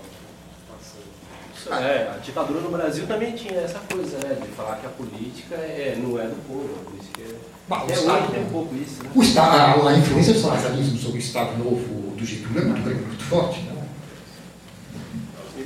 Isso 1.56 1.74
é, 1.74 2.10
a 2.14 2.18
ditadura 2.18 2.60
no 2.62 2.70
Brasil 2.70 3.06
também 3.08 3.34
tinha 3.36 3.60
essa 3.62 3.80
coisa, 3.80 4.18
né? 4.18 4.38
De 4.42 4.48
falar 4.50 4.76
que 4.78 4.86
a 4.86 4.90
política 4.90 5.56
é, 5.56 5.98
não 6.02 6.20
é 6.20 6.24
do 6.26 6.36
povo, 6.48 6.70
a 6.82 6.90
política 6.90 7.22
é. 7.22 7.36
Bah, 7.70 7.82
o 7.82 7.84
Até 7.84 7.94
Estado- 7.94 8.24
hoje 8.24 8.32
tem 8.34 8.42
um 8.44 8.50
pouco 8.50 8.76
isso, 8.76 9.04
né? 9.04 9.10
O 9.16 9.24
Estado, 9.24 9.58
a, 9.58 9.90
a 9.90 9.98
influência 9.98 10.34
do 10.34 10.40
salazarismo 10.40 10.98
sobre 10.98 11.18
o 11.18 11.20
Estado 11.20 11.58
Novo 11.58 12.12
do 12.16 12.26
Getúlio 12.26 12.62
é 12.62 12.66
muito, 12.66 12.84
grande, 12.84 13.02
muito 13.06 13.24
forte. 13.24 13.62
Não? 13.62 13.73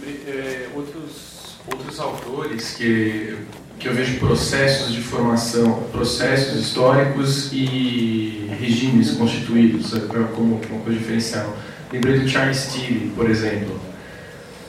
É, 0.08 0.68
outros, 0.74 1.58
outros 1.69 2.00
autores 2.00 2.76
que, 2.76 3.36
que 3.77 3.90
eu 3.90 3.94
vejo 3.94 4.18
processos 4.19 4.94
de 4.94 5.02
formação, 5.02 5.84
processos 5.92 6.61
históricos 6.61 7.52
e 7.52 8.50
regimes 8.58 9.11
constituídos 9.11 9.92
como 10.34 10.61
uma 10.69 10.80
coisa 10.82 10.98
diferencial. 10.98 11.58
Lembrei 11.92 12.19
do 12.19 12.27
Charles 12.27 12.58
Steele, 12.58 13.11
por 13.16 13.30
exemplo. 13.30 13.77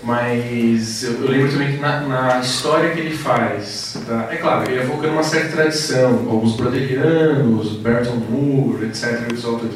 Mas 0.02 1.04
eu, 1.04 1.12
eu 1.24 1.30
lembro 1.30 1.52
também 1.52 1.72
que 1.72 1.78
na, 1.78 2.00
na 2.00 2.40
história 2.40 2.90
que 2.90 3.00
ele 3.00 3.16
faz, 3.16 3.96
tá? 4.06 4.28
é 4.32 4.36
claro, 4.36 4.68
ele 4.70 4.80
evocando 4.80 5.12
uma 5.12 5.22
certa 5.24 5.56
tradição, 5.56 6.40
os 6.42 6.56
broderianos, 6.56 7.76
Bertolt 7.78 8.22
Moore, 8.30 8.86
etc., 8.86 9.26
autores, 9.44 9.74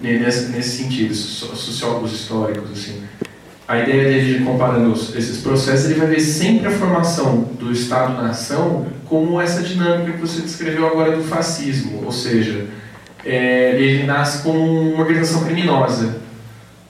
ne- 0.00 0.18
nesse, 0.18 0.46
nesse 0.50 0.82
sentido, 0.82 1.14
so- 1.14 1.54
sociólogos 1.54 2.12
históricos, 2.12 2.70
assim 2.72 3.02
a 3.68 3.78
ideia 3.78 4.04
dele 4.04 4.38
de 4.38 4.44
comparando 4.44 4.92
esses 4.92 5.38
processos, 5.38 5.86
ele 5.86 5.98
vai 5.98 6.06
ver 6.06 6.20
sempre 6.20 6.68
a 6.68 6.70
formação 6.70 7.48
do 7.58 7.72
Estado-nação 7.72 8.86
como 9.06 9.40
essa 9.40 9.62
dinâmica 9.62 10.12
que 10.12 10.20
você 10.20 10.40
descreveu 10.40 10.86
agora 10.86 11.16
do 11.16 11.24
fascismo, 11.24 12.04
ou 12.04 12.12
seja, 12.12 12.66
é, 13.24 13.72
ele 13.76 14.04
nasce 14.04 14.42
como 14.42 14.58
uma 14.92 15.00
organização 15.02 15.44
criminosa. 15.44 16.24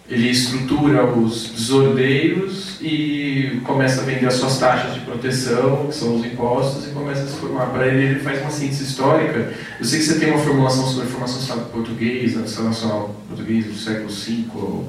Ele 0.08 0.30
estrutura 0.30 1.05
os 1.05 1.50
desordeiros 1.50 2.78
e 2.80 3.60
começa 3.64 4.02
a 4.02 4.05
vender 4.05 4.26
as 4.26 4.34
suas 4.34 4.56
taxas 4.56 4.94
de 4.94 5.00
proteção, 5.00 5.86
que 5.88 5.94
são 5.96 6.14
os 6.14 6.24
impostos, 6.24 6.86
e 6.86 6.90
começa 6.90 7.22
a 7.22 7.26
se 7.26 7.36
formar. 7.38 7.66
Para 7.66 7.88
ele, 7.88 8.05
ele 8.05 8.20
faz 8.20 8.40
uma 8.40 8.50
síntese 8.50 8.84
histórica. 8.84 9.52
Eu 9.80 9.84
sei 9.84 9.98
que 9.98 10.05
você 10.05 10.20
tem 10.20 10.30
uma 10.30 10.38
formulação 10.38 10.86
sobre 10.86 11.08
a 11.08 11.10
formação 11.10 11.38
do 11.38 11.42
Estado 11.42 11.72
português, 11.72 12.36
Estado 12.36 12.66
Nacional 12.66 13.16
Português 13.28 13.64
do 13.64 13.74
século 13.74 14.08
V, 14.08 14.84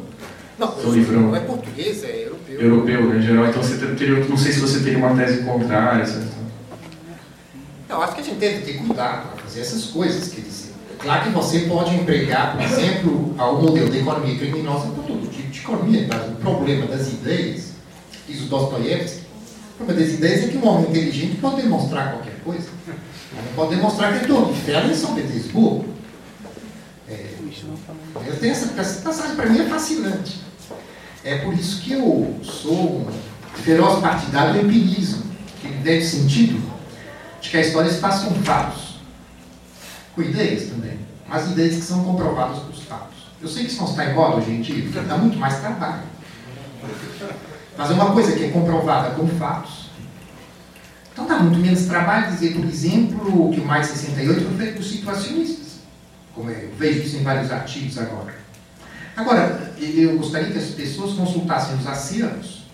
Não, 0.58 0.76
seu 0.76 0.92
livrão 0.92 1.22
não 1.22 1.36
é 1.36 1.40
português, 1.42 2.04
é 2.04 2.26
europeu. 2.26 2.60
europeu, 2.60 3.06
né, 3.10 3.18
em 3.18 3.22
geral. 3.22 3.48
Então, 3.48 3.62
você 3.62 3.78
teria, 3.96 4.26
não 4.26 4.38
sei 4.38 4.52
se 4.52 4.60
você 4.60 4.80
teria 4.80 4.98
uma 4.98 5.16
tese 5.16 5.44
contrária. 5.44 6.02
Etc. 6.02 6.24
Eu 7.90 8.02
acho 8.02 8.16
que 8.16 8.22
a 8.22 8.24
gente 8.24 8.40
tem 8.40 8.60
que 8.60 8.66
ter 8.66 8.74
cuidado 8.80 9.30
para 9.30 9.44
fazer 9.44 9.62
essas 9.62 9.86
coisas. 9.86 10.30
Quer 10.30 10.42
dizer, 10.42 10.74
é 10.92 11.04
claro 11.04 11.24
que 11.24 11.30
você 11.30 11.60
pode 11.62 11.96
empregar, 11.96 12.54
por 12.54 12.62
exemplo, 12.62 13.36
o 13.38 13.62
modelo 13.62 13.90
de 13.90 14.00
economia 14.00 14.38
criminosa 14.38 14.88
para 14.88 15.04
todo 15.04 15.30
tipo 15.30 15.50
de 15.50 15.60
economia. 15.60 16.08
Mas 16.10 16.28
o 16.28 16.36
problema 16.36 16.88
das 16.88 17.08
ideias, 17.08 17.74
diz 18.28 18.42
o 18.42 18.46
Dostoiévski, 18.46 19.22
o 19.74 19.78
problema 19.78 20.02
das 20.02 20.14
ideias 20.14 20.44
é 20.44 20.48
que 20.48 20.58
um 20.58 20.68
homem 20.68 20.90
inteligente 20.90 21.36
pode 21.36 21.62
demonstrar 21.62 22.14
qualquer 22.14 22.40
coisa. 22.44 22.68
Ele 22.88 23.50
pode 23.56 23.76
demonstrar 23.76 24.18
que 24.18 24.26
é 24.26 24.28
dono 24.28 24.52
de 24.52 24.60
ferro 24.62 24.90
em 24.90 24.96
São 24.96 25.14
Petersburgo. 25.14 25.86
É, 27.08 27.28
eu 28.26 28.40
tenho 28.40 28.52
essa, 28.52 28.80
essa 28.80 29.02
passagem 29.02 29.36
para 29.36 29.46
mim 29.46 29.60
é 29.60 29.66
fascinante. 29.66 30.47
É 31.28 31.40
por 31.40 31.54
isso 31.54 31.82
que 31.82 31.92
eu 31.92 32.40
sou 32.42 33.02
um 33.02 33.62
feroz 33.62 34.00
partidário 34.00 34.54
do 34.54 34.66
empirismo, 34.66 35.24
que 35.60 35.68
deve 35.68 36.02
sentido 36.02 36.72
de 37.42 37.50
que 37.50 37.58
a 37.58 37.60
história 37.60 37.92
se 37.92 38.00
faz 38.00 38.24
com 38.24 38.34
fatos, 38.36 39.02
com 40.16 40.22
ideias 40.22 40.70
também, 40.70 40.98
mas 41.28 41.52
ideias 41.52 41.76
que 41.76 41.82
são 41.82 42.02
comprovadas 42.06 42.60
pelos 42.60 42.82
fatos. 42.84 43.18
Eu 43.42 43.50
sei 43.50 43.66
que 43.66 43.72
isso 43.72 43.82
não 43.82 43.90
está 43.90 44.06
em 44.06 44.18
hoje 44.18 44.52
em 44.52 44.62
dia, 44.62 45.02
dá 45.02 45.18
muito 45.18 45.38
mais 45.38 45.60
trabalho. 45.60 46.04
Fazer 47.76 47.94
uma 47.96 48.14
coisa 48.14 48.32
que 48.32 48.46
é 48.46 48.48
comprovada 48.48 49.14
com 49.14 49.28
fatos, 49.28 49.90
então 51.12 51.28
dá 51.28 51.40
muito 51.40 51.60
menos 51.60 51.88
trabalho 51.88 52.32
dizer, 52.32 52.54
por 52.54 52.64
exemplo, 52.64 53.52
que 53.52 53.60
o 53.60 53.66
mais 53.66 53.88
68 53.88 54.46
foi 54.46 54.58
feito 54.60 54.76
por 54.78 54.84
situacionistas, 54.84 55.80
como 56.34 56.50
eu 56.50 56.72
vejo 56.78 57.02
isso 57.02 57.18
em 57.18 57.24
vários 57.24 57.52
artigos 57.52 57.98
agora. 57.98 58.47
Agora, 59.18 59.74
eu 59.80 60.16
gostaria 60.20 60.52
que 60.52 60.60
as 60.60 60.66
pessoas 60.66 61.14
consultassem 61.14 61.76
os 61.76 61.88
acervos 61.88 62.68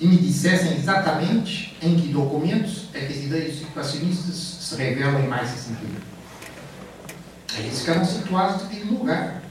e 0.00 0.06
me 0.06 0.16
dissessem 0.16 0.76
exatamente 0.76 1.76
em 1.82 1.96
que 1.96 2.06
documentos 2.06 2.84
é 2.94 3.00
que 3.00 3.12
as 3.12 3.18
ideias 3.18 3.58
situacionistas 3.58 4.36
se 4.36 4.76
revelam 4.76 5.24
em 5.24 5.26
mais 5.26 5.50
61. 5.50 5.88
Eles 7.58 7.80
ficaram 7.80 8.04
situados 8.04 8.62
naquele 8.62 8.84
lugar. 8.84 9.42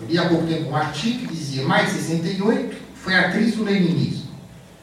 Eu 0.00 0.06
li 0.06 0.16
há 0.16 0.26
pouco 0.26 0.46
tempo 0.46 0.70
um 0.70 0.76
artigo 0.76 1.28
que 1.28 1.36
dizia 1.36 1.62
mais 1.62 1.90
68 1.90 2.74
foi 2.94 3.14
a 3.14 3.30
crise 3.30 3.56
do 3.56 3.64
leninismo. 3.64 4.30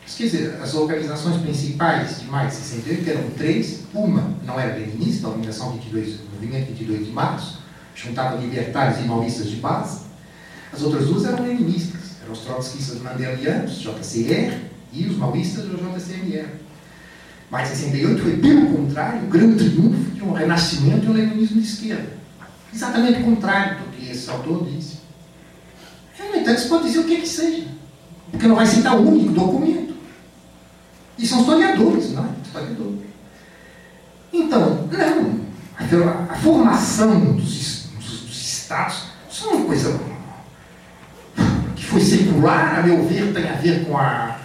Quer 0.06 0.24
dizer, 0.24 0.62
as 0.62 0.76
organizações 0.76 1.42
principais 1.42 2.22
de 2.22 2.28
mais 2.28 2.54
68 2.54 3.10
eram 3.10 3.30
três. 3.32 3.82
Uma 3.92 4.36
não 4.46 4.60
era 4.60 4.78
leninista, 4.78 5.26
a 5.26 5.32
Organização 5.32 5.72
22, 5.74 6.20
o 6.20 6.24
Movimento 6.36 6.68
22 6.68 7.08
de 7.08 7.12
Março, 7.12 7.67
juntava 7.98 8.38
libertários 8.38 9.00
e 9.00 9.08
maoístas 9.08 9.50
de 9.50 9.56
base. 9.56 10.02
As 10.72 10.82
outras 10.84 11.08
duas 11.08 11.26
eram 11.26 11.44
leninistas, 11.44 12.22
eram 12.22 12.34
os 12.34 12.40
trotskistas 12.40 13.02
mandelianos, 13.02 13.80
JCR, 13.80 14.68
e 14.94 15.06
os 15.06 15.18
maoístas 15.18 15.66
do 15.66 15.78
JCMR. 15.78 16.48
Mas 17.50 17.70
68 17.70 18.22
foi, 18.22 18.38
pelo 18.38 18.76
contrário, 18.76 19.24
o 19.24 19.28
grande 19.28 19.70
triunfo 19.70 20.12
de 20.12 20.24
um 20.24 20.34
renascimento 20.34 21.06
e 21.06 21.10
um 21.10 21.14
leninismo 21.14 21.62
de 21.62 21.68
esquerda. 21.68 22.18
Exatamente 22.74 23.22
o 23.22 23.24
contrário 23.24 23.80
do 23.80 23.92
que 23.92 24.12
esse 24.12 24.30
autor 24.30 24.66
disse. 24.66 24.98
É, 26.20 26.30
no 26.30 26.36
entanto, 26.36 26.60
você 26.60 26.68
pode 26.68 26.84
dizer 26.84 27.00
o 27.00 27.04
que 27.06 27.22
que 27.22 27.28
seja, 27.28 27.68
porque 28.30 28.48
não 28.48 28.56
vai 28.56 28.66
citar 28.66 28.98
o 28.98 29.08
único 29.08 29.32
documento. 29.32 29.96
E 31.18 31.26
são 31.26 31.40
historiadores, 31.40 32.12
não 32.12 32.26
é? 32.26 32.30
Historiadores. 32.46 33.00
Então, 34.32 34.90
não. 34.92 35.48
A, 35.78 36.34
a 36.34 36.36
formação 36.36 37.34
dos, 37.34 37.77
Estados 38.68 39.04
não 39.46 39.52
é 39.52 39.56
uma 39.56 39.66
coisa 39.66 40.00
que 41.74 41.86
foi 41.86 42.02
secular, 42.02 42.80
a 42.80 42.84
meu 42.84 43.08
ver, 43.08 43.34
tem 43.34 43.48
a 43.48 43.54
ver 43.54 43.86
com 43.86 43.98
a. 43.98 44.36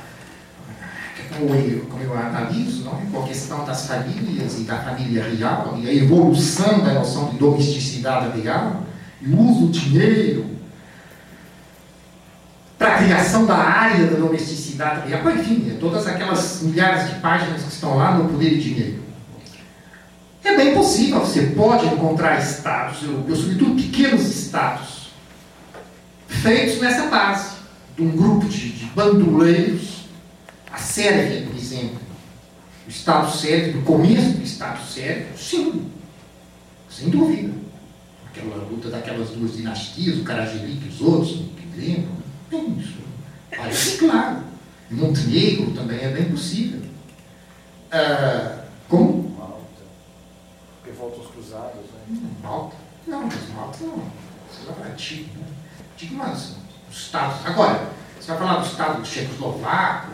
Como 1.37 1.55
eu, 1.57 1.87
como 1.87 2.05
eu 2.05 2.17
analiso, 2.17 2.85
não 2.85 2.93
é? 2.93 3.07
com 3.11 3.25
a 3.25 3.27
questão 3.27 3.65
das 3.65 3.89
famílias 3.89 4.61
e 4.61 4.63
da 4.63 4.77
família 4.79 5.25
real, 5.25 5.77
e 5.77 5.89
a 5.89 5.93
evolução 5.93 6.85
da 6.85 6.93
noção 6.93 7.31
de 7.31 7.39
domesticidade 7.39 8.41
real, 8.41 8.85
e 9.21 9.29
o 9.29 9.41
uso 9.41 9.67
do 9.67 9.73
dinheiro 9.73 10.47
para 12.79 12.95
a 12.95 12.99
criação 12.99 13.45
da 13.45 13.57
área 13.57 14.07
da 14.07 14.19
domesticidade 14.19 15.09
real, 15.09 15.29
enfim, 15.31 15.69
é 15.69 15.81
todas 15.81 16.07
aquelas 16.07 16.63
milhares 16.63 17.09
de 17.09 17.19
páginas 17.21 17.63
que 17.63 17.73
estão 17.73 17.97
lá 17.97 18.15
no 18.15 18.29
Poder 18.29 18.53
e 18.53 18.61
Dinheiro. 18.61 19.02
Também 20.43 20.75
possível, 20.75 21.21
você 21.21 21.43
pode 21.49 21.87
encontrar 21.87 22.41
estados 22.41 23.03
europeus, 23.03 23.39
sobretudo 23.41 23.81
pequenos 23.81 24.23
estados, 24.29 25.11
feitos 26.27 26.81
nessa 26.81 27.07
base, 27.07 27.57
de 27.97 28.03
um 28.03 28.11
grupo 28.11 28.49
de, 28.49 28.71
de 28.71 28.85
bandoleiros, 28.87 30.03
a 30.71 30.79
Sérvia, 30.79 31.47
por 31.47 31.57
exemplo, 31.57 32.01
o 32.87 32.91
Estado 32.91 33.31
sérvio, 33.37 33.77
no 33.77 33.83
começo 33.83 34.31
do 34.31 34.43
Estado 34.43 34.85
sérvio, 34.85 35.39
sim, 35.39 35.87
sem 36.91 37.11
dúvida. 37.11 37.53
Aquela 38.27 38.57
luta 38.65 38.89
daquelas 38.89 39.29
duas 39.31 39.57
dinastias, 39.57 40.19
o 40.19 40.25
Karagelik 40.25 40.85
e 40.85 40.89
os 40.89 41.01
outros, 41.01 41.33
que 41.33 41.81
lembram, 41.81 42.17
tem 42.51 42.79
isso. 42.79 42.95
Parece 43.55 43.99
claro. 43.99 44.39
Em 44.91 44.95
Montenegro 44.95 45.71
também 45.73 46.01
é 46.01 46.09
bem 46.09 46.25
possível. 46.25 46.81
Ah, 47.91 48.65
como? 48.89 49.32
Porque 51.03 51.17
voltam 51.17 51.21
os 51.21 51.31
cruzados, 51.31 51.75
né? 51.75 52.21
Malta? 52.43 52.77
Não, 53.07 53.23
mas 53.25 53.49
Malta 53.55 53.79
não. 53.85 54.05
Isso 54.51 54.69
é 54.69 54.93
antigo, 54.93 55.39
né? 55.39 55.47
Antigo, 55.95 56.15
mas 56.15 56.57
os 56.91 56.97
estados. 56.97 57.45
Agora, 57.45 57.89
você 58.21 58.31
vai 58.31 58.39
falar 58.39 58.61
do 58.61 58.67
estado 58.67 59.03
tchecoslovaco, 59.03 60.13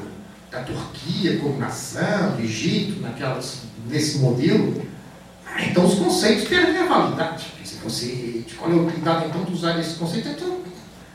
da 0.51 0.63
Turquia 0.63 1.39
como 1.41 1.59
nação, 1.59 2.37
do 2.37 2.43
Egito, 2.43 3.03
naquelas, 3.03 3.65
nesse 3.87 4.19
modelo, 4.19 4.83
ah, 5.47 5.63
então 5.63 5.85
os 5.85 5.97
conceitos 5.97 6.49
perdem 6.49 6.79
a 6.79 6.87
validade. 6.87 7.47
Se 7.65 7.77
você, 7.77 8.45
é 8.59 8.65
a 8.65 8.67
utilidade 8.69 9.27
então 9.27 9.45
de 9.45 9.53
usar 9.53 9.79
esse 9.79 9.95
conceito? 9.97 10.29
Então, 10.29 10.61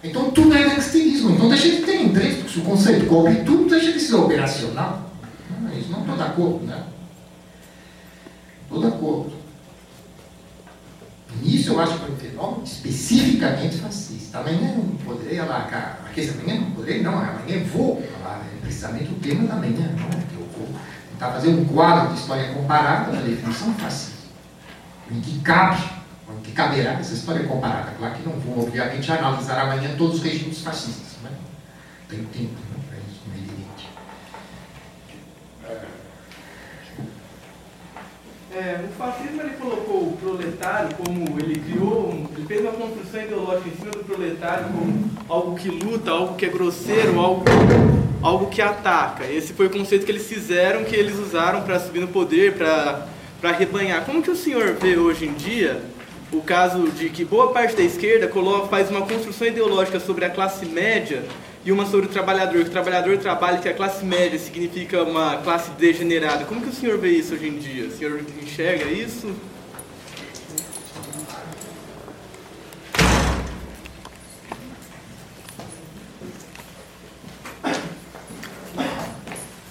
então 0.04 0.32
tudo 0.32 0.54
é 0.54 0.70
gangsterismo. 0.70 1.32
Então 1.32 1.50
deixa 1.50 1.70
de 1.70 1.82
ter 1.82 2.04
interesse, 2.04 2.38
porque 2.38 2.54
se 2.54 2.60
o 2.60 2.64
conceito 2.64 3.08
cobre 3.08 3.44
tudo, 3.44 3.70
deixa 3.70 3.92
de 3.92 4.00
ser 4.00 4.16
operacional. 4.16 5.10
Não, 5.50 5.80
isso 5.80 5.90
não 5.90 6.02
estou 6.02 6.16
de 6.16 6.22
acordo, 6.22 6.66
né? 6.66 6.84
Estou 8.66 8.80
de 8.80 8.88
acordo. 8.88 9.43
Nisso 11.42 11.72
eu 11.72 11.80
acho 11.80 11.98
que 11.98 12.06
é 12.06 12.14
um 12.14 12.18
fenômeno 12.18 12.64
especificamente 12.64 13.78
fascista. 13.78 14.40
Amanhã 14.40 14.76
não 14.76 14.96
poderei 14.98 15.40
alargar. 15.40 16.00
Aqui 16.06 16.30
amanhã 16.30 16.62
não 16.62 16.72
poderei, 16.72 17.02
não, 17.02 17.14
amanhã 17.14 17.64
vou 17.66 18.02
falar 18.02 18.42
é 18.42 18.60
precisamente 18.62 19.12
o 19.12 19.16
tema 19.16 19.48
da 19.48 19.56
manhã, 19.56 19.94
não 19.98 20.08
é? 20.08 20.24
Eu 20.34 20.48
vou 20.58 20.68
tentar 21.12 21.32
fazer 21.32 21.50
um 21.50 21.66
quadro 21.66 22.14
de 22.14 22.20
história 22.20 22.54
comparada 22.54 23.12
da 23.12 23.22
definição 23.22 23.74
fascista. 23.76 24.14
Em 25.12 25.20
que 25.20 25.40
cabe, 25.40 25.84
em 26.30 26.42
que 26.42 26.52
caberá 26.52 26.94
essa 26.94 27.14
história 27.14 27.46
comparada. 27.46 27.92
Claro 27.98 28.16
que 28.16 28.28
não 28.28 28.40
vou, 28.40 28.64
obviamente, 28.64 29.12
analisar 29.12 29.60
amanhã 29.60 29.96
todos 29.98 30.18
os 30.18 30.24
regimes 30.24 30.62
fascistas. 30.62 31.18
Né? 31.24 31.32
Tem 32.08 32.24
tempo 32.26 32.54
né, 32.54 32.84
para 32.88 32.98
isso, 33.00 33.22
não 33.28 33.34
é 33.34 33.38
evidente. 33.38 33.64
É, 38.56 38.82
o 38.88 38.94
fascismo 39.00 39.42
ele 39.42 39.56
colocou 39.60 40.10
o 40.10 40.18
proletário 40.18 40.96
como 40.96 41.40
ele 41.40 41.60
criou, 41.60 42.08
um, 42.08 42.28
ele 42.38 42.46
fez 42.46 42.62
uma 42.62 42.72
construção 42.74 43.24
ideológica 43.24 43.68
em 43.68 43.76
cima 43.76 43.92
do 43.92 44.04
proletário 44.04 44.66
como 44.66 45.10
algo 45.28 45.56
que 45.56 45.70
luta, 45.70 46.12
algo 46.12 46.36
que 46.36 46.46
é 46.46 46.50
grosseiro, 46.50 47.20
algo, 47.20 47.44
algo 48.22 48.52
que 48.52 48.62
ataca. 48.62 49.26
Esse 49.26 49.54
foi 49.54 49.66
o 49.66 49.70
conceito 49.72 50.06
que 50.06 50.12
eles 50.12 50.28
fizeram, 50.28 50.84
que 50.84 50.96
eles 50.96 51.18
usaram 51.18 51.64
para 51.64 51.80
subir 51.80 52.00
no 52.00 52.08
poder, 52.10 52.54
para 52.54 53.08
arrebanhar. 53.42 54.06
Como 54.06 54.22
que 54.22 54.30
o 54.30 54.36
senhor 54.36 54.76
vê 54.76 54.98
hoje 54.98 55.26
em 55.26 55.34
dia 55.34 55.82
o 56.32 56.40
caso 56.42 56.92
de 56.92 57.10
que 57.10 57.26
boa 57.26 57.52
parte 57.52 57.76
da 57.76 57.82
esquerda 57.82 58.28
coloca, 58.28 58.68
faz 58.68 58.88
uma 58.92 59.02
construção 59.02 59.48
ideológica 59.48 60.00
sobre 60.00 60.26
a 60.26 60.30
classe 60.30 60.68
média 60.68 61.24
e 61.66 61.72
uma 61.72 61.86
sobre 61.86 62.08
o 62.08 62.10
trabalhador, 62.10 62.62
que 62.62 62.70
o 62.70 62.72
trabalhador 62.72 63.18
trabalha, 63.18 63.58
que 63.58 63.70
a 63.70 63.74
classe 63.74 64.04
média 64.04 64.38
significa 64.38 65.04
uma 65.04 65.38
classe 65.38 65.72
degenerada. 65.72 66.44
Como 66.44 66.62
que 66.62 66.70
o 66.70 66.74
senhor 66.74 66.98
vê 66.98 67.12
isso 67.12 67.34
hoje 67.34 67.48
em 67.48 67.58
dia? 67.58 67.88
O 67.88 67.92
senhor 67.92 68.20
enxerga 68.42 68.86
isso? 68.86 69.34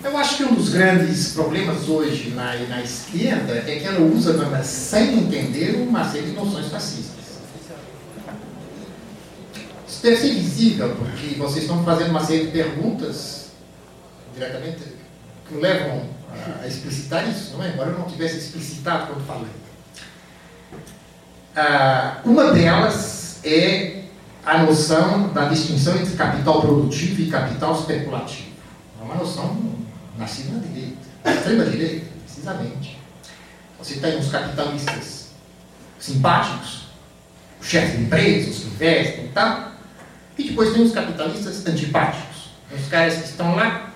Eu 0.03 0.17
acho 0.19 0.37
que 0.37 0.45
um 0.45 0.55
dos 0.55 0.71
grandes 0.71 1.33
problemas 1.33 1.89
hoje 1.89 2.31
na, 2.31 2.55
na 2.69 2.83
esquerda 2.83 3.53
é 3.67 3.79
que 3.79 3.85
ela 3.85 4.01
usa, 4.01 4.63
sem 4.63 5.19
entender, 5.19 5.77
uma 5.77 6.11
série 6.11 6.27
de 6.27 6.33
noções 6.33 6.69
fascistas. 6.69 7.22
Visível, 10.03 10.97
porque 10.97 11.37
vocês 11.37 11.65
estão 11.65 11.85
fazendo 11.85 12.11
uma 12.11 12.25
série 12.25 12.47
de 12.47 12.51
perguntas 12.51 13.53
diretamente 14.35 14.83
que 15.47 15.55
levam 15.55 16.09
a, 16.61 16.67
explicitar 16.67 17.29
isso, 17.29 17.57
não 17.57 17.63
é? 17.65 17.69
Embora 17.69 17.91
eu 17.91 17.99
não 18.01 18.07
tivesse 18.07 18.39
explicitado 18.39 19.07
quando 19.07 19.25
falei. 19.25 19.49
Ah, 21.55 22.21
uma 22.25 22.51
delas 22.53 23.39
é 23.45 24.03
a 24.45 24.65
noção 24.65 25.33
da 25.33 25.45
distinção 25.45 25.97
entre 25.97 26.17
capital 26.17 26.61
produtivo 26.61 27.21
e 27.21 27.31
capital 27.31 27.79
especulativo. 27.79 28.49
É 29.01 29.05
uma 29.05 29.15
noção 29.15 29.57
nascida 30.19 30.57
na 30.57 30.67
direita, 30.67 30.99
na 31.25 31.33
extrema 31.33 31.65
direita, 31.67 32.07
precisamente. 32.25 32.99
Você 33.79 34.01
tem 34.01 34.19
os 34.19 34.29
capitalistas 34.31 35.29
simpáticos, 36.01 36.89
os 37.61 37.69
chefes 37.69 37.97
de 37.97 38.03
empresas, 38.05 38.57
os 38.57 38.63
que 38.63 38.67
investem 38.69 39.27
e 39.27 39.29
tal, 39.29 39.72
e 40.43 40.49
depois 40.49 40.73
tem 40.73 40.83
os 40.83 40.93
capitalistas 40.93 41.65
antipáticos, 41.65 42.51
os 42.77 42.89
caras 42.89 43.15
que 43.15 43.29
estão 43.29 43.55
lá 43.55 43.93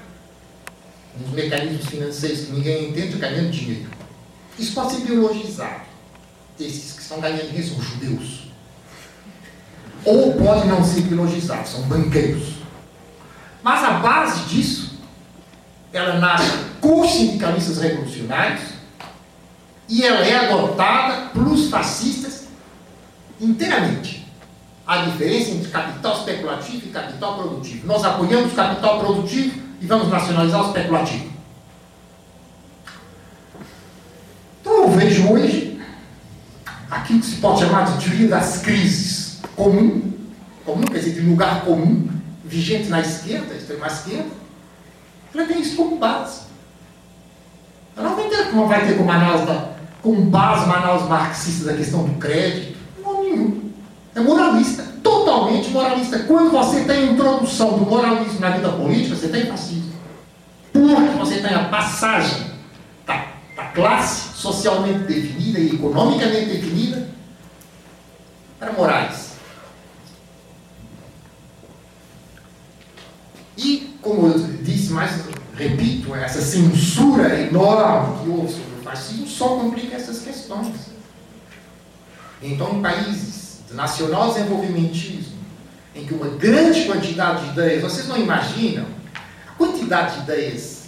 nos 1.18 1.30
mecanismos 1.32 1.86
financeiros 1.86 2.46
que 2.46 2.52
ninguém 2.52 2.90
entende, 2.90 3.16
ganhando 3.16 3.50
dinheiro. 3.50 3.90
Isso 4.56 4.72
pode 4.72 4.92
ser 4.92 5.00
biologizado. 5.00 5.82
Esses 6.58 6.92
que 6.92 7.02
estão 7.02 7.20
ganhando 7.20 7.48
dinheiro 7.48 7.68
são 7.68 7.82
judeus. 7.82 8.46
Ou 10.04 10.34
pode 10.34 10.68
não 10.68 10.84
ser 10.84 11.02
biologizado, 11.02 11.66
são 11.68 11.82
banqueiros. 11.82 12.56
Mas 13.62 13.82
a 13.82 13.90
base 13.94 14.44
disso, 14.44 15.00
ela 15.92 16.20
nasce 16.20 16.52
com 16.80 17.00
os 17.00 17.10
sindicalistas 17.10 17.78
revolucionários 17.78 18.62
e 19.88 20.04
ela 20.04 20.24
é 20.24 20.36
adotada 20.36 21.30
pelos 21.30 21.68
fascistas 21.68 22.46
inteiramente. 23.40 24.25
A 24.86 24.98
diferença 24.98 25.50
entre 25.50 25.68
capital 25.70 26.18
especulativo 26.18 26.86
e 26.86 26.90
capital 26.90 27.36
produtivo. 27.36 27.86
Nós 27.86 28.04
apoiamos 28.04 28.52
o 28.52 28.56
capital 28.56 29.00
produtivo 29.00 29.60
e 29.80 29.86
vamos 29.86 30.08
nacionalizar 30.08 30.62
o 30.62 30.66
especulativo. 30.66 31.30
Então 34.60 34.82
eu 34.82 34.90
vejo 34.90 35.32
hoje 35.32 35.80
aquilo 36.90 37.20
que 37.20 37.26
se 37.26 37.36
pode 37.36 37.60
chamar 37.60 37.84
de 37.84 38.04
teoria 38.04 38.28
das 38.28 38.58
crises 38.58 39.40
comum, 39.56 40.12
comum 40.64 40.82
quer 40.82 40.98
dizer 40.98 41.14
de 41.14 41.20
lugar 41.20 41.64
comum, 41.64 42.08
vigente 42.44 42.88
na 42.88 43.00
esquerda, 43.00 43.54
extrema 43.54 43.86
esquerda, 43.86 44.30
ela 45.34 45.46
tem 45.46 45.60
isso 45.60 45.76
como 45.76 45.96
base. 45.98 46.42
Ela 47.96 48.10
não 48.10 48.16
vai 48.16 48.28
ter, 48.28 48.52
não 48.52 48.68
vai 48.68 48.86
ter 48.86 48.96
como, 48.96 49.10
análise 49.10 49.60
como 50.02 50.22
base 50.22 50.64
uma 50.64 50.76
análise 50.76 51.08
marxista 51.08 51.64
da 51.64 51.74
questão 51.74 52.04
do 52.04 52.14
crédito. 52.18 52.78
Não, 53.02 53.22
nenhum. 53.22 53.65
É 54.16 54.20
moralista, 54.20 54.82
totalmente 55.02 55.68
moralista. 55.68 56.20
Quando 56.20 56.50
você 56.50 56.84
tem 56.84 57.10
a 57.10 57.12
introdução 57.12 57.78
do 57.78 57.84
moralismo 57.84 58.40
na 58.40 58.48
vida 58.48 58.70
política, 58.70 59.14
você 59.14 59.28
tem 59.28 59.44
fascismo. 59.44 59.92
Porque 60.72 61.18
você 61.18 61.42
tem 61.42 61.54
a 61.54 61.68
passagem 61.68 62.46
da, 63.06 63.26
da 63.54 63.64
classe 63.74 64.34
socialmente 64.34 65.00
definida 65.00 65.58
e 65.58 65.74
economicamente 65.74 66.46
definida 66.46 67.10
para 68.58 68.72
morais. 68.72 69.32
E, 73.58 73.98
como 74.00 74.28
eu 74.28 74.38
disse, 74.62 74.94
mais 74.94 75.26
repito, 75.54 76.14
essa 76.14 76.40
censura 76.40 77.38
enorme 77.38 78.22
que 78.22 78.30
houve 78.30 78.50
sobre 78.50 78.80
o 78.80 78.82
fascismo 78.82 79.26
só 79.26 79.48
complica 79.48 79.94
essas 79.94 80.22
questões. 80.22 80.74
Então, 82.40 82.80
países 82.80 83.45
de 83.68 83.74
nacional 83.74 84.32
desenvolvimentismo, 84.32 85.36
em 85.94 86.04
que 86.04 86.14
uma 86.14 86.28
grande 86.28 86.84
quantidade 86.84 87.44
de 87.44 87.50
ideias, 87.50 87.82
vocês 87.82 88.06
não 88.06 88.16
imaginam 88.16 88.86
a 89.46 89.52
quantidade 89.52 90.16
de 90.16 90.20
ideias 90.22 90.86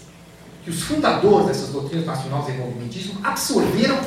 que 0.65 0.70
os 0.70 0.82
fundadores 0.82 1.47
dessas 1.47 1.70
doutrinas 1.70 2.07
nacional 2.07 2.42
desenvolvimentismo 2.42 3.18
absorveram 3.24 3.98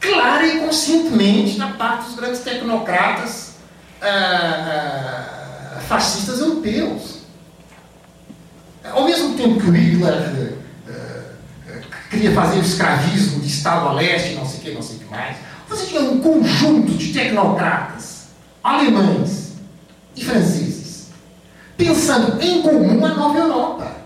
clara 0.00 0.44
e 0.44 0.60
conscientemente 0.60 1.56
da 1.56 1.68
parte 1.68 2.06
dos 2.06 2.16
grandes 2.16 2.40
tecnocratas 2.40 3.52
ah, 4.00 5.76
ah, 5.76 5.80
fascistas 5.82 6.40
europeus. 6.40 7.22
Ao 8.84 9.04
mesmo 9.04 9.36
tempo 9.36 9.60
que 9.60 9.70
o 9.70 9.72
Hitler 9.72 10.54
uh, 10.88 11.82
queria 12.10 12.32
fazer 12.32 12.58
o 12.58 12.62
escravismo 12.62 13.40
de 13.40 13.46
Estado 13.46 13.88
a 13.88 13.92
leste, 13.92 14.34
não 14.34 14.44
sei 14.44 14.58
o 14.58 14.62
que, 14.62 14.70
não 14.72 14.82
sei 14.82 14.96
o 14.96 14.98
que 14.98 15.04
mais, 15.04 15.36
você 15.72 15.86
tinha 15.86 16.02
um 16.02 16.20
conjunto 16.20 16.92
de 16.92 17.12
tecnocratas 17.12 18.26
alemães 18.62 19.52
e 20.14 20.24
franceses 20.24 20.82
pensando 21.76 22.40
em 22.40 22.62
comum 22.62 23.04
a 23.04 23.14
nova 23.14 23.38
Europa. 23.38 23.96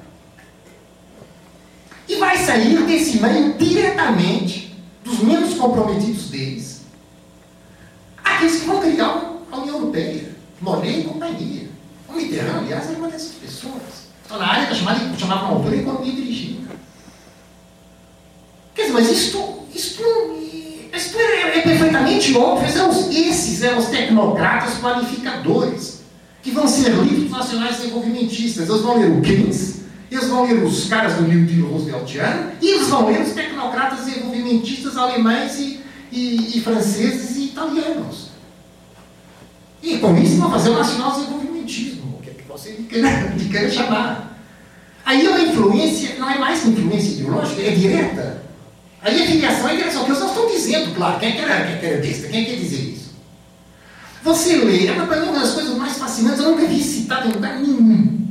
E 2.09 2.17
vai 2.17 2.39
sair 2.39 2.86
desse 2.86 3.20
meio 3.20 3.55
diretamente 3.55 4.75
dos 5.05 5.20
menos 5.20 5.55
comprometidos 5.55 6.31
deles, 6.31 6.83
aqueles 8.25 8.61
que 8.61 8.67
vão 8.67 8.81
criar 8.81 9.36
a 9.51 9.57
União 9.59 9.78
Europeia, 9.78 10.35
Monet 10.61 11.01
e 11.01 11.05
companhia. 11.05 11.69
O 12.09 12.12
Mitterrand, 12.12 12.59
aliás, 12.59 12.89
era 12.89 12.99
uma 12.99 13.09
dessas 13.09 13.33
pessoas. 13.33 14.07
Está 14.23 14.39
na 14.39 14.47
área 14.47 14.75
chamada, 14.75 15.17
chamava 15.19 15.43
na 15.43 15.49
altura 15.49 15.77
economia 15.77 16.12
dirigida. 16.12 16.70
Quer 18.75 18.83
dizer, 18.83 18.95
mas 18.95 19.11
isto, 19.11 19.67
isto, 19.75 20.03
é, 21.15 21.59
é 21.59 21.62
perfeitamente 21.62 22.36
óbvio. 22.36 22.73
São 22.73 22.91
esses 23.10 23.62
eram 23.62 23.78
os 23.78 23.86
tecnocratas 23.86 24.75
planificadores 24.75 26.01
que 26.43 26.51
vão 26.51 26.67
ser 26.67 26.91
livros 26.91 27.31
nacionais 27.31 27.76
desenvolvimentistas. 27.76 28.68
Eles 28.68 28.83
vão 28.83 28.99
ler 28.99 29.10
o 29.10 29.20
Keynes, 29.20 29.81
eles 30.10 30.28
vão 30.28 30.47
ler 30.47 30.62
os 30.62 30.89
caras 30.89 31.15
do 31.15 31.23
New 31.23 31.44
Deal 31.44 31.68
Rooseveltiano 31.68 32.52
e 32.60 32.68
eles 32.68 32.89
vão 32.89 33.07
ler 33.07 33.20
os 33.20 33.33
tecnocratas 33.33 34.05
desenvolvimentistas 34.05 34.97
alemães 34.97 35.59
e, 35.59 35.81
e, 36.12 36.59
e 36.59 36.60
franceses 36.60 37.36
e 37.36 37.44
italianos. 37.47 38.31
E 39.83 39.99
com 39.99 40.17
isso 40.17 40.36
vão 40.36 40.51
fazer 40.51 40.70
o 40.70 40.75
nacional 40.75 41.12
desenvolvimentismo, 41.12 42.17
o 42.18 42.23
que 42.23 42.31
é 42.31 42.33
que 42.33 42.49
você 42.49 42.73
queira, 42.89 43.09
queira 43.51 43.70
chamar. 43.70 44.41
Aí 45.05 45.26
a 45.26 45.41
influência 45.43 46.17
não 46.18 46.28
é 46.28 46.39
mais 46.39 46.67
influência 46.67 47.15
ideológica, 47.15 47.62
é 47.62 47.70
direta. 47.70 48.45
Aí 49.07 49.23
a 49.23 49.26
filiação 49.26 49.68
é 49.68 49.76
direção, 49.76 50.05
que 50.05 50.10
eu 50.10 50.17
só 50.17 50.26
estou 50.26 50.51
dizendo, 50.51 50.93
claro, 50.97 51.20
quem 51.20 51.28
é 51.28 51.33
que 51.36 51.39
era, 51.39 51.65
quem 51.65 51.75
é 51.75 51.78
que 51.78 51.86
era 51.86 52.02
besta, 52.02 52.26
quem 52.26 52.44
quer 52.44 52.57
dizer 52.57 52.91
isso? 52.91 53.15
Você 54.25 54.57
lê, 54.57 54.89
é 54.89 54.93
uma 54.94 55.07
das 55.07 55.52
coisas 55.52 55.76
mais 55.76 55.97
fascinantes, 55.97 56.41
eu 56.41 56.51
nunca 56.51 56.67
vi 56.67 56.83
citado 56.83 57.28
em 57.28 57.33
lugar 57.35 57.60
nenhum. 57.60 58.26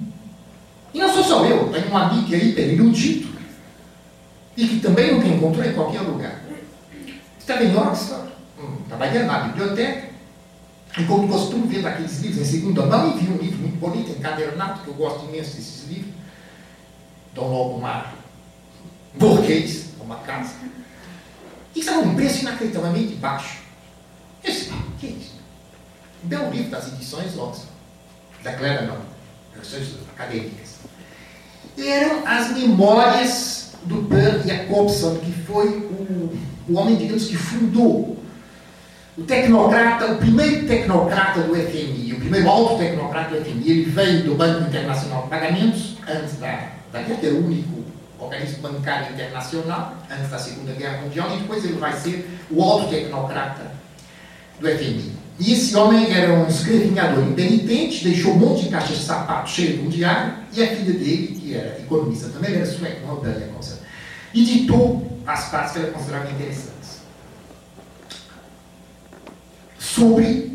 E 0.93 0.99
não 0.99 1.13
sou 1.13 1.23
só 1.23 1.45
eu, 1.45 1.69
tem 1.69 1.89
um 1.89 1.95
amigo 1.95 2.27
que 2.27 2.35
é 2.35 2.43
hiper 2.43 2.73
erudito 2.73 3.29
e 4.57 4.67
que 4.67 4.81
também 4.81 5.13
nunca 5.13 5.29
encontrou 5.29 5.63
em 5.63 5.71
qualquer 5.71 6.01
lugar. 6.01 6.41
Estava 7.39 7.63
em 7.63 7.73
Oxford, 7.73 8.31
hum, 8.59 8.75
trabalhando 8.89 9.27
na 9.27 9.39
biblioteca, 9.47 10.09
e 10.97 11.03
como 11.05 11.29
costumo 11.29 11.67
ver 11.67 11.83
daqueles 11.83 12.19
livros 12.19 12.41
em 12.41 12.51
segunda 12.51 12.85
mão, 12.85 13.15
e 13.15 13.23
vi 13.23 13.31
um 13.31 13.37
livro 13.37 13.59
muito 13.59 13.79
bonito, 13.79 14.11
encadernado, 14.11 14.81
que 14.81 14.89
eu 14.89 14.93
gosto 14.95 15.25
imenso 15.25 15.55
desses 15.55 15.87
livros, 15.87 16.11
Dom 17.33 17.49
Lobo 17.49 17.79
Mar, 17.79 18.13
burguês, 19.13 19.84
uma 20.05 20.17
casa, 20.17 20.53
e 21.75 21.79
estava 21.79 21.99
um 21.99 22.15
preço 22.15 22.41
inacreditavelmente 22.41 23.15
baixo. 23.15 23.59
Eu 24.43 24.51
disse, 24.51 24.71
ah, 24.71 24.83
que 24.99 25.07
é 25.07 25.09
isso? 25.09 25.35
Então, 26.23 26.47
um 26.47 26.51
livro 26.51 26.71
das 26.71 26.87
edições 26.93 27.37
Oxford, 27.37 27.71
da 28.43 28.53
Clarendon, 28.53 28.97
versões 29.53 29.95
acadêmicas. 30.13 30.75
Eram 31.77 32.25
as 32.25 32.51
memórias 32.53 33.73
do 33.83 34.03
Per 34.03 34.41
Jacobson, 34.43 35.17
que 35.17 35.31
foi 35.31 35.67
o, 35.67 36.37
o 36.69 36.73
homem, 36.75 36.95
digamos, 36.95 37.27
que 37.27 37.35
fundou 37.35 38.23
o 39.17 39.23
tecnocrata, 39.23 40.11
o 40.11 40.17
primeiro 40.17 40.67
tecnocrata 40.67 41.41
do 41.41 41.55
FMI, 41.55 42.13
o 42.13 42.19
primeiro 42.19 42.49
alto 42.49 42.77
tecnocrata 42.77 43.35
do 43.35 43.45
FMI, 43.45 43.69
ele 43.69 43.89
veio 43.89 44.23
do 44.23 44.35
Banco 44.35 44.67
Internacional 44.67 45.23
de 45.23 45.29
Pagamentos, 45.29 45.97
antes 46.07 46.35
da, 46.37 46.71
da 46.91 47.01
guerra, 47.01 47.33
o 47.33 47.45
único 47.45 47.85
organismo 48.19 48.61
bancário 48.61 49.13
internacional, 49.13 49.95
antes 50.09 50.29
da 50.29 50.39
Segunda 50.39 50.73
Guerra 50.73 51.01
Mundial, 51.01 51.35
e 51.35 51.39
depois 51.39 51.63
ele 51.63 51.77
vai 51.77 51.93
ser 51.93 52.29
o 52.49 52.61
alto 52.61 52.89
tecnocrata 52.89 53.71
do 54.59 54.67
FMI. 54.67 55.13
E 55.37 55.53
esse 55.53 55.75
homem 55.75 56.11
era 56.11 56.33
um 56.33 56.47
escrevinhador 56.47 57.23
impenitente, 57.23 58.03
deixou 58.05 58.33
um 58.33 58.37
monte 58.37 58.63
de 58.63 58.69
caixas 58.69 58.99
de 58.99 59.03
sapato 59.03 59.49
cheio 59.49 59.77
de 59.77 59.87
um 59.87 59.89
diário, 59.89 60.33
e 60.53 60.63
a 60.63 60.67
filha 60.67 60.93
dele, 60.93 61.39
que 61.39 61.53
era 61.55 61.79
economista 61.79 62.29
também, 62.29 62.55
era 62.55 62.65
sueco, 62.65 63.05
uma 63.05 63.19
Bélia 63.19 63.49
editou 64.33 65.19
as 65.25 65.49
partes 65.49 65.73
que 65.73 65.79
ela 65.79 65.91
considerava 65.91 66.29
interessantes. 66.29 66.99
Sobre 69.79 70.51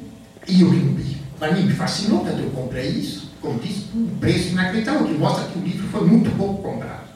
Yurimbi. 0.49 1.19
Para 1.39 1.53
mim 1.53 1.65
me 1.65 1.73
fascinou, 1.73 2.23
tanto 2.25 2.41
eu 2.41 2.51
comprei 2.51 2.89
isso, 2.89 3.33
como 3.41 3.59
disse, 3.59 3.87
um 3.95 4.07
preço 4.19 4.49
inacreditável, 4.49 5.07
que 5.07 5.15
mostra 5.15 5.49
que 5.49 5.59
o 5.59 5.63
livro 5.63 5.89
foi 5.89 6.07
muito 6.07 6.31
pouco 6.37 6.63
comprado. 6.63 7.10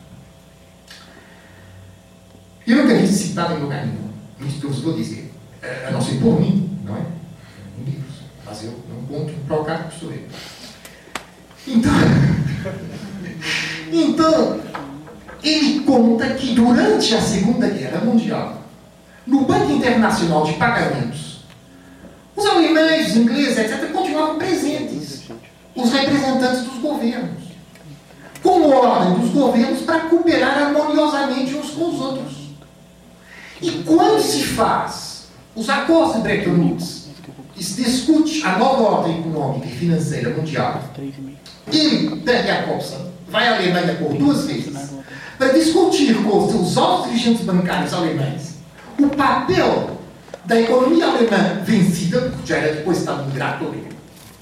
Eu 2.66 2.76
nunca 2.76 2.94
vi 2.94 3.06
citado 3.06 3.54
em 3.54 3.60
lugar 3.60 3.86
nenhum. 3.86 4.10
Isso 4.40 4.60
que 4.60 4.66
eu 4.66 4.70
vou 4.70 4.94
dizer. 4.94 5.32
A 5.86 5.90
não 5.90 6.00
ser 6.00 6.16
por 6.16 6.40
mim, 6.40 6.78
não 6.84 6.96
é? 6.96 7.00
Em 7.78 7.84
livros. 7.84 8.14
Mas 8.44 8.64
eu 8.64 8.74
não 8.88 9.06
conto 9.06 9.32
para 9.46 9.60
o 9.60 9.64
cara 9.64 9.84
que 9.84 10.00
sou 10.00 10.10
eu. 10.10 10.22
Então, 11.66 11.92
então, 13.92 14.60
ele 15.42 15.80
conta 15.80 16.34
que 16.34 16.54
durante 16.54 17.14
a 17.14 17.20
Segunda 17.20 17.68
Guerra 17.68 18.00
Mundial, 18.00 18.62
no 19.26 19.44
Banco 19.44 19.72
Internacional 19.72 20.44
de 20.44 20.54
Pagamentos, 20.54 21.40
os 22.36 22.46
alemães, 22.46 23.10
os 23.10 23.16
ingleses, 23.16 23.58
etc., 23.58 23.90
continuavam 23.92 24.38
presentes. 24.38 25.24
Os 25.74 25.92
representantes 25.92 26.64
dos 26.64 26.78
governos. 26.78 27.42
Com 28.42 28.70
ordem 28.70 29.20
dos 29.20 29.30
governos 29.30 29.80
para 29.82 30.00
cooperar 30.00 30.58
harmoniosamente 30.58 31.54
uns 31.54 31.70
com 31.70 31.88
os 31.88 32.00
outros. 32.00 32.43
E 33.60 33.70
quando 33.84 34.20
se 34.20 34.42
faz 34.44 35.28
os 35.54 35.68
acordos 35.68 36.16
de 36.16 36.22
Bretton 36.22 36.50
Woods 36.50 37.08
e 37.56 37.62
se 37.62 37.82
discute 37.82 38.44
a 38.44 38.58
nova 38.58 38.82
ordem 38.82 39.20
econômica 39.20 39.66
e 39.66 39.70
financeira 39.70 40.30
mundial, 40.30 40.82
ele, 41.72 42.16
Per 42.16 42.46
Jacobson, 42.46 43.10
vai 43.28 43.48
à 43.48 43.56
Alemanha 43.56 43.94
por 43.94 44.14
duas 44.14 44.44
vezes 44.46 44.74
para 45.38 45.52
discutir 45.52 46.14
com 46.22 46.44
os 46.44 46.52
seus 46.52 46.76
altos 46.76 47.10
dirigentes 47.10 47.44
bancários 47.44 47.92
alemães 47.92 48.54
o 48.98 49.08
papel 49.08 49.98
da 50.44 50.60
economia 50.60 51.06
alemã 51.06 51.60
vencida, 51.64 52.20
porque 52.20 52.46
já 52.46 52.56
era 52.58 52.74
depois 52.74 52.98
estava 52.98 53.28
ingrato 53.28 53.64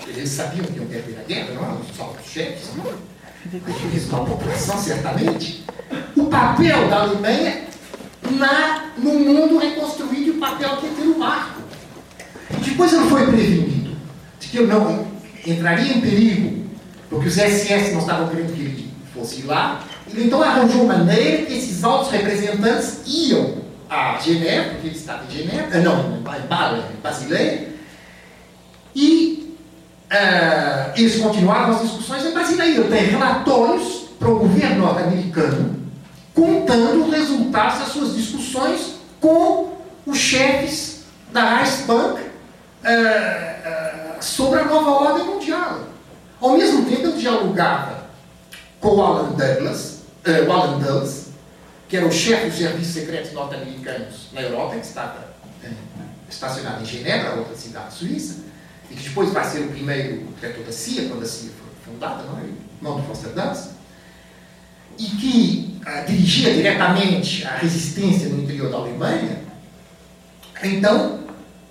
eles 0.07 0.29
sabiam 0.29 0.65
que 0.67 0.79
iam 0.79 0.87
perder 0.87 1.19
a 1.21 1.23
guerra, 1.23 1.55
não 1.55 1.65
eram 1.65 1.81
só 1.97 2.13
os 2.21 2.31
chefes, 2.31 2.71
eles 3.51 4.13
uma 4.13 4.25
população, 4.25 4.79
certamente. 4.79 5.65
O 6.17 6.25
papel 6.25 6.89
da 6.89 7.03
Alemanha 7.03 7.63
na, 8.31 8.93
no 8.97 9.15
mundo 9.19 9.59
reconstruído 9.59 10.29
e 10.29 10.31
o 10.31 10.39
papel 10.39 10.77
que 10.77 10.89
ter 10.89 11.05
no 11.05 11.19
marco. 11.19 11.61
E 12.51 12.71
depois 12.71 12.93
ele 12.93 13.09
foi 13.09 13.27
prevenido 13.27 13.97
de 14.39 14.49
que 14.49 14.57
eu 14.59 14.67
não 14.67 15.07
entraria 15.47 15.95
em 15.95 16.01
perigo, 16.01 16.65
porque 17.11 17.29
os 17.29 17.35
SS 17.35 17.93
não 17.93 18.01
estavam 18.01 18.29
querendo 18.29 18.55
que 18.55 18.61
ele 18.61 18.91
fosse 19.15 19.43
lá. 19.43 19.85
Ele 20.09 20.27
então 20.27 20.43
arranjou 20.43 20.87
maneira 20.87 21.47
que 21.47 21.55
esses 21.55 21.83
altos 21.83 22.11
representantes 22.11 23.01
iam 23.07 23.63
a 23.89 24.19
Genebra, 24.19 24.71
porque 24.71 24.89
ele 24.89 24.97
estava 24.97 25.25
em 25.25 25.37
Genebra, 25.37 25.81
não, 25.81 26.19
em 26.19 27.01
Basileia, 27.03 27.69
e 28.95 29.57
uh, 30.11 30.93
eles 30.97 31.17
continuavam 31.17 31.77
as 31.77 31.83
discussões 31.83 32.25
em 32.25 32.33
Basileia. 32.33 32.77
Eu 32.77 32.91
tenho 32.91 33.11
relatórios 33.11 34.05
para 34.19 34.31
o 34.31 34.39
governo 34.39 34.87
norte-americano 34.87 35.82
contando 36.35 37.05
os 37.05 37.13
resultados 37.13 37.81
das 37.81 37.89
suas 37.89 38.17
discussões 38.17 38.95
com 39.21 39.77
os 40.07 40.19
chefes 40.19 41.05
da 41.33 41.57
Reichsbank 41.57 42.21
uh, 42.21 42.25
uh, 44.19 44.23
sobre 44.23 44.61
a 44.61 44.65
nova 44.65 44.91
ordem 44.91 45.27
mundial. 45.27 45.81
Ao 46.41 46.57
mesmo 46.57 46.85
tempo, 46.85 47.03
ele 47.03 47.21
dialogava 47.21 48.07
com 48.81 48.97
o 48.97 49.03
Alan 49.03 49.31
Douglas, 49.31 50.03
uh, 50.27 50.49
o 50.49 50.53
Alan 50.53 50.79
Dulles, 50.79 51.29
que 51.89 51.97
era 51.97 52.07
o 52.07 52.13
chefe 52.13 52.49
dos 52.49 52.59
serviços 52.59 52.95
secretos 52.95 53.33
norte-americanos 53.33 54.29
na 54.33 54.41
Europa, 54.43 54.77
que 54.77 54.87
estava 54.87 55.33
estacionado 56.29 56.83
em 56.83 56.87
Genebra, 56.87 57.35
outra 57.35 57.55
cidade 57.55 57.95
suíça, 57.95 58.41
e 58.91 58.95
que 58.95 59.09
depois 59.09 59.31
vai 59.31 59.45
ser 59.45 59.61
o 59.61 59.69
primeiro 59.69 60.27
diretor 60.41 60.65
da 60.65 60.73
CIA, 60.73 61.09
quando 61.09 61.23
a 61.23 61.27
CIA 61.27 61.51
foi 61.51 61.93
fundada, 61.93 62.23
não 62.25 62.39
é? 62.39 62.45
Não 62.81 63.01
do 63.01 63.07
Foster 63.07 63.33
Dulles, 63.33 63.69
e 64.99 65.05
que 65.05 65.79
uh, 65.87 66.07
dirigia 66.07 66.55
diretamente 66.55 67.45
a 67.47 67.57
resistência 67.57 68.29
no 68.29 68.43
interior 68.43 68.71
da 68.71 68.79
Alemanha, 68.79 69.41
então 70.63 71.21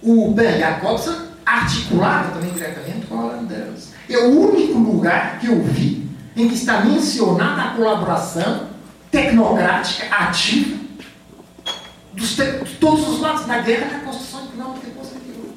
o 0.01 0.31
Ben 0.31 0.59
Jacobson 0.59 1.27
articulava 1.45 2.31
também 2.31 2.51
diretamente 2.53 3.05
com 3.07 3.19
a 3.19 3.25
holandesa. 3.25 3.91
É 4.09 4.17
o 4.17 4.51
único 4.51 4.77
lugar 4.79 5.39
que 5.39 5.47
eu 5.47 5.61
vi 5.61 6.09
em 6.35 6.47
que 6.47 6.55
está 6.55 6.81
mencionada 6.81 7.61
a 7.61 7.75
colaboração 7.75 8.67
tecnocrática 9.09 10.07
ativa 10.15 10.79
dos 12.13 12.35
de 12.35 12.75
todos 12.79 13.07
os 13.07 13.19
lados 13.19 13.45
da 13.45 13.59
guerra 13.59 13.97
na 13.97 13.99
construção 13.99 14.45
econômica 14.45 14.87
depois 14.87 15.09
daquilo. 15.09 15.53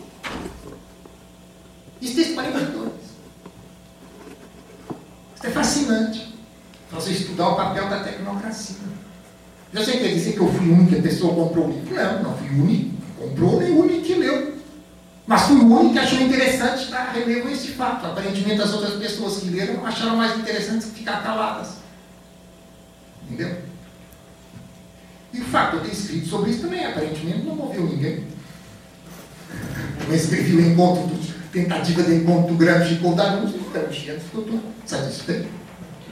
Isso 2.00 2.14
desde 2.14 2.34
42. 2.34 2.92
Isso 5.36 5.46
é 5.46 5.50
fascinante 5.50 6.33
você 6.94 7.10
estudar 7.10 7.48
o 7.48 7.56
papel 7.56 7.88
da 7.88 8.02
tecnocracia. 8.02 8.76
Eu 9.72 9.84
sei 9.84 9.94
que 9.94 10.04
quer 10.04 10.14
dizer 10.14 10.32
que 10.32 10.40
eu 10.40 10.52
fui 10.52 10.98
a 10.98 11.02
pessoa 11.02 11.34
que 11.34 11.40
comprou 11.40 11.66
o 11.66 11.72
livro. 11.72 11.94
Não, 11.94 12.22
não 12.22 12.36
fui 12.36 12.48
o 12.48 12.62
único 12.62 12.90
que 12.90 13.22
comprou, 13.22 13.60
nem 13.60 13.72
o 13.72 13.80
único 13.80 14.02
que 14.02 14.14
leu. 14.14 14.54
Mas 15.26 15.42
fui 15.42 15.56
o 15.56 15.64
único 15.64 15.94
que 15.94 15.98
achou 15.98 16.20
interessante 16.20 16.90
dar 16.90 17.10
relevo 17.12 17.48
a 17.48 17.52
esse 17.52 17.68
fato. 17.68 18.06
Aparentemente 18.06 18.62
as 18.62 18.72
outras 18.72 18.94
pessoas 18.94 19.38
que 19.38 19.50
leram 19.50 19.84
acharam 19.84 20.16
mais 20.16 20.38
interessante 20.38 20.86
ficar 20.86 21.22
caladas. 21.22 21.74
Entendeu? 23.24 23.56
E 25.32 25.40
o 25.40 25.44
fato 25.46 25.72
de 25.72 25.76
eu 25.78 25.84
ter 25.84 25.92
escrito 25.92 26.28
sobre 26.28 26.50
isso 26.50 26.60
também, 26.60 26.84
aparentemente, 26.84 27.44
não 27.44 27.56
moveu 27.56 27.84
ninguém. 27.84 28.24
Também 29.98 30.16
escrevi 30.16 30.54
o 30.54 30.60
encontro, 30.60 31.18
tentativa 31.52 32.02
de 32.04 32.14
encontro 32.14 32.52
do 32.52 32.58
Gramsci 32.58 32.96
com 32.96 33.12
o 33.12 33.16
Danúcio, 33.16 33.58
o 33.58 33.70
Gramsci 33.70 34.10
antes 34.10 34.22
ficou 34.24 34.42
todo 34.42 34.62
satisfeito. 34.86 35.63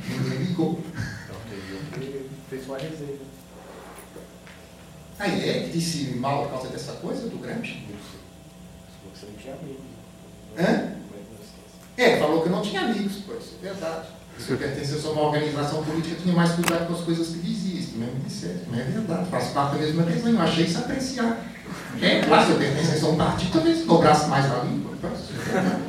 Ninguém 0.09 0.39
ligou. 0.39 0.81
Fez 2.49 2.67
uma 2.67 2.79
resenha. 2.79 3.19
Aí 5.19 5.49
é 5.49 5.61
que 5.65 5.71
disse 5.71 6.17
mal 6.17 6.45
por 6.45 6.51
causa 6.53 6.69
dessa 6.69 6.93
coisa 6.93 7.29
do 7.29 7.39
Gramsci? 7.39 7.85
Você 9.15 9.27
não 9.27 9.35
tinha 9.35 9.55
amigo. 9.55 9.81
Hã? 10.59 10.93
É, 11.97 12.19
falou 12.19 12.43
que 12.43 12.49
não 12.49 12.63
tinha 12.63 12.83
amigos, 12.83 13.23
pois, 13.27 13.45
é 13.63 13.69
verdade. 13.69 14.09
Se 14.39 14.51
eu 14.51 14.57
pertencesse 14.57 15.07
a 15.07 15.11
uma 15.11 15.23
organização 15.23 15.85
política, 15.85 16.17
eu 16.17 16.23
tinha 16.23 16.35
mais 16.35 16.53
cuidado 16.53 16.87
com 16.87 16.95
as 16.95 17.01
coisas 17.03 17.29
que 17.29 17.39
dizia. 17.39 17.81
Isso 17.81 17.93
também 17.93 18.09
me 18.15 18.21
disseram. 18.21 18.61
Não 18.71 18.79
é 18.79 18.83
verdade, 18.83 19.31
faz 19.31 19.49
parte 19.49 19.75
da 19.75 19.79
mesma 19.79 20.03
resenha. 20.03 20.35
Eu 20.35 20.43
achei 20.43 20.65
isso 20.65 20.79
apreciar. 20.79 21.39
É 22.01 22.21
claro, 22.23 22.47
se 22.47 22.53
eu 22.53 22.59
pertencesse 22.59 23.05
a 23.05 23.09
um 23.09 23.17
partido, 23.17 23.53
talvez 23.53 23.85
dobrasse 23.85 24.29
mais 24.29 24.51
a 24.51 24.65
língua. 24.65 24.93
é 25.03 25.53
verdade. 25.53 25.83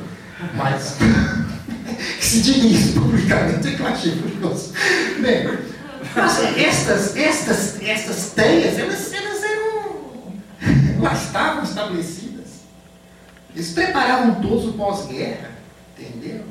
Mas, 0.53 0.98
que 1.84 2.26
se 2.26 2.42
diga 2.42 2.68
isso 2.68 2.94
publicamente, 3.00 3.68
é 3.68 3.76
curioso. 3.76 4.74
Bem, 5.20 5.74
mas 6.16 6.40
estas, 6.58 7.16
estas, 7.16 7.82
estas 7.82 8.32
teias, 8.32 8.78
elas, 8.78 9.14
elas 9.14 9.44
eram. 9.44 11.02
lá 11.02 11.14
estavam 11.14 11.64
estabelecidas. 11.64 12.64
Eles 13.56 13.72
preparavam 13.72 14.42
todos 14.42 14.66
o 14.66 14.74
pós-guerra, 14.74 15.52
entendeu? 15.98 16.44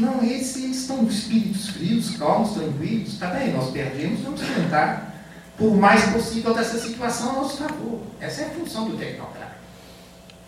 Não, 0.00 0.22
esses 0.22 0.76
estão 0.76 1.04
espíritos 1.04 1.70
frios, 1.70 2.16
calmos, 2.16 2.52
tranquilos. 2.52 3.18
Tá 3.18 3.28
bem, 3.28 3.52
nós 3.52 3.70
perdemos, 3.70 4.20
vamos 4.20 4.40
tentar, 4.40 5.14
por 5.56 5.74
mais 5.74 6.04
possível, 6.10 6.52
dessa 6.54 6.78
situação 6.78 7.30
a 7.30 7.32
nosso 7.34 7.56
favor. 7.56 8.02
Essa 8.20 8.42
é 8.42 8.46
a 8.46 8.50
função 8.50 8.90
do 8.90 8.98
tecnocrata. 8.98 9.56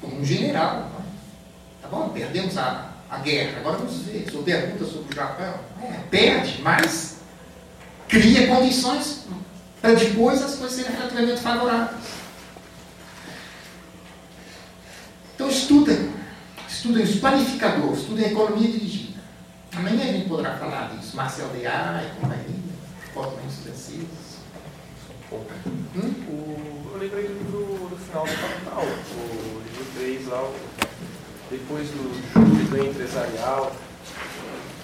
Como 0.00 0.20
um 0.20 0.24
general. 0.24 0.90
Tá 1.80 1.88
bom, 1.88 2.10
perdemos 2.10 2.58
a, 2.58 2.87
a 3.10 3.18
guerra, 3.18 3.58
agora 3.60 3.78
vamos 3.78 3.98
ver. 4.02 4.26
Se 4.28 4.36
houver 4.36 4.62
pergunta 4.62 4.84
sobre 4.84 5.12
o 5.12 5.14
Japão, 5.14 5.54
é, 5.82 5.92
perde, 6.10 6.60
mas 6.62 7.18
cria 8.08 8.46
condições 8.48 9.26
para 9.80 9.94
depois 9.94 10.42
as 10.42 10.56
coisas 10.56 10.76
serem 10.76 10.92
relativamente 10.96 11.40
favoráveis. 11.40 12.00
Então 15.34 15.48
estudem, 15.48 16.10
estudem 16.68 17.04
os 17.04 17.16
planificadores, 17.16 18.00
estudem 18.00 18.24
a 18.26 18.28
economia 18.28 18.68
dirigida. 18.70 19.18
Amanhã 19.76 20.02
a 20.02 20.12
gente 20.12 20.28
poderá 20.28 20.56
falar 20.56 20.90
disso, 20.96 21.14
Marcel 21.16 21.48
Deá 21.50 22.02
e 22.04 22.20
companhia, 22.20 22.56
fortemente 23.14 23.54
franceses. 23.62 24.28
Hum? 25.30 26.14
O, 26.28 26.90
eu 26.94 26.98
lembrei 26.98 27.24
do 27.28 27.32
livro 27.34 27.88
do 27.90 27.96
final 27.96 28.24
do 28.26 28.32
Capital, 28.32 28.82
o 28.82 29.62
livro 29.62 29.86
3 29.96 30.26
lá, 30.26 30.42
o- 30.42 30.54
depois 31.50 31.88
do 31.88 32.58
de 32.58 32.64
ganho 32.70 32.90
empresarial, 32.90 33.72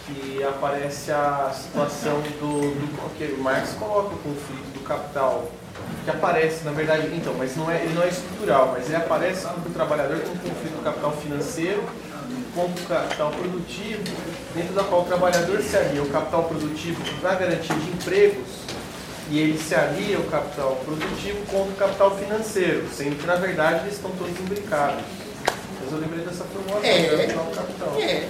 que 0.06 0.42
aparece 0.42 1.10
a 1.10 1.50
situação 1.54 2.20
do, 2.20 2.60
do 2.60 3.16
que 3.16 3.24
o 3.32 3.42
Marx 3.42 3.72
coloca 3.78 4.14
o 4.14 4.18
conflito 4.18 4.72
do 4.74 4.80
capital, 4.80 5.50
que 6.04 6.10
aparece, 6.10 6.64
na 6.64 6.72
verdade, 6.72 7.08
então, 7.14 7.34
mas 7.34 7.56
não 7.56 7.70
é, 7.70 7.82
ele 7.82 7.94
não 7.94 8.02
é 8.02 8.08
estrutural, 8.08 8.72
mas 8.72 8.86
ele 8.86 8.96
aparece 8.96 9.46
quando 9.46 9.66
o 9.66 9.70
trabalhador 9.70 10.18
tem 10.18 10.32
um 10.32 10.36
conflito 10.36 10.76
do 10.76 10.84
capital 10.84 11.12
financeiro 11.12 11.82
contra 12.54 12.84
o 12.84 12.86
capital 12.86 13.30
produtivo, 13.32 14.02
dentro 14.54 14.74
da 14.74 14.84
qual 14.84 15.02
o 15.02 15.04
trabalhador 15.04 15.60
se 15.60 15.76
alia 15.76 16.00
ao 16.00 16.06
capital 16.06 16.44
produtivo 16.44 17.02
para 17.20 17.34
garantia 17.34 17.74
de 17.74 17.90
empregos 17.90 18.64
e 19.30 19.38
ele 19.38 19.58
se 19.58 19.74
alia 19.74 20.18
ao 20.18 20.24
capital 20.24 20.76
produtivo 20.84 21.38
contra 21.46 21.72
o 21.72 21.76
capital 21.76 22.16
financeiro, 22.16 22.86
sendo 22.92 23.18
que 23.18 23.26
na 23.26 23.36
verdade 23.36 23.84
eles 23.84 23.94
estão 23.94 24.10
todos 24.12 24.38
imbricados. 24.38 25.02
Mas 25.84 25.92
eu 25.92 25.98
lembrei 25.98 26.24
dessa 26.24 26.44
formulação 26.44 26.82
É. 26.84 27.26
do 27.26 27.54
capital. 27.54 27.96
É. 28.00 28.28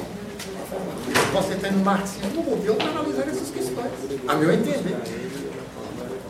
Você 1.33 1.55
tem 1.57 1.73
no 1.73 1.85
marxismo 1.85 2.43
modelo 2.43 2.77
para 2.77 2.89
analisar 2.91 3.29
essas 3.29 3.51
questões, 3.51 3.91
a 4.27 4.35
meu 4.35 4.53
entender. 4.53 4.97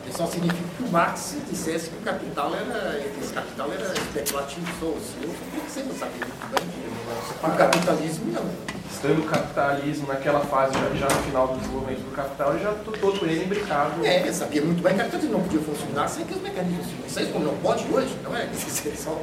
Isso 0.09 0.19
só 0.19 0.27
significa 0.27 0.63
que 0.77 0.83
o 0.85 0.89
Marx 0.93 1.37
dissesse 1.51 1.91
que 1.91 1.97
o 1.97 2.01
capital 2.01 2.53
era, 2.55 3.01
esse 3.21 3.33
capital 3.33 3.73
era 3.73 3.93
especulativo, 3.93 4.67
só 4.79 4.87
o 4.87 5.01
senhor, 5.01 5.35
você 5.69 5.81
não 5.81 5.95
sabia 5.95 6.27
muito 6.27 6.55
bem. 6.55 7.53
O 7.53 7.57
capitalismo 7.57 8.33
não. 8.33 8.45
Estando 8.91 9.21
o 9.23 9.27
capitalismo 9.29 10.07
naquela 10.07 10.41
fase, 10.41 10.73
já, 10.75 11.09
já 11.09 11.15
no 11.15 11.23
final 11.25 11.49
do 11.49 11.59
desenvolvimento 11.59 12.01
do 12.05 12.15
capital, 12.15 12.59
já 12.59 12.73
todo 12.85 13.27
ele 13.27 13.45
imbricado. 13.45 14.05
É, 14.07 14.27
eu 14.29 14.33
sabia 14.33 14.63
muito 14.63 14.83
bem 14.83 14.93
que 14.95 15.01
o 15.01 15.03
capitalismo 15.05 15.33
não 15.33 15.43
podia 15.43 15.61
funcionar 15.61 16.09
sem 16.09 16.25
que 16.25 16.35
os 16.35 16.41
mecanismos 16.41 16.87
financeiros, 16.87 17.33
como 17.33 17.45
não 17.47 17.57
pode 17.57 17.85
hoje, 17.93 18.17
não 18.23 18.35
é? 18.37 18.49
Só- 18.97 19.21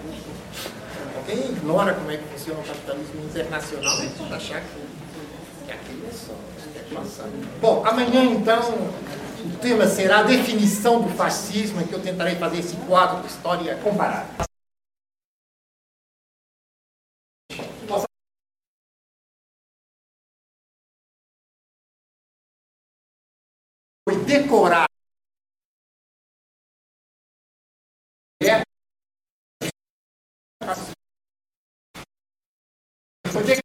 Quem 1.25 1.51
ignora 1.51 1.93
como 1.93 2.11
é 2.11 2.17
que 2.17 2.23
funciona 2.23 2.59
o 2.59 2.63
capitalismo 2.63 3.23
internacional 3.23 4.01
é 4.01 4.09
pode 4.17 4.33
achar 4.33 4.61
que, 4.61 5.65
que 5.65 5.71
aquilo 5.71 6.07
é 6.07 6.11
só 6.11 6.33
especulação. 6.57 7.29
Bom, 7.61 7.85
amanhã 7.85 8.23
então 8.23 8.59
o 9.45 9.57
tema 9.61 9.87
será 9.87 10.19
a 10.19 10.23
definição 10.23 11.01
do 11.01 11.09
fascismo, 11.09 11.81
em 11.81 11.87
que 11.87 11.93
eu 11.93 12.01
tentarei 12.01 12.35
fazer 12.35 12.59
esse 12.59 12.75
quadro 12.87 13.21
de 13.21 13.27
história 13.27 13.75
comparada. 13.77 14.27
Foi 24.03 24.17
decorar 24.25 24.85
Foi 33.31 33.43
decorar 33.43 33.61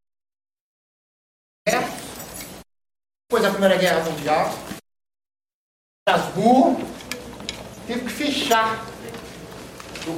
depois 3.37 3.43
da 3.43 3.51
Primeira 3.51 3.77
Guerra 3.77 4.03
Mundial, 4.05 4.51
Strasbourg 6.09 6.83
teve 7.87 8.05
que 8.05 8.11
fechar. 8.11 8.83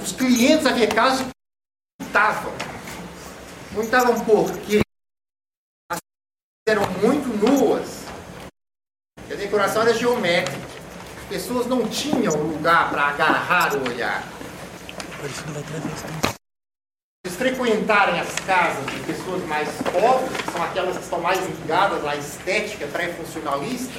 Os 0.03 0.13
clientes 0.13 0.67
casos 0.87 1.27
que 1.27 2.07
estavam. 2.07 2.53
Não 3.73 3.83
estavam 3.83 4.25
porque 4.25 4.81
as 5.91 5.99
eram 6.69 6.83
muito 7.03 7.29
nuas. 7.29 8.05
E 9.29 9.33
a 9.33 9.37
decoração 9.37 9.83
era 9.83 9.95
geométrica. 9.95 10.69
As 11.23 11.29
pessoas 11.29 11.67
não 11.67 11.89
tinham 11.89 12.35
lugar 12.37 12.91
para 12.91 13.09
agarrar 13.09 13.75
o 13.75 13.89
olhar. 13.89 14.23
Vocês 17.29 17.37
frequentarem 17.37 18.21
as 18.21 18.33
casas 18.47 18.87
de 18.87 19.01
pessoas 19.01 19.45
mais 19.45 19.69
pobres, 19.83 20.37
que 20.37 20.53
são 20.53 20.63
aquelas 20.63 20.97
que 20.97 21.03
estão 21.03 21.21
mais 21.21 21.45
ligadas 21.45 22.03
à 22.07 22.17
estética 22.17 22.87
pré-funcionalista, 22.87 23.93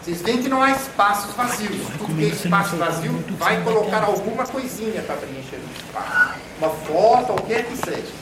vocês 0.00 0.22
veem 0.22 0.42
que 0.42 0.48
não 0.48 0.62
há 0.62 0.70
espaços 0.70 1.34
vazios. 1.34 1.88
Tudo 1.98 2.14
que 2.14 2.24
é 2.24 2.28
espaço 2.28 2.76
vazio 2.76 3.12
vai 3.30 3.62
colocar 3.64 4.04
alguma 4.04 4.46
coisinha 4.46 5.02
para 5.02 5.16
preencher 5.16 5.56
o 5.56 5.70
espaço. 5.76 6.38
Uma 6.58 6.70
foto, 6.70 7.32
o 7.32 7.36
que 7.42 7.54
quer 7.54 7.64
que 7.64 7.76
seja. 7.76 8.12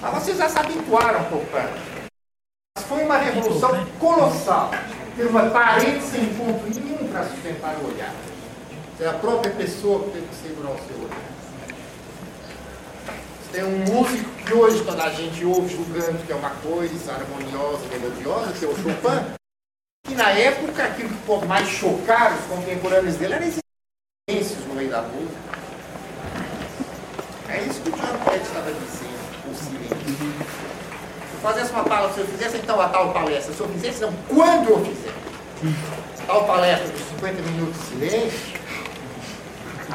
Mas 0.00 0.14
vocês 0.14 0.38
já 0.38 0.48
se 0.48 0.58
habituaram, 0.58 1.24
portanto. 1.24 1.80
Mas 2.76 2.86
foi 2.86 3.04
uma 3.04 3.16
revolução 3.16 3.86
colossal. 3.98 4.70
Ter 5.16 5.26
uma 5.26 5.50
parede 5.50 6.02
sem 6.02 6.26
ponto 6.34 6.62
nenhum 6.68 7.08
para 7.08 7.24
sustentar 7.24 7.74
o 7.82 7.88
olhar. 7.88 8.14
É 9.00 9.08
a 9.08 9.14
própria 9.14 9.52
pessoa 9.52 10.04
que 10.04 10.10
teve 10.12 10.26
que 10.26 10.34
segurar 10.36 10.70
o 10.70 10.78
seu 10.86 10.96
olhar. 10.98 11.23
Tem 13.54 13.62
um 13.62 13.78
músico 13.84 14.28
que 14.44 14.52
hoje 14.52 14.84
toda 14.84 15.04
a 15.04 15.10
gente 15.10 15.44
ouve 15.44 15.72
julgando 15.72 16.18
que 16.26 16.32
é 16.32 16.34
uma 16.34 16.50
coisa 16.50 17.12
harmoniosa, 17.12 17.86
melodiosa, 17.86 18.52
que 18.52 18.64
é 18.64 18.68
o 18.68 18.74
Chopin. 18.74 19.34
E 20.10 20.14
na 20.16 20.30
época, 20.30 20.82
aquilo 20.82 21.08
que 21.10 21.24
pode 21.24 21.46
mais 21.46 21.68
chocar 21.68 22.36
os 22.36 22.44
contemporâneos 22.46 23.14
dele 23.14 23.34
era 23.34 23.46
esses 23.46 23.60
silêncios 24.28 24.66
no 24.66 24.74
meio 24.74 24.90
da 24.90 25.02
música. 25.02 25.38
É 27.48 27.62
isso 27.62 27.80
que 27.82 27.90
o 27.90 27.92
John 27.92 28.24
Pett 28.24 28.42
estava 28.42 28.72
dizendo, 28.72 29.48
o 29.48 29.54
silêncio. 29.54 30.34
Se 31.30 31.44
eu 31.44 31.52
fizesse 31.52 31.72
uma 31.72 31.84
palestra, 31.84 32.14
se 32.14 32.20
eu 32.20 32.36
fizesse 32.36 32.56
então 32.56 32.80
a 32.80 32.88
tal 32.88 33.12
palestra, 33.12 33.54
se 33.54 33.60
eu 33.60 33.68
fizesse, 33.68 34.00
não, 34.00 34.12
quando 34.28 34.70
eu 34.70 34.84
fizer, 34.84 35.14
tal 36.26 36.44
palestra 36.44 36.88
de 36.88 36.98
50 36.98 37.42
minutos 37.42 37.80
de 37.80 37.86
silêncio, 37.86 38.63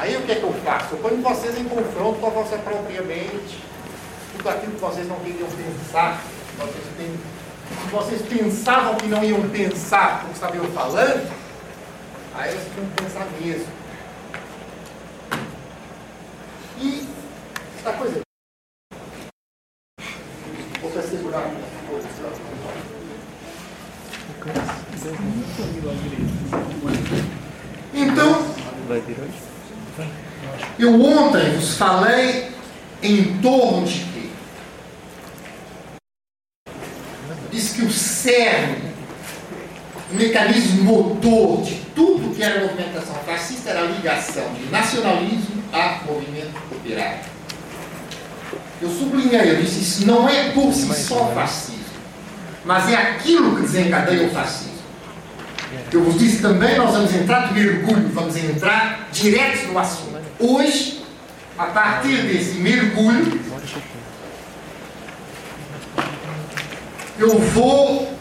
Aí 0.00 0.16
o 0.16 0.22
que 0.22 0.32
é 0.32 0.36
que 0.36 0.42
eu 0.42 0.52
faço? 0.64 0.94
Eu 0.94 0.98
ponho 0.98 1.20
vocês 1.20 1.58
em 1.58 1.64
confronto 1.64 2.18
com 2.20 2.26
a 2.28 2.30
vossa 2.30 2.56
própria 2.56 3.02
mente, 3.02 3.62
tudo 4.34 4.48
aquilo 4.48 4.72
que 4.72 4.80
vocês 4.80 5.06
não 5.06 5.20
queriam 5.20 5.46
pensar, 5.46 6.22
vocês, 6.56 6.84
que 6.96 7.90
vocês 7.90 8.22
pensavam 8.22 8.96
que 8.96 9.08
não 9.08 9.22
iam 9.22 9.46
pensar 9.50 10.26
saber 10.34 10.56
eu 10.56 10.72
falando, 10.72 11.30
aí 12.34 12.50
vocês 12.50 12.74
têm 12.74 12.86
que 12.86 13.02
pensar 13.02 13.26
mesmo. 13.42 13.66
E 16.78 17.06
esta 17.76 17.92
coisa. 17.92 18.20
Vou 20.80 20.90
para 20.92 21.02
segurar 21.02 21.42
pouco. 21.86 22.08
Então, 27.92 28.60
Vai 28.88 29.00
vir 29.02 29.20
hoje? 29.20 29.49
Eu 30.78 31.00
ontem 31.02 31.50
vos 31.52 31.76
falei 31.76 32.50
em 33.02 33.38
torno 33.38 33.86
de 33.86 34.00
quê? 34.00 34.30
Disse 37.50 37.74
que 37.74 37.82
o 37.82 37.90
cerne, 37.90 38.90
o 40.10 40.14
mecanismo 40.14 40.84
motor 40.84 41.62
de 41.62 41.74
tudo 41.94 42.34
que 42.34 42.42
era 42.42 42.60
movimentação 42.60 43.14
fascista 43.26 43.70
era 43.70 43.80
a 43.80 43.86
ligação 43.86 44.52
de 44.54 44.70
nacionalismo 44.70 45.62
a 45.72 46.00
movimento 46.06 46.56
operário. 46.70 47.20
Eu 48.80 48.88
sublinhei, 48.88 49.50
eu 49.50 49.56
disse, 49.56 49.80
isso 49.80 50.06
não 50.06 50.28
é 50.28 50.50
por 50.52 50.72
si 50.72 50.92
só 50.94 51.26
fascismo, 51.34 51.80
mas 52.64 52.90
é 52.90 52.96
aquilo 52.96 53.56
que 53.56 53.62
desencadeia 53.62 54.26
o 54.26 54.30
fascismo. 54.30 54.70
Eu 55.92 56.02
vos 56.02 56.18
disse 56.18 56.40
também, 56.40 56.76
nós 56.76 56.92
vamos 56.92 57.14
entrar 57.14 57.48
de 57.48 57.54
mergulho, 57.54 58.08
vamos 58.08 58.36
entrar 58.36 59.08
direto 59.12 59.68
no 59.68 59.78
assunto. 59.78 60.09
Hoje, 60.40 61.04
a 61.58 61.66
partir 61.66 62.22
desse 62.22 62.54
mergulho, 62.54 63.38
eu 67.18 67.38
vou 67.38 68.16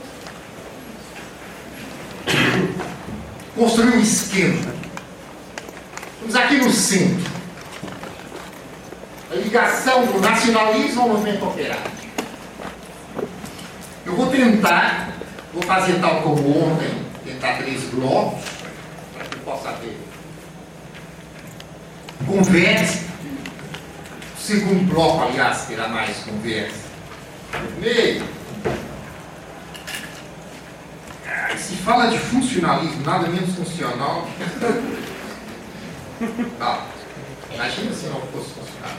construir 3.55 3.95
um 3.95 4.01
esquema. 4.01 4.73
Vamos 6.19 6.35
aqui 6.35 6.57
no 6.57 6.69
centro. 6.69 7.31
A 9.31 9.35
ligação 9.35 10.05
do 10.05 10.19
nacionalismo 10.19 11.01
ao 11.01 11.09
movimento 11.09 11.45
operário. 11.45 11.91
Eu 14.05 14.13
vou 14.17 14.27
tentar, 14.27 15.13
vou 15.53 15.63
fazer 15.63 16.01
tal 16.01 16.21
como 16.21 16.65
ontem, 16.65 16.91
tentar 17.23 17.59
três 17.59 17.81
blocos, 17.85 18.43
para 19.13 19.23
que 19.23 19.37
possa 19.37 19.71
ter 19.73 20.08
conversa. 22.25 23.09
O 24.37 24.41
segundo 24.41 24.87
bloco, 24.91 25.21
aliás, 25.23 25.65
terá 25.65 25.87
mais 25.87 26.17
conversa. 26.17 26.89
Primeiro, 27.51 28.25
ah, 31.27 31.57
se 31.57 31.75
fala 31.77 32.07
de 32.07 32.17
funcionalismo, 32.17 33.03
nada 33.03 33.27
menos 33.27 33.55
funcional. 33.55 34.27
Ah, 36.59 36.85
imagina 37.53 37.93
se 37.93 38.05
não 38.07 38.21
fosse 38.21 38.51
funcional. 38.51 38.97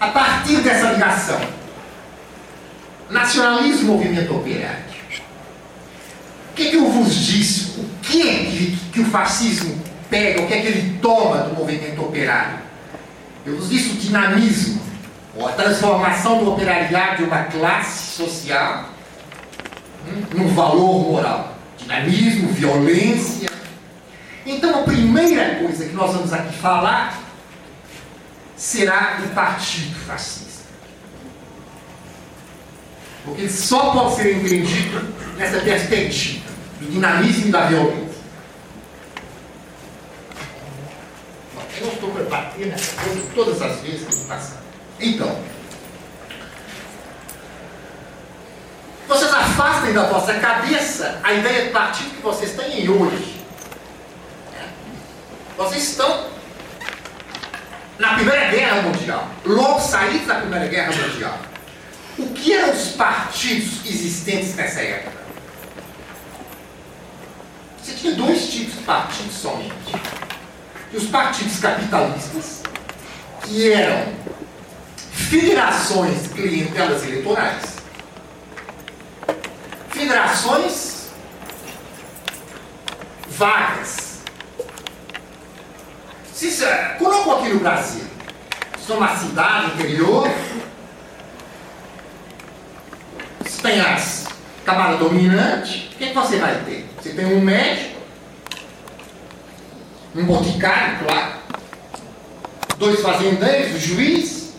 A 0.00 0.08
partir 0.08 0.56
dessa 0.56 0.92
ligação, 0.92 1.40
nacionalismo 3.08 3.94
movimento 3.94 4.36
operário. 4.36 4.93
O 6.54 6.56
que, 6.56 6.70
que 6.70 6.76
eu 6.76 6.88
vos 6.88 7.12
disse? 7.12 7.80
O 7.80 7.88
que 8.00 8.28
é 8.28 8.44
que, 8.44 8.78
que 8.92 9.00
o 9.00 9.06
fascismo 9.06 9.76
pega? 10.08 10.40
O 10.40 10.46
que 10.46 10.54
é 10.54 10.60
que 10.60 10.66
ele 10.68 10.98
toma 11.02 11.38
do 11.38 11.56
movimento 11.56 12.00
operário? 12.00 12.60
Eu 13.44 13.56
vos 13.56 13.68
disse 13.68 13.90
o 13.90 13.94
dinamismo, 13.94 14.80
ou 15.36 15.48
a 15.48 15.50
transformação 15.50 16.44
do 16.44 16.52
operariado 16.52 17.16
de 17.16 17.24
uma 17.24 17.42
classe 17.42 18.14
social 18.16 18.88
hum, 20.06 20.22
num 20.32 20.54
valor 20.54 21.10
moral. 21.10 21.58
Dinamismo, 21.76 22.52
violência. 22.52 23.50
Então 24.46 24.78
a 24.78 24.82
primeira 24.84 25.56
coisa 25.56 25.86
que 25.86 25.92
nós 25.92 26.12
vamos 26.12 26.32
aqui 26.32 26.56
falar 26.56 27.20
será 28.56 29.14
do 29.14 29.34
partido 29.34 29.96
fascista. 30.06 30.53
Porque 33.24 33.42
ele 33.42 33.50
só 33.50 33.90
pode 33.92 34.16
ser 34.16 34.36
entendido 34.36 35.14
nessa 35.36 35.60
perspectiva 35.60 36.44
do 36.80 36.90
dinamismo 36.90 37.50
da 37.50 37.66
violência. 37.66 38.04
Eu 41.80 41.86
não 41.86 41.92
estou 41.94 42.10
para 42.10 42.24
bater 42.24 42.66
nessa 42.66 43.02
coisa 43.02 43.22
todas 43.34 43.62
as 43.62 43.80
vezes 43.80 44.06
que 44.06 44.14
eu 44.14 44.28
passar. 44.28 44.62
Então, 45.00 45.38
vocês 49.08 49.32
afastem 49.32 49.92
da 49.92 50.04
vossa 50.04 50.34
cabeça 50.34 51.20
a 51.22 51.32
ideia 51.32 51.64
de 51.66 51.70
partido 51.70 52.10
que 52.10 52.22
vocês 52.22 52.52
têm 52.52 52.88
hoje. 52.88 53.42
Vocês 55.56 55.90
estão 55.90 56.28
na 57.98 58.14
Primeira 58.14 58.48
Guerra 58.50 58.82
Mundial, 58.82 59.28
logo 59.44 59.80
saídos 59.80 60.26
da 60.26 60.36
Primeira 60.36 60.66
Guerra 60.66 60.92
Mundial. 60.92 61.38
O 62.18 62.26
que 62.28 62.52
eram 62.52 62.72
os 62.72 62.88
partidos 62.92 63.84
existentes 63.84 64.54
nessa 64.54 64.80
época? 64.80 65.24
Você 67.82 67.92
tinha 67.94 68.14
dois 68.14 68.48
tipos 68.50 68.74
de 68.74 68.82
partidos 68.82 69.34
somente. 69.34 69.74
Os 70.92 71.06
partidos 71.06 71.58
capitalistas, 71.58 72.62
que 73.42 73.72
eram 73.72 74.12
federações 75.12 76.22
de 76.22 76.28
clientelas 76.30 77.02
eleitorais, 77.02 77.74
federações 79.90 81.08
vagas. 83.28 84.18
Se, 86.32 86.64
colocam 86.98 87.38
aqui 87.38 87.48
no 87.48 87.60
Brasil, 87.60 88.04
são 88.86 88.98
uma 88.98 89.16
cidade 89.16 89.72
interior, 89.72 90.28
se 93.74 93.80
tem 93.80 93.80
as 93.80 94.26
camada 94.64 94.96
dominante, 94.96 95.90
o 95.92 95.98
que, 95.98 96.04
é 96.04 96.08
que 96.08 96.14
você 96.14 96.38
vai 96.38 96.54
ter? 96.64 96.88
Você 97.00 97.10
tem 97.10 97.26
um 97.26 97.40
médico, 97.40 98.00
um 100.14 100.24
boticário, 100.24 100.98
claro, 101.04 101.32
dois 102.78 103.00
fazendeiros, 103.00 103.74
o 103.74 103.78
juiz, 103.78 104.54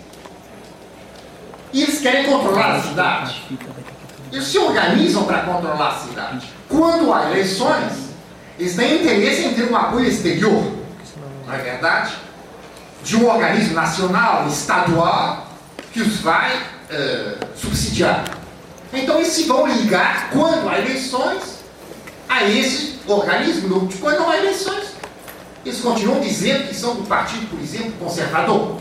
e 1.74 1.82
eles 1.82 2.00
querem 2.02 2.26
controlar 2.26 2.76
a 2.76 2.82
cidade. 2.82 3.42
Eles 4.32 4.48
se 4.48 4.58
organizam 4.58 5.24
para 5.26 5.40
controlar 5.40 5.90
a 5.90 6.00
cidade. 6.00 6.48
Quando 6.70 7.12
há 7.12 7.32
eleições, 7.32 8.10
eles 8.60 8.76
têm 8.76 9.02
interesse 9.02 9.46
em 9.46 9.54
ter 9.54 9.72
um 9.72 9.76
apoio 9.76 10.08
exterior, 10.08 10.72
não 11.48 11.54
é 11.54 11.58
verdade? 11.58 12.14
De 13.04 13.16
um 13.16 13.28
organismo 13.28 13.74
nacional, 13.74 14.48
estadual, 14.48 15.48
que 15.92 16.02
os 16.02 16.20
vai 16.20 16.56
uh, 16.58 17.46
subsidiar. 17.56 18.45
Então 18.94 19.18
eles 19.18 19.30
se 19.30 19.44
vão 19.44 19.68
ligar, 19.68 20.30
quando 20.32 20.70
há 20.70 20.80
eleições, 20.80 21.60
a 22.28 22.44
esse 22.44 23.00
organismo. 23.08 23.90
Quando 24.00 24.20
não 24.20 24.30
há 24.30 24.38
eleições, 24.38 24.90
eles 25.66 25.80
continuam 25.82 26.20
dizendo 26.20 26.68
que 26.68 26.76
são 26.76 26.96
do 26.96 27.04
partido, 27.04 27.50
por 27.50 27.60
exemplo, 27.60 27.94
conservador. 28.00 28.78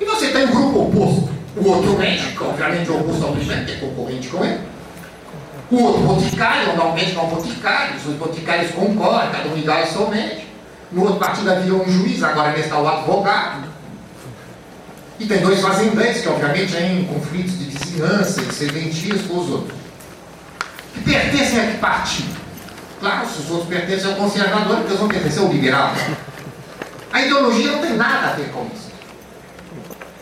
E 0.00 0.04
você 0.04 0.28
tem 0.28 0.46
um 0.46 0.50
grupo 0.50 0.82
oposto. 0.82 1.38
O 1.56 1.68
outro 1.68 1.98
médico, 1.98 2.44
obviamente 2.44 2.90
oposto 2.90 3.24
ao 3.24 3.32
presidente, 3.32 3.64
que 3.64 3.72
é 3.72 3.88
concorrente 3.88 4.28
com 4.28 4.44
ele. 4.44 4.60
O 5.70 5.82
outro 5.82 6.02
boticário, 6.02 6.68
normalmente 6.68 7.12
não 7.12 7.26
boticário, 7.26 7.96
os 7.96 8.14
boticários 8.14 8.70
concordam, 8.70 9.30
cada 9.32 9.48
um 9.48 9.58
igual 9.58 9.78
ao 9.78 9.86
seu 9.86 10.08
médico. 10.08 10.42
No 10.90 11.02
outro 11.02 11.18
partido 11.18 11.50
havia 11.50 11.74
um 11.74 11.90
juiz, 11.90 12.22
agora 12.22 12.58
está 12.58 12.78
o 12.78 12.88
advogado. 12.88 13.67
E 15.20 15.26
tem 15.26 15.40
dois 15.40 15.60
fazendeiros, 15.60 16.20
que 16.20 16.28
obviamente 16.28 16.72
têm 16.72 17.04
conflitos 17.04 17.58
de 17.58 17.64
vizinhança 17.64 18.40
e 18.40 18.52
serventias 18.52 19.22
com 19.22 19.38
os 19.38 19.50
outros. 19.50 19.78
Que 20.94 21.00
pertencem 21.00 21.60
a 21.60 21.66
que 21.72 21.78
partido? 21.78 22.38
Claro, 23.00 23.28
se 23.28 23.40
os 23.40 23.50
outros 23.50 23.68
pertencem 23.68 24.10
ao 24.10 24.16
conservador, 24.16 24.76
porque 24.76 24.88
eles 24.88 24.98
vão 24.98 25.08
pertencer 25.08 25.42
ao 25.42 25.48
liberal. 25.48 25.92
A 27.12 27.22
ideologia 27.22 27.72
não 27.72 27.80
tem 27.80 27.96
nada 27.96 28.28
a 28.28 28.32
ver 28.34 28.48
com 28.50 28.66
isso. 28.66 28.88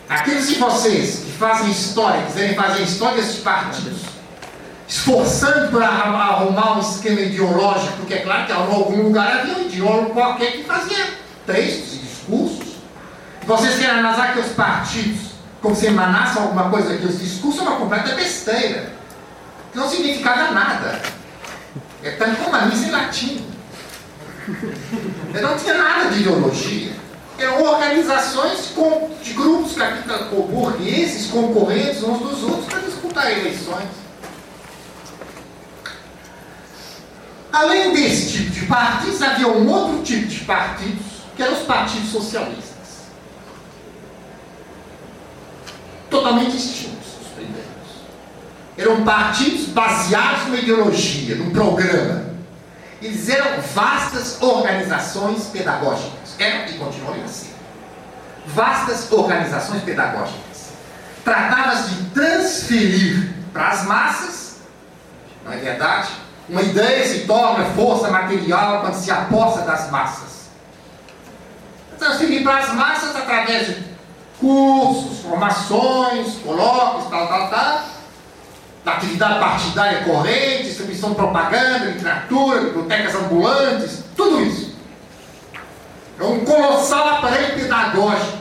Aqueles 0.08 0.48
de 0.48 0.54
vocês 0.54 1.16
que 1.24 1.32
fazem 1.32 1.70
história, 1.70 2.22
quiserem 2.22 2.54
fazer 2.54 2.82
história 2.82 3.16
desses 3.16 3.40
partidos, 3.40 3.98
esforçando 4.88 5.68
para 5.68 5.88
arrumar 5.88 6.76
um 6.76 6.80
esquema 6.80 7.20
ideológico, 7.20 7.96
porque 7.98 8.14
é 8.14 8.18
claro 8.18 8.46
que 8.46 8.52
em 8.52 8.54
algum 8.54 9.02
lugar 9.02 9.40
havia 9.40 9.58
um 9.58 9.66
ideólogo 9.66 10.10
qualquer 10.10 10.52
que 10.52 10.64
fazia 10.64 11.06
textos 11.44 11.94
e 11.94 11.98
discursos. 11.98 12.55
Vocês 13.46 13.76
querem 13.76 14.00
analisar 14.00 14.32
que 14.32 14.40
os 14.40 14.52
partidos, 14.52 15.30
como 15.62 15.76
se 15.76 15.86
emanassem 15.86 16.42
alguma 16.42 16.68
coisa 16.68 16.96
que 16.96 17.06
os 17.06 17.20
discursos, 17.20 17.60
é 17.60 17.64
uma 17.64 17.76
completa 17.76 18.14
besteira. 18.16 18.92
Que 19.70 19.78
não 19.78 19.88
significava 19.88 20.50
nada. 20.50 21.00
É 22.02 22.10
tanto 22.12 22.42
como 22.42 22.56
a 22.56 22.62
missa 22.62 22.86
em 22.86 22.90
latim. 22.90 23.46
Não 25.40 25.56
tinha 25.56 25.74
nada 25.74 26.10
de 26.10 26.20
ideologia. 26.20 26.92
Eram 27.38 27.62
organizações 27.62 28.72
de 29.22 29.32
grupos 29.34 29.76
burgueses 30.50 31.30
concorrentes 31.30 32.02
uns 32.02 32.18
dos 32.18 32.42
outros 32.42 32.66
para 32.66 32.80
disputar 32.80 33.30
eleições. 33.30 33.88
Além 37.52 37.94
desse 37.94 38.32
tipo 38.32 38.50
de 38.50 38.66
partidos, 38.66 39.22
havia 39.22 39.48
um 39.48 39.68
outro 39.68 40.02
tipo 40.02 40.26
de 40.26 40.40
partidos, 40.40 41.06
que 41.36 41.42
eram 41.42 41.54
os 41.54 41.62
partidos 41.64 42.10
socialistas. 42.10 42.75
Totalmente 46.10 46.56
extintos, 46.56 47.06
os 47.20 47.28
primeiros. 47.28 47.66
Eram 48.76 49.04
partidos 49.04 49.66
baseados 49.66 50.44
numa 50.44 50.56
ideologia, 50.56 51.36
num 51.36 51.50
programa. 51.50 52.26
Eles 53.02 53.28
eram 53.28 53.60
vastas 53.74 54.40
organizações 54.40 55.44
pedagógicas. 55.46 56.36
Eram 56.38 56.66
e 56.66 56.78
continuam 56.78 57.24
a 57.24 57.28
ser. 57.28 57.54
Vastas 58.46 59.10
organizações 59.10 59.82
pedagógicas. 59.82 60.70
Tratava-se 61.24 61.90
de 61.90 62.10
transferir 62.10 63.34
para 63.52 63.68
as 63.68 63.84
massas, 63.84 64.56
não 65.44 65.52
é 65.52 65.56
verdade? 65.56 66.08
Uma 66.48 66.62
ideia 66.62 67.04
se 67.04 67.26
torna 67.26 67.64
força 67.70 68.08
material 68.08 68.82
quando 68.82 68.94
se 68.94 69.10
aposta 69.10 69.62
das 69.62 69.90
massas. 69.90 70.46
Transferir 71.98 72.44
para 72.44 72.58
as 72.58 72.72
massas 72.72 73.16
através 73.16 73.66
de 73.66 73.85
cursos, 74.40 75.20
formações, 75.20 76.34
colóquios, 76.44 77.08
tal, 77.08 77.28
tal, 77.28 77.50
tal, 77.50 77.84
da 78.84 78.92
atividade 78.92 79.40
partidária 79.40 80.04
corrente, 80.04 80.64
distribuição 80.64 81.10
de 81.10 81.16
propaganda, 81.16 81.86
literatura, 81.86 82.60
bibliotecas 82.60 83.14
ambulantes, 83.14 84.04
tudo 84.16 84.42
isso. 84.42 84.76
É 86.18 86.24
um 86.24 86.44
colossal 86.44 87.08
aparelho 87.08 87.54
pedagógico. 87.54 88.38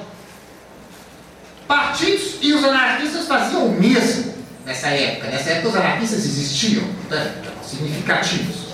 Partidos 1.67 2.35
e 2.41 2.53
os 2.53 2.63
anarquistas 2.63 3.27
faziam 3.27 3.65
o 3.65 3.71
mesmo 3.71 4.35
nessa 4.65 4.87
época. 4.89 5.27
Nessa 5.29 5.49
época 5.49 5.69
os 5.69 5.75
anarquistas 5.75 6.19
existiam, 6.19 6.83
né? 7.09 7.35
significativos. 7.63 8.65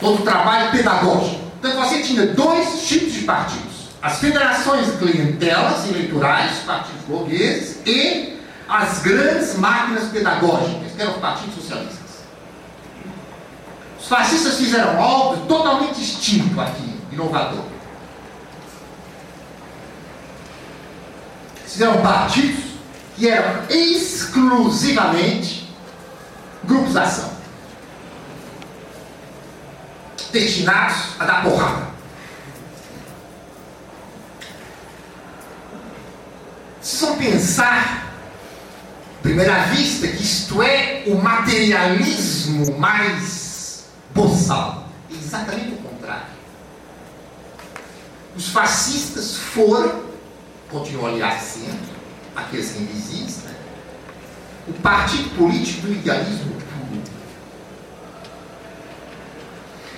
Todo 0.00 0.22
o 0.22 0.24
trabalho 0.24 0.70
pedagógico. 0.70 1.52
Então 1.58 1.82
você 1.82 2.02
tinha 2.02 2.26
dois 2.26 2.86
tipos 2.86 3.12
de 3.12 3.20
partidos. 3.20 3.75
As 4.02 4.18
federações 4.18 4.86
de 4.86 4.98
clientelas 4.98 5.88
eleitorais, 5.88 6.58
partidos 6.58 7.02
burgueses, 7.06 7.78
e 7.86 8.38
as 8.68 9.00
grandes 9.00 9.56
máquinas 9.56 10.10
pedagógicas, 10.10 10.92
que 10.92 11.02
eram 11.02 11.12
os 11.12 11.18
partidos 11.18 11.54
socialistas. 11.54 12.06
Os 13.98 14.08
fascistas 14.08 14.56
fizeram 14.56 15.02
algo 15.02 15.46
totalmente 15.46 15.98
distinto 15.98 16.60
aqui, 16.60 17.00
inovador. 17.10 17.64
Fizeram 21.64 22.02
partidos 22.02 22.64
que 23.16 23.28
eram 23.28 23.64
exclusivamente 23.68 25.68
grupos 26.64 26.92
de 26.92 26.98
ação. 26.98 27.36
Destinados 30.32 30.96
a 31.18 31.24
dar 31.24 31.42
porrada. 31.42 31.85
Vocês 36.86 37.00
vão 37.00 37.18
pensar, 37.18 38.14
à 39.18 39.20
primeira 39.20 39.64
vista, 39.64 40.06
que 40.06 40.22
isto 40.22 40.62
é 40.62 41.02
o 41.08 41.16
materialismo 41.16 42.78
mais 42.78 43.86
boçal. 44.14 44.88
Exatamente 45.10 45.72
o 45.72 45.76
contrário. 45.78 46.28
Os 48.36 48.50
fascistas 48.50 49.34
foram, 49.34 50.04
continuam 50.70 51.06
aliás 51.08 51.42
sendo, 51.42 51.90
aqueles 52.36 52.70
que 52.70 52.78
ainda 52.78 52.92
existem, 52.92 53.50
o 54.68 54.72
partido 54.74 55.28
político 55.30 55.88
do 55.88 55.92
idealismo 55.92 56.54
puro. 56.54 57.02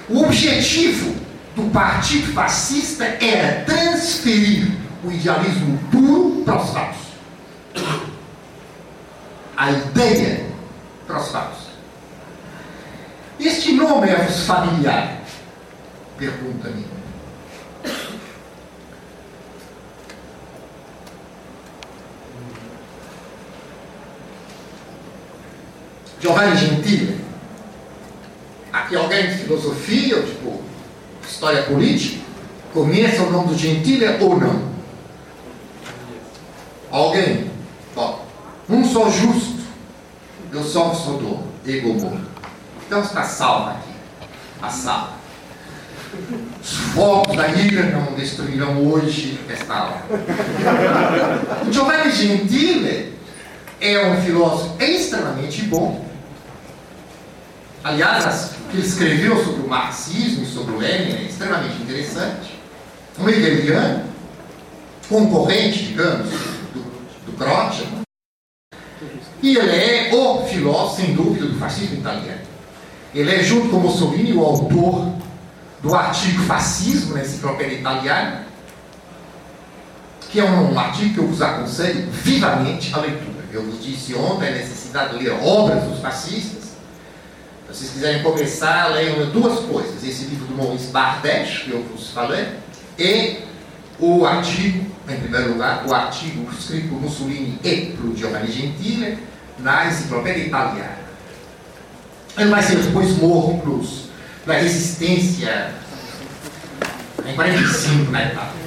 O 0.08 0.24
objetivo 0.24 1.14
do 1.54 1.70
partido 1.70 2.32
fascista 2.32 3.04
era 3.04 3.62
transferir 3.66 4.87
o 5.04 5.10
idealismo 5.10 5.78
puro 5.90 6.42
para 6.44 6.60
os 6.60 6.70
fatos. 6.70 6.98
A 9.56 9.70
ideia 9.70 10.46
para 11.06 11.18
os 11.18 11.28
fatos. 11.28 11.58
Este 13.38 13.72
nome 13.72 14.08
é-vos 14.08 14.44
familiar? 14.46 15.20
Pergunta-me. 16.16 16.84
Giovanni 26.20 26.56
Gentile. 26.56 27.20
Aqui 28.72 28.96
alguém 28.96 29.28
de 29.28 29.34
filosofia, 29.34 30.20
tipo, 30.22 30.60
história 31.26 31.62
política, 31.62 32.20
conhece 32.72 33.20
o 33.20 33.30
nome 33.30 33.48
do 33.48 33.58
Gentile 33.58 34.06
ou 34.20 34.38
não? 34.38 34.77
Alguém? 36.90 37.50
Bom, 37.94 38.24
um 38.68 38.84
só 38.84 39.10
justo, 39.10 39.58
eu 40.52 40.62
sou 40.64 40.92
do 41.18 41.70
ego 41.70 41.94
morto. 41.94 42.26
Então 42.86 43.02
está 43.02 43.22
salva 43.22 43.72
aqui, 43.72 43.90
a 44.62 44.70
salva. 44.70 45.18
Os 46.62 46.72
fogos 46.94 47.36
da 47.36 47.48
ira 47.48 47.90
não 47.90 48.14
destruirão 48.14 48.86
hoje 48.86 49.38
esta 49.48 49.74
aula. 49.74 50.02
Giovanni 51.70 52.10
Gentile 52.10 53.14
é 53.80 54.06
um 54.06 54.22
filósofo 54.22 54.82
extremamente 54.82 55.62
bom. 55.64 56.06
Aliás, 57.84 58.52
o 58.52 58.70
que 58.70 58.76
ele 58.78 58.86
escreveu 58.86 59.44
sobre 59.44 59.62
o 59.62 59.68
marxismo 59.68 60.44
e 60.44 60.46
sobre 60.46 60.74
o 60.74 60.78
Lenin 60.78 61.12
é 61.12 61.22
extremamente 61.28 61.82
interessante. 61.82 62.58
Um 63.18 63.28
hegeliano, 63.28 64.04
concorrente, 65.08 65.84
digamos, 65.84 66.28
do, 67.28 67.36
Croce. 67.36 67.84
E 69.42 69.56
ele 69.56 69.70
é 69.70 70.14
o 70.14 70.44
filósofo, 70.46 71.02
sem 71.02 71.14
dúvida, 71.14 71.46
do 71.46 71.58
fascismo 71.58 71.98
italiano. 71.98 72.40
Ele 73.14 73.30
é, 73.30 73.42
junto 73.42 73.68
com 73.68 73.78
Mussolini, 73.78 74.32
o 74.32 74.44
autor 74.44 75.12
do 75.82 75.94
artigo 75.94 76.42
Fascismo 76.42 77.14
na 77.14 77.22
Enciclopédia 77.22 77.78
Italiana, 77.78 78.46
que 80.30 80.40
é 80.40 80.44
um 80.44 80.78
artigo 80.78 81.14
que 81.14 81.20
eu 81.20 81.28
vos 81.28 81.40
aconselho 81.40 82.10
vivamente 82.10 82.92
a 82.94 82.98
leitura. 82.98 83.38
Eu 83.52 83.64
vos 83.64 83.82
disse 83.82 84.14
ontem 84.14 84.48
a 84.48 84.50
necessidade 84.50 85.16
de 85.16 85.24
ler 85.24 85.32
obras 85.42 85.84
dos 85.84 86.00
fascistas. 86.00 86.64
Se 86.64 87.74
vocês 87.74 87.90
quiserem 87.92 88.22
começar, 88.22 88.88
leiam 88.88 89.30
duas 89.30 89.60
coisas. 89.60 90.02
Esse 90.04 90.24
livro 90.24 90.46
do 90.46 90.54
Maurice 90.54 90.88
Bardesh, 90.88 91.64
que 91.64 91.70
eu 91.70 91.82
vos 91.82 92.10
falei, 92.10 92.46
e 92.98 93.38
o 93.98 94.26
artigo, 94.26 94.90
em 95.08 95.20
primeiro 95.20 95.52
lugar, 95.52 95.84
o 95.86 95.94
artigo 95.94 96.48
escrito 96.52 96.88
por 96.88 97.00
Mussolini 97.00 97.58
e 97.64 97.96
por 97.96 98.14
Giovanni 98.14 98.52
Gentile 98.52 99.18
na 99.58 99.86
Enciclopédia 99.86 100.44
Italiana. 100.44 100.98
Ele 102.36 102.50
vai 102.50 102.62
ser 102.62 102.76
depois 102.76 103.16
morto 103.16 103.82
pela 104.44 104.58
resistência 104.58 105.72
em 107.26 107.34
45 107.34 108.12
na 108.12 108.26
Itália. 108.26 108.58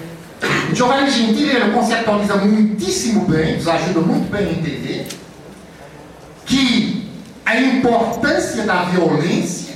O 0.72 0.76
Giovanni 0.76 1.12
Gentile 1.12 1.52
ele 1.52 1.72
conceptualiza 1.72 2.36
muitíssimo 2.38 3.26
bem, 3.26 3.58
nos 3.58 3.68
ajuda 3.68 4.00
muito 4.00 4.32
bem 4.32 4.48
a 4.48 4.52
entender, 4.52 5.08
que 6.46 7.10
a 7.46 7.56
importância 7.60 8.64
da 8.64 8.84
violência 8.86 9.76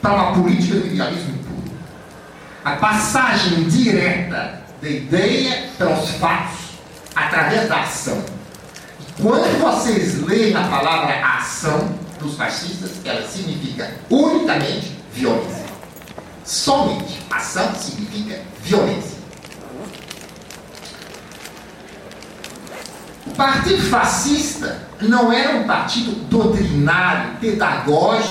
para 0.00 0.14
uma 0.14 0.32
política 0.34 0.76
do 0.76 0.86
idealismo 0.86 1.38
puro. 1.38 1.76
A 2.64 2.76
passagem 2.76 3.64
direta 3.64 4.57
da 4.80 4.88
ideia 4.88 5.70
para 5.76 5.90
os 5.90 6.10
fatos 6.12 6.58
através 7.14 7.68
da 7.68 7.80
ação. 7.80 8.22
Quando 9.20 9.60
vocês 9.60 10.22
leem 10.22 10.54
a 10.54 10.68
palavra 10.68 11.14
ação 11.24 11.92
dos 12.20 12.36
fascistas, 12.36 12.92
ela 13.04 13.26
significa 13.26 13.90
unicamente 14.08 14.96
violência. 15.12 15.64
Somente 16.44 17.18
ação 17.30 17.74
significa 17.74 18.40
violência. 18.62 19.18
O 23.26 23.30
Partido 23.32 23.82
Fascista 23.82 24.88
não 25.00 25.32
era 25.32 25.58
um 25.58 25.66
partido 25.66 26.12
doutrinário, 26.28 27.36
pedagógico, 27.40 28.26